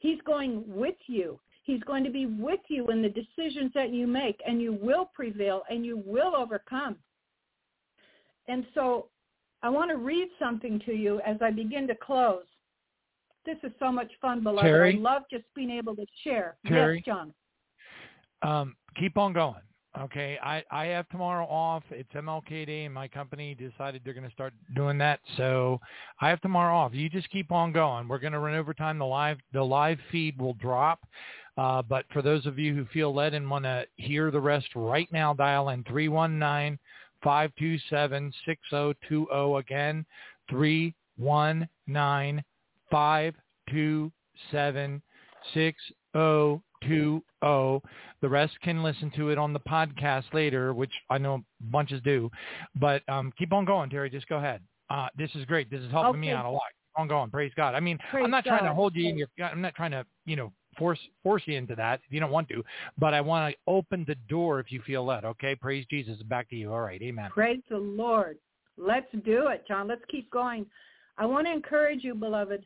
He's 0.00 0.20
going 0.24 0.64
with 0.66 0.96
you. 1.06 1.38
He's 1.64 1.82
going 1.82 2.02
to 2.04 2.10
be 2.10 2.24
with 2.24 2.60
you 2.68 2.88
in 2.88 3.02
the 3.02 3.10
decisions 3.10 3.72
that 3.74 3.90
you 3.90 4.06
make, 4.06 4.40
and 4.46 4.62
you 4.62 4.72
will 4.72 5.10
prevail, 5.14 5.64
and 5.68 5.84
you 5.84 6.02
will 6.06 6.34
overcome. 6.34 6.96
And 8.48 8.64
so 8.74 9.08
I 9.62 9.68
want 9.68 9.90
to 9.90 9.96
read 9.96 10.28
something 10.38 10.80
to 10.86 10.92
you 10.92 11.20
as 11.26 11.36
I 11.42 11.50
begin 11.50 11.86
to 11.88 11.94
close. 11.94 12.44
This 13.44 13.56
is 13.62 13.72
so 13.78 13.90
much 13.90 14.10
fun, 14.20 14.42
beloved. 14.42 14.66
Terri? 14.66 14.96
I 14.96 14.98
love 14.98 15.22
just 15.30 15.44
being 15.54 15.70
able 15.70 15.96
to 15.96 16.04
share. 16.22 16.56
Terri? 16.66 16.96
Yes, 16.96 17.04
John. 17.04 17.34
Um, 18.42 18.76
keep 18.96 19.16
on 19.16 19.32
going. 19.32 19.62
Okay, 19.98 20.38
I, 20.42 20.62
I 20.70 20.86
have 20.86 21.08
tomorrow 21.08 21.46
off. 21.46 21.82
It's 21.90 22.12
MLK 22.12 22.66
Day, 22.66 22.84
and 22.84 22.94
my 22.94 23.08
company 23.08 23.54
decided 23.54 24.02
they're 24.04 24.14
going 24.14 24.28
to 24.28 24.32
start 24.32 24.52
doing 24.76 24.98
that. 24.98 25.18
So 25.36 25.80
I 26.20 26.28
have 26.28 26.40
tomorrow 26.40 26.76
off. 26.76 26.92
You 26.94 27.08
just 27.08 27.28
keep 27.30 27.50
on 27.50 27.72
going. 27.72 28.06
We're 28.06 28.18
going 28.18 28.34
to 28.34 28.38
run 28.38 28.54
over 28.54 28.74
time. 28.74 28.98
The 28.98 29.06
live 29.06 29.38
the 29.52 29.62
live 29.62 29.98
feed 30.12 30.38
will 30.38 30.54
drop. 30.54 31.00
Uh, 31.56 31.82
but 31.82 32.04
for 32.12 32.22
those 32.22 32.46
of 32.46 32.58
you 32.58 32.74
who 32.74 32.84
feel 32.92 33.12
led 33.12 33.34
and 33.34 33.50
want 33.50 33.64
to 33.64 33.86
hear 33.96 34.30
the 34.30 34.40
rest 34.40 34.68
right 34.76 35.08
now, 35.10 35.34
dial 35.34 35.70
in 35.70 35.82
319 35.84 36.38
527 36.38 36.78
6020. 37.22 39.58
Again, 39.58 40.04
319 40.50 42.44
527 42.90 45.02
6020. 45.54 47.82
The 48.20 48.28
rest 48.28 48.52
can 48.62 48.82
listen 48.82 49.12
to 49.16 49.30
it 49.30 49.38
on 49.38 49.52
the 49.52 49.60
podcast 49.60 50.24
later, 50.32 50.74
which 50.74 50.92
I 51.10 51.18
know 51.18 51.42
bunches 51.60 52.00
do. 52.02 52.30
But 52.74 53.02
um, 53.08 53.32
keep 53.38 53.52
on 53.52 53.64
going, 53.64 53.90
Terri. 53.90 54.10
Just 54.10 54.28
go 54.28 54.36
ahead. 54.36 54.60
Uh, 54.90 55.08
this 55.16 55.30
is 55.34 55.44
great. 55.44 55.70
This 55.70 55.80
is 55.80 55.90
helping 55.90 56.20
me 56.20 56.30
out 56.30 56.46
a 56.46 56.50
lot. 56.50 56.62
Keep 56.70 57.00
on 57.00 57.08
going. 57.08 57.30
Praise 57.30 57.52
God. 57.56 57.74
I 57.74 57.80
mean, 57.80 57.98
Praise 58.10 58.24
I'm 58.24 58.30
not 58.30 58.44
trying 58.44 58.64
to 58.64 58.74
hold 58.74 58.96
you 58.96 59.08
in 59.08 59.18
your. 59.18 59.28
I'm 59.42 59.60
not 59.60 59.74
trying 59.74 59.90
to, 59.92 60.04
you 60.24 60.36
know, 60.36 60.52
force 60.78 60.98
force 61.22 61.42
you 61.46 61.56
into 61.56 61.74
that 61.76 62.00
if 62.06 62.12
you 62.12 62.20
don't 62.20 62.30
want 62.30 62.48
to. 62.48 62.64
But 62.98 63.14
I 63.14 63.20
want 63.20 63.52
to 63.52 63.58
open 63.66 64.04
the 64.06 64.14
door 64.28 64.60
if 64.60 64.70
you 64.70 64.80
feel 64.86 65.04
led. 65.04 65.24
Okay. 65.24 65.54
Praise 65.54 65.84
Jesus. 65.90 66.22
Back 66.22 66.48
to 66.50 66.56
you. 66.56 66.72
All 66.72 66.80
right. 66.80 67.02
Amen. 67.02 67.30
Praise 67.30 67.60
the 67.68 67.78
Lord. 67.78 68.38
Let's 68.76 69.10
do 69.24 69.48
it, 69.48 69.64
John. 69.66 69.88
Let's 69.88 70.04
keep 70.08 70.30
going. 70.30 70.64
I 71.16 71.26
want 71.26 71.46
to 71.46 71.52
encourage 71.52 72.04
you, 72.04 72.14
beloved, 72.14 72.64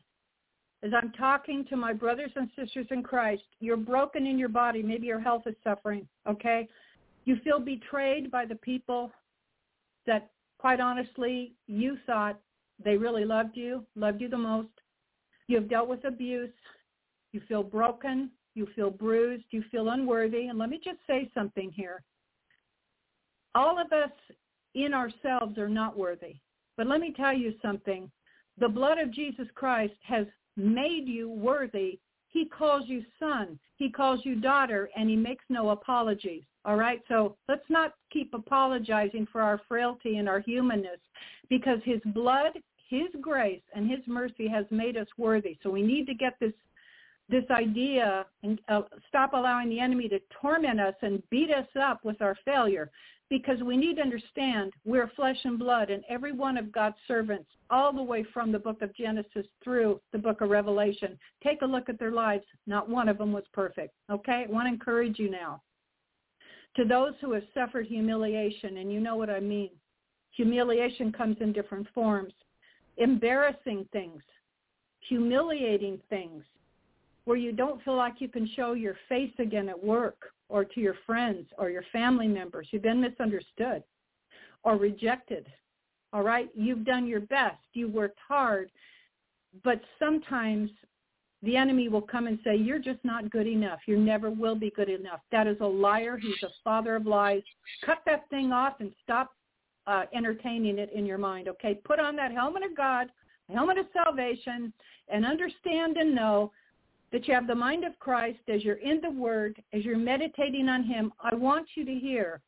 as 0.83 0.91
I'm 0.93 1.11
talking 1.13 1.65
to 1.69 1.75
my 1.75 1.93
brothers 1.93 2.31
and 2.35 2.49
sisters 2.57 2.85
in 2.91 3.01
Christ. 3.01 3.43
You're 3.59 3.77
broken 3.77 4.27
in 4.27 4.37
your 4.37 4.49
body. 4.49 4.83
Maybe 4.83 5.07
your 5.07 5.19
health 5.19 5.43
is 5.47 5.55
suffering, 5.63 6.07
okay? 6.29 6.67
You 7.25 7.37
feel 7.43 7.59
betrayed 7.59 8.29
by 8.29 8.45
the 8.45 8.55
people 8.55 9.11
that, 10.05 10.29
quite 10.59 10.79
honestly, 10.79 11.53
you 11.67 11.97
thought 12.05 12.39
they 12.83 12.97
really 12.97 13.25
loved 13.25 13.55
you, 13.55 13.85
loved 13.95 14.21
you 14.21 14.29
the 14.29 14.37
most. 14.37 14.67
You 15.47 15.55
have 15.55 15.69
dealt 15.69 15.87
with 15.87 16.03
abuse. 16.05 16.51
You 17.33 17.41
feel 17.47 17.63
broken. 17.63 18.29
You 18.55 18.67
feel 18.75 18.89
bruised. 18.89 19.45
You 19.49 19.63
feel 19.71 19.89
unworthy. 19.89 20.47
And 20.47 20.57
let 20.57 20.69
me 20.69 20.79
just 20.83 20.99
say 21.05 21.29
something 21.33 21.71
here. 21.75 22.01
All 23.55 23.77
of 23.79 23.91
us 23.91 24.11
in 24.75 24.93
ourselves 24.93 25.57
are 25.57 25.69
not 25.69 25.97
worthy. 25.97 26.35
But 26.77 26.87
let 26.87 27.01
me 27.01 27.13
tell 27.15 27.33
you 27.33 27.53
something. 27.61 28.09
The 28.59 28.69
blood 28.69 28.99
of 28.99 29.11
Jesus 29.11 29.47
Christ 29.55 29.93
has 30.03 30.25
made 30.55 31.07
you 31.07 31.29
worthy. 31.29 31.99
He 32.29 32.45
calls 32.45 32.83
you 32.87 33.03
son. 33.19 33.59
He 33.77 33.91
calls 33.91 34.21
you 34.23 34.39
daughter, 34.39 34.89
and 34.95 35.09
he 35.09 35.15
makes 35.15 35.43
no 35.49 35.69
apologies. 35.69 36.43
All 36.65 36.77
right? 36.77 37.01
So 37.07 37.35
let's 37.47 37.69
not 37.69 37.93
keep 38.11 38.33
apologizing 38.33 39.27
for 39.31 39.41
our 39.41 39.59
frailty 39.67 40.17
and 40.17 40.29
our 40.29 40.39
humanness 40.39 40.99
because 41.49 41.79
his 41.83 41.99
blood, 42.13 42.53
his 42.89 43.09
grace, 43.21 43.61
and 43.75 43.89
his 43.89 43.99
mercy 44.07 44.47
has 44.47 44.65
made 44.71 44.97
us 44.97 45.07
worthy. 45.17 45.57
So 45.61 45.69
we 45.69 45.81
need 45.81 46.05
to 46.07 46.13
get 46.13 46.33
this 46.39 46.53
this 47.29 47.45
idea 47.49 48.25
and 48.43 48.59
uh, 48.67 48.81
stop 49.07 49.33
allowing 49.33 49.69
the 49.69 49.79
enemy 49.79 50.09
to 50.09 50.19
torment 50.41 50.79
us 50.79 50.95
and 51.01 51.23
beat 51.29 51.51
us 51.51 51.67
up 51.79 52.03
with 52.03 52.21
our 52.21 52.35
failure 52.45 52.91
because 53.29 53.63
we 53.63 53.77
need 53.77 53.95
to 53.95 54.01
understand 54.01 54.71
we're 54.85 55.09
flesh 55.15 55.37
and 55.43 55.57
blood 55.57 55.89
and 55.89 56.03
every 56.07 56.31
one 56.31 56.57
of 56.57 56.71
God's 56.71 56.97
servants 57.07 57.49
all 57.69 57.91
the 57.91 58.03
way 58.03 58.23
from 58.33 58.51
the 58.51 58.59
book 58.59 58.81
of 58.83 58.95
Genesis 58.95 59.47
through 59.63 59.99
the 60.11 60.19
book 60.19 60.41
of 60.41 60.49
Revelation. 60.49 61.17
Take 61.43 61.63
a 61.63 61.65
look 61.65 61.89
at 61.89 61.97
their 61.97 62.11
lives. 62.11 62.43
Not 62.67 62.87
one 62.87 63.09
of 63.09 63.17
them 63.17 63.31
was 63.31 63.45
perfect. 63.51 63.93
Okay? 64.11 64.45
I 64.47 64.51
want 64.51 64.67
to 64.67 64.73
encourage 64.73 65.17
you 65.17 65.31
now. 65.31 65.63
To 66.75 66.85
those 66.85 67.13
who 67.21 67.33
have 67.33 67.43
suffered 67.53 67.87
humiliation, 67.87 68.77
and 68.77 68.91
you 68.91 68.99
know 68.99 69.15
what 69.15 69.29
I 69.29 69.39
mean. 69.39 69.69
Humiliation 70.31 71.11
comes 71.11 71.37
in 71.39 71.53
different 71.53 71.87
forms. 71.93 72.33
Embarrassing 72.97 73.87
things, 73.91 74.21
humiliating 75.07 75.99
things, 76.09 76.43
where 77.25 77.37
you 77.37 77.51
don't 77.51 77.83
feel 77.83 77.95
like 77.95 78.15
you 78.19 78.27
can 78.27 78.49
show 78.55 78.73
your 78.73 78.95
face 79.07 79.33
again 79.39 79.69
at 79.69 79.83
work 79.83 80.17
or 80.49 80.65
to 80.65 80.79
your 80.79 80.95
friends 81.05 81.47
or 81.57 81.69
your 81.69 81.83
family 81.91 82.27
members. 82.27 82.67
You've 82.71 82.83
been 82.83 83.01
misunderstood 83.01 83.83
or 84.63 84.75
rejected. 84.75 85.47
All 86.11 86.21
right? 86.21 86.49
You've 86.55 86.85
done 86.85 87.07
your 87.07 87.21
best. 87.21 87.57
You 87.73 87.87
worked 87.87 88.19
hard. 88.27 88.69
But 89.63 89.81
sometimes 89.99 90.69
the 91.41 91.57
enemy 91.57 91.89
will 91.89 92.01
come 92.01 92.27
and 92.27 92.39
say, 92.43 92.55
you're 92.55 92.79
just 92.79 93.03
not 93.03 93.29
good 93.29 93.47
enough. 93.47 93.79
You 93.87 93.99
never 93.99 94.29
will 94.29 94.55
be 94.55 94.71
good 94.75 94.89
enough. 94.89 95.21
That 95.31 95.47
is 95.47 95.57
a 95.59 95.65
liar. 95.65 96.17
He's 96.21 96.43
a 96.43 96.49
father 96.63 96.95
of 96.95 97.05
lies. 97.05 97.41
Cut 97.85 97.99
that 98.05 98.29
thing 98.29 98.51
off 98.51 98.75
and 98.79 98.91
stop 99.03 99.31
uh, 99.87 100.03
entertaining 100.15 100.77
it 100.77 100.91
in 100.93 101.05
your 101.05 101.17
mind, 101.17 101.47
okay? 101.47 101.79
Put 101.83 101.99
on 101.99 102.15
that 102.15 102.31
helmet 102.31 102.63
of 102.63 102.75
God, 102.77 103.07
helmet 103.53 103.77
of 103.77 103.85
salvation, 103.91 104.71
and 105.09 105.25
understand 105.25 105.97
and 105.97 106.15
know 106.15 106.51
that 107.13 107.27
you 107.27 107.33
have 107.33 107.45
the 107.45 107.55
mind 107.55 107.85
of 107.85 107.97
Christ 107.99 108.39
as 108.49 108.63
you're 108.63 108.75
in 108.77 108.99
the 108.99 109.11
Word, 109.11 109.61
as 109.71 109.85
you're 109.85 109.97
meditating 109.97 110.67
on 110.67 110.83
him. 110.83 111.13
I 111.21 111.35
want 111.35 111.67
you 111.75 111.85
to 111.85 111.93
hear 111.93 112.41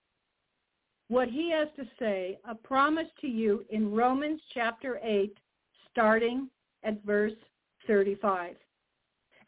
what 1.07 1.29
he 1.29 1.51
has 1.51 1.67
to 1.77 1.85
say, 1.99 2.39
a 2.49 2.55
promise 2.55 3.07
to 3.21 3.27
you 3.27 3.63
in 3.69 3.93
Romans 3.93 4.41
chapter 4.55 4.99
8, 5.03 5.37
starting 5.91 6.49
at 6.83 7.03
verse 7.05 7.35
35. 7.85 8.55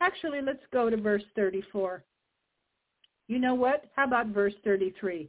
Actually, 0.01 0.41
let's 0.41 0.63
go 0.71 0.91
to 0.91 0.97
verse 0.97 1.23
34. 1.35 2.03
You 3.27 3.39
know 3.39 3.55
what? 3.55 3.85
How 3.95 4.05
about 4.05 4.27
verse 4.27 4.53
33? 4.63 5.27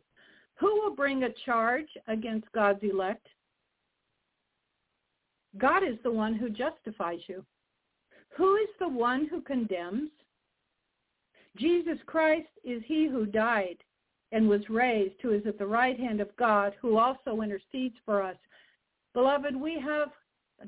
Who 0.56 0.66
will 0.66 0.94
bring 0.94 1.22
a 1.22 1.32
charge 1.46 1.88
against 2.08 2.52
God's 2.52 2.82
elect? 2.82 3.26
God 5.56 5.82
is 5.82 5.96
the 6.04 6.12
one 6.12 6.34
who 6.34 6.50
justifies 6.50 7.20
you. 7.26 7.42
Who 8.38 8.54
is 8.54 8.68
the 8.78 8.88
one 8.88 9.26
who 9.26 9.40
condemns? 9.40 10.10
Jesus 11.56 11.98
Christ 12.06 12.48
is 12.62 12.82
he 12.86 13.08
who 13.08 13.26
died 13.26 13.78
and 14.30 14.48
was 14.48 14.60
raised, 14.68 15.16
who 15.20 15.32
is 15.32 15.42
at 15.44 15.58
the 15.58 15.66
right 15.66 15.98
hand 15.98 16.20
of 16.20 16.34
God, 16.36 16.72
who 16.80 16.98
also 16.98 17.40
intercedes 17.40 17.96
for 18.04 18.22
us. 18.22 18.36
Beloved, 19.12 19.56
we 19.56 19.80
have 19.80 20.10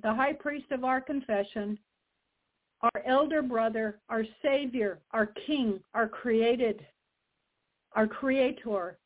the 0.03 0.13
high 0.13 0.33
priest 0.33 0.73
of 0.73 0.83
our 0.83 1.01
confession, 1.01 1.79
our 2.83 3.03
elder 3.07 3.41
brother, 3.41 4.01
our 4.09 4.25
Savior, 4.43 4.99
our 5.13 5.27
King, 5.47 5.79
our 5.95 6.09
created, 6.09 6.85
our 7.93 8.09
Creator, 8.09 8.99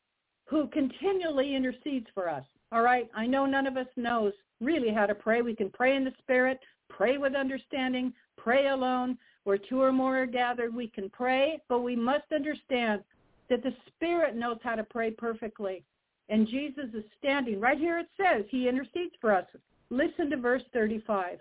who 0.47 0.67
continually 0.67 1.55
intercedes 1.55 2.07
for 2.15 2.27
us. 2.29 2.45
All 2.71 2.81
right, 2.81 3.07
I 3.15 3.27
know 3.27 3.45
none 3.45 3.67
of 3.67 3.77
us 3.77 3.87
knows 3.95 4.33
really 4.59 4.91
how 4.91 5.05
to 5.05 5.13
pray. 5.13 5.43
We 5.43 5.55
can 5.55 5.69
pray 5.69 5.95
in 5.95 6.03
the 6.03 6.13
Spirit, 6.19 6.59
pray 6.89 7.17
with 7.17 7.35
understanding, 7.35 8.13
pray 8.37 8.67
alone. 8.67 9.17
Where 9.43 9.59
two 9.59 9.79
or 9.79 9.91
more 9.91 10.23
are 10.23 10.25
gathered, 10.25 10.73
we 10.73 10.87
can 10.87 11.07
pray, 11.11 11.61
but 11.69 11.81
we 11.81 11.95
must 11.95 12.31
understand 12.33 13.03
that 13.47 13.61
the 13.61 13.75
Spirit 13.87 14.35
knows 14.35 14.57
how 14.63 14.73
to 14.73 14.83
pray 14.83 15.11
perfectly. 15.11 15.83
And 16.29 16.47
Jesus 16.47 16.85
is 16.95 17.03
standing. 17.19 17.59
Right 17.59 17.77
here 17.77 17.99
it 17.99 18.07
says 18.17 18.45
he 18.49 18.67
intercedes 18.67 19.13
for 19.21 19.31
us. 19.31 19.45
Listen 19.91 20.31
to 20.31 20.37
verse 20.37 20.63
35. 20.73 21.39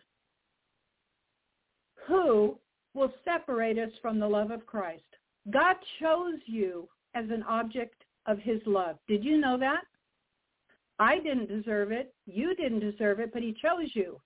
Who 2.06 2.58
will 2.92 3.12
separate 3.24 3.78
us 3.78 3.90
from 4.02 4.20
the 4.20 4.28
love 4.28 4.50
of 4.50 4.66
Christ? 4.66 5.02
God 5.50 5.76
chose 6.00 6.40
you 6.46 6.88
as 7.14 7.24
an 7.30 7.42
object 7.44 8.04
of 8.26 8.38
his 8.38 8.60
love. 8.66 8.96
Did 9.08 9.24
you 9.24 9.40
know 9.40 9.58
that? 9.58 9.84
I 10.98 11.18
didn't 11.18 11.48
deserve 11.48 11.90
it. 11.90 12.14
You 12.26 12.54
didn't 12.54 12.80
deserve 12.80 13.20
it, 13.20 13.32
but 13.32 13.42
he 13.42 13.54
chose 13.60 13.90
you. 13.94 14.20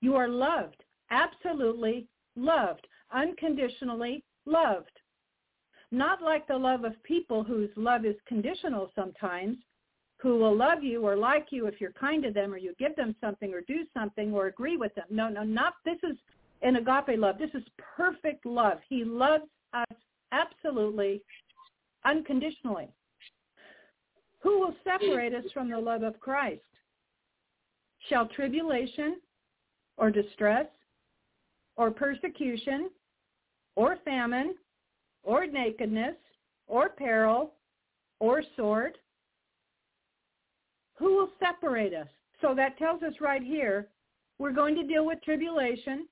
You 0.00 0.16
are 0.16 0.28
loved, 0.28 0.82
absolutely 1.10 2.06
loved, 2.36 2.86
unconditionally 3.12 4.24
loved. 4.46 4.90
Not 5.90 6.22
like 6.22 6.46
the 6.46 6.56
love 6.56 6.84
of 6.84 7.02
people 7.02 7.42
whose 7.42 7.70
love 7.76 8.04
is 8.04 8.16
conditional 8.26 8.90
sometimes, 8.94 9.56
who 10.18 10.38
will 10.38 10.56
love 10.56 10.82
you 10.82 11.06
or 11.06 11.16
like 11.16 11.46
you 11.50 11.66
if 11.66 11.80
you're 11.80 11.92
kind 11.92 12.22
to 12.24 12.30
them 12.30 12.52
or 12.52 12.58
you 12.58 12.74
give 12.78 12.94
them 12.96 13.14
something 13.20 13.54
or 13.54 13.62
do 13.62 13.84
something 13.94 14.32
or 14.32 14.46
agree 14.46 14.76
with 14.76 14.94
them. 14.94 15.06
No, 15.10 15.28
no, 15.28 15.42
not 15.44 15.74
this 15.84 15.98
is 16.02 16.16
an 16.62 16.76
agape 16.76 17.18
love. 17.18 17.38
This 17.38 17.54
is 17.54 17.62
perfect 17.96 18.44
love. 18.44 18.78
He 18.88 19.04
loves 19.04 19.44
us 19.72 19.96
absolutely 20.32 21.22
unconditionally. 22.04 22.88
Who 24.40 24.60
will 24.60 24.74
separate 24.84 25.34
us 25.34 25.44
from 25.52 25.70
the 25.70 25.78
love 25.78 26.02
of 26.02 26.18
Christ? 26.20 26.62
Shall 28.08 28.26
tribulation 28.26 29.16
or 29.98 30.10
distress 30.10 30.66
or 31.76 31.90
persecution 31.90 32.88
or 33.76 33.96
famine 34.04 34.54
or 35.22 35.46
nakedness 35.46 36.16
or 36.66 36.88
peril 36.88 37.52
or 38.20 38.42
sword? 38.56 38.96
Who 40.96 41.16
will 41.16 41.30
separate 41.38 41.94
us? 41.94 42.08
So 42.40 42.54
that 42.54 42.78
tells 42.78 43.02
us 43.02 43.14
right 43.20 43.42
here, 43.42 43.88
we're 44.38 44.52
going 44.52 44.74
to 44.76 44.86
deal 44.86 45.04
with 45.04 45.22
tribulation. 45.22 46.06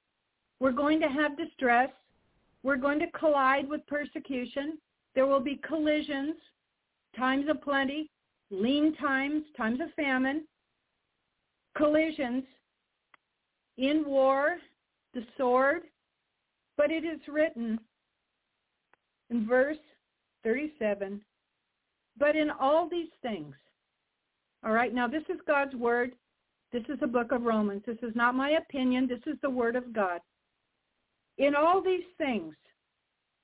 We're 0.61 0.73
going 0.73 1.01
to 1.01 1.09
have 1.09 1.37
distress. 1.37 1.91
We're 2.63 2.77
going 2.77 2.99
to 3.01 3.11
collide 3.13 3.69
with 3.69 3.87
persecution. 3.87 4.79
There 5.15 5.27
will 5.27 5.41
be 5.41 5.61
collisions, 5.67 6.35
times 7.17 7.47
of 7.49 7.63
plenty, 7.63 8.11
lean 8.51 8.95
times, 8.97 9.45
times 9.57 9.81
of 9.81 9.93
famine, 9.95 10.45
collisions, 11.77 12.45
in 13.79 14.05
war, 14.07 14.57
the 15.15 15.25
sword. 15.37 15.83
But 16.77 16.91
it 16.91 17.05
is 17.05 17.21
written 17.27 17.81
in 19.31 19.47
verse 19.47 19.79
37, 20.45 21.21
but 22.19 22.37
in 22.37 22.51
all 22.51 22.89
these 22.89 23.09
things, 23.23 23.55
all 24.65 24.73
right, 24.73 24.93
now 24.93 25.09
this 25.09 25.23
is 25.29 25.39
God's 25.47 25.75
word. 25.75 26.13
This 26.73 26.83
is 26.89 26.99
the 27.01 27.07
book 27.07 27.33
of 27.33 27.43
Romans. 27.43 27.83
This 27.87 27.99
is 28.03 28.15
not 28.15 28.35
my 28.35 28.51
opinion. 28.51 29.07
This 29.09 29.21
is 29.27 29.39
the 29.41 29.51
word 29.51 29.77
of 29.77 29.93
God. 29.93 30.21
In 31.39 31.55
all 31.55 31.83
these 31.83 32.05
things, 32.19 32.55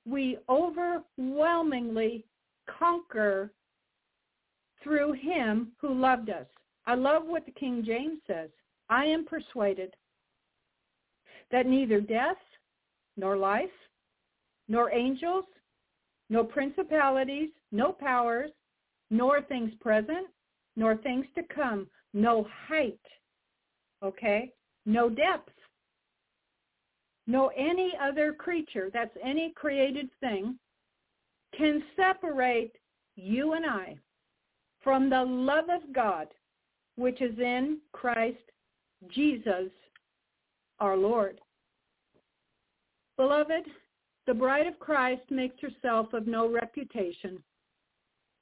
we 0.05 0.39
overwhelmingly 0.49 2.25
conquer 2.67 3.52
through 4.83 5.12
him 5.12 5.73
who 5.81 5.94
loved 5.94 6.28
us. 6.28 6.47
I 6.86 6.97
love 6.97 7.23
what 7.27 7.47
the 7.47 7.52
King 7.52 7.85
James 7.86 8.19
says. 8.27 8.51
I 8.91 9.05
am 9.05 9.25
persuaded 9.25 9.94
that 11.53 11.67
neither 11.67 12.01
death, 12.01 12.37
nor 13.17 13.37
life, 13.37 13.69
nor 14.69 14.91
angels, 14.91 15.45
nor 16.31 16.45
principalities, 16.45 17.51
no 17.71 17.93
powers, 17.93 18.51
nor 19.11 19.43
things 19.43 19.71
present, 19.81 20.27
nor 20.77 20.97
things 20.97 21.27
to 21.35 21.43
come, 21.55 21.87
no 22.15 22.47
height, 22.67 22.99
okay, 24.03 24.51
no 24.87 25.11
depth, 25.11 25.53
no 27.27 27.53
any 27.57 27.93
other 28.03 28.33
creature, 28.33 28.89
that's 28.93 29.17
any 29.23 29.53
created 29.55 30.09
thing, 30.21 30.59
can 31.57 31.83
separate 31.95 32.73
you 33.17 33.53
and 33.53 33.67
I 33.67 33.97
from 34.83 35.11
the 35.11 35.23
love 35.23 35.67
of 35.69 35.93
God, 35.93 36.29
which 36.97 37.21
is 37.21 37.39
in 37.39 37.79
Christ 37.93 38.39
Jesus 39.15 39.71
our 40.83 40.97
Lord. 40.97 41.41
Beloved, 43.17 43.65
the 44.27 44.35
bride 44.35 44.67
of 44.67 44.81
Christ 44.81 45.23
makes 45.31 45.55
herself 45.61 46.12
of 46.12 46.27
no 46.27 46.51
reputation, 46.51 47.39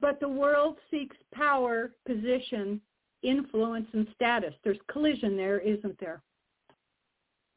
but 0.00 0.18
the 0.20 0.28
world 0.28 0.78
seeks 0.90 1.16
power, 1.34 1.90
position, 2.06 2.80
influence, 3.22 3.86
and 3.92 4.08
status. 4.14 4.54
There's 4.64 4.78
collision 4.90 5.36
there, 5.36 5.58
isn't 5.58 6.00
there? 6.00 6.22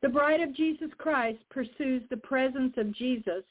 The 0.01 0.09
bride 0.09 0.41
of 0.41 0.53
Jesus 0.53 0.89
Christ 0.97 1.39
pursues 1.49 2.03
the 2.09 2.17
presence 2.17 2.73
of 2.75 2.93
Jesus, 2.93 3.45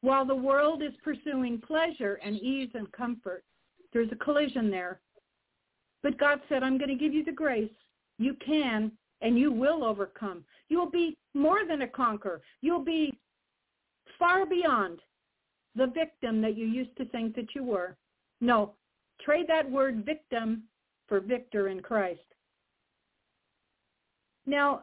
while 0.00 0.24
the 0.24 0.34
world 0.34 0.82
is 0.82 0.94
pursuing 1.04 1.60
pleasure 1.60 2.18
and 2.24 2.36
ease 2.36 2.70
and 2.72 2.90
comfort. 2.92 3.44
There's 3.92 4.10
a 4.10 4.24
collision 4.24 4.70
there. 4.70 5.00
But 6.02 6.18
God 6.18 6.40
said, 6.48 6.62
I'm 6.62 6.78
going 6.78 6.88
to 6.88 6.94
give 6.94 7.12
you 7.12 7.24
the 7.26 7.32
grace. 7.32 7.70
You 8.18 8.34
can 8.44 8.92
and 9.20 9.38
you 9.38 9.52
will 9.52 9.84
overcome. 9.84 10.44
You'll 10.68 10.90
be 10.90 11.16
more 11.34 11.60
than 11.68 11.82
a 11.82 11.88
conqueror. 11.88 12.40
You'll 12.62 12.84
be 12.84 13.18
far 14.18 14.46
beyond 14.46 15.00
the 15.76 15.86
victim 15.86 16.40
that 16.42 16.56
you 16.56 16.66
used 16.66 16.96
to 16.96 17.04
think 17.06 17.34
that 17.36 17.54
you 17.54 17.62
were. 17.62 17.96
No, 18.40 18.74
trade 19.20 19.46
that 19.48 19.70
word 19.70 20.04
victim 20.04 20.64
for 21.06 21.20
victor 21.20 21.68
in 21.68 21.80
Christ. 21.80 22.20
Now, 24.46 24.82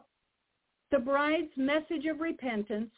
the 0.90 0.98
bride's 0.98 1.52
message 1.56 2.06
of 2.10 2.20
repentance 2.20 2.90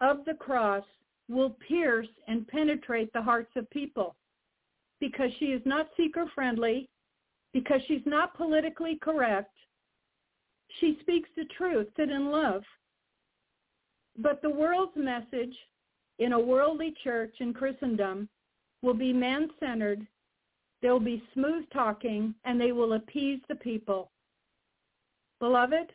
of 0.00 0.24
the 0.24 0.34
cross 0.34 0.84
will 1.28 1.56
pierce 1.66 2.08
and 2.26 2.48
penetrate 2.48 3.12
the 3.12 3.20
hearts 3.20 3.50
of 3.56 3.68
people 3.70 4.16
because 5.00 5.30
she 5.38 5.46
is 5.46 5.62
not 5.64 5.88
seeker-friendly, 5.96 6.88
because 7.52 7.80
she's 7.86 8.06
not 8.06 8.34
politically 8.36 8.98
correct. 9.02 9.52
She 10.80 10.98
speaks 11.00 11.28
the 11.36 11.46
truth 11.56 11.88
and 11.98 12.10
in 12.10 12.30
love. 12.30 12.62
But 14.18 14.42
the 14.42 14.50
world's 14.50 14.96
message 14.96 15.56
in 16.18 16.32
a 16.32 16.40
worldly 16.40 16.94
church 17.02 17.34
in 17.40 17.54
Christendom 17.54 18.28
will 18.82 18.94
be 18.94 19.12
man-centered. 19.12 20.06
They'll 20.82 21.00
be 21.00 21.22
smooth 21.34 21.64
talking 21.72 22.34
and 22.44 22.60
they 22.60 22.72
will 22.72 22.94
appease 22.94 23.40
the 23.48 23.54
people. 23.54 24.10
Beloved, 25.40 25.92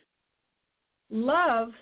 love 1.10 1.72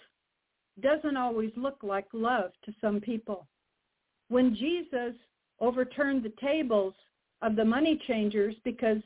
doesn't 0.80 1.16
always 1.16 1.52
look 1.56 1.78
like 1.82 2.06
love 2.12 2.52
to 2.64 2.74
some 2.80 3.00
people. 3.00 3.46
When 4.28 4.54
Jesus 4.54 5.14
overturned 5.60 6.22
the 6.22 6.32
tables 6.40 6.94
of 7.42 7.56
the 7.56 7.64
money 7.64 8.00
changers 8.06 8.54
because 8.64 8.98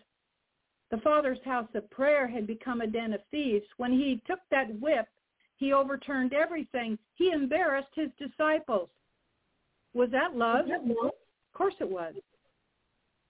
the 0.90 0.98
Father's 0.98 1.42
house 1.44 1.68
of 1.74 1.90
prayer 1.90 2.28
had 2.28 2.47
become 2.47 2.81
a 2.81 2.86
den 2.86 3.12
of 3.12 3.20
thieves. 3.31 3.66
When 3.76 3.92
he 3.92 4.23
took 4.26 4.40
that 4.50 4.81
whip, 4.81 5.08
he 5.56 5.73
overturned 5.73 6.32
everything. 6.32 6.98
He 7.15 7.31
embarrassed 7.31 7.89
his 7.94 8.10
disciples. 8.18 8.89
Was 9.94 10.10
that 10.10 10.36
love? 10.36 10.66
Of 10.70 11.12
course 11.55 11.74
it 11.81 11.89
was. 11.89 12.15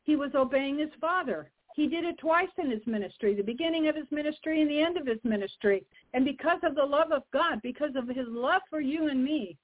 He 0.05 0.17
was 0.17 0.31
obeying 0.35 0.78
his 0.78 0.91
Father. 1.01 1.51
He 1.76 1.86
did 1.86 2.05
it 2.05 2.18
twice 2.18 2.49
in 2.59 2.70
his 2.70 2.81
ministry, 2.86 3.35
the 3.35 3.43
beginning 3.43 3.86
of 3.89 3.97
his 3.97 4.10
ministry 4.10 4.62
and 4.62 4.70
the 4.70 4.81
end 4.81 4.97
of 4.97 5.07
his 5.07 5.18
ministry. 5.25 5.85
And 6.15 6.25
because 6.25 6.59
of 6.62 6.75
the 6.75 6.83
love 6.83 7.12
of 7.12 7.23
God, 7.33 7.60
because 7.62 7.94
of 7.97 8.09
his 8.09 8.26
love 8.28 8.62
for 8.70 8.81
you 8.81 9.09
and 9.09 9.23
me, 9.23 9.57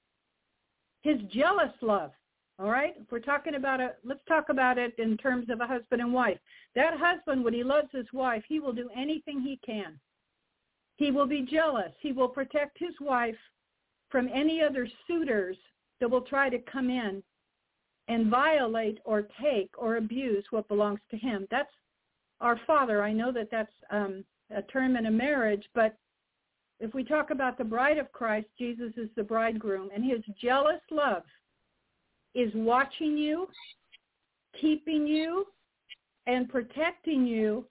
his 1.01 1.17
jealous 1.31 1.73
love, 1.81 2.11
all 2.59 2.69
right? 2.69 2.93
If 2.99 3.11
we're 3.11 3.19
talking 3.19 3.55
about 3.55 3.79
it, 3.79 3.97
let's 4.03 4.23
talk 4.27 4.49
about 4.49 4.77
it 4.77 4.93
in 4.97 5.17
terms 5.17 5.49
of 5.49 5.59
a 5.61 5.67
husband 5.67 6.01
and 6.01 6.13
wife. 6.13 6.37
That 6.75 6.97
husband, 6.97 7.43
when 7.43 7.53
he 7.53 7.63
loves 7.63 7.89
his 7.91 8.05
wife, 8.13 8.43
he 8.47 8.59
will 8.59 8.73
do 8.73 8.89
anything 8.95 9.41
he 9.41 9.59
can. 9.65 9.99
He 10.97 11.11
will 11.11 11.25
be 11.25 11.41
jealous. 11.41 11.91
He 11.99 12.11
will 12.11 12.27
protect 12.27 12.77
his 12.77 12.93
wife 13.01 13.35
from 14.09 14.29
any 14.33 14.61
other 14.61 14.87
suitors 15.07 15.57
that 15.99 16.09
will 16.09 16.21
try 16.21 16.49
to 16.49 16.59
come 16.59 16.89
in 16.89 17.23
and 18.07 18.29
violate 18.29 18.99
or 19.05 19.23
take 19.41 19.71
or 19.77 19.95
abuse 19.95 20.45
what 20.51 20.67
belongs 20.67 20.99
to 21.09 21.17
him. 21.17 21.47
That's 21.49 21.71
our 22.41 22.59
father. 22.67 23.01
I 23.01 23.13
know 23.13 23.31
that 23.31 23.49
that's 23.49 23.71
um, 23.89 24.23
a 24.55 24.61
term 24.61 24.95
in 24.97 25.07
a 25.07 25.11
marriage, 25.11 25.63
but 25.73 25.97
if 26.79 26.93
we 26.93 27.03
talk 27.03 27.29
about 27.29 27.57
the 27.57 27.63
bride 27.63 27.97
of 27.97 28.11
Christ, 28.11 28.47
Jesus 28.59 28.91
is 28.97 29.09
the 29.15 29.23
bridegroom, 29.23 29.89
and 29.95 30.03
his 30.03 30.19
jealous 30.39 30.81
love 30.91 31.23
is 32.35 32.51
watching 32.55 33.17
you, 33.17 33.47
keeping 34.59 35.05
you, 35.07 35.45
and 36.27 36.49
protecting 36.49 37.25
you 37.27 37.65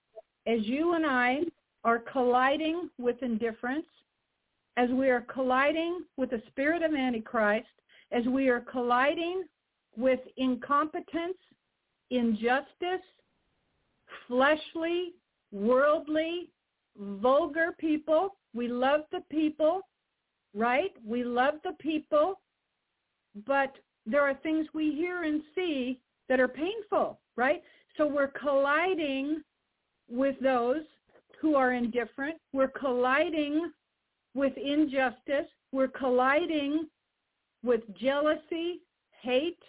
as 0.47 0.61
you 0.63 0.95
and 0.95 1.07
I 1.07 1.41
are 1.85 1.99
colliding 1.99 2.91
with 2.99 3.23
indifference, 3.23 3.87
as 4.77 4.91
we 4.91 5.09
are 5.09 5.23
colliding 5.33 6.01
with 6.17 6.31
the 6.31 6.43
spirit 6.49 6.83
of 6.83 6.95
Antichrist, 6.95 7.67
as 8.13 8.25
we 8.27 8.49
are 8.49 8.61
colliding 8.61 9.45
with 9.97 10.21
incompetence, 10.37 11.37
injustice, 12.11 13.05
fleshly, 14.29 15.15
worldly, 15.51 16.51
vulgar 16.97 17.75
people. 17.79 18.37
We 18.55 18.69
love 18.69 19.03
the 19.11 19.23
people, 19.31 19.81
right? 20.55 20.93
We 21.05 21.25
love 21.25 21.55
the 21.65 21.73
people, 21.79 22.41
but 23.47 23.75
there 24.07 24.23
are 24.23 24.35
things 24.35 24.67
we 24.75 24.93
hear 24.93 25.23
and 25.25 25.43
see 25.55 26.01
that 26.29 26.41
are 26.41 26.49
painful, 26.49 27.21
right? 27.37 27.63
So 27.97 28.07
we're 28.07 28.29
colliding 28.29 29.43
with 30.09 30.37
those 30.41 30.83
who 31.41 31.55
are 31.55 31.73
indifferent. 31.73 32.37
We're 32.53 32.69
colliding 32.69 33.73
with 34.35 34.57
injustice. 34.57 35.47
We're 35.73 35.89
colliding 35.89 36.89
with 37.63 37.81
jealousy, 37.97 38.81
hate, 39.21 39.63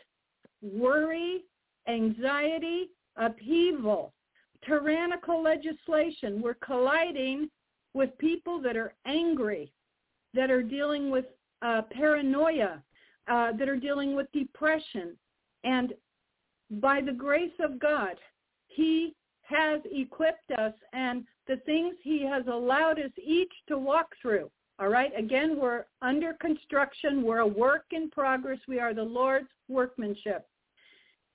worry, 0.62 1.44
anxiety, 1.88 2.90
upheaval, 3.18 4.14
tyrannical 4.66 5.44
legislation. 5.44 6.42
We're 6.42 6.56
colliding 6.56 7.50
with 7.94 8.18
people 8.18 8.62
that 8.62 8.76
are 8.76 8.94
angry, 9.06 9.72
that 10.34 10.50
are 10.50 10.64
dealing 10.64 11.12
with 11.12 11.26
uh, 11.62 11.84
paranoia, 11.92 12.82
uh, 13.28 13.52
that 13.54 13.70
are 13.70 13.78
dealing 13.78 14.16
with 14.16 14.32
depression. 14.32 15.18
And 15.64 15.94
by 16.70 17.02
the 17.02 17.12
grace 17.12 17.54
of 17.60 17.80
God, 17.80 18.16
he 18.68 19.16
has 19.44 19.82
equipped 19.86 20.52
us 20.58 20.74
and 20.94 21.24
the 21.48 21.58
things 21.66 21.96
he 22.02 22.26
has 22.26 22.44
allowed 22.48 23.00
us 23.00 23.12
each 23.24 23.52
to 23.68 23.78
walk 23.78 24.08
through. 24.22 24.50
All 24.80 24.88
right. 24.88 25.12
Again, 25.18 25.58
we're 25.60 25.86
under 26.02 26.34
construction. 26.34 27.22
We're 27.22 27.40
a 27.40 27.48
work 27.48 27.86
in 27.92 28.10
progress. 28.10 28.60
We 28.68 28.80
are 28.80 28.94
the 28.94 29.04
Lord's 29.04 29.50
workmanship. 29.70 30.48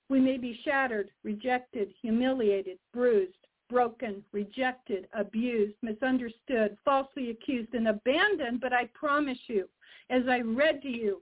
We 0.09 0.19
may 0.19 0.37
be 0.37 0.59
shattered, 0.65 1.11
rejected, 1.23 1.93
humiliated, 2.01 2.79
bruised, 2.93 3.37
broken, 3.69 4.23
rejected, 4.33 5.07
abused, 5.13 5.75
misunderstood, 5.81 6.77
falsely 6.83 7.29
accused, 7.29 7.73
and 7.73 7.87
abandoned. 7.87 8.59
But 8.59 8.73
I 8.73 8.89
promise 8.93 9.37
you, 9.47 9.69
as 10.09 10.23
I 10.27 10.39
read 10.39 10.81
to 10.81 10.89
you 10.89 11.21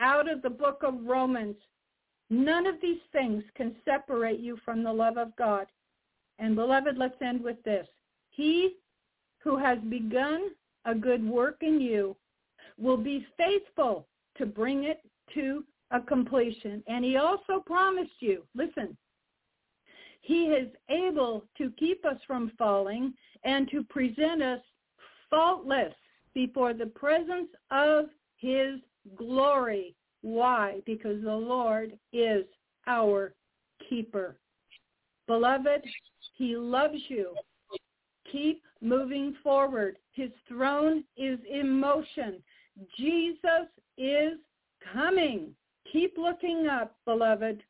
out 0.00 0.30
of 0.30 0.42
the 0.42 0.50
book 0.50 0.82
of 0.82 1.04
Romans, 1.04 1.56
none 2.30 2.66
of 2.66 2.80
these 2.80 3.00
things 3.12 3.42
can 3.54 3.76
separate 3.84 4.40
you 4.40 4.58
from 4.64 4.82
the 4.82 4.92
love 4.92 5.16
of 5.16 5.34
God. 5.36 5.66
And 6.38 6.56
beloved, 6.56 6.96
let's 6.96 7.20
end 7.22 7.42
with 7.42 7.62
this. 7.64 7.86
He 8.30 8.76
who 9.38 9.56
has 9.56 9.78
begun 9.88 10.50
a 10.84 10.94
good 10.94 11.24
work 11.26 11.58
in 11.60 11.80
you 11.80 12.16
will 12.78 12.96
be 12.96 13.26
faithful 13.36 14.06
to 14.36 14.46
bring 14.46 14.84
it 14.84 15.00
to 15.34 15.64
a 15.90 16.00
completion. 16.00 16.82
And 16.88 17.04
he 17.04 17.16
also 17.16 17.60
promised 17.64 18.20
you, 18.20 18.42
listen, 18.54 18.96
he 20.20 20.46
is 20.46 20.68
able 20.88 21.44
to 21.58 21.70
keep 21.78 22.04
us 22.04 22.16
from 22.26 22.50
falling 22.58 23.12
and 23.44 23.70
to 23.70 23.84
present 23.84 24.42
us 24.42 24.60
faultless 25.30 25.94
before 26.34 26.72
the 26.72 26.86
presence 26.86 27.48
of 27.70 28.06
his 28.36 28.80
glory. 29.16 29.94
Why? 30.22 30.80
Because 30.86 31.22
the 31.22 31.34
Lord 31.34 31.98
is 32.12 32.44
our 32.86 33.34
keeper. 33.88 34.36
Beloved, 35.26 35.84
he 36.36 36.56
loves 36.56 36.98
you. 37.08 37.34
Keep 38.30 38.62
moving 38.80 39.36
forward. 39.42 39.98
His 40.12 40.30
throne 40.48 41.04
is 41.16 41.38
in 41.50 41.80
motion. 41.80 42.42
Jesus 42.98 43.68
is 43.96 44.38
coming. 44.92 45.50
Keep 45.90 46.16
looking 46.18 46.66
up, 46.66 46.96
beloved. 47.04 47.62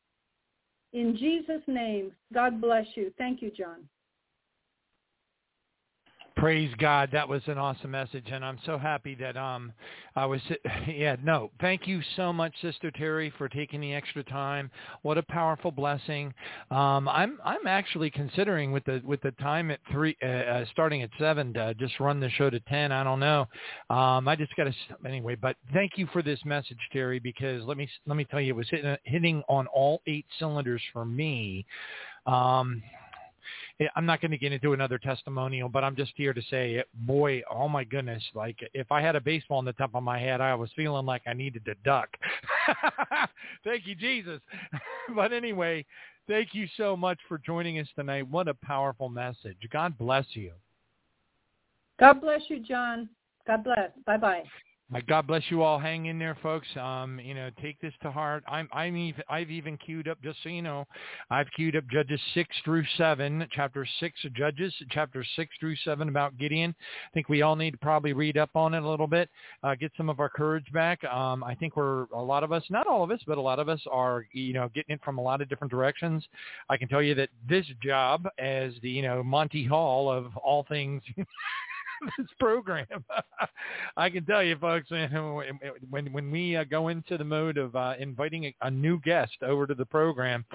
In 0.93 1.15
Jesus' 1.17 1.61
name, 1.67 2.11
God 2.33 2.61
bless 2.61 2.85
you. 2.95 3.11
Thank 3.17 3.41
you, 3.41 3.51
John. 3.51 3.87
Praise 6.37 6.71
God. 6.79 7.09
That 7.13 7.29
was 7.29 7.41
an 7.47 7.57
awesome 7.57 7.91
message, 7.91 8.25
and 8.29 8.43
I'm 8.43 8.59
so 8.65 8.77
happy 8.77 9.15
that 9.15 9.37
um 9.37 9.71
I 10.15 10.25
was. 10.25 10.41
Yeah, 10.87 11.15
no, 11.23 11.51
thank 11.61 11.87
you 11.87 12.01
so 12.15 12.31
much, 12.31 12.53
Sister 12.61 12.91
Terri, 12.91 13.31
for 13.37 13.49
taking 13.49 13.81
the 13.81 13.93
extra 13.93 14.23
time. 14.23 14.69
What 15.01 15.17
a 15.17 15.23
powerful 15.23 15.71
blessing. 15.71 16.33
Um, 16.71 17.07
I'm 17.09 17.39
I'm 17.43 17.65
actually 17.67 18.09
considering 18.09 18.71
with 18.71 18.83
the 18.85 19.01
with 19.05 19.21
the 19.21 19.31
time 19.31 19.71
at 19.71 19.79
three, 19.91 20.15
uh, 20.21 20.25
uh, 20.25 20.65
starting 20.71 21.01
at 21.01 21.09
seven, 21.17 21.55
just 21.79 21.99
run 21.99 22.19
the 22.19 22.29
show 22.29 22.49
to 22.49 22.59
ten. 22.61 22.91
I 22.91 23.03
don't 23.03 23.19
know. 23.19 23.47
Um, 23.89 24.27
I 24.27 24.35
just 24.37 24.55
got 24.55 24.65
to 24.65 24.73
anyway. 25.07 25.35
But 25.35 25.55
thank 25.73 25.93
you 25.95 26.07
for 26.13 26.21
this 26.21 26.39
message, 26.45 26.79
Terri, 26.93 27.21
because 27.21 27.63
let 27.63 27.77
me 27.77 27.89
let 28.05 28.17
me 28.17 28.25
tell 28.25 28.41
you, 28.41 28.53
it 28.53 28.57
was 28.57 28.69
hitting, 28.69 28.97
hitting 29.03 29.43
on 29.47 29.67
all 29.67 30.01
eight 30.07 30.25
cylinders 30.37 30.81
for 30.93 31.05
me. 31.05 31.65
Um, 32.25 32.81
I'm 33.95 34.05
not 34.05 34.21
going 34.21 34.31
to 34.31 34.37
get 34.37 34.53
into 34.53 34.71
another 34.73 34.97
testimonial, 34.97 35.67
but 35.67 35.83
I'm 35.83 35.95
just 35.95 36.13
here 36.15 36.33
to 36.33 36.41
say, 36.49 36.81
boy, 36.93 37.41
oh 37.51 37.67
my 37.67 37.83
goodness, 37.83 38.23
like 38.33 38.57
if 38.73 38.89
I 38.91 39.01
had 39.01 39.17
a 39.17 39.21
baseball 39.21 39.59
in 39.59 39.65
the 39.65 39.73
top 39.73 39.95
of 39.95 40.03
my 40.03 40.17
head, 40.17 40.39
I 40.39 40.55
was 40.55 40.69
feeling 40.75 41.05
like 41.05 41.23
I 41.27 41.33
needed 41.33 41.65
to 41.65 41.75
duck. 41.83 42.07
thank 43.65 43.85
you, 43.85 43.95
Jesus. 43.95 44.39
but 45.15 45.33
anyway, 45.33 45.85
thank 46.27 46.53
you 46.53 46.67
so 46.77 46.95
much 46.95 47.19
for 47.27 47.37
joining 47.37 47.79
us 47.79 47.87
tonight. 47.95 48.29
What 48.29 48.47
a 48.47 48.53
powerful 48.53 49.09
message. 49.09 49.57
God 49.71 49.97
bless 49.97 50.25
you. 50.31 50.51
God 51.99 52.21
bless 52.21 52.41
you, 52.47 52.59
John. 52.59 53.09
God 53.45 53.63
bless. 53.63 53.91
Bye-bye. 54.05 54.43
God 55.07 55.25
bless 55.25 55.41
you 55.49 55.63
all. 55.63 55.79
Hang 55.79 56.05
in 56.05 56.19
there, 56.19 56.37
folks. 56.43 56.67
Um, 56.79 57.19
you 57.19 57.33
know, 57.33 57.49
take 57.59 57.81
this 57.81 57.93
to 58.03 58.11
heart. 58.11 58.43
I'm, 58.47 58.69
I'm 58.71 58.95
even, 58.95 59.23
I've 59.27 59.49
even 59.49 59.77
queued 59.77 60.07
up, 60.07 60.21
just 60.21 60.37
so 60.43 60.49
you 60.49 60.61
know, 60.61 60.85
I've 61.31 61.47
queued 61.55 61.75
up 61.75 61.85
Judges 61.91 62.21
six 62.35 62.55
through 62.63 62.85
seven, 62.95 63.47
chapter 63.51 63.87
six 63.99 64.23
of 64.25 64.35
Judges, 64.35 64.73
chapter 64.91 65.25
six 65.35 65.55
through 65.59 65.75
seven 65.77 66.07
about 66.07 66.37
Gideon. 66.37 66.75
I 66.79 67.13
think 67.15 67.29
we 67.29 67.41
all 67.41 67.55
need 67.55 67.71
to 67.71 67.77
probably 67.79 68.13
read 68.13 68.37
up 68.37 68.51
on 68.53 68.75
it 68.75 68.83
a 68.83 68.87
little 68.87 69.07
bit, 69.07 69.27
uh, 69.63 69.73
get 69.73 69.91
some 69.97 70.07
of 70.07 70.19
our 70.19 70.29
courage 70.29 70.71
back. 70.71 71.03
Um, 71.05 71.43
I 71.43 71.55
think 71.55 71.75
we're 71.75 72.05
a 72.13 72.21
lot 72.21 72.43
of 72.43 72.51
us, 72.51 72.63
not 72.69 72.85
all 72.85 73.03
of 73.03 73.09
us, 73.09 73.19
but 73.25 73.39
a 73.39 73.41
lot 73.41 73.57
of 73.57 73.69
us 73.69 73.81
are, 73.91 74.27
you 74.33 74.53
know, 74.53 74.69
getting 74.75 74.93
it 74.93 75.01
from 75.03 75.17
a 75.17 75.21
lot 75.21 75.41
of 75.41 75.49
different 75.49 75.71
directions. 75.71 76.23
I 76.69 76.77
can 76.77 76.87
tell 76.87 77.01
you 77.01 77.15
that 77.15 77.29
this 77.49 77.65
job 77.81 78.27
as 78.37 78.73
the, 78.83 78.89
you 78.91 79.01
know, 79.01 79.23
Monty 79.23 79.65
Hall 79.65 80.11
of 80.11 80.37
all 80.37 80.63
things. 80.69 81.01
this 82.17 82.27
program. 82.39 82.85
I 83.97 84.09
can 84.09 84.25
tell 84.25 84.43
you, 84.43 84.57
folks, 84.57 84.89
when 85.89 86.11
when 86.11 86.31
we 86.31 86.55
uh, 86.55 86.63
go 86.63 86.89
into 86.89 87.17
the 87.17 87.23
mode 87.23 87.57
of 87.57 87.75
uh, 87.75 87.93
inviting 87.99 88.45
a, 88.45 88.55
a 88.61 88.71
new 88.71 88.99
guest 89.01 89.33
over 89.41 89.67
to 89.67 89.73
the 89.73 89.85
program, 89.85 90.45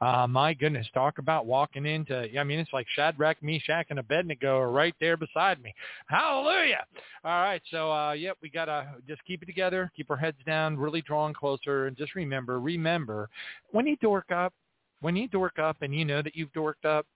uh, 0.00 0.26
my 0.26 0.54
goodness, 0.54 0.86
talk 0.94 1.18
about 1.18 1.46
walking 1.46 1.86
into. 1.86 2.28
I 2.38 2.44
mean, 2.44 2.58
it's 2.58 2.72
like 2.72 2.86
Shadrach, 2.94 3.42
Meshach, 3.42 3.86
and 3.90 3.98
Abednego 3.98 4.58
are 4.58 4.70
right 4.70 4.94
there 5.00 5.16
beside 5.16 5.62
me. 5.62 5.74
Hallelujah! 6.08 6.84
All 7.24 7.42
right, 7.42 7.62
so 7.70 7.92
uh, 7.92 8.12
yep, 8.12 8.36
we 8.42 8.50
gotta 8.50 8.88
just 9.06 9.24
keep 9.24 9.42
it 9.42 9.46
together, 9.46 9.90
keep 9.96 10.10
our 10.10 10.16
heads 10.16 10.38
down, 10.46 10.76
really 10.76 11.02
drawing 11.02 11.34
closer, 11.34 11.86
and 11.86 11.96
just 11.96 12.14
remember, 12.14 12.60
remember, 12.60 13.28
when 13.70 13.86
you 13.86 13.96
dork 13.96 14.30
up, 14.30 14.52
when 15.00 15.16
you 15.16 15.28
dork 15.28 15.58
up, 15.58 15.76
and 15.80 15.94
you 15.94 16.04
know 16.04 16.22
that 16.22 16.36
you've 16.36 16.52
dorked 16.52 16.84
up, 16.84 17.06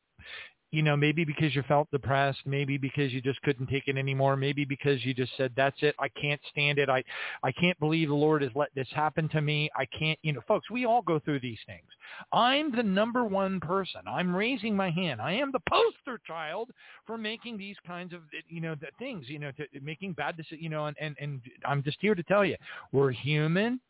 you 0.73 0.83
know, 0.83 0.97
maybe 0.97 1.25
because 1.25 1.55
you 1.55 1.63
felt 1.69 1.91
depressed, 1.91 2.41
maybe 2.47 2.79
because 2.79 3.13
you 3.13 3.21
just 3.21 3.41
couldn't 3.43 3.67
take 3.69 3.89
it 3.89 3.99
anymore, 3.99 4.37
maybe 4.37 4.65
because 4.65 5.05
you 5.05 5.13
just 5.13 5.33
said, 5.37 5.53
that's 5.55 5.77
it, 5.83 5.95
I 5.99 6.09
can't 6.09 6.41
stand 6.51 6.79
it, 6.79 6.89
I, 6.89 7.05
I 7.43 7.53
can't 7.53 7.79
believe 7.79 8.09
the 8.09 8.15
Lord 8.15 8.43
has 8.43 8.51
let 8.55 8.71
this 8.75 8.89
happen 8.95 9.29
to 9.31 9.43
me, 9.43 9.71
I 9.77 9.85
can't, 9.87 10.19
you 10.23 10.33
know, 10.33 10.41
folks, 10.49 10.71
we 10.71 10.87
all 10.87 11.03
go 11.03 11.19
through 11.19 11.41
these 11.41 11.59
things. 11.67 11.87
I'm 12.33 12.75
the 12.75 12.83
number 12.83 13.25
one 13.25 13.61
person. 13.61 14.01
I'm 14.07 14.35
raising 14.35 14.75
my 14.75 14.91
hand. 14.91 15.21
I 15.21 15.33
am 15.33 15.53
the 15.53 15.61
poster 15.69 16.19
child 16.27 16.71
for 17.07 17.19
making 17.19 17.59
these 17.59 17.77
kinds 17.87 18.13
of, 18.15 18.21
you 18.49 18.61
know, 18.61 18.75
the 18.75 18.89
things, 18.99 19.27
you 19.29 19.39
know, 19.39 19.53
to, 19.53 19.67
making 19.83 20.15
bad 20.15 20.37
decisions, 20.37 20.63
you 20.63 20.71
know, 20.71 20.87
and, 20.87 20.97
and, 20.99 21.17
and 21.21 21.41
I'm 21.67 21.83
just 21.83 21.99
here 22.01 22.15
to 22.15 22.23
tell 22.23 22.45
you, 22.45 22.57
we're 22.93 23.11
human. 23.11 23.81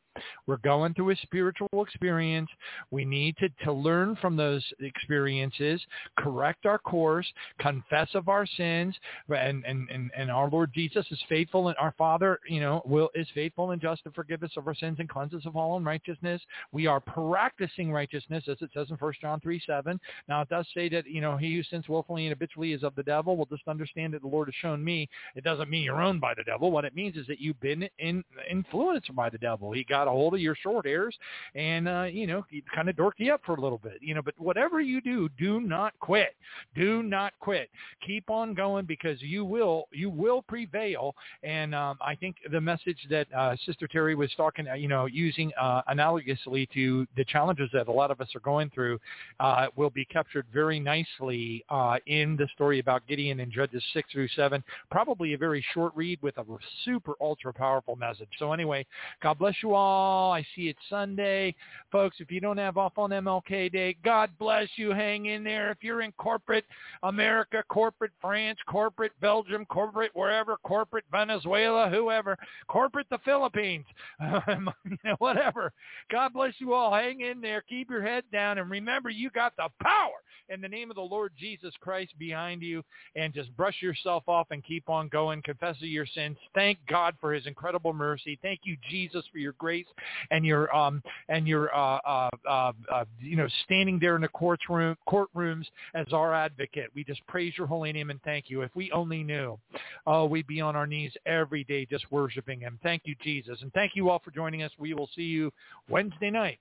We're 0.46 0.58
going 0.58 0.94
through 0.94 1.10
a 1.10 1.16
spiritual 1.16 1.68
experience. 1.74 2.48
We 2.90 3.04
need 3.04 3.36
to, 3.38 3.48
to 3.64 3.72
learn 3.72 4.16
from 4.20 4.36
those 4.36 4.64
experiences, 4.80 5.80
correct 6.18 6.66
our 6.66 6.78
course, 6.78 7.26
confess 7.58 8.08
of 8.14 8.28
our 8.28 8.46
sins, 8.46 8.94
and, 9.28 9.64
and, 9.64 9.88
and, 9.90 10.10
and 10.16 10.30
our 10.30 10.50
Lord 10.50 10.70
Jesus 10.74 11.06
is 11.10 11.20
faithful 11.28 11.68
and 11.68 11.76
our 11.78 11.94
Father, 11.96 12.38
you 12.48 12.60
know, 12.60 12.82
will 12.84 13.10
is 13.14 13.26
faithful 13.34 13.70
and 13.70 13.80
just 13.80 14.04
to 14.04 14.10
forgive 14.10 14.42
us 14.42 14.50
of 14.56 14.66
our 14.66 14.74
sins 14.74 14.96
and 14.98 15.08
cleanse 15.08 15.34
us 15.34 15.46
of 15.46 15.56
all 15.56 15.76
unrighteousness. 15.76 16.40
We 16.72 16.86
are 16.86 17.00
practicing 17.00 17.92
righteousness, 17.92 18.44
as 18.48 18.56
it 18.60 18.70
says 18.74 18.88
in 18.90 18.96
First 18.96 19.20
John 19.20 19.40
3, 19.40 19.60
7. 19.66 20.00
Now, 20.28 20.42
it 20.42 20.48
does 20.48 20.66
say 20.74 20.88
that, 20.90 21.06
you 21.06 21.20
know, 21.20 21.36
he 21.36 21.54
who 21.54 21.62
sins 21.62 21.88
willfully 21.88 22.26
and 22.26 22.32
habitually 22.32 22.72
is 22.72 22.82
of 22.82 22.94
the 22.94 23.02
devil. 23.02 23.36
Well, 23.36 23.48
just 23.50 23.68
understand 23.68 24.14
that 24.14 24.22
the 24.22 24.28
Lord 24.28 24.48
has 24.48 24.54
shown 24.60 24.82
me 24.82 25.08
it 25.34 25.44
doesn't 25.44 25.70
mean 25.70 25.82
you're 25.82 26.02
owned 26.02 26.20
by 26.20 26.34
the 26.34 26.44
devil. 26.44 26.70
What 26.70 26.84
it 26.84 26.94
means 26.94 27.16
is 27.16 27.26
that 27.26 27.40
you've 27.40 27.60
been 27.60 27.88
in, 27.98 28.24
influenced 28.50 29.14
by 29.14 29.30
the 29.30 29.38
devil. 29.38 29.72
He 29.72 29.84
got 29.84 30.01
got 30.04 30.10
a 30.10 30.14
hold 30.14 30.34
of 30.34 30.40
your 30.40 30.56
short 30.56 30.86
hairs 30.86 31.16
and, 31.54 31.88
uh, 31.88 32.02
you 32.02 32.26
know, 32.26 32.44
kind 32.74 32.88
of 32.88 32.96
dorked 32.96 33.18
you 33.18 33.32
up 33.32 33.40
for 33.44 33.54
a 33.54 33.60
little 33.60 33.78
bit, 33.78 33.98
you 34.00 34.14
know, 34.14 34.22
but 34.22 34.34
whatever 34.38 34.80
you 34.80 35.00
do, 35.00 35.28
do 35.38 35.60
not 35.60 35.92
quit. 36.00 36.34
Do 36.74 37.02
not 37.02 37.32
quit. 37.40 37.70
Keep 38.04 38.30
on 38.30 38.54
going 38.54 38.84
because 38.84 39.20
you 39.22 39.44
will, 39.44 39.84
you 39.92 40.10
will 40.10 40.42
prevail. 40.42 41.14
And 41.42 41.74
um, 41.74 41.98
I 42.00 42.14
think 42.16 42.36
the 42.50 42.60
message 42.60 42.98
that 43.10 43.26
uh, 43.32 43.56
Sister 43.64 43.86
Terri 43.86 44.16
was 44.16 44.30
talking, 44.36 44.68
uh, 44.68 44.74
you 44.74 44.88
know, 44.88 45.06
using 45.06 45.52
uh, 45.60 45.82
analogously 45.90 46.68
to 46.74 47.06
the 47.16 47.24
challenges 47.24 47.70
that 47.72 47.88
a 47.88 47.92
lot 47.92 48.10
of 48.10 48.20
us 48.20 48.28
are 48.34 48.40
going 48.40 48.70
through 48.70 48.98
uh, 49.40 49.66
will 49.76 49.90
be 49.90 50.04
captured 50.04 50.46
very 50.52 50.80
nicely 50.80 51.64
uh, 51.70 51.96
in 52.06 52.36
the 52.36 52.48
story 52.54 52.80
about 52.80 53.06
Gideon 53.06 53.40
in 53.40 53.52
Judges 53.52 53.82
6 53.92 54.08
through 54.12 54.28
7. 54.28 54.62
Probably 54.90 55.34
a 55.34 55.38
very 55.38 55.64
short 55.72 55.92
read 55.94 56.18
with 56.22 56.36
a 56.38 56.44
super 56.84 57.14
ultra 57.20 57.52
powerful 57.52 57.96
message. 57.96 58.28
So 58.38 58.52
anyway, 58.52 58.84
God 59.22 59.38
bless 59.38 59.54
you 59.62 59.74
all 59.74 59.91
I 60.30 60.44
see 60.54 60.68
it's 60.68 60.78
Sunday. 60.88 61.54
Folks, 61.90 62.16
if 62.20 62.30
you 62.30 62.40
don't 62.40 62.58
have 62.58 62.76
off 62.76 62.96
on 62.96 63.10
MLK 63.10 63.72
Day, 63.72 63.96
God 64.04 64.30
bless 64.38 64.68
you. 64.76 64.90
Hang 64.90 65.26
in 65.26 65.44
there. 65.44 65.70
If 65.70 65.78
you're 65.82 66.02
in 66.02 66.12
corporate 66.12 66.64
America, 67.02 67.62
corporate 67.68 68.12
France, 68.20 68.58
corporate 68.66 69.12
Belgium, 69.20 69.64
corporate 69.66 70.10
wherever, 70.14 70.56
corporate 70.64 71.04
Venezuela, 71.10 71.88
whoever, 71.88 72.36
corporate 72.68 73.06
the 73.10 73.18
Philippines, 73.24 73.86
whatever. 75.18 75.72
God 76.10 76.32
bless 76.32 76.54
you 76.58 76.72
all. 76.72 76.94
Hang 76.94 77.20
in 77.20 77.40
there. 77.40 77.62
Keep 77.68 77.90
your 77.90 78.02
head 78.02 78.24
down. 78.32 78.58
And 78.58 78.70
remember, 78.70 79.10
you 79.10 79.30
got 79.30 79.54
the 79.56 79.68
power 79.82 80.12
in 80.48 80.60
the 80.60 80.68
name 80.68 80.90
of 80.90 80.96
the 80.96 81.02
Lord 81.02 81.32
Jesus 81.38 81.74
Christ 81.80 82.12
behind 82.18 82.62
you. 82.62 82.82
And 83.16 83.34
just 83.34 83.54
brush 83.56 83.80
yourself 83.80 84.24
off 84.26 84.48
and 84.50 84.64
keep 84.64 84.88
on 84.88 85.08
going. 85.08 85.42
Confess 85.42 85.76
your 85.80 86.06
sins. 86.06 86.36
Thank 86.54 86.78
God 86.88 87.14
for 87.20 87.32
his 87.32 87.46
incredible 87.46 87.92
mercy. 87.92 88.38
Thank 88.42 88.60
you, 88.64 88.76
Jesus, 88.90 89.24
for 89.32 89.38
your 89.38 89.54
grace 89.58 89.81
and 90.30 90.44
your 90.44 90.74
um 90.74 91.02
and 91.28 91.46
your 91.46 91.74
uh 91.74 91.98
uh, 92.06 92.30
uh, 92.48 92.72
uh 92.92 93.04
you 93.20 93.36
know 93.36 93.48
standing 93.64 93.98
there 93.98 94.16
in 94.16 94.22
the 94.22 94.28
courtroom 94.28 94.96
courtrooms 95.08 95.64
as 95.94 96.06
our 96.12 96.34
advocate. 96.34 96.90
We 96.94 97.04
just 97.04 97.26
praise 97.26 97.54
your 97.56 97.66
holy 97.66 97.92
name 97.92 98.10
and 98.10 98.20
thank 98.22 98.48
you. 98.48 98.62
If 98.62 98.70
we 98.74 98.90
only 98.92 99.22
knew, 99.22 99.58
oh, 100.06 100.26
we'd 100.26 100.46
be 100.46 100.60
on 100.60 100.76
our 100.76 100.86
knees 100.86 101.12
every 101.26 101.64
day 101.64 101.86
just 101.86 102.10
worshiping 102.10 102.60
him. 102.60 102.78
Thank 102.82 103.02
you, 103.04 103.14
Jesus, 103.22 103.58
and 103.62 103.72
thank 103.72 103.92
you 103.94 104.10
all 104.10 104.20
for 104.24 104.30
joining 104.30 104.62
us. 104.62 104.70
We 104.78 104.94
will 104.94 105.08
see 105.14 105.22
you 105.22 105.52
Wednesday 105.88 106.30
night, 106.30 106.58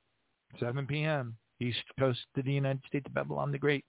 7 0.59 0.85
p.m. 0.88 1.35
East 1.59 1.83
Coast 2.00 2.19
of 2.35 2.45
the 2.45 2.51
United 2.51 2.82
States 2.88 3.06
of 3.06 3.14
Babylon 3.14 3.51
the 3.51 3.58
Great. 3.58 3.85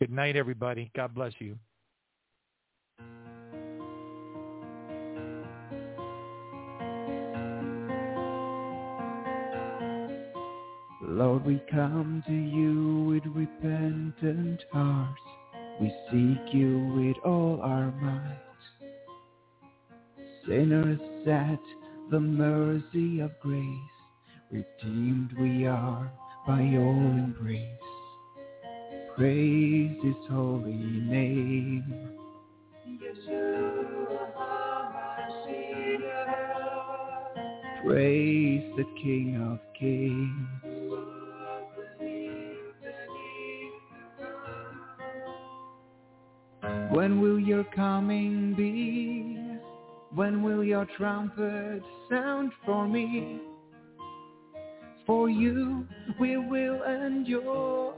Good 0.00 0.10
night, 0.10 0.36
everybody. 0.36 0.90
God 0.96 1.14
bless 1.14 1.32
you. 1.38 1.56
Lord, 11.04 11.46
we 11.46 11.62
come 11.70 12.24
to 12.26 12.32
you 12.34 13.04
with 13.04 13.24
repentant 13.34 14.62
hearts. 14.72 15.20
We 15.80 15.88
seek 16.10 16.54
you 16.54 16.92
with 16.96 17.16
all 17.24 17.60
our 17.62 17.92
might. 18.02 18.38
Sinners 20.48 21.00
at 21.28 21.60
the 22.10 22.20
mercy 22.20 23.20
of 23.20 23.32
grace, 23.40 23.66
redeemed 24.52 25.32
we 25.40 25.66
are 25.66 26.12
by 26.46 26.62
your 26.62 26.92
embrace. 26.92 27.62
Praise 29.16 29.98
his 30.02 30.16
holy 30.30 30.74
name. 30.74 32.10
Praise 37.84 38.64
the 38.76 38.84
King 39.02 39.50
of 39.52 39.60
Kings. 39.78 40.63
When 46.94 47.20
will 47.20 47.40
your 47.40 47.64
coming 47.74 48.54
be? 48.54 49.36
When 50.14 50.44
will 50.44 50.62
your 50.62 50.86
trumpet 50.96 51.82
sound 52.08 52.52
for 52.64 52.86
me? 52.86 53.40
For 55.04 55.28
you 55.28 55.88
we 56.20 56.36
will 56.36 56.84
endure 56.84 57.94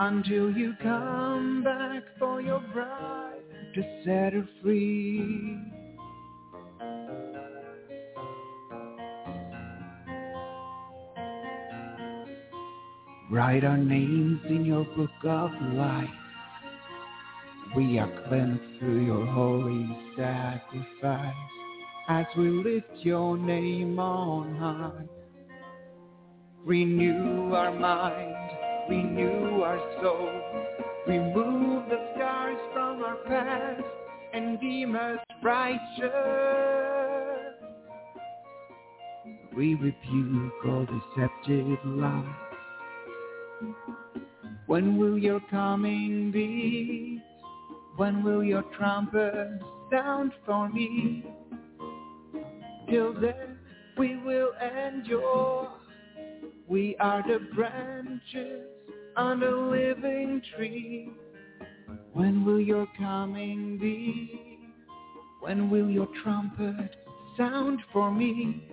until 0.00 0.50
you 0.50 0.74
come 0.82 1.62
back 1.62 2.02
for 2.18 2.42
your 2.42 2.58
bride 2.72 3.44
to 3.76 3.82
set 4.04 4.32
her 4.32 4.48
free. 4.60 5.60
Write 13.30 13.62
our 13.62 13.78
names 13.78 14.40
in 14.48 14.64
your 14.64 14.84
book 14.96 15.10
of 15.22 15.52
life 15.74 16.21
we 17.74 17.98
are 17.98 18.10
cleansed 18.28 18.78
through 18.78 19.06
your 19.06 19.24
holy 19.26 19.88
sacrifice 20.16 21.34
as 22.08 22.26
we 22.36 22.50
lift 22.50 22.90
your 22.98 23.38
name 23.38 23.98
on 23.98 24.54
high. 24.56 25.04
Renew 26.64 27.54
our 27.54 27.72
mind, 27.72 28.50
renew 28.90 29.62
our 29.62 29.78
soul, 30.02 30.42
remove 31.06 31.88
the 31.88 32.12
scars 32.14 32.58
from 32.74 33.02
our 33.02 33.16
past 33.26 33.82
and 34.34 34.60
deem 34.60 34.94
us 34.94 35.18
righteous. 35.42 36.12
We 39.56 39.74
rebuke 39.74 40.52
all 40.66 40.86
deceptive 40.86 41.78
lies. 41.84 42.24
When 44.66 44.98
will 44.98 45.18
your 45.18 45.40
coming 45.50 46.30
be? 46.30 47.22
When 47.96 48.22
will 48.24 48.42
your 48.42 48.62
trumpet 48.76 49.60
sound 49.90 50.32
for 50.46 50.68
me? 50.70 51.24
Till 52.88 53.12
then 53.12 53.58
we 53.98 54.16
will 54.16 54.52
endure. 54.54 55.70
We 56.66 56.96
are 56.98 57.22
the 57.22 57.40
branches 57.54 58.66
on 59.16 59.40
the 59.40 59.50
living 59.50 60.40
tree. 60.56 61.10
When 62.14 62.44
will 62.46 62.60
your 62.60 62.86
coming 62.98 63.78
be? 63.78 64.58
When 65.40 65.70
will 65.70 65.90
your 65.90 66.08
trumpet 66.22 66.96
sound 67.36 67.80
for 67.92 68.10
me? 68.10 68.68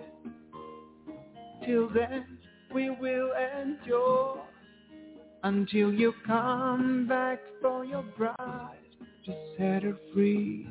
Till 1.66 1.90
then 1.90 2.38
we 2.72 2.88
will 2.88 3.32
endure 3.60 4.42
until 5.42 5.92
you 5.92 6.14
come 6.26 7.06
back 7.06 7.40
for 7.60 7.84
your 7.84 8.04
bride 8.16 8.79
to 9.26 9.34
set 9.56 9.82
her 9.82 9.96
free. 10.12 10.66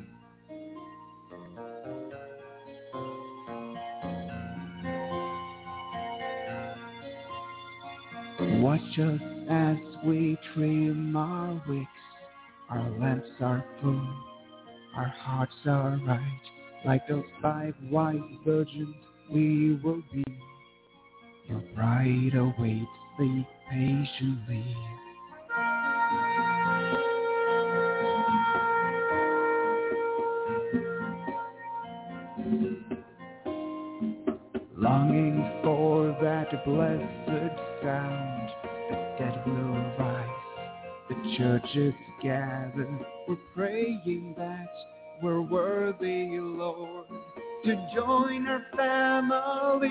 Watch 8.60 8.80
us 8.98 9.20
as 9.50 9.76
we 10.04 10.38
trim 10.54 11.16
our 11.16 11.62
wicks. 11.68 11.86
Our 12.70 12.90
lamps 12.98 13.28
are 13.40 13.64
full, 13.82 14.08
our 14.96 15.08
hearts 15.18 15.52
are 15.66 16.00
right. 16.06 16.40
Like 16.86 17.06
those 17.08 17.24
five 17.42 17.74
wise 17.90 18.16
virgins, 18.44 18.94
we 19.30 19.78
will 19.82 20.02
be. 20.12 20.24
Your 21.48 21.62
bride 21.74 22.34
awaits, 22.34 22.86
sleep 23.16 23.46
patiently. 23.70 24.76
Blessed 36.64 37.58
sound. 37.82 38.50
The 38.90 38.96
dead 39.18 39.42
will 39.46 39.74
rise, 39.98 40.28
the 41.08 41.16
churches 41.36 41.94
gather. 42.22 42.88
We're 43.28 43.36
praying 43.54 44.34
that 44.36 44.68
we're 45.22 45.42
worthy, 45.42 46.38
Lord, 46.38 47.06
to 47.64 47.88
join 47.94 48.46
our 48.46 48.62
family. 48.76 49.90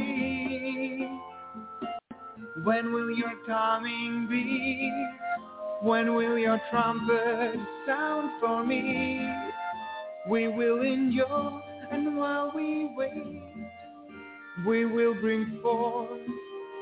When 2.64 2.92
will 2.94 3.12
your 3.16 3.34
coming 3.46 4.28
be? 4.30 4.92
When 5.82 6.14
will 6.14 6.38
your 6.38 6.60
trumpet 6.72 7.56
sound 7.88 8.32
for 8.42 8.66
me? 8.66 9.28
We 10.30 10.48
will 10.48 10.82
endure, 10.82 11.64
and 11.92 12.18
while 12.18 12.52
we 12.54 12.92
wait, 12.98 13.42
we 14.68 14.86
will 14.86 15.14
bring 15.22 15.60
forth 15.62 16.20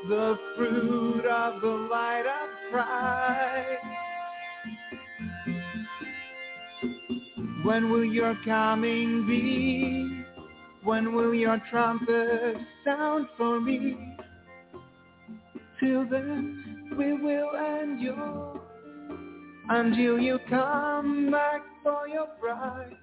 the 0.06 0.38
fruit 0.56 1.26
of 1.26 1.60
the 1.60 1.68
light 1.68 2.24
of 2.26 2.72
Christ. 2.72 3.84
When 7.64 7.90
will 7.90 8.04
your 8.04 8.36
coming 8.44 9.26
be? 9.26 10.24
When 10.84 11.12
will 11.14 11.34
your 11.34 11.60
trumpet 11.70 12.56
sound 12.84 13.26
for 13.36 13.60
me? 13.60 14.16
Till 15.80 16.08
then 16.08 16.94
we 16.96 17.12
will 17.14 17.50
endure 17.82 18.60
until 19.68 20.18
you 20.18 20.38
come 20.48 21.30
back 21.30 21.62
for 21.82 22.08
your 22.08 22.28
bride 22.40 22.96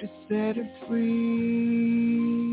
to 0.00 0.06
set 0.28 0.56
her 0.56 0.68
free. 0.86 2.51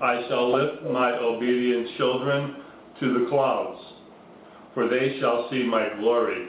I 0.00 0.26
shall 0.28 0.52
lift 0.52 0.82
my 0.84 1.12
obedient 1.12 1.96
children 1.96 2.56
to 3.00 3.18
the 3.18 3.26
clouds, 3.30 3.80
for 4.74 4.88
they 4.88 5.18
shall 5.20 5.48
see 5.50 5.64
my 5.64 5.88
glory. 5.98 6.48